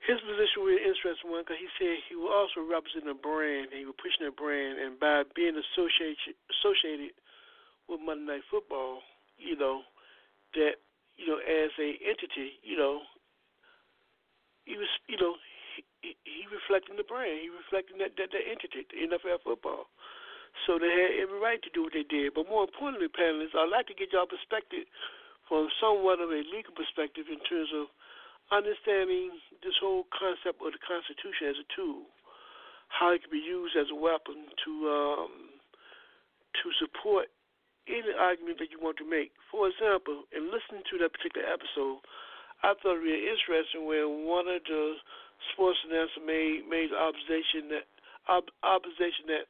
his 0.00 0.16
position 0.24 0.64
was 0.64 0.80
an 0.80 0.86
interesting 0.88 1.28
one 1.28 1.44
because 1.44 1.60
he 1.60 1.68
said 1.76 2.00
he 2.08 2.16
was 2.16 2.32
also 2.32 2.64
representing 2.64 3.12
a 3.12 3.18
brand. 3.18 3.68
And 3.68 3.78
he 3.80 3.84
was 3.84 3.98
pushing 4.00 4.24
a 4.24 4.32
brand, 4.32 4.80
and 4.80 4.96
by 4.96 5.28
being 5.36 5.52
associated 5.52 6.36
associated 6.48 7.12
with 7.84 8.00
Monday 8.00 8.40
Night 8.40 8.46
Football, 8.48 9.04
you 9.36 9.60
know, 9.60 9.84
that 10.56 10.80
you 11.20 11.28
know, 11.28 11.36
as 11.36 11.68
a 11.76 12.00
entity, 12.00 12.56
you 12.64 12.80
know, 12.80 13.04
he 14.64 14.80
was, 14.80 14.88
you 15.04 15.20
know, 15.20 15.36
he, 16.00 16.16
he 16.24 16.48
reflecting 16.48 16.96
the 16.96 17.04
brand. 17.04 17.44
He 17.44 17.52
reflecting 17.52 18.00
that, 18.00 18.16
that 18.16 18.32
that 18.32 18.44
entity, 18.48 18.88
the 18.88 19.04
NFL 19.04 19.44
football. 19.44 19.92
So 20.64 20.80
they 20.80 20.88
had 20.88 21.20
every 21.20 21.38
right 21.38 21.60
to 21.60 21.70
do 21.76 21.84
what 21.84 21.92
they 21.92 22.08
did. 22.08 22.32
But 22.32 22.48
more 22.48 22.64
importantly, 22.64 23.12
panelists, 23.12 23.52
I'd 23.52 23.68
like 23.68 23.86
to 23.92 23.96
get 23.96 24.16
y'all 24.16 24.26
perspective 24.26 24.88
from 25.44 25.68
somewhat 25.76 26.24
of 26.24 26.32
a 26.32 26.40
legal 26.48 26.72
perspective 26.72 27.28
in 27.28 27.38
terms 27.44 27.68
of 27.76 27.92
understanding 28.50 29.38
this 29.62 29.74
whole 29.78 30.06
concept 30.10 30.58
of 30.62 30.74
the 30.74 30.82
Constitution 30.82 31.50
as 31.50 31.58
a 31.58 31.66
tool, 31.74 32.06
how 32.90 33.14
it 33.14 33.22
can 33.22 33.30
be 33.30 33.42
used 33.42 33.78
as 33.78 33.86
a 33.90 33.98
weapon 33.98 34.50
to 34.66 34.72
um, 34.90 35.32
to 36.58 36.66
support 36.82 37.30
any 37.86 38.12
argument 38.14 38.58
that 38.58 38.70
you 38.70 38.78
want 38.82 38.98
to 38.98 39.06
make. 39.06 39.32
For 39.50 39.70
example, 39.70 40.26
in 40.34 40.50
listening 40.50 40.82
to 40.90 40.98
that 41.02 41.14
particular 41.14 41.46
episode, 41.46 42.02
I 42.62 42.74
thought 42.76 43.00
it 43.00 43.06
really 43.06 43.30
interesting 43.30 43.86
when 43.86 44.26
one 44.28 44.50
of 44.50 44.60
the 44.66 44.98
sports 45.52 45.80
announcers 45.86 46.20
made 46.22 46.66
made 46.68 46.92
the 46.92 47.00
observation 47.00 47.70
that 47.72 47.86
ob, 48.28 48.50
observation 48.62 49.30
that 49.32 49.48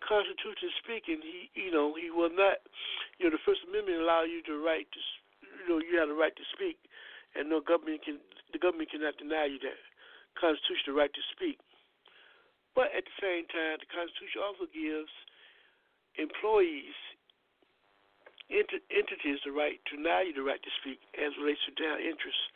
constitutionally 0.00 0.72
speaking, 0.80 1.20
he 1.20 1.50
you 1.58 1.70
know 1.74 1.94
he 1.98 2.08
will 2.08 2.32
not 2.32 2.62
you 3.18 3.26
know 3.26 3.34
the 3.34 3.42
First 3.44 3.66
Amendment 3.68 4.02
allow 4.02 4.24
you 4.24 4.40
the 4.46 4.56
right 4.56 4.86
to 4.88 5.00
you 5.42 5.66
know 5.68 5.78
you 5.82 5.98
have 6.00 6.08
the 6.08 6.16
right 6.16 6.34
to 6.34 6.46
speak, 6.54 6.78
and 7.36 7.48
no 7.52 7.60
government 7.60 8.00
can 8.02 8.18
the 8.52 8.58
government 8.58 8.88
cannot 8.90 9.16
deny 9.20 9.46
you 9.46 9.60
that 9.60 9.76
constitutional 10.38 10.96
right 10.96 11.12
to 11.12 11.24
speak. 11.36 11.60
But 12.76 12.92
at 12.92 13.08
the 13.08 13.16
same 13.20 13.48
time, 13.48 13.80
the 13.80 13.88
Constitution 13.88 14.40
also 14.44 14.68
gives 14.68 15.12
employees, 16.20 16.96
ent- 18.52 18.84
entities, 18.92 19.40
the 19.44 19.52
right 19.52 19.80
to 19.88 19.96
deny 19.96 20.28
you 20.28 20.36
the 20.36 20.44
right 20.44 20.60
to 20.60 20.72
speak 20.84 21.00
as 21.16 21.32
relates 21.40 21.64
to 21.68 21.72
their 21.76 21.96
interests. 21.96 22.52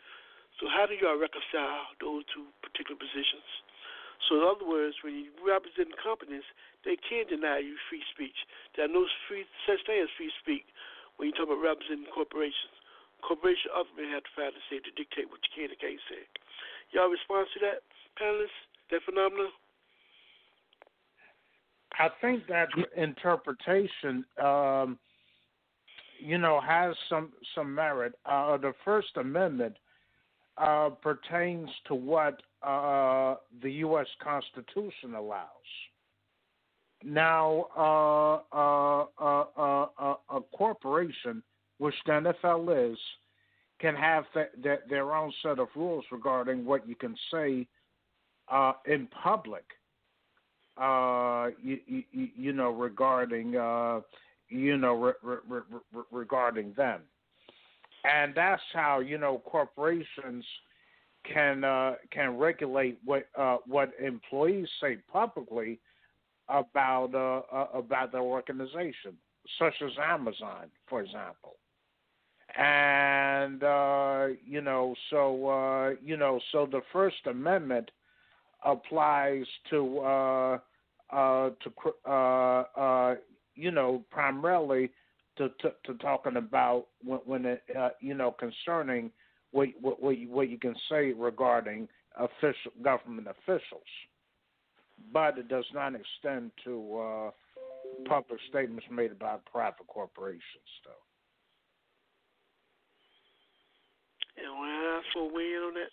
So 0.61 0.69
how 0.69 0.85
do 0.85 0.93
y'all 0.93 1.17
reconcile 1.17 1.89
those 2.05 2.29
two 2.37 2.53
particular 2.61 3.01
positions? 3.01 3.49
So 4.29 4.37
in 4.37 4.45
other 4.45 4.69
words, 4.69 5.01
when 5.01 5.17
you 5.17 5.33
represent 5.41 5.97
companies, 5.97 6.45
they 6.85 7.01
can 7.01 7.25
deny 7.29 7.65
you 7.65 7.81
free 7.89 8.05
speech. 8.13 8.37
There 8.77 8.85
are 8.85 8.93
no 8.93 9.09
free 9.25 9.49
such 9.65 9.81
thing 9.89 10.05
as 10.05 10.13
free 10.21 10.29
speech 10.45 10.69
when 11.17 11.33
you 11.33 11.35
talk 11.37 11.49
about 11.49 11.65
representing 11.65 12.13
corporations 12.13 12.80
corporation 13.21 13.71
ultimately 13.77 14.11
have 14.13 14.25
to 14.25 14.33
find 14.37 14.53
a 14.53 14.63
say 14.69 14.81
to 14.81 14.93
dictate 14.97 15.31
what 15.31 15.41
you 15.45 15.53
can 15.55 15.71
and 15.71 15.81
can't 15.81 16.01
say. 16.09 16.23
Y'all 16.93 17.09
respond 17.09 17.47
to 17.55 17.61
that, 17.61 17.87
panelists? 18.21 18.61
That 18.91 19.01
phenomenon? 19.07 19.55
I 21.99 22.09
think 22.21 22.47
that 22.49 22.69
interpretation, 22.97 24.25
um, 24.43 24.99
you 26.19 26.39
know, 26.39 26.61
has 26.61 26.95
some 27.09 27.33
some 27.55 27.75
merit. 27.75 28.15
Uh, 28.27 28.57
the 28.57 28.73
First 28.85 29.17
Amendment 29.17 29.77
uh, 30.57 30.91
pertains 31.03 31.69
to 31.87 31.95
what 31.95 32.43
uh, 32.63 33.37
the 33.63 33.73
U.S. 33.73 34.07
Constitution 34.23 35.15
allows. 35.17 35.49
Now, 37.03 37.67
uh, 37.77 38.57
uh, 38.57 39.47
uh, 39.57 40.15
a 40.31 40.41
corporation 40.57 41.43
which 41.81 41.95
the 42.05 42.13
NFL 42.13 42.93
is, 42.93 42.99
can 43.81 43.97
have 43.97 44.25
th- 44.35 44.81
their 44.91 45.15
own 45.15 45.33
set 45.43 45.59
of 45.59 45.69
rules 45.75 46.05
regarding 46.13 46.67
what 46.67 46.87
you 46.87 46.95
can 46.95 47.17
say 47.33 47.67
uh, 48.53 48.75
in 48.85 49.09
public. 49.23 49.65
Uh, 50.77 51.49
you, 51.63 51.79
you, 51.87 52.29
you, 52.37 52.53
know, 52.53 52.71
regarding 52.71 53.57
uh, 53.57 54.01
you 54.51 54.77
know 54.77 54.93
re- 54.95 55.13
re- 55.23 55.61
re- 55.93 56.03
regarding 56.11 56.75
them, 56.77 57.01
and 58.05 58.35
that's 58.35 58.63
how 58.75 59.01
you 59.01 59.17
know 59.17 59.43
corporations 59.47 60.45
can 61.33 61.65
uh, 61.65 61.95
can 62.13 62.37
regulate 62.37 62.99
what 63.07 63.27
uh, 63.39 63.57
what 63.67 63.91
employees 64.05 64.69
say 64.83 64.99
publicly 65.11 65.81
about 66.51 67.15
uh 67.15 67.79
about 67.79 68.13
their 68.13 68.21
organization, 68.21 69.17
such 69.59 69.75
as 69.83 69.93
Amazon, 69.99 70.71
for 70.87 71.03
example 71.03 71.57
and 72.57 73.63
uh, 73.63 74.27
you 74.47 74.61
know, 74.61 74.95
so 75.11 75.49
uh, 75.49 75.91
you 76.05 76.17
know, 76.17 76.41
so 76.53 76.67
the 76.71 76.81
First 76.93 77.27
Amendment 77.27 77.91
applies 78.65 79.45
to 79.71 79.99
uh, 80.01 80.59
uh, 81.11 81.51
to 81.63 82.11
uh, 82.11 82.65
uh, 82.77 83.15
you 83.55 83.71
know 83.71 84.03
primarily 84.11 84.91
to, 85.37 85.49
to, 85.61 85.73
to 85.85 85.95
talking 85.95 86.37
about 86.37 86.87
when, 87.05 87.21
when 87.25 87.45
it, 87.47 87.63
uh, 87.79 87.91
you 88.01 88.15
know 88.15 88.35
concerning 88.39 89.11
what 89.53 89.69
what 89.81 90.03
what 90.03 90.19
you, 90.19 90.31
what 90.31 90.49
you 90.49 90.59
can 90.59 90.75
say 90.91 91.13
regarding 91.13 91.89
official 92.17 92.73
government 92.83 93.29
officials, 93.29 93.83
but 95.13 95.39
it 95.39 95.49
does 95.49 95.65
not 95.73 95.95
extend 95.95 96.51
to 96.65 96.99
uh, 96.99 97.31
public 98.09 98.41
statements 98.49 98.87
made 98.91 99.19
by 99.19 99.37
private 99.51 99.87
corporations, 99.87 100.43
though. 100.85 101.10
And 104.43 104.59
when 104.59 104.69
I 104.69 104.99
ask 104.99 105.07
for 105.13 105.31
a 105.31 105.33
win 105.33 105.63
on 105.67 105.75
that. 105.75 105.91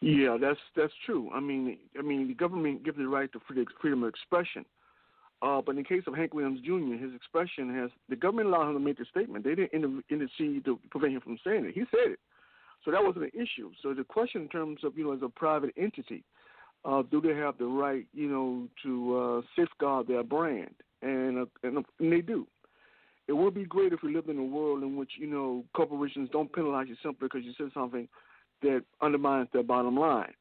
Yeah, 0.00 0.36
that's 0.40 0.60
that's 0.76 0.92
true. 1.06 1.30
I 1.34 1.40
mean, 1.40 1.78
I 1.98 2.02
mean, 2.02 2.28
the 2.28 2.34
government 2.34 2.84
gives 2.84 2.98
the 2.98 3.08
right 3.08 3.30
to 3.32 3.40
freedom 3.80 4.02
of 4.02 4.08
expression. 4.08 4.64
Uh, 5.42 5.60
but 5.60 5.72
in 5.72 5.76
the 5.78 5.84
case 5.84 6.02
of 6.06 6.14
Hank 6.14 6.32
Williams 6.32 6.60
Jr., 6.60 6.94
his 7.02 7.14
expression 7.14 7.74
has 7.74 7.90
the 8.08 8.16
government 8.16 8.48
allowed 8.48 8.68
him 8.68 8.74
to 8.74 8.80
make 8.80 8.98
the 8.98 9.04
statement. 9.10 9.44
They 9.44 9.54
didn't 9.54 10.04
intercede 10.10 10.64
to 10.64 10.78
prevent 10.90 11.14
him 11.14 11.20
from 11.20 11.38
saying 11.44 11.64
it. 11.66 11.74
He 11.74 11.82
said 11.90 12.12
it, 12.12 12.18
so 12.84 12.90
that 12.90 13.02
wasn't 13.02 13.24
an 13.24 13.30
issue. 13.34 13.70
So 13.82 13.94
the 13.94 14.04
question 14.04 14.42
in 14.42 14.48
terms 14.48 14.80
of 14.84 14.96
you 14.96 15.04
know 15.04 15.12
as 15.12 15.22
a 15.22 15.28
private 15.28 15.72
entity, 15.76 16.24
uh, 16.84 17.02
do 17.10 17.20
they 17.20 17.34
have 17.34 17.58
the 17.58 17.66
right 17.66 18.06
you 18.12 18.28
know 18.28 18.68
to 18.82 19.18
uh, 19.18 19.42
safeguard 19.56 20.06
their 20.06 20.22
brand? 20.22 20.74
And, 21.02 21.38
uh, 21.38 21.46
and 21.62 21.84
and 21.98 22.12
they 22.12 22.20
do 22.20 22.46
it 23.28 23.32
would 23.32 23.54
be 23.54 23.64
great 23.64 23.92
if 23.92 24.02
we 24.02 24.14
lived 24.14 24.28
in 24.28 24.38
a 24.38 24.44
world 24.44 24.82
in 24.82 24.96
which 24.96 25.12
you 25.18 25.26
know 25.26 25.64
corporations 25.74 26.28
don't 26.32 26.52
penalize 26.52 26.86
you 26.88 26.96
simply 27.02 27.28
because 27.28 27.44
you 27.44 27.52
said 27.56 27.70
something 27.74 28.08
that 28.62 28.82
undermines 29.00 29.48
their 29.52 29.62
bottom 29.62 29.96
line. 29.96 30.32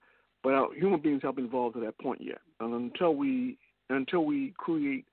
But 0.44 0.54
uh, 0.54 0.66
human 0.76 1.00
beings 1.00 1.22
haven't 1.24 1.46
evolved 1.46 1.76
to 1.76 1.82
that 1.82 1.98
point 2.00 2.22
yet, 2.22 2.40
and 2.60 2.74
until 2.74 3.16
we 3.16 3.58
until 3.90 4.26
we 4.26 4.54
create 4.58 5.06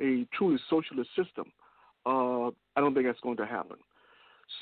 a 0.00 0.26
truly 0.36 0.58
socialist 0.70 1.10
system, 1.16 1.52
uh, 2.06 2.48
I 2.48 2.80
don't 2.80 2.94
think 2.94 3.06
that's 3.06 3.20
going 3.20 3.36
to 3.36 3.46
happen. 3.46 3.76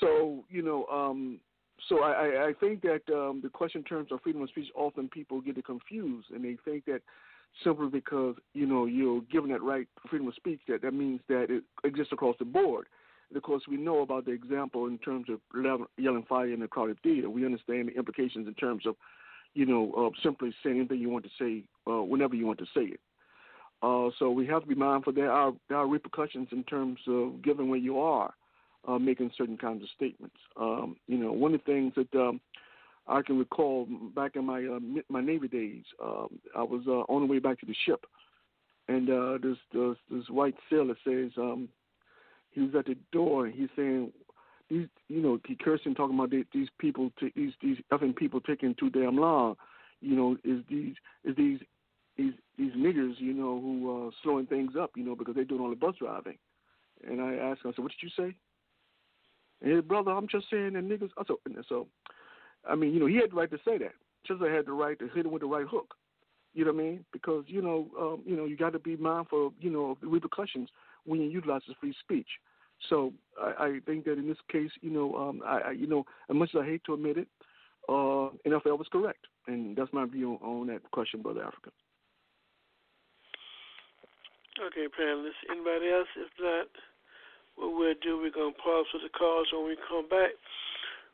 So 0.00 0.44
you 0.50 0.62
know, 0.62 0.86
um, 0.86 1.40
so 1.88 2.02
I, 2.02 2.48
I 2.48 2.52
think 2.60 2.82
that 2.82 3.02
um, 3.12 3.40
the 3.42 3.48
question 3.48 3.80
in 3.80 3.84
terms 3.84 4.12
of 4.12 4.20
freedom 4.22 4.42
of 4.42 4.50
speech, 4.50 4.68
often 4.74 5.08
people 5.08 5.40
get 5.40 5.56
it 5.56 5.64
confused, 5.64 6.28
and 6.34 6.44
they 6.44 6.58
think 6.64 6.84
that 6.84 7.00
simply 7.64 7.88
because 7.88 8.36
you 8.54 8.66
know 8.66 8.86
you're 8.86 9.20
given 9.22 9.50
that 9.50 9.62
right 9.62 9.86
freedom 10.08 10.28
of 10.28 10.34
speech 10.34 10.60
that 10.68 10.82
that 10.82 10.94
means 10.94 11.20
that 11.28 11.46
it 11.50 11.64
exists 11.84 12.12
across 12.12 12.36
the 12.38 12.44
board. 12.44 12.86
Course, 13.42 13.62
we 13.68 13.76
know 13.76 14.00
about 14.00 14.26
the 14.26 14.32
example 14.32 14.86
in 14.86 14.98
terms 14.98 15.26
of 15.28 15.40
yelling 15.96 16.24
fire 16.28 16.52
in 16.52 16.62
a 16.62 16.68
crowded 16.68 16.98
theater. 17.02 17.30
We 17.30 17.44
understand 17.44 17.88
the 17.88 17.96
implications 17.96 18.48
in 18.48 18.54
terms 18.54 18.86
of, 18.86 18.96
you 19.54 19.66
know, 19.66 19.92
uh, 19.96 20.10
simply 20.22 20.52
saying 20.62 20.78
anything 20.78 20.98
you 20.98 21.10
want 21.10 21.24
to 21.24 21.30
say 21.38 21.64
uh, 21.90 22.02
whenever 22.02 22.34
you 22.34 22.46
want 22.46 22.58
to 22.58 22.66
say 22.66 22.82
it. 22.82 23.00
Uh, 23.82 24.10
so 24.18 24.30
we 24.30 24.46
have 24.46 24.62
to 24.62 24.68
be 24.68 24.74
mindful 24.74 25.12
there 25.12 25.32
are 25.32 25.52
there 25.68 25.78
are 25.78 25.86
repercussions 25.86 26.48
in 26.52 26.62
terms 26.64 26.98
of 27.06 27.42
given 27.42 27.68
where 27.68 27.78
you 27.78 27.98
are, 27.98 28.34
uh, 28.86 28.98
making 28.98 29.30
certain 29.36 29.56
kinds 29.56 29.82
of 29.82 29.88
statements. 29.96 30.36
Um, 30.56 30.96
you 31.06 31.16
know, 31.16 31.32
one 31.32 31.54
of 31.54 31.60
the 31.64 31.72
things 31.72 31.92
that 31.96 32.20
um, 32.20 32.40
I 33.10 33.22
can 33.22 33.38
recall 33.38 33.88
back 34.14 34.36
in 34.36 34.44
my 34.44 34.64
uh, 34.64 34.78
my 35.08 35.20
Navy 35.20 35.48
days. 35.48 35.84
Um, 36.02 36.38
I 36.56 36.62
was 36.62 36.82
uh, 36.86 37.12
on 37.12 37.22
the 37.22 37.26
way 37.26 37.40
back 37.40 37.58
to 37.60 37.66
the 37.66 37.74
ship, 37.84 38.06
and 38.88 39.10
uh, 39.10 39.38
this 39.42 39.56
this, 39.72 39.96
this 40.10 40.28
white 40.30 40.54
sailor 40.70 40.96
says 41.04 41.32
um, 41.36 41.68
he 42.52 42.60
was 42.60 42.74
at 42.78 42.86
the 42.86 42.96
door 43.12 43.46
and 43.46 43.54
he's 43.54 43.68
saying 43.76 44.12
these 44.68 44.86
you 45.08 45.20
know 45.20 45.40
he 45.46 45.56
cursing 45.56 45.94
talking 45.94 46.16
about 46.16 46.30
these 46.30 46.68
people 46.78 47.10
t- 47.18 47.32
these 47.34 47.52
these 47.60 47.78
effing 47.92 48.14
people 48.14 48.40
taking 48.40 48.74
too 48.76 48.90
damn 48.90 49.16
long. 49.16 49.56
You 50.00 50.16
know 50.16 50.36
is 50.44 50.62
these 50.68 50.94
is 51.24 51.36
these 51.36 51.58
these 52.16 52.34
these 52.56 52.72
niggers 52.72 53.14
you 53.18 53.34
know 53.34 53.60
who 53.60 54.08
uh, 54.08 54.10
slowing 54.22 54.46
things 54.46 54.72
up 54.80 54.92
you 54.94 55.04
know 55.04 55.16
because 55.16 55.34
they're 55.34 55.44
doing 55.44 55.60
all 55.60 55.70
the 55.70 55.76
bus 55.76 55.96
driving. 55.98 56.38
And 57.08 57.20
I 57.20 57.34
asked 57.34 57.64
him 57.64 57.70
I 57.70 57.74
said 57.74 57.82
what 57.82 57.92
did 57.92 58.02
you 58.02 58.10
say? 58.16 58.34
And 59.62 59.72
his 59.72 59.84
brother 59.84 60.12
I'm 60.12 60.28
just 60.28 60.46
saying 60.48 60.74
that 60.74 60.84
niggas. 60.84 61.10
So 61.26 61.40
so 61.68 61.88
I 62.68 62.74
mean 62.74 62.92
you 62.92 63.00
know 63.00 63.06
he 63.06 63.16
had 63.16 63.30
the 63.30 63.36
right 63.36 63.50
to 63.50 63.58
say 63.64 63.78
that. 63.78 63.94
Chisholm 64.26 64.52
had 64.52 64.66
the 64.66 64.72
right 64.72 64.98
to 64.98 65.08
hit 65.08 65.26
him 65.26 65.32
with 65.32 65.42
the 65.42 65.48
right 65.48 65.66
hook. 65.66 65.94
You 66.52 66.64
know 66.64 66.72
what 66.72 66.80
I 66.80 66.84
mean? 66.84 67.04
Because 67.12 67.44
you 67.46 67.62
know, 67.62 67.88
um, 67.98 68.22
you 68.26 68.36
know, 68.36 68.44
you 68.44 68.56
got 68.56 68.72
to 68.72 68.78
be 68.78 68.96
mindful, 68.96 69.54
you 69.60 69.70
know, 69.70 69.92
of 69.92 70.00
the 70.00 70.08
repercussions 70.08 70.68
when 71.04 71.20
you 71.20 71.28
utilize 71.28 71.62
free 71.80 71.94
speech. 72.00 72.26
So 72.88 73.12
I, 73.40 73.64
I 73.64 73.78
think 73.86 74.04
that 74.06 74.18
in 74.18 74.26
this 74.26 74.38
case, 74.50 74.70
you 74.80 74.90
know, 74.90 75.14
um, 75.14 75.42
I, 75.46 75.60
I, 75.60 75.70
you 75.72 75.86
know, 75.86 76.04
as 76.28 76.36
much 76.36 76.50
as 76.54 76.62
I 76.62 76.66
hate 76.66 76.82
to 76.86 76.94
admit 76.94 77.18
it, 77.18 77.28
uh, 77.88 78.34
NFL 78.46 78.78
was 78.78 78.88
correct, 78.90 79.26
and 79.46 79.76
that's 79.76 79.92
my 79.92 80.06
view 80.06 80.34
on 80.42 80.66
that 80.68 80.82
question, 80.90 81.22
brother 81.22 81.44
Africa. 81.44 81.70
Okay, 84.66 84.86
panelists. 84.92 85.40
Anybody 85.50 85.88
else? 85.90 86.08
If 86.16 86.30
not, 86.40 86.68
what 87.56 87.78
we'll 87.78 87.94
do, 88.02 88.18
we're 88.18 88.30
gonna 88.30 88.52
pause 88.62 88.86
for 88.90 88.98
the 88.98 89.08
calls. 89.16 89.46
When 89.52 89.66
we 89.66 89.76
come 89.88 90.08
back, 90.08 90.30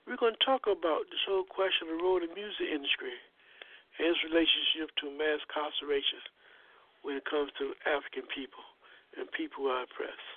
we're 0.06 0.16
gonna 0.16 0.38
talk 0.38 0.70
about 0.70 1.10
this 1.10 1.20
whole 1.26 1.44
question 1.44 1.90
of 1.90 1.98
the 1.98 2.02
role 2.02 2.22
of 2.22 2.28
the 2.28 2.34
music 2.34 2.70
industry 2.70 3.14
and 3.98 4.06
its 4.06 4.22
relationship 4.22 4.94
to 5.02 5.10
mass 5.10 5.42
incarceration 5.50 6.22
when 7.02 7.18
it 7.18 7.26
comes 7.26 7.50
to 7.58 7.74
African 7.90 8.22
people 8.30 8.62
and 9.18 9.26
people 9.34 9.66
who 9.66 9.68
are 9.68 9.82
oppressed. 9.82 10.30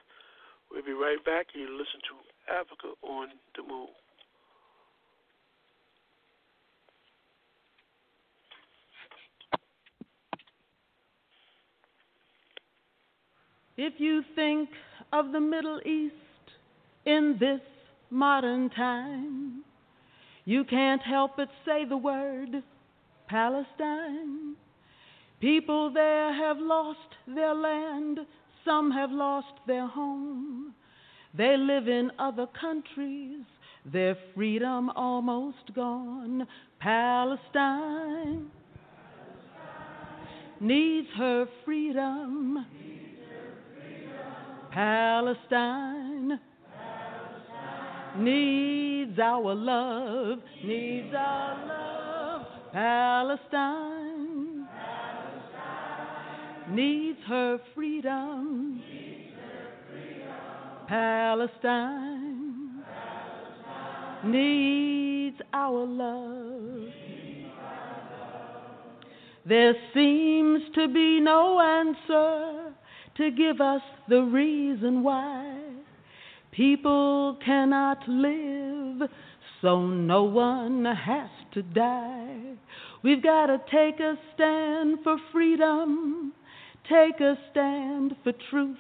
We'll 0.71 0.85
be 0.85 0.93
right 0.93 1.21
back. 1.25 1.47
You 1.53 1.69
listen 1.69 2.01
to 2.09 2.15
Africa 2.49 2.97
on 3.05 3.29
the 3.55 3.63
Move. 3.63 3.93
If 13.77 13.93
you 13.97 14.23
think 14.35 14.69
of 15.13 15.31
the 15.31 15.39
Middle 15.39 15.79
East 15.85 16.13
in 17.05 17.37
this 17.39 17.61
modern 18.09 18.69
time, 18.69 19.63
you 20.45 20.63
can't 20.63 21.01
help 21.01 21.37
but 21.37 21.49
say 21.65 21.85
the 21.85 21.97
word 21.97 22.63
Palestine. 23.27 24.55
People 25.39 25.91
there 25.93 26.33
have 26.33 26.57
lost 26.59 27.15
their 27.27 27.53
land, 27.53 28.19
some 28.65 28.91
have 28.91 29.11
lost 29.11 29.53
their 29.67 29.87
home. 29.87 30.73
They 31.37 31.55
live 31.57 31.87
in 31.87 32.11
other 32.17 32.47
countries, 32.59 33.43
their 33.85 34.17
freedom 34.35 34.89
almost 34.95 35.73
gone. 35.75 36.47
Palestine 36.79 38.49
needs 40.59 41.07
her 41.17 41.45
freedom. 41.63 42.65
Palestine 44.71 46.39
needs 48.17 49.19
our 49.19 49.53
love, 49.53 50.39
needs 50.63 51.13
our 51.15 51.67
love. 51.67 52.45
Palestine, 52.71 54.67
Palestine. 54.71 56.75
Needs 56.75 57.19
her 57.27 57.59
freedom. 57.75 58.81
Palestine, 60.87 62.83
Palestine. 62.85 64.31
Needs 64.31 65.37
our 65.53 65.85
love. 65.85 66.89
There 69.45 69.73
seems 69.95 70.61
to 70.75 70.87
be 70.87 71.19
no 71.19 71.59
answer 71.59 72.73
to 73.17 73.31
give 73.31 73.61
us 73.61 73.81
the 74.07 74.21
reason 74.21 75.01
why 75.01 75.68
people 76.51 77.37
cannot 77.45 78.07
live 78.07 79.09
so 79.61 79.85
no 79.85 80.23
one 80.23 80.85
has 80.85 81.29
to 81.53 81.61
die. 81.61 82.55
We've 83.03 83.21
got 83.23 83.47
to 83.47 83.59
take 83.71 83.99
a 83.99 84.15
stand 84.33 84.99
for 85.03 85.17
freedom, 85.31 86.33
take 86.89 87.19
a 87.19 87.35
stand 87.51 88.15
for 88.23 88.33
truth, 88.49 88.77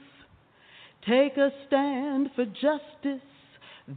take 1.07 1.37
a 1.37 1.49
stand 1.67 2.29
for 2.35 2.45
justice. 2.45 3.25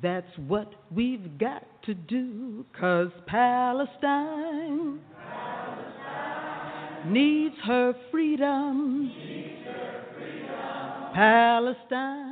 That's 0.03 0.39
what 0.47 0.73
we've 0.91 1.39
got 1.39 1.67
to 1.85 1.95
do, 1.95 2.65
cause 2.79 3.11
Palestine, 3.27 5.01
Palestine 5.19 7.13
needs 7.13 7.57
her 7.67 7.93
freedom. 8.11 9.09
Needs 9.09 9.67
her 9.67 10.05
freedom. 10.17 11.15
Palestine 11.15 12.32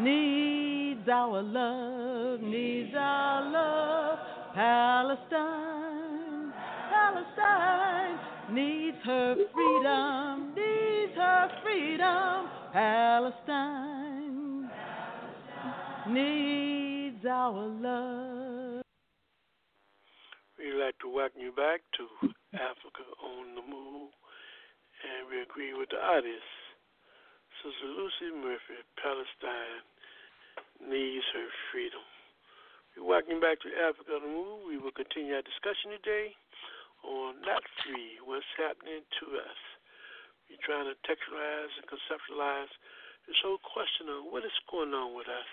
needs 0.00 1.08
our 1.08 1.42
love, 1.42 2.40
needs 2.40 2.94
our 2.96 3.50
love. 3.50 4.18
Palestine, 4.54 6.52
Palestine 6.90 8.18
needs 8.54 8.96
her 9.04 9.34
freedom, 9.52 10.54
needs 10.54 11.14
her 11.16 11.50
freedom. 11.62 12.48
Palestine, 12.72 14.70
needs 16.08 17.24
our 17.26 17.66
love. 17.66 18.82
We'd 20.58 20.74
like 20.84 20.98
to 21.00 21.08
welcome 21.08 21.40
you 21.40 21.52
back 21.52 21.80
to 21.98 22.28
Africa 22.54 23.04
on 23.22 23.54
the 23.54 23.62
Move, 23.62 24.10
and 25.02 25.28
we 25.30 25.42
agree 25.42 25.74
with 25.74 25.88
the 25.90 25.98
artist, 25.98 26.63
Sister 27.64 27.96
Lucy 27.96 28.28
Murphy. 28.44 28.76
Palestine 29.00 29.80
needs 30.84 31.24
her 31.32 31.48
freedom. 31.72 32.04
We're 32.92 33.08
welcome 33.08 33.40
back 33.40 33.56
to 33.64 33.72
Africa 33.88 34.20
the 34.20 34.28
Move. 34.28 34.68
We 34.68 34.76
will 34.76 34.92
continue 34.92 35.32
our 35.32 35.40
discussion 35.40 35.96
today 35.96 36.36
on 37.00 37.40
not 37.40 37.64
free, 37.80 38.20
what's 38.20 38.44
happening 38.60 39.00
to 39.00 39.24
us. 39.40 39.60
We're 40.52 40.60
trying 40.60 40.92
to 40.92 40.96
textualize 41.08 41.72
and 41.80 41.88
conceptualize 41.88 42.68
this 43.24 43.40
whole 43.40 43.64
question 43.64 44.12
of 44.12 44.28
what 44.28 44.44
is 44.44 44.52
going 44.68 44.92
on 44.92 45.16
with 45.16 45.32
us. 45.32 45.48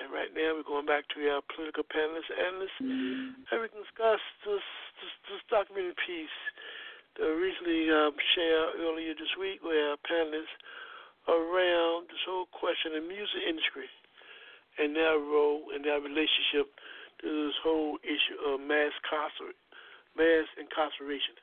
And 0.00 0.08
right 0.08 0.32
now 0.32 0.56
we're 0.56 0.64
going 0.64 0.88
back 0.88 1.04
to 1.12 1.20
our 1.36 1.44
political 1.52 1.84
panelists, 1.84 2.32
analysts, 2.32 2.80
and 2.80 3.60
we 3.60 3.68
can 3.68 3.84
discuss 3.84 4.24
this, 4.48 4.64
this, 5.04 5.12
this 5.28 5.44
documentary 5.52 6.00
piece 6.00 6.38
that 7.20 7.28
we 7.28 7.52
recently 7.52 7.92
um, 7.92 8.16
shared 8.32 8.80
earlier 8.80 9.12
this 9.12 9.36
week 9.36 9.60
with 9.60 9.76
our 9.76 10.00
panelists 10.08 10.56
around 11.30 12.10
this 12.10 12.22
whole 12.26 12.50
question 12.50 12.98
of 12.98 13.06
music 13.06 13.42
industry 13.46 13.86
and 14.78 14.98
their 14.98 15.18
role 15.22 15.70
and 15.70 15.86
their 15.86 16.02
relationship 16.02 16.74
to 17.22 17.26
this 17.26 17.58
whole 17.62 18.02
issue 18.02 18.38
of 18.50 18.58
mass, 18.58 18.90
mass 20.18 20.46
incarceration 20.58 21.38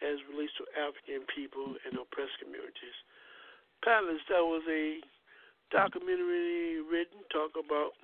as 0.00 0.16
relates 0.30 0.54
to 0.56 0.64
African 0.78 1.26
people 1.28 1.74
and 1.84 1.98
oppressed 1.98 2.38
communities. 2.38 2.96
Palace, 3.82 4.22
that 4.30 4.42
was 4.42 4.62
a 4.70 5.02
documentary 5.74 6.80
written 6.80 7.20
talk 7.34 7.52
about 7.58 7.98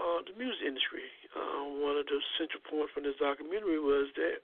uh, 0.00 0.24
the 0.24 0.32
music 0.40 0.64
industry. 0.64 1.04
Uh, 1.36 1.84
one 1.84 2.00
of 2.00 2.08
the 2.08 2.18
central 2.40 2.64
points 2.64 2.92
from 2.96 3.04
this 3.04 3.16
documentary 3.20 3.76
was 3.76 4.08
that 4.16 4.40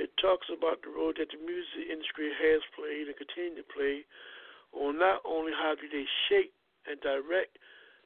it 0.00 0.08
talks 0.16 0.48
about 0.48 0.80
the 0.80 0.90
role 0.90 1.12
that 1.12 1.28
the 1.28 1.40
music 1.42 1.84
industry 1.84 2.32
has 2.32 2.64
played 2.72 3.12
and 3.12 3.16
continue 3.18 3.60
to 3.60 3.66
play 3.68 4.08
on 4.78 4.98
not 4.98 5.20
only 5.26 5.52
how 5.52 5.74
do 5.74 5.86
they 5.90 6.06
shape 6.28 6.54
and 6.86 7.00
direct 7.02 7.58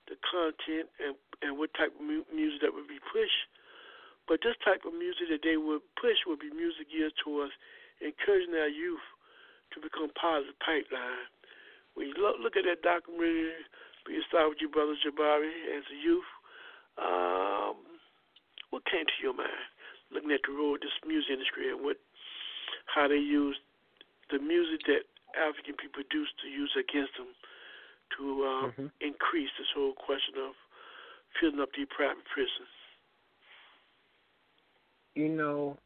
the 0.09 0.17
content 0.25 0.89
and, 0.99 1.15
and 1.45 1.55
what 1.55 1.71
type 1.77 1.93
of 1.95 2.03
mu- 2.03 2.27
music 2.33 2.65
that 2.65 2.73
would 2.73 2.89
be 2.89 2.99
pushed, 3.13 3.43
but 4.27 4.41
this 4.43 4.57
type 4.65 4.83
of 4.89 4.97
music 4.97 5.29
that 5.31 5.45
they 5.45 5.61
would 5.61 5.85
push 6.01 6.17
would 6.27 6.41
be 6.41 6.51
music 6.51 6.89
geared 6.91 7.15
towards 7.21 7.53
encouraging 8.01 8.55
our 8.57 8.71
youth 8.71 9.05
to 9.75 9.79
become 9.79 10.11
part 10.19 10.43
of 10.43 10.51
the 10.51 10.57
pipeline. 10.65 11.29
When 11.95 12.09
you 12.09 12.17
look, 12.17 12.41
look 12.41 12.57
at 12.57 12.65
that 12.65 12.83
documentary, 12.83 13.53
we 14.09 14.19
start 14.27 14.49
with 14.49 14.59
you, 14.59 14.73
Brother 14.73 14.97
Jabari, 14.99 15.53
as 15.77 15.85
a 15.87 15.99
youth, 16.01 16.31
um, 16.99 17.77
what 18.73 18.83
came 18.89 19.05
to 19.07 19.19
your 19.23 19.37
mind 19.37 19.69
looking 20.13 20.33
at 20.33 20.45
the 20.45 20.53
role 20.53 20.77
of 20.77 20.81
this 20.85 20.93
music 21.09 21.33
industry 21.33 21.73
and 21.73 21.81
what 21.81 21.97
how 22.93 23.09
they 23.09 23.21
use 23.21 23.57
the 24.31 24.39
music 24.39 24.85
that 24.87 25.09
African 25.37 25.75
people 25.77 26.05
produce 26.05 26.29
to 26.43 26.49
use 26.49 26.73
against 26.79 27.13
them 27.17 27.33
to 28.19 28.25
uh, 28.25 28.67
mm-hmm. 28.69 28.89
increase 29.01 29.51
this 29.59 29.71
whole 29.75 29.95
question 29.95 30.35
of 30.41 30.55
filling 31.41 31.61
up 31.61 31.71
the 31.73 31.87
private 31.89 32.25
prisons? 32.33 32.73
You 35.15 35.29
know, 35.29 35.77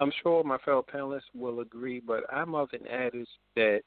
I'm 0.00 0.12
sure 0.22 0.44
my 0.44 0.58
fellow 0.58 0.84
panelists 0.84 1.30
will 1.34 1.60
agree, 1.60 2.00
but 2.00 2.24
I'm 2.32 2.54
of 2.54 2.68
an 2.72 2.86
adage 2.86 3.28
that 3.54 3.82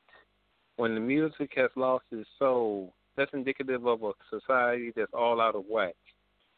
when 0.78 0.96
the 0.96 1.02
music 1.02 1.52
has 1.56 1.70
lost 1.76 2.06
its 2.12 2.28
soul, 2.40 2.94
that's 3.18 3.32
indicative 3.34 3.86
of 3.86 4.02
a 4.04 4.12
society 4.30 4.94
that's 4.96 5.12
all 5.14 5.42
out 5.42 5.56
of 5.56 5.66
whack. 5.70 5.96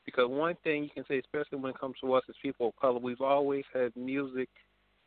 Because 0.05 0.29
one 0.29 0.55
thing 0.63 0.83
you 0.83 0.89
can 0.89 1.05
say, 1.07 1.19
especially 1.19 1.59
when 1.59 1.71
it 1.71 1.79
comes 1.79 1.95
to 2.01 2.13
us 2.13 2.23
as 2.29 2.35
people 2.41 2.69
of 2.69 2.75
color, 2.75 2.99
we've 2.99 3.21
always 3.21 3.63
had 3.73 3.95
music 3.95 4.49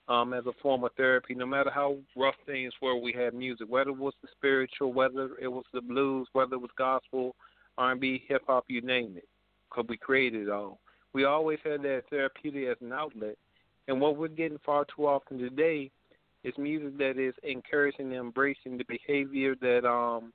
um, 0.09 0.33
as 0.33 0.45
a 0.47 0.53
form 0.63 0.85
of 0.85 0.93
therapy. 0.97 1.35
No 1.35 1.47
matter 1.47 1.71
how 1.71 1.97
rough 2.17 2.35
things 2.47 2.73
were, 2.83 2.97
we 2.97 3.13
had 3.13 3.35
music. 3.35 3.67
Whether 3.69 3.91
it 3.91 3.99
was 3.99 4.15
the 4.23 4.29
spiritual, 4.37 4.93
whether 4.93 5.31
it 5.41 5.49
was 5.49 5.65
the 5.73 5.81
blues, 5.81 6.29
whether 6.33 6.55
it 6.55 6.61
was 6.61 6.71
gospel, 6.77 7.35
R&B, 7.79 8.25
hip 8.29 8.43
hop, 8.47 8.65
you 8.69 8.81
name 8.81 9.15
it, 9.17 9.29
because 9.69 9.87
we 9.89 9.97
created 9.97 10.49
it 10.49 10.51
all. 10.51 10.79
We 11.13 11.25
always 11.25 11.59
had 11.65 11.83
that 11.83 12.03
therapeutic 12.11 12.69
as 12.69 12.77
an 12.81 12.93
outlet. 12.93 13.37
And 13.89 14.01
what 14.01 14.17
we're 14.17 14.29
getting 14.29 14.59
far 14.65 14.85
too 14.85 15.07
often 15.07 15.39
today 15.39 15.91
is 16.43 16.55
music 16.59 16.99
that 16.99 17.19
is 17.19 17.35
encouraging 17.43 18.07
and 18.07 18.15
embracing 18.15 18.79
the 18.79 18.85
behavior 18.85 19.55
that 19.61 19.89
um 19.89 20.33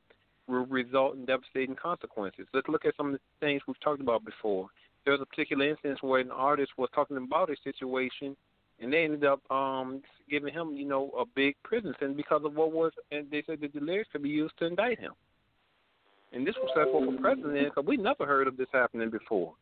will 0.48 0.66
result 0.66 1.16
in 1.16 1.26
devastating 1.26 1.76
consequences. 1.76 2.48
Let's 2.54 2.68
look 2.68 2.86
at 2.86 2.96
some 2.98 3.08
of 3.08 3.14
the 3.14 3.20
things 3.40 3.62
we've 3.68 3.80
talked 3.82 4.02
about 4.02 4.26
before. 4.26 4.68
There 5.06 5.14
was 5.14 5.22
a 5.22 5.26
particular 5.26 5.70
instance 5.70 6.00
where 6.02 6.20
an 6.20 6.32
artist 6.32 6.72
was 6.78 6.90
talking 6.94 7.18
about 7.18 7.52
a 7.52 7.56
situation, 7.64 8.36
and 8.82 8.92
they 8.92 9.04
ended 9.04 9.26
up 9.26 9.40
um 9.52 10.02
giving 10.30 10.54
him, 10.54 10.74
you 10.74 10.86
know, 10.86 11.12
a 11.20 11.26
big 11.36 11.56
prison 11.64 11.94
sentence 12.00 12.18
because 12.18 12.42
of 12.46 12.56
what 12.56 12.72
was, 12.72 12.92
and 13.12 13.30
they 13.32 13.44
said 13.48 13.60
that 13.62 13.74
the 13.74 13.80
lyrics 13.80 14.10
could 14.12 14.24
be 14.24 14.30
used 14.30 14.54
to 14.60 14.66
indict 14.66 15.00
him. 15.00 15.14
And 16.32 16.46
this 16.46 16.56
was 16.62 16.70
set 16.76 16.92
for 16.92 17.04
the 17.04 17.18
president 17.20 17.70
because 17.70 17.88
we 17.88 17.98
never 17.98 18.26
heard 18.26 18.48
of 18.48 18.56
this 18.56 18.68
happening 18.72 19.10
before. 19.10 19.54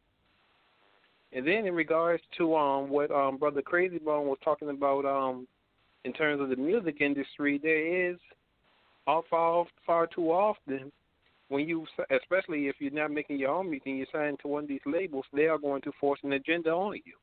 And 1.34 1.48
then 1.48 1.66
in 1.66 1.74
regards 1.74 2.24
to 2.38 2.56
um 2.56 2.90
what 2.90 3.12
um 3.12 3.38
brother 3.38 3.62
Crazy 3.62 4.00
Bone 4.00 4.28
was 4.28 4.38
talking 4.44 4.70
about 4.70 5.06
um 5.06 5.48
in 6.04 6.14
terms 6.14 6.42
of 6.42 6.50
the 6.50 6.56
music 6.56 7.02
industry, 7.02 7.60
there 7.62 8.12
is 8.12 8.18
all 9.08 9.24
far 9.30 9.66
far 9.86 10.08
too 10.08 10.32
often 10.32 10.92
when 11.50 11.68
you 11.68 11.86
especially 12.12 12.68
if 12.68 12.76
you're 12.80 12.92
not 12.92 13.12
making 13.12 13.40
your 13.40 13.52
own 13.52 13.70
music 13.70 13.88
and 13.88 13.98
you're 13.98 14.08
signed 14.12 14.40
to 14.42 14.48
one 14.48 14.64
of 14.64 14.70
these 14.70 14.82
labels, 14.86 15.26
they 15.34 15.48
are 15.48 15.58
going 15.58 15.82
to 15.84 15.92
force 16.00 16.20
an 16.24 16.34
agenda 16.34 16.70
on 16.70 16.96
you. 17.06 17.14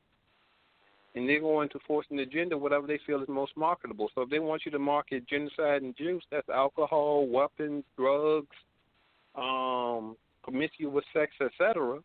And 1.15 1.27
they're 1.27 1.39
going 1.39 1.69
to 1.69 1.79
force 1.87 2.05
an 2.11 2.19
agenda 2.19 2.57
whatever 2.57 2.87
they 2.87 2.99
feel 3.07 3.21
is 3.21 3.29
most 3.29 3.55
marketable. 3.55 4.09
So 4.13 4.21
if 4.21 4.29
they 4.29 4.39
want 4.39 4.63
you 4.65 4.71
to 4.71 4.79
market 4.79 5.27
genocide 5.27 5.81
and 5.81 5.95
juice, 5.95 6.23
that's 6.29 6.49
alcohol, 6.49 7.25
weapons, 7.27 7.85
drugs, 7.97 8.55
um, 9.35 10.17
promiscuous 10.43 11.05
sex, 11.13 11.31
etc 11.41 12.01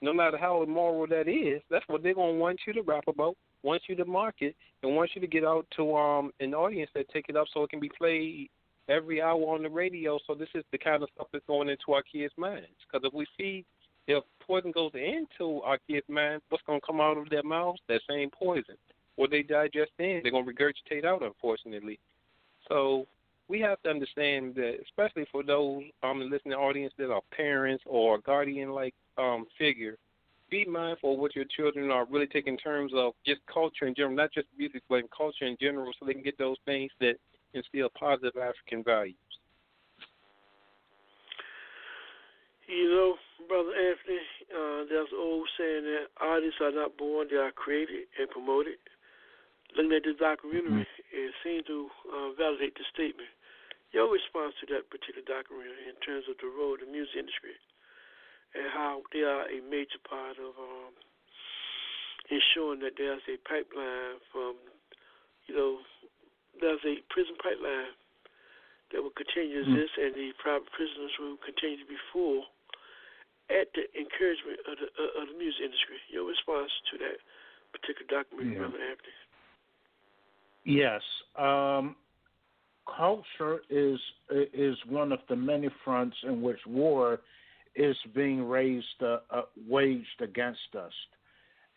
no 0.00 0.12
matter 0.12 0.38
how 0.38 0.62
immoral 0.62 1.06
that 1.08 1.28
is, 1.28 1.62
that's 1.70 1.84
what 1.88 2.02
they're 2.02 2.14
gonna 2.14 2.32
want 2.32 2.60
you 2.66 2.72
to 2.72 2.82
rap 2.82 3.04
about, 3.08 3.36
want 3.62 3.82
you 3.88 3.96
to 3.96 4.04
market, 4.04 4.54
and 4.82 4.94
want 4.94 5.10
you 5.14 5.20
to 5.20 5.26
get 5.26 5.44
out 5.44 5.66
to 5.76 5.96
um 5.96 6.32
an 6.40 6.54
audience 6.54 6.90
that 6.94 7.08
take 7.10 7.26
it 7.28 7.36
up 7.36 7.46
so 7.52 7.64
it 7.64 7.70
can 7.70 7.80
be 7.80 7.90
played 7.98 8.48
every 8.88 9.20
hour 9.20 9.40
on 9.54 9.62
the 9.62 9.68
radio. 9.68 10.18
So 10.26 10.34
this 10.34 10.48
is 10.54 10.64
the 10.72 10.78
kind 10.78 11.02
of 11.02 11.08
stuff 11.14 11.28
that's 11.32 11.44
going 11.46 11.68
into 11.68 11.92
our 11.92 12.02
kids' 12.02 12.32
minds. 12.36 12.66
Because 12.90 13.06
if 13.06 13.12
we 13.12 13.26
see 13.36 13.64
if 14.08 14.24
poison 14.44 14.72
goes 14.72 14.92
into 14.94 15.60
our 15.62 15.78
kids' 15.86 16.08
minds, 16.08 16.42
what's 16.48 16.64
gonna 16.66 16.80
come 16.80 17.00
out 17.00 17.18
of 17.18 17.28
their 17.28 17.42
mouths? 17.42 17.80
That 17.88 18.00
same 18.08 18.30
poison. 18.30 18.76
What 19.16 19.30
they 19.30 19.42
digest 19.42 19.92
in, 19.98 20.20
they're 20.22 20.32
gonna 20.32 20.50
regurgitate 20.50 21.04
out, 21.04 21.22
unfortunately. 21.22 22.00
So 22.68 23.06
we 23.48 23.60
have 23.60 23.80
to 23.82 23.90
understand 23.90 24.54
that, 24.56 24.78
especially 24.82 25.26
for 25.30 25.42
those 25.42 25.84
um 26.02 26.30
listening 26.30 26.54
audience 26.54 26.94
that 26.98 27.12
are 27.12 27.22
parents 27.36 27.84
or 27.86 28.18
guardian 28.18 28.70
like 28.70 28.94
um 29.18 29.46
figure, 29.58 29.96
be 30.50 30.64
mindful 30.64 31.14
of 31.14 31.18
what 31.18 31.36
your 31.36 31.44
children 31.44 31.90
are 31.90 32.06
really 32.06 32.26
taking 32.26 32.54
in 32.54 32.58
terms 32.58 32.92
of 32.94 33.12
just 33.26 33.40
culture 33.52 33.86
in 33.86 33.94
general, 33.94 34.16
not 34.16 34.32
just 34.32 34.48
music, 34.56 34.82
but 34.88 34.96
in 34.96 35.08
culture 35.14 35.44
in 35.44 35.56
general, 35.60 35.92
so 35.98 36.06
they 36.06 36.14
can 36.14 36.22
get 36.22 36.38
those 36.38 36.56
things 36.64 36.90
that 37.00 37.16
instill 37.52 37.90
positive 37.90 38.36
African 38.36 38.82
values. 38.82 39.16
You 42.68 42.88
know, 42.92 43.16
Brother 43.48 43.72
Anthony, 43.72 44.20
uh, 44.52 44.84
there's 44.92 45.08
an 45.08 45.18
old 45.18 45.48
saying 45.56 45.88
that 45.88 46.12
artists 46.20 46.60
are 46.60 46.72
not 46.72 47.00
born, 47.00 47.28
they 47.30 47.40
are 47.40 47.52
created 47.52 48.04
and 48.20 48.28
promoted. 48.28 48.76
Looking 49.72 49.96
at 49.96 50.04
this 50.04 50.20
documentary, 50.20 50.84
mm-hmm. 50.84 51.16
it 51.16 51.32
seems 51.40 51.64
to 51.64 51.88
uh, 52.12 52.28
validate 52.36 52.76
the 52.76 52.84
statement 52.92 53.32
your 53.92 54.12
response 54.12 54.52
to 54.60 54.68
that 54.68 54.88
particular 54.92 55.24
documentary 55.24 55.88
in 55.88 55.96
terms 56.04 56.28
of 56.28 56.36
the 56.44 56.48
role 56.48 56.76
of 56.76 56.84
the 56.84 56.90
music 56.90 57.16
industry 57.16 57.56
and 58.52 58.68
how 58.68 59.00
they 59.12 59.24
are 59.24 59.48
a 59.48 59.60
major 59.64 60.00
part 60.04 60.36
of 60.36 60.52
um, 60.56 60.92
ensuring 62.28 62.84
that 62.84 62.96
there's 63.00 63.24
a 63.28 63.40
pipeline 63.48 64.20
from, 64.28 64.60
you 65.48 65.56
know, 65.56 65.80
there's 66.60 66.84
a 66.84 67.00
prison 67.08 67.36
pipeline 67.40 67.96
that 68.92 69.00
will 69.00 69.14
continue 69.16 69.64
to 69.64 69.64
mm-hmm. 69.64 69.80
exist 69.80 69.96
and 69.96 70.12
the 70.16 70.32
private 70.36 70.68
prisoners 70.72 71.12
will 71.16 71.40
continue 71.40 71.80
to 71.80 71.88
be 71.88 72.00
full 72.12 72.44
at 73.50 73.68
the 73.74 73.84
encouragement 73.96 74.60
of 74.68 74.76
the, 74.78 74.88
uh, 74.96 75.22
of 75.22 75.28
the 75.32 75.36
music 75.38 75.64
industry. 75.64 75.98
Your 76.12 76.28
response 76.28 76.70
to 76.92 76.98
that 76.98 77.18
particular 77.72 78.08
documentary, 78.08 78.54
yeah. 78.54 78.68
Brother 78.68 78.84
Anthony? 78.84 79.16
Yes. 80.64 81.02
Um, 81.36 81.96
culture 82.96 83.60
is 83.70 83.98
is 84.30 84.76
one 84.88 85.12
of 85.12 85.20
the 85.28 85.36
many 85.36 85.68
fronts 85.84 86.16
in 86.24 86.42
which 86.42 86.58
war 86.66 87.20
is 87.74 87.96
being 88.14 88.42
raised 88.42 89.02
uh, 89.02 89.18
uh, 89.30 89.42
waged 89.68 90.20
against 90.20 90.74
us, 90.76 90.92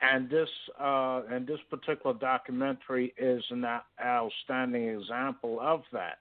and 0.01 0.29
this 0.29 0.49
uh, 0.79 1.21
and 1.29 1.47
this 1.47 1.59
particular 1.69 2.15
documentary 2.17 3.13
is 3.17 3.43
an 3.49 3.65
outstanding 4.03 4.87
example 4.89 5.59
of 5.61 5.81
that. 5.93 6.19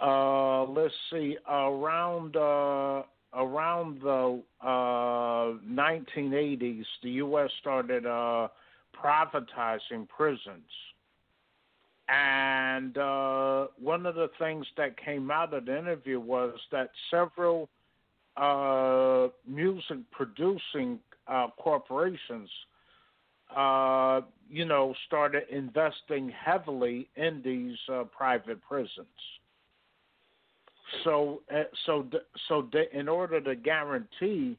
Uh, 0.00 0.64
let's 0.64 0.94
see, 1.12 1.36
around 1.48 2.36
uh, 2.36 3.02
around 3.34 4.00
the 4.02 4.40
1980s, 4.64 6.80
uh, 6.80 6.84
the 7.02 7.10
U.S. 7.10 7.50
started 7.60 8.04
privatizing 8.04 10.08
prisons 10.08 10.70
and 12.08 12.98
uh, 12.98 13.66
one 13.80 14.06
of 14.06 14.14
the 14.14 14.30
things 14.38 14.66
that 14.76 14.96
came 15.02 15.30
out 15.30 15.54
of 15.54 15.66
the 15.66 15.78
interview 15.78 16.20
was 16.20 16.54
that 16.70 16.90
several 17.10 17.68
uh, 18.36 19.28
music 19.48 19.98
producing 20.10 20.98
uh, 21.26 21.48
corporations, 21.58 22.50
uh, 23.56 24.20
you 24.50 24.64
know, 24.64 24.94
started 25.06 25.44
investing 25.50 26.30
heavily 26.30 27.08
in 27.16 27.40
these 27.44 27.76
uh, 27.90 28.04
private 28.04 28.60
prisons. 28.60 29.06
So, 31.04 31.42
uh, 31.54 31.64
so, 31.86 32.06
so, 32.48 32.68
in 32.92 33.08
order 33.08 33.40
to 33.40 33.54
guarantee 33.54 34.58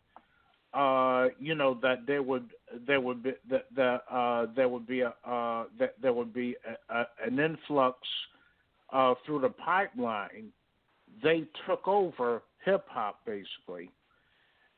uh, 0.74 1.28
you 1.40 1.54
know 1.54 1.78
that 1.82 2.08
there 2.08 2.24
would 2.24 2.50
there 2.88 3.00
would 3.00 3.22
be 3.22 3.34
that 3.50 3.66
the, 3.76 4.02
uh, 4.12 4.48
there 4.56 4.68
would 4.68 4.88
be 4.88 5.02
a 5.02 5.14
uh, 5.26 5.66
that 5.78 5.94
there 6.02 6.14
would 6.14 6.34
be 6.34 6.56
a, 6.90 6.94
a, 6.96 7.06
an 7.26 7.40
influx 7.40 7.98
uh, 8.92 9.14
through 9.26 9.42
the 9.42 9.50
pipeline. 9.50 10.48
They 11.22 11.44
took 11.68 11.88
over 11.88 12.42
hip 12.66 12.86
hop 12.90 13.20
basically, 13.26 13.92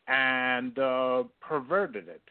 and 0.08 0.78
uh, 0.78 1.24
perverted 1.40 2.10
it 2.10 2.24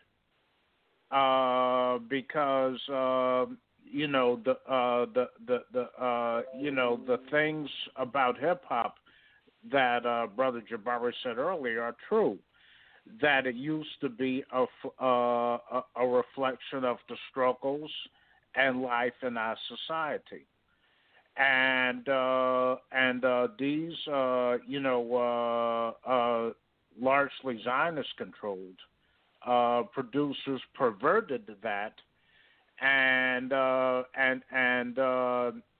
uh, 1.10 1.98
because 2.10 2.78
uh, 2.90 3.46
you 3.90 4.08
know 4.08 4.40
the 4.44 4.52
uh, 4.70 5.06
the 5.14 5.28
the 5.46 5.62
the 5.72 6.04
uh, 6.04 6.42
you 6.58 6.70
know 6.70 7.00
the 7.06 7.18
things 7.30 7.70
about 7.96 8.38
hip 8.38 8.62
hop 8.68 8.96
that 9.70 10.06
uh, 10.06 10.26
Brother 10.26 10.62
Jabari 10.70 11.12
said 11.22 11.38
earlier 11.38 11.82
are 11.82 11.96
true. 12.08 12.38
That 13.20 13.46
it 13.46 13.54
used 13.54 14.00
to 14.00 14.08
be 14.08 14.44
a, 14.50 14.64
uh, 15.02 15.58
a, 15.94 16.06
reflection 16.06 16.84
of 16.84 16.96
the 17.08 17.16
struggles 17.30 17.90
and 18.54 18.80
life 18.80 19.12
in 19.22 19.36
our 19.36 19.58
society, 19.68 20.46
and 21.36 22.08
uh, 22.08 22.76
and 22.92 23.22
uh, 23.22 23.48
these 23.58 23.92
uh, 24.10 24.56
you 24.66 24.80
know 24.80 26.54
largely 26.98 27.60
Zionist 27.62 28.08
controlled 28.16 28.78
producers 29.92 30.62
perverted 30.74 31.50
that 31.62 31.92
and 32.80 33.52
and 33.52 34.42
and 34.50 34.96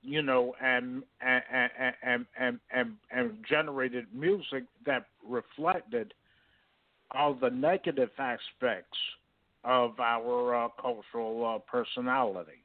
you 0.04 0.22
know 0.22 0.54
and 0.62 1.02
and, 1.20 1.42
and 2.06 2.26
and 2.42 2.58
and 2.70 2.92
and 3.10 3.32
generated 3.48 4.06
music 4.14 4.64
that 4.86 5.06
reflected 5.26 6.12
all 7.12 7.34
the 7.34 7.50
negative 7.50 8.10
aspects 8.18 8.98
of 9.64 9.98
our 9.98 10.64
uh, 10.64 10.68
cultural 10.80 11.54
uh, 11.54 11.58
personality, 11.70 12.62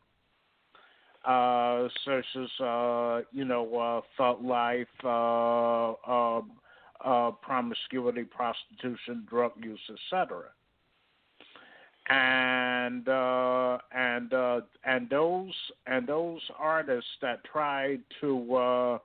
uh, 1.26 1.88
such 2.06 2.26
as 2.36 2.66
uh, 2.66 3.22
you 3.32 3.46
know 3.46 3.76
uh, 3.78 4.02
thought 4.18 4.44
life, 4.44 4.88
uh, 5.04 5.94
um, 6.12 6.52
promiscuity, 7.42 8.24
prostitution, 8.24 9.26
drug 9.30 9.54
use, 9.62 9.80
etc 9.90 10.50
and 12.10 13.08
uh, 13.08 13.78
and 13.96 14.34
uh, 14.34 14.62
and 14.84 15.10
those 15.10 15.54
and 15.86 16.08
those 16.08 16.42
artists 16.58 17.10
that 17.22 17.44
try 17.44 17.98
to 18.20 18.56
uh, 18.56 18.98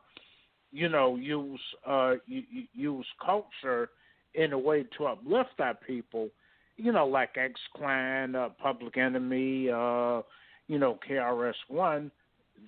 you 0.73 0.89
know 0.89 1.17
use 1.17 1.61
uh, 1.87 2.15
use 2.27 3.07
culture 3.25 3.91
in 4.35 4.53
a 4.53 4.59
way 4.59 4.85
to 4.99 5.07
uplift 5.07 5.51
that 5.59 5.81
people, 5.87 6.29
you 6.77 6.91
know, 6.91 7.07
like 7.07 7.37
X 7.37 7.61
Clan, 7.77 8.35
uh, 8.35 8.49
Public 8.61 8.97
Enemy, 8.97 9.71
uh, 9.71 10.23
you 10.67 10.79
know, 10.79 10.99
KRS 11.09 11.55
One, 11.69 12.11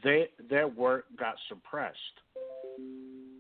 they 0.05 0.29
their 0.51 0.69
work 0.69 1.07
got 1.19 1.37
suppressed. 1.49 1.97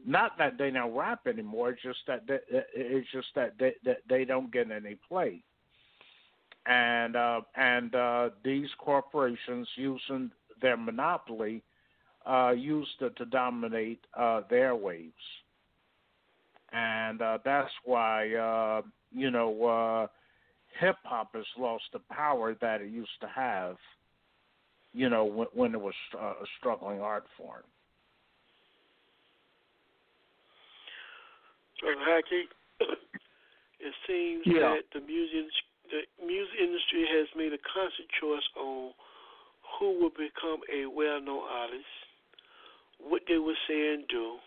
Not 0.06 0.39
that 0.39 0.56
they 0.56 0.70
don't 0.70 0.94
rap 0.94 1.27
anymore. 1.27 1.73
Just 1.73 1.98
that 2.06 2.27
they, 2.27 2.39
it's 2.74 3.09
just 3.12 3.28
that 3.35 3.55
they, 3.59 3.74
that 3.85 3.98
they 4.09 4.24
don't 4.24 4.51
get 4.51 4.70
any 4.70 4.97
play 5.09 5.43
and 6.66 7.16
uh, 7.16 7.40
and 7.56 7.94
uh, 7.94 8.30
these 8.44 8.68
corporations 8.78 9.68
using 9.76 10.30
their 10.60 10.76
monopoly 10.76 11.62
uh, 12.26 12.51
used 12.51 13.01
it 13.01 13.16
to 13.16 13.24
dominate 13.26 14.01
uh, 14.16 14.40
their 14.51 14.74
waves, 14.74 15.12
and 16.72 17.22
uh, 17.22 17.38
that's 17.44 17.70
why 17.84 18.34
uh, 18.34 18.82
you 19.12 19.30
know 19.30 19.64
uh, 19.64 20.06
hip 20.80 20.97
hop 21.05 21.34
has 21.34 21.44
lost 21.59 21.84
the 21.93 22.01
power 22.10 22.56
that 22.60 22.80
it 22.80 22.90
used 22.90 23.20
to 23.20 23.28
have. 23.28 23.76
You 24.93 25.09
know 25.09 25.24
when, 25.24 25.48
when 25.52 25.74
it 25.74 25.80
was 25.80 25.94
uh, 26.14 26.43
a 26.43 26.47
struggling 26.59 27.01
art 27.01 27.26
form. 27.36 27.62
So, 31.80 31.88
Haki, 31.88 32.44
it 33.80 33.94
seems 34.09 34.43
yeah. 34.47 34.76
that 34.76 34.98
the 34.98 35.06
music 35.06 35.52
the 35.90 36.02
music 36.24 36.58
industry 36.58 37.06
has 37.06 37.28
made 37.36 37.52
a 37.52 37.62
conscious 37.62 38.06
choice 38.20 38.44
on 38.58 38.92
who 39.78 40.00
will 40.00 40.14
become 40.14 40.62
a 40.72 40.86
well-known 40.86 41.42
artist, 41.42 41.90
what 42.98 43.22
they 43.28 43.38
will 43.38 43.58
say 43.68 43.94
and 43.94 44.08
do, 44.08 44.38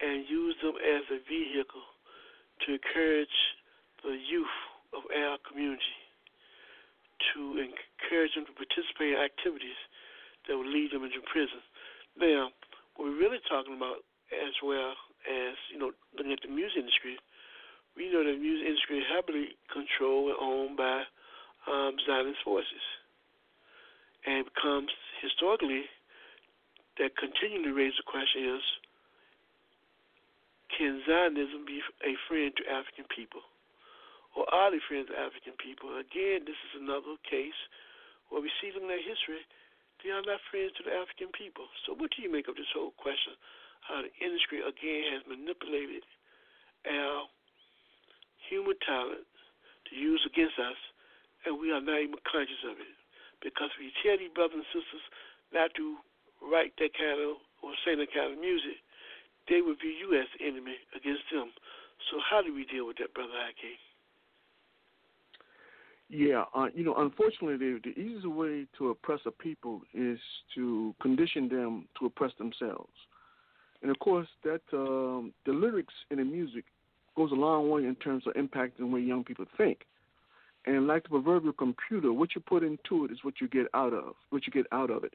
and 0.00 0.28
use 0.28 0.54
them 0.62 0.78
as 0.78 1.02
a 1.10 1.18
vehicle 1.26 1.82
to 2.64 2.78
encourage 2.78 3.38
the 4.04 4.14
youth 4.14 4.58
of 4.94 5.02
our 5.10 5.36
community, 5.42 5.98
to 7.34 7.58
encourage 7.58 8.32
them 8.38 8.46
to 8.46 8.54
participate 8.54 9.14
in 9.14 9.20
activities 9.20 9.78
that 10.46 10.56
will 10.56 10.70
lead 10.70 10.94
them 10.94 11.02
into 11.04 11.20
prison. 11.26 11.60
Now, 12.16 12.54
what 12.94 13.10
we're 13.10 13.18
really 13.18 13.42
talking 13.50 13.74
about, 13.74 14.06
as 14.30 14.54
well 14.62 14.94
as 15.26 15.54
you 15.72 15.78
know, 15.78 15.90
looking 16.14 16.32
at 16.32 16.40
the 16.42 16.50
music 16.50 16.78
industry, 16.78 17.18
we 17.98 18.06
know 18.14 18.22
the 18.22 18.38
music 18.38 18.62
industry 18.62 19.02
is 19.02 19.10
heavily 19.10 19.58
controlled 19.66 20.30
and 20.30 20.38
owned 20.38 20.76
by 20.78 21.02
um, 21.66 21.98
Zionist 22.06 22.38
forces. 22.46 22.86
And 24.22 24.46
it 24.46 24.54
becomes 24.54 24.94
historically 25.18 25.90
that 27.02 27.18
continuing 27.18 27.66
to 27.66 27.74
raise 27.74 27.98
the 27.98 28.06
question 28.06 28.54
is 28.54 28.64
can 30.78 31.02
Zionism 31.02 31.66
be 31.66 31.82
a 32.06 32.14
friend 32.30 32.54
to 32.54 32.62
African 32.70 33.10
people? 33.10 33.42
Or 34.38 34.46
are 34.54 34.70
they 34.70 34.78
friends 34.86 35.10
of 35.10 35.18
African 35.18 35.58
people? 35.58 35.98
Again, 35.98 36.46
this 36.46 36.58
is 36.70 36.78
another 36.78 37.18
case 37.26 37.56
where 38.30 38.38
we 38.38 38.52
see 38.62 38.70
them 38.70 38.86
in 38.86 38.92
their 38.92 39.02
history, 39.02 39.42
they 40.04 40.14
are 40.14 40.22
not 40.22 40.38
friends 40.52 40.76
to 40.78 40.86
the 40.86 40.94
African 40.94 41.34
people. 41.34 41.66
So 41.82 41.96
what 41.98 42.14
do 42.14 42.22
you 42.22 42.30
make 42.30 42.46
of 42.46 42.54
this 42.54 42.70
whole 42.70 42.94
question? 42.94 43.34
How 43.82 44.04
the 44.04 44.12
industry 44.22 44.62
again 44.62 45.16
has 45.16 45.26
manipulated 45.26 46.04
our 46.86 47.26
human 48.48 48.76
talent 48.84 49.24
to 49.88 49.92
use 49.96 50.20
against 50.26 50.58
us, 50.58 50.76
and 51.46 51.60
we 51.60 51.70
are 51.70 51.80
not 51.80 52.00
even 52.00 52.18
conscious 52.26 52.60
of 52.64 52.76
it. 52.80 52.96
Because 53.44 53.70
if 53.76 53.80
we 53.80 53.92
tell 54.02 54.18
these 54.18 54.34
brothers 54.34 54.64
and 54.64 54.68
sisters 54.74 55.04
not 55.54 55.70
to 55.76 55.96
write 56.42 56.74
that 56.78 56.90
kind 56.98 57.20
of 57.22 57.38
or 57.62 57.72
sing 57.84 57.98
that 57.98 58.10
kind 58.12 58.34
of 58.34 58.38
music, 58.40 58.82
they 59.48 59.62
would 59.62 59.78
view 59.80 59.94
you 59.94 60.18
as 60.18 60.26
the 60.36 60.46
enemy 60.46 60.76
against 60.94 61.24
them. 61.32 61.50
So 62.10 62.18
how 62.18 62.42
do 62.42 62.54
we 62.54 62.64
deal 62.64 62.86
with 62.86 62.98
that, 62.98 63.14
Brother 63.14 63.32
Ike? 63.48 63.78
Yeah, 66.10 66.44
uh, 66.54 66.68
you 66.74 66.84
know, 66.84 66.94
unfortunately, 66.96 67.56
the, 67.58 67.80
the 67.84 68.00
easiest 68.00 68.26
way 68.26 68.66
to 68.78 68.90
oppress 68.90 69.20
a 69.26 69.30
people 69.30 69.82
is 69.92 70.18
to 70.54 70.94
condition 71.02 71.48
them 71.48 71.86
to 71.98 72.06
oppress 72.06 72.32
themselves. 72.38 72.92
And 73.82 73.90
of 73.90 73.98
course, 73.98 74.28
that 74.42 74.62
um, 74.72 75.32
the 75.44 75.52
lyrics 75.52 75.94
in 76.10 76.16
the 76.16 76.24
music 76.24 76.64
goes 77.18 77.32
a 77.32 77.34
long 77.34 77.68
way 77.68 77.84
in 77.84 77.96
terms 77.96 78.24
of 78.26 78.34
impacting 78.34 78.78
the 78.78 78.86
way 78.86 79.00
young 79.00 79.24
people 79.24 79.44
think. 79.56 79.80
And 80.66 80.86
like 80.86 81.02
the 81.02 81.08
proverbial 81.08 81.52
computer, 81.52 82.12
what 82.12 82.34
you 82.34 82.40
put 82.40 82.62
into 82.62 83.04
it 83.04 83.10
is 83.10 83.18
what 83.22 83.40
you 83.40 83.48
get 83.48 83.66
out 83.74 83.92
of, 83.92 84.14
what 84.30 84.46
you 84.46 84.52
get 84.52 84.66
out 84.70 84.90
of 84.90 85.02
it. 85.02 85.14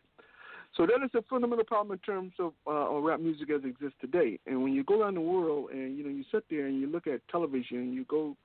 So 0.75 0.85
that 0.85 1.03
is 1.05 1.11
a 1.13 1.21
fundamental 1.30 1.63
problem 1.63 1.93
in 1.93 1.99
terms 1.99 2.34
of 2.39 2.53
uh, 2.67 2.99
rap 2.99 3.19
music 3.19 3.49
as 3.51 3.61
it 3.63 3.67
exists 3.67 3.97
today. 4.01 4.39
And 4.47 4.63
when 4.63 4.73
you 4.73 4.84
go 4.84 5.01
around 5.01 5.13
the 5.13 5.21
world 5.21 5.69
and 5.71 5.97
you 5.97 6.03
know 6.03 6.09
you 6.09 6.23
sit 6.31 6.43
there 6.49 6.65
and 6.65 6.80
you 6.80 6.88
look 6.88 7.07
at 7.07 7.21
television, 7.30 7.77
and 7.77 7.93
you 7.93 8.05
go 8.05 8.35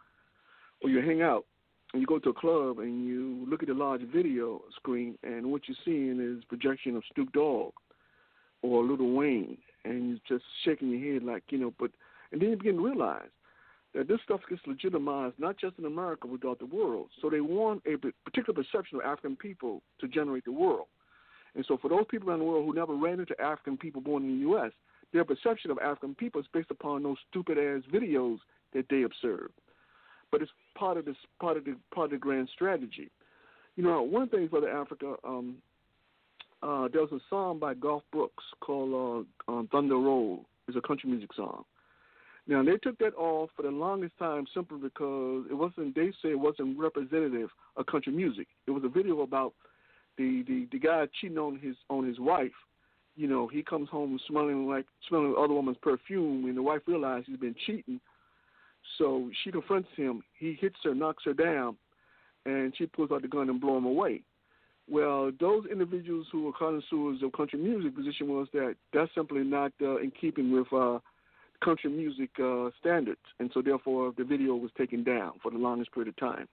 or 0.82 0.90
you 0.90 1.00
hang 1.00 1.22
out 1.22 1.46
and 1.92 2.02
you 2.02 2.06
go 2.06 2.18
to 2.18 2.28
a 2.28 2.34
club 2.34 2.78
and 2.78 3.06
you 3.06 3.46
look 3.48 3.62
at 3.62 3.68
the 3.68 3.74
large 3.74 4.02
video 4.02 4.60
screen, 4.76 5.16
and 5.22 5.50
what 5.50 5.62
you're 5.66 5.76
seeing 5.84 6.20
is 6.20 6.44
projection 6.44 6.96
of 6.96 7.02
Snoop 7.14 7.32
Dogg 7.32 7.72
or 8.62 8.84
Lil 8.84 9.14
Wayne, 9.14 9.56
and 9.84 10.08
you're 10.10 10.38
just 10.38 10.44
shaking 10.64 10.90
your 10.90 11.14
head 11.14 11.22
like 11.22 11.44
you 11.48 11.58
know. 11.58 11.72
But 11.80 11.90
and 12.30 12.42
then 12.42 12.50
you 12.50 12.56
begin 12.56 12.76
to 12.76 12.84
realize 12.84 13.30
that 13.94 14.08
this 14.08 14.18
stuff 14.24 14.40
gets 14.48 14.62
legitimized 14.66 15.34
not 15.38 15.58
just 15.58 15.78
in 15.78 15.84
America 15.84 16.28
but 16.28 16.40
throughout 16.40 16.58
the 16.58 16.66
world. 16.66 17.08
So 17.20 17.30
they 17.30 17.40
want 17.40 17.82
a 17.86 17.96
particular 18.24 18.62
perception 18.62 18.98
of 18.98 19.04
African 19.04 19.36
people 19.36 19.82
to 20.00 20.08
generate 20.08 20.44
the 20.44 20.52
world. 20.52 20.86
And 21.54 21.64
so 21.66 21.78
for 21.78 21.88
those 21.88 22.04
people 22.10 22.28
around 22.28 22.40
the 22.40 22.44
world 22.44 22.66
who 22.66 22.74
never 22.74 22.94
ran 22.94 23.20
into 23.20 23.40
African 23.40 23.76
people 23.76 24.00
born 24.00 24.24
in 24.24 24.34
the 24.34 24.40
U.S., 24.40 24.72
their 25.12 25.24
perception 25.24 25.70
of 25.70 25.78
African 25.78 26.14
people 26.14 26.40
is 26.40 26.46
based 26.52 26.70
upon 26.70 27.02
those 27.02 27.16
stupid 27.30 27.58
ass 27.58 27.82
videos 27.92 28.38
that 28.74 28.86
they 28.90 29.02
observe. 29.02 29.50
But 30.30 30.42
it's 30.42 30.50
part 30.76 30.98
of 30.98 31.06
this 31.06 31.16
part 31.40 31.56
of 31.56 31.64
the 31.64 31.76
part 31.94 32.06
of 32.06 32.10
the 32.12 32.18
grand 32.18 32.48
strategy. 32.52 33.10
You 33.76 33.84
know, 33.84 34.02
one 34.02 34.28
thing 34.28 34.48
for 34.48 34.60
the 34.60 34.68
Africa, 34.68 35.14
um, 35.24 35.56
uh, 36.62 36.86
a 36.86 37.18
song 37.30 37.58
by 37.58 37.74
Garth 37.74 38.02
Brooks 38.12 38.44
called 38.60 39.26
uh, 39.48 39.52
um, 39.52 39.68
"Thunder 39.72 39.96
Roll." 39.96 40.44
It's 40.66 40.76
a 40.76 40.86
country 40.86 41.08
music 41.08 41.30
song, 41.34 41.64
now 42.48 42.64
they 42.64 42.78
took 42.78 42.98
that 42.98 43.14
off 43.14 43.50
for 43.54 43.62
the 43.62 43.70
longest 43.70 44.18
time 44.18 44.46
simply 44.54 44.78
because 44.78 45.44
it 45.50 45.54
wasn't. 45.54 45.94
They 45.94 46.10
say 46.22 46.30
it 46.30 46.40
wasn't 46.40 46.78
representative 46.78 47.50
of 47.76 47.86
country 47.86 48.12
music. 48.12 48.48
It 48.66 48.70
was 48.70 48.82
a 48.84 48.88
video 48.88 49.20
about 49.20 49.52
the 50.16 50.42
the 50.48 50.66
the 50.72 50.78
guy 50.78 51.06
cheating 51.20 51.38
on 51.38 51.58
his 51.58 51.76
on 51.90 52.06
his 52.06 52.18
wife. 52.18 52.56
You 53.16 53.28
know, 53.28 53.48
he 53.48 53.62
comes 53.62 53.90
home 53.90 54.18
smelling 54.26 54.66
like 54.66 54.86
smelling 55.08 55.34
other 55.38 55.52
woman's 55.52 55.76
perfume, 55.82 56.46
and 56.46 56.56
the 56.56 56.62
wife 56.62 56.82
realizes 56.86 57.26
he's 57.26 57.36
been 57.36 57.54
cheating. 57.66 58.00
So 58.96 59.30
she 59.44 59.52
confronts 59.52 59.90
him. 59.94 60.22
He 60.38 60.56
hits 60.58 60.76
her, 60.84 60.94
knocks 60.94 61.24
her 61.26 61.34
down, 61.34 61.76
and 62.46 62.74
she 62.78 62.86
pulls 62.86 63.10
out 63.12 63.22
the 63.22 63.28
gun 63.28 63.50
and 63.50 63.60
blow 63.60 63.76
him 63.76 63.84
away. 63.84 64.22
Well, 64.90 65.32
those 65.38 65.64
individuals 65.70 66.26
who 66.32 66.44
were 66.44 66.52
connoisseurs 66.52 67.22
of 67.22 67.32
country 67.32 67.58
music 67.58 67.94
position 67.94 68.28
was 68.28 68.48
that 68.54 68.76
that's 68.94 69.14
simply 69.14 69.44
not 69.44 69.72
uh, 69.82 69.96
in 69.96 70.10
keeping 70.18 70.50
with 70.50 70.72
uh, 70.72 70.98
country 71.64 71.90
music 71.90 72.30
uh, 72.42 72.70
standards, 72.80 73.20
and 73.38 73.50
so 73.52 73.62
therefore 73.62 74.12
the 74.16 74.24
video 74.24 74.54
was 74.54 74.70
taken 74.76 75.02
down 75.02 75.32
for 75.42 75.50
the 75.50 75.58
longest 75.58 75.92
period 75.92 76.08
of 76.08 76.16
time. 76.16 76.46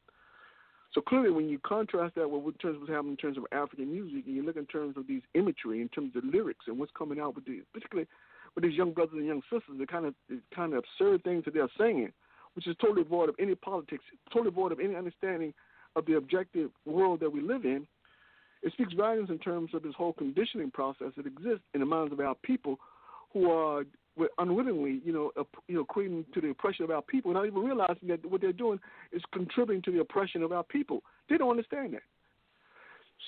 So 0.94 1.02
clearly, 1.02 1.30
when 1.30 1.50
you 1.50 1.60
contrast 1.60 2.16
that 2.16 2.30
with 2.30 2.44
what 2.44 2.60
terms 2.60 2.78
what's 2.80 2.90
happening 2.90 3.12
in 3.12 3.18
terms 3.18 3.38
of 3.38 3.46
African 3.52 3.92
music, 3.92 4.24
and 4.26 4.36
you 4.36 4.44
look 4.44 4.56
in 4.56 4.66
terms 4.66 4.96
of 4.98 5.08
these 5.08 5.22
imagery, 5.34 5.82
in 5.82 5.90
terms 5.90 6.16
of 6.16 6.24
lyrics, 6.24 6.66
and 6.68 6.80
what's 6.80 6.92
coming 6.98 7.20
out 7.20 7.36
with 7.36 7.46
these, 7.46 7.64
particularly 7.74 8.08
with 8.56 8.64
these 8.64 8.76
young 8.76 8.94
brothers 8.94 9.16
and 9.16 9.26
young 9.26 9.42
sisters, 9.52 9.78
the 9.78 9.86
kind 9.86 10.06
of 10.06 10.14
the 10.30 10.40
kind 10.56 10.74
of 10.74 10.84
absurd 10.84 11.24
things 11.24 11.44
that 11.44 11.54
they're 11.54 11.68
singing, 11.78 12.14
which 12.54 12.66
is 12.66 12.76
totally 12.80 13.04
void 13.04 13.28
of 13.28 13.36
any 13.40 13.56
politics, 13.56 14.04
totally 14.34 14.52
void 14.52 14.72
of 14.72 14.80
any 14.80 14.96
understanding 14.96 15.54
of 15.98 16.06
the 16.06 16.14
objective 16.14 16.70
world 16.86 17.20
that 17.20 17.32
we 17.32 17.42
live 17.42 17.66
in. 17.66 17.86
It 18.64 18.72
speaks 18.74 18.94
volumes 18.94 19.30
in 19.30 19.38
terms 19.40 19.72
of 19.74 19.84
this 19.84 19.94
whole 19.96 20.14
conditioning 20.14 20.72
process 20.72 21.12
that 21.18 21.28
exists 21.28 21.66
in 21.74 21.82
the 21.82 21.86
minds 21.86 22.14
of 22.14 22.20
our 22.20 22.36
people, 22.42 22.78
who 23.34 23.52
are 23.52 23.84
unwittingly, 24.38 25.02
you 25.04 25.12
know, 25.12 25.32
uh, 25.38 25.44
you 25.68 25.76
know, 25.76 25.84
creating 25.84 26.26
to 26.34 26.42
the 26.42 26.50
oppression 26.50 26.84
of 26.84 26.92
our 26.92 27.02
people, 27.02 27.34
not 27.34 27.46
even 27.46 27.64
realizing 27.64 28.08
that 28.08 28.26
what 28.26 28.42
they're 28.42 28.54
doing 28.54 28.80
is 29.12 29.22
contributing 29.34 29.82
to 29.84 29.92
the 29.92 30.00
oppression 30.00 30.44
of 30.44 30.52
our 30.52 30.64
people. 30.64 31.02
They 31.30 31.38
don't 31.38 31.52
understand 31.52 31.94
that. 31.94 32.04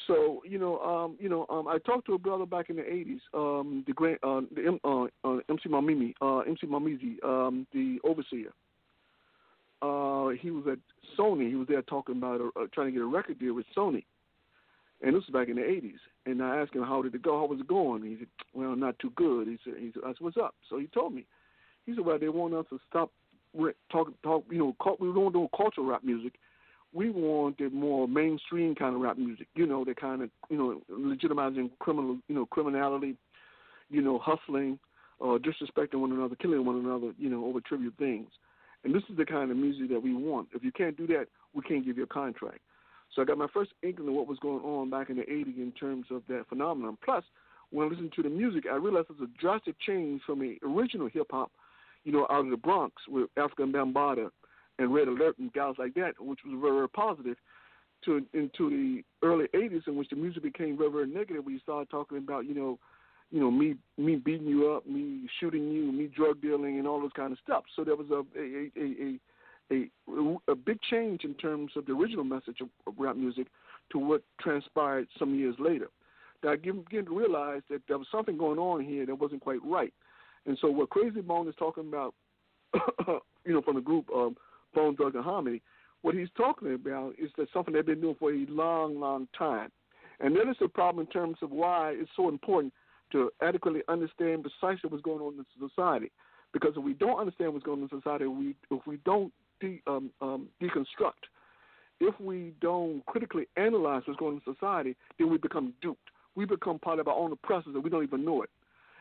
So 0.06 0.42
you 0.48 0.60
know, 0.60 0.80
um, 0.80 1.18
you 1.20 1.30
know, 1.30 1.46
um, 1.50 1.68
I 1.68 1.78
talked 1.80 2.06
to 2.08 2.14
a 2.14 2.18
brother 2.18 2.46
back 2.46 2.70
in 2.70 2.76
the 2.76 2.84
'80s, 2.84 3.20
um, 3.34 3.84
the 3.88 3.94
grand, 3.94 4.20
uh, 4.22 4.42
the 4.54 4.80
uh, 4.84 5.04
uh, 5.24 5.40
MC 5.50 5.70
Mamimi, 5.70 6.14
uh, 6.22 6.40
MC 6.40 6.68
Mamizi, 6.68 7.24
um, 7.24 7.66
the 7.74 8.00
overseer. 8.04 8.52
Uh, 9.82 10.30
he 10.40 10.52
was 10.52 10.66
at 10.72 10.80
Sony. 11.18 11.50
He 11.50 11.56
was 11.56 11.68
there 11.68 11.82
talking 11.84 12.18
about 12.18 12.42
uh, 12.42 12.66
trying 12.74 12.88
to 12.88 12.92
get 12.92 13.02
a 13.02 13.06
record 13.06 13.40
deal 13.40 13.54
with 13.54 13.66
Sony, 13.76 14.04
and 15.02 15.16
this 15.16 15.24
was 15.28 15.34
back 15.34 15.50
in 15.50 15.56
the 15.56 15.62
'80s. 15.62 16.00
And 16.26 16.42
I 16.42 16.58
asked 16.58 16.74
him 16.74 16.84
how 16.84 17.02
did 17.02 17.16
it 17.16 17.22
go, 17.22 17.40
how 17.40 17.46
was 17.46 17.60
it 17.60 17.68
going? 17.68 18.04
He 18.04 18.18
said, 18.20 18.28
"Well, 18.54 18.76
not 18.76 18.98
too 19.00 19.12
good." 19.16 19.48
He 19.48 19.58
said, 19.64 19.76
"He 19.80 19.92
said, 19.94 20.04
I 20.06 20.10
said, 20.10 20.22
what's 20.22 20.38
up?" 20.38 20.56
So 20.70 20.78
he 20.78 20.88
told 20.88 21.14
me. 21.14 21.26
He 21.86 21.96
said, 21.96 22.06
"Well, 22.06 22.20
they 22.20 22.30
want 22.30 22.54
us 22.54 22.66
to 22.70 22.80
stop 22.90 23.12
talk, 23.92 24.10
talk. 24.24 24.46
You 24.50 24.58
know, 24.58 24.96
we 25.00 25.14
don't 25.14 25.34
do 25.34 25.48
cultural 25.56 25.88
rap 25.88 26.04
music. 26.04 26.34
We 26.94 27.10
wanted 27.10 27.74
more 27.74 28.08
mainstream 28.08 28.76
kind 28.76 28.96
of 28.96 29.02
rap 29.02 29.18
music. 29.18 29.48
You 29.56 29.68
know, 29.68 29.86
that 29.86 30.00
kind 30.00 30.22
of 30.22 30.30
you 30.50 30.58
know 30.58 30.82
legitimizing 30.92 31.72
criminal, 31.80 32.18
you 32.28 32.36
know, 32.36 32.46
criminality, 32.46 33.16
you 33.90 34.02
know, 34.02 34.20
hustling, 34.20 34.80
uh, 35.22 35.38
disrespecting 35.38 36.00
one 36.00 36.12
another, 36.12 36.36
killing 36.36 36.66
one 36.66 36.78
another, 36.78 37.14
you 37.18 37.30
know, 37.30 37.46
over 37.46 37.62
trivial 37.62 37.92
things." 37.98 38.30
And 38.84 38.94
this 38.94 39.04
is 39.10 39.18
the 39.18 39.26
kind 39.26 39.52
of 39.52 39.58
music 39.58 39.90
that 39.90 40.02
we 40.02 40.14
want. 40.14 40.50
If 40.54 40.64
you 40.64 40.72
can't 40.72 40.96
do 40.96 41.08
that, 41.08 41.28
we 41.54 41.62
can't 41.62 41.86
give 41.86 41.98
you 41.98 42.04
a 42.04 42.08
contract. 42.08 42.60
So 43.14 43.22
I 43.22 43.26
got 43.26 43.38
my 43.38 43.48
first 43.54 43.72
inkling 43.84 44.10
of 44.10 44.14
what 44.14 44.28
was 44.28 44.40
going 44.40 44.64
on 44.64 44.90
back 44.90 45.10
in 45.10 45.18
the 45.18 45.24
80s 45.24 45.58
in 45.58 45.74
terms 45.80 46.06
of 46.12 46.24
that 46.28 46.46
phenomenon. 46.50 46.98
Plus, 47.04 47.24
when 47.72 47.88
I 47.88 47.90
listened 47.90 48.14
to 48.16 48.24
the 48.24 48.30
music, 48.30 48.66
I 48.72 48.76
realized 48.76 49.08
there's 49.10 49.30
a 49.30 49.40
drastic 49.42 49.76
change 49.86 50.22
from 50.26 50.40
the 50.40 50.58
original 50.64 51.08
hip 51.08 51.28
hop, 51.32 51.52
you 52.04 52.12
know, 52.12 52.28
out 52.30 52.46
of 52.46 52.50
the 52.50 52.58
Bronx 52.58 52.94
with 53.08 53.30
Afrika 53.36 53.70
Bambaataa 53.72 54.30
and 54.80 54.94
Red 54.94 55.08
Alert 55.08 55.38
and 55.40 55.52
guys 55.54 55.76
like 55.78 55.94
that, 55.96 56.14
which 56.20 56.40
was 56.46 56.58
very, 56.62 56.76
very 56.76 56.90
positive, 56.90 57.38
to 58.06 58.26
into 58.34 58.70
the 58.70 59.04
early 59.24 59.48
80s 59.56 59.88
in 59.88 59.96
which 59.96 60.10
the 60.10 60.16
music 60.16 60.44
became 60.44 60.78
very, 60.78 60.92
very 60.92 61.08
negative. 61.08 61.46
We 61.46 61.60
started 61.60 61.90
talking 61.90 62.20
about, 62.20 62.46
you 62.46 62.54
know, 62.54 62.80
you 63.32 63.42
know, 63.42 63.52
me 63.52 63.76
me 63.98 64.16
beating 64.16 64.48
you 64.48 64.72
up, 64.72 64.86
me 64.86 65.28
shooting 65.40 65.70
you, 65.70 65.92
me 65.92 66.08
drug 66.08 66.42
dealing, 66.42 66.78
and 66.78 66.88
all 66.88 67.02
this 67.02 67.12
kind 67.16 67.34
of 67.34 67.40
stuff. 67.44 67.64
So 67.76 67.84
there 67.84 67.96
was 67.96 68.10
a 68.12 68.24
a 68.40 68.72
a, 68.78 68.86
a, 68.86 69.20
a 69.72 70.56
big 70.56 70.80
change 70.90 71.24
in 71.24 71.34
terms 71.36 71.72
of 71.76 71.86
the 71.86 71.94
original 71.94 72.24
message 72.24 72.62
of, 72.62 72.70
of 72.86 72.94
rap 72.98 73.16
music 73.16 73.48
to 73.92 74.00
what 74.00 74.22
transpired 74.40 75.08
some 75.18 75.36
years 75.36 75.56
later. 75.60 75.90
That 76.44 76.50
I 76.50 76.56
began 76.56 77.06
to 77.06 77.18
realize 77.18 77.62
that 77.70 77.82
there 77.88 77.98
was 77.98 78.08
something 78.12 78.38
going 78.38 78.60
on 78.60 78.84
here 78.84 79.06
that 79.06 79.16
wasn't 79.16 79.42
quite 79.42 79.60
right. 79.66 79.94
And 80.46 80.58
so 80.62 80.70
what 80.70 80.90
Crazy 80.90 81.22
Bone 81.22 81.48
is 81.48 81.56
talking 81.58 81.88
about, 81.88 82.14
you 83.46 83.54
know, 83.54 83.62
from 83.62 83.76
the 83.76 83.82
group 83.82 84.08
um, 84.16 84.38
Bone 84.74 84.96
Thugs-n-Harmony, 84.96 85.62
what 86.04 86.16
he's 86.16 86.30
talking 86.38 86.74
about 86.74 87.14
is 87.18 87.32
that 87.38 87.48
something 87.52 87.74
they've 87.74 87.86
been 87.86 88.02
doing 88.02 88.16
for 88.20 88.32
a 88.32 88.46
long, 88.50 89.00
long 89.00 89.28
time. 89.38 89.72
And 90.20 90.36
that 90.36 90.50
is 90.50 90.56
the 90.60 90.68
problem 90.68 91.06
in 91.06 91.12
terms 91.12 91.38
of 91.42 91.52
why 91.52 91.94
it's 91.96 92.10
so 92.16 92.30
important 92.30 92.74
to 93.12 93.32
adequately 93.42 93.82
understand 93.88 94.44
precisely 94.44 94.90
what's 94.90 95.04
going 95.04 95.22
on 95.22 95.34
in 95.34 95.70
society. 95.70 96.12
Because 96.54 96.74
if 96.78 96.84
we 96.84 96.94
don't 96.94 97.20
understand 97.20 97.54
what's 97.54 97.66
going 97.66 97.82
on 97.82 97.90
in 97.92 98.02
society, 98.02 98.26
we 98.26 98.56
if 98.72 98.86
we 98.88 98.98
don't 99.06 99.34
de, 99.60 99.82
um, 99.88 100.12
um, 100.22 100.48
deconstruct, 100.62 101.28
if 102.00 102.20
we 102.20 102.54
don't 102.62 103.06
critically 103.06 103.48
analyze 103.58 104.04
what's 104.06 104.20
going 104.20 104.36
on 104.36 104.42
in 104.46 104.54
society, 104.54 104.96
then 105.18 105.30
we 105.30 105.38
become 105.38 105.74
duped. 105.82 106.10
We 106.36 106.46
become 106.46 106.78
part 106.80 107.00
of 107.00 107.08
our 107.08 107.16
own 107.16 107.32
oppressors, 107.32 107.74
and 107.74 107.84
we 107.84 107.90
don't 107.90 108.04
even 108.04 108.24
know 108.24 108.44
it. 108.44 108.50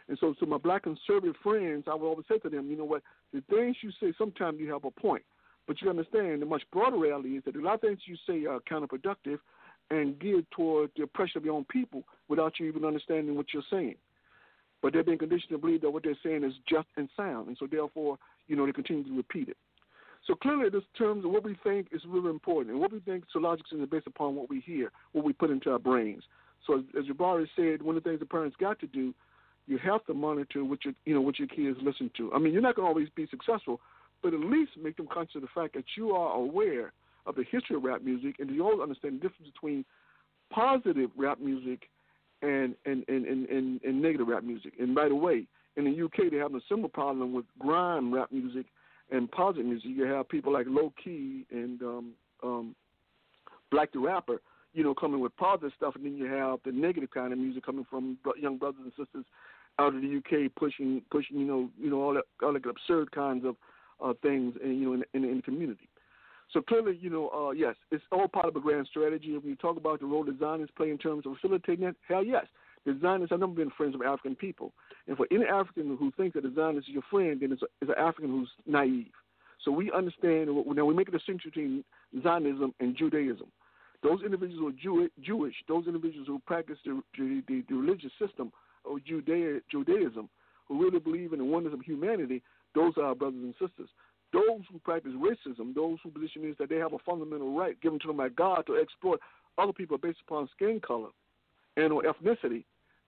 And 0.09 0.17
so, 0.21 0.35
to 0.35 0.47
my 0.47 0.57
black 0.57 0.85
conservative 0.85 1.35
friends, 1.43 1.85
I 1.87 1.95
would 1.95 2.07
always 2.07 2.27
say 2.29 2.39
to 2.39 2.49
them, 2.49 2.71
you 2.71 2.77
know 2.77 2.85
what? 2.85 3.03
The 3.35 3.43
things 3.51 3.77
you 3.83 3.91
say, 4.01 4.15
sometimes 4.17 4.61
you 4.61 4.73
have 4.73 4.85
a 4.85 4.91
point, 4.91 5.25
but 5.67 5.83
you 5.83 5.91
understand 5.91 6.41
the 6.41 6.47
much 6.47 6.63
broader 6.73 6.97
reality 6.97 7.37
is 7.37 7.45
that 7.45 7.57
a 7.57 7.61
lot 7.61 7.75
of 7.75 7.81
things 7.81 7.99
you 8.07 8.17
say 8.27 8.47
are 8.47 8.61
counterproductive 8.61 9.39
and 9.91 10.19
geared 10.19 10.47
toward 10.53 10.91
the 10.97 11.03
oppression 11.03 11.39
of 11.39 11.45
your 11.45 11.55
own 11.55 11.65
people 11.65 12.05
without 12.29 12.59
you 12.59 12.67
even 12.67 12.85
understanding 12.85 13.37
what 13.37 13.47
you're 13.53 13.63
saying. 13.71 13.97
But 14.83 14.93
they're 14.93 15.05
being 15.05 15.19
conditioned 15.19 15.51
to 15.51 15.59
believe 15.59 15.81
that 15.83 15.91
what 15.91 16.05
they're 16.05 16.19
saying 16.23 16.45
is 16.45 16.53
just 16.69 16.87
and 16.97 17.09
sound, 17.17 17.49
and 17.49 17.57
so 17.59 17.67
therefore, 17.67 18.19
you 18.47 18.57
know, 18.57 18.67
they 18.67 18.73
continue 18.73 19.05
to 19.05 19.17
repeat 19.17 19.49
it. 19.49 19.57
So 20.27 20.35
clearly, 20.35 20.69
this 20.71 20.83
terms 20.99 21.25
of 21.25 21.31
what 21.31 21.45
we 21.45 21.57
think 21.63 21.89
is 21.93 22.03
really 22.07 22.31
important, 22.31 22.71
and 22.71 22.81
what 22.81 22.93
we 22.93 23.01
think 23.01 23.25
so 23.33 23.39
logically 23.39 23.81
is 23.81 23.89
based 23.89 24.09
upon 24.09 24.35
what 24.35 24.51
we 24.51 24.61
hear, 24.61 24.91
what 25.13 25.25
we 25.25 25.33
put 25.33 25.51
into 25.51 25.71
our 25.71 25.79
brains. 25.79 26.25
So 26.67 26.83
as 26.99 27.05
Jabari 27.05 27.47
said, 27.55 27.83
one 27.83 27.97
of 27.97 28.03
the 28.03 28.11
things 28.11 28.21
the 28.21 28.27
parents 28.27 28.57
got 28.59 28.81
to 28.81 28.89
do, 28.89 29.15
you 29.69 29.79
have 29.79 30.05
to 30.07 30.15
monitor 30.15 30.65
what 30.65 30.85
your 30.85 30.95
you 31.05 31.15
know 31.15 31.21
what 31.21 31.39
your 31.39 31.49
kids 31.49 31.79
listen 31.83 32.11
to. 32.17 32.33
I 32.33 32.39
mean, 32.39 32.53
you're 32.53 32.63
not 32.63 32.75
going 32.75 32.87
to 32.87 32.89
always 32.89 33.09
be 33.15 33.27
successful, 33.31 33.81
but 34.23 34.35
at 34.35 34.41
least 34.41 34.73
make 34.83 34.97
them 34.97 35.09
conscious 35.13 35.37
of 35.37 35.43
the 35.43 35.49
fact 35.55 35.75
that 35.75 35.85
you 35.97 36.11
are 36.11 36.35
aware 36.37 36.93
of 37.27 37.37
the 37.37 37.45
history 37.51 37.77
of 37.77 37.85
rap 37.85 38.03
music, 38.03 38.37
and 38.39 38.51
you 38.51 38.65
all 38.65 38.83
understand 38.83 39.21
the 39.21 39.29
difference 39.29 39.51
between 39.53 39.85
positive 40.51 41.11
rap 41.17 41.41
music 41.41 41.89
and 42.43 42.75
and, 42.85 43.05
and, 43.09 43.27
and, 43.27 43.49
and, 43.49 43.81
and 43.83 44.03
negative 44.03 44.27
rap 44.27 44.43
music. 44.43 44.73
And 44.81 44.95
by 44.95 45.09
the 45.09 45.15
way, 45.15 45.47
in 45.77 45.85
the 45.85 46.05
UK 46.05 46.33
they 46.33 46.39
have 46.39 46.55
a 46.55 46.61
similar 46.69 46.89
problem 46.89 47.33
with 47.33 47.45
grime 47.61 48.13
rap 48.13 48.33
music 48.33 48.67
and 49.11 49.31
positive 49.31 49.67
music. 49.67 49.91
You 49.95 50.05
have 50.05 50.29
people 50.29 50.53
like 50.53 50.67
Low 50.69 50.93
Key 51.03 51.47
and 51.51 51.81
um, 51.83 52.13
um, 52.43 52.75
Black 53.71 53.93
the 53.93 53.99
Ripper, 53.99 54.41
you 54.73 54.83
know, 54.83 54.95
coming 54.95 55.21
with 55.21 55.37
positive 55.37 55.73
stuff, 55.77 55.95
and 55.97 56.05
then 56.05 56.17
you 56.17 56.27
have 56.27 56.59
the 56.65 56.73
negative 56.73 57.11
kind 57.11 57.33
of 57.33 57.39
music 57.39 57.65
coming 57.65 57.87
from 57.89 58.19
young 58.41 58.59
brothers 58.59 58.83
and 58.83 58.93
sisters 58.97 59.25
out 59.79 59.95
of 59.95 60.01
the 60.01 60.17
UK 60.17 60.51
pushing 60.57 61.03
pushing 61.11 61.39
you 61.39 61.45
know 61.45 61.69
you 61.79 61.91
know 61.91 62.01
all 62.01 62.15
that 62.15 62.25
all 62.43 62.53
that 62.53 62.65
absurd 62.67 63.13
kinds 63.13 63.45
of 63.45 63.57
uh, 64.03 64.15
things 64.23 64.55
and 64.63 64.79
you 64.79 64.87
know 64.87 64.93
in, 64.95 65.05
in, 65.15 65.29
in 65.29 65.37
the 65.37 65.43
community. 65.43 65.89
So 66.53 66.63
clearly, 66.63 66.97
you 67.01 67.11
know, 67.11 67.29
uh, 67.31 67.51
yes, 67.51 67.75
it's 67.91 68.05
all 68.13 68.29
part 68.29 68.47
of 68.47 68.55
a 68.55 68.61
grand 68.61 68.87
strategy. 68.89 69.37
When 69.37 69.49
you 69.49 69.57
talk 69.57 69.77
about 69.77 70.01
the 70.01 70.07
role 70.07 70.25
Zionists 70.39 70.75
play 70.77 70.91
in 70.91 70.99
terms 70.99 71.27
of 71.27 71.35
facilitating 71.41 71.85
that, 71.87 71.97
hell 72.07 72.25
yes. 72.25 72.47
Zionists 73.01 73.31
have 73.31 73.41
never 73.41 73.53
been 73.53 73.71
friends 73.71 73.95
of 73.95 74.03
African 74.03 74.37
people. 74.37 74.73
And 75.09 75.17
for 75.17 75.27
any 75.31 75.45
African 75.45 75.97
who 75.97 76.13
thinks 76.17 76.35
that 76.35 76.55
Zionists 76.55 76.89
is 76.89 76.95
your 76.95 77.03
friend, 77.11 77.41
then 77.41 77.53
it's, 77.53 77.63
a, 77.63 77.67
it's 77.81 77.91
an 77.91 77.99
African 77.99 78.31
who's 78.31 78.51
naive. 78.67 79.13
So 79.65 79.73
we 79.73 79.91
understand, 79.91 80.49
now 80.49 80.85
we 80.85 80.95
make 80.95 81.09
a 81.09 81.13
distinction 81.13 81.51
between 81.51 81.85
Zionism 82.23 82.73
and 82.79 82.97
Judaism. 82.97 83.49
Those 84.03 84.21
individuals 84.23 84.61
who 84.61 84.69
are 84.69 85.07
Jew- 85.07 85.11
Jewish, 85.21 85.55
those 85.67 85.87
individuals 85.87 86.29
who 86.29 86.41
practice 86.47 86.79
the, 86.85 87.03
the, 87.19 87.43
the, 87.49 87.65
the 87.69 87.75
religious 87.75 88.13
system 88.21 88.53
of 88.85 89.05
Judea, 89.05 89.61
Judaism, 89.71 90.29
who 90.69 90.83
really 90.83 91.01
believe 91.01 91.33
in 91.33 91.41
the 91.41 91.45
oneness 91.45 91.75
of 91.75 91.81
humanity, 91.81 92.43
those 92.75 92.93
are 92.97 93.05
our 93.05 93.15
brothers 93.15 93.43
and 93.43 93.55
sisters. 93.55 93.89
Those 94.33 94.63
who 94.71 94.79
practice 94.81 95.13
racism, 95.13 95.75
those 95.75 95.99
who 96.03 96.11
position 96.11 96.45
is 96.45 96.57
that 96.59 96.69
they 96.69 96.77
have 96.77 96.93
a 96.93 96.99
fundamental 96.99 97.57
right 97.57 97.81
given 97.81 97.99
to 98.01 98.09
them 98.09 98.19
by 98.19 98.29
God 98.29 98.65
to 98.67 98.77
exploit 98.77 99.19
other 99.59 99.73
people 99.73 99.99
based 99.99 100.19
upon 100.27 100.49
skin 100.55 100.81
color 100.87 101.09
and 101.77 101.93
or 101.93 102.03
ethnicity, 102.03 102.65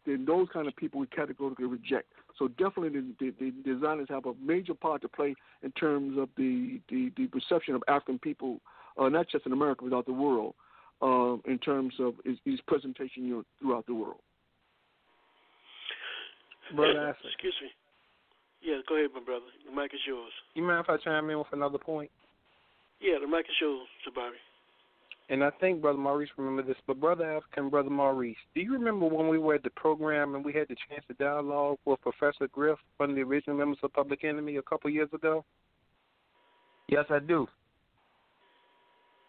then 0.09 0.24
those 0.24 0.48
kind 0.52 0.66
of 0.68 0.76
people 0.76 1.01
we 1.01 1.06
categorically 1.06 1.66
reject. 1.66 2.12
So 2.39 2.48
definitely 2.48 3.01
the, 3.18 3.35
the, 3.39 3.52
the 3.64 3.78
Zionists 3.80 4.10
have 4.10 4.26
a 4.26 4.35
major 4.43 4.74
part 4.74 5.02
to 5.02 5.09
play 5.09 5.35
in 5.62 5.72
terms 5.72 6.18
of 6.18 6.28
the, 6.36 6.80
the, 6.89 7.12
the 7.16 7.26
perception 7.26 7.74
of 7.74 7.82
African 7.89 8.18
people, 8.18 8.60
uh, 8.97 9.09
not 9.09 9.28
just 9.28 9.47
in 9.47 9.52
America, 9.52 9.82
but 9.82 9.90
throughout 9.90 10.06
the 10.06 10.12
world, 10.12 10.55
um, 11.02 11.43
in 11.47 11.59
terms 11.59 11.94
of 11.98 12.14
his, 12.24 12.36
his 12.44 12.60
presentation 12.66 13.24
you 13.24 13.36
know, 13.36 13.44
throughout 13.60 13.86
the 13.86 13.94
world. 13.94 14.20
Brother, 16.74 17.16
excuse 17.24 17.55
me. 17.62 17.68
Yeah, 18.60 18.82
go 18.89 18.97
ahead, 18.97 19.10
my 19.14 19.20
brother. 19.20 19.47
The 19.64 19.74
mic 19.74 19.94
is 19.94 20.01
yours. 20.06 20.32
You 20.55 20.62
mind 20.62 20.85
if 20.85 20.90
I 20.90 20.97
chime 21.02 21.30
in 21.30 21.39
with 21.39 21.47
another 21.52 21.78
point? 21.78 22.10
Yeah, 23.01 23.18
the 23.20 23.26
mic 23.26 23.47
is 23.47 23.56
yours, 23.60 23.86
Jabari. 24.06 24.43
And 25.31 25.45
I 25.45 25.51
think 25.61 25.83
Brother 25.83 25.99
Maurice 25.99 26.31
remember 26.39 26.63
this, 26.63 26.81
but 26.87 27.01
Brother 27.01 27.31
African, 27.31 27.69
Brother 27.69 27.91
Maurice, 27.91 28.37
do 28.55 28.63
you 28.63 28.73
remember 28.73 29.07
when 29.07 29.29
we 29.29 29.39
were 29.39 29.57
at 29.57 29.63
the 29.63 29.71
program 29.71 30.35
and 30.35 30.45
we 30.45 30.55
had 30.55 30.69
the 30.69 30.77
chance 30.89 31.05
to 31.09 31.15
dialogue 31.15 31.77
with 31.85 32.01
Professor 32.01 32.49
Griff, 32.51 32.79
one 32.97 33.11
of 33.11 33.17
the 33.17 33.23
original 33.23 33.57
members 33.57 33.79
of 33.83 33.93
Public 33.93 34.25
Enemy, 34.25 34.57
a 34.57 34.63
couple 34.63 34.89
years 34.89 35.11
ago? 35.13 35.45
Yes, 36.89 37.05
I 37.11 37.19
do. 37.19 37.47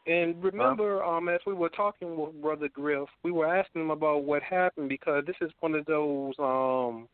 And 0.07 0.41
remember, 0.41 1.01
huh? 1.03 1.17
um, 1.17 1.27
as 1.27 1.41
we 1.45 1.53
were 1.53 1.69
talking 1.69 2.17
with 2.17 2.41
Brother 2.41 2.69
Griff, 2.69 3.09
we 3.23 3.31
were 3.31 3.53
asking 3.53 3.81
him 3.81 3.91
about 3.91 4.23
what 4.23 4.41
happened 4.41 4.87
because 4.87 5.23
this 5.27 5.35
is 5.41 5.51
one 5.59 5.75
of 5.75 5.85
those 5.85 6.33
um 6.39 7.07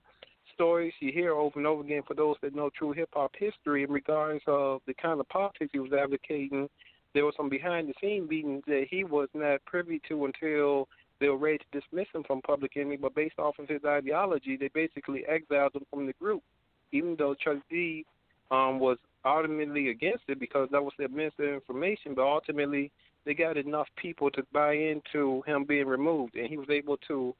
stories 0.53 0.93
you 1.01 1.11
hear 1.11 1.33
over 1.33 1.59
and 1.59 1.67
over 1.67 1.81
again 1.81 2.03
for 2.07 2.13
those 2.13 2.37
that 2.41 2.55
know 2.55 2.69
true 2.77 2.93
hip 2.93 3.09
hop 3.13 3.31
history 3.37 3.83
in 3.83 3.91
regards 3.91 4.41
of 4.47 4.79
the 4.87 4.93
kind 4.93 5.19
of 5.19 5.27
politics 5.27 5.71
he 5.73 5.79
was 5.79 5.91
advocating. 5.91 6.69
There 7.15 7.25
was 7.25 7.33
some 7.37 7.47
behind 7.47 7.87
the 7.87 7.93
scene 8.01 8.27
meetings 8.27 8.63
that 8.67 8.87
he 8.91 9.05
was 9.05 9.29
not 9.33 9.63
privy 9.63 10.01
to 10.09 10.25
until 10.25 10.89
they 11.21 11.29
were 11.29 11.37
ready 11.37 11.59
to 11.59 11.79
dismiss 11.79 12.07
him 12.13 12.23
from 12.27 12.41
public 12.41 12.75
enemy, 12.75 12.97
but 12.97 13.15
based 13.15 13.39
off 13.39 13.57
of 13.57 13.69
his 13.69 13.85
ideology, 13.85 14.57
they 14.57 14.67
basically 14.67 15.25
exiled 15.25 15.73
him 15.73 15.85
from 15.89 16.07
the 16.07 16.13
group, 16.19 16.43
even 16.91 17.15
though 17.17 17.33
Chuck 17.33 17.59
D 17.69 18.05
um, 18.51 18.79
was 18.79 18.97
ultimately 19.23 19.91
against 19.91 20.25
it 20.27 20.41
because 20.41 20.67
that 20.73 20.83
was 20.83 20.91
their 20.97 21.07
minister 21.07 21.53
information, 21.53 22.15
but 22.15 22.23
ultimately 22.23 22.91
they 23.23 23.33
got 23.33 23.55
enough 23.55 23.87
people 23.95 24.29
to 24.31 24.43
buy 24.51 24.73
into 24.73 25.41
him 25.47 25.63
being 25.63 25.87
removed, 25.87 26.35
and 26.35 26.49
he 26.49 26.57
was 26.57 26.69
able 26.69 26.97
to 27.07 27.33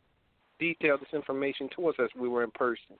detail 0.58 0.98
this 0.98 1.14
information 1.14 1.68
to 1.76 1.90
us 1.90 1.96
as 2.00 2.10
we 2.18 2.30
were 2.30 2.46
in 2.46 2.52
person. 2.52 2.96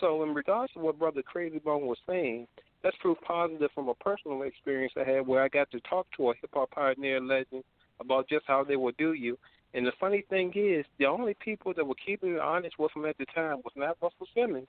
So, 0.00 0.22
in 0.22 0.34
regards 0.34 0.74
to 0.74 0.80
what 0.80 0.98
Brother 0.98 1.22
Crazy 1.22 1.60
Bone 1.60 1.86
was 1.86 1.98
saying, 2.06 2.46
that's 2.82 2.96
proof 2.98 3.18
positive 3.26 3.70
from 3.74 3.88
a 3.88 3.94
personal 3.94 4.42
experience 4.42 4.92
I 4.96 5.08
had 5.08 5.26
where 5.26 5.42
I 5.42 5.48
got 5.48 5.70
to 5.70 5.80
talk 5.80 6.06
to 6.16 6.30
a 6.30 6.34
hip 6.40 6.50
hop 6.52 6.70
pioneer 6.70 7.20
legend 7.20 7.64
about 8.00 8.28
just 8.28 8.44
how 8.46 8.64
they 8.64 8.76
would 8.76 8.96
do 8.96 9.12
you. 9.12 9.38
And 9.74 9.86
the 9.86 9.92
funny 10.00 10.24
thing 10.28 10.52
is, 10.56 10.84
the 10.98 11.06
only 11.06 11.34
people 11.34 11.72
that 11.74 11.86
were 11.86 11.94
keeping 11.94 12.34
it 12.34 12.40
honest 12.40 12.78
with 12.78 12.90
him 12.96 13.04
at 13.04 13.18
the 13.18 13.26
time 13.26 13.58
was 13.58 13.72
not 13.76 13.98
Russell 14.02 14.26
Simmons, 14.34 14.66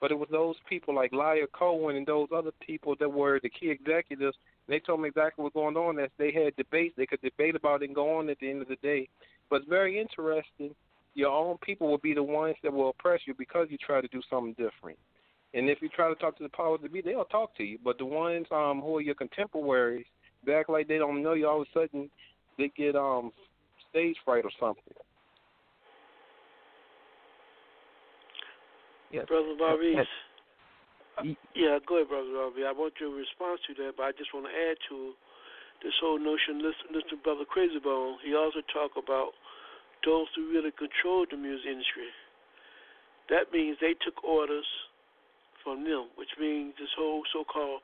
but 0.00 0.12
it 0.12 0.18
was 0.18 0.28
those 0.30 0.54
people 0.68 0.94
like 0.94 1.12
Lyor 1.12 1.46
Cohen 1.52 1.96
and 1.96 2.06
those 2.06 2.28
other 2.34 2.52
people 2.64 2.94
that 3.00 3.08
were 3.08 3.40
the 3.42 3.48
key 3.48 3.70
executives. 3.70 4.36
They 4.68 4.78
told 4.78 5.00
me 5.00 5.08
exactly 5.08 5.42
what 5.42 5.54
was 5.54 5.74
going 5.74 5.76
on. 5.76 5.98
As 5.98 6.10
they 6.18 6.30
had 6.30 6.54
debates, 6.56 6.94
they 6.96 7.06
could 7.06 7.22
debate 7.22 7.56
about 7.56 7.82
it 7.82 7.86
and 7.86 7.94
go 7.94 8.18
on 8.18 8.28
at 8.28 8.38
the 8.38 8.50
end 8.50 8.62
of 8.62 8.68
the 8.68 8.76
day. 8.76 9.08
But 9.50 9.62
it's 9.62 9.68
very 9.68 9.98
interesting. 9.98 10.74
Your 11.14 11.30
own 11.30 11.58
people 11.58 11.88
will 11.88 11.98
be 11.98 12.14
the 12.14 12.22
ones 12.22 12.56
that 12.62 12.72
will 12.72 12.90
oppress 12.90 13.20
you 13.26 13.34
because 13.36 13.68
you 13.70 13.78
try 13.78 14.00
to 14.00 14.08
do 14.08 14.20
something 14.30 14.52
different. 14.54 14.98
And 15.54 15.70
if 15.70 15.80
you 15.80 15.88
try 15.88 16.08
to 16.08 16.16
talk 16.16 16.36
to 16.38 16.42
the 16.42 16.48
powers 16.48 16.80
that 16.82 16.92
be, 16.92 17.00
they'll 17.00 17.24
talk 17.24 17.56
to 17.56 17.64
you. 17.64 17.78
But 17.82 17.98
the 17.98 18.04
ones 18.04 18.46
um 18.50 18.80
who 18.82 18.96
are 18.96 19.00
your 19.00 19.14
contemporaries, 19.14 20.06
they 20.44 20.54
act 20.54 20.68
like 20.68 20.88
they 20.88 20.98
don't 20.98 21.22
know 21.22 21.34
you. 21.34 21.48
All 21.48 21.62
of 21.62 21.68
a 21.74 21.78
sudden, 21.78 22.10
they 22.58 22.70
get 22.76 22.96
um 22.96 23.32
stage 23.90 24.16
fright 24.24 24.44
or 24.44 24.50
something. 24.58 24.82
Yes. 29.12 29.26
Brother 29.28 29.54
Maurice. 29.56 30.08
Yeah, 31.54 31.78
go 31.86 32.02
ahead, 32.02 32.10
Brother 32.10 32.34
Robbie. 32.34 32.66
I 32.66 32.74
want 32.74 32.94
your 32.98 33.14
response 33.14 33.62
to 33.70 33.74
that, 33.78 33.94
but 33.96 34.02
I 34.02 34.12
just 34.18 34.34
want 34.34 34.50
to 34.50 34.50
add 34.50 34.74
to 34.90 35.14
this 35.86 35.94
whole 36.02 36.18
notion. 36.18 36.58
Listen, 36.58 36.90
listen 36.90 37.22
Brother 37.22 37.46
Crazy 37.46 37.78
Bone. 37.78 38.18
He 38.26 38.34
also 38.34 38.58
talked 38.74 38.98
about 38.98 39.30
those 40.02 40.26
who 40.34 40.50
really 40.50 40.74
control 40.74 41.24
the 41.30 41.38
music 41.38 41.70
industry. 41.70 42.10
That 43.30 43.54
means 43.54 43.78
they 43.80 43.94
took 44.02 44.18
orders 44.26 44.66
from 45.64 45.82
them, 45.82 46.12
which 46.14 46.30
means 46.38 46.76
this 46.78 46.92
whole 46.94 47.24
so-called 47.32 47.80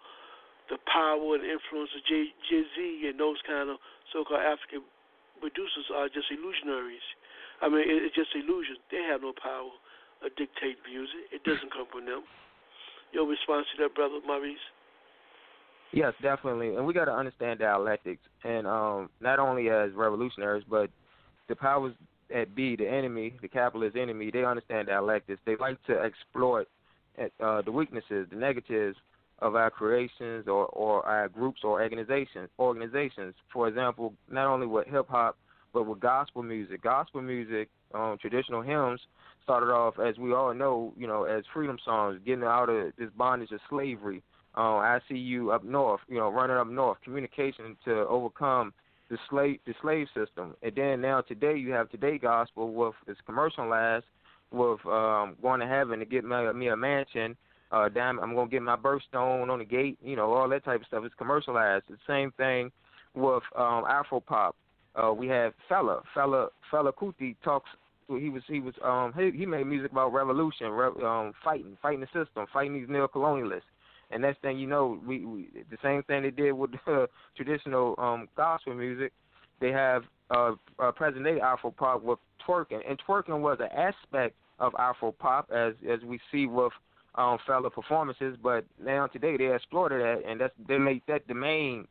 the 0.69 0.79
power 0.87 1.35
and 1.35 1.43
influence 1.43 1.91
of 1.97 2.05
Jay 2.07 2.31
Z 2.47 3.09
and 3.09 3.19
those 3.19 3.43
kind 3.43 3.73
of 3.73 3.83
so-called 4.13 4.45
African 4.45 4.87
producers 5.41 5.89
are 5.91 6.07
just 6.07 6.31
illusionaries. 6.31 7.03
I 7.61 7.69
mean, 7.69 7.83
it's 7.89 8.15
just 8.15 8.31
illusion. 8.37 8.77
They 8.93 9.03
have 9.11 9.23
no 9.23 9.33
power 9.35 9.73
uh, 10.23 10.29
dictate 10.37 10.79
music. 10.87 11.33
It 11.33 11.43
doesn't 11.43 11.73
come 11.73 11.89
from 11.91 12.07
them. 12.07 12.23
Your 13.13 13.27
response 13.27 13.67
to 13.75 13.83
that, 13.83 13.95
brother 13.95 14.21
Maurice? 14.25 14.63
Yes, 15.93 16.15
definitely, 16.23 16.77
and 16.77 16.87
we 16.87 16.95
got 16.95 17.07
to 17.07 17.13
understand 17.13 17.59
dialectics, 17.59 18.23
and 18.45 18.65
um, 18.65 19.11
not 19.21 19.41
only 19.41 19.71
as 19.71 19.91
revolutionaries, 19.93 20.63
but 20.71 20.89
the 21.49 21.57
powers 21.57 21.95
that 22.31 22.55
be, 22.55 22.77
the 22.77 22.89
enemy, 22.89 23.35
the 23.43 23.49
capitalist 23.49 23.97
enemy, 23.97 24.31
they 24.33 24.45
understand 24.45 24.87
dialectics. 24.87 25.41
They 25.45 25.57
like 25.57 25.83
to 25.87 25.99
exploit 25.99 26.69
uh, 27.21 27.63
the 27.63 27.73
weaknesses, 27.73 28.27
the 28.31 28.37
negatives 28.37 28.97
of 29.41 29.55
our 29.55 29.71
creations 29.71 30.47
or, 30.47 30.67
or 30.67 31.05
our 31.07 31.29
groups 31.29 31.61
or 31.65 31.81
organizations. 31.81 32.49
Organizations, 32.59 33.35
for 33.53 33.69
example, 33.69 34.15
not 34.31 34.47
only 34.47 34.67
with 34.67 34.87
hip 34.87 35.07
hop, 35.09 35.37
but 35.73 35.85
with 35.85 36.01
gospel 36.01 36.43
music. 36.43 36.83
Gospel 36.83 37.23
music, 37.23 37.69
um, 37.95 38.17
traditional 38.21 38.63
hymns 38.63 39.01
started 39.43 39.73
off, 39.73 39.99
as 39.99 40.19
we 40.19 40.33
all 40.33 40.53
know, 40.53 40.93
you 40.97 41.07
know, 41.07 41.25
as 41.25 41.45
freedom 41.53 41.79
songs, 41.85 42.21
getting 42.25 42.45
out 42.45 42.69
of 42.69 42.93
this 42.99 43.09
bondage 43.17 43.51
of 43.53 43.61
slavery. 43.69 44.23
Um, 44.55 44.77
I 44.77 45.01
see 45.09 45.17
you 45.17 45.53
up 45.53 45.65
north, 45.65 46.01
you 46.09 46.19
know, 46.19 46.29
running 46.29 46.57
up 46.57 46.67
north, 46.67 46.99
communication 47.03 47.77
to 47.85 48.07
overcome 48.09 48.73
the 49.11 49.19
slave 49.29 49.59
the 49.67 49.75
slave 49.81 50.07
system. 50.15 50.55
And 50.63 50.73
then 50.75 51.01
now 51.01 51.21
today 51.21 51.57
you 51.57 51.73
have 51.73 51.91
today 51.91 52.19
gospel 52.19 52.73
with 52.73 52.95
this 53.07 53.17
commercialized 53.27 54.05
with 54.53 54.85
um 54.87 55.37
going 55.43 55.61
to 55.61 55.67
heaven 55.67 55.99
to 55.99 56.05
get 56.05 56.25
me, 56.25 56.53
me 56.53 56.69
a 56.69 56.77
mansion. 56.77 57.37
Uh 57.71 57.89
damn 57.89 58.19
I'm 58.19 58.35
gonna 58.35 58.51
get 58.51 58.63
my 58.63 58.77
birthstone 58.77 59.49
on 59.49 59.59
the 59.59 59.65
gate, 59.65 59.99
you 60.03 60.17
know, 60.17 60.33
all 60.33 60.49
that 60.49 60.65
type 60.65 60.81
of 60.81 60.87
stuff. 60.87 61.05
It's 61.05 61.15
commercialized. 61.17 61.85
The 61.89 61.97
same 62.07 62.33
thing 62.33 62.71
with 63.15 63.43
um 63.57 63.85
Afro 63.89 64.21
pop. 64.21 64.57
Uh 65.01 65.13
we 65.13 65.29
have 65.29 65.53
Fela. 65.71 66.03
Fela 66.15 66.49
Fela 66.73 66.93
Kuti 66.93 67.37
talks 67.45 67.71
he 68.09 68.29
was 68.29 68.43
he 68.49 68.61
was 68.61 68.75
um 68.85 69.13
he, 69.17 69.37
he 69.37 69.47
made 69.47 69.67
music 69.67 69.93
about 69.93 70.13
revolution, 70.13 70.71
re, 70.71 70.89
um 71.05 71.33
fighting, 71.45 71.77
fighting 71.81 72.01
the 72.01 72.07
system, 72.07 72.47
fighting 72.53 72.75
these 72.75 72.89
neo-colonialists. 72.89 73.63
And 74.11 74.23
next 74.23 74.43
thing 74.43 74.59
you 74.59 74.67
know, 74.67 75.01
we, 75.07 75.25
we 75.25 75.49
the 75.71 75.79
same 75.83 76.03
thing 76.05 76.23
they 76.23 76.31
did 76.33 76.53
with 76.53 76.71
uh, 76.87 77.07
traditional 77.37 77.95
um 77.99 78.29
gospel 78.37 78.75
music. 78.75 79.13
They 79.61 79.71
have 79.71 80.03
uh, 80.31 80.53
uh 80.79 80.93
present 80.93 81.25
day 81.25 81.41
Afro 81.41 81.71
pop 81.71 82.03
with 82.03 82.19
twerking, 82.47 82.81
and 82.89 83.01
twerking 83.07 83.41
was 83.41 83.59
an 83.61 83.69
aspect 83.77 84.37
of 84.59 84.75
Afro 84.79 85.13
pop 85.13 85.51
as 85.51 85.75
as 85.89 86.01
we 86.05 86.21
see 86.31 86.47
with 86.47 86.73
um 87.17 87.39
Fela 87.49 87.73
performances. 87.73 88.37
But 88.43 88.65
now 88.83 89.07
today 89.07 89.37
they 89.37 89.55
exploited 89.55 90.01
that, 90.01 90.29
and 90.29 90.41
that's 90.41 90.55
they 90.69 90.79
made 90.79 91.03
that 91.09 91.27
the 91.29 91.35
main 91.35 91.87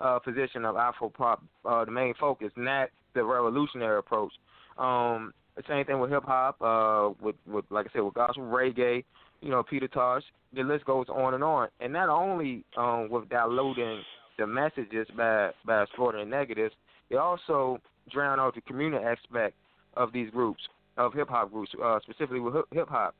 uh 0.00 0.18
position 0.18 0.64
of 0.64 0.76
Afro 0.76 1.08
pop, 1.08 1.42
uh 1.64 1.84
the 1.84 1.90
main 1.90 2.14
focus, 2.18 2.50
not 2.56 2.88
the 3.14 3.24
revolutionary 3.24 3.98
approach. 3.98 4.32
Um 4.78 5.32
the 5.56 5.62
same 5.68 5.84
thing 5.84 6.00
with 6.00 6.10
hip 6.10 6.24
hop, 6.24 6.60
uh, 6.60 7.10
with 7.22 7.36
with 7.46 7.64
like 7.70 7.86
I 7.86 7.92
said, 7.92 8.02
with 8.02 8.14
gospel 8.14 8.44
reggae, 8.44 9.04
you 9.40 9.50
know, 9.50 9.62
Peter 9.62 9.88
Tosh. 9.88 10.22
The 10.52 10.62
list 10.62 10.84
goes 10.84 11.06
on 11.08 11.34
and 11.34 11.42
on. 11.42 11.68
And 11.80 11.92
not 11.92 12.08
only 12.08 12.64
um, 12.76 13.08
with 13.10 13.28
diluting 13.28 14.02
the 14.38 14.46
messages 14.46 15.06
by 15.16 15.50
by 15.64 15.82
exploiting 15.82 16.28
negatives, 16.30 16.74
they 17.10 17.16
also 17.16 17.78
drown 18.10 18.40
out 18.40 18.54
the 18.54 18.60
communal 18.62 19.04
aspect 19.04 19.56
of 19.96 20.12
these 20.12 20.30
groups 20.30 20.62
of 20.96 21.12
hip 21.12 21.28
hop 21.28 21.50
groups, 21.52 21.70
uh, 21.82 21.98
specifically 22.02 22.40
with 22.40 22.54
hip 22.72 22.88
hop. 22.88 23.14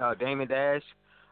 Uh, 0.00 0.14
Damon 0.14 0.48
Dash 0.48 0.82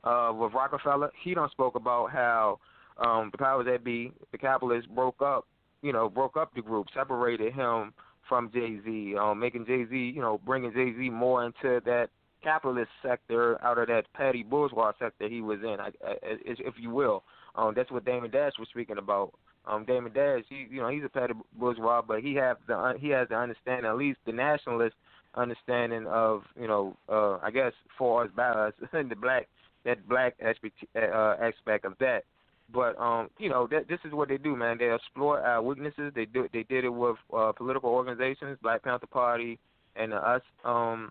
uh, 0.04 0.32
with 0.34 0.52
Roc-A-Fella, 0.52 1.10
he 1.22 1.34
don't 1.34 1.50
spoke 1.50 1.74
about 1.74 2.10
how 2.10 2.58
um, 2.98 3.30
the 3.30 3.38
powers 3.38 3.66
that 3.66 3.84
be, 3.84 4.12
the 4.32 4.38
capitalists 4.38 4.90
broke 4.94 5.20
up, 5.22 5.46
you 5.82 5.92
know, 5.92 6.08
broke 6.08 6.36
up 6.36 6.54
the 6.54 6.62
group, 6.62 6.86
separated 6.94 7.52
him 7.52 7.92
from 8.28 8.50
Jay 8.52 8.78
Z, 8.84 9.14
um, 9.20 9.38
making 9.38 9.66
Jay 9.66 9.84
Z, 9.88 9.94
you 9.94 10.20
know, 10.20 10.40
bringing 10.44 10.72
Jay 10.72 10.92
Z 10.96 11.10
more 11.10 11.44
into 11.44 11.80
that 11.84 12.08
capitalist 12.42 12.90
sector 13.02 13.62
out 13.64 13.78
of 13.78 13.88
that 13.88 14.04
petty 14.14 14.42
bourgeois 14.42 14.92
sector 14.98 15.28
he 15.28 15.40
was 15.40 15.58
in, 15.62 15.76
I, 15.80 15.88
I, 16.04 16.16
if 16.22 16.74
you 16.78 16.90
will. 16.90 17.22
Um, 17.54 17.72
that's 17.74 17.90
what 17.90 18.04
Damon 18.04 18.30
Dash 18.30 18.52
was 18.58 18.68
speaking 18.68 18.98
about. 18.98 19.32
Um, 19.66 19.84
Damon 19.84 20.12
Dash, 20.12 20.44
he, 20.48 20.66
you 20.70 20.80
know, 20.80 20.88
he's 20.88 21.02
a 21.04 21.08
petty 21.08 21.34
bourgeois, 21.58 22.02
but 22.06 22.22
he 22.22 22.34
has 22.36 22.56
the 22.66 22.94
he 23.00 23.08
has 23.10 23.28
the 23.28 23.36
understanding, 23.36 23.86
at 23.86 23.96
least 23.96 24.18
the 24.24 24.32
nationalist 24.32 24.94
understanding 25.34 26.06
of, 26.06 26.42
you 26.58 26.68
know, 26.68 26.96
uh, 27.08 27.38
I 27.42 27.50
guess 27.50 27.72
for 27.98 28.24
us 28.24 28.30
by 28.34 28.48
us, 28.48 28.72
the 28.80 29.16
black 29.20 29.48
that 29.84 30.08
black 30.08 30.34
aspect 30.40 30.74
uh, 30.94 31.36
aspect 31.40 31.84
of 31.84 31.94
that. 32.00 32.24
But 32.72 32.98
um, 32.98 33.28
you 33.38 33.48
know, 33.48 33.68
that, 33.70 33.88
this 33.88 34.00
is 34.04 34.12
what 34.12 34.28
they 34.28 34.38
do, 34.38 34.56
man. 34.56 34.78
They 34.78 34.90
exploit 34.90 35.40
our 35.40 35.62
weaknesses. 35.62 36.12
They 36.14 36.24
do. 36.24 36.48
They 36.52 36.64
did 36.64 36.84
it 36.84 36.90
with 36.90 37.16
uh, 37.36 37.52
political 37.52 37.90
organizations, 37.90 38.58
Black 38.62 38.82
Panther 38.82 39.06
Party, 39.06 39.58
and 39.94 40.12
the 40.12 40.16
US 40.16 40.42
um, 40.64 41.10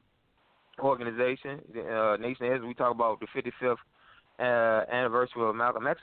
organization, 0.80 1.61
uh, 1.90 2.18
Nation 2.18 2.52
of 2.52 2.64
We 2.64 2.73
talk 2.73 2.94
about 2.94 3.22
the 3.22 3.27
55th 3.27 3.77
uh, 4.39 4.81
anniversary 4.91 5.43
of 5.43 5.55
Malcolm 5.55 5.87
X 5.87 6.01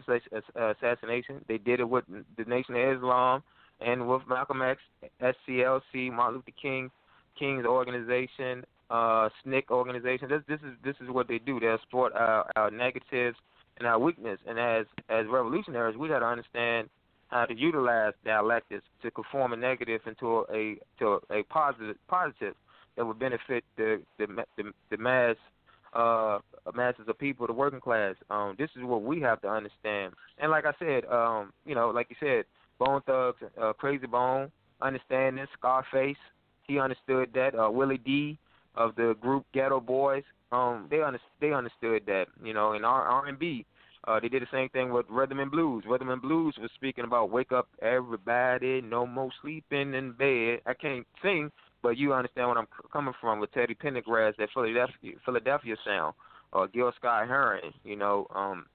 assassination. 0.56 1.44
They 1.48 1.58
did 1.58 1.80
it 1.80 1.88
with 1.88 2.04
the 2.08 2.44
Nation 2.44 2.74
of 2.76 2.96
Islam 2.96 3.42
and 3.80 4.08
with 4.08 4.22
Malcolm 4.28 4.62
X, 4.62 4.80
SCLC, 5.20 6.12
Martin 6.12 6.36
Luther 6.36 6.52
King, 6.60 6.90
King's 7.38 7.66
organization, 7.66 8.64
uh, 8.90 9.28
SNCC 9.46 9.70
organization. 9.70 10.28
This, 10.28 10.42
this 10.48 10.60
is 10.60 10.76
this 10.84 10.96
is 11.00 11.08
what 11.08 11.28
they 11.28 11.38
do. 11.38 11.58
They 11.58 11.68
exploit 11.68 12.12
our, 12.12 12.50
our 12.56 12.70
negatives 12.70 13.36
and 13.78 13.86
our 13.86 13.98
weakness. 13.98 14.38
And 14.46 14.58
as 14.58 14.86
as 15.08 15.26
revolutionaries, 15.28 15.96
we 15.96 16.08
got 16.08 16.20
to 16.20 16.26
understand 16.26 16.88
how 17.28 17.46
to 17.46 17.56
utilize 17.56 18.12
dialectics 18.24 18.84
to 19.02 19.10
conform 19.10 19.52
a 19.54 19.56
negative 19.56 20.02
into 20.06 20.44
a 20.52 20.76
to 20.98 21.20
a 21.30 21.42
positive 21.44 21.96
positive 22.08 22.54
that 22.96 23.06
would 23.06 23.18
benefit 23.18 23.64
the 23.76 24.02
the 24.18 24.26
the, 24.56 24.72
the 24.90 24.96
mass 24.98 25.36
uh 25.92 26.38
masses 26.74 27.06
of 27.08 27.18
people, 27.18 27.46
the 27.46 27.52
working 27.52 27.80
class. 27.80 28.14
Um, 28.30 28.54
this 28.58 28.70
is 28.76 28.82
what 28.84 29.02
we 29.02 29.20
have 29.20 29.40
to 29.42 29.48
understand. 29.48 30.14
And 30.38 30.50
like 30.50 30.64
I 30.64 30.72
said, 30.78 31.04
um, 31.06 31.52
you 31.66 31.74
know, 31.74 31.90
like 31.90 32.08
you 32.08 32.16
said, 32.20 32.44
Bone 32.78 33.02
Thugs, 33.06 33.38
uh, 33.60 33.72
Crazy 33.72 34.06
Bone, 34.06 34.50
understand 34.80 35.38
this. 35.38 35.48
Scarface, 35.58 36.16
he 36.66 36.78
understood 36.78 37.30
that. 37.34 37.58
Uh, 37.58 37.70
Willie 37.70 37.98
D, 37.98 38.38
of 38.74 38.94
the 38.96 39.14
group 39.20 39.44
Geto 39.54 39.84
Boys, 39.84 40.24
um, 40.50 40.86
they 40.90 41.02
under, 41.02 41.20
they 41.40 41.52
understood 41.52 42.02
that, 42.06 42.26
you 42.42 42.54
know, 42.54 42.72
in 42.72 42.84
R 42.84 43.02
R 43.02 43.26
and 43.26 43.38
B, 43.38 43.66
uh, 44.08 44.18
they 44.18 44.28
did 44.28 44.42
the 44.42 44.46
same 44.50 44.68
thing 44.70 44.90
with 44.90 45.06
Rhythm 45.10 45.40
and 45.40 45.50
Blues. 45.50 45.84
Rhythm 45.86 46.08
and 46.08 46.22
Blues 46.22 46.54
was 46.58 46.70
speaking 46.74 47.04
about 47.04 47.30
wake 47.30 47.52
up 47.52 47.68
everybody, 47.82 48.80
no 48.80 49.06
more 49.06 49.30
sleeping 49.42 49.94
in 49.94 50.12
bed. 50.12 50.60
I 50.66 50.74
can't 50.74 51.06
sing, 51.22 51.50
but 51.82 51.96
you 51.98 52.14
understand 52.14 52.48
what 52.48 52.56
I'm 52.56 52.68
coming 52.92 53.14
from 53.20 53.40
with 53.40 53.52
Teddy 53.52 53.74
Pendergrass, 53.74 54.36
that 54.36 54.48
Philadelphia 54.54 55.12
Philadelphia 55.24 55.76
sound, 55.84 56.14
or 56.52 56.68
Gil 56.68 56.92
Scott 56.96 57.28
Heron. 57.28 57.72
You 57.84 57.96
know, 57.96 58.26
um, 58.34 58.66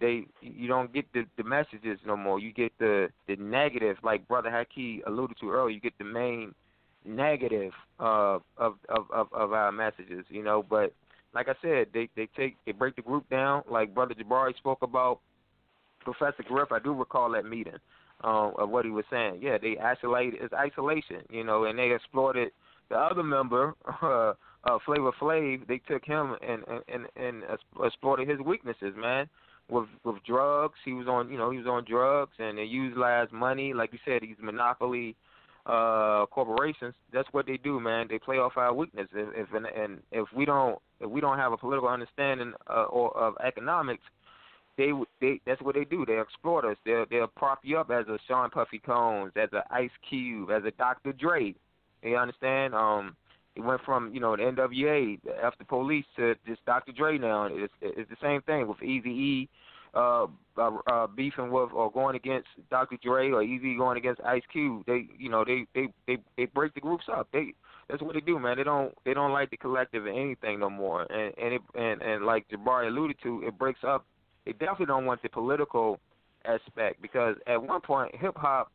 they 0.00 0.24
you 0.40 0.68
don't 0.68 0.92
get 0.92 1.12
the 1.12 1.24
the 1.36 1.44
messages 1.44 1.98
no 2.06 2.16
more. 2.16 2.38
You 2.38 2.52
get 2.52 2.72
the 2.78 3.08
the 3.26 3.36
negative, 3.36 3.96
like 4.02 4.26
Brother 4.28 4.50
Haki 4.50 5.00
alluded 5.06 5.36
to 5.40 5.50
earlier. 5.50 5.74
You 5.74 5.80
get 5.80 5.98
the 5.98 6.04
main 6.04 6.54
negative 7.04 7.72
uh, 7.98 8.38
of 8.56 8.74
of 8.88 9.10
of 9.12 9.32
of 9.32 9.52
our 9.52 9.72
messages. 9.72 10.24
You 10.28 10.42
know, 10.42 10.64
but 10.68 10.94
like 11.34 11.48
I 11.48 11.54
said, 11.60 11.88
they 11.92 12.08
they 12.16 12.28
take 12.36 12.56
they 12.64 12.72
break 12.72 12.96
the 12.96 13.02
group 13.02 13.28
down. 13.28 13.62
Like 13.70 13.94
Brother 13.94 14.14
Jabari 14.14 14.56
spoke 14.56 14.82
about 14.82 15.20
Professor 16.00 16.42
Griff. 16.44 16.72
I 16.72 16.78
do 16.78 16.92
recall 16.92 17.30
that 17.32 17.44
meeting 17.44 17.78
um, 18.22 18.52
of 18.58 18.70
what 18.70 18.84
he 18.84 18.90
was 18.90 19.04
saying. 19.10 19.38
Yeah, 19.40 19.58
they 19.58 19.76
isolate 19.78 20.34
it's 20.34 20.54
isolation, 20.54 21.22
you 21.30 21.44
know, 21.44 21.64
and 21.64 21.78
they 21.78 21.92
exploited 21.92 22.50
the 22.88 22.96
other 22.96 23.22
member, 23.22 23.74
uh, 24.02 24.34
uh, 24.64 24.78
Flavor 24.84 25.12
Flav. 25.20 25.66
They 25.66 25.78
took 25.78 26.04
him 26.04 26.36
and 26.46 26.62
and 26.88 27.06
and 27.16 27.42
exploited 27.84 28.28
his 28.28 28.40
weaknesses, 28.40 28.94
man. 28.96 29.28
With 29.68 29.86
with 30.04 30.16
drugs, 30.26 30.78
he 30.84 30.92
was 30.92 31.06
on, 31.06 31.30
you 31.30 31.38
know, 31.38 31.50
he 31.50 31.58
was 31.58 31.66
on 31.66 31.84
drugs, 31.88 32.32
and 32.38 32.58
they 32.58 32.64
utilized 32.64 33.32
money, 33.32 33.72
like 33.72 33.92
you 33.92 33.98
said, 34.04 34.22
these 34.22 34.36
monopoly 34.40 35.16
uh 35.64 36.26
corporations 36.26 36.92
that's 37.12 37.28
what 37.30 37.46
they 37.46 37.56
do 37.56 37.78
man 37.78 38.08
they 38.10 38.18
play 38.18 38.38
off 38.38 38.56
our 38.56 38.74
weakness 38.74 39.06
if, 39.14 39.28
if 39.36 39.54
and, 39.54 39.66
and 39.66 40.00
if 40.10 40.26
we 40.34 40.44
don't 40.44 40.76
if 40.98 41.08
we 41.08 41.20
don't 41.20 41.38
have 41.38 41.52
a 41.52 41.56
political 41.56 41.88
understanding 41.88 42.52
uh, 42.68 42.82
or 42.86 43.16
of 43.16 43.34
economics 43.46 44.02
they 44.76 44.92
they 45.20 45.40
that's 45.46 45.60
what 45.62 45.74
they 45.74 45.84
do 45.84 46.04
they 46.06 46.18
exploit 46.18 46.64
us 46.64 46.76
they'll 46.84 47.06
they'll 47.10 47.26
prop 47.26 47.60
you 47.62 47.78
up 47.78 47.90
as 47.90 48.06
a 48.08 48.18
Sean 48.26 48.50
Puffy 48.50 48.78
Combs 48.78 49.32
as 49.36 49.52
a 49.52 49.62
Ice 49.70 49.90
Cube 50.08 50.50
as 50.50 50.64
a 50.64 50.70
Dr. 50.72 51.12
Dre 51.12 51.54
you 52.02 52.16
understand 52.16 52.74
um 52.74 53.16
it 53.54 53.60
went 53.60 53.82
from 53.84 54.14
you 54.14 54.20
know 54.20 54.36
the 54.36 54.42
NWA 54.42 55.18
after 55.42 55.64
police 55.64 56.06
to 56.16 56.34
just 56.46 56.64
Dr. 56.64 56.92
Dre 56.92 57.18
now 57.18 57.48
it's 57.50 57.74
it's 57.80 58.10
the 58.10 58.16
same 58.22 58.42
thing 58.42 58.66
with 58.66 58.82
Easy 58.82 59.10
E 59.10 59.48
uh, 59.94 60.26
uh, 60.56 60.70
uh, 60.90 61.06
beefing 61.06 61.50
with 61.50 61.70
or 61.72 61.90
going 61.90 62.16
against 62.16 62.48
Dr. 62.70 62.96
Dre 63.02 63.30
or 63.30 63.42
Easy 63.42 63.76
going 63.76 63.98
against 63.98 64.20
Ice 64.22 64.42
Cube. 64.50 64.84
They, 64.86 65.06
you 65.18 65.28
know, 65.28 65.44
they 65.44 65.66
they 65.74 65.88
they 66.06 66.18
they 66.36 66.46
break 66.46 66.74
the 66.74 66.80
groups 66.80 67.04
up. 67.14 67.28
They 67.32 67.54
that's 67.88 68.02
what 68.02 68.14
they 68.14 68.20
do, 68.20 68.38
man. 68.38 68.56
They 68.56 68.64
don't 68.64 68.94
they 69.04 69.14
don't 69.14 69.32
like 69.32 69.50
the 69.50 69.56
collective 69.56 70.06
or 70.06 70.08
anything 70.08 70.60
no 70.60 70.70
more. 70.70 71.02
And 71.02 71.34
and 71.36 71.54
it, 71.54 71.62
and 71.74 72.02
and 72.02 72.24
like 72.24 72.48
Jabari 72.48 72.88
alluded 72.88 73.16
to, 73.22 73.42
it 73.46 73.58
breaks 73.58 73.80
up. 73.86 74.06
They 74.44 74.52
definitely 74.52 74.86
don't 74.86 75.06
want 75.06 75.22
the 75.22 75.28
political 75.28 76.00
aspect 76.44 77.00
because 77.00 77.36
at 77.46 77.62
one 77.62 77.80
point 77.80 78.14
hip 78.14 78.36
hop 78.36 78.72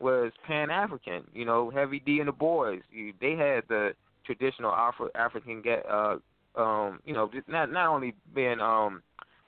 was 0.00 0.32
Pan 0.46 0.70
African. 0.70 1.24
You 1.34 1.44
know, 1.44 1.70
Heavy 1.70 2.00
D 2.00 2.20
and 2.20 2.28
the 2.28 2.32
Boyz. 2.32 2.80
You, 2.90 3.12
they 3.20 3.32
had 3.32 3.64
the 3.68 3.92
traditional 4.24 4.72
Afro 4.72 5.08
African 5.14 5.62
get 5.62 5.84
uh 5.88 6.16
um 6.56 7.00
you 7.04 7.14
know 7.14 7.30
not 7.48 7.70
not 7.70 7.88
only 7.88 8.14
being 8.34 8.60
um 8.60 9.02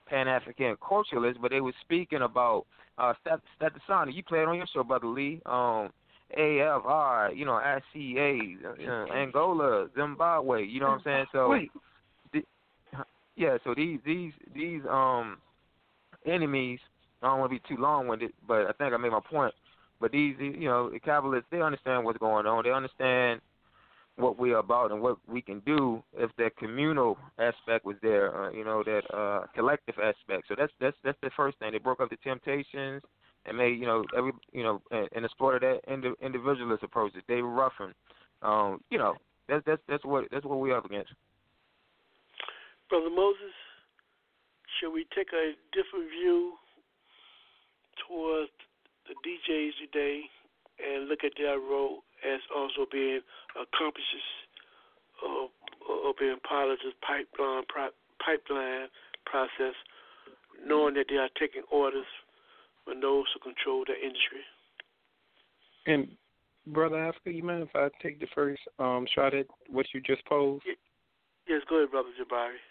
Pan 0.07 0.28
African 0.28 0.77
culturalists, 0.77 1.40
but 1.40 1.51
they 1.51 1.61
were 1.61 1.73
speaking 1.81 2.23
about 2.23 2.66
uh 2.99 3.15
Stetsasonic. 3.61 4.15
You 4.15 4.23
played 4.23 4.44
on 4.44 4.57
your 4.57 4.66
show, 4.73 4.85
Brother 4.85 5.07
Lee. 5.09 5.40
Um 5.47 5.90
AFR, 6.39 7.36
you 7.36 7.44
know, 7.44 7.61
ICA, 7.61 8.57
uh, 8.65 9.12
Angola, 9.12 9.89
Zimbabwe, 9.94 10.65
you 10.65 10.81
know 10.81 10.86
what 10.86 10.94
I'm 10.94 11.03
saying? 11.05 11.27
So 11.31 11.49
yeah, 13.36 13.59
so 13.65 13.74
these 13.74 13.99
these 14.05 14.32
these 14.55 14.81
um 14.89 15.39
enemies 16.27 16.81
I 17.23 17.28
don't 17.28 17.39
want 17.39 17.53
to 17.53 17.59
be 17.59 17.74
too 17.74 17.81
long 17.81 18.09
winded, 18.09 18.32
but 18.47 18.66
I 18.66 18.73
think 18.73 18.93
I 18.93 18.97
made 18.97 19.12
my 19.12 19.20
point. 19.20 19.55
But 20.01 20.11
these 20.11 20.35
you 20.40 20.69
know, 20.69 20.90
the 20.90 20.99
capitalists 20.99 21.47
they 21.51 21.62
understand 21.62 22.05
what's 22.05 22.19
going 22.19 22.47
on. 22.47 22.65
They 22.65 22.73
understand 22.73 23.40
what 24.16 24.39
we're 24.39 24.59
about 24.59 24.90
and 24.90 25.01
what 25.01 25.16
we 25.27 25.40
can 25.40 25.61
do 25.61 26.03
if 26.19 26.31
that 26.36 26.57
communal 26.57 27.16
aspect 27.39 27.86
was 27.86 27.97
there, 28.03 28.36
uh, 28.36 28.51
you 28.51 28.65
know, 28.65 28.82
that 28.85 29.03
uh, 29.15 29.47
collective 29.55 29.94
aspect. 30.03 30.49
So 30.49 30.57
that's 30.59 30.73
that's 30.81 30.97
that's 31.05 31.19
the 31.23 31.31
first 31.36 31.59
thing. 31.59 31.73
They 31.73 31.78
broke 31.78 32.01
up 32.01 32.11
the 32.11 32.16
temptations 32.16 33.03
and 33.47 33.57
made 33.57 33.78
you 33.78 33.86
know 33.86 34.05
every 34.16 34.32
you 34.53 34.65
know 34.65 34.82
and, 34.90 35.09
and 35.15 35.24
exploited 35.24 35.62
that 35.62 35.93
indi- 35.93 36.15
individualist 36.20 36.82
approach 36.82 37.12
that 37.15 37.27
David 37.28 37.44
Ruffin. 37.44 37.94
Um, 38.43 38.81
you 38.90 38.99
know, 38.99 39.15
that's 39.49 39.62
that's 39.65 39.82
that's 39.89 40.05
what 40.05 40.24
that's 40.32 40.44
what 40.44 40.59
we're 40.59 40.77
up 40.77 40.85
against. 40.85 41.12
Brother 42.90 43.09
Moses, 43.09 43.55
should 44.78 44.93
we 44.93 45.07
take 45.15 45.32
a 45.32 45.53
different 45.73 46.11
view 46.11 46.55
towards 48.09 48.51
the 49.09 49.15
DJs 49.20 49.73
today 49.81 50.23
and 50.81 51.09
look 51.09 51.24
at 51.24 51.32
their 51.36 51.59
role 51.59 52.03
as 52.24 52.40
also 52.55 52.86
being 52.90 53.20
accomplices 53.55 54.27
of, 55.24 55.51
of 56.07 56.15
being 56.19 56.39
part 56.49 56.70
of 56.70 56.78
this 56.85 56.94
pipeline 57.03 57.65
pipeline 58.24 58.86
process, 59.27 59.74
knowing 60.65 60.94
that 60.94 61.07
they 61.09 61.16
are 61.16 61.31
taking 61.39 61.62
orders 61.70 62.07
from 62.85 63.01
those 63.01 63.24
who 63.35 63.40
control 63.40 63.85
the 63.86 63.94
industry. 63.94 64.43
And 65.86 66.09
brother 66.66 66.99
Africa, 66.99 67.32
you 67.32 67.43
mind 67.43 67.62
if 67.62 67.74
I 67.74 67.89
take 68.03 68.20
the 68.20 68.28
first 68.35 68.61
um, 68.78 69.07
shot 69.15 69.35
at 69.35 69.47
what 69.69 69.86
you 69.93 70.01
just 70.01 70.24
posed? 70.27 70.62
Yes, 71.49 71.62
go 71.69 71.78
ahead, 71.78 71.90
brother 71.90 72.11
Jabari. 72.15 72.62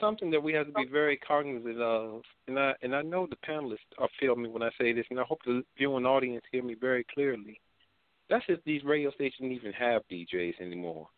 Something 0.00 0.30
that 0.30 0.42
we 0.42 0.52
have 0.52 0.66
to 0.66 0.72
be 0.72 0.86
oh. 0.88 0.92
very 0.92 1.16
cognizant 1.16 1.80
of, 1.80 2.22
and 2.48 2.58
I 2.58 2.74
and 2.82 2.94
I 2.94 3.02
know 3.02 3.26
the 3.26 3.36
panelists 3.36 3.78
are 3.98 4.08
feeling 4.20 4.42
me 4.42 4.48
when 4.48 4.62
I 4.62 4.70
say 4.78 4.92
this, 4.92 5.06
and 5.10 5.18
I 5.18 5.24
hope 5.24 5.40
the 5.44 5.62
viewing 5.76 6.04
audience 6.04 6.44
hear 6.52 6.62
me 6.62 6.74
very 6.74 7.04
clearly. 7.14 7.60
That's 8.28 8.44
if 8.48 8.62
these 8.64 8.84
radio 8.84 9.10
stations 9.12 9.52
even 9.52 9.72
have 9.72 10.02
DJs 10.10 10.60
anymore. 10.60 11.08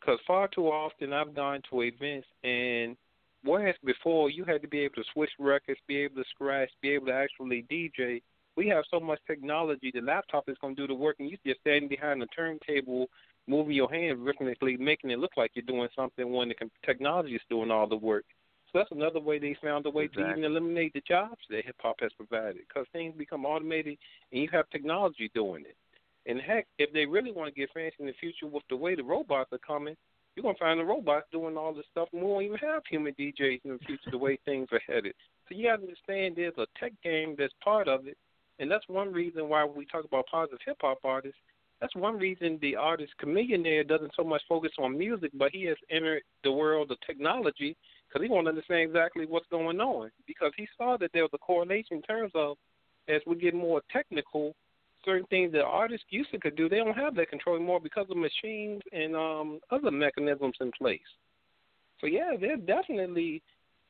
Because 0.00 0.18
far 0.26 0.48
too 0.48 0.66
often 0.66 1.12
I've 1.12 1.34
gone 1.34 1.62
to 1.70 1.82
events 1.82 2.26
and 2.44 2.96
whereas 3.44 3.76
before 3.84 4.30
you 4.30 4.44
had 4.44 4.62
to 4.62 4.68
be 4.68 4.80
able 4.80 4.96
to 4.96 5.04
switch 5.12 5.30
records, 5.38 5.80
be 5.86 5.98
able 5.98 6.16
to 6.16 6.24
scratch, 6.30 6.70
be 6.82 6.90
able 6.90 7.06
to 7.06 7.12
actually 7.12 7.64
DJ, 7.70 8.20
we 8.56 8.68
have 8.68 8.84
so 8.90 8.98
much 8.98 9.20
technology. 9.26 9.90
The 9.94 10.00
laptop 10.00 10.48
is 10.48 10.56
going 10.60 10.76
to 10.76 10.82
do 10.82 10.86
the 10.88 10.94
work, 10.94 11.16
and 11.18 11.30
you 11.30 11.36
just 11.46 11.60
standing 11.60 11.88
behind 11.88 12.22
the 12.22 12.26
turntable, 12.26 13.06
moving 13.46 13.74
your 13.74 13.90
hand 13.90 14.24
rhythmically, 14.24 14.76
making 14.76 15.10
it 15.10 15.18
look 15.18 15.36
like 15.36 15.52
you're 15.54 15.64
doing 15.64 15.88
something 15.94 16.32
when 16.32 16.48
the 16.48 16.54
technology 16.84 17.34
is 17.34 17.42
doing 17.48 17.70
all 17.70 17.86
the 17.86 17.96
work. 17.96 18.24
So 18.72 18.78
that's 18.78 18.90
another 18.90 19.20
way 19.20 19.38
they 19.38 19.56
found 19.62 19.86
a 19.86 19.90
way 19.90 20.04
exactly. 20.04 20.24
to 20.24 20.30
even 20.30 20.44
eliminate 20.44 20.92
the 20.92 21.02
jobs 21.06 21.40
that 21.50 21.64
hip 21.64 21.76
hop 21.78 21.96
has 22.00 22.12
provided, 22.16 22.62
because 22.68 22.86
things 22.92 23.14
become 23.16 23.46
automated, 23.46 23.96
and 24.32 24.42
you 24.42 24.48
have 24.52 24.68
technology 24.70 25.30
doing 25.34 25.62
it. 25.62 25.76
And 26.28 26.40
heck, 26.40 26.66
if 26.78 26.92
they 26.92 27.06
really 27.06 27.32
want 27.32 27.54
to 27.54 27.58
get 27.58 27.70
fancy 27.72 27.96
in 28.00 28.06
the 28.06 28.12
future 28.18 28.48
with 28.48 28.64
the 28.68 28.76
way 28.76 28.96
the 28.96 29.04
robots 29.04 29.52
are 29.52 29.58
coming, 29.58 29.96
you're 30.34 30.42
gonna 30.42 30.58
find 30.58 30.78
the 30.78 30.84
robots 30.84 31.26
doing 31.32 31.56
all 31.56 31.72
this 31.72 31.86
stuff. 31.92 32.08
And 32.12 32.20
We 32.20 32.28
won't 32.28 32.44
even 32.44 32.58
have 32.58 32.82
human 32.90 33.14
DJs 33.14 33.60
in 33.64 33.72
the 33.72 33.78
future. 33.86 34.10
The 34.10 34.18
way 34.18 34.38
things 34.44 34.68
are 34.72 34.80
headed, 34.86 35.14
so 35.48 35.54
you 35.54 35.68
to 35.68 35.74
understand 35.74 36.34
there's 36.36 36.58
a 36.58 36.66
tech 36.78 36.92
game 37.02 37.36
that's 37.38 37.54
part 37.62 37.88
of 37.88 38.06
it, 38.06 38.18
and 38.58 38.70
that's 38.70 38.86
one 38.88 39.12
reason 39.12 39.48
why 39.48 39.64
we 39.64 39.86
talk 39.86 40.04
about 40.04 40.26
positive 40.26 40.58
hip 40.66 40.76
hop 40.80 40.98
artists. 41.04 41.38
That's 41.80 41.94
one 41.94 42.18
reason 42.18 42.58
the 42.60 42.76
artist 42.76 43.12
Chamillionaire 43.22 43.86
doesn't 43.86 44.12
so 44.16 44.24
much 44.24 44.42
focus 44.48 44.72
on 44.78 44.96
music, 44.96 45.30
but 45.34 45.50
he 45.52 45.64
has 45.64 45.76
entered 45.90 46.22
the 46.42 46.52
world 46.52 46.90
of 46.90 46.98
technology 47.06 47.76
because 48.08 48.24
he 48.24 48.32
wants 48.32 48.46
to 48.46 48.50
understand 48.50 48.82
exactly 48.82 49.26
what's 49.26 49.46
going 49.50 49.80
on 49.80 50.10
because 50.26 50.52
he 50.56 50.66
saw 50.78 50.96
that 50.96 51.10
there 51.12 51.22
was 51.22 51.30
a 51.34 51.38
correlation 51.38 51.98
in 51.98 52.02
terms 52.02 52.32
of 52.34 52.56
as 53.08 53.20
we 53.26 53.36
get 53.36 53.54
more 53.54 53.82
technical, 53.92 54.54
certain 55.04 55.26
things 55.26 55.52
that 55.52 55.62
artists 55.62 56.06
used 56.10 56.30
to 56.32 56.38
could 56.38 56.56
do, 56.56 56.68
they 56.68 56.78
don't 56.78 56.96
have 56.96 57.14
that 57.14 57.30
control 57.30 57.56
anymore 57.56 57.80
because 57.80 58.06
of 58.10 58.16
machines 58.16 58.82
and 58.92 59.14
um, 59.14 59.60
other 59.70 59.90
mechanisms 59.90 60.56
in 60.60 60.72
place. 60.72 61.00
So 62.00 62.06
yeah, 62.06 62.32
they're 62.40 62.56
definitely 62.56 63.42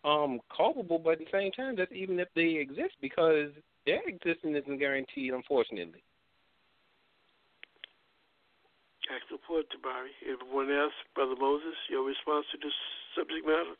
um, 0.04 0.40
culpable, 0.54 0.98
but 0.98 1.14
at 1.14 1.18
the 1.20 1.26
same 1.32 1.52
time, 1.52 1.76
that's 1.76 1.92
even 1.92 2.20
if 2.20 2.28
they 2.34 2.56
exist 2.56 2.94
because 3.00 3.50
their 3.86 4.06
existence 4.06 4.56
isn't 4.64 4.78
guaranteed, 4.78 5.32
unfortunately. 5.32 6.02
Excellent 9.14 9.42
point, 9.44 9.66
Tabari. 9.70 10.10
Everyone 10.26 10.70
else, 10.70 10.92
Brother 11.14 11.36
Moses, 11.38 11.74
your 11.88 12.04
response 12.04 12.46
to 12.52 12.58
this 12.58 12.74
subject 13.14 13.46
matter? 13.46 13.76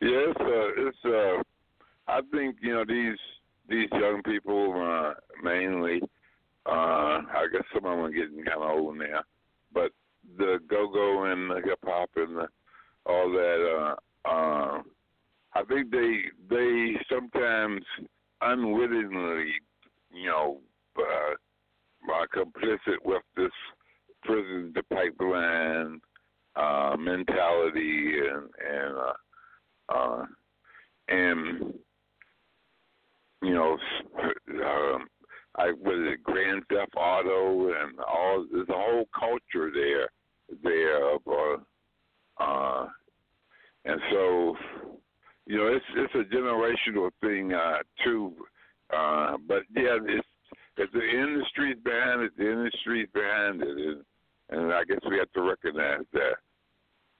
Yes, 0.00 0.34
uh, 0.40 0.88
it's. 0.88 1.04
Uh, 1.04 1.42
I 2.08 2.20
think 2.32 2.56
you 2.60 2.74
know 2.74 2.84
these 2.84 3.18
these 3.68 3.88
young 3.92 4.22
people, 4.24 4.74
uh, 4.74 5.14
mainly. 5.42 6.00
Uh, 6.66 7.22
I 7.22 7.46
guess 7.52 7.62
some 7.72 7.84
of 7.84 7.96
them 7.96 8.04
are 8.06 8.10
getting 8.10 8.44
kind 8.44 8.62
of 8.62 8.70
old 8.70 8.98
now, 8.98 9.22
but 9.72 9.92
the 10.38 10.58
go 10.68 10.88
go 10.88 11.24
and 11.24 11.50
the 11.50 11.60
hip 11.64 11.78
hop 11.84 12.10
and 12.16 12.36
the, 12.36 12.48
all 13.06 13.30
that. 13.30 13.94
Uh, 14.26 14.28
uh, 14.28 14.82
I 15.54 15.62
think 15.68 15.90
they 15.90 16.22
they 16.48 16.96
sometimes 17.08 17.84
unwittingly, 18.40 19.52
you 20.12 20.26
know, 20.26 20.58
uh, 20.98 21.34
are 22.12 22.28
complicit 22.28 22.98
with 23.04 23.22
this 23.36 23.52
prison, 24.24 24.72
the 24.74 24.82
pipeline 24.94 26.00
Liberty 27.72 28.18
and 28.28 28.48
and 28.70 28.96
uh, 28.96 29.94
uh, 29.94 30.24
and 31.08 31.74
you 33.42 33.54
know, 33.54 33.76
um, 34.64 35.06
I 35.56 35.72
was 35.72 36.12
it 36.12 36.22
Grand 36.22 36.62
Theft 36.68 36.92
Auto 36.96 37.68
and 37.68 37.98
all. 38.00 38.46
There's 38.50 38.68
a 38.68 38.72
whole 38.72 39.08
culture 39.18 39.70
there 39.72 40.08
there 40.62 41.14
of 41.14 41.20
uh, 41.26 42.42
uh, 42.42 42.88
and 43.84 44.00
so 44.10 44.56
you 45.46 45.56
know 45.56 45.66
it's 45.68 45.84
it's 45.96 46.14
a 46.14 46.34
generational 46.34 47.10
thing 47.20 47.52
uh, 47.52 47.78
too. 48.04 48.32
Uh, 48.94 49.36
but 49.48 49.62
yeah, 49.74 49.98
it's 50.06 50.26
it's 50.76 50.92
the 50.92 51.00
industry's 51.00 51.76
behind 51.84 52.22
it. 52.22 52.32
The 52.36 52.50
industry's 52.50 53.08
behind 53.12 53.62
it, 53.62 53.68
and, 53.68 54.04
and 54.50 54.72
I 54.72 54.84
guess 54.84 54.98
we 55.08 55.18
have 55.18 55.32
to 55.32 55.42
recognize 55.42 56.04
that. 56.12 56.36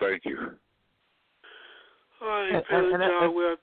Thank 0.00 0.22
you. 0.24 0.38
All 2.20 2.28
right, 2.28 2.64
Pastor 2.68 2.98
John. 2.98 3.34
Well, 3.34 3.56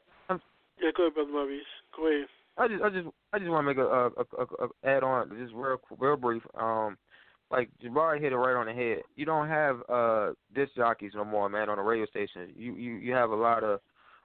yeah, 0.82 0.92
go 0.96 1.04
ahead, 1.04 1.16
Brother 1.16 1.32
Maurice. 1.32 1.64
Go 1.96 2.08
ahead. 2.08 2.28
I 2.58 2.68
just, 2.68 2.84
I 2.84 2.90
just, 2.90 3.08
I 3.34 3.40
just 3.40 3.50
want 3.50 3.64
to 3.64 3.74
make 3.74 3.78
a, 3.78 3.88
a, 3.88 4.08
a, 4.08 4.66
a 4.66 4.68
add 4.84 5.04
on, 5.04 5.30
just 5.42 5.54
real, 5.54 5.78
real 5.98 6.18
brief. 6.18 6.44
Um, 6.60 6.98
like 7.52 7.70
Jabari 7.84 8.22
hit 8.22 8.32
it 8.32 8.38
right 8.38 8.56
on 8.56 8.68
the 8.68 8.74
head. 8.74 9.04
You 9.16 9.26
don't 9.26 9.48
have 9.48 9.78
uh 9.90 10.32
disc 10.54 10.72
jockeys 10.76 11.14
no 11.16 11.26
more, 11.26 11.50
man, 11.50 11.70
on 11.70 11.78
the 11.78 11.84
radio 11.84 12.06
station. 12.06 12.54
You, 12.56 12.76
you, 12.76 12.96
you 12.96 13.14
have 13.14 13.32
a 13.32 13.36
lot 13.36 13.64
of 13.64 13.80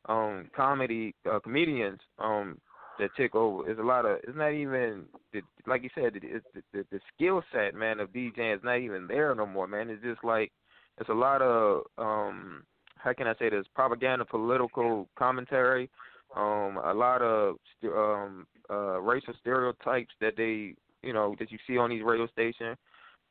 um 0.09 0.51
comedy 0.55 1.15
uh, 1.31 1.41
comedians 1.41 1.99
um 2.19 2.59
that 2.99 3.11
take 3.17 3.35
over. 3.35 3.69
It's 3.69 3.81
a 3.81 3.85
lot 3.85 4.07
of. 4.07 4.19
It's 4.25 4.37
not 4.37 4.53
even 4.53 5.05
the, 5.33 5.43
like 5.67 5.83
you 5.83 5.91
said. 5.95 6.13
It's 6.15 6.45
the, 6.55 6.63
the, 6.73 6.85
the 6.91 7.01
skill 7.15 7.43
set, 7.53 7.75
man, 7.75 8.01
of 8.01 8.11
DJing 8.11 8.57
is 8.57 8.63
not 8.63 8.79
even 8.79 9.07
there 9.07 9.35
no 9.35 9.47
more, 9.47 9.67
man. 9.67 9.91
It's 9.91 10.03
just 10.03 10.23
like 10.25 10.53
it's 10.99 11.09
a 11.09 11.15
lot 11.15 11.43
of 11.43 11.83
um 11.99 12.65
how 12.97 13.13
can 13.13 13.27
I 13.27 13.35
say 13.39 13.51
this 13.51 13.67
propaganda, 13.75 14.25
political 14.25 15.09
commentary, 15.17 15.91
um 16.37 16.79
a 16.85 16.95
lot 16.95 17.23
of 17.23 17.57
um 17.85 18.47
uh 18.71 19.01
racial 19.01 19.35
stereotypes 19.41 20.15
that 20.21 20.35
they 20.37 20.75
you 21.03 21.13
know 21.13 21.35
that 21.39 21.51
you 21.51 21.59
see 21.67 21.77
on 21.77 21.91
these 21.91 22.03
radio 22.03 22.27
station 22.29 22.77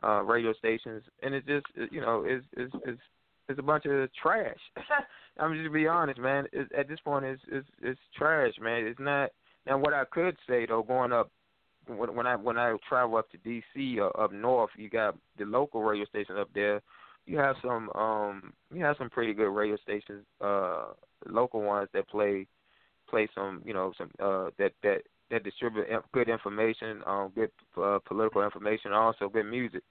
uh 0.04 0.22
radio 0.24 0.54
stations, 0.54 1.04
and 1.22 1.34
it's 1.34 1.48
just 1.48 1.66
you 1.92 2.02
know 2.02 2.24
it's 2.26 2.46
it's 2.58 2.74
it's 2.86 3.02
it's 3.50 3.60
a 3.60 3.64
bunch 3.64 3.86
of 3.86 4.10
trash. 4.22 4.58
I'm 5.40 5.54
just 5.54 5.66
to 5.66 5.72
be 5.72 5.88
honest, 5.88 6.20
man. 6.20 6.46
At 6.78 6.88
this 6.88 7.00
point, 7.04 7.26
it's 7.26 7.42
it's 7.52 7.68
it's 7.82 8.00
trash, 8.16 8.54
man. 8.62 8.86
It's 8.86 9.00
not 9.00 9.32
now, 9.66 9.78
what 9.78 9.94
I 9.94 10.04
could 10.06 10.36
say 10.48 10.66
though, 10.66 10.84
going 10.84 11.12
up 11.12 11.32
when, 11.88 12.26
I 12.26 12.36
when 12.36 12.58
I 12.58 12.76
travel 12.88 13.18
up 13.18 13.30
to 13.32 13.38
D.C. 13.38 14.00
or 14.00 14.18
up 14.20 14.32
north, 14.32 14.72
you 14.78 14.90
got 14.90 15.18
the 15.38 15.46
local 15.46 15.84
radio 15.84 16.06
station 16.06 16.38
up 16.38 16.50
there. 16.54 16.82
You 17.26 17.38
have 17.38 17.56
some 17.62 17.90
um 17.92 18.54
you 18.74 18.84
have 18.84 18.98
some 18.98 19.10
pretty 19.10 19.34
good 19.34 19.50
radio 19.50 19.78
stations, 19.78 20.26
uh 20.42 20.88
local 21.26 21.62
ones 21.62 21.90
that 21.94 22.10
play 22.10 22.48
play 23.10 23.28
some 23.34 23.62
you 23.66 23.74
know 23.74 23.94
some 23.98 24.12
uh 24.20 24.50
that 24.58 24.74
that 24.84 25.04
that 25.32 25.44
distribute 25.44 25.88
good 26.12 26.30
information, 26.30 27.02
um 27.06 27.32
good 27.34 27.52
uh, 27.82 28.00
political 28.06 28.44
information, 28.44 28.92
also 28.92 29.30
good 29.30 29.46
music. 29.46 29.84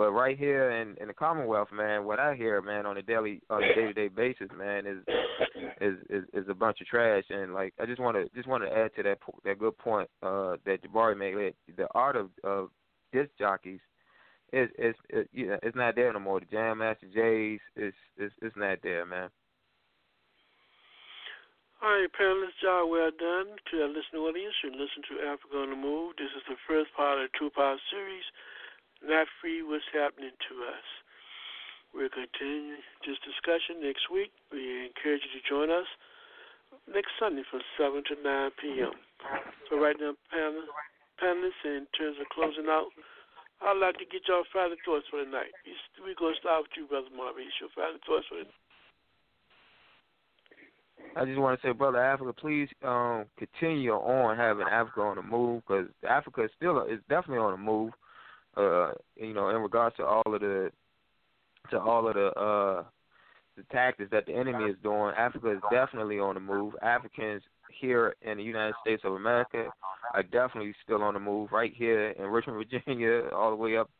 But 0.00 0.12
right 0.12 0.38
here 0.38 0.70
in 0.70 0.96
in 0.98 1.08
the 1.08 1.12
Commonwealth, 1.12 1.68
man, 1.74 2.06
what 2.06 2.18
I 2.18 2.34
hear, 2.34 2.62
man, 2.62 2.86
on 2.86 2.96
a 2.96 3.02
daily 3.02 3.42
on 3.50 3.62
a 3.62 3.74
day 3.74 3.84
to 3.84 3.92
day 3.92 4.08
basis, 4.08 4.48
man, 4.56 4.86
is 4.86 4.96
is 5.78 5.96
is 6.08 6.24
is 6.32 6.48
a 6.48 6.54
bunch 6.54 6.80
of 6.80 6.86
trash. 6.86 7.24
And 7.28 7.52
like 7.52 7.74
I 7.78 7.84
just 7.84 8.00
want 8.00 8.16
to 8.16 8.24
just 8.34 8.48
want 8.48 8.64
to 8.64 8.72
add 8.74 8.94
to 8.96 9.02
that 9.02 9.18
that 9.44 9.58
good 9.58 9.76
point 9.76 10.08
uh, 10.22 10.56
that 10.64 10.78
Jabari 10.82 11.18
made. 11.18 11.52
The 11.76 11.86
art 11.94 12.16
of 12.16 12.30
of 12.42 12.70
disc 13.12 13.28
jockeys 13.38 13.80
is 14.54 14.70
is 14.78 14.94
it, 15.10 15.28
you 15.34 15.48
know, 15.48 15.58
it's 15.62 15.76
not 15.76 15.96
there 15.96 16.10
no 16.14 16.18
more. 16.18 16.40
The 16.40 16.46
Jam 16.46 16.78
Master 16.78 17.04
Jays 17.12 17.60
is 17.76 17.92
is 18.16 18.32
is 18.40 18.52
not 18.56 18.78
there, 18.82 19.04
man. 19.04 19.28
All 21.82 21.92
right, 21.92 22.08
panelists, 22.18 22.56
job 22.62 22.88
well 22.88 23.10
done. 23.12 23.52
To 23.70 23.82
our 23.82 23.88
listening 23.88 24.24
audience, 24.24 24.54
you 24.64 24.70
listen 24.70 25.04
to 25.12 25.28
Africa 25.28 25.60
on 25.60 25.68
the 25.68 25.76
Move. 25.76 26.16
This 26.16 26.32
is 26.32 26.44
the 26.48 26.56
first 26.66 26.88
part 26.96 27.18
of 27.18 27.28
a 27.28 27.38
two-part 27.38 27.78
series 27.92 28.24
not 29.04 29.26
free 29.40 29.62
what's 29.62 29.86
happening 29.92 30.32
to 30.48 30.54
us. 30.68 30.86
We'll 31.90 32.12
continue 32.12 32.78
this 33.02 33.18
discussion 33.26 33.82
next 33.82 34.06
week. 34.12 34.30
We 34.52 34.86
encourage 34.86 35.26
you 35.26 35.32
to 35.34 35.42
join 35.42 35.68
us 35.74 35.88
next 36.86 37.10
Sunday 37.18 37.42
from 37.50 37.60
7 37.74 38.02
to 38.06 38.14
9 38.22 38.50
p.m. 38.62 38.94
So, 39.68 39.78
right 39.80 39.96
now, 39.98 40.14
panelists, 41.18 41.64
in 41.64 41.86
terms 41.98 42.16
of 42.22 42.30
closing 42.30 42.70
out, 42.70 42.94
I'd 43.60 43.76
like 43.76 43.98
to 43.98 44.06
get 44.06 44.22
your 44.28 44.46
final 44.54 44.78
thoughts 44.86 45.06
for 45.10 45.24
the 45.24 45.28
night. 45.30 45.52
We're 45.98 46.14
going 46.14 46.34
to 46.34 46.40
start 46.40 46.64
with 46.64 46.78
you, 46.78 46.86
Brother 46.86 47.10
Maurice. 47.10 47.58
Your 47.60 47.74
final 47.74 47.98
thoughts 48.06 48.26
for 48.30 48.38
the 48.38 48.48
night. 48.48 48.60
I 51.16 51.24
just 51.24 51.38
want 51.38 51.60
to 51.60 51.66
say, 51.66 51.72
brother 51.72 51.98
Africa, 51.98 52.32
please 52.32 52.68
um, 52.84 53.24
continue 53.36 53.92
on 53.92 54.36
having 54.36 54.66
Africa 54.70 55.00
on 55.00 55.16
the 55.16 55.22
move 55.22 55.62
because 55.66 55.88
Africa 56.08 56.44
is 56.44 56.50
still 56.56 56.82
is 56.84 57.00
definitely 57.08 57.38
on 57.38 57.52
the 57.52 57.58
move 57.58 57.90
uh, 58.56 58.92
you 59.16 59.34
know, 59.34 59.48
in 59.50 59.56
regards 59.56 59.96
to 59.96 60.04
all 60.04 60.22
of 60.26 60.40
the 60.40 60.70
to 61.70 61.78
all 61.78 62.08
of 62.08 62.14
the 62.14 62.26
uh 62.28 62.84
the 63.56 63.62
tactics 63.72 64.10
that 64.10 64.26
the 64.26 64.32
enemy 64.32 64.70
is 64.70 64.76
doing, 64.82 65.12
Africa 65.16 65.52
is 65.52 65.60
definitely 65.70 66.18
on 66.18 66.34
the 66.34 66.40
move. 66.40 66.74
Africans 66.82 67.42
here 67.80 68.14
in 68.22 68.38
the 68.38 68.42
United 68.42 68.74
States 68.80 69.02
of 69.04 69.12
America 69.14 69.66
are 70.14 70.22
definitely 70.22 70.74
still 70.82 71.02
on 71.02 71.14
the 71.14 71.20
move. 71.20 71.50
Right 71.52 71.72
here 71.74 72.10
in 72.10 72.24
Richmond, 72.26 72.64
Virginia, 72.86 73.28
all 73.34 73.50
the 73.50 73.56
way 73.56 73.76
up, 73.76 73.90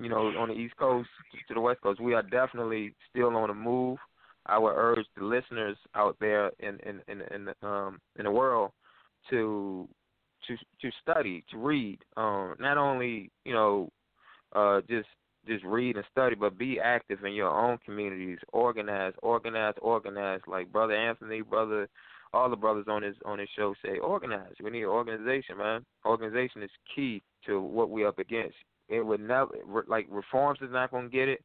you 0.00 0.08
know, 0.08 0.26
on 0.38 0.48
the 0.48 0.54
East 0.54 0.76
Coast 0.76 1.08
to 1.48 1.54
the 1.54 1.60
West 1.60 1.80
Coast, 1.82 2.00
we 2.00 2.14
are 2.14 2.22
definitely 2.22 2.94
still 3.10 3.36
on 3.36 3.48
the 3.48 3.54
move. 3.54 3.98
I 4.46 4.58
would 4.58 4.74
urge 4.76 5.06
the 5.16 5.24
listeners 5.24 5.76
out 5.94 6.16
there 6.20 6.50
in 6.60 6.78
in 6.80 7.00
in, 7.08 7.22
in 7.34 7.48
um 7.62 8.00
in 8.18 8.24
the 8.24 8.30
world 8.30 8.72
to 9.30 9.88
to 10.48 10.56
to 10.80 10.90
study, 11.02 11.44
to 11.50 11.58
read. 11.58 11.98
Um, 12.16 12.54
not 12.58 12.78
only 12.78 13.30
you 13.44 13.52
know, 13.52 13.90
uh, 14.54 14.80
just 14.88 15.08
just 15.46 15.64
read 15.64 15.96
and 15.96 16.04
study, 16.10 16.34
but 16.34 16.58
be 16.58 16.80
active 16.80 17.24
in 17.24 17.32
your 17.32 17.50
own 17.50 17.78
communities. 17.84 18.38
Organize, 18.52 19.12
organize, 19.22 19.74
organize. 19.80 20.40
Like 20.46 20.72
brother 20.72 20.94
Anthony, 20.94 21.42
brother, 21.42 21.88
all 22.32 22.50
the 22.50 22.56
brothers 22.56 22.86
on 22.88 23.02
this 23.02 23.14
on 23.24 23.38
this 23.38 23.48
show 23.56 23.74
say, 23.84 23.98
organize. 23.98 24.52
We 24.62 24.70
need 24.70 24.84
organization, 24.84 25.58
man. 25.58 25.84
Organization 26.04 26.62
is 26.62 26.70
key 26.94 27.22
to 27.46 27.60
what 27.60 27.90
we're 27.90 28.08
up 28.08 28.18
against. 28.18 28.56
It 28.88 29.04
would 29.04 29.20
never 29.20 29.50
like 29.88 30.06
reforms 30.10 30.58
is 30.62 30.70
not 30.70 30.90
going 30.90 31.10
to 31.10 31.16
get 31.16 31.28
it. 31.28 31.42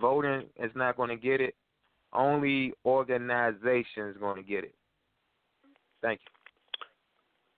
Voting 0.00 0.46
is 0.62 0.70
not 0.74 0.96
going 0.96 1.10
to 1.10 1.16
get 1.16 1.40
it. 1.40 1.54
Only 2.12 2.72
organization 2.84 4.08
is 4.08 4.16
going 4.18 4.36
to 4.36 4.42
get 4.42 4.64
it. 4.64 4.74
Thank 6.02 6.20
you. 6.20 6.39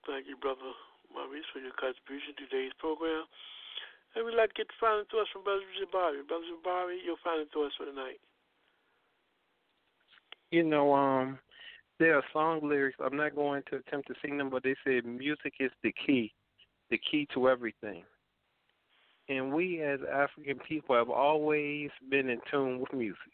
Thank 0.05 0.27
you, 0.27 0.35
Brother 0.35 0.75
Maurice, 1.13 1.47
for 1.53 1.59
your 1.59 1.71
contribution 1.79 2.35
to 2.35 2.43
today's 2.45 2.75
program. 2.79 3.23
And 4.15 4.25
we'd 4.25 4.35
like 4.35 4.53
to 4.53 4.61
get 4.61 4.67
the 4.67 4.79
final 4.79 5.03
thoughts 5.09 5.29
from 5.31 5.43
Brother 5.43 5.63
Jabari. 5.79 6.27
Brother 6.27 6.45
Jabari, 6.51 6.99
your 7.03 7.17
final 7.23 7.45
thoughts 7.53 7.75
for 7.77 7.85
the 7.85 7.93
night. 7.93 8.19
You 10.51 10.63
know, 10.63 10.93
um, 10.93 11.39
there 11.99 12.15
are 12.15 12.23
song 12.31 12.59
lyrics. 12.61 12.97
I'm 13.03 13.17
not 13.17 13.35
going 13.35 13.63
to 13.71 13.77
attempt 13.77 14.07
to 14.09 14.13
sing 14.21 14.37
them, 14.37 14.49
but 14.49 14.63
they 14.63 14.75
say 14.85 15.01
music 15.01 15.53
is 15.59 15.71
the 15.83 15.93
key, 16.05 16.33
the 16.91 16.99
key 16.99 17.27
to 17.33 17.49
everything. 17.49 18.03
And 19.29 19.53
we 19.53 19.81
as 19.81 19.99
African 20.11 20.59
people 20.67 20.95
have 20.95 21.09
always 21.09 21.89
been 22.11 22.29
in 22.29 22.39
tune 22.51 22.81
with 22.81 22.93
music. 22.93 23.33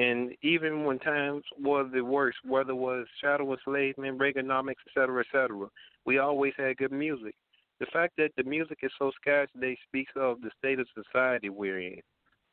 And 0.00 0.34
even 0.40 0.84
when 0.84 0.98
times 0.98 1.44
were 1.62 1.84
the 1.84 2.02
worst, 2.02 2.38
whether 2.42 2.70
it 2.70 2.76
was 2.76 3.06
shadow 3.20 3.52
enslavement, 3.52 4.18
Reaganomics, 4.18 4.80
et 4.86 4.92
cetera, 4.94 5.20
et 5.20 5.26
cetera, 5.30 5.66
we 6.06 6.16
always 6.16 6.54
had 6.56 6.78
good 6.78 6.90
music. 6.90 7.34
The 7.80 7.86
fact 7.92 8.14
that 8.16 8.30
the 8.38 8.44
music 8.44 8.78
is 8.82 8.90
so 8.98 9.10
scarce 9.20 9.50
today 9.52 9.76
speaks 9.86 10.12
of 10.16 10.40
the 10.40 10.50
state 10.58 10.80
of 10.80 10.86
society 10.94 11.50
we're 11.50 11.80
in. 11.80 12.00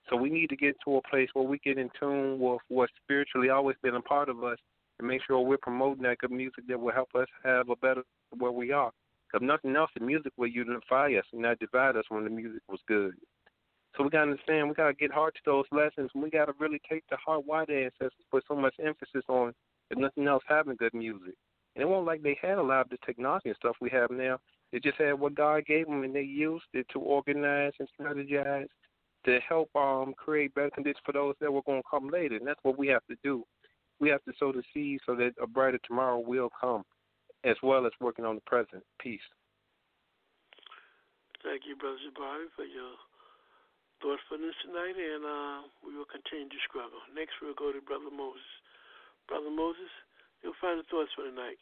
So 0.10 0.18
we 0.18 0.30
need 0.30 0.50
to 0.50 0.58
get 0.58 0.76
to 0.84 0.98
a 0.98 1.02
place 1.10 1.30
where 1.34 1.48
we 1.48 1.58
get 1.60 1.78
in 1.78 1.90
tune 1.98 2.38
with 2.38 2.60
what's 2.68 2.92
spiritually 3.02 3.50
always 3.50 3.78
been 3.82 3.96
a 3.96 4.02
part 4.02 4.28
of 4.28 4.44
us 4.44 4.58
and 5.00 5.08
make 5.08 5.22
sure 5.26 5.40
we're 5.40 5.58
promoting 5.58 6.04
that 6.04 6.18
good 6.18 6.32
music 6.32 6.68
that 6.68 6.78
will 6.78 6.94
help 6.94 7.10
us 7.16 7.28
have 7.46 7.70
a 7.70 7.78
better 7.78 8.04
where 8.38 8.52
we 8.52 8.74
are. 8.74 8.92
If 9.34 9.42
nothing 9.42 9.74
else, 9.78 9.92
the 9.98 10.06
music 10.06 10.34
will 10.36 10.48
unify 10.48 11.14
us 11.14 11.26
and 11.32 11.44
not 11.44 11.60
divide 11.60 11.96
us 11.96 12.06
when 12.10 12.26
the 12.26 12.30
music 12.30 12.62
was 12.68 12.80
good. 12.90 13.14
So 13.98 14.04
we 14.04 14.12
gotta 14.12 14.32
understand 14.32 14.70
we 14.70 14.76
gotta 14.76 14.94
get 14.94 15.12
hard 15.12 15.34
to 15.34 15.42
those 15.44 15.66
lessons 15.72 16.12
and 16.14 16.22
we 16.22 16.30
gotta 16.30 16.54
really 16.60 16.80
take 16.88 17.04
the 17.10 17.18
heart 17.18 17.44
why 17.46 17.66
the 17.66 17.86
ancestors 17.86 18.26
put 18.30 18.44
so 18.48 18.56
much 18.56 18.76
emphasis 18.80 19.24
on 19.28 19.54
if 19.90 19.98
nothing 19.98 20.28
else 20.28 20.44
having 20.48 20.76
good 20.76 20.94
music. 20.94 21.34
And 21.76 21.82
it 21.82 21.88
wasn't 21.88 22.06
like 22.06 22.22
they 22.22 22.38
had 22.40 22.60
a 22.60 22.64
lot 22.64 22.82
of 22.82 22.90
the 22.90 22.98
technology 23.06 23.50
and 23.50 23.56
stuff 23.56 23.76
we 23.82 23.90
have 23.90 24.12
now. 24.12 24.38
They 24.72 24.80
just 24.80 24.98
had 25.00 25.14
what 25.14 25.34
God 25.34 25.66
gave 25.66 25.88
them 25.88 26.04
and 26.04 26.14
they 26.14 26.22
used 26.22 26.66
it 26.74 26.86
to 26.94 27.00
organize 27.00 27.74
and 27.80 27.90
strategize 28.00 28.68
to 29.26 29.40
help 29.48 29.76
um 29.76 30.14
create 30.16 30.54
better 30.54 30.70
conditions 30.70 31.02
for 31.04 31.14
those 31.14 31.34
that 31.42 31.52
were 31.52 31.64
going 31.64 31.82
to 31.82 31.90
come 31.90 32.10
later. 32.10 32.36
And 32.36 32.46
that's 32.46 32.64
what 32.64 32.78
we 32.78 32.88
have 32.90 33.06
to 33.10 33.16
do. 33.24 33.44
We 34.00 34.10
have 34.10 34.24
to 34.26 34.34
sow 34.38 34.52
the 34.52 34.62
seed 34.76 35.00
so 35.08 35.16
that 35.16 35.32
a 35.42 35.48
brighter 35.48 35.80
tomorrow 35.84 36.20
will 36.20 36.52
come, 36.62 36.84
as 37.44 37.56
well 37.64 37.88
as 37.88 37.92
working 38.00 38.26
on 38.26 38.36
the 38.36 38.42
present. 38.42 38.84
Peace. 39.00 39.20
Thank 41.44 41.64
you, 41.68 41.76
Brother 41.76 41.98
Jabari, 41.98 42.46
for 42.56 42.66
your 42.66 42.94
thoughtfulness 44.02 44.56
tonight, 44.66 44.98
and 44.98 45.24
uh, 45.24 45.58
we 45.86 45.96
will 45.96 46.10
continue 46.10 46.50
to 46.50 46.62
struggle. 46.70 47.02
Next, 47.14 47.38
we'll 47.42 47.58
go 47.58 47.72
to 47.72 47.82
Brother 47.82 48.12
Moses. 48.14 48.50
Brother 49.28 49.52
Moses, 49.52 49.92
you'll 50.42 50.58
find 50.62 50.80
the 50.80 50.88
thoughts 50.88 51.12
for 51.16 51.26
tonight. 51.26 51.60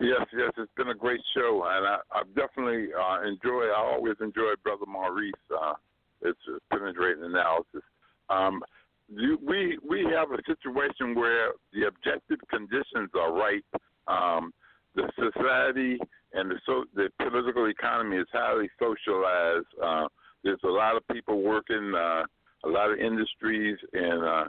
Yes, 0.00 0.26
yes, 0.32 0.52
it's 0.56 0.72
been 0.76 0.90
a 0.90 0.94
great 0.94 1.20
show, 1.34 1.64
and 1.66 1.86
I, 1.86 1.98
I've 2.14 2.32
definitely 2.34 2.90
uh, 2.94 3.22
enjoyed. 3.26 3.70
I 3.70 3.80
always 3.80 4.16
enjoy 4.20 4.54
Brother 4.62 4.86
Maurice. 4.86 5.32
Uh, 5.50 5.74
it's 6.22 6.40
a 6.48 6.58
penetrating 6.74 7.24
analysis. 7.24 7.82
Um, 8.30 8.62
you, 9.08 9.38
we 9.44 9.78
we 9.86 10.06
have 10.14 10.30
a 10.30 10.38
situation 10.46 11.14
where 11.14 11.52
the 11.72 11.86
objective 11.86 12.38
conditions 12.48 13.10
are 13.14 13.32
right. 13.32 13.64
Um, 14.08 14.52
the 14.94 15.10
society 15.18 15.98
and 16.32 16.50
the 16.50 16.56
so 16.66 16.84
the 16.94 17.08
political 17.18 17.66
economy 17.66 18.16
is 18.16 18.26
highly 18.32 18.68
socialized. 18.78 19.66
Uh, 19.82 20.08
there's 20.44 20.60
a 20.64 20.68
lot 20.68 20.96
of 20.96 21.06
people 21.08 21.42
working, 21.42 21.92
uh, 21.96 22.24
a 22.64 22.68
lot 22.68 22.90
of 22.90 22.98
industries, 22.98 23.78
and 23.92 24.24
uh, 24.24 24.44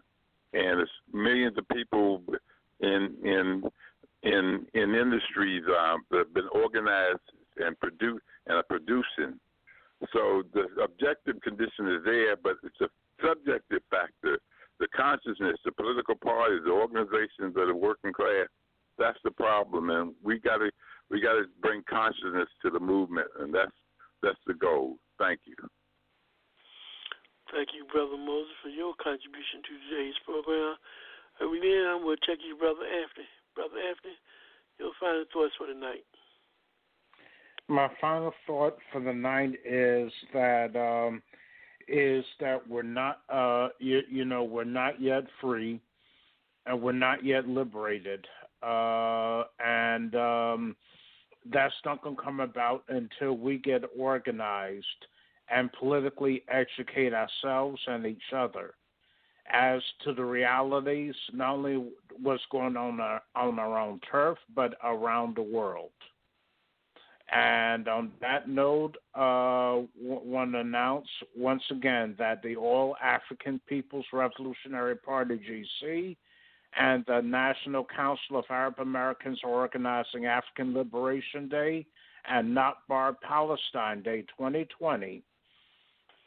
and 0.53 0.79
it's 0.81 0.91
millions 1.11 1.57
of 1.57 1.67
people 1.69 2.21
in 2.81 3.15
in 3.23 3.63
in 4.23 4.65
in 4.73 4.95
industries 4.95 5.63
uh, 5.67 5.95
that 6.11 6.17
have 6.17 6.33
been 6.33 6.49
organized 6.53 7.19
and 7.57 7.79
produce 7.79 8.21
and 8.47 8.57
are 8.57 8.63
producing. 8.63 9.39
So 10.13 10.43
the 10.53 10.65
objective 10.83 11.41
condition 11.41 11.87
is 11.87 12.03
there, 12.03 12.35
but 12.35 12.57
it's 12.63 12.81
a 12.81 12.89
subjective 13.25 13.81
factor. 13.89 14.39
The 14.79 14.87
consciousness, 14.95 15.57
the 15.63 15.71
political 15.71 16.15
parties, 16.15 16.61
the 16.65 16.71
organizations 16.71 17.55
of 17.55 17.67
the 17.67 17.75
working 17.75 18.11
class. 18.11 18.47
That's 18.97 19.17
the 19.23 19.31
problem, 19.31 19.89
and 19.89 20.13
we 20.23 20.39
got 20.39 20.57
to 20.57 20.69
we 21.09 21.21
got 21.21 21.33
to 21.33 21.45
bring 21.61 21.83
consciousness 21.89 22.47
to 22.63 22.69
the 22.69 22.79
movement, 22.79 23.27
and 23.39 23.53
that's 23.53 23.75
that's 24.21 24.39
the 24.47 24.53
goal. 24.53 24.97
Thank 25.17 25.41
you. 25.45 25.55
Thank 27.53 27.69
you, 27.77 27.85
Brother 27.85 28.17
Moses, 28.17 28.53
for 28.63 28.69
your 28.69 28.93
contribution 29.01 29.61
to 29.61 29.73
today's 29.89 30.17
program. 30.25 30.75
And 31.39 31.51
we 31.51 31.59
then 31.59 32.03
will 32.03 32.17
check 32.25 32.39
you, 32.41 32.55
Brother 32.57 32.85
Anthony. 32.85 33.27
Brother 33.53 33.77
Anthony, 33.77 34.15
your 34.79 34.91
final 34.99 35.25
thoughts 35.31 35.53
for 35.57 35.67
tonight. 35.67 36.03
My 37.67 37.89
final 37.99 38.33
thought 38.45 38.77
for 38.91 39.01
the 39.01 39.13
night 39.13 39.53
is 39.65 40.11
that 40.33 40.75
um, 40.75 41.21
is 41.87 42.23
that 42.39 42.67
we're 42.67 42.83
not, 42.83 43.21
uh, 43.29 43.69
you, 43.79 44.01
you 44.09 44.25
know, 44.25 44.43
we're 44.43 44.63
not 44.63 45.01
yet 45.01 45.23
free, 45.41 45.79
and 46.65 46.81
we're 46.81 46.91
not 46.91 47.23
yet 47.23 47.47
liberated, 47.47 48.25
uh, 48.61 49.43
and 49.63 50.15
um, 50.15 50.75
that's 51.51 51.73
not 51.85 52.03
going 52.03 52.15
to 52.15 52.21
come 52.21 52.39
about 52.39 52.83
until 52.89 53.33
we 53.33 53.57
get 53.57 53.81
organized 53.97 54.85
and 55.49 55.71
politically 55.73 56.43
educate 56.49 57.13
ourselves 57.13 57.79
and 57.87 58.05
each 58.05 58.33
other 58.35 58.73
as 59.51 59.81
to 60.03 60.13
the 60.13 60.23
realities, 60.23 61.13
not 61.33 61.53
only 61.53 61.91
what's 62.21 62.43
going 62.51 62.75
on 62.75 62.99
our, 62.99 63.21
on 63.35 63.59
our 63.59 63.79
own 63.79 63.99
turf, 64.11 64.37
but 64.55 64.75
around 64.83 65.35
the 65.35 65.41
world. 65.41 65.91
And 67.31 67.87
on 67.87 68.11
that 68.21 68.47
note, 68.47 68.95
uh, 69.15 69.81
want 69.99 70.51
to 70.53 70.59
announce 70.59 71.07
once 71.35 71.63
again 71.71 72.15
that 72.19 72.41
the 72.43 72.55
All 72.55 72.95
African 73.03 73.59
People's 73.67 74.05
Revolutionary 74.13 74.95
Party 74.95 75.39
(GC) 75.83 76.17
and 76.77 77.03
the 77.07 77.21
National 77.21 77.85
Council 77.85 78.37
of 78.37 78.45
Arab 78.49 78.75
Americans 78.79 79.39
are 79.43 79.49
organizing 79.49 80.25
African 80.27 80.73
Liberation 80.73 81.47
Day 81.49 81.87
and 82.27 82.55
Nakba 82.55 83.15
Palestine 83.21 84.03
Day 84.03 84.21
2020 84.37 85.23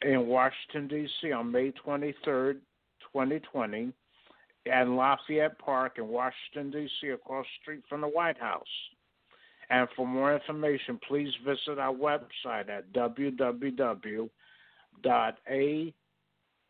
in 0.03 0.27
Washington 0.27 0.89
D.C. 0.89 1.33
on 1.33 1.51
May 1.51 1.73
23rd, 1.73 2.59
2020, 3.12 3.93
at 4.70 4.89
Lafayette 4.89 5.59
Park 5.59 5.99
in 5.99 6.09
Washington 6.09 6.70
D.C. 6.70 7.09
across 7.09 7.45
the 7.45 7.62
street 7.62 7.83
from 7.89 8.03
the 8.03 8.09
White 8.09 8.39
House. 8.39 8.65
And 9.70 9.89
for 9.97 10.07
more 10.07 10.35
information, 10.35 10.99
please 11.07 11.33
visit 11.45 11.79
our 11.79 11.93
website 11.93 12.69
at 12.70 12.93
www.a 12.93 14.31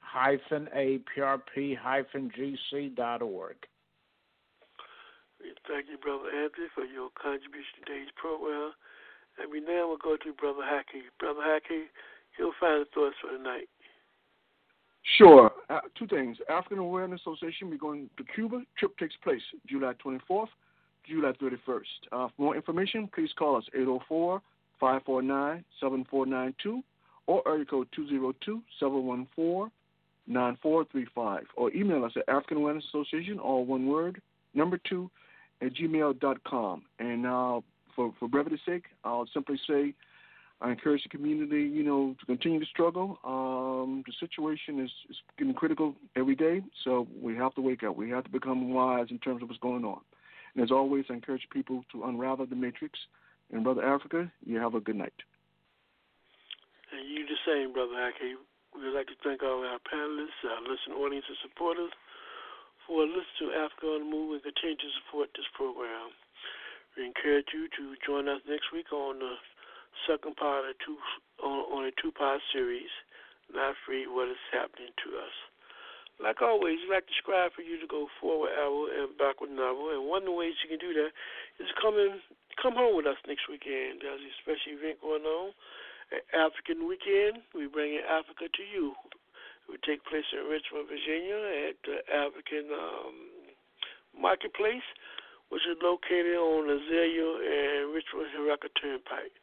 hyphen 0.00 0.68
aprp 0.74 1.76
hyphen 1.76 2.30
gc.org. 2.32 3.56
Thank 5.68 5.86
you, 5.90 5.98
Brother 5.98 6.30
Anthony, 6.34 6.66
for 6.74 6.84
your 6.84 7.10
contribution 7.14 7.84
to 7.84 7.86
today's 7.86 8.10
program. 8.16 8.72
And 9.38 9.52
we 9.52 9.60
now 9.60 9.86
will 9.86 10.00
go 10.02 10.16
to 10.16 10.32
Brother 10.32 10.66
Haki. 10.66 11.06
Brother 11.20 11.40
Haki, 11.40 11.86
you'll 12.38 12.52
find 12.60 12.80
the 12.80 12.86
thoughts 12.94 13.16
for 13.20 13.36
tonight. 13.36 13.68
Sure. 15.16 15.50
Uh, 15.70 15.80
two 15.98 16.06
things. 16.06 16.36
African 16.50 16.78
Awareness 16.78 17.20
Association, 17.22 17.70
we're 17.70 17.78
going 17.78 18.10
to 18.16 18.24
Cuba. 18.34 18.62
Trip 18.78 18.96
takes 18.98 19.14
place 19.22 19.42
July 19.66 19.94
24th 20.04 20.48
July 21.08 21.32
31st. 21.40 21.80
Uh, 22.12 22.28
for 22.36 22.42
more 22.42 22.56
information, 22.56 23.08
please 23.14 23.30
call 23.38 23.56
us 23.56 23.64
804 23.74 24.42
549 24.80 25.64
7492 25.80 26.82
or 27.26 27.42
area 27.48 27.64
code 27.64 27.88
202 27.94 28.62
714 28.78 29.70
9435 30.26 31.44
or 31.56 31.72
email 31.74 32.04
us 32.04 32.12
at 32.16 32.28
African 32.28 32.58
Awareness 32.58 32.84
Association, 32.88 33.38
all 33.38 33.64
one 33.64 33.86
word, 33.86 34.20
number 34.54 34.78
two, 34.88 35.10
at 35.62 35.74
gmail.com. 35.74 36.82
And 36.98 37.26
uh, 37.26 37.60
for, 37.96 38.12
for 38.20 38.28
brevity's 38.28 38.60
sake, 38.66 38.84
I'll 39.04 39.28
simply 39.32 39.58
say 39.66 39.94
I 40.60 40.70
encourage 40.70 41.04
the 41.04 41.08
community, 41.08 41.62
you 41.62 41.84
know, 41.84 42.16
to 42.18 42.26
continue 42.26 42.58
to 42.58 42.66
struggle. 42.66 43.18
Um, 43.24 44.02
the 44.04 44.12
situation 44.18 44.80
is, 44.80 44.90
is 45.08 45.16
getting 45.38 45.54
critical 45.54 45.94
every 46.16 46.34
day, 46.34 46.62
so 46.82 47.06
we 47.20 47.36
have 47.36 47.54
to 47.54 47.60
wake 47.60 47.84
up. 47.84 47.94
We 47.94 48.10
have 48.10 48.24
to 48.24 48.30
become 48.30 48.74
wise 48.74 49.06
in 49.10 49.18
terms 49.20 49.42
of 49.42 49.48
what's 49.48 49.60
going 49.60 49.84
on. 49.84 50.00
And 50.54 50.64
as 50.64 50.72
always, 50.72 51.04
I 51.10 51.14
encourage 51.14 51.46
people 51.52 51.84
to 51.92 52.04
unravel 52.04 52.46
the 52.46 52.56
matrix. 52.56 52.98
And 53.52 53.62
Brother 53.62 53.84
Africa, 53.84 54.30
you 54.44 54.58
have 54.58 54.74
a 54.74 54.80
good 54.80 54.96
night. 54.96 55.14
And 56.90 57.06
you 57.08 57.24
the 57.24 57.38
same, 57.46 57.72
Brother 57.72 57.94
Haki. 57.94 58.34
We 58.74 58.84
would 58.84 58.96
like 58.98 59.06
to 59.06 59.18
thank 59.22 59.42
all 59.42 59.62
our 59.62 59.78
panelists, 59.86 60.42
our 60.42 60.60
listening 60.66 60.98
audience, 60.98 61.24
and 61.28 61.38
supporters 61.46 61.92
for 62.86 63.06
listening 63.06 63.52
to 63.52 63.56
Africa 63.56 63.86
on 63.94 64.00
the 64.04 64.10
Move 64.10 64.32
and 64.34 64.42
continue 64.42 64.76
to 64.76 64.90
support 65.04 65.30
this 65.36 65.46
program. 65.54 66.10
We 66.96 67.06
encourage 67.06 67.46
you 67.54 67.68
to 67.78 67.94
join 68.02 68.26
us 68.26 68.40
next 68.48 68.72
week 68.72 68.90
on 68.92 69.20
the 69.20 69.36
second 70.06 70.36
part 70.36 70.68
of 70.68 70.76
two 70.84 70.96
on, 71.42 71.58
on 71.72 71.80
a 71.86 71.92
two-part 72.00 72.40
series, 72.52 72.90
Not 73.52 73.74
Free: 73.86 74.06
What 74.06 74.28
is 74.28 74.40
Happening 74.52 74.92
to 75.04 75.08
Us. 75.18 75.36
Like 76.18 76.42
always, 76.42 76.82
we 76.82 76.90
like 76.90 77.06
to 77.06 77.14
strive 77.22 77.54
for 77.54 77.62
you 77.62 77.78
to 77.78 77.86
go 77.86 78.10
forward 78.18 78.50
hour 78.58 78.90
and 78.90 79.14
backward 79.14 79.54
novel. 79.54 79.94
And 79.94 80.10
one 80.10 80.26
of 80.26 80.30
the 80.30 80.34
ways 80.34 80.58
you 80.66 80.68
can 80.68 80.82
do 80.82 80.90
that 80.90 81.14
is 81.62 81.70
come 81.78 81.94
in, 81.94 82.18
come 82.58 82.74
home 82.74 82.98
with 82.98 83.06
us 83.06 83.22
next 83.30 83.46
weekend. 83.46 84.02
There's 84.02 84.18
a 84.18 84.34
special 84.42 84.74
event 84.74 84.98
going 84.98 85.22
on, 85.22 85.54
an 86.10 86.22
African 86.34 86.90
weekend. 86.90 87.46
We 87.54 87.70
bring 87.70 87.94
in 87.94 88.02
Africa 88.02 88.50
to 88.50 88.64
you. 88.66 88.98
It 89.06 89.66
will 89.70 89.84
take 89.86 90.02
place 90.10 90.26
in 90.34 90.42
Richmond, 90.50 90.90
Virginia, 90.90 91.38
at 91.70 91.78
the 91.86 92.02
African 92.10 92.66
um, 92.74 93.14
Marketplace, 94.10 94.86
which 95.54 95.62
is 95.70 95.78
located 95.78 96.34
on 96.34 96.66
Azalea 96.66 97.30
and 97.46 97.94
Richmond 97.94 98.26
Henrico 98.34 98.66
Turnpike, 98.74 99.38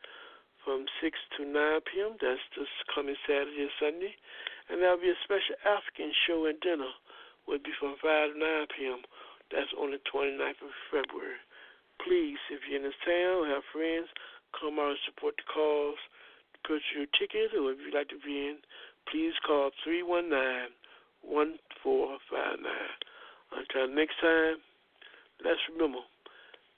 from 0.66 0.90
6 1.00 1.14
to 1.38 1.46
9 1.46 1.54
p.m. 1.86 2.18
That's 2.18 2.42
this 2.58 2.68
coming 2.90 3.16
Saturday 3.30 3.70
and 3.70 3.78
Sunday. 3.78 4.14
And 4.68 4.82
there'll 4.82 4.98
be 5.00 5.14
a 5.14 5.24
special 5.24 5.54
African 5.62 6.10
show 6.26 6.50
and 6.50 6.58
dinner, 6.60 6.90
will 7.46 7.62
be 7.62 7.72
from 7.78 7.96
5 8.02 8.34
to 8.34 8.36
9 8.36 8.74
p.m. 8.74 9.06
That's 9.54 9.70
on 9.78 9.94
the 9.94 10.02
29th 10.10 10.66
of 10.66 10.74
February. 10.90 11.38
Please, 12.02 12.42
if 12.50 12.66
you're 12.66 12.82
in 12.82 12.90
this 12.90 12.98
town, 13.06 13.46
have 13.54 13.64
friends, 13.70 14.10
come 14.58 14.82
out 14.82 14.98
and 14.98 15.06
support 15.06 15.38
the 15.38 15.46
cause. 15.46 16.02
Purchase 16.66 16.98
your 16.98 17.10
ticket, 17.14 17.54
or 17.54 17.70
if 17.72 17.78
you'd 17.86 17.94
like 17.94 18.10
to 18.10 18.18
be 18.26 18.50
in, 18.50 18.58
please 19.06 19.38
call 19.46 19.70
319 19.86 20.74
1459. 21.22 22.42
Until 23.54 23.86
next 23.94 24.18
time, 24.18 24.58
let's 25.46 25.62
remember 25.70 26.02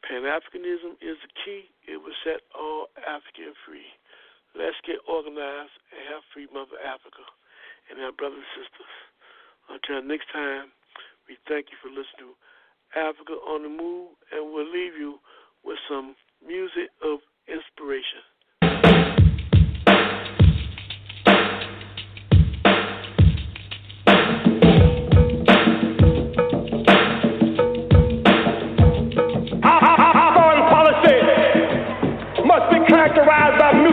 Pan 0.08 0.24
Africanism 0.24 0.96
is 1.04 1.20
the 1.20 1.32
key. 1.44 1.68
It 1.84 2.00
will 2.00 2.16
set 2.24 2.40
all 2.56 2.88
African 3.04 3.52
free. 3.68 3.92
Let's 4.56 4.80
get 4.88 5.04
organized 5.04 5.76
and 5.92 6.00
have 6.08 6.24
free 6.32 6.48
Mother 6.48 6.80
Africa 6.80 7.28
and 7.92 8.00
our 8.00 8.16
brothers 8.16 8.40
and 8.40 8.64
sisters. 8.64 8.94
Until 9.68 10.00
next 10.08 10.32
time, 10.32 10.72
we 11.28 11.36
thank 11.52 11.76
you 11.76 11.78
for 11.84 11.92
listening 11.92 12.32
to 12.32 12.40
Africa 12.96 13.36
on 13.52 13.68
the 13.68 13.72
Move, 13.72 14.16
and 14.32 14.48
we'll 14.48 14.72
leave 14.72 14.96
you 14.96 15.20
with 15.68 15.76
some 15.92 16.16
music 16.40 16.88
of 17.04 17.20
inspiration. 17.52 18.24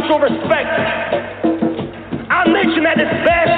mutual 0.05 0.21
respect. 0.21 0.69
Our 2.29 2.45
nation 2.53 2.85
at 2.85 3.01
its 3.01 3.11
best 3.25 3.49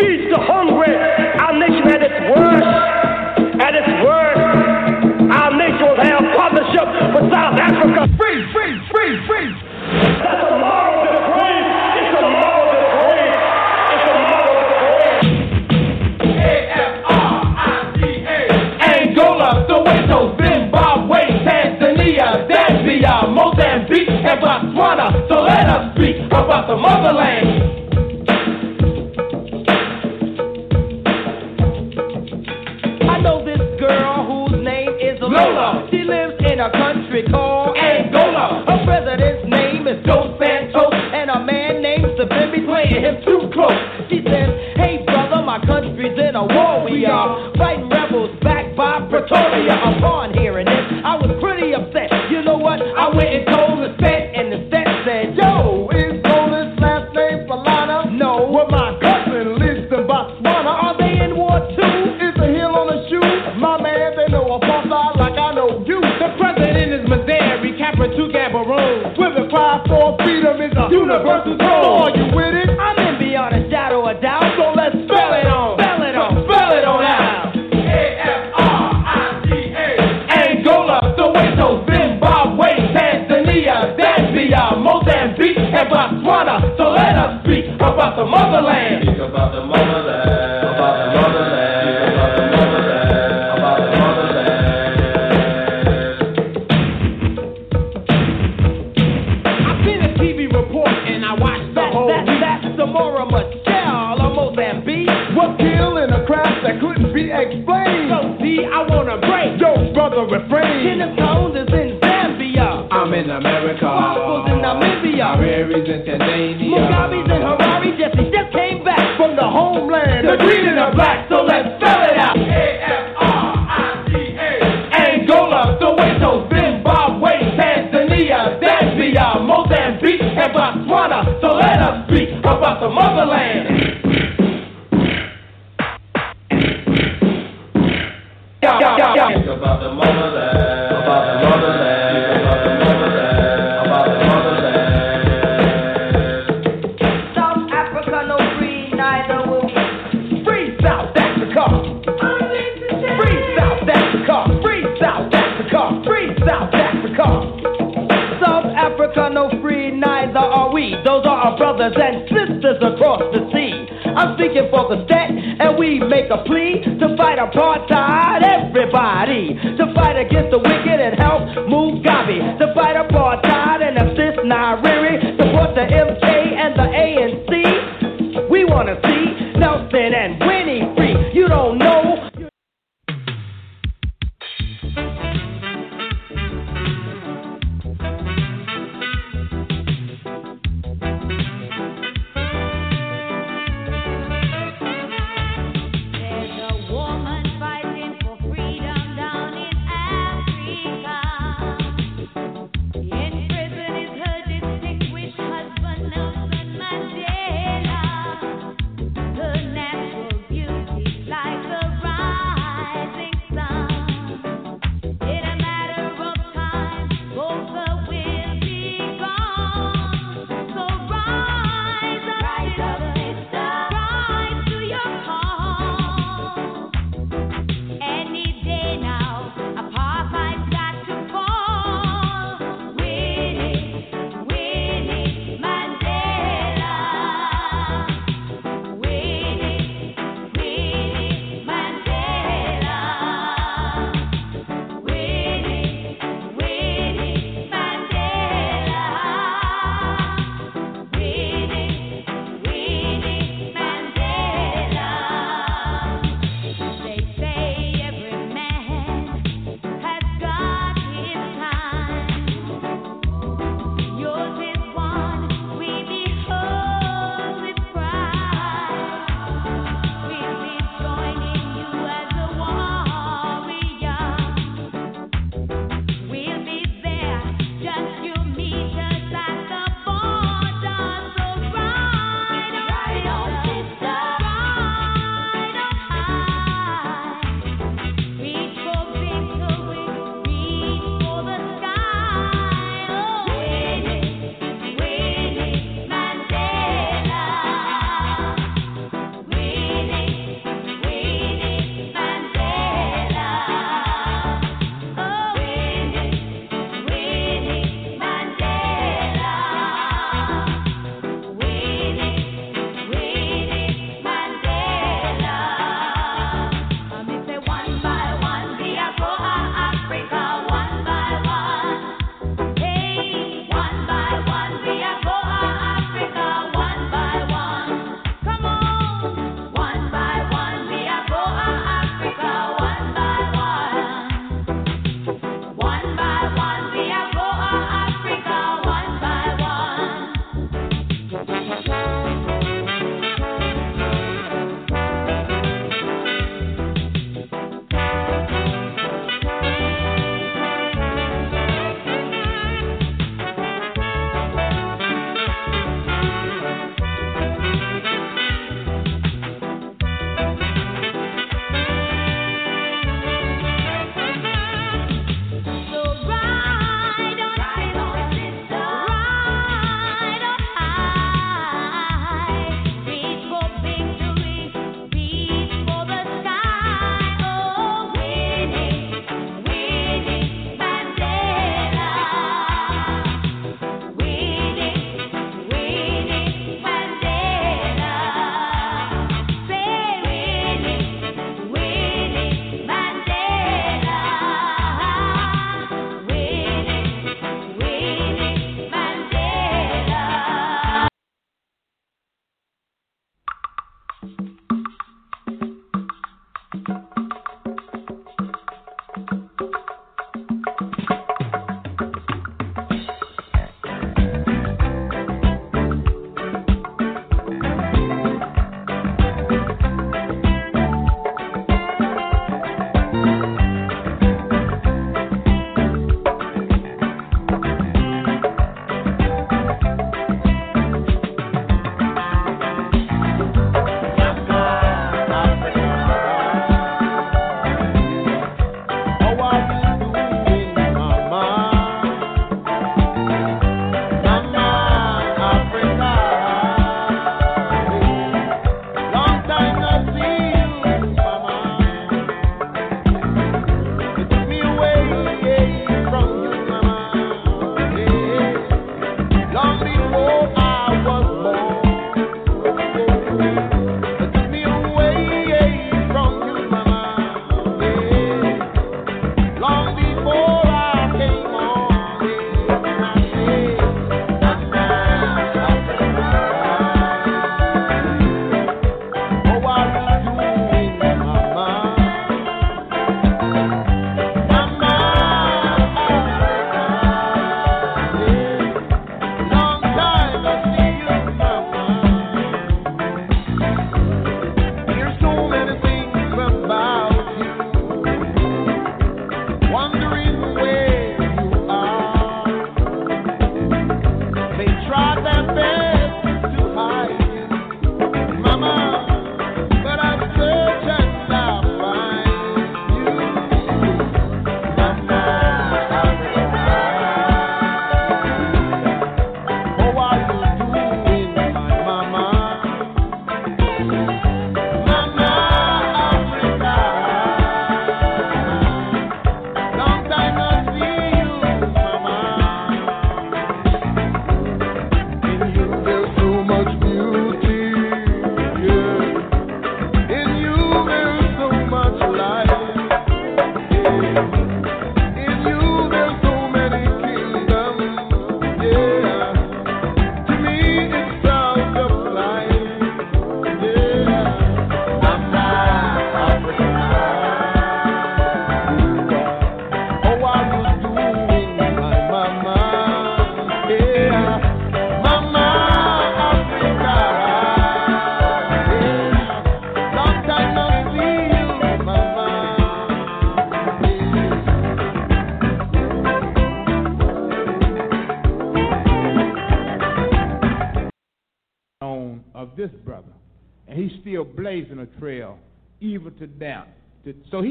feeds 0.00 0.32
the 0.32 0.40
hungry. 0.40 0.94
Our 0.96 1.52
nation 1.58 1.88
at 1.88 2.00
its 2.00 2.16
worst, 2.32 2.64
at 3.60 3.74
its 3.76 3.92
worst, 4.00 4.40
our 4.40 5.52
nation 5.52 5.84
will 5.84 6.00
have 6.00 6.24
partnership 6.36 6.88
with 7.12 7.28
South 7.32 7.60
Africa. 7.60 8.08
Free, 8.16 8.40
free, 8.52 8.80
free, 8.88 9.20
free. 9.28 9.52
That's 10.24 10.48
a 10.48 10.56
moral. 10.56 11.04
It's 11.92 12.08
moral 12.40 12.70
A-F-R-I-C-A. 16.80 18.00
Angola, 18.80 19.50
Zimbabwe, 20.40 21.20
Tanzania, 21.44 22.28
Zambia, 22.48 23.14
Mozambique, 23.28 24.08
I 25.70 25.94
speak 25.94 26.16
about 26.26 26.66
the 26.66 26.74
motherland. 26.74 27.46
I 33.08 33.20
know 33.22 33.44
this 33.44 33.62
girl 33.78 34.26
whose 34.26 34.64
name 34.64 34.90
is 34.98 35.20
Lola. 35.20 35.86
She 35.92 36.02
lives 36.02 36.34
in 36.50 36.58
a 36.58 36.72
country 36.72 37.22
called 37.30 37.76
Angola. 37.78 38.64
Her 38.66 38.84
president's 38.84 39.48
name 39.48 39.86
is 39.86 40.04
Dos 40.04 40.36
Santos, 40.42 40.90
and 41.14 41.30
a 41.30 41.38
man 41.38 41.80
named 41.82 42.18
Savimbi 42.18 42.66
playing 42.66 43.04
him. 43.04 43.29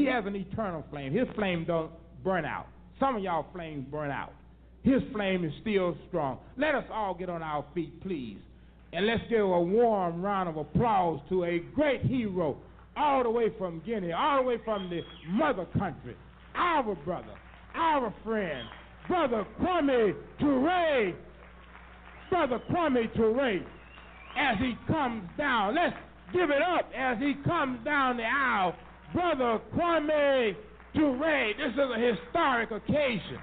He 0.00 0.06
has 0.06 0.24
an 0.26 0.34
eternal 0.34 0.84
flame. 0.90 1.12
His 1.12 1.28
flame 1.34 1.64
don't 1.66 1.90
burn 2.24 2.44
out. 2.44 2.66
Some 2.98 3.16
of 3.16 3.22
y'all 3.22 3.46
flames 3.52 3.86
burn 3.90 4.10
out. 4.10 4.32
His 4.82 5.02
flame 5.12 5.44
is 5.44 5.52
still 5.60 5.96
strong. 6.08 6.38
Let 6.56 6.74
us 6.74 6.84
all 6.90 7.14
get 7.14 7.28
on 7.28 7.42
our 7.42 7.64
feet, 7.74 8.02
please. 8.02 8.38
And 8.92 9.06
let's 9.06 9.22
give 9.28 9.40
a 9.40 9.60
warm 9.60 10.22
round 10.22 10.48
of 10.48 10.56
applause 10.56 11.20
to 11.28 11.44
a 11.44 11.58
great 11.74 12.02
hero, 12.02 12.56
all 12.96 13.22
the 13.22 13.30
way 13.30 13.52
from 13.58 13.82
Guinea, 13.84 14.12
all 14.12 14.42
the 14.42 14.48
way 14.48 14.56
from 14.64 14.88
the 14.88 15.00
mother 15.28 15.66
country, 15.78 16.16
our 16.54 16.94
brother, 17.04 17.34
our 17.74 18.12
friend, 18.24 18.66
Brother 19.06 19.46
Kwame 19.60 20.14
Ture. 20.38 21.12
Brother 22.30 22.60
Kwame 22.70 23.14
Ture, 23.14 23.60
as 24.38 24.58
he 24.58 24.74
comes 24.86 25.28
down. 25.36 25.74
Let's 25.74 25.96
give 26.32 26.50
it 26.50 26.62
up 26.62 26.88
as 26.96 27.18
he 27.18 27.34
comes 27.44 27.84
down 27.84 28.16
the 28.16 28.24
aisle. 28.24 28.74
Brother 29.12 29.60
Kwame 29.74 30.54
Ture. 30.94 31.52
This 31.56 31.72
is 31.72 31.78
a 31.78 32.14
historic 32.14 32.70
occasion 32.70 33.38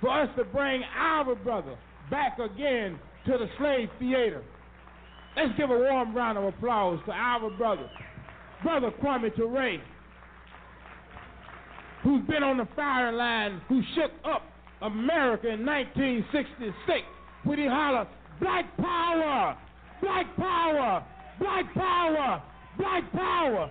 for 0.00 0.10
us 0.10 0.28
to 0.36 0.44
bring 0.44 0.82
our 0.96 1.34
brother 1.34 1.76
back 2.10 2.38
again 2.38 2.98
to 3.26 3.32
the 3.32 3.46
slave 3.58 3.88
theater. 3.98 4.42
Let's 5.36 5.56
give 5.56 5.70
a 5.70 5.78
warm 5.78 6.14
round 6.14 6.38
of 6.38 6.44
applause 6.44 6.98
to 7.06 7.12
our 7.12 7.50
brother, 7.50 7.88
Brother 8.62 8.90
Kwame 9.02 9.34
Ture, 9.34 9.78
who's 12.02 12.26
been 12.26 12.42
on 12.42 12.56
the 12.58 12.68
firing 12.76 13.16
line, 13.16 13.60
who 13.68 13.80
shook 13.94 14.10
up 14.24 14.42
America 14.82 15.48
in 15.48 15.64
1966 15.64 17.06
when 17.44 17.58
he 17.58 17.66
hollered, 17.66 18.08
Black 18.40 18.76
Power! 18.76 19.56
Black 20.00 20.36
Power! 20.36 21.04
Black 21.38 21.74
Power! 21.74 22.42
Black 22.78 23.12
Power! 23.12 23.70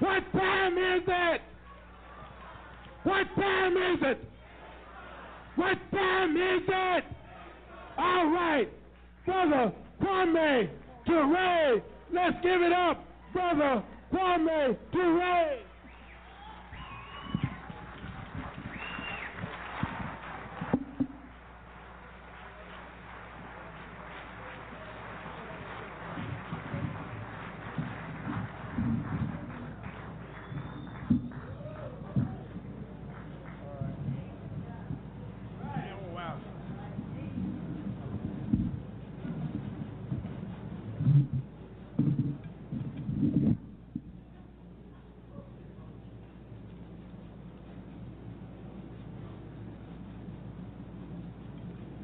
What 0.00 0.32
time 0.32 0.78
is 0.78 1.02
it? 1.06 1.40
What 3.02 3.26
time 3.36 3.76
is 3.76 4.02
it? 4.02 4.18
What 5.56 5.78
time 5.92 6.36
is 6.36 6.62
it? 6.66 7.04
All 7.98 8.30
right, 8.30 8.68
Brother 9.26 9.72
Kwame 10.02 10.68
Ture. 11.06 11.82
Let's 12.12 12.36
give 12.42 12.62
it 12.62 12.72
up, 12.72 13.04
Brother 13.32 13.82
Kwame 14.12 14.76
Ture. 14.92 15.58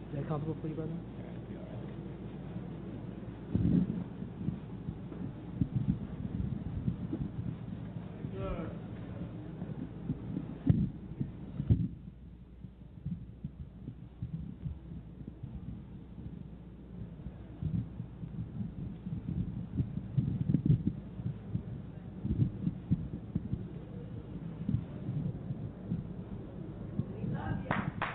Is 0.08 0.22
that 0.22 0.28
comfortable 0.28 0.56
for 0.62 0.68
you, 0.68 0.74
brother? 0.74 0.92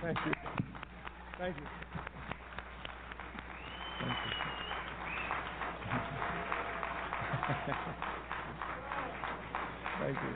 Thank 0.01 0.17
you. 0.25 0.33
Thank 1.39 1.55
you. 1.57 1.63
Thank 9.99 10.17
you. 10.17 10.33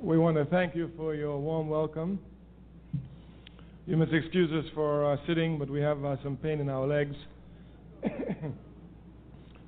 We 0.00 0.18
want 0.18 0.29
to 0.44 0.50
thank 0.50 0.74
you 0.74 0.90
for 0.96 1.14
your 1.14 1.38
warm 1.38 1.68
welcome. 1.68 2.18
You 3.86 3.98
must 3.98 4.10
excuse 4.10 4.50
us 4.52 4.64
for 4.74 5.12
uh, 5.12 5.16
sitting, 5.26 5.58
but 5.58 5.68
we 5.68 5.82
have 5.82 6.02
uh, 6.02 6.16
some 6.22 6.38
pain 6.38 6.60
in 6.60 6.70
our 6.70 6.86
legs. 6.86 7.14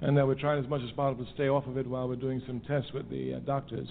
and 0.01 0.19
uh, 0.19 0.25
we're 0.25 0.35
trying 0.35 0.65
as 0.65 0.71
much 0.71 0.81
as 0.83 0.91
possible 0.93 1.27
to 1.27 1.33
stay 1.35 1.49
off 1.49 1.67
of 1.67 1.77
it 1.77 1.87
while 1.87 2.09
we're 2.09 2.17
doing 2.17 2.41
some 2.47 2.61
tests 2.61 2.91
with 2.95 3.11
the 3.11 3.35
uh, 3.35 3.39
doctors. 3.41 3.87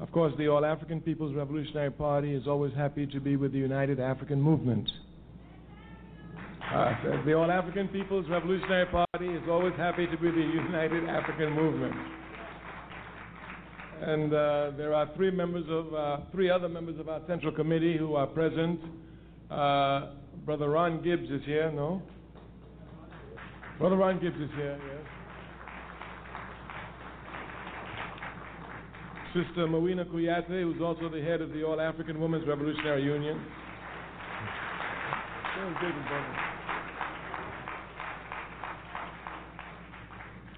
Of 0.00 0.12
course, 0.12 0.32
the 0.38 0.46
All 0.46 0.64
African 0.64 1.00
People's 1.00 1.34
Revolutionary 1.34 1.90
Party 1.90 2.32
is 2.32 2.46
always 2.46 2.72
happy 2.74 3.04
to 3.06 3.18
be 3.18 3.34
with 3.34 3.50
the 3.50 3.58
United 3.58 3.98
African 3.98 4.40
Movement. 4.40 4.88
Uh, 6.72 7.24
the 7.24 7.32
All 7.32 7.50
African 7.50 7.88
People's 7.88 8.28
Revolutionary 8.28 8.86
Party 8.86 9.26
is 9.26 9.42
always 9.50 9.74
happy 9.76 10.06
to 10.06 10.16
be 10.16 10.30
the 10.30 10.36
United 10.70 11.08
African 11.08 11.54
Movement. 11.54 12.15
And 14.02 14.32
uh, 14.32 14.72
there 14.76 14.92
are 14.92 15.08
three 15.16 15.30
members 15.30 15.64
of, 15.68 15.94
uh, 15.94 16.18
three 16.30 16.50
other 16.50 16.68
members 16.68 17.00
of 17.00 17.08
our 17.08 17.22
Central 17.26 17.50
Committee 17.52 17.96
who 17.96 18.14
are 18.14 18.26
present. 18.26 18.78
Uh, 19.50 20.12
Brother 20.44 20.68
Ron 20.68 21.02
Gibbs 21.02 21.30
is 21.30 21.40
here, 21.46 21.72
no? 21.72 22.02
Brother 23.78 23.96
Ron 23.96 24.20
Gibbs 24.20 24.36
is 24.36 24.50
here, 24.54 24.78
yes. 24.86 25.06
Sister 29.32 29.66
Mawina 29.66 30.04
Kouyate, 30.04 30.62
who's 30.62 30.80
also 30.80 31.08
the 31.08 31.20
head 31.20 31.40
of 31.40 31.52
the 31.52 31.62
All 31.62 31.80
African 31.80 32.20
Women's 32.20 32.46
Revolutionary 32.46 33.02
Union. 33.02 33.40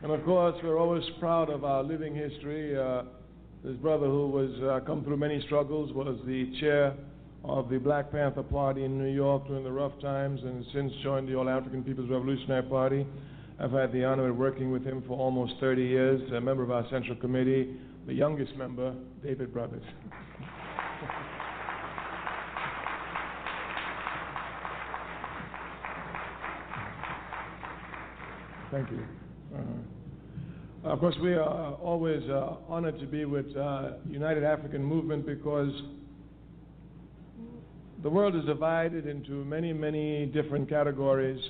And 0.03 0.13
of 0.13 0.25
course, 0.25 0.55
we're 0.63 0.79
always 0.79 1.03
proud 1.19 1.51
of 1.51 1.65
our 1.65 1.83
living 1.83 2.15
history. 2.15 2.77
This 3.65 3.77
brother 3.77 4.07
who 4.07 4.29
was 4.29 4.51
uh, 4.63 4.79
come 4.87 5.03
through 5.03 5.17
many 5.17 5.41
struggles 5.47 5.93
was 5.93 6.17
the 6.27 6.53
chair 6.61 6.95
of 7.45 7.69
the 7.69 7.79
Black 7.79 8.13
Panther 8.13 8.45
Party 8.45 8.85
in 8.85 8.97
New 8.97 9.13
York 9.13 9.49
during 9.49 9.65
the 9.65 9.73
rough 9.73 9.99
times 10.01 10.41
and 10.45 10.65
since 10.73 10.93
joined 11.03 11.29
the 11.29 11.35
All 11.35 11.49
African 11.49 11.83
People's 11.83 12.09
Revolutionary 12.09 12.63
Party. 12.63 13.05
I've 13.59 13.73
had 13.73 13.93
the 13.93 14.05
honor 14.05 14.29
of 14.29 14.37
working 14.37 14.71
with 14.71 14.85
him 14.85 15.03
for 15.09 15.19
almost 15.19 15.55
30 15.59 15.83
years, 15.83 16.33
a 16.33 16.41
member 16.41 16.63
of 16.63 16.71
our 16.71 16.87
Central 16.89 17.17
Committee, 17.17 17.75
the 18.07 18.15
youngest 18.15 18.55
member, 18.55 18.95
David 19.25 19.53
Brothers. 19.53 19.83
Thank 28.71 28.91
you. 28.93 29.03
Uh, 29.57 29.98
of 30.89 31.01
course, 31.01 31.17
we 31.23 31.35
are 31.35 31.75
always 31.75 32.23
uh, 32.31 32.57
honored 32.67 32.99
to 32.99 33.07
be 33.07 33.27
with 33.27 33.55
uh, 33.57 33.93
United 34.09 34.43
African 34.43 34.83
Movement 34.83 35.27
because 35.27 35.71
the 38.03 38.09
world 38.09 38.35
is 38.35 38.45
divided 38.47 39.07
into 39.07 39.45
many, 39.45 39.73
many 39.73 40.27
different 40.27 40.69
categories. 40.69 41.41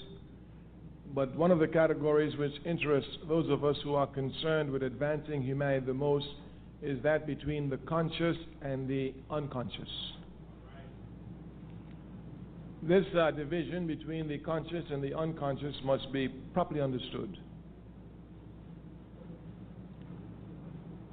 But 1.14 1.36
one 1.36 1.50
of 1.50 1.60
the 1.60 1.68
categories 1.68 2.36
which 2.36 2.52
interests 2.64 3.10
those 3.28 3.48
of 3.48 3.64
us 3.64 3.76
who 3.84 3.94
are 3.94 4.08
concerned 4.08 4.70
with 4.70 4.82
advancing 4.82 5.42
humanity 5.42 5.86
the 5.86 5.94
most 5.94 6.26
is 6.82 7.00
that 7.02 7.26
between 7.26 7.70
the 7.70 7.76
conscious 7.78 8.36
and 8.62 8.88
the 8.88 9.14
unconscious. 9.30 9.88
This 12.82 13.04
uh, 13.16 13.30
division 13.32 13.86
between 13.86 14.28
the 14.28 14.38
conscious 14.38 14.84
and 14.90 15.02
the 15.02 15.16
unconscious 15.16 15.74
must 15.84 16.12
be 16.12 16.28
properly 16.28 16.80
understood. 16.80 17.36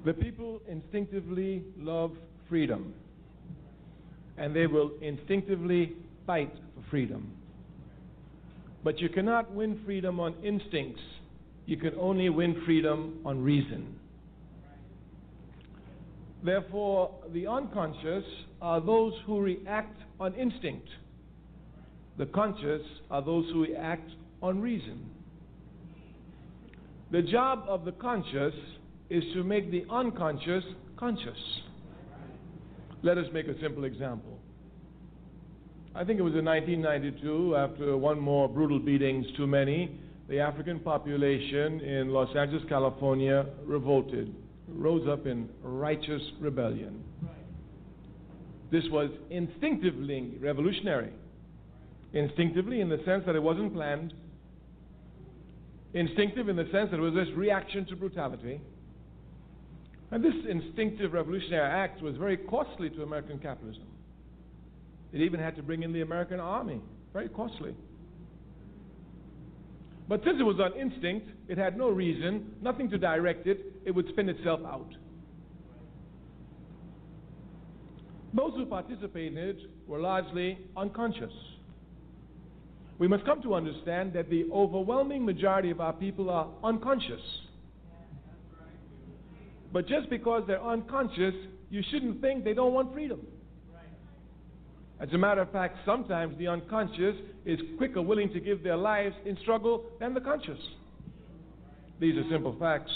The 0.05 0.13
people 0.13 0.61
instinctively 0.69 1.63
love 1.79 2.11
freedom, 2.47 2.93
and 4.37 4.55
they 4.55 4.67
will 4.67 4.91
instinctively 5.01 5.93
fight 6.27 6.53
for 6.75 6.89
freedom. 6.91 7.31
But 8.83 8.99
you 8.99 9.09
cannot 9.09 9.51
win 9.51 9.81
freedom 9.83 10.19
on 10.19 10.35
instincts, 10.43 11.01
you 11.65 11.77
can 11.77 11.93
only 11.99 12.29
win 12.29 12.61
freedom 12.67 13.19
on 13.25 13.41
reason. 13.41 13.99
Therefore, 16.43 17.09
the 17.33 17.47
unconscious 17.47 18.23
are 18.61 18.79
those 18.79 19.13
who 19.25 19.41
react 19.41 19.99
on 20.19 20.35
instinct. 20.35 20.87
The 22.19 22.27
conscious 22.27 22.83
are 23.09 23.23
those 23.23 23.45
who 23.51 23.63
react 23.63 24.07
on 24.43 24.61
reason. 24.61 25.09
The 27.11 27.23
job 27.23 27.65
of 27.67 27.85
the 27.85 27.93
conscious 27.93 28.53
is 29.09 29.23
to 29.33 29.43
make 29.43 29.71
the 29.71 29.85
unconscious 29.89 30.63
conscious. 30.97 31.37
Let 33.03 33.17
us 33.17 33.25
make 33.33 33.47
a 33.47 33.59
simple 33.61 33.83
example. 33.83 34.39
I 35.93 36.03
think 36.03 36.19
it 36.19 36.23
was 36.23 36.33
in 36.33 36.43
1992, 36.43 37.55
after 37.55 37.97
one 37.97 38.19
more 38.19 38.49
brutal 38.49 38.79
beatings 38.79 39.25
too 39.37 39.47
many, 39.47 39.97
the 40.27 40.39
African 40.39 40.79
population 40.79 41.79
in 41.81 42.09
Los 42.09 42.35
Angeles, 42.35 42.63
California 42.67 43.45
revolted, 43.63 44.33
rose 44.67 45.07
up 45.07 45.27
in 45.27 45.47
righteous 45.61 46.21
rebellion. 46.39 47.03
This 48.71 48.83
was 48.89 49.11
instinctively 49.29 50.33
revolutionary. 50.41 51.13
Instinctively, 52.13 52.81
in 52.81 52.89
the 52.89 52.99
sense 53.05 53.23
that 53.25 53.35
it 53.35 53.43
wasn't 53.43 53.73
planned. 53.73 54.13
Instinctive, 55.93 56.49
in 56.49 56.55
the 56.55 56.67
sense 56.71 56.89
that 56.91 56.97
it 56.97 57.01
was 57.01 57.13
this 57.13 57.29
reaction 57.35 57.85
to 57.85 57.95
brutality. 57.95 58.59
And 60.15 60.23
this 60.23 60.33
instinctive 60.49 61.11
revolutionary 61.11 61.69
act 61.69 62.01
was 62.01 62.15
very 62.15 62.37
costly 62.37 62.89
to 62.91 63.03
American 63.03 63.37
capitalism. 63.37 63.83
It 65.11 65.19
even 65.19 65.41
had 65.41 65.57
to 65.57 65.61
bring 65.61 65.83
in 65.83 65.91
the 65.91 66.03
American 66.03 66.39
army. 66.39 66.79
Very 67.11 67.27
costly. 67.27 67.75
But 70.07 70.21
since 70.23 70.37
it 70.39 70.43
was 70.43 70.57
on 70.61 70.71
instinct, 70.79 71.31
it 71.49 71.57
had 71.57 71.77
no 71.77 71.89
reason, 71.89 72.53
nothing 72.61 72.89
to 72.91 72.97
direct 72.97 73.45
it, 73.45 73.59
it 73.83 73.91
would 73.91 74.07
spin 74.07 74.29
itself 74.29 74.61
out. 74.65 74.87
Those 78.33 78.53
who 78.55 78.65
participated 78.67 79.33
in 79.33 79.37
it 79.37 79.57
were 79.85 79.99
largely 79.99 80.59
unconscious. 80.77 81.33
We 82.99 83.09
must 83.09 83.25
come 83.25 83.41
to 83.41 83.53
understand 83.53 84.13
that 84.13 84.29
the 84.29 84.45
overwhelming 84.53 85.25
majority 85.25 85.71
of 85.71 85.81
our 85.81 85.91
people 85.91 86.29
are 86.29 86.47
unconscious. 86.63 87.19
But 89.75 89.89
just 89.89 90.09
because 90.09 90.43
they're 90.47 90.63
unconscious, 90.63 91.33
you 91.69 91.83
shouldn't 91.91 92.21
think 92.21 92.45
they 92.45 92.53
don't 92.53 92.73
want 92.73 92.93
freedom. 92.93 93.19
As 95.01 95.09
a 95.11 95.17
matter 95.17 95.41
of 95.41 95.51
fact, 95.51 95.79
sometimes 95.85 96.37
the 96.37 96.47
unconscious 96.47 97.17
is 97.43 97.59
quicker 97.77 98.01
willing 98.01 98.31
to 98.31 98.39
give 98.39 98.63
their 98.63 98.77
lives 98.77 99.13
in 99.25 99.37
struggle 99.41 99.83
than 99.99 100.13
the 100.13 100.21
conscious. 100.21 100.59
These 101.99 102.15
are 102.15 102.23
simple 102.31 102.55
facts. 102.57 102.89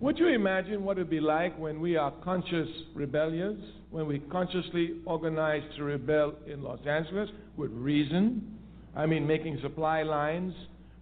Would 0.00 0.18
you 0.18 0.28
imagine 0.28 0.84
what 0.84 0.98
it 0.98 1.00
would 1.00 1.08
be 1.08 1.20
like 1.20 1.58
when 1.58 1.80
we 1.80 1.96
are 1.96 2.10
conscious 2.22 2.68
rebellions, 2.94 3.64
when 3.90 4.06
we 4.06 4.18
consciously 4.18 5.00
organize 5.06 5.62
to 5.78 5.82
rebel 5.84 6.34
in 6.46 6.62
Los 6.62 6.80
Angeles 6.86 7.30
with 7.56 7.70
reason? 7.72 8.58
I 8.94 9.06
mean, 9.06 9.26
making 9.26 9.60
supply 9.62 10.02
lines, 10.02 10.52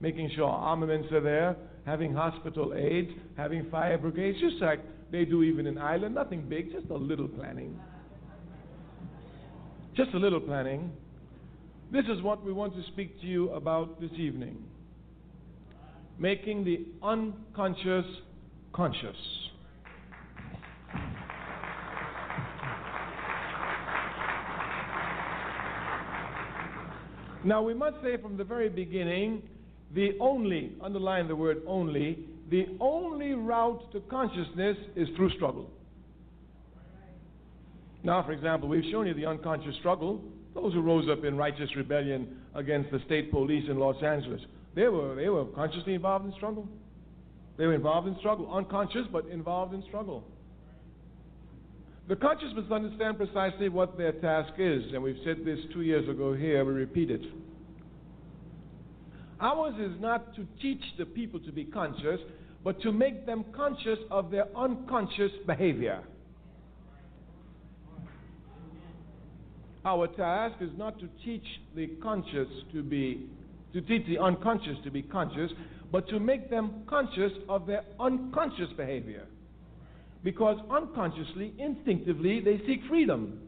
making 0.00 0.31
sure 0.36 0.47
armaments 0.47 1.10
are 1.10 1.20
there, 1.20 1.56
having 1.85 2.15
hospital 2.15 2.75
aid, 2.77 3.20
having 3.36 3.69
fire 3.70 3.99
brigades, 3.99 4.39
just 4.41 4.57
like 4.62 4.81
they 5.11 5.25
do 5.25 5.43
even 5.43 5.67
in 5.67 5.78
Ireland. 5.78 6.15
Nothing 6.15 6.49
big, 6.49 6.73
just 6.73 6.89
a 6.91 6.97
little 6.97 7.28
planning. 7.28 7.78
Just 9.97 10.15
a 10.15 10.19
little 10.19 10.41
planning. 10.41 10.93
This 11.91 12.05
is 12.07 12.23
what 12.23 12.44
we 12.44 12.52
want 12.52 12.75
to 12.75 12.83
speak 12.93 13.20
to 13.20 13.27
you 13.27 13.51
about 13.51 14.01
this 14.01 14.12
evening 14.17 14.65
making 16.19 16.65
the 16.65 16.86
unconscious 17.02 18.05
conscious. 18.73 19.17
Now, 27.44 27.61
we 27.61 27.75
must 27.75 27.97
say 28.02 28.17
from 28.19 28.36
the 28.36 28.44
very 28.44 28.69
beginning 28.69 29.43
the 29.94 30.16
only, 30.20 30.72
underline 30.82 31.28
the 31.28 31.36
word 31.36 31.62
only, 31.66 32.18
the 32.50 32.66
only 32.80 33.32
route 33.32 33.90
to 33.92 34.00
consciousness 34.00 34.76
is 34.96 35.08
through 35.16 35.30
struggle. 35.30 35.70
Now, 38.02 38.22
for 38.22 38.32
example, 38.32 38.68
we've 38.68 38.90
shown 38.90 39.06
you 39.06 39.14
the 39.14 39.26
unconscious 39.26 39.74
struggle. 39.78 40.22
Those 40.54 40.72
who 40.72 40.82
rose 40.82 41.08
up 41.10 41.24
in 41.24 41.36
righteous 41.36 41.74
rebellion 41.76 42.36
against 42.54 42.90
the 42.90 43.00
state 43.06 43.30
police 43.30 43.64
in 43.68 43.78
Los 43.78 44.02
Angeles, 44.02 44.40
they 44.74 44.88
were, 44.88 45.14
they 45.14 45.28
were 45.28 45.44
consciously 45.46 45.94
involved 45.94 46.26
in 46.26 46.32
struggle. 46.32 46.68
They 47.56 47.66
were 47.66 47.74
involved 47.74 48.08
in 48.08 48.16
struggle, 48.18 48.52
unconscious, 48.52 49.06
but 49.12 49.26
involved 49.26 49.74
in 49.74 49.82
struggle. 49.84 50.24
The 52.08 52.16
conscious 52.16 52.48
must 52.54 52.72
understand 52.72 53.18
precisely 53.18 53.68
what 53.68 53.96
their 53.96 54.12
task 54.12 54.54
is, 54.58 54.82
and 54.92 55.02
we've 55.02 55.20
said 55.24 55.44
this 55.44 55.58
two 55.72 55.82
years 55.82 56.08
ago 56.08 56.34
here, 56.34 56.64
we 56.64 56.72
repeat 56.72 57.10
it. 57.10 57.22
Ours 59.42 59.74
is 59.80 60.00
not 60.00 60.34
to 60.36 60.46
teach 60.60 60.82
the 60.98 61.04
people 61.04 61.40
to 61.40 61.50
be 61.50 61.64
conscious, 61.64 62.20
but 62.62 62.80
to 62.82 62.92
make 62.92 63.26
them 63.26 63.44
conscious 63.54 63.98
of 64.08 64.30
their 64.30 64.46
unconscious 64.56 65.32
behavior. 65.46 66.00
Our 69.84 70.06
task 70.06 70.62
is 70.62 70.70
not 70.76 71.00
to 71.00 71.08
teach 71.24 71.44
the 71.74 71.88
conscious 72.00 72.46
to 72.72 72.84
be, 72.84 73.28
to 73.72 73.80
teach 73.80 74.06
the 74.06 74.18
unconscious 74.18 74.76
to 74.84 74.92
be 74.92 75.02
conscious, 75.02 75.50
but 75.90 76.08
to 76.10 76.20
make 76.20 76.48
them 76.48 76.84
conscious 76.88 77.32
of 77.48 77.66
their 77.66 77.82
unconscious 77.98 78.68
behavior. 78.76 79.26
Because 80.22 80.56
unconsciously, 80.70 81.52
instinctively, 81.58 82.40
they 82.40 82.58
seek 82.64 82.80
freedom. 82.88 83.40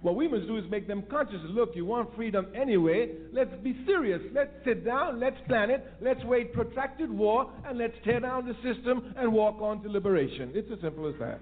What 0.00 0.14
we 0.14 0.28
must 0.28 0.46
do 0.46 0.56
is 0.56 0.64
make 0.70 0.86
them 0.86 1.02
conscious. 1.10 1.40
Look, 1.48 1.70
you 1.74 1.84
want 1.84 2.14
freedom 2.14 2.46
anyway. 2.54 3.10
Let's 3.32 3.54
be 3.64 3.76
serious. 3.84 4.22
Let's 4.32 4.52
sit 4.64 4.84
down. 4.84 5.18
Let's 5.18 5.36
plan 5.48 5.70
it. 5.70 5.92
Let's 6.00 6.22
wage 6.24 6.52
protracted 6.52 7.10
war, 7.10 7.50
and 7.66 7.78
let's 7.78 7.94
tear 8.04 8.20
down 8.20 8.46
the 8.46 8.54
system 8.62 9.12
and 9.16 9.32
walk 9.32 9.60
on 9.60 9.82
to 9.82 9.88
liberation. 9.88 10.52
It's 10.54 10.70
as 10.72 10.80
simple 10.80 11.08
as 11.08 11.14
that. 11.18 11.40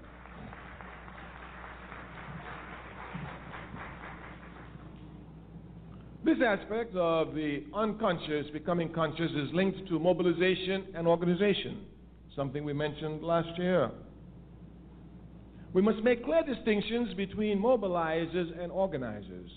This 6.25 6.39
aspect 6.45 6.95
of 6.95 7.35
the 7.35 7.63
unconscious 7.73 8.47
becoming 8.51 8.91
conscious 8.91 9.31
is 9.31 9.53
linked 9.53 9.87
to 9.87 9.97
mobilization 9.97 10.87
and 10.95 11.07
organization, 11.07 11.85
something 12.35 12.65
we 12.65 12.73
mentioned 12.73 13.23
last 13.23 13.57
year. 13.57 13.91
We 15.77 15.83
must 15.83 16.03
make 16.03 16.25
clear 16.25 16.41
distinctions 16.41 17.13
between 17.13 17.61
mobilizers 17.61 18.59
and 18.59 18.71
organizers. 18.71 19.51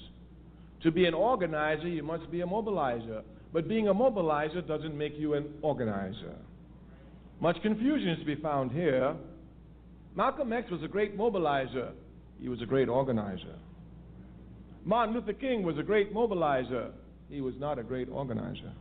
To 0.82 0.90
be 0.90 1.07
an 1.07 1.15
organizer, 1.15 1.89
you 1.89 2.02
must 2.02 2.31
be 2.31 2.42
a 2.42 2.47
mobilizer. 2.47 3.23
But 3.55 3.68
being 3.68 3.89
a 3.89 3.94
mobilizer 3.94 4.68
doesn't 4.68 4.94
make 4.94 5.15
you 5.16 5.32
an 5.32 5.47
organizer. 5.62 6.34
Much 7.40 7.57
confusion 7.62 8.10
is 8.10 8.18
to 8.18 8.26
be 8.26 8.34
found 8.34 8.70
here. 8.70 9.16
Malcolm 10.15 10.52
X 10.52 10.70
was 10.70 10.82
a 10.82 10.89
great 10.89 11.16
mobilizer, 11.16 11.92
he 12.39 12.50
was 12.50 12.60
a 12.60 12.66
great 12.66 12.90
organizer. 12.90 13.57
Martin 14.84 15.15
Luther 15.15 15.32
King 15.32 15.62
was 15.62 15.78
a 15.78 15.82
great 15.82 16.12
mobilizer, 16.12 16.90
he 17.31 17.40
was 17.40 17.55
not 17.58 17.78
a 17.78 17.82
great 17.82 18.10
organizer. 18.10 18.73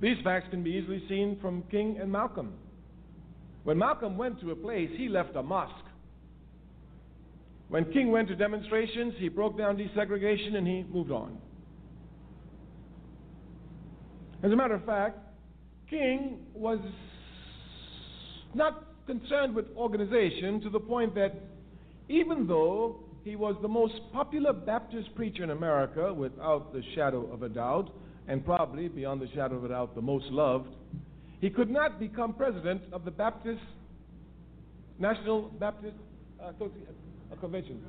These 0.00 0.16
facts 0.24 0.46
can 0.50 0.62
be 0.62 0.70
easily 0.70 1.02
seen 1.06 1.36
from 1.38 1.64
King 1.70 1.98
and 2.00 2.10
Malcolm. 2.10 2.54
When 3.64 3.78
Malcolm 3.78 4.16
went 4.16 4.40
to 4.40 4.50
a 4.50 4.56
place, 4.56 4.90
he 4.96 5.08
left 5.08 5.36
a 5.36 5.42
mosque. 5.42 5.74
When 7.68 7.92
King 7.92 8.10
went 8.10 8.28
to 8.28 8.36
demonstrations, 8.36 9.14
he 9.18 9.28
broke 9.28 9.56
down 9.56 9.76
desegregation 9.76 10.56
and 10.56 10.66
he 10.66 10.84
moved 10.90 11.12
on. 11.12 11.38
As 14.42 14.50
a 14.50 14.56
matter 14.56 14.74
of 14.74 14.84
fact, 14.84 15.18
King 15.88 16.38
was 16.54 16.78
not 18.54 18.84
concerned 19.06 19.54
with 19.54 19.66
organization 19.76 20.60
to 20.62 20.70
the 20.70 20.80
point 20.80 21.14
that 21.14 21.34
even 22.08 22.46
though 22.46 23.00
he 23.22 23.36
was 23.36 23.54
the 23.60 23.68
most 23.68 23.94
popular 24.12 24.52
Baptist 24.52 25.14
preacher 25.14 25.44
in 25.44 25.50
America, 25.50 26.12
without 26.12 26.72
the 26.72 26.82
shadow 26.94 27.30
of 27.32 27.42
a 27.42 27.48
doubt, 27.48 27.90
and 28.26 28.44
probably, 28.44 28.88
beyond 28.88 29.20
the 29.20 29.28
shadow 29.34 29.56
of 29.56 29.64
a 29.64 29.68
doubt, 29.68 29.94
the 29.94 30.02
most 30.02 30.26
loved, 30.26 30.70
he 31.40 31.50
could 31.50 31.70
not 31.70 31.98
become 31.98 32.34
president 32.34 32.82
of 32.92 33.04
the 33.04 33.10
Baptist, 33.10 33.62
National 34.98 35.42
Baptist 35.58 35.96
uh, 36.40 36.52
uh, 36.62 37.36
Convention. 37.40 37.80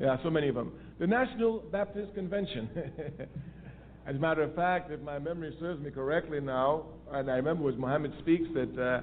Yeah, 0.00 0.16
so 0.22 0.30
many 0.30 0.48
of 0.48 0.54
them. 0.54 0.72
The 0.98 1.06
National 1.06 1.60
Baptist 1.72 2.14
Convention. 2.14 2.70
As 4.06 4.16
a 4.16 4.18
matter 4.18 4.42
of 4.42 4.54
fact, 4.54 4.90
if 4.90 5.00
my 5.00 5.18
memory 5.18 5.54
serves 5.60 5.80
me 5.80 5.90
correctly 5.90 6.40
now, 6.40 6.86
and 7.12 7.30
I 7.30 7.36
remember 7.36 7.62
it 7.62 7.66
was 7.66 7.76
Muhammad 7.76 8.12
Speaks 8.20 8.48
that 8.54 8.82
uh, 8.82 9.00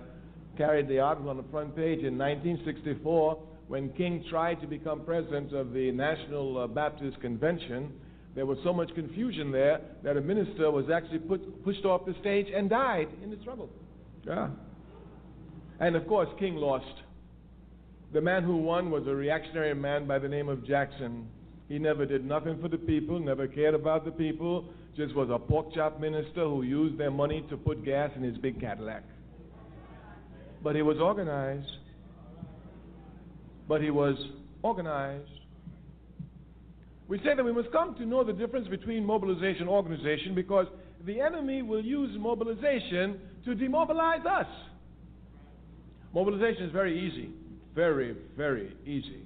carried 0.57 0.87
the 0.89 0.99
article 0.99 1.29
on 1.29 1.37
the 1.37 1.45
front 1.51 1.75
page 1.75 1.99
in 1.99 2.17
1964 2.17 3.41
when 3.67 3.89
King 3.93 4.25
tried 4.29 4.59
to 4.61 4.67
become 4.67 5.05
president 5.05 5.53
of 5.53 5.73
the 5.73 5.91
National 5.91 6.57
uh, 6.57 6.67
Baptist 6.67 7.19
Convention. 7.21 7.93
There 8.35 8.45
was 8.45 8.57
so 8.63 8.73
much 8.73 8.93
confusion 8.95 9.51
there 9.51 9.79
that 10.03 10.17
a 10.17 10.21
minister 10.21 10.71
was 10.71 10.85
actually 10.93 11.19
put, 11.19 11.63
pushed 11.63 11.85
off 11.85 12.05
the 12.05 12.15
stage 12.19 12.47
and 12.53 12.69
died 12.69 13.07
in 13.23 13.29
the 13.29 13.37
struggle. 13.41 13.69
Yeah. 14.25 14.49
And 15.79 15.95
of 15.95 16.07
course, 16.07 16.29
King 16.39 16.55
lost. 16.55 16.85
The 18.11 18.21
man 18.21 18.43
who 18.43 18.57
won 18.57 18.89
was 18.89 19.07
a 19.07 19.13
reactionary 19.13 19.73
man 19.75 20.07
by 20.07 20.19
the 20.19 20.27
name 20.27 20.49
of 20.49 20.65
Jackson. 20.65 21.27
He 21.67 21.77
never 21.77 22.05
did 22.05 22.25
nothing 22.25 22.59
for 22.59 22.67
the 22.67 22.77
people, 22.77 23.19
never 23.19 23.47
cared 23.47 23.75
about 23.75 24.03
the 24.03 24.11
people, 24.11 24.65
just 24.97 25.15
was 25.15 25.29
a 25.29 25.37
pork 25.37 25.73
chop 25.73 25.99
minister 25.99 26.43
who 26.43 26.63
used 26.63 26.97
their 26.97 27.11
money 27.11 27.45
to 27.49 27.57
put 27.57 27.85
gas 27.85 28.09
in 28.15 28.23
his 28.23 28.37
big 28.37 28.59
Cadillac. 28.59 29.03
But 30.63 30.75
he 30.75 30.81
was 30.81 30.97
organized. 30.97 31.69
But 33.67 33.81
he 33.81 33.91
was 33.91 34.15
organized. 34.63 35.29
We 37.07 37.19
say 37.19 37.35
that 37.35 37.45
we 37.45 37.53
must 37.53 37.71
come 37.71 37.95
to 37.95 38.05
know 38.05 38.23
the 38.23 38.33
difference 38.33 38.67
between 38.67 39.05
mobilization 39.05 39.61
and 39.61 39.69
organization 39.69 40.35
because 40.35 40.67
the 41.05 41.21
enemy 41.21 41.61
will 41.61 41.83
use 41.83 42.15
mobilization 42.19 43.19
to 43.49 43.55
demobilize 43.55 44.25
us. 44.25 44.47
Mobilization 46.13 46.63
is 46.63 46.71
very 46.71 47.07
easy. 47.07 47.31
Very, 47.75 48.15
very 48.37 48.75
easy. 48.85 49.23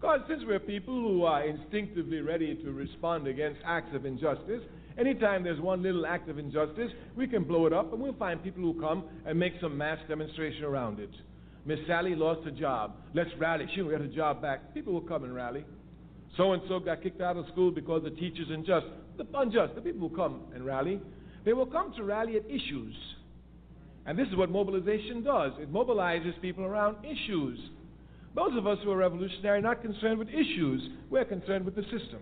Because 0.00 0.20
since 0.28 0.42
we're 0.46 0.60
people 0.60 0.94
who 0.94 1.24
are 1.24 1.44
instinctively 1.44 2.20
ready 2.20 2.54
to 2.54 2.72
respond 2.72 3.26
against 3.26 3.60
acts 3.66 3.94
of 3.94 4.06
injustice, 4.06 4.62
anytime 4.96 5.42
there's 5.42 5.60
one 5.60 5.82
little 5.82 6.06
act 6.06 6.30
of 6.30 6.38
injustice, 6.38 6.90
we 7.16 7.26
can 7.26 7.44
blow 7.44 7.66
it 7.66 7.72
up 7.72 7.92
and 7.92 8.00
we'll 8.00 8.12
find 8.14 8.42
people 8.42 8.62
who 8.62 8.80
come 8.80 9.04
and 9.26 9.38
make 9.38 9.54
some 9.60 9.76
mass 9.76 9.98
demonstration 10.08 10.64
around 10.64 11.00
it. 11.00 11.10
Miss 11.66 11.80
Sally 11.86 12.14
lost 12.14 12.46
a 12.46 12.52
job. 12.52 12.94
Let's 13.12 13.30
rally. 13.38 13.66
She'll 13.74 13.90
get 13.90 14.00
her 14.00 14.06
job 14.06 14.40
back. 14.40 14.72
People 14.72 14.94
will 14.94 15.02
come 15.02 15.24
and 15.24 15.34
rally. 15.34 15.64
So 16.36 16.52
and 16.52 16.62
so 16.68 16.78
got 16.78 17.02
kicked 17.02 17.20
out 17.20 17.36
of 17.36 17.46
school 17.52 17.70
because 17.70 18.04
the 18.04 18.10
teacher's 18.10 18.48
unjust. 18.48 18.86
The 19.18 19.26
unjust. 19.34 19.74
The 19.74 19.80
people 19.80 20.08
will 20.08 20.16
come 20.16 20.42
and 20.54 20.64
rally. 20.64 21.00
They 21.48 21.54
will 21.54 21.64
come 21.64 21.94
to 21.94 22.02
rally 22.02 22.36
at 22.36 22.44
issues. 22.44 22.94
And 24.04 24.18
this 24.18 24.28
is 24.28 24.36
what 24.36 24.50
mobilization 24.50 25.24
does 25.24 25.52
it 25.58 25.72
mobilizes 25.72 26.38
people 26.42 26.62
around 26.62 27.02
issues. 27.02 27.58
Those 28.34 28.54
of 28.58 28.66
us 28.66 28.76
who 28.84 28.90
are 28.90 28.98
revolutionary 28.98 29.60
are 29.60 29.62
not 29.62 29.80
concerned 29.80 30.18
with 30.18 30.28
issues, 30.28 30.90
we're 31.08 31.24
concerned 31.24 31.64
with 31.64 31.74
the 31.74 31.84
system. 31.84 32.20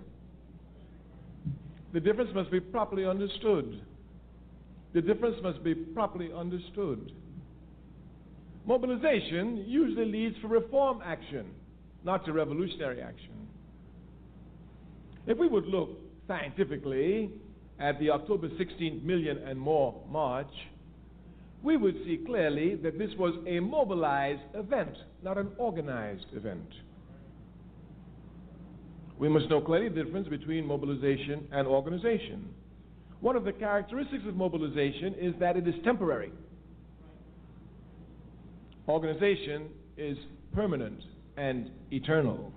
The 1.93 1.99
difference 1.99 2.31
must 2.37 2.53
be 2.53 2.61
properly 2.61 3.05
understood. 3.05 3.83
The 4.95 5.03
difference 5.03 5.39
must 5.43 5.65
be 5.65 5.75
properly 5.75 6.31
understood. 6.33 7.11
Mobilization 8.65 9.65
usually 9.67 10.05
leads 10.05 10.37
for 10.39 10.47
reform 10.47 11.01
action, 11.05 11.47
not 12.05 12.25
to 12.27 12.33
revolutionary 12.33 13.03
action. 13.03 13.49
If 15.27 15.37
we 15.37 15.49
would 15.49 15.67
look 15.67 15.91
scientifically 16.29 17.33
at 17.79 17.99
the 17.99 18.11
October 18.11 18.49
16th 18.49 19.03
million 19.03 19.39
and 19.39 19.59
more 19.59 20.03
march, 20.11 20.53
we 21.63 21.77
would 21.77 21.97
see 22.05 22.23
clearly 22.25 22.77
that 22.77 22.99
this 22.99 23.11
was 23.19 23.35
a 23.47 23.61
mobilized 23.61 24.43
event, 24.55 24.97
not 25.23 25.37
an 25.37 25.51
organized 25.59 26.27
event. 26.35 26.69
We 29.19 29.29
must 29.29 29.49
know 29.49 29.61
clearly 29.61 29.89
the 29.89 30.05
difference 30.05 30.29
between 30.29 30.67
mobilization 30.67 31.49
and 31.53 31.67
organization. 31.67 32.49
One 33.21 33.35
of 33.35 33.45
the 33.45 33.53
characteristics 33.53 34.25
of 34.29 34.37
mobilization 34.37 35.15
is 35.15 35.35
that 35.41 35.57
it 35.57 35.67
is 35.67 35.75
temporary. 35.85 36.33
Organization 38.89 39.69
is 39.97 40.17
permanent 40.55 41.03
and 41.37 41.71
eternal. 41.91 42.53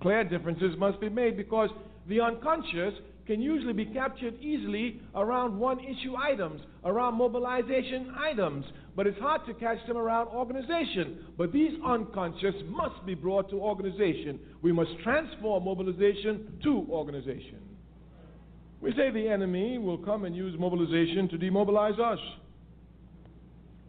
Clear 0.00 0.24
differences 0.24 0.76
must 0.78 1.00
be 1.00 1.08
made 1.08 1.36
because 1.36 1.70
the 2.08 2.20
unconscious 2.20 2.94
can 3.26 3.40
usually 3.40 3.72
be 3.72 3.86
captured 3.86 4.34
easily 4.40 5.00
around 5.14 5.58
one 5.58 5.78
issue 5.80 6.16
items, 6.16 6.60
around 6.84 7.14
mobilization 7.14 8.12
items, 8.18 8.64
but 8.96 9.06
it's 9.06 9.18
hard 9.20 9.46
to 9.46 9.54
catch 9.54 9.78
them 9.86 9.96
around 9.96 10.28
organization. 10.28 11.18
But 11.38 11.52
these 11.52 11.72
unconscious 11.86 12.54
must 12.68 13.04
be 13.06 13.14
brought 13.14 13.48
to 13.50 13.56
organization. 13.56 14.40
We 14.60 14.72
must 14.72 14.90
transform 15.02 15.64
mobilization 15.64 16.58
to 16.64 16.86
organization. 16.90 17.60
We 18.80 18.92
say 18.92 19.10
the 19.12 19.28
enemy 19.28 19.78
will 19.78 19.98
come 19.98 20.24
and 20.24 20.34
use 20.34 20.58
mobilization 20.58 21.28
to 21.28 21.38
demobilize 21.38 21.98
us. 22.00 22.18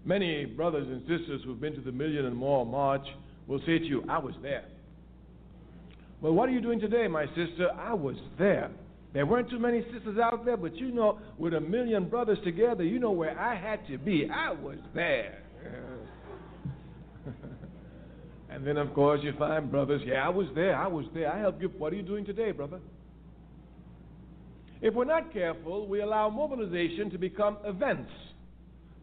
Many 0.05 0.45
brothers 0.45 0.87
and 0.87 1.01
sisters 1.01 1.41
who've 1.43 1.59
been 1.59 1.73
to 1.73 1.81
the 1.81 1.91
Million 1.91 2.25
and 2.25 2.35
More 2.35 2.65
March 2.65 3.05
will 3.47 3.59
say 3.59 3.79
to 3.79 3.85
you, 3.85 4.03
I 4.07 4.19
was 4.19 4.35
there. 4.41 4.65
Well, 6.21 6.33
what 6.33 6.47
are 6.47 6.51
you 6.51 6.61
doing 6.61 6.79
today, 6.79 7.07
my 7.07 7.25
sister? 7.27 7.69
I 7.77 7.93
was 7.93 8.15
there. 8.37 8.69
There 9.13 9.25
weren't 9.27 9.49
too 9.49 9.59
many 9.59 9.83
sisters 9.93 10.17
out 10.17 10.43
there, 10.43 10.57
but 10.57 10.75
you 10.75 10.91
know, 10.91 11.19
with 11.37 11.53
a 11.53 11.61
million 11.61 12.09
brothers 12.09 12.39
together, 12.43 12.83
you 12.83 12.97
know 12.99 13.11
where 13.11 13.39
I 13.39 13.55
had 13.55 13.85
to 13.87 13.97
be. 13.99 14.27
I 14.27 14.51
was 14.51 14.77
there. 14.95 15.43
and 18.49 18.65
then, 18.65 18.77
of 18.77 18.91
course, 18.95 19.21
you 19.23 19.33
find 19.37 19.69
brothers, 19.69 20.01
yeah, 20.03 20.25
I 20.25 20.29
was 20.29 20.47
there, 20.55 20.75
I 20.75 20.87
was 20.87 21.05
there. 21.13 21.31
I 21.31 21.39
helped 21.39 21.61
you. 21.61 21.69
What 21.77 21.93
are 21.93 21.95
you 21.95 22.01
doing 22.01 22.25
today, 22.25 22.51
brother? 22.51 22.79
If 24.81 24.95
we're 24.95 25.05
not 25.05 25.31
careful, 25.31 25.87
we 25.87 26.01
allow 26.01 26.29
mobilization 26.29 27.09
to 27.11 27.17
become 27.19 27.57
events. 27.63 28.11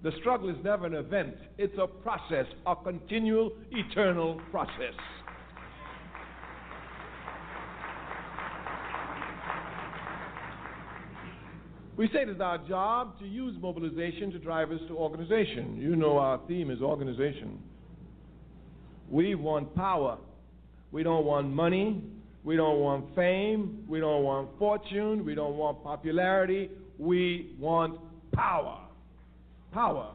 The 0.02 0.12
struggle 0.20 0.50
is 0.50 0.56
never 0.64 0.86
an 0.86 0.94
event, 0.94 1.36
it's 1.56 1.76
a 1.78 1.86
process, 1.86 2.46
a 2.66 2.74
continual, 2.74 3.52
eternal 3.70 4.40
process. 4.50 4.94
We 11.96 12.08
say 12.08 12.22
it 12.22 12.28
is 12.28 12.40
our 12.40 12.58
job 12.58 13.18
to 13.18 13.26
use 13.26 13.56
mobilization 13.60 14.30
to 14.32 14.38
drive 14.38 14.70
us 14.70 14.80
to 14.88 14.96
organization. 14.96 15.76
You 15.78 15.96
know 15.96 16.18
our 16.18 16.40
theme 16.48 16.70
is 16.70 16.80
organization. 16.80 17.58
We 19.10 19.34
want 19.34 19.74
power. 19.74 20.18
We 20.92 21.02
don't 21.02 21.24
want 21.24 21.48
money. 21.48 22.02
We 22.42 22.56
don't 22.56 22.78
want 22.78 23.14
fame. 23.14 23.84
We 23.88 24.00
don't 24.00 24.22
want 24.22 24.50
fortune. 24.58 25.24
We 25.24 25.34
don't 25.34 25.56
want 25.56 25.82
popularity. 25.82 26.70
We 26.98 27.54
want 27.58 27.98
power. 28.32 28.78
Power. 29.72 30.12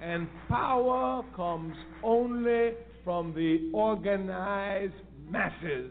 And 0.00 0.28
power 0.48 1.22
comes 1.36 1.76
only 2.02 2.72
from 3.04 3.34
the 3.34 3.70
organized 3.72 4.94
masses. 5.28 5.90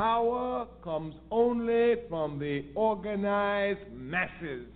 Power 0.00 0.66
comes 0.82 1.14
only 1.30 1.96
from 2.08 2.38
the 2.38 2.64
organized 2.74 3.92
masses. 3.94 4.66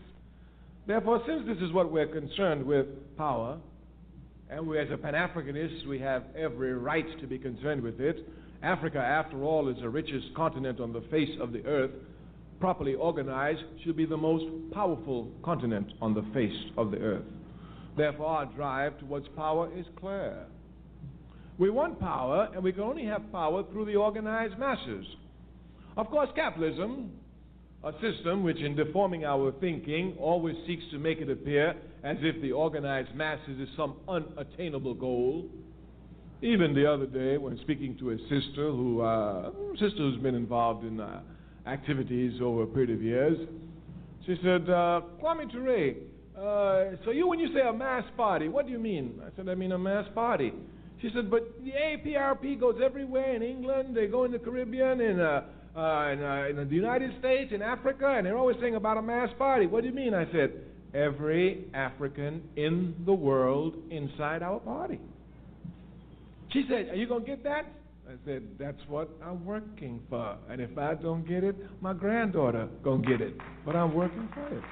Therefore, 0.86 1.22
since 1.26 1.46
this 1.46 1.56
is 1.66 1.72
what 1.72 1.90
we're 1.90 2.08
concerned 2.08 2.62
with 2.62 2.84
power, 3.16 3.56
and 4.50 4.66
we 4.66 4.78
as 4.78 4.88
a 4.92 4.98
Pan 4.98 5.14
Africanist, 5.14 5.86
we 5.88 5.98
have 5.98 6.24
every 6.36 6.74
right 6.74 7.06
to 7.22 7.26
be 7.26 7.38
concerned 7.38 7.80
with 7.80 8.02
it. 8.02 8.18
Africa, 8.62 8.98
after 8.98 9.42
all, 9.44 9.70
is 9.70 9.76
the 9.80 9.88
richest 9.88 10.26
continent 10.36 10.78
on 10.78 10.92
the 10.92 11.00
face 11.10 11.34
of 11.40 11.52
the 11.52 11.64
earth. 11.64 11.92
Properly 12.60 12.92
organized, 12.92 13.62
should 13.82 13.96
be 13.96 14.04
the 14.04 14.18
most 14.18 14.44
powerful 14.74 15.30
continent 15.42 15.90
on 16.02 16.12
the 16.12 16.26
face 16.34 16.70
of 16.76 16.90
the 16.90 16.98
earth. 16.98 17.24
Therefore, 17.96 18.26
our 18.26 18.46
drive 18.54 18.98
towards 18.98 19.26
power 19.28 19.70
is 19.74 19.86
clear. 19.98 20.44
We 21.58 21.70
want 21.70 22.00
power, 22.00 22.48
and 22.52 22.64
we 22.64 22.72
can 22.72 22.82
only 22.82 23.04
have 23.04 23.30
power 23.30 23.62
through 23.70 23.84
the 23.86 23.94
organized 23.94 24.58
masses. 24.58 25.06
Of 25.96 26.10
course, 26.10 26.28
capitalism, 26.34 27.12
a 27.84 27.92
system 28.00 28.42
which, 28.42 28.58
in 28.58 28.74
deforming 28.74 29.24
our 29.24 29.52
thinking, 29.60 30.16
always 30.18 30.56
seeks 30.66 30.82
to 30.90 30.98
make 30.98 31.18
it 31.18 31.30
appear 31.30 31.76
as 32.02 32.16
if 32.22 32.42
the 32.42 32.50
organized 32.50 33.14
masses 33.14 33.60
is 33.60 33.68
some 33.76 33.94
unattainable 34.08 34.94
goal. 34.94 35.46
Even 36.42 36.74
the 36.74 36.90
other 36.90 37.06
day, 37.06 37.38
when 37.38 37.58
speaking 37.60 37.96
to 37.98 38.10
a 38.10 38.18
sister 38.18 38.70
who, 38.70 39.00
uh, 39.00 39.50
sister 39.74 39.98
who's 39.98 40.20
been 40.20 40.34
involved 40.34 40.84
in 40.84 40.98
uh, 40.98 41.20
activities 41.66 42.40
over 42.42 42.64
a 42.64 42.66
period 42.66 42.90
of 42.90 43.00
years, 43.00 43.38
she 44.26 44.36
said, 44.42 44.68
uh, 44.68 45.02
Kwame 45.22 45.50
Ture, 45.52 45.94
uh, 46.36 46.96
so 47.04 47.12
you, 47.12 47.28
when 47.28 47.38
you 47.38 47.54
say 47.54 47.60
a 47.60 47.72
mass 47.72 48.04
party, 48.16 48.48
what 48.48 48.66
do 48.66 48.72
you 48.72 48.78
mean? 48.78 49.20
I 49.24 49.34
said, 49.36 49.48
I 49.48 49.54
mean 49.54 49.70
a 49.70 49.78
mass 49.78 50.06
party. 50.14 50.52
She 51.04 51.10
said, 51.14 51.30
but 51.30 51.42
the 51.62 51.72
APRP 51.72 52.58
goes 52.58 52.76
everywhere 52.82 53.36
in 53.36 53.42
England, 53.42 53.94
they 53.94 54.06
go 54.06 54.24
in 54.24 54.32
the 54.32 54.38
Caribbean, 54.38 55.02
in, 55.02 55.20
uh, 55.20 55.42
uh, 55.76 56.10
in, 56.10 56.24
uh, 56.24 56.46
in 56.48 56.56
the 56.66 56.74
United 56.74 57.10
States, 57.18 57.52
in 57.52 57.60
Africa, 57.60 58.14
and 58.16 58.24
they're 58.24 58.38
always 58.38 58.56
saying 58.58 58.74
about 58.74 58.96
a 58.96 59.02
mass 59.02 59.28
party. 59.36 59.66
What 59.66 59.82
do 59.82 59.88
you 59.88 59.94
mean? 59.94 60.14
I 60.14 60.24
said, 60.32 60.54
every 60.94 61.66
African 61.74 62.42
in 62.56 62.94
the 63.04 63.12
world 63.12 63.74
inside 63.90 64.42
our 64.42 64.60
party. 64.60 64.98
She 66.54 66.64
said, 66.70 66.88
Are 66.88 66.96
you 66.96 67.06
going 67.06 67.20
to 67.20 67.26
get 67.26 67.44
that? 67.44 67.66
I 68.08 68.12
said, 68.24 68.44
that's 68.58 68.80
what 68.88 69.10
I'm 69.22 69.44
working 69.44 70.00
for. 70.08 70.38
And 70.48 70.58
if 70.58 70.78
I 70.78 70.94
don't 70.94 71.28
get 71.28 71.44
it, 71.44 71.54
my 71.82 71.92
granddaughter 71.92 72.66
gonna 72.82 73.06
get 73.06 73.20
it. 73.20 73.34
But 73.66 73.76
I'm 73.76 73.94
working 73.94 74.26
for 74.34 74.48
it. 74.56 74.64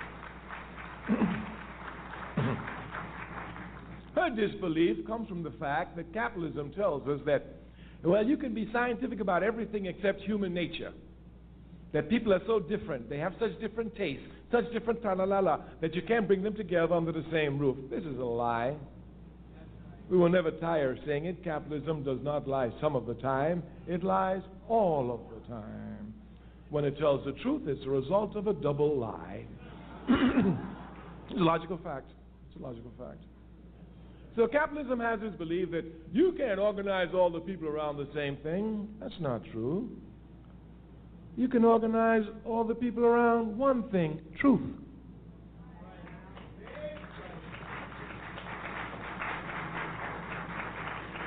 Her 4.15 4.29
disbelief 4.31 5.07
comes 5.07 5.29
from 5.29 5.43
the 5.43 5.53
fact 5.53 5.97
that 5.97 6.13
capitalism 6.13 6.73
tells 6.73 7.07
us 7.09 7.21
that, 7.27 7.47
well, 8.05 8.25
you 8.25 8.37
can 8.37 8.55
be 8.55 8.69
scientific 8.73 9.21
about 9.21 9.43
everything 9.43 9.87
except 9.87 10.21
human 10.23 10.53
nature. 10.53 10.93
That 11.93 12.09
people 12.09 12.33
are 12.33 12.43
so 12.47 12.59
different, 12.59 13.09
they 13.09 13.19
have 13.19 13.35
such 13.39 13.59
different 13.61 13.95
tastes, 13.97 14.25
such 14.51 14.71
different 14.73 15.03
ta 15.03 15.13
la 15.13 15.25
la 15.25 15.41
la, 15.41 15.61
that 15.81 15.95
you 15.95 16.03
can't 16.03 16.27
bring 16.27 16.43
them 16.43 16.55
together 16.55 16.95
under 16.95 17.13
the 17.13 17.25
same 17.31 17.59
roof. 17.59 17.77
This 17.91 18.05
is 18.05 18.19
a 18.19 18.25
lie. 18.25 18.75
We 20.11 20.19
will 20.19 20.31
never 20.31 20.51
tire 20.51 20.93
of 20.93 20.99
saying 21.07 21.27
it. 21.27 21.43
Capitalism 21.45 22.03
does 22.03 22.19
not 22.23 22.47
lie 22.49 22.71
some 22.81 22.97
of 22.97 23.07
the 23.07 23.15
time, 23.15 23.63
it 23.87 24.05
lies 24.05 24.43
all 24.69 25.13
of 25.13 25.21
the 25.35 25.49
time. 25.49 26.15
When 26.71 26.85
it 26.85 26.99
tells 26.99 27.25
the 27.25 27.33
truth, 27.43 27.63
it's 27.67 27.85
a 27.87 27.91
result 27.91 28.37
of 28.37 28.47
a 28.47 28.55
double 28.55 28.99
lie. 28.99 29.45
it's 30.09 31.39
a 31.39 31.43
logical 31.43 31.79
fact. 31.83 32.11
It's 32.49 32.59
a 32.59 32.63
logical 32.63 32.91
fact. 32.99 33.23
So 34.35 34.47
capitalism 34.47 34.99
has 35.01 35.21
this 35.21 35.35
belief 35.35 35.71
that 35.73 35.85
you 36.11 36.33
can't 36.39 36.59
organize 36.59 37.09
all 37.15 37.31
the 37.31 37.41
people 37.41 37.69
around 37.69 37.99
the 37.99 38.09
same 38.15 38.37
thing. 38.39 38.89
That's 39.01 39.15
not 39.21 39.43
true. 39.53 39.91
You 41.37 41.49
can 41.49 41.65
organize 41.65 42.25
all 42.45 42.65
the 42.65 42.75
people 42.75 43.05
around 43.05 43.57
one 43.57 43.91
thing 43.91 44.21
truth. 44.41 44.61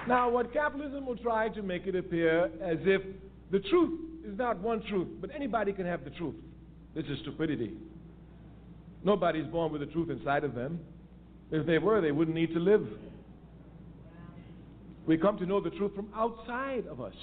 Now, 0.08 0.30
what 0.30 0.54
capitalism 0.54 1.06
will 1.06 1.18
try 1.18 1.50
to 1.50 1.64
make 1.64 1.88
it 1.88 1.96
appear 1.96 2.46
as 2.62 2.78
if 2.82 3.02
the 3.52 3.60
truth 3.60 4.00
is 4.24 4.38
not 4.38 4.60
one 4.60 4.84
truth, 4.88 5.08
but 5.20 5.32
anybody 5.34 5.74
can 5.74 5.86
have 5.86 6.04
the 6.04 6.12
truth. 6.12 6.36
This 6.94 7.06
is 7.06 7.18
stupidity. 7.22 7.74
Nobody's 9.04 9.48
born 9.48 9.72
with 9.72 9.82
the 9.82 9.88
truth 9.88 10.10
inside 10.10 10.44
of 10.44 10.54
them. 10.54 10.80
If 11.52 11.66
they 11.66 11.78
were, 11.78 12.02
they 12.02 12.12
wouldn't 12.12 12.36
need 12.36 12.54
to 12.54 12.60
live. 12.60 12.88
We 15.06 15.18
come 15.18 15.38
to 15.38 15.46
know 15.46 15.62
the 15.62 15.70
truth 15.72 15.94
from 15.96 16.10
outside 16.16 16.88
of 16.88 17.00
us. 17.00 17.14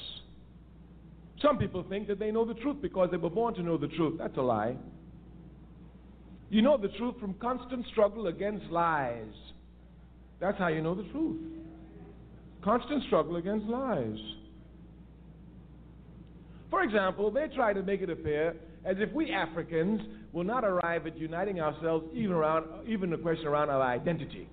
Some 1.40 1.58
people 1.58 1.84
think 1.88 2.06
that 2.06 2.20
they 2.20 2.30
know 2.30 2.44
the 2.44 2.54
truth 2.54 2.76
because 2.80 3.10
they 3.10 3.16
were 3.16 3.30
born 3.30 3.54
to 3.54 3.62
know 3.62 3.76
the 3.76 3.88
truth. 3.88 4.18
That's 4.18 4.36
a 4.36 4.42
lie. 4.42 4.76
You 6.50 6.62
know 6.62 6.76
the 6.76 6.88
truth 6.88 7.16
from 7.18 7.34
constant 7.34 7.86
struggle 7.90 8.28
against 8.28 8.66
lies. 8.66 9.32
That's 10.38 10.58
how 10.58 10.68
you 10.68 10.82
know 10.82 10.94
the 10.94 11.08
truth. 11.10 11.40
Constant 12.62 13.02
struggle 13.04 13.36
against 13.36 13.66
lies. 13.66 14.18
For 16.70 16.82
example, 16.82 17.30
they 17.30 17.48
try 17.54 17.72
to 17.72 17.82
make 17.82 18.02
it 18.02 18.10
appear 18.10 18.54
as 18.84 18.96
if 18.98 19.12
we 19.12 19.32
Africans 19.32 20.00
will 20.32 20.44
not 20.44 20.64
arrive 20.64 21.06
at 21.06 21.16
uniting 21.18 21.60
ourselves 21.60 22.06
even 22.14 22.32
around 22.32 22.66
even 22.88 23.10
the 23.10 23.16
question 23.16 23.46
around 23.46 23.70
our 23.70 23.82
identity. 23.82 24.48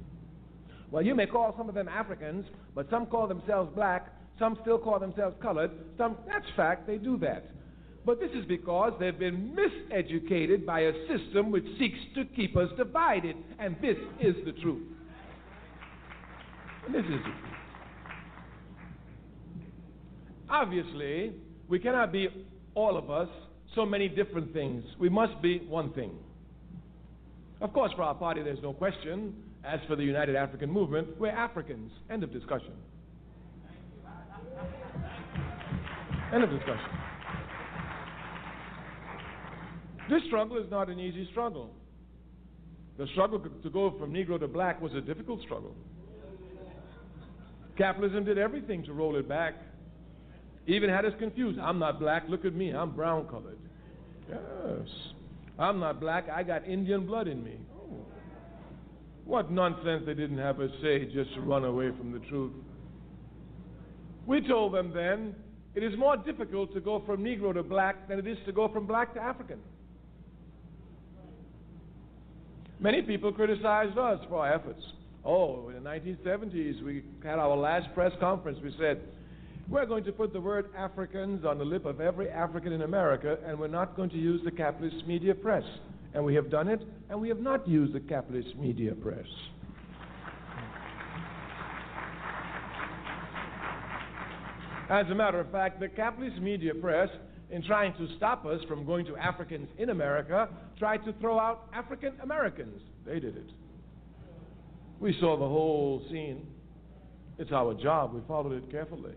Well, 0.91 1.03
you 1.03 1.15
may 1.15 1.25
call 1.25 1.53
some 1.57 1.69
of 1.69 1.75
them 1.75 1.87
Africans, 1.87 2.45
but 2.75 2.89
some 2.89 3.05
call 3.05 3.27
themselves 3.27 3.71
black, 3.75 4.13
some 4.39 4.57
still 4.61 4.77
call 4.77 4.99
themselves 4.99 5.35
colored. 5.41 5.71
Some 5.97 6.17
that's 6.27 6.45
fact, 6.55 6.87
they 6.87 6.97
do 6.97 7.17
that. 7.19 7.51
But 8.05 8.19
this 8.19 8.31
is 8.31 8.45
because 8.45 8.93
they've 8.99 9.17
been 9.17 9.55
miseducated 9.55 10.65
by 10.65 10.81
a 10.81 10.93
system 11.07 11.51
which 11.51 11.65
seeks 11.77 11.99
to 12.15 12.25
keep 12.25 12.57
us 12.57 12.69
divided, 12.77 13.35
and 13.59 13.75
this 13.81 13.97
is 14.19 14.35
the 14.45 14.53
truth. 14.53 14.87
This 16.91 17.03
is 17.03 17.11
the 17.11 17.17
truth. 17.17 17.35
Obviously, 20.49 21.33
we 21.67 21.77
cannot 21.77 22.11
be 22.11 22.29
all 22.73 22.97
of 22.97 23.11
us 23.11 23.29
so 23.75 23.85
many 23.85 24.07
different 24.07 24.53
things. 24.53 24.83
We 24.99 25.09
must 25.09 25.41
be 25.41 25.59
one 25.59 25.93
thing. 25.93 26.11
Of 27.61 27.73
course, 27.73 27.91
for 27.95 28.03
our 28.03 28.15
party, 28.15 28.41
there's 28.41 28.61
no 28.63 28.73
question. 28.73 29.35
As 29.63 29.79
for 29.87 29.95
the 29.95 30.03
United 30.03 30.35
African 30.35 30.71
Movement, 30.71 31.19
we're 31.19 31.29
Africans. 31.29 31.91
End 32.09 32.23
of 32.23 32.31
discussion. 32.31 32.71
End 36.33 36.43
of 36.43 36.49
discussion. 36.49 36.89
This 40.09 40.21
struggle 40.27 40.57
is 40.57 40.69
not 40.71 40.89
an 40.89 40.99
easy 40.99 41.27
struggle. 41.31 41.71
The 42.97 43.07
struggle 43.11 43.39
to 43.39 43.69
go 43.69 43.93
from 43.99 44.11
Negro 44.11 44.39
to 44.39 44.47
black 44.47 44.81
was 44.81 44.93
a 44.93 45.01
difficult 45.01 45.41
struggle. 45.41 45.75
Capitalism 47.77 48.25
did 48.25 48.37
everything 48.37 48.83
to 48.85 48.93
roll 48.93 49.15
it 49.17 49.29
back. 49.29 49.53
Even 50.67 50.89
had 50.89 51.05
us 51.05 51.13
confused. 51.19 51.59
I'm 51.59 51.79
not 51.79 51.99
black, 51.99 52.23
look 52.27 52.43
at 52.43 52.53
me, 52.53 52.71
I'm 52.71 52.91
brown 52.91 53.27
colored. 53.27 53.58
Yes. 54.29 54.87
I'm 55.57 55.79
not 55.79 55.99
black, 55.99 56.29
I 56.29 56.43
got 56.43 56.67
Indian 56.67 57.05
blood 57.05 57.27
in 57.27 57.43
me. 57.43 57.57
Oh. 57.75 58.05
What 59.25 59.51
nonsense 59.51 60.03
they 60.05 60.13
didn't 60.13 60.37
have 60.37 60.59
us 60.59 60.71
say 60.81 61.05
just 61.05 61.33
to 61.35 61.41
run 61.41 61.65
away 61.65 61.89
from 61.97 62.11
the 62.11 62.19
truth. 62.19 62.53
We 64.25 64.47
told 64.47 64.73
them 64.73 64.91
then 64.93 65.35
it 65.75 65.83
is 65.83 65.97
more 65.97 66.17
difficult 66.17 66.73
to 66.73 66.79
go 66.79 67.03
from 67.05 67.23
Negro 67.23 67.53
to 67.53 67.63
black 67.63 68.07
than 68.07 68.19
it 68.19 68.27
is 68.27 68.37
to 68.45 68.51
go 68.51 68.67
from 68.69 68.85
black 68.85 69.13
to 69.15 69.21
African. 69.21 69.59
Many 72.79 73.01
people 73.01 73.31
criticized 73.33 73.97
us 73.97 74.19
for 74.29 74.45
our 74.45 74.53
efforts. 74.53 74.81
Oh, 75.25 75.69
in 75.69 75.83
the 75.83 75.89
1970s, 75.89 76.81
we 76.83 77.03
had 77.23 77.37
our 77.39 77.55
last 77.55 77.93
press 77.93 78.13
conference. 78.21 78.57
We 78.63 78.73
said, 78.79 79.01
we're 79.69 79.85
going 79.85 80.03
to 80.03 80.11
put 80.11 80.33
the 80.33 80.41
word 80.41 80.69
Africans 80.75 81.45
on 81.45 81.59
the 81.59 81.65
lip 81.65 81.85
of 81.85 82.01
every 82.01 82.27
African 82.29 82.73
in 82.73 82.81
America, 82.81 83.37
and 83.45 83.59
we're 83.59 83.67
not 83.67 83.95
going 83.95 84.09
to 84.09 84.17
use 84.17 84.41
the 84.43 84.51
capitalist 84.51 85.05
media 85.05 85.35
press. 85.35 85.63
And 86.15 86.25
we 86.25 86.33
have 86.33 86.49
done 86.49 86.67
it, 86.67 86.81
and 87.09 87.21
we 87.21 87.29
have 87.29 87.39
not 87.39 87.67
used 87.67 87.93
the 87.93 87.99
capitalist 87.99 88.57
media 88.57 88.95
press. 88.95 89.25
As 94.89 95.05
a 95.11 95.15
matter 95.15 95.39
of 95.39 95.51
fact, 95.51 95.79
the 95.79 95.87
capitalist 95.87 96.41
media 96.41 96.73
press, 96.73 97.09
in 97.51 97.61
trying 97.63 97.93
to 97.93 98.07
stop 98.17 98.47
us 98.47 98.59
from 98.67 98.87
going 98.87 99.05
to 99.05 99.15
Africans 99.17 99.69
in 99.77 99.91
America, 99.91 100.49
tried 100.79 101.05
to 101.05 101.13
throw 101.21 101.39
out 101.39 101.69
African 101.73 102.13
Americans. 102.23 102.81
They 103.05 103.19
did 103.19 103.37
it. 103.37 103.51
We 104.99 105.15
saw 105.19 105.37
the 105.37 105.47
whole 105.47 106.03
scene. 106.09 106.47
It's 107.37 107.51
our 107.51 107.75
job. 107.75 108.15
We 108.15 108.21
followed 108.27 108.53
it 108.53 108.71
carefully. 108.71 109.13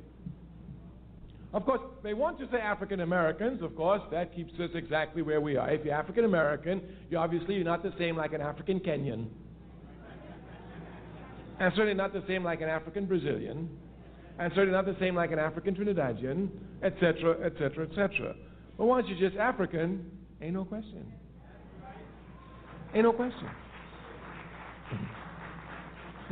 Of 1.53 1.67
course, 1.67 1.81
they 2.03 2.15
want 2.15 2.39
to 2.39 2.49
say 2.51 2.59
African 2.59 3.01
Americans. 3.01 3.63
Of 3.63 3.77
course, 3.77 4.01
that 4.11 4.35
keeps 4.35 4.53
us 4.59 4.71
exactly 4.75 5.21
where 5.21 5.41
we 5.41 5.57
are. 5.57 5.71
If 5.71 5.85
you're 5.85 5.95
African 5.95 6.25
American, 6.25 6.81
you're 7.11 7.65
not 7.65 7.83
the 7.83 7.93
same 7.99 8.17
like 8.17 8.33
an 8.33 8.41
African 8.41 8.81
Kenyan, 8.81 9.27
and 11.61 11.73
certainly 11.77 11.95
not 11.95 12.15
the 12.15 12.25
same 12.27 12.43
like 12.43 12.63
an 12.63 12.71
African 12.71 13.05
Brazilian, 13.05 13.69
and 14.39 14.51
certainly 14.55 14.73
not 14.73 14.87
the 14.87 14.97
same 14.99 15.15
like 15.15 15.31
an 15.31 15.39
African 15.39 15.75
Trinidadian, 15.75 16.49
etc., 16.83 17.45
etc., 17.45 17.87
etc. 17.87 18.35
But 18.79 18.87
once 18.87 19.07
you're 19.09 19.29
just 19.29 19.39
African, 19.39 20.11
ain't 20.41 20.55
no 20.55 20.65
question. 20.65 21.13
Ain't 22.95 23.05
no 23.05 23.13
question. 23.13 23.49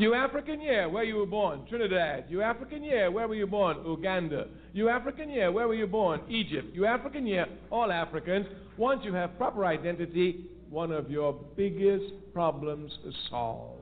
You 0.00 0.14
African? 0.14 0.62
Yeah. 0.62 0.86
Where 0.86 1.04
you 1.04 1.16
were 1.16 1.26
born? 1.26 1.66
Trinidad. 1.68 2.24
You 2.30 2.40
African? 2.40 2.82
Yeah. 2.82 3.08
Where 3.08 3.28
were 3.28 3.34
you 3.34 3.46
born? 3.46 3.84
Uganda. 3.84 4.46
You 4.72 4.88
African? 4.88 5.28
Yeah. 5.28 5.48
Where 5.48 5.68
were 5.68 5.74
you 5.74 5.86
born? 5.86 6.22
Egypt. 6.26 6.74
You 6.74 6.86
African? 6.86 7.26
Yeah. 7.26 7.44
All 7.70 7.92
Africans. 7.92 8.46
Once 8.78 9.02
you 9.04 9.12
have 9.12 9.36
proper 9.36 9.66
identity, 9.66 10.46
one 10.70 10.90
of 10.90 11.10
your 11.10 11.34
biggest 11.54 12.14
problems 12.32 12.90
is 13.06 13.14
solved. 13.28 13.76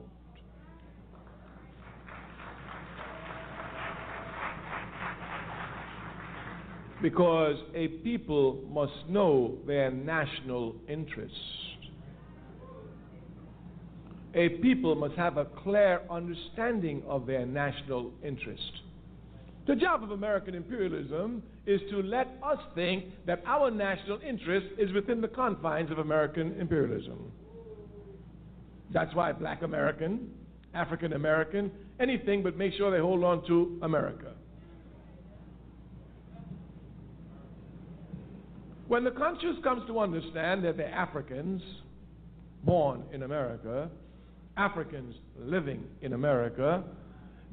Because 7.01 7.55
a 7.73 7.87
people 7.87 8.61
must 8.69 9.07
know 9.07 9.57
their 9.65 9.89
national 9.89 10.75
interests 10.89 11.68
a 14.33 14.49
people 14.61 14.95
must 14.95 15.15
have 15.15 15.37
a 15.37 15.45
clear 15.45 16.01
understanding 16.09 17.03
of 17.07 17.25
their 17.25 17.45
national 17.45 18.11
interest. 18.23 18.71
The 19.67 19.75
job 19.75 20.03
of 20.03 20.11
American 20.11 20.55
imperialism 20.55 21.43
is 21.65 21.79
to 21.91 22.01
let 22.01 22.27
us 22.43 22.57
think 22.75 23.05
that 23.25 23.43
our 23.45 23.69
national 23.69 24.19
interest 24.27 24.67
is 24.77 24.91
within 24.93 25.21
the 25.21 25.27
confines 25.27 25.91
of 25.91 25.99
American 25.99 26.59
imperialism. 26.59 27.31
That's 28.91 29.13
why 29.13 29.31
black 29.31 29.61
American, 29.61 30.31
African 30.73 31.13
American, 31.13 31.71
anything 31.99 32.41
but 32.41 32.57
make 32.57 32.73
sure 32.73 32.91
they 32.91 32.99
hold 32.99 33.23
on 33.23 33.45
to 33.47 33.79
America. 33.83 34.33
When 38.87 39.03
the 39.03 39.11
conscious 39.11 39.55
comes 39.63 39.85
to 39.85 39.99
understand 39.99 40.65
that 40.65 40.77
they're 40.77 40.91
Africans 40.91 41.61
born 42.63 43.03
in 43.13 43.21
America, 43.21 43.89
Africans 44.59 45.15
living 45.37 45.85
in 46.01 46.11
America, 46.11 46.83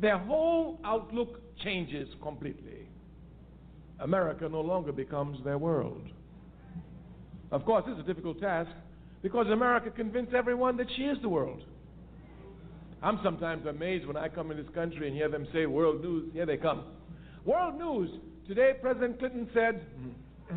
their 0.01 0.19
whole 0.19 0.81
outlook 0.85 1.41
changes 1.63 2.09
completely. 2.21 2.89
America 4.01 4.49
no 4.49 4.61
longer 4.61 4.91
becomes 4.93 5.39
their 5.45 5.57
world. 5.57 6.03
Of 7.53 7.65
course, 7.65 7.85
it's 7.87 8.01
a 8.01 8.03
difficult 8.03 8.41
task 8.41 8.71
because 9.23 9.47
America 9.47 9.91
convinced 9.91 10.35
everyone 10.35 10.77
that 10.79 10.89
she 10.97 11.03
is 11.03 11.17
the 11.23 11.29
world. 11.29 11.63
I'm 13.03 13.21
sometimes 13.23 13.67
amazed 13.67 14.05
when 14.07 14.17
I 14.17 14.29
come 14.29 14.51
in 14.51 14.57
this 14.57 14.67
country 14.75 15.07
and 15.07 15.17
hear 15.17 15.29
them 15.29 15.47
say 15.53 15.67
world 15.67 16.03
news. 16.03 16.29
Here 16.33 16.45
they 16.45 16.57
come. 16.57 16.83
World 17.45 17.79
news. 17.79 18.11
Today, 18.49 18.73
President 18.83 19.21
Clinton 19.21 19.49
said, 19.55 19.87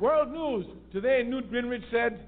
World 0.00 0.32
news. 0.32 0.66
Today, 0.92 1.22
Newt 1.24 1.52
Gingrich 1.52 1.84
said, 1.92 2.26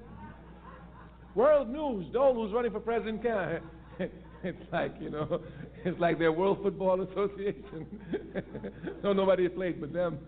World 1.35 1.69
news. 1.69 2.05
Dole, 2.13 2.33
who's 2.33 2.53
running 2.53 2.71
for 2.71 2.79
president, 2.79 3.21
can 3.21 3.61
It's 4.43 4.71
like, 4.71 4.93
you 4.99 5.09
know, 5.09 5.41
it's 5.83 5.99
like 5.99 6.19
their 6.19 6.31
World 6.31 6.59
Football 6.61 7.01
Association. 7.01 7.87
no, 9.03 9.11
nobody 9.11 9.49
played 9.49 9.81
but 9.81 9.91
them. 9.91 10.19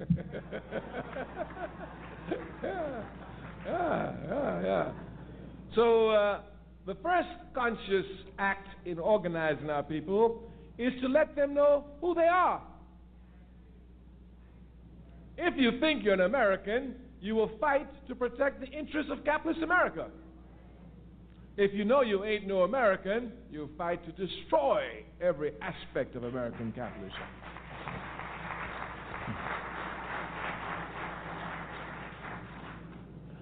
yeah, 2.63 3.03
yeah, 3.65 4.61
yeah. 4.63 4.85
Ah. 4.87 4.91
So, 5.75 6.09
uh, 6.09 6.41
the 6.87 6.95
first 6.95 7.29
conscious 7.53 8.05
act 8.39 8.67
in 8.85 8.97
organizing 8.97 9.69
our 9.69 9.83
people 9.83 10.41
is 10.79 10.93
to 11.01 11.07
let 11.07 11.35
them 11.35 11.53
know 11.53 11.83
who 12.01 12.15
they 12.15 12.21
are. 12.21 12.61
If 15.37 15.53
you 15.57 15.79
think 15.79 16.03
you're 16.03 16.15
an 16.15 16.21
American, 16.21 16.95
you 17.21 17.35
will 17.35 17.51
fight 17.59 17.87
to 18.07 18.15
protect 18.15 18.61
the 18.61 18.67
interests 18.67 19.11
of 19.11 19.23
capitalist 19.23 19.61
America. 19.61 20.07
If 21.57 21.73
you 21.73 21.85
know 21.85 22.01
you 22.01 22.23
ain't 22.23 22.45
no 22.45 22.61
American, 22.61 23.31
you 23.49 23.67
fight 23.79 24.05
to 24.05 24.11
destroy 24.11 25.03
every 25.19 25.53
aspect 25.59 26.15
of 26.15 26.23
American 26.23 26.71
capitalism. 26.71 27.17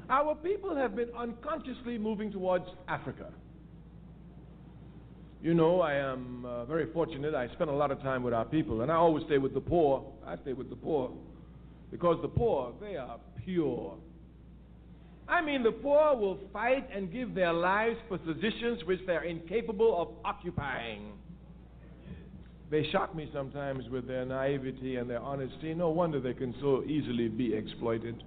Our 0.09 0.33
people 0.35 0.73
have 0.77 0.95
been 0.95 1.09
unconsciously 1.17 1.97
moving 1.97 2.31
towards 2.31 2.65
Africa. 2.87 3.33
You 5.41 5.53
know, 5.53 5.81
I 5.81 5.95
am 5.95 6.45
uh, 6.45 6.63
very 6.65 6.91
fortunate. 6.93 7.35
I 7.35 7.49
spend 7.49 7.69
a 7.69 7.73
lot 7.73 7.91
of 7.91 8.01
time 8.01 8.23
with 8.23 8.33
our 8.33 8.45
people, 8.45 8.81
and 8.81 8.89
I 8.89 8.95
always 8.95 9.25
stay 9.25 9.39
with 9.39 9.53
the 9.53 9.59
poor. 9.59 10.05
I 10.25 10.37
stay 10.37 10.53
with 10.53 10.69
the 10.69 10.75
poor 10.77 11.11
because 11.91 12.17
the 12.21 12.29
poor, 12.29 12.73
they 12.79 12.95
are 12.95 13.19
pure. 13.43 13.97
I 15.27 15.41
mean, 15.41 15.63
the 15.63 15.71
poor 15.71 16.15
will 16.15 16.39
fight 16.53 16.87
and 16.93 17.11
give 17.11 17.33
their 17.33 17.53
lives 17.53 17.97
for 18.07 18.17
positions 18.17 18.83
which 18.85 18.99
they're 19.07 19.23
incapable 19.23 19.99
of 19.99 20.09
occupying. 20.23 21.13
They 22.69 22.87
shock 22.91 23.15
me 23.15 23.29
sometimes 23.33 23.87
with 23.89 24.07
their 24.07 24.25
naivety 24.25 24.97
and 24.97 25.09
their 25.09 25.21
honesty. 25.21 25.73
No 25.73 25.89
wonder 25.89 26.19
they 26.19 26.33
can 26.33 26.53
so 26.59 26.83
easily 26.83 27.27
be 27.27 27.53
exploited. 27.53 28.23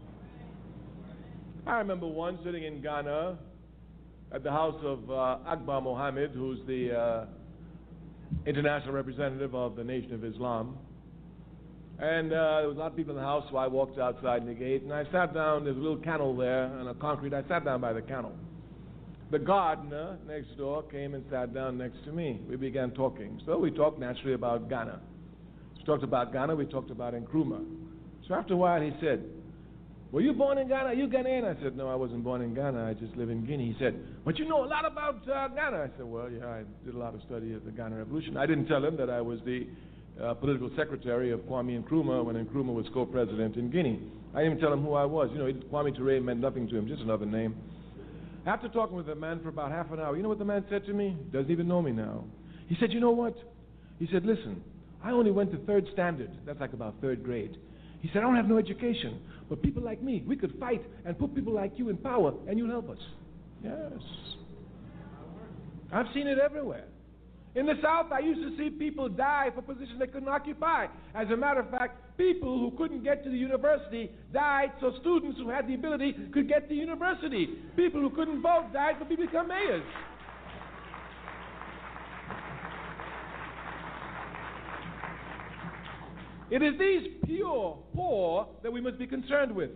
I 1.66 1.78
remember 1.78 2.06
once 2.06 2.38
sitting 2.44 2.64
in 2.64 2.80
Ghana 2.80 3.38
at 4.32 4.42
the 4.42 4.50
house 4.50 4.80
of 4.82 5.10
uh, 5.10 5.38
Akbar 5.46 5.80
Muhammad, 5.80 6.32
who's 6.34 6.60
the 6.66 6.96
uh, 6.96 7.26
international 8.46 8.92
representative 8.92 9.54
of 9.54 9.76
the 9.76 9.84
Nation 9.84 10.14
of 10.14 10.24
Islam. 10.24 10.78
And 11.98 12.32
uh, 12.32 12.60
there 12.60 12.68
was 12.68 12.76
a 12.76 12.80
lot 12.80 12.90
of 12.92 12.96
people 12.96 13.10
in 13.10 13.16
the 13.16 13.26
house, 13.26 13.44
so 13.50 13.56
I 13.56 13.66
walked 13.66 13.98
outside 13.98 14.42
in 14.42 14.46
the 14.46 14.54
gate, 14.54 14.82
and 14.82 14.92
I 14.92 15.04
sat 15.10 15.34
down. 15.34 15.64
There's 15.64 15.76
a 15.76 15.80
little 15.80 15.96
kennel 15.96 16.36
there, 16.36 16.66
and 16.66 16.88
a 16.88 16.94
concrete. 16.94 17.34
I 17.34 17.42
sat 17.48 17.64
down 17.64 17.80
by 17.80 17.92
the 17.92 18.02
kennel. 18.02 18.32
The 19.32 19.38
gardener 19.40 20.16
next 20.26 20.56
door 20.56 20.84
came 20.84 21.14
and 21.14 21.24
sat 21.28 21.52
down 21.52 21.76
next 21.76 22.04
to 22.04 22.12
me. 22.12 22.40
We 22.48 22.56
began 22.56 22.92
talking. 22.92 23.40
So 23.44 23.58
we 23.58 23.72
talked 23.72 23.98
naturally 23.98 24.34
about 24.34 24.68
Ghana. 24.68 25.00
We 25.76 25.84
talked 25.84 26.04
about 26.04 26.32
Ghana. 26.32 26.54
We 26.54 26.66
talked 26.66 26.90
about 26.90 27.14
Nkrumah. 27.14 27.64
So 28.28 28.34
after 28.34 28.54
a 28.54 28.56
while, 28.56 28.80
he 28.80 28.92
said, 29.00 29.24
"Were 30.12 30.20
you 30.20 30.32
born 30.32 30.58
in 30.58 30.68
Ghana? 30.68 30.90
Are 30.90 30.94
you 30.94 31.08
Ghanaian?" 31.08 31.44
I 31.44 31.60
said, 31.60 31.76
"No, 31.76 31.88
I 31.88 31.96
wasn't 31.96 32.22
born 32.22 32.42
in 32.42 32.54
Ghana. 32.54 32.86
I 32.86 32.94
just 32.94 33.16
live 33.16 33.28
in 33.28 33.44
Guinea." 33.44 33.72
He 33.72 33.76
said, 33.78 34.00
"But 34.24 34.38
you 34.38 34.46
know 34.48 34.64
a 34.64 34.66
lot 34.66 34.86
about 34.86 35.28
uh, 35.28 35.48
Ghana." 35.48 35.76
I 35.76 35.96
said, 35.96 36.06
"Well, 36.06 36.30
yeah, 36.30 36.46
I 36.46 36.62
did 36.84 36.94
a 36.94 36.98
lot 36.98 37.14
of 37.14 37.20
study 37.22 37.54
of 37.54 37.64
the 37.64 37.72
Ghana 37.72 37.96
Revolution." 37.96 38.36
I 38.36 38.46
didn't 38.46 38.66
tell 38.66 38.84
him 38.84 38.96
that 38.98 39.10
I 39.10 39.20
was 39.20 39.40
the 39.44 39.66
uh, 40.22 40.34
political 40.34 40.70
secretary 40.76 41.30
of 41.30 41.40
Kwame 41.40 41.82
Nkrumah 41.82 42.24
when 42.24 42.34
Nkrumah 42.44 42.74
was 42.74 42.86
co-president 42.92 43.56
in 43.56 43.70
Guinea. 43.70 44.00
I 44.34 44.38
didn't 44.38 44.52
even 44.52 44.62
tell 44.62 44.72
him 44.72 44.82
who 44.82 44.94
I 44.94 45.04
was. 45.04 45.30
You 45.32 45.38
know, 45.38 45.52
Kwame 45.72 45.96
Ture 45.96 46.20
meant 46.20 46.40
nothing 46.40 46.68
to 46.68 46.76
him, 46.76 46.88
just 46.88 47.02
another 47.02 47.26
name. 47.26 47.56
After 48.46 48.68
talking 48.68 48.96
with 48.96 49.06
the 49.06 49.14
man 49.14 49.40
for 49.42 49.48
about 49.48 49.70
half 49.70 49.90
an 49.90 50.00
hour, 50.00 50.16
you 50.16 50.22
know 50.22 50.28
what 50.28 50.38
the 50.38 50.44
man 50.44 50.64
said 50.70 50.86
to 50.86 50.92
me? 50.92 51.16
Doesn't 51.32 51.50
even 51.50 51.68
know 51.68 51.82
me 51.82 51.92
now. 51.92 52.24
He 52.66 52.76
said, 52.80 52.92
you 52.92 53.00
know 53.00 53.10
what? 53.10 53.36
He 53.98 54.08
said, 54.12 54.24
listen, 54.24 54.62
I 55.02 55.10
only 55.10 55.30
went 55.30 55.52
to 55.52 55.58
third 55.58 55.86
standard. 55.92 56.30
That's 56.46 56.60
like 56.60 56.72
about 56.72 56.94
third 57.00 57.24
grade. 57.24 57.56
He 58.00 58.08
said, 58.08 58.18
I 58.18 58.20
don't 58.22 58.36
have 58.36 58.48
no 58.48 58.58
education. 58.58 59.20
But 59.48 59.62
people 59.62 59.82
like 59.82 60.02
me, 60.02 60.22
we 60.26 60.36
could 60.36 60.54
fight 60.58 60.82
and 61.04 61.18
put 61.18 61.34
people 61.34 61.52
like 61.52 61.72
you 61.76 61.88
in 61.88 61.96
power, 61.96 62.32
and 62.46 62.58
you'll 62.58 62.70
help 62.70 62.90
us. 62.90 62.98
Yes. 63.62 63.92
I've 65.92 66.06
seen 66.14 66.26
it 66.26 66.38
everywhere. 66.38 66.84
In 67.54 67.66
the 67.66 67.74
South, 67.82 68.12
I 68.12 68.20
used 68.20 68.40
to 68.42 68.56
see 68.56 68.70
people 68.70 69.08
die 69.08 69.50
for 69.54 69.62
positions 69.62 69.98
they 69.98 70.06
couldn't 70.06 70.28
occupy. 70.28 70.86
As 71.14 71.28
a 71.30 71.36
matter 71.36 71.60
of 71.60 71.70
fact, 71.70 71.98
people 72.16 72.58
who 72.58 72.76
couldn't 72.76 73.02
get 73.02 73.24
to 73.24 73.30
the 73.30 73.36
university 73.36 74.10
died 74.32 74.72
so 74.80 74.92
students 75.00 75.38
who 75.38 75.48
had 75.48 75.66
the 75.66 75.74
ability 75.74 76.14
could 76.32 76.48
get 76.48 76.68
to 76.68 76.74
university. 76.74 77.48
People 77.74 78.00
who 78.00 78.10
couldn't 78.10 78.42
vote 78.42 78.66
died 78.72 78.96
so 78.98 79.06
people 79.06 79.26
become 79.26 79.48
mayors. 79.48 79.82
It 86.50 86.62
is 86.62 86.78
these 86.78 87.12
pure 87.24 87.78
poor 87.94 88.48
that 88.62 88.72
we 88.72 88.80
must 88.80 88.98
be 88.98 89.06
concerned 89.06 89.54
with. 89.54 89.70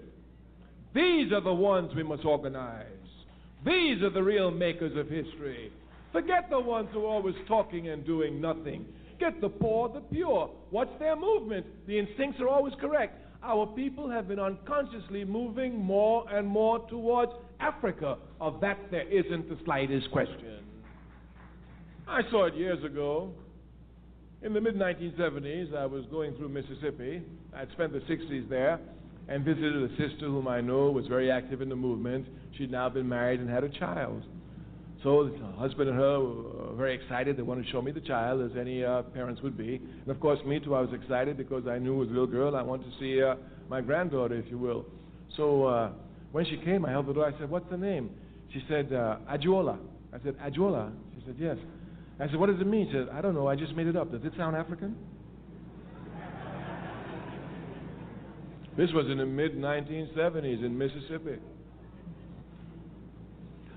These 0.94 1.32
are 1.32 1.40
the 1.40 1.52
ones 1.52 1.92
we 1.94 2.02
must 2.02 2.24
organize. 2.24 2.86
These 3.64 4.02
are 4.02 4.10
the 4.10 4.22
real 4.22 4.50
makers 4.50 4.96
of 4.96 5.08
history. 5.08 5.70
Forget 6.12 6.50
the 6.50 6.60
ones 6.60 6.88
who 6.92 7.04
are 7.04 7.08
always 7.08 7.34
talking 7.48 7.88
and 7.88 8.04
doing 8.04 8.40
nothing. 8.40 8.84
Get 9.18 9.40
the 9.40 9.48
poor, 9.48 9.88
the 9.88 10.00
pure. 10.00 10.50
What's 10.70 10.90
their 10.98 11.16
movement? 11.16 11.66
The 11.86 11.98
instincts 11.98 12.40
are 12.40 12.48
always 12.48 12.74
correct. 12.80 13.18
Our 13.42 13.66
people 13.66 14.10
have 14.10 14.28
been 14.28 14.38
unconsciously 14.38 15.24
moving 15.24 15.76
more 15.76 16.24
and 16.30 16.46
more 16.46 16.80
towards 16.88 17.32
Africa. 17.60 18.18
Of 18.40 18.60
that, 18.60 18.78
there 18.90 19.08
isn't 19.08 19.48
the 19.48 19.58
slightest 19.64 20.10
question. 20.10 20.60
I 22.06 22.20
saw 22.30 22.46
it 22.46 22.54
years 22.54 22.82
ago. 22.84 23.32
In 24.42 24.52
the 24.52 24.60
mid 24.60 24.74
1970s, 24.74 25.74
I 25.74 25.86
was 25.86 26.04
going 26.10 26.34
through 26.36 26.48
Mississippi. 26.48 27.22
I'd 27.54 27.70
spent 27.72 27.92
the 27.92 28.00
60s 28.00 28.48
there 28.48 28.80
and 29.28 29.44
visited 29.44 29.82
a 29.84 29.88
sister 29.90 30.26
whom 30.26 30.48
I 30.48 30.60
knew 30.60 30.90
was 30.90 31.06
very 31.06 31.30
active 31.30 31.62
in 31.62 31.68
the 31.68 31.76
movement. 31.76 32.26
She'd 32.58 32.70
now 32.70 32.88
been 32.88 33.08
married 33.08 33.40
and 33.40 33.48
had 33.48 33.64
a 33.64 33.68
child. 33.68 34.24
So 35.02 35.24
the 35.24 35.46
husband 35.58 35.88
and 35.88 35.98
her 35.98 36.20
were 36.20 36.76
very 36.76 36.94
excited. 36.94 37.36
They 37.36 37.42
wanted 37.42 37.64
to 37.64 37.70
show 37.72 37.82
me 37.82 37.90
the 37.90 38.00
child, 38.00 38.40
as 38.40 38.56
any 38.56 38.84
uh, 38.84 39.02
parents 39.02 39.42
would 39.42 39.58
be. 39.58 39.76
And 39.76 40.08
of 40.08 40.20
course, 40.20 40.38
me 40.46 40.60
too, 40.60 40.76
I 40.76 40.80
was 40.80 40.92
excited 40.92 41.36
because 41.36 41.66
I 41.66 41.78
knew 41.78 41.94
it 41.94 41.98
was 41.98 42.08
a 42.08 42.12
little 42.12 42.28
girl. 42.28 42.54
I 42.54 42.62
wanted 42.62 42.84
to 42.84 42.98
see 43.00 43.20
uh, 43.20 43.34
my 43.68 43.80
granddaughter, 43.80 44.36
if 44.36 44.48
you 44.48 44.58
will. 44.58 44.86
So 45.36 45.64
uh, 45.64 45.90
when 46.30 46.44
she 46.44 46.56
came, 46.58 46.86
I 46.86 46.90
held 46.90 47.08
the 47.08 47.14
door. 47.14 47.26
I 47.26 47.36
said, 47.38 47.50
What's 47.50 47.68
the 47.68 47.76
name? 47.76 48.10
She 48.52 48.62
said, 48.68 48.92
uh. 48.92 49.16
I 49.28 49.38
said, 49.38 50.36
Adjola? 50.38 50.92
She 51.16 51.24
said, 51.26 51.34
Yes. 51.36 51.56
I 52.20 52.26
said, 52.26 52.36
What 52.36 52.50
does 52.50 52.60
it 52.60 52.66
mean? 52.66 52.86
She 52.86 52.92
said, 52.92 53.08
I 53.12 53.20
don't 53.20 53.34
know. 53.34 53.48
I 53.48 53.56
just 53.56 53.74
made 53.74 53.88
it 53.88 53.96
up. 53.96 54.12
Does 54.12 54.22
it 54.22 54.34
sound 54.36 54.54
African? 54.54 54.94
this 58.76 58.90
was 58.92 59.06
in 59.10 59.18
the 59.18 59.26
mid 59.26 59.56
1970s 59.56 60.64
in 60.64 60.78
Mississippi. 60.78 61.40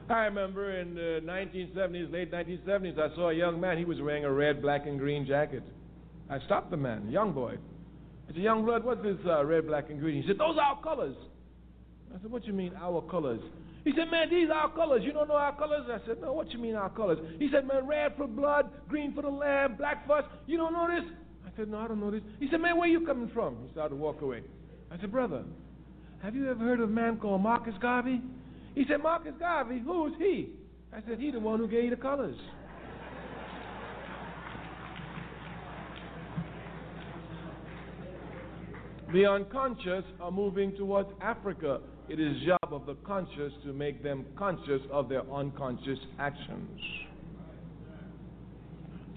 I 0.09 0.25
remember 0.25 0.79
in 0.79 0.93
the 0.93 1.21
1970s, 1.23 2.11
late 2.11 2.31
1970s, 2.31 2.99
I 2.99 3.15
saw 3.15 3.29
a 3.29 3.33
young 3.33 3.59
man. 3.59 3.77
He 3.77 3.85
was 3.85 3.99
wearing 4.01 4.23
a 4.23 4.31
red, 4.31 4.61
black, 4.61 4.85
and 4.85 4.99
green 4.99 5.25
jacket. 5.25 5.63
I 6.29 6.39
stopped 6.45 6.69
the 6.69 6.77
man, 6.77 7.09
young 7.09 7.33
boy. 7.33 7.57
I 8.29 8.33
said, 8.33 8.41
Young 8.41 8.65
blood, 8.65 8.83
what's 8.83 9.01
this 9.03 9.17
uh, 9.25 9.43
red, 9.45 9.67
black, 9.67 9.89
and 9.89 9.99
green? 9.99 10.21
He 10.21 10.27
said, 10.27 10.37
Those 10.37 10.57
are 10.57 10.75
our 10.75 10.81
colors. 10.81 11.15
I 12.13 12.21
said, 12.21 12.31
What 12.31 12.43
do 12.43 12.47
you 12.47 12.53
mean, 12.53 12.73
our 12.79 13.01
colors? 13.03 13.41
He 13.83 13.91
said, 13.95 14.09
Man, 14.11 14.29
these 14.29 14.49
are 14.49 14.53
our 14.53 14.71
colors. 14.71 15.01
You 15.03 15.11
don't 15.11 15.27
know 15.27 15.35
our 15.35 15.55
colors? 15.55 15.85
I 15.91 16.05
said, 16.07 16.21
No, 16.21 16.33
what 16.33 16.51
you 16.51 16.59
mean, 16.59 16.75
our 16.75 16.89
colors? 16.89 17.19
He 17.39 17.49
said, 17.51 17.67
Man, 17.67 17.87
red 17.87 18.13
for 18.17 18.27
blood, 18.27 18.69
green 18.87 19.13
for 19.13 19.21
the 19.21 19.29
lamb, 19.29 19.75
black 19.75 20.05
for 20.07 20.19
us. 20.19 20.25
You 20.47 20.57
don't 20.57 20.73
know 20.73 20.87
this? 20.87 21.11
I 21.45 21.55
said, 21.57 21.69
No, 21.69 21.79
I 21.79 21.87
don't 21.87 21.99
know 21.99 22.11
this. 22.11 22.21
He 22.39 22.47
said, 22.49 22.61
Man, 22.61 22.77
where 22.77 22.87
you 22.87 23.05
coming 23.05 23.29
from? 23.33 23.57
He 23.65 23.71
started 23.71 23.89
to 23.89 23.95
walk 23.95 24.21
away. 24.21 24.41
I 24.91 24.99
said, 24.99 25.11
Brother, 25.11 25.43
have 26.21 26.35
you 26.35 26.49
ever 26.49 26.63
heard 26.63 26.79
of 26.79 26.89
a 26.89 26.93
man 26.93 27.17
called 27.17 27.41
Marcus 27.41 27.75
Garvey? 27.81 28.21
He 28.75 28.85
said, 28.87 29.01
Marcus 29.01 29.33
Garvey, 29.39 29.79
who 29.79 30.07
is 30.07 30.13
he? 30.19 30.49
I 30.93 30.99
said, 31.07 31.19
he 31.19 31.31
the 31.31 31.39
one 31.39 31.59
who 31.59 31.67
gave 31.67 31.85
you 31.85 31.89
the 31.89 31.95
colors. 31.95 32.37
the 39.15 39.25
unconscious 39.25 40.03
are 40.19 40.31
moving 40.31 40.75
towards 40.75 41.07
Africa. 41.21 41.79
It 42.09 42.19
is 42.19 42.35
job 42.45 42.73
of 42.73 42.85
the 42.85 42.95
conscious 43.05 43.53
to 43.63 43.71
make 43.71 44.03
them 44.03 44.25
conscious 44.37 44.81
of 44.91 45.07
their 45.07 45.21
unconscious 45.31 45.99
actions. 46.19 46.81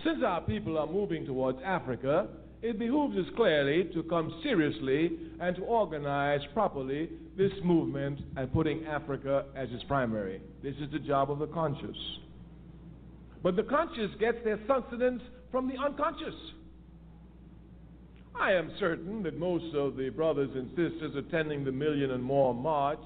Since 0.04 0.22
our 0.24 0.40
people 0.42 0.78
are 0.78 0.86
moving 0.86 1.26
towards 1.26 1.58
Africa, 1.64 2.28
it 2.62 2.78
behooves 2.78 3.16
us 3.16 3.26
clearly 3.34 3.90
to 3.92 4.04
come 4.04 4.40
seriously 4.44 5.18
and 5.40 5.56
to 5.56 5.62
organize 5.62 6.40
properly 6.54 7.10
this 7.38 7.52
movement 7.64 8.18
and 8.36 8.52
putting 8.52 8.84
Africa 8.84 9.44
as 9.54 9.68
its 9.70 9.84
primary. 9.84 10.42
This 10.62 10.74
is 10.80 10.90
the 10.90 10.98
job 10.98 11.30
of 11.30 11.38
the 11.38 11.46
conscious. 11.46 11.96
But 13.44 13.54
the 13.54 13.62
conscious 13.62 14.10
gets 14.18 14.38
their 14.44 14.58
sustenance 14.66 15.22
from 15.52 15.68
the 15.68 15.76
unconscious. 15.78 16.34
I 18.38 18.52
am 18.52 18.72
certain 18.80 19.22
that 19.22 19.38
most 19.38 19.72
of 19.74 19.96
the 19.96 20.10
brothers 20.10 20.50
and 20.54 20.68
sisters 20.70 21.14
attending 21.16 21.64
the 21.64 21.72
Million 21.72 22.10
and 22.10 22.22
More 22.22 22.52
March 22.52 23.02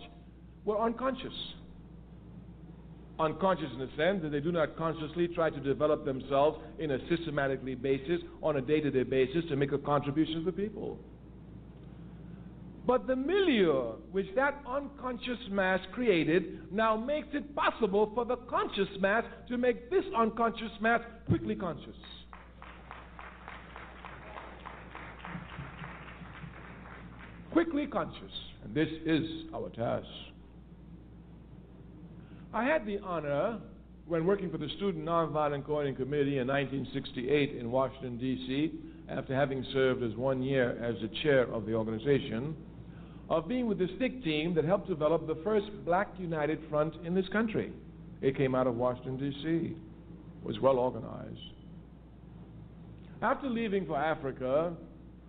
were 0.65 0.81
unconscious. 0.81 1.33
Unconscious 3.19 3.69
in 3.75 3.81
the 3.81 3.91
sense 3.99 4.23
that 4.23 4.31
they 4.33 4.41
do 4.41 4.51
not 4.51 4.77
consciously 4.79 5.29
try 5.29 5.51
to 5.51 5.61
develop 5.61 6.07
themselves 6.07 6.59
in 6.79 6.91
a 6.93 6.99
systematically 7.09 7.75
basis, 7.75 8.21
on 8.43 8.57
a 8.57 8.63
day 8.63 8.81
to 8.81 8.91
day 8.91 9.03
basis, 9.03 9.45
to 9.51 9.57
make 9.57 9.73
a 9.73 9.79
contribution 9.79 10.37
to 10.37 10.45
the 10.45 10.53
people. 10.53 10.99
But 12.85 13.07
the 13.07 13.15
milieu 13.15 13.95
which 14.11 14.27
that 14.35 14.61
unconscious 14.67 15.39
mass 15.51 15.81
created 15.93 16.73
now 16.73 16.97
makes 16.97 17.29
it 17.33 17.55
possible 17.55 18.11
for 18.15 18.25
the 18.25 18.37
conscious 18.37 18.89
mass 19.01 19.25
to 19.49 19.57
make 19.57 19.89
this 19.89 20.05
unconscious 20.17 20.73
mass 20.81 21.01
quickly 21.29 21.55
conscious. 21.55 21.95
Quickly 27.53 27.87
conscious. 27.87 28.33
And 28.65 28.75
this 28.75 28.89
is 29.07 29.45
our 29.55 29.69
task. 29.71 30.07
I 32.53 32.65
had 32.65 32.85
the 32.85 32.99
honor, 32.99 33.61
when 34.07 34.27
working 34.27 34.51
for 34.51 34.59
the 34.59 34.69
Student 34.77 35.05
Nonviolent 35.05 35.65
Coordinating 35.65 36.05
Committee 36.05 36.39
in 36.39 36.49
1968 36.49 37.57
in 37.57 37.71
Washington, 37.71 38.19
D.C., 38.19 38.73
after 39.09 39.35
having 39.35 39.65
served 39.73 40.03
as 40.03 40.15
one 40.17 40.43
year 40.43 40.83
as 40.83 41.01
the 41.01 41.09
chair 41.23 41.43
of 41.53 41.67
the 41.67 41.75
organization, 41.75 42.57
of 43.33 43.49
being 43.49 43.67
with 43.67 43.79
the 43.79 43.87
SNCC 43.87 44.23
team 44.23 44.55
that 44.55 44.65
helped 44.65 44.87
develop 44.87 45.27
the 45.27 45.37
first 45.43 45.67
Black 45.87 46.09
United 46.19 46.59
Front 46.69 46.95
in 47.03 47.15
this 47.15 47.27
country. 47.31 47.73
It 48.21 48.37
came 48.37 48.55
out 48.55 48.67
of 48.67 48.77
Washington, 48.77 49.17
D.C., 49.17 49.75
was 50.45 50.61
well 50.61 50.79
organized. 50.79 51.41
After 53.23 53.49
leaving 53.49 53.87
for 53.87 53.97
Africa, 53.97 54.75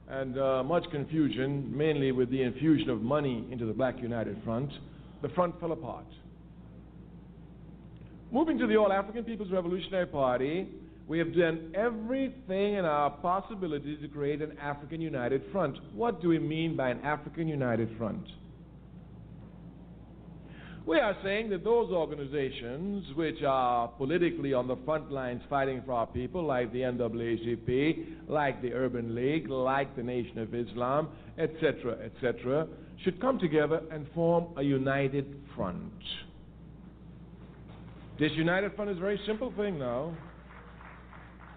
and 0.09 0.37
uh, 0.37 0.63
much 0.63 0.83
confusion, 0.91 1.75
mainly 1.75 2.11
with 2.11 2.29
the 2.29 2.41
infusion 2.41 2.89
of 2.89 3.01
money 3.01 3.47
into 3.51 3.65
the 3.65 3.71
Black 3.71 4.01
United 4.01 4.37
Front, 4.43 4.69
the 5.21 5.29
front 5.29 5.57
fell 5.61 5.71
apart. 5.71 6.05
Moving 8.33 8.57
to 8.57 8.67
the 8.67 8.75
All 8.75 8.91
African 8.91 9.23
People's 9.23 9.51
Revolutionary 9.51 10.07
Party, 10.07 10.67
we 11.07 11.19
have 11.19 11.35
done 11.35 11.73
everything 11.75 12.75
in 12.75 12.85
our 12.85 13.09
possibility 13.09 13.97
to 13.97 14.07
create 14.07 14.41
an 14.41 14.57
African 14.57 15.01
United 15.01 15.43
Front. 15.51 15.77
What 15.93 16.21
do 16.21 16.29
we 16.29 16.39
mean 16.39 16.77
by 16.77 16.89
an 16.89 17.01
African 17.01 17.47
United 17.47 17.89
Front? 17.97 18.25
We 20.85 20.99
are 20.99 21.15
saying 21.23 21.49
that 21.51 21.63
those 21.63 21.91
organizations 21.91 23.05
which 23.15 23.41
are 23.47 23.87
politically 23.87 24.53
on 24.53 24.67
the 24.67 24.75
front 24.83 25.11
lines 25.11 25.41
fighting 25.49 25.81
for 25.85 25.93
our 25.93 26.07
people, 26.07 26.45
like 26.45 26.73
the 26.73 26.79
NAACP, 26.79 28.27
like 28.27 28.61
the 28.61 28.73
Urban 28.73 29.15
League, 29.15 29.49
like 29.49 29.95
the 29.95 30.03
Nation 30.03 30.39
of 30.39 30.53
Islam, 30.53 31.07
etc., 31.37 31.97
etc., 32.03 32.67
should 33.03 33.21
come 33.21 33.39
together 33.39 33.81
and 33.91 34.05
form 34.13 34.47
a 34.57 34.61
united 34.61 35.39
front. 35.55 35.93
This 38.19 38.31
united 38.33 38.75
front 38.75 38.91
is 38.91 38.97
a 38.97 39.01
very 39.01 39.19
simple 39.25 39.53
thing 39.55 39.79
now, 39.79 40.13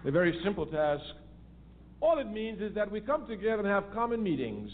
a 0.07 0.11
very 0.11 0.39
simple 0.43 0.65
task. 0.65 1.03
All 1.99 2.17
it 2.19 2.31
means 2.31 2.61
is 2.61 2.73
that 2.75 2.89
we 2.89 3.01
come 3.01 3.27
together 3.27 3.59
and 3.59 3.67
have 3.67 3.85
common 3.93 4.23
meetings. 4.23 4.71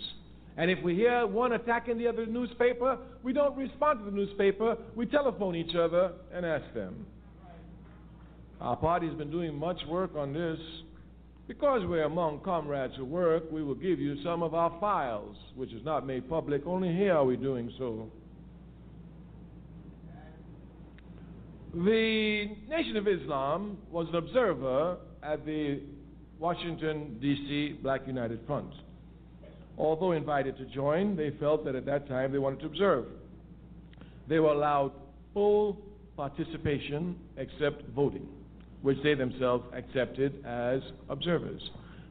And 0.58 0.70
if 0.70 0.84
we 0.84 0.94
hear 0.94 1.26
one 1.26 1.54
attacking 1.54 1.98
the 1.98 2.08
other 2.08 2.28
newspaper, 2.28 3.00
we 3.24 3.34
don't 3.34 3.58
respond 3.58 4.00
to 4.00 4.06
the 4.06 4.16
newspaper. 4.16 4.78
We 4.96 5.08
telephone 5.08 5.56
each 5.56 5.76
other 5.76 6.12
and 6.32 6.46
ask 6.46 6.72
them. 6.76 7.08
Our 8.62 8.76
party's 8.76 9.16
been 9.16 9.32
doing 9.32 9.56
much 9.56 9.80
work 9.90 10.16
on 10.16 10.34
this. 10.34 10.60
Because 11.48 11.82
we're 11.86 12.04
among 12.04 12.42
comrades 12.42 12.94
who 12.96 13.04
work, 13.04 13.52
we 13.52 13.64
will 13.64 13.76
give 13.76 14.00
you 14.00 14.24
some 14.24 14.44
of 14.44 14.54
our 14.54 14.78
files, 14.80 15.36
which 15.56 15.74
is 15.74 15.84
not 15.84 16.06
made 16.06 16.30
public. 16.30 16.66
Only 16.68 16.94
here 16.94 17.16
are 17.16 17.26
we 17.26 17.36
doing 17.36 17.72
so. 17.78 18.10
The 21.74 22.56
Nation 22.70 22.98
of 22.98 23.08
Islam 23.08 23.78
was 23.92 24.08
an 24.10 24.16
observer 24.16 24.98
at 25.24 25.46
the 25.46 25.82
Washington, 26.40 27.18
D.C. 27.22 27.80
Black 27.82 28.06
United 28.06 28.40
Front. 28.46 28.74
Although 29.78 30.12
invited 30.12 30.58
to 30.58 30.66
join, 30.66 31.16
they 31.16 31.32
felt 31.40 31.66
that 31.66 31.76
at 31.76 31.86
that 31.86 32.08
time 32.08 32.32
they 32.32 32.38
wanted 32.38 32.60
to 32.60 32.66
observe. 32.66 33.06
They 34.28 34.40
were 34.40 34.52
allowed 34.52 34.92
full 35.34 35.82
participation 36.16 37.18
except 37.38 37.88
voting, 37.96 38.28
which 38.82 38.98
they 39.04 39.16
themselves 39.16 39.66
accepted 39.74 40.46
as 40.46 40.82
observers. 41.10 41.62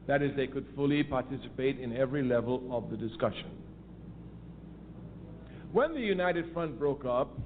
That 0.07 0.21
is, 0.21 0.35
they 0.35 0.47
could 0.47 0.65
fully 0.75 1.03
participate 1.03 1.79
in 1.79 1.95
every 1.95 2.23
level 2.23 2.67
of 2.71 2.89
the 2.89 2.97
discussion. 2.97 3.51
When 5.71 5.93
the 5.93 6.01
United 6.01 6.51
Front 6.53 6.77
broke 6.77 7.05
up, 7.05 7.37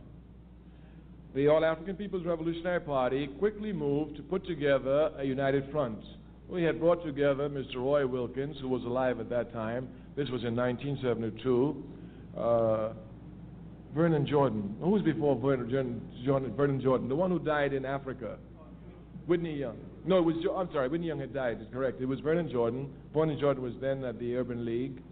the 1.38 1.48
All 1.48 1.64
African 1.64 1.96
People's 1.96 2.26
Revolutionary 2.26 2.82
Party 2.82 3.28
quickly 3.38 3.72
moved 3.72 4.16
to 4.16 4.24
put 4.24 4.44
together 4.48 5.12
a 5.20 5.24
united 5.24 5.70
front. 5.72 6.00
We 6.50 6.64
had 6.64 6.80
brought 6.80 7.06
together 7.06 7.48
Mr. 7.48 7.76
Roy 7.76 8.08
Wilkins, 8.08 8.58
who 8.60 8.68
was 8.68 8.84
alive 8.84 9.20
at 9.20 9.30
that 9.30 9.54
time. 9.54 9.88
This 10.16 10.30
was 10.30 10.44
in 10.44 10.56
1972. 10.56 11.84
Uh, 12.36 12.90
Vernon 13.94 14.26
Jordan. 14.26 14.78
Who 14.82 14.90
was 14.90 15.04
before 15.04 15.36
Vernon 15.36 15.70
Jordan, 16.26 16.56
Vernon 16.56 16.82
Jordan? 16.82 17.08
The 17.08 17.16
one 17.16 17.30
who 17.30 17.38
died 17.38 17.72
in 17.72 17.86
Africa. 17.86 18.38
Whitney 19.28 19.58
Young. 19.58 19.78
No, 20.08 20.18
it 20.18 20.22
was. 20.22 20.38
Jo- 20.44 20.56
I'm 20.56 20.70
sorry. 20.74 20.88
Whitney 20.88 21.06
Young 21.06 21.20
had 21.20 21.36
died. 21.36 21.60
It's 21.62 21.72
correct. 21.72 22.02
It 22.02 22.08
was 22.08 22.20
Vernon 22.22 22.50
Jordan. 22.50 22.92
Vernon 23.14 23.40
Jordan 23.40 23.62
was 23.62 23.74
then 23.80 24.04
at 24.04 24.18
the 24.18 24.36
Urban 24.38 24.66
League. 24.66 25.04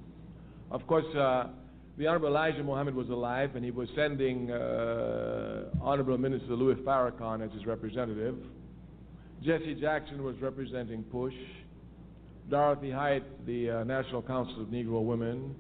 Of 0.72 0.88
course, 0.88 1.06
uh, 1.16 1.50
the 1.98 2.08
Honorable 2.08 2.28
Elijah 2.28 2.64
Muhammad 2.64 2.94
was 2.94 3.10
alive, 3.10 3.56
and 3.56 3.64
he 3.64 3.72
was 3.72 3.88
sending 3.96 4.52
uh, 4.52 5.66
Honorable 5.82 6.18
Minister 6.18 6.54
Louis 6.54 6.76
Farrakhan 6.76 7.46
as 7.46 7.54
his 7.54 7.66
representative. 7.66 8.36
Jesse 9.42 9.76
Jackson 9.76 10.24
was 10.24 10.36
representing 10.42 11.04
PUSH. 11.04 11.34
Dorothy 12.50 12.92
Height, 12.92 13.24
the 13.46 13.70
uh, 13.70 13.84
National 13.86 14.22
Council 14.22 14.62
of 14.62 14.68
Negro 14.68 15.04
Women. 15.04 15.56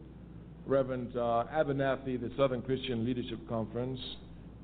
Reverend 0.67 1.15
uh, 1.15 1.45
Abernathy, 1.53 2.19
the 2.19 2.31
Southern 2.35 2.61
Christian 2.61 3.05
Leadership 3.05 3.47
Conference. 3.47 3.99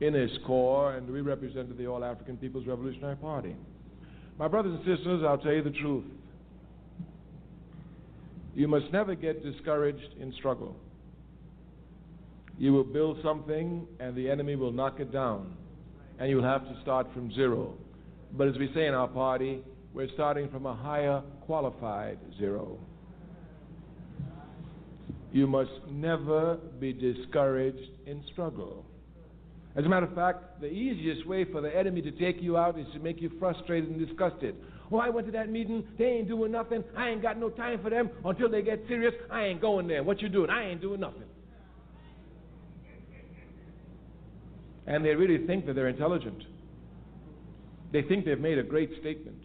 Innis 0.01 0.31
CORE, 0.45 0.95
and 0.95 1.09
we 1.09 1.21
represented 1.21 1.77
the 1.77 1.85
All 1.85 2.03
African 2.03 2.35
People's 2.35 2.65
Revolutionary 2.65 3.15
Party. 3.15 3.55
My 4.39 4.47
brothers 4.47 4.73
and 4.73 4.97
sisters, 4.97 5.23
I'll 5.25 5.37
tell 5.37 5.53
you 5.53 5.63
the 5.63 5.69
truth. 5.69 6.05
You 8.55 8.67
must 8.67 8.91
never 8.91 9.15
get 9.15 9.43
discouraged 9.43 10.17
in 10.19 10.33
struggle. 10.33 10.75
You 12.57 12.73
will 12.73 12.83
build 12.83 13.17
something, 13.23 13.87
and 13.99 14.15
the 14.15 14.29
enemy 14.29 14.55
will 14.55 14.71
knock 14.71 14.99
it 14.99 15.11
down, 15.11 15.55
and 16.19 16.29
you'll 16.29 16.43
have 16.43 16.63
to 16.63 16.81
start 16.81 17.07
from 17.13 17.33
zero. 17.33 17.73
But 18.33 18.47
as 18.47 18.57
we 18.57 18.71
say 18.73 18.87
in 18.87 18.93
our 18.93 19.07
party, 19.07 19.61
we're 19.93 20.09
starting 20.13 20.49
from 20.49 20.65
a 20.65 20.75
higher 20.75 21.21
qualified 21.41 22.19
zero. 22.37 22.79
You 25.33 25.47
must 25.47 25.71
never 25.89 26.57
be 26.79 26.93
discouraged 26.93 27.89
in 28.05 28.23
struggle. 28.31 28.85
As 29.75 29.85
a 29.85 29.89
matter 29.89 30.05
of 30.05 30.13
fact, 30.13 30.59
the 30.59 30.67
easiest 30.67 31.25
way 31.25 31.45
for 31.45 31.61
the 31.61 31.75
enemy 31.75 32.01
to 32.01 32.11
take 32.11 32.41
you 32.41 32.57
out 32.57 32.77
is 32.77 32.85
to 32.93 32.99
make 32.99 33.21
you 33.21 33.31
frustrated 33.39 33.89
and 33.89 34.05
disgusted. 34.05 34.55
Oh, 34.91 34.97
I 34.97 35.09
went 35.09 35.27
to 35.27 35.31
that 35.31 35.49
meeting. 35.49 35.87
They 35.97 36.05
ain't 36.05 36.27
doing 36.27 36.51
nothing. 36.51 36.83
I 36.97 37.09
ain't 37.09 37.21
got 37.21 37.39
no 37.39 37.49
time 37.49 37.81
for 37.81 37.89
them. 37.89 38.09
Until 38.25 38.49
they 38.49 38.61
get 38.61 38.83
serious, 38.89 39.13
I 39.29 39.45
ain't 39.45 39.61
going 39.61 39.87
there. 39.87 40.03
What 40.03 40.21
you 40.21 40.27
doing? 40.27 40.49
I 40.49 40.69
ain't 40.69 40.81
doing 40.81 40.99
nothing. 40.99 41.23
And 44.87 45.05
they 45.05 45.15
really 45.15 45.45
think 45.45 45.65
that 45.65 45.73
they're 45.73 45.87
intelligent. 45.87 46.43
They 47.91 48.01
think 48.01 48.25
they've 48.25 48.39
made 48.39 48.57
a 48.57 48.63
great 48.63 48.91
statement. 48.99 49.37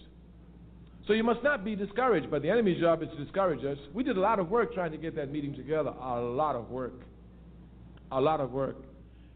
So 1.07 1.13
you 1.13 1.23
must 1.23 1.43
not 1.43 1.65
be 1.65 1.77
discouraged, 1.77 2.31
but 2.31 2.43
the 2.43 2.51
enemy's 2.51 2.81
job 2.81 3.03
is 3.03 3.09
to 3.11 3.25
discourage 3.25 3.65
us. 3.65 3.79
We 3.95 4.03
did 4.03 4.17
a 4.17 4.21
lot 4.21 4.39
of 4.39 4.51
work 4.51 4.75
trying 4.75 4.91
to 4.93 4.99
get 4.99 5.15
that 5.17 5.31
meeting 5.31 5.55
together. 5.55 5.91
A 6.01 6.21
lot 6.21 6.57
of 6.57 6.71
work. 6.71 7.01
A 8.11 8.21
lot 8.21 8.41
of 8.41 8.51
work. 8.51 8.77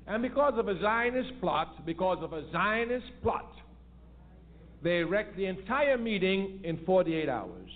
And 0.06 0.22
because 0.22 0.54
of 0.56 0.68
a 0.68 0.80
Zionist 0.80 1.40
plot, 1.40 1.86
because 1.86 2.18
of 2.22 2.32
a 2.32 2.50
Zionist 2.50 3.06
plot, 3.22 3.52
they 4.82 5.04
wrecked 5.04 5.36
the 5.36 5.46
entire 5.46 5.98
meeting 5.98 6.60
in 6.64 6.78
48 6.84 7.28
hours. 7.28 7.70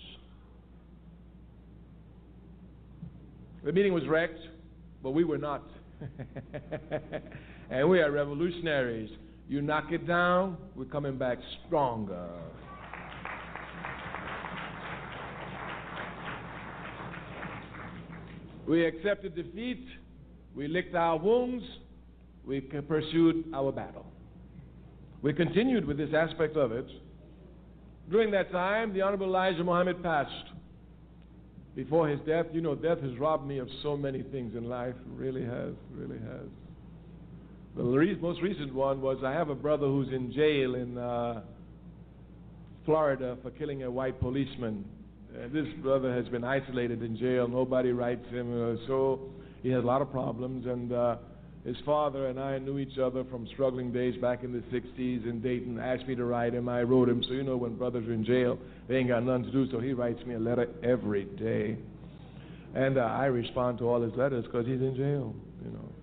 The 3.63 3.71
meeting 3.71 3.93
was 3.93 4.05
wrecked, 4.07 4.39
but 5.01 5.11
we 5.11 5.23
were 5.23 5.37
not. 5.37 5.63
and 7.69 7.89
we 7.89 7.99
are 7.99 8.11
revolutionaries. 8.11 9.09
You 9.47 9.61
knock 9.61 9.91
it 9.91 10.07
down, 10.07 10.57
we're 10.75 10.85
coming 10.85 11.17
back 11.17 11.37
stronger. 11.65 12.29
We 18.67 18.85
accepted 18.85 19.35
defeat. 19.35 19.85
We 20.55 20.67
licked 20.67 20.95
our 20.95 21.17
wounds. 21.17 21.63
We 22.45 22.61
pursued 22.61 23.45
our 23.53 23.71
battle. 23.71 24.05
We 25.21 25.33
continued 25.33 25.85
with 25.85 25.97
this 25.97 26.09
aspect 26.15 26.55
of 26.57 26.71
it. 26.71 26.87
During 28.09 28.31
that 28.31 28.51
time, 28.51 28.93
the 28.93 29.01
Honorable 29.01 29.27
Elijah 29.27 29.63
Muhammad 29.63 30.01
passed. 30.01 30.31
Before 31.75 32.07
his 32.07 32.19
death, 32.25 32.45
you 32.53 32.61
know, 32.61 32.73
death 32.73 33.01
has 33.01 33.17
robbed 33.17 33.45
me 33.45 33.57
of 33.57 33.67
so 33.83 33.97
many 33.97 34.23
things 34.23 34.55
in 34.55 34.69
life. 34.69 34.95
It 34.95 35.19
really 35.19 35.43
has, 35.43 35.73
really 35.91 36.19
has. 36.19 36.47
The 37.75 37.83
re- 37.83 38.17
most 38.21 38.41
recent 38.41 38.73
one 38.73 39.01
was 39.01 39.17
I 39.25 39.33
have 39.33 39.49
a 39.49 39.55
brother 39.55 39.85
who's 39.85 40.07
in 40.13 40.31
jail 40.31 40.75
in 40.75 40.97
uh, 40.97 41.41
Florida 42.85 43.37
for 43.43 43.51
killing 43.51 43.83
a 43.83 43.91
white 43.91 44.17
policeman. 44.21 44.85
Uh, 45.29 45.49
this 45.51 45.67
brother 45.81 46.13
has 46.13 46.25
been 46.29 46.45
isolated 46.45 47.03
in 47.03 47.17
jail. 47.17 47.49
Nobody 47.49 47.91
writes 47.91 48.25
him, 48.29 48.49
uh, 48.49 48.87
so 48.87 49.19
he 49.61 49.69
has 49.71 49.83
a 49.83 49.87
lot 49.87 50.01
of 50.01 50.09
problems. 50.09 50.65
And 50.65 50.93
uh, 50.93 51.17
his 51.65 51.75
father 51.85 52.27
and 52.27 52.39
I 52.39 52.59
knew 52.59 52.79
each 52.79 52.97
other 52.97 53.25
from 53.25 53.45
struggling 53.47 53.91
days 53.91 54.15
back 54.21 54.45
in 54.45 54.53
the 54.53 54.63
60s 54.73 55.29
in 55.29 55.41
Dayton. 55.41 55.77
Asked 55.77 56.07
me 56.07 56.15
to 56.15 56.23
write 56.23 56.53
him. 56.53 56.69
I 56.69 56.83
wrote 56.83 57.09
him. 57.09 57.23
So 57.27 57.33
you 57.33 57.43
know, 57.43 57.57
when 57.57 57.75
brothers 57.75 58.07
are 58.07 58.13
in 58.13 58.23
jail, 58.23 58.57
they 58.87 58.95
ain't 58.95 59.09
got 59.09 59.21
nothing 59.23 59.45
to 59.45 59.51
do. 59.51 59.69
So 59.69 59.81
he 59.81 59.91
writes 59.91 60.25
me 60.25 60.35
a 60.35 60.39
letter 60.39 60.69
every 60.81 61.25
day, 61.25 61.77
and 62.73 62.97
uh, 62.97 63.01
I 63.01 63.25
respond 63.25 63.79
to 63.79 63.89
all 63.89 64.01
his 64.01 64.13
letters 64.15 64.45
because 64.45 64.65
he's 64.65 64.79
in 64.79 64.95
jail. 64.95 65.35
You 65.65 65.71
know. 65.71 65.94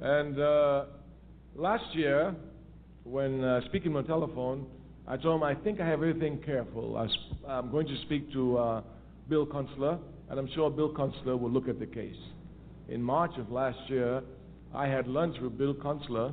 And 0.00 0.38
uh, 0.40 0.84
last 1.54 1.94
year, 1.94 2.34
when 3.04 3.44
uh, 3.44 3.60
speaking 3.66 3.94
on 3.94 4.02
the 4.02 4.08
telephone, 4.08 4.66
I 5.06 5.16
told 5.16 5.36
him 5.36 5.42
I 5.42 5.54
think 5.54 5.80
I 5.80 5.86
have 5.86 6.02
everything 6.02 6.40
careful. 6.44 6.96
I 6.96 7.06
I'm 7.50 7.70
going 7.70 7.86
to 7.86 7.96
speak 8.02 8.32
to 8.32 8.56
uh, 8.56 8.82
Bill 9.28 9.46
Kunstler, 9.46 9.98
and 10.30 10.38
I'm 10.38 10.48
sure 10.54 10.70
Bill 10.70 10.92
Kunstler 10.92 11.38
will 11.38 11.50
look 11.50 11.68
at 11.68 11.78
the 11.78 11.86
case. 11.86 12.16
In 12.88 13.02
March 13.02 13.32
of 13.38 13.50
last 13.50 13.78
year, 13.88 14.22
I 14.74 14.86
had 14.86 15.06
lunch 15.06 15.36
with 15.40 15.56
Bill 15.56 15.74
Kunstler 15.74 16.32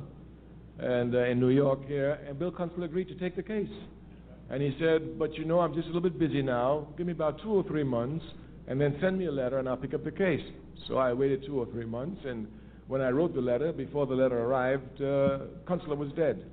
and 0.78 1.14
uh, 1.14 1.24
in 1.24 1.38
New 1.38 1.50
York 1.50 1.86
here, 1.86 2.18
and 2.26 2.38
Bill 2.38 2.50
Kunstler 2.50 2.84
agreed 2.84 3.08
to 3.08 3.14
take 3.14 3.36
the 3.36 3.42
case. 3.42 3.70
And 4.50 4.62
he 4.62 4.76
said, 4.80 5.18
"But 5.18 5.34
you 5.34 5.44
know, 5.44 5.60
I'm 5.60 5.74
just 5.74 5.84
a 5.84 5.92
little 5.92 6.02
bit 6.02 6.18
busy 6.18 6.42
now. 6.42 6.88
Give 6.96 7.06
me 7.06 7.12
about 7.12 7.40
two 7.42 7.52
or 7.52 7.62
three 7.64 7.84
months, 7.84 8.24
and 8.66 8.80
then 8.80 8.96
send 9.00 9.18
me 9.18 9.26
a 9.26 9.32
letter, 9.32 9.58
and 9.58 9.68
I'll 9.68 9.76
pick 9.76 9.94
up 9.94 10.04
the 10.04 10.10
case." 10.10 10.42
So 10.88 10.96
I 10.96 11.12
waited 11.12 11.44
two 11.46 11.58
or 11.60 11.66
three 11.66 11.84
months, 11.84 12.20
and 12.26 12.48
when 12.92 13.00
I 13.00 13.08
wrote 13.08 13.34
the 13.34 13.40
letter, 13.40 13.72
before 13.72 14.06
the 14.06 14.12
letter 14.12 14.38
arrived, 14.38 15.00
uh, 15.00 15.38
Kunstler 15.66 15.96
was 15.96 16.12
dead. 16.14 16.44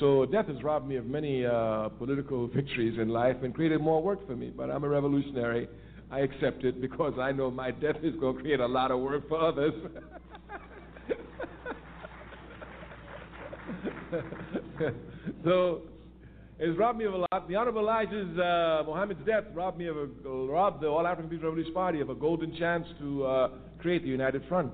So 0.00 0.26
death 0.26 0.48
has 0.48 0.60
robbed 0.64 0.88
me 0.88 0.96
of 0.96 1.06
many 1.06 1.46
uh, 1.46 1.90
political 1.90 2.48
victories 2.56 2.98
in 2.98 3.08
life 3.08 3.36
and 3.44 3.54
created 3.54 3.80
more 3.80 4.02
work 4.02 4.26
for 4.26 4.34
me. 4.34 4.50
But 4.50 4.68
I'm 4.68 4.82
a 4.82 4.88
revolutionary. 4.88 5.68
I 6.10 6.18
accept 6.22 6.64
it 6.64 6.80
because 6.80 7.12
I 7.20 7.30
know 7.30 7.52
my 7.52 7.70
death 7.70 7.98
is 8.02 8.16
going 8.16 8.34
to 8.34 8.42
create 8.42 8.58
a 8.58 8.66
lot 8.66 8.90
of 8.90 8.98
work 8.98 9.28
for 9.28 9.40
others. 9.40 9.74
so 15.44 15.82
it's 16.58 16.76
robbed 16.76 16.98
me 16.98 17.04
of 17.04 17.14
a 17.14 17.18
lot. 17.18 17.46
The 17.48 17.54
Honorable 17.54 17.82
Elijah's 17.82 18.36
uh, 18.40 18.82
Muhammad's 18.88 19.24
death 19.24 19.44
robbed 19.54 19.78
me 19.78 19.86
of 19.86 19.98
a, 19.98 20.08
robbed 20.28 20.82
the 20.82 20.88
All 20.88 21.06
African 21.06 21.30
People's 21.30 21.44
Revolutionary 21.44 21.74
Party 21.74 22.00
of 22.00 22.10
a 22.10 22.16
golden 22.16 22.56
chance 22.56 22.88
to 22.98 23.24
uh, 23.24 23.50
create 23.78 24.02
the 24.02 24.08
United 24.08 24.42
Front. 24.48 24.72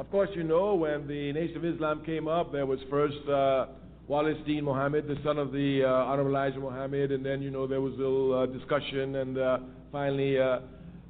Of 0.00 0.10
course, 0.10 0.30
you 0.32 0.44
know 0.44 0.76
when 0.76 1.06
the 1.06 1.30
Nation 1.34 1.58
of 1.58 1.64
Islam 1.66 2.02
came 2.06 2.26
up, 2.26 2.52
there 2.52 2.64
was 2.64 2.78
first 2.88 3.18
uh, 3.28 3.66
Wallace 4.08 4.38
Dean 4.46 4.64
Muhammad, 4.64 5.06
the 5.06 5.18
son 5.22 5.36
of 5.36 5.52
the 5.52 5.82
uh, 5.84 5.90
Honorable 5.90 6.30
Elijah 6.30 6.58
Muhammad, 6.58 7.12
and 7.12 7.22
then 7.22 7.42
you 7.42 7.50
know 7.50 7.66
there 7.66 7.82
was 7.82 7.92
a 7.92 7.96
little 7.98 8.32
uh, 8.32 8.46
discussion, 8.46 9.16
and 9.16 9.36
uh, 9.36 9.58
finally 9.92 10.38
uh, 10.38 10.60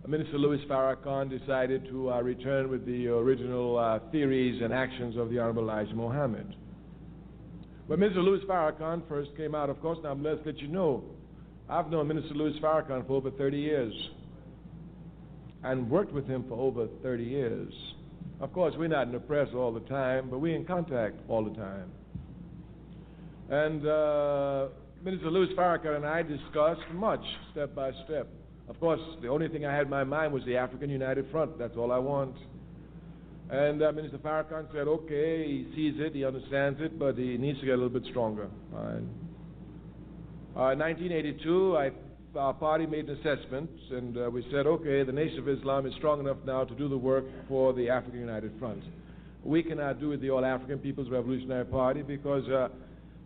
Minister 0.09 0.39
Louis 0.39 0.59
Farrakhan 0.69 1.31
decided 1.31 1.85
to 1.89 2.11
uh, 2.11 2.21
return 2.21 2.69
with 2.69 2.85
the 2.85 3.07
original 3.07 4.01
theories 4.11 4.61
and 4.61 4.75
actions 4.75 5.17
of 5.17 5.31
the 5.31 5.39
Honorable 5.39 5.63
Elijah 5.63 5.95
Muhammad. 5.95 6.57
When 7.87 8.01
Minister 8.01 8.23
Louis 8.23 8.45
Farrakhan 8.45 9.09
first 9.09 9.31
came 9.37 9.55
out, 9.55 9.71
of 9.71 9.81
course, 9.81 9.99
now 10.03 10.11
I'm 10.11 10.25
let's 10.25 10.41
let 10.45 10.59
you 10.59 10.67
know, 10.67 11.05
I've 11.69 11.93
known 11.93 12.09
Minister 12.09 12.35
Louis 12.35 12.59
Farrakhan 12.61 13.07
for 13.07 13.13
over 13.13 13.31
30 13.31 13.57
years 13.57 13.95
and 15.63 15.89
worked 15.89 16.13
with 16.13 16.27
him 16.27 16.45
for 16.49 16.59
over 16.59 16.89
30 17.05 17.23
years. 17.23 17.73
Of 18.41 18.53
course, 18.55 18.75
we're 18.79 18.89
not 18.89 19.07
in 19.07 19.13
the 19.13 19.21
press 19.21 19.49
all 19.55 19.73
the 19.73 19.81
time, 19.81 20.31
but 20.31 20.39
we're 20.41 20.57
in 20.57 20.65
contact 20.65 21.21
all 21.29 21.45
the 21.45 21.55
time. 21.55 21.91
And 23.51 23.87
uh, 23.87 24.69
Minister 25.05 25.31
Louis 25.31 25.55
Farrakhan 25.55 25.97
and 25.97 26.07
I 26.07 26.23
discussed 26.23 26.89
much, 26.95 27.21
step 27.53 27.75
by 27.75 27.91
step. 28.05 28.29
Of 28.69 28.79
course, 28.81 29.01
the 29.21 29.29
only 29.29 29.49
thing 29.49 29.67
I 29.67 29.75
had 29.75 29.85
in 29.85 29.91
my 29.91 30.05
mind 30.05 30.33
was 30.33 30.45
the 30.47 30.57
African 30.57 30.89
United 30.89 31.31
Front. 31.31 31.59
That's 31.59 31.77
all 31.77 31.93
I 31.93 31.99
want. 31.99 32.37
And 33.51 33.83
uh, 33.83 33.91
Minister 33.93 34.19
Farrakhan 34.19 34.73
said, 34.73 34.87
okay, 34.87 35.45
he 35.45 35.67
sees 35.75 35.95
it, 35.99 36.15
he 36.15 36.25
understands 36.25 36.81
it, 36.81 36.99
but 36.99 37.19
he 37.19 37.37
needs 37.37 37.59
to 37.59 37.67
get 37.67 37.73
a 37.73 37.81
little 37.83 37.89
bit 37.89 38.05
stronger. 38.09 38.49
Fine. 38.73 39.09
Uh, 40.57 40.71
in 40.71 40.79
1982, 40.79 41.77
I, 41.77 41.91
our 42.37 42.55
party 42.55 42.87
made 42.87 43.09
an 43.09 43.17
assessment, 43.19 43.71
and 43.91 44.17
uh, 44.17 44.31
we 44.31 44.45
said, 44.53 44.67
okay, 44.67 45.03
the 45.03 45.13
Nation 45.13 45.41
of 45.41 45.49
Islam 45.49 45.87
is 45.87 45.95
strong 45.97 46.21
enough 46.21 46.37
now 46.47 46.65
to 46.65 46.75
do 46.75 46.89
the 46.89 46.97
work 46.97 47.25
for 47.49 47.73
the 47.73 47.89
African 47.89 48.21
United 48.21 48.53
Front. 48.59 48.83
We 49.43 49.63
cannot 49.63 50.01
do 50.01 50.13
it 50.13 50.21
the 50.21 50.31
All 50.31 50.45
African 50.45 50.79
People's 50.79 51.11
Revolutionary 51.11 51.65
Party 51.65 52.03
because 52.03 52.47
uh, 52.49 52.69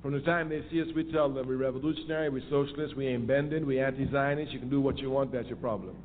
from 0.01 0.13
the 0.13 0.21
time 0.21 0.49
they 0.49 0.63
see 0.71 0.81
us, 0.81 0.89
we 0.95 1.11
tell 1.13 1.29
them 1.29 1.47
we're 1.47 1.57
revolutionary, 1.57 2.31
we're 2.31 2.49
socialists, 2.51 2.97
we 2.97 3.07
ain't 3.07 3.27
bending, 3.27 3.67
we 3.67 3.81
anti-Zionist. 3.81 4.53
You 4.53 4.61
can 4.61 4.71
do 4.71 4.81
what 4.81 4.99
you 4.99 5.11
want, 5.11 5.33
that's 5.33 5.49
your 5.49 5.57
problem. 5.57 5.97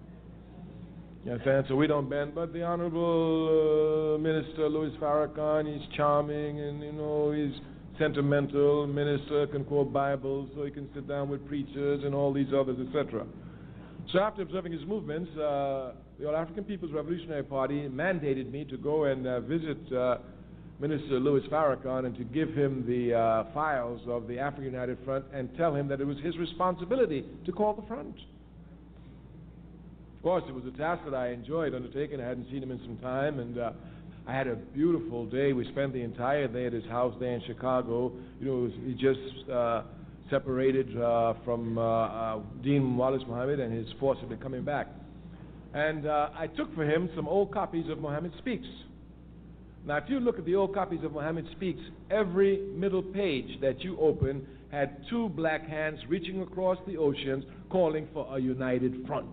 You 1.24 1.34
understand? 1.34 1.66
So 1.68 1.76
we 1.76 1.86
don't 1.86 2.10
bend. 2.10 2.34
But 2.34 2.53
the 2.53 2.64
Honorable 2.64 4.16
uh, 4.16 4.18
Minister 4.18 4.69
Louis 4.69 4.95
Farrakhan, 5.00 5.72
he's 5.72 5.88
charming 5.95 6.60
and 6.60 6.82
you 6.82 6.94
know 6.94 7.32
he's 7.32 7.60
sentimental. 8.00 8.88
Minister 8.88 9.45
can 9.48 9.66
quote 9.66 9.94
Bibles, 9.94 10.50
so 10.56 10.64
he 10.64 10.72
can 10.72 10.90
sit 10.95 11.08
down 11.08 11.30
with 11.30 11.45
preachers 11.48 12.03
and 12.03 12.16
all 12.16 12.34
these 12.34 12.48
others, 12.56 12.78
etc. 12.88 13.26
So 14.11 14.19
after 14.19 14.42
observing 14.42 14.72
his 14.72 14.86
movements, 14.86 15.30
uh, 15.38 15.92
the 16.19 16.28
All 16.28 16.36
African 16.36 16.64
People's 16.64 16.92
Revolutionary 16.92 17.44
Party 17.44 17.88
mandated 17.90 18.52
me 18.52 18.66
to 18.66 18.78
go 18.78 19.03
and 19.03 19.28
uh, 19.28 19.42
visit 19.42 19.78
uh, 19.94 20.18
Minister 20.80 21.19
Louis 21.19 21.48
Farrakhan 21.50 22.06
and 22.06 22.18
to 22.18 22.24
give 22.24 22.50
him 22.53 22.86
the 22.88 23.14
uh, 23.14 23.53
files 23.53 24.02
of 24.08 24.28
the 24.28 24.40
African 24.40 24.72
United 24.72 24.98
Front 25.06 25.26
and 25.34 25.56
tell 25.58 25.76
him 25.76 25.88
that 25.90 26.02
it 26.02 26.06
was 26.06 26.18
his 26.24 26.38
responsibility 26.38 27.26
to 27.45 27.52
call 27.52 27.74
the 27.74 27.86
front. 27.86 28.16
Of 30.18 30.24
course, 30.24 30.44
it 30.48 30.56
was 30.56 30.64
a 30.66 30.78
task 30.78 31.03
that 31.06 31.14
I 31.14 31.30
enjoyed 31.30 31.76
undertaking. 31.76 32.19
I 32.19 32.28
hadn't 32.28 32.50
seen 32.50 32.64
him 32.64 32.72
in 32.72 32.80
some 32.80 32.98
time, 32.98 33.40
and 33.40 33.58
uh, 33.58 33.72
I 34.30 34.33
had 34.33 34.45
a 34.45 34.56
beautiful 34.56 35.25
day. 35.25 35.53
We 35.53 35.67
spent 35.69 35.91
the 35.91 36.03
entire 36.03 36.48
day 36.48 36.67
at 36.67 36.74
his 36.74 36.85
house 36.85 37.16
there 37.19 37.33
in 37.33 37.41
Chicago. 37.48 38.11
You 38.40 38.45
know, 38.45 38.56
was, 38.58 38.72
he 38.85 38.93
just 38.93 39.49
uh, 39.49 39.82
separated 40.30 40.95
uh, 41.01 41.33
from 41.43 41.80
uh, 41.80 41.82
uh, 41.82 42.40
Dean 42.61 42.95
Wallace 42.95 43.24
Muhammad, 43.27 43.59
and 43.59 43.74
his 43.74 43.88
forcibly 43.99 44.38
coming 44.38 44.64
back. 44.64 44.88
And 45.74 46.06
uh, 46.06 46.30
I 46.38 46.45
took 46.45 46.75
for 46.75 46.83
him 46.83 47.09
some 47.16 47.27
old 47.27 47.51
copies 47.51 47.90
of 47.90 47.98
Muhammad 47.98 48.32
Speaks. 48.38 48.67
Now, 49.83 49.98
if 49.98 50.03
you 50.09 50.19
look 50.19 50.38
at 50.38 50.45
the 50.45 50.53
old 50.53 50.75
copies 50.75 51.03
of 51.03 51.11
Muhammad 51.14 51.48
Speaks, 51.56 51.82
every 52.11 52.59
middle 52.75 53.01
page 53.01 53.59
that 53.61 53.82
you 53.82 53.98
open 53.99 54.45
had 54.72 54.98
two 55.09 55.30
black 55.30 55.67
hands 55.67 55.98
reaching 56.08 56.43
across 56.43 56.77
the 56.85 56.98
oceans 56.98 57.45
calling 57.72 58.08
for 58.14 58.38
a 58.38 58.40
united 58.40 59.08
front. 59.08 59.25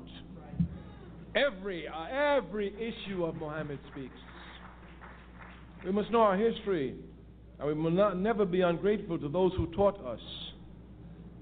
Every, 1.35 1.87
uh, 1.87 2.39
every 2.39 2.73
issue 2.77 3.27
of 3.27 3.35
Muhammad 3.35 3.79
Speaks. 3.93 4.17
We 5.87 5.93
must 5.93 6.11
know 6.11 6.23
our 6.23 6.37
history, 6.37 6.97
and 7.61 7.69
we 7.69 7.75
will 7.75 7.93
not, 7.93 8.19
never 8.19 8.45
be 8.45 8.61
ungrateful 8.61 9.21
to 9.21 9.29
those 9.29 9.53
who 9.57 9.69
taught 9.69 10.05
us. 10.05 10.19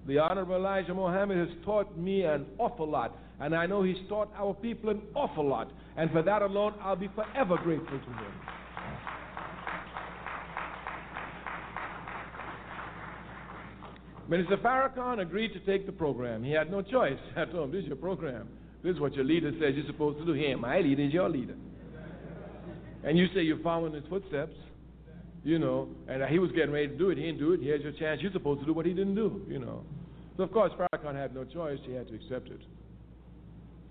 The 0.07 0.19
Honorable 0.19 0.57
Elijah 0.57 0.93
Muhammad 0.93 1.39
has 1.39 1.57
taught 1.65 1.97
me 1.97 2.25
an 2.25 2.45
awful 2.59 2.87
lot, 2.87 3.17
and 3.41 3.57
I 3.57 3.65
know 3.65 3.83
he's 3.83 3.97
taught 4.07 4.31
our 4.37 4.53
people 4.53 4.91
an 4.91 5.01
awful 5.15 5.49
lot, 5.49 5.73
and 5.97 6.11
for 6.11 6.23
that 6.23 6.43
alone, 6.43 6.75
I'll 6.83 6.95
be 6.95 7.09
forever 7.15 7.57
grateful 7.57 7.99
to 7.99 8.05
him. 8.05 8.33
Minister 14.29 14.59
Farrakhan 14.59 15.23
agreed 15.23 15.55
to 15.55 15.61
take 15.61 15.87
the 15.87 15.93
program. 15.93 16.45
He 16.45 16.53
had 16.53 16.71
no 16.71 16.83
choice. 16.83 17.19
I 17.35 17.47
told 17.47 17.65
him, 17.65 17.73
this 17.73 17.83
is 17.83 17.87
your 17.87 17.97
program. 17.97 18.49
This 18.83 18.95
is 18.95 19.01
what 19.01 19.15
your 19.15 19.25
leader 19.25 19.53
says 19.53 19.73
you're 19.75 19.87
supposed 19.87 20.19
to 20.19 20.27
do. 20.27 20.35
He 20.35 20.45
ain't 20.45 20.61
my 20.61 20.81
leader, 20.81 21.03
he's 21.03 21.15
your 21.15 21.31
leader. 21.31 21.55
And 23.05 23.18
you 23.18 23.26
say 23.34 23.42
you're 23.42 23.58
following 23.58 23.92
his 23.92 24.05
footsteps, 24.08 24.55
you 25.44 25.58
know, 25.58 25.89
and 26.08 26.23
he 26.24 26.39
was 26.39 26.50
getting 26.52 26.70
ready 26.73 26.89
to 26.89 26.97
do 26.97 27.10
it. 27.10 27.18
He 27.18 27.24
didn't 27.24 27.39
do 27.39 27.52
it. 27.52 27.60
Here's 27.62 27.83
your 27.83 27.92
chance. 27.92 28.23
You're 28.23 28.33
supposed 28.33 28.60
to 28.60 28.66
do 28.66 28.73
what 28.73 28.86
he 28.86 28.94
didn't 28.94 29.15
do, 29.15 29.42
you 29.47 29.58
know. 29.58 29.84
So, 30.36 30.42
of 30.42 30.52
course, 30.52 30.73
Farrakhan 30.73 31.15
had 31.15 31.34
no 31.34 31.44
choice. 31.44 31.78
He 31.84 31.92
had 31.92 32.08
to 32.08 32.15
accept 32.15 32.49
it. 32.49 32.60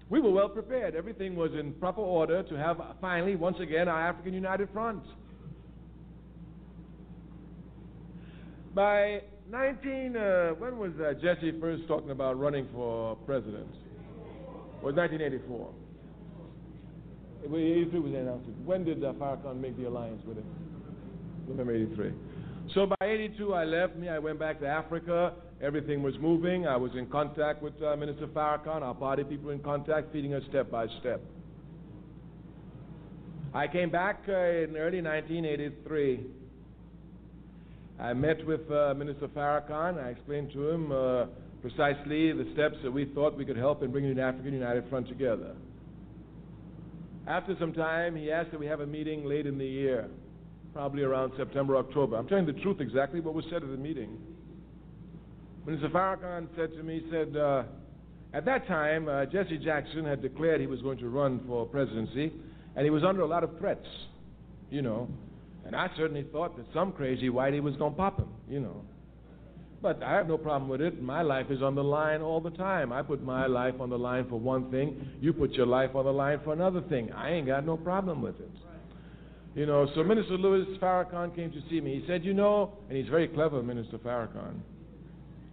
We 0.10 0.20
were 0.20 0.32
well 0.32 0.50
prepared. 0.50 0.96
Everything 0.96 1.36
was 1.36 1.52
in 1.58 1.74
proper 1.74 2.02
order 2.02 2.44
to 2.44 2.56
have, 2.56 2.78
finally, 3.00 3.36
once 3.36 3.58
again, 3.62 3.88
our 3.88 4.10
African 4.10 4.34
United 4.34 4.70
Front. 4.74 5.04
By 8.74 9.22
19, 9.50 10.18
uh, 10.18 10.50
when 10.56 10.80
was 10.80 10.92
uh, 11.00 11.14
Jesse 11.22 11.54
first 11.60 11.88
talking 11.88 12.10
about 12.10 12.40
running 12.40 12.68
for 12.74 13.16
president? 13.18 13.70
It 13.70 14.84
was 14.84 14.96
1984. 14.96 15.70
Well, 17.46 17.60
83 17.60 18.00
was 18.00 18.12
the 18.12 18.20
announcement. 18.20 18.66
When 18.66 18.84
did 18.86 19.04
uh, 19.04 19.14
Farrakhan 19.14 19.60
make 19.60 19.78
the 19.78 19.86
alliance 19.86 20.22
with 20.26 20.38
him? 20.38 20.46
November 21.48 21.76
83. 21.76 22.14
So 22.74 22.86
by 22.86 23.06
82, 23.06 23.54
I 23.54 23.66
left 23.66 23.96
me. 23.98 24.08
I 24.08 24.20
went 24.20 24.40
back 24.40 24.60
to 24.62 24.68
Africa. 24.68 25.34
Everything 25.62 26.02
was 26.02 26.14
moving. 26.20 26.66
I 26.66 26.78
was 26.78 26.92
in 26.98 27.08
contact 27.08 27.62
with 27.62 27.74
uh, 27.82 27.96
Minister 27.98 28.28
Farrakhan. 28.28 28.82
Our 28.82 28.96
party 28.96 29.24
people 29.24 29.48
were 29.48 29.54
in 29.54 29.60
contact, 29.60 30.14
feeding 30.14 30.34
us 30.34 30.44
step 30.50 30.72
by 30.72 30.88
step. 31.02 31.22
I 33.54 33.68
came 33.68 33.90
back 33.90 34.24
uh, 34.28 34.32
in 34.32 34.78
early 34.78 35.02
1983. 35.02 36.22
I 38.00 38.14
met 38.14 38.46
with 38.48 38.72
uh, 38.72 38.94
Minister 38.96 39.28
Farrakhan. 39.28 40.04
I 40.04 40.10
explained 40.10 40.52
to 40.54 40.70
him 40.70 40.92
uh, 40.92 41.26
precisely 41.62 42.32
the 42.32 42.50
steps 42.54 42.78
that 42.84 42.92
we 42.92 43.06
thought 43.14 43.38
we 43.38 43.46
could 43.46 43.58
help 43.58 43.84
in 43.84 43.92
bringing 43.92 44.16
the 44.16 44.22
African 44.22 44.54
United 44.54 44.90
Front 44.90 45.08
together. 45.10 45.56
After 47.28 47.56
some 47.60 47.72
time, 47.72 48.16
he 48.16 48.32
asked 48.32 48.52
that 48.52 48.60
we 48.60 48.66
have 48.66 48.82
a 48.82 48.86
meeting 48.86 49.24
late 49.24 49.46
in 49.46 49.58
the 49.58 49.66
year, 49.66 50.10
probably 50.74 51.04
around 51.04 51.32
September, 51.38 51.78
October. 51.78 52.18
I'm 52.18 52.28
telling 52.28 52.46
the 52.46 52.54
truth 52.54 52.82
exactly 52.82 53.22
what 53.22 53.34
was 53.34 53.46
said 53.46 53.64
at 53.64 53.70
the 53.70 53.78
meeting. 53.78 54.18
Minister 55.66 55.88
Farrakhan 55.90 56.48
said 56.58 56.74
to 56.74 56.84
me, 56.84 57.00
he 57.00 57.10
said, 57.10 57.38
uh, 57.38 57.64
at 58.34 58.44
that 58.46 58.68
time, 58.68 59.08
uh, 59.08 59.26
Jesse 59.26 59.58
Jackson 59.58 60.04
had 60.04 60.22
declared 60.22 60.60
he 60.60 60.68
was 60.68 60.82
going 60.82 60.98
to 60.98 61.08
run 61.08 61.40
for 61.48 61.66
presidency, 61.66 62.34
and 62.76 62.84
he 62.84 62.90
was 62.90 63.04
under 63.04 63.22
a 63.22 63.28
lot 63.28 63.44
of 63.44 63.58
threats, 63.58 63.88
you 64.70 64.82
know. 64.82 65.08
And 65.66 65.76
I 65.78 65.90
certainly 65.96 66.26
thought 66.32 66.58
that 66.58 66.66
some 66.74 66.92
crazy 66.92 67.30
whitey 67.30 67.62
was 67.62 67.78
going 67.78 67.94
to 67.94 67.98
pop 67.98 68.20
him, 68.20 68.28
you 68.50 68.60
know. 68.60 68.84
But 69.84 70.02
I 70.02 70.14
have 70.14 70.30
no 70.30 70.38
problem 70.38 70.70
with 70.70 70.80
it. 70.80 71.04
My 71.04 71.22
life 71.22 71.48
is 71.50 71.62
on 71.62 71.76
the 71.76 71.84
line 71.84 72.22
all 72.22 72.40
the 72.40 72.52
time. 72.52 72.94
I 72.94 73.02
put 73.02 73.22
my 73.22 73.48
life 73.48 73.76
on 73.82 73.90
the 73.90 73.98
line 73.98 74.26
for 74.30 74.40
one 74.40 74.72
thing. 74.72 75.10
You 75.20 75.34
put 75.34 75.52
your 75.52 75.66
life 75.66 75.94
on 75.94 76.06
the 76.06 76.14
line 76.14 76.40
for 76.46 76.54
another 76.54 76.82
thing. 76.84 77.12
I 77.12 77.32
ain't 77.32 77.48
got 77.48 77.66
no 77.66 77.76
problem 77.76 78.22
with 78.22 78.40
it. 78.40 78.50
You 79.56 79.66
know, 79.66 79.86
so 79.94 80.02
Minister 80.06 80.38
Louis 80.38 80.66
Farrakhan 80.80 81.36
came 81.36 81.52
to 81.52 81.62
see 81.70 81.82
me. 81.82 82.00
He 82.00 82.08
said, 82.08 82.24
you 82.24 82.34
know, 82.34 82.72
and 82.88 82.98
he's 82.98 83.10
very 83.10 83.28
clever, 83.28 83.62
Minister 83.62 83.98
Farrakhan. 83.98 84.54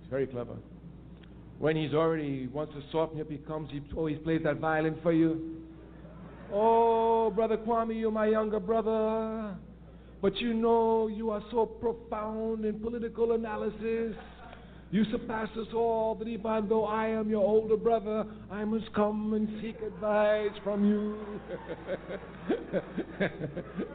He's 0.01 0.11
very 0.11 0.29
clever. 0.29 0.55
When 1.59 1.75
he's 1.75 1.93
already 1.93 2.47
wants 2.47 2.73
to 2.75 2.83
soften 2.93 3.21
up, 3.21 3.29
he 3.29 3.39
comes, 3.39 3.69
he 3.73 3.83
always 3.97 4.19
plays 4.23 4.43
that 4.45 4.59
violin 4.59 4.97
for 5.03 5.13
you. 5.13 5.57
Oh, 6.53 7.33
Brother 7.35 7.57
Kwame, 7.57 7.99
you're 7.99 8.13
my 8.13 8.27
younger 8.27 8.61
brother. 8.61 9.57
But 10.23 10.37
you 10.37 10.53
know, 10.53 11.09
you 11.09 11.31
are 11.31 11.43
so 11.51 11.65
profound 11.65 12.65
in 12.65 12.79
political 12.79 13.33
analysis. 13.33 14.15
You 14.93 15.05
surpass 15.13 15.49
us 15.57 15.69
all, 15.73 16.17
that 16.17 16.27
even 16.27 16.67
though 16.69 16.85
I 16.85 17.07
am 17.09 17.31
your 17.31 17.45
older 17.45 17.77
brother, 17.77 18.25
I 18.51 18.65
must 18.65 18.93
come 18.93 19.35
and 19.35 19.49
seek 19.63 19.77
advice 19.81 20.51
from 20.65 20.85
you. 20.85 21.17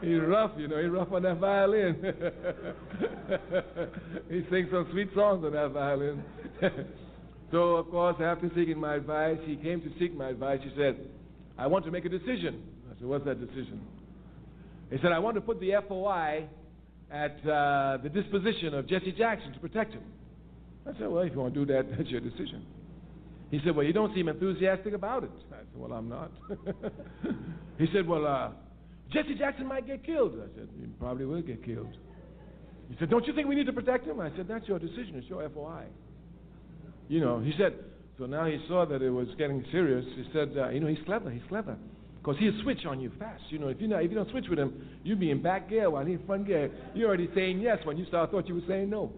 he's 0.00 0.22
rough, 0.26 0.52
you 0.56 0.68
know, 0.68 0.82
he's 0.82 0.90
rough 0.90 1.12
on 1.12 1.22
that 1.24 1.36
violin. 1.36 1.96
he 4.30 4.46
sings 4.50 4.70
some 4.72 4.88
sweet 4.90 5.10
songs 5.14 5.44
on 5.44 5.52
that 5.52 5.70
violin. 5.72 6.24
so, 7.50 7.76
of 7.76 7.90
course, 7.90 8.16
after 8.18 8.50
seeking 8.56 8.80
my 8.80 8.94
advice, 8.94 9.36
he 9.44 9.56
came 9.56 9.82
to 9.82 9.90
seek 9.98 10.16
my 10.16 10.30
advice. 10.30 10.60
He 10.62 10.70
said, 10.78 10.96
I 11.58 11.66
want 11.66 11.84
to 11.84 11.90
make 11.90 12.06
a 12.06 12.10
decision. 12.10 12.62
I 12.90 12.98
said, 12.98 13.06
What's 13.06 13.26
that 13.26 13.38
decision? 13.38 13.82
He 14.90 14.98
said, 15.02 15.12
I 15.12 15.18
want 15.18 15.34
to 15.34 15.40
put 15.40 15.60
the 15.60 15.72
FOI 15.88 16.46
at 17.10 17.36
uh, 17.46 17.98
the 18.02 18.08
disposition 18.08 18.74
of 18.74 18.88
Jesse 18.88 19.12
Jackson 19.12 19.52
to 19.52 19.58
protect 19.60 19.92
him. 19.92 20.02
I 20.86 20.92
said, 20.98 21.08
Well, 21.08 21.22
if 21.22 21.32
you 21.32 21.40
want 21.40 21.54
to 21.54 21.64
do 21.64 21.72
that, 21.72 21.86
that's 21.96 22.08
your 22.08 22.20
decision. 22.20 22.64
He 23.50 23.60
said, 23.64 23.76
Well, 23.76 23.86
you 23.86 23.92
don't 23.92 24.14
seem 24.14 24.28
enthusiastic 24.28 24.92
about 24.92 25.24
it. 25.24 25.30
I 25.52 25.56
said, 25.56 25.66
Well, 25.74 25.92
I'm 25.92 26.08
not. 26.08 26.30
he 27.78 27.86
said, 27.92 28.06
Well, 28.06 28.26
uh, 28.26 28.50
Jesse 29.12 29.34
Jackson 29.36 29.66
might 29.66 29.86
get 29.86 30.04
killed. 30.04 30.34
I 30.34 30.54
said, 30.56 30.68
He 30.78 30.86
probably 30.98 31.24
will 31.24 31.42
get 31.42 31.64
killed. 31.64 31.96
He 32.88 32.96
said, 32.98 33.10
Don't 33.10 33.26
you 33.26 33.34
think 33.34 33.48
we 33.48 33.54
need 33.54 33.66
to 33.66 33.72
protect 33.72 34.06
him? 34.06 34.20
I 34.20 34.30
said, 34.36 34.46
That's 34.48 34.66
your 34.66 34.78
decision. 34.78 35.14
It's 35.16 35.28
your 35.28 35.48
FOI. 35.48 35.84
You 37.08 37.20
know, 37.20 37.40
he 37.40 37.52
said, 37.58 37.74
So 38.18 38.26
now 38.26 38.46
he 38.46 38.58
saw 38.68 38.84
that 38.86 39.02
it 39.02 39.10
was 39.10 39.28
getting 39.38 39.64
serious. 39.70 40.04
He 40.16 40.24
said, 40.32 40.52
uh, 40.56 40.68
You 40.70 40.80
know, 40.80 40.88
he's 40.88 41.04
clever. 41.04 41.30
He's 41.30 41.42
clever. 41.48 41.76
Because 42.26 42.40
he'll 42.40 42.60
switch 42.62 42.84
on 42.86 43.00
you 43.00 43.12
fast. 43.20 43.40
You 43.50 43.60
know, 43.60 43.68
if 43.68 43.80
you 43.80 43.86
not, 43.86 44.02
if 44.02 44.10
you 44.10 44.16
don't 44.16 44.28
switch 44.30 44.46
with 44.50 44.58
him, 44.58 44.88
you'll 45.04 45.16
be 45.16 45.30
in 45.30 45.40
back 45.40 45.70
gear 45.70 45.88
while 45.88 46.04
he's 46.04 46.18
front 46.26 46.48
gear. 46.48 46.72
You're 46.92 47.06
already 47.06 47.30
saying 47.36 47.60
yes 47.60 47.78
when 47.84 47.96
you 47.96 48.04
start 48.06 48.32
thought 48.32 48.48
you 48.48 48.56
were 48.56 48.66
saying 48.66 48.90
no. 48.90 49.12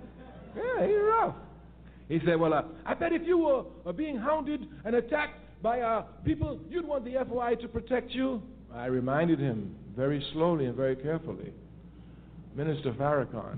Yeah, 0.54 0.86
he's 0.86 0.96
rough. 1.00 1.34
He 2.10 2.20
said, 2.26 2.38
Well, 2.38 2.52
uh, 2.52 2.64
I 2.84 2.92
bet 2.92 3.14
if 3.14 3.22
you 3.26 3.38
were 3.38 3.64
uh, 3.86 3.92
being 3.92 4.18
hounded 4.18 4.68
and 4.84 4.94
attacked 4.94 5.40
by 5.62 5.80
uh, 5.80 6.02
people, 6.22 6.60
you'd 6.68 6.86
want 6.86 7.06
the 7.06 7.14
FOI 7.26 7.54
to 7.62 7.68
protect 7.68 8.10
you. 8.10 8.42
I 8.74 8.86
reminded 8.86 9.38
him 9.38 9.74
very 9.96 10.22
slowly 10.34 10.66
and 10.66 10.76
very 10.76 10.94
carefully. 10.94 11.54
Minister 12.54 12.92
Farrakhan, 12.92 13.56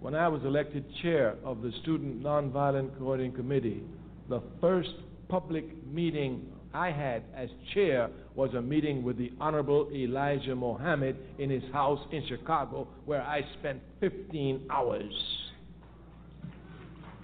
when 0.00 0.14
I 0.14 0.28
was 0.28 0.42
elected 0.44 0.86
chair 1.02 1.34
of 1.44 1.60
the 1.60 1.72
Student 1.82 2.22
Nonviolent 2.22 2.96
Coordinating 2.96 3.36
Committee, 3.36 3.82
the 4.30 4.40
first 4.62 4.94
public 5.28 5.66
meeting 5.86 6.46
I 6.72 6.90
had 6.90 7.22
as 7.34 7.48
chair 7.74 8.10
was 8.36 8.52
a 8.54 8.60
meeting 8.60 9.02
with 9.02 9.16
the 9.16 9.32
Honorable 9.40 9.88
Elijah 9.92 10.54
Muhammad 10.54 11.16
in 11.38 11.48
his 11.50 11.62
house 11.72 11.98
in 12.12 12.24
Chicago, 12.28 12.86
where 13.06 13.22
I 13.22 13.40
spent 13.58 13.80
15 14.00 14.66
hours. 14.70 15.12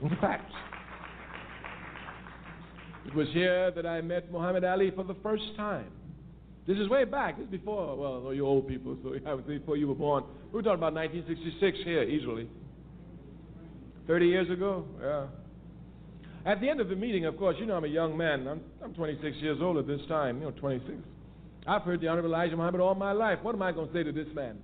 In 0.02 0.16
fact, 0.20 0.50
it 3.06 3.14
was 3.14 3.28
here 3.32 3.70
that 3.72 3.86
I 3.86 4.00
met 4.00 4.32
Muhammad 4.32 4.64
Ali 4.64 4.90
for 4.90 5.04
the 5.04 5.16
first 5.22 5.44
time. 5.56 5.86
This 6.66 6.78
is 6.78 6.88
way 6.88 7.04
back. 7.04 7.36
This 7.36 7.44
is 7.44 7.50
before, 7.50 7.96
well, 7.96 8.32
you 8.32 8.46
old 8.46 8.66
people, 8.66 8.96
so 9.02 9.10
was 9.24 9.44
before 9.46 9.76
you 9.76 9.88
were 9.88 9.94
born. 9.94 10.24
We 10.50 10.56
were 10.56 10.62
talking 10.62 10.78
about 10.78 10.94
1966 10.94 11.78
here, 11.84 12.04
easily. 12.04 12.48
30 14.06 14.26
years 14.26 14.50
ago? 14.50 14.86
Yeah. 15.00 15.26
At 16.44 16.60
the 16.60 16.68
end 16.68 16.80
of 16.80 16.88
the 16.88 16.96
meeting, 16.96 17.24
of 17.26 17.36
course, 17.36 17.56
you 17.60 17.66
know 17.66 17.76
I'm 17.76 17.84
a 17.84 17.88
young 17.88 18.16
man. 18.16 18.48
I'm, 18.48 18.60
I'm 18.82 18.94
26 18.94 19.36
years 19.38 19.58
old 19.60 19.76
at 19.78 19.86
this 19.86 20.00
time, 20.08 20.38
you 20.38 20.44
know, 20.44 20.50
26. 20.50 20.92
I've 21.66 21.82
heard 21.82 22.00
the 22.00 22.08
Honorable 22.08 22.30
Elijah 22.30 22.56
Muhammad 22.56 22.80
all 22.80 22.96
my 22.96 23.12
life. 23.12 23.38
What 23.42 23.54
am 23.54 23.62
I 23.62 23.70
going 23.70 23.88
to 23.88 23.94
say 23.94 24.02
to 24.02 24.10
this 24.10 24.26
man? 24.34 24.58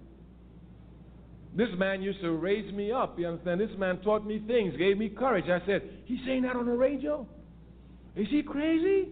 This 1.57 1.69
man 1.77 2.03
used 2.03 2.21
to 2.21 2.33
raise 2.33 2.73
me 2.75 2.93
up, 2.93 3.19
you 3.19 3.27
understand? 3.29 3.61
This 3.61 3.71
man 3.79 3.99
taught 3.99 4.27
me 4.27 4.43
things, 4.47 4.77
gave 4.77 4.99
me 4.99 5.09
courage. 5.09 5.45
I 5.49 5.65
said, 5.67 5.83
He's 6.05 6.19
saying 6.27 6.43
that 6.43 6.57
on 6.57 6.67
the 6.67 6.73
radio? 6.73 7.27
Is 8.17 8.27
he 8.31 8.43
crazy? 8.43 9.11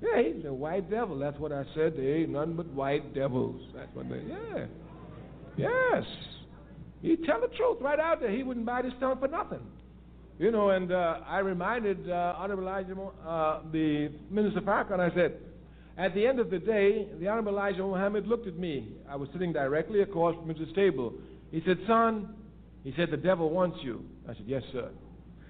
Yeah, 0.00 0.22
he's 0.22 0.44
a 0.44 0.52
white 0.52 0.88
devil. 0.88 1.18
That's 1.18 1.38
what 1.38 1.50
I 1.50 1.64
said. 1.74 1.94
They 1.96 2.06
ain't 2.06 2.30
none 2.30 2.54
but 2.54 2.66
white 2.68 3.14
devils. 3.14 3.60
That's 3.74 3.88
what 3.94 4.08
they, 4.08 4.22
yeah. 4.28 4.66
Yes. 5.56 6.04
He 7.02 7.16
tell 7.16 7.40
the 7.40 7.48
truth 7.56 7.78
right 7.80 7.98
out 7.98 8.20
there. 8.20 8.30
He 8.30 8.44
wouldn't 8.44 8.64
bite 8.64 8.84
his 8.84 8.94
tongue 9.00 9.18
for 9.18 9.28
nothing. 9.28 9.60
You 10.38 10.52
know, 10.52 10.70
and 10.70 10.92
uh, 10.92 11.18
I 11.26 11.40
reminded 11.40 12.08
uh, 12.08 12.34
Honorable 12.38 12.62
Elijah, 12.62 12.94
uh, 13.26 13.60
the 13.72 14.12
Minister 14.30 14.60
Farrakhan, 14.60 15.00
I 15.00 15.12
said, 15.12 15.38
at 15.96 16.14
the 16.14 16.24
end 16.24 16.38
of 16.38 16.48
the 16.48 16.60
day, 16.60 17.08
the 17.18 17.26
Honorable 17.26 17.52
Elijah 17.52 17.82
Muhammad 17.82 18.28
looked 18.28 18.46
at 18.46 18.56
me. 18.56 18.92
I 19.08 19.16
was 19.16 19.28
sitting 19.32 19.52
directly 19.52 20.02
across 20.02 20.36
from 20.36 20.54
his 20.54 20.72
table. 20.76 21.12
He 21.50 21.60
said, 21.66 21.78
Son, 21.88 22.36
he 22.84 22.94
said, 22.96 23.10
the 23.10 23.16
devil 23.16 23.50
wants 23.50 23.78
you. 23.82 24.04
I 24.28 24.34
said, 24.34 24.44
Yes, 24.46 24.62
sir. 24.72 24.90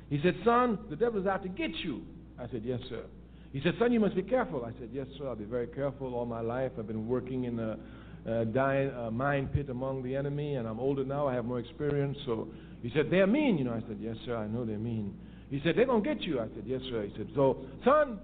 He 0.08 0.20
said, 0.22 0.36
Son, 0.42 0.78
the 0.88 0.96
devil 0.96 1.20
is 1.20 1.26
out 1.26 1.42
to 1.42 1.50
get 1.50 1.70
you. 1.84 2.00
I 2.38 2.48
said, 2.48 2.62
Yes, 2.64 2.80
sir. 2.88 3.04
He 3.52 3.60
said, 3.62 3.74
Son, 3.78 3.92
you 3.92 4.00
must 4.00 4.16
be 4.16 4.22
careful. 4.22 4.64
I 4.64 4.70
said, 4.80 4.88
Yes, 4.90 5.06
sir, 5.18 5.28
I'll 5.28 5.36
be 5.36 5.44
very 5.44 5.66
careful 5.66 6.14
all 6.14 6.24
my 6.24 6.40
life. 6.40 6.72
I've 6.78 6.86
been 6.86 7.06
working 7.06 7.44
in 7.44 7.58
a, 7.58 7.76
a 8.24 8.44
dying, 8.46 8.88
a 8.88 9.10
mine 9.10 9.50
pit 9.52 9.68
among 9.68 10.02
the 10.02 10.16
enemy, 10.16 10.54
and 10.54 10.66
I'm 10.66 10.80
older 10.80 11.04
now. 11.04 11.28
I 11.28 11.34
have 11.34 11.44
more 11.44 11.58
experience. 11.58 12.16
So 12.24 12.48
he 12.82 12.90
said, 12.94 13.06
They're 13.10 13.26
mean. 13.26 13.58
You 13.58 13.64
know, 13.64 13.72
I 13.72 13.80
said, 13.80 13.98
Yes, 14.00 14.16
sir, 14.24 14.36
I 14.36 14.46
know 14.46 14.64
they're 14.64 14.78
mean. 14.78 15.16
He 15.50 15.60
said, 15.64 15.76
They're 15.76 15.86
going 15.86 16.02
to 16.02 16.14
get 16.14 16.22
you. 16.22 16.40
I 16.40 16.44
said, 16.54 16.64
Yes, 16.66 16.80
sir. 16.90 17.04
He 17.04 17.12
said, 17.16 17.28
So, 17.34 17.64
son, 17.84 18.18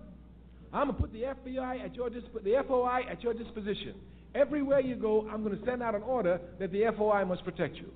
I'm 0.73 0.89
going 0.89 0.97
to 0.97 1.03
put 1.03 1.13
the 1.13 1.23
FBI 1.23 1.85
at 1.85 1.95
your 1.95 2.11
disp- 2.11 2.43
the 2.43 2.63
FOI 2.67 3.03
at 3.11 3.23
your 3.23 3.35
disposition. 3.35 3.95
Everywhere 4.35 4.81
you 4.81 4.97
go, 4.97 5.29
I'm 5.31 5.45
going 5.45 5.57
to 5.59 5.65
send 5.65 5.83
out 5.83 5.95
an 5.95 6.03
order 6.03 6.41
that 6.59 6.73
the 6.73 6.83
FOI 6.97 7.25
must 7.25 7.45
protect 7.45 7.77
you. 7.77 7.87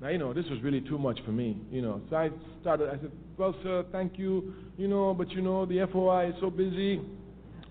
Now, 0.00 0.08
you 0.08 0.18
know, 0.18 0.34
this 0.34 0.44
was 0.50 0.60
really 0.62 0.80
too 0.80 0.98
much 0.98 1.18
for 1.24 1.30
me, 1.30 1.56
you 1.70 1.80
know. 1.80 2.02
So 2.10 2.16
I 2.16 2.30
started, 2.60 2.88
I 2.88 2.92
said, 3.00 3.12
Well, 3.36 3.54
sir, 3.62 3.84
thank 3.92 4.18
you, 4.18 4.52
you 4.76 4.88
know, 4.88 5.14
but 5.14 5.30
you 5.30 5.42
know, 5.42 5.64
the 5.64 5.86
FOI 5.92 6.30
is 6.30 6.34
so 6.40 6.50
busy. 6.50 7.00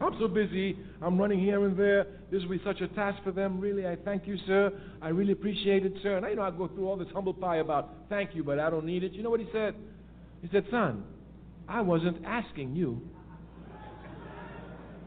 I'm 0.02 0.14
so 0.20 0.28
busy. 0.28 0.78
I'm 1.02 1.18
running 1.18 1.40
here 1.40 1.66
and 1.66 1.78
there. 1.78 2.08
This 2.30 2.42
will 2.42 2.50
be 2.50 2.62
such 2.66 2.82
a 2.82 2.88
task 2.90 3.24
for 3.24 3.32
them. 3.32 3.60
Really, 3.60 3.88
I 3.88 3.96
thank 3.96 4.28
you, 4.28 4.38
sir. 4.46 4.72
I 5.02 5.10
really 5.10 5.32
appreciate 5.32 5.86
it, 5.86 5.94
sir. 6.04 6.18
And 6.18 6.26
I 6.26 6.32
you 6.32 6.36
know 6.36 6.42
I 6.42 6.52
go 6.52 6.68
through 6.68 6.88
all 6.88 6.98
this 6.98 7.08
humble 7.14 7.34
pie 7.34 7.58
about 7.58 7.94
thank 8.10 8.36
you, 8.36 8.44
but 8.44 8.60
I 8.60 8.70
don't 8.70 8.86
need 8.86 9.04
it. 9.04 9.14
You 9.14 9.24
know 9.24 9.30
what 9.30 9.40
he 9.40 9.48
said? 9.54 9.74
He 10.42 10.50
said, 10.52 10.66
Son, 10.70 11.04
I 11.68 11.82
wasn't 11.82 12.26
asking 12.26 12.76
you. 12.76 13.02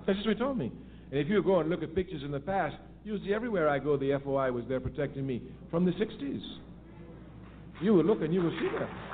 That's 0.07 0.19
just 0.19 0.27
what 0.27 0.37
he 0.37 0.43
told 0.43 0.57
me. 0.57 0.73
And 1.11 1.21
if 1.21 1.29
you 1.29 1.43
go 1.43 1.61
and 1.61 1.69
look 1.69 1.83
at 1.83 1.95
pictures 1.95 2.23
in 2.25 2.31
the 2.31 2.41
past, 2.41 2.77
you'll 3.05 3.21
see 3.25 3.35
everywhere 3.35 3.69
I 3.69 3.79
go, 3.79 3.97
the 3.99 4.19
FOI 4.25 4.51
was 4.53 4.65
there 4.69 4.81
protecting 4.81 5.27
me 5.27 5.43
from 5.71 5.85
the 5.85 5.93
60s. 5.93 6.41
You 7.83 7.95
will 7.95 8.05
look 8.05 8.23
and 8.23 8.33
you 8.33 8.41
will 8.41 8.51
see 8.59 8.69
that. 8.79 9.08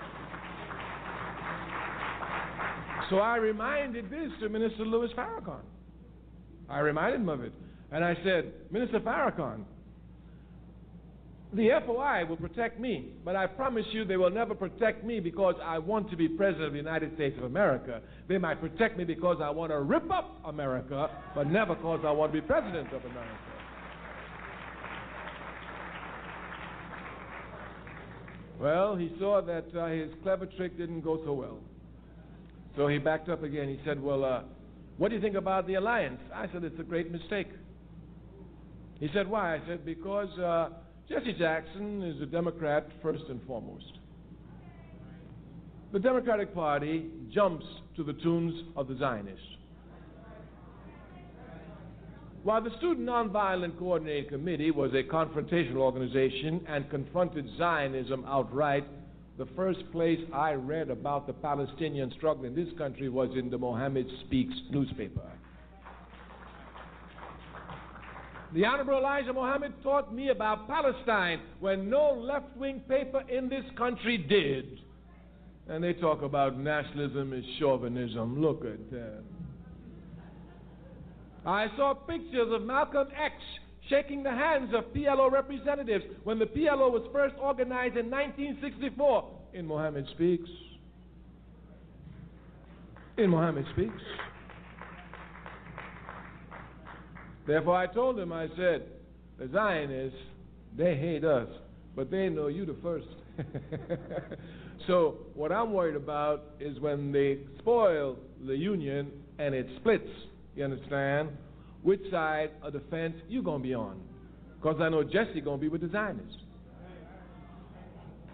So 3.11 3.19
I 3.19 3.37
reminded 3.37 4.11
this 4.11 4.31
to 4.41 4.49
Minister 4.49 4.85
Louis 4.85 5.11
Farrakhan. 5.17 5.61
I 6.69 6.79
reminded 6.79 7.21
him 7.21 7.29
of 7.29 7.43
it. 7.43 7.53
And 7.93 8.05
I 8.05 8.15
said, 8.25 8.53
Minister 8.71 9.01
Farrakhan, 9.01 9.65
the 11.53 11.69
FOI 11.87 12.25
will 12.29 12.37
protect 12.37 12.81
me, 12.81 13.11
but 13.25 13.37
I 13.37 13.47
promise 13.47 13.85
you 13.93 14.05
they 14.05 14.17
will 14.17 14.31
never 14.31 14.55
protect 14.55 15.05
me 15.05 15.21
because 15.21 15.55
I 15.63 15.79
want 15.79 16.11
to 16.11 16.17
be 16.17 16.27
President 16.29 16.67
of 16.67 16.73
the 16.73 16.79
United 16.79 17.15
States 17.15 17.37
of 17.39 17.45
America. 17.45 18.01
They 18.27 18.39
might 18.39 18.61
protect 18.61 18.97
me 18.97 19.05
because 19.05 19.37
I 19.41 19.51
want 19.51 19.71
to 19.71 19.81
rip 19.81 20.11
up 20.11 20.41
America, 20.45 21.11
but 21.35 21.47
never 21.47 21.77
because 21.77 22.01
I 22.05 22.11
want 22.11 22.33
to 22.33 22.41
be 22.41 22.47
President 22.47 22.93
of 22.93 23.05
America. 23.05 23.39
Well, 28.59 28.97
he 28.97 29.15
saw 29.19 29.43
that 29.43 29.67
uh, 29.77 29.89
his 29.89 30.11
clever 30.23 30.47
trick 30.47 30.77
didn't 30.77 31.03
go 31.03 31.21
so 31.25 31.35
well. 31.35 31.61
So 32.77 32.89
he 32.89 32.99
backed 32.99 33.29
up 33.29 33.43
again. 33.43 33.69
He 33.69 33.81
said, 33.85 34.03
Well, 34.03 34.25
uh, 34.25 34.43
what 34.97 35.09
do 35.09 35.17
you 35.17 35.21
think 35.21 35.37
about 35.37 35.67
the 35.67 35.75
alliance? 35.75 36.21
I 36.35 36.47
said, 36.53 36.65
It's 36.65 36.79
a 36.79 36.85
great 36.85 37.11
mistake. 37.11 37.49
He 39.01 39.09
said, 39.15 39.29
Why? 39.29 39.57
I 39.57 39.61
said, 39.67 39.85
Because 39.85 40.37
uh, 40.39 40.71
Jesse 41.09 41.35
Jackson 41.35 42.03
is 42.03 42.21
a 42.21 42.27
Democrat 42.27 42.89
first 43.03 43.25
and 43.29 43.41
foremost. 43.47 43.99
The 45.93 46.01
Democratic 46.01 46.55
Party 46.55 47.07
jumps 47.33 47.65
to 47.97 48.03
the 48.03 48.15
tunes 48.15 48.65
of 48.77 48.89
the 48.89 48.97
Zionists. 48.97 49.47
While 52.43 52.63
the 52.63 52.77
Student 52.79 53.09
Nonviolent 53.09 53.79
Coordinating 53.79 54.29
Committee 54.29 54.71
was 54.71 54.91
a 54.93 55.03
confrontational 55.03 55.77
organization 55.77 56.63
and 56.69 56.91
confronted 56.91 57.49
Zionism 57.57 58.25
outright, 58.27 58.85
the 59.37 59.47
first 59.57 59.81
place 59.91 60.21
I 60.33 60.53
read 60.53 60.91
about 60.91 61.27
the 61.27 61.33
Palestinian 61.33 62.13
struggle 62.17 62.45
in 62.45 62.55
this 62.55 62.69
country 62.79 63.09
was 63.09 63.31
in 63.37 63.51
the 63.51 63.59
Muhammad 63.59 64.07
Speaks 64.27 64.55
newspaper. 64.71 65.23
The 68.55 68.65
Honorable 68.65 68.99
Elijah 68.99 69.33
Muhammad 69.33 69.73
taught 69.83 70.15
me 70.15 70.29
about 70.29 70.69
Palestine 70.69 71.41
when 71.59 71.91
no 71.91 72.13
left 72.13 72.57
wing 72.57 72.81
paper 72.89 73.23
in 73.29 73.49
this 73.49 73.65
country 73.77 74.17
did. 74.17 74.79
And 75.69 75.83
they 75.83 75.95
talk 75.95 76.23
about 76.23 76.57
nationalism 76.57 77.33
is 77.33 77.45
chauvinism. 77.59 78.41
Look 78.41 78.65
at 78.65 78.91
that. 78.93 79.23
I 81.45 81.67
saw 81.77 81.95
pictures 81.95 82.53
of 82.53 82.63
Malcolm 82.63 83.09
X 83.21 83.35
shaking 83.89 84.23
the 84.23 84.31
hands 84.31 84.73
of 84.75 84.85
PLO 84.95 85.31
representatives 85.31 86.05
when 86.25 86.39
the 86.39 86.47
PLO 86.47 86.91
was 86.91 87.03
first 87.13 87.35
organized 87.41 87.97
in 87.97 88.11
1964 88.11 89.31
in 89.53 89.67
Muhammad 89.67 90.07
Speaks. 90.15 90.49
In 93.17 93.31
Muhammad 93.31 93.67
Speaks. 93.73 94.03
Therefore, 97.47 97.77
I 97.77 97.87
told 97.87 98.19
him, 98.19 98.33
I 98.33 98.49
said, 98.57 98.87
the 99.39 99.49
Zionists, 99.53 100.19
they 100.77 100.97
hate 100.97 101.25
us, 101.25 101.49
but 101.95 102.11
they 102.11 102.29
know 102.29 102.47
you 102.47 102.65
the 102.65 102.77
first. 102.83 103.07
so, 104.87 105.19
what 105.35 105.53
I'm 105.53 105.73
worried 105.73 105.97
about 105.97 106.55
is 106.59 106.81
when 106.81 107.13
they 107.13 107.39
spoil 107.59 108.17
the 108.47 108.57
union 108.57 109.11
and 109.39 109.55
it 109.55 109.67
splits, 109.77 110.09
you 110.57 110.65
understand? 110.65 111.31
Which 111.85 112.01
side 112.11 112.51
of 112.63 112.73
the 112.73 112.81
fence 112.91 113.15
you 113.29 113.43
going 113.43 113.61
to 113.61 113.69
be 113.69 113.75
on? 113.75 114.01
Because 114.57 114.81
I 114.81 114.89
know 114.89 115.05
Jesse 115.05 115.43
going 115.43 115.59
to 115.59 115.61
be 115.61 115.69
with 115.69 115.83
the 115.83 115.91
Zionists. 115.91 116.39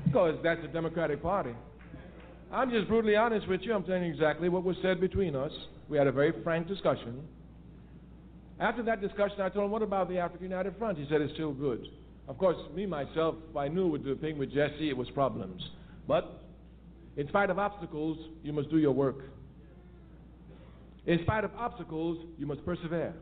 Because 0.07 0.39
that's 0.43 0.63
the 0.63 0.69
Democratic 0.69 1.21
Party. 1.21 1.51
I'm 2.53 2.71
just 2.71 2.87
brutally 2.87 3.17
honest 3.17 3.49
with 3.49 3.61
you. 3.63 3.75
I'm 3.75 3.83
telling 3.83 4.05
you 4.05 4.11
exactly 4.11 4.49
what 4.49 4.63
was 4.63 4.77
said 4.83 5.01
between 5.01 5.35
us. 5.35 5.51
We 5.89 5.99
had 5.99 6.07
a 6.07 6.13
very 6.13 6.33
frank 6.45 6.69
discussion. 6.69 7.23
After 8.61 8.85
that 8.85 9.01
discussion, 9.01 9.41
I 9.41 9.49
told 9.49 9.65
him, 9.65 9.71
What 9.73 9.83
about 9.83 10.09
the 10.09 10.19
African 10.19 10.47
United 10.47 10.77
Front? 10.79 10.99
He 10.99 11.07
said, 11.11 11.21
It's 11.21 11.35
still 11.35 11.53
good. 11.53 11.89
Of 12.29 12.39
course, 12.39 12.57
me, 12.75 12.87
myself, 12.87 13.35
I 13.57 13.67
knew 13.67 13.89
with 13.89 14.05
the 14.05 14.15
thing 14.15 14.39
with 14.39 14.53
Jesse, 14.55 14.89
it 14.89 14.97
was 14.97 15.11
problems. 15.11 15.61
But 16.07 16.41
in 17.17 17.27
spite 17.27 17.51
of 17.51 17.59
obstacles, 17.59 18.17
you 18.45 18.53
must 18.53 18.71
do 18.71 18.79
your 18.79 18.93
work. 18.93 19.25
In 21.07 21.19
spite 21.23 21.43
of 21.43 21.51
obstacles, 21.57 22.19
you 22.39 22.47
must 22.47 22.65
persevere. 22.65 23.15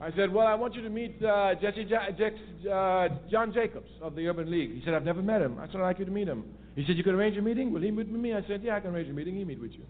I 0.00 0.10
said, 0.14 0.32
Well, 0.32 0.46
I 0.46 0.54
want 0.54 0.74
you 0.74 0.82
to 0.82 0.90
meet 0.90 1.22
uh, 1.22 1.54
Jesse 1.60 1.86
ja- 1.88 2.70
uh, 2.72 3.08
John 3.30 3.52
Jacobs 3.52 3.88
of 4.02 4.14
the 4.14 4.26
Urban 4.28 4.50
League. 4.50 4.74
He 4.74 4.82
said, 4.84 4.94
I've 4.94 5.04
never 5.04 5.22
met 5.22 5.40
him. 5.40 5.58
I 5.58 5.66
said, 5.66 5.76
I'd 5.76 5.82
like 5.84 5.98
you 5.98 6.04
to 6.04 6.10
meet 6.10 6.28
him. 6.28 6.44
He 6.74 6.84
said, 6.86 6.96
You 6.96 7.04
can 7.04 7.14
arrange 7.14 7.36
a 7.38 7.42
meeting? 7.42 7.72
Will 7.72 7.80
he 7.80 7.90
meet 7.90 8.10
with 8.10 8.20
me? 8.20 8.34
I 8.34 8.42
said, 8.46 8.62
Yeah, 8.62 8.76
I 8.76 8.80
can 8.80 8.94
arrange 8.94 9.08
a 9.08 9.12
meeting. 9.12 9.36
He 9.36 9.44
meet 9.44 9.60
with 9.60 9.72
you. 9.72 9.84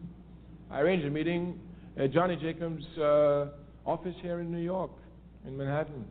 I 0.70 0.80
arranged 0.80 1.06
a 1.06 1.10
meeting 1.10 1.58
at 1.96 2.12
Johnny 2.12 2.36
Jacobs' 2.36 2.84
uh, 2.98 3.46
office 3.84 4.14
here 4.22 4.40
in 4.40 4.52
New 4.52 4.62
York, 4.62 4.92
in 5.46 5.56
Manhattan. 5.56 6.04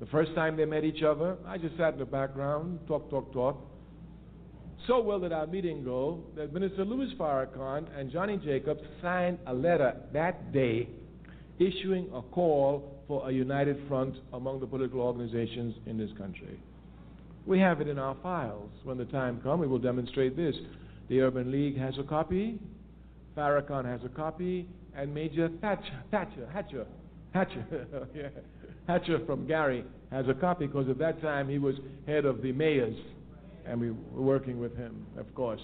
The 0.00 0.06
first 0.06 0.34
time 0.34 0.56
they 0.56 0.64
met 0.64 0.84
each 0.84 1.02
other, 1.02 1.36
I 1.46 1.58
just 1.58 1.76
sat 1.76 1.94
in 1.94 1.98
the 1.98 2.04
background, 2.04 2.80
talk, 2.86 3.10
talk, 3.10 3.32
talk. 3.32 3.56
So 4.86 5.00
well 5.00 5.18
did 5.18 5.32
our 5.32 5.46
meeting 5.46 5.82
go 5.82 6.24
that 6.36 6.52
Minister 6.52 6.84
Louis 6.84 7.12
Farrakhan 7.18 7.86
and 7.98 8.12
Johnny 8.12 8.36
Jacobs 8.36 8.82
signed 9.00 9.38
a 9.46 9.54
letter 9.54 9.96
that 10.12 10.52
day 10.52 10.88
issuing 11.58 12.08
a 12.14 12.22
call 12.22 13.02
for 13.06 13.28
a 13.28 13.32
united 13.32 13.80
front 13.88 14.14
among 14.32 14.60
the 14.60 14.66
political 14.66 15.00
organizations 15.00 15.74
in 15.86 15.96
this 15.96 16.10
country. 16.18 16.60
We 17.46 17.60
have 17.60 17.80
it 17.80 17.88
in 17.88 17.98
our 17.98 18.16
files. 18.22 18.70
When 18.84 18.96
the 18.96 19.04
time 19.06 19.40
comes, 19.42 19.60
we 19.60 19.66
will 19.66 19.78
demonstrate 19.78 20.36
this. 20.36 20.54
The 21.08 21.20
Urban 21.20 21.52
League 21.52 21.76
has 21.78 21.94
a 21.98 22.02
copy, 22.02 22.58
Farrakhan 23.36 23.84
has 23.84 24.00
a 24.04 24.08
copy, 24.08 24.66
and 24.96 25.12
Major 25.12 25.50
Thatcher, 25.60 26.02
Thatcher, 26.10 26.48
Hatcher, 26.52 26.86
Hatcher, 27.32 27.64
yeah, 28.14 28.28
Hatcher 28.86 29.20
from 29.26 29.46
Gary 29.46 29.84
has 30.10 30.26
a 30.28 30.34
copy 30.34 30.66
because 30.66 30.88
at 30.88 30.98
that 30.98 31.20
time 31.20 31.48
he 31.48 31.58
was 31.58 31.74
head 32.06 32.24
of 32.24 32.42
the 32.42 32.52
mayors, 32.52 32.96
and 33.66 33.80
we 33.80 33.90
were 33.90 34.22
working 34.22 34.58
with 34.58 34.76
him, 34.76 35.06
of 35.18 35.32
course. 35.34 35.60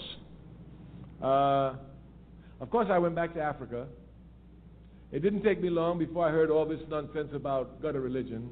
Uh, 1.23 1.75
of 2.60 2.70
course, 2.70 2.89
I 2.91 2.99
went 2.99 3.15
back 3.15 3.35
to 3.35 3.41
Africa. 3.41 3.86
It 5.12 5.22
didn't 5.22 5.42
take 5.42 5.60
me 5.60 5.70
long 5.70 5.98
before 5.98 6.28
I 6.28 6.30
heard 6.30 6.50
all 6.50 6.64
this 6.64 6.80
nonsense 6.89 7.30
about 7.34 7.82
gutter 7.82 8.00
religion, 8.00 8.48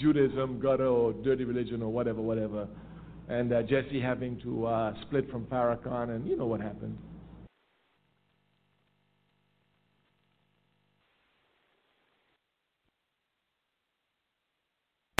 Judaism, 0.00 0.60
gutter, 0.60 0.86
or 0.86 1.14
dirty 1.14 1.44
religion, 1.44 1.82
or 1.82 1.90
whatever, 1.90 2.20
whatever. 2.20 2.68
And 3.28 3.52
uh, 3.52 3.62
Jesse 3.62 4.00
having 4.00 4.38
to 4.40 4.66
uh, 4.66 4.94
split 5.02 5.30
from 5.30 5.46
Farrakhan, 5.46 6.10
and 6.10 6.26
you 6.26 6.36
know 6.36 6.46
what 6.46 6.60
happened. 6.60 6.98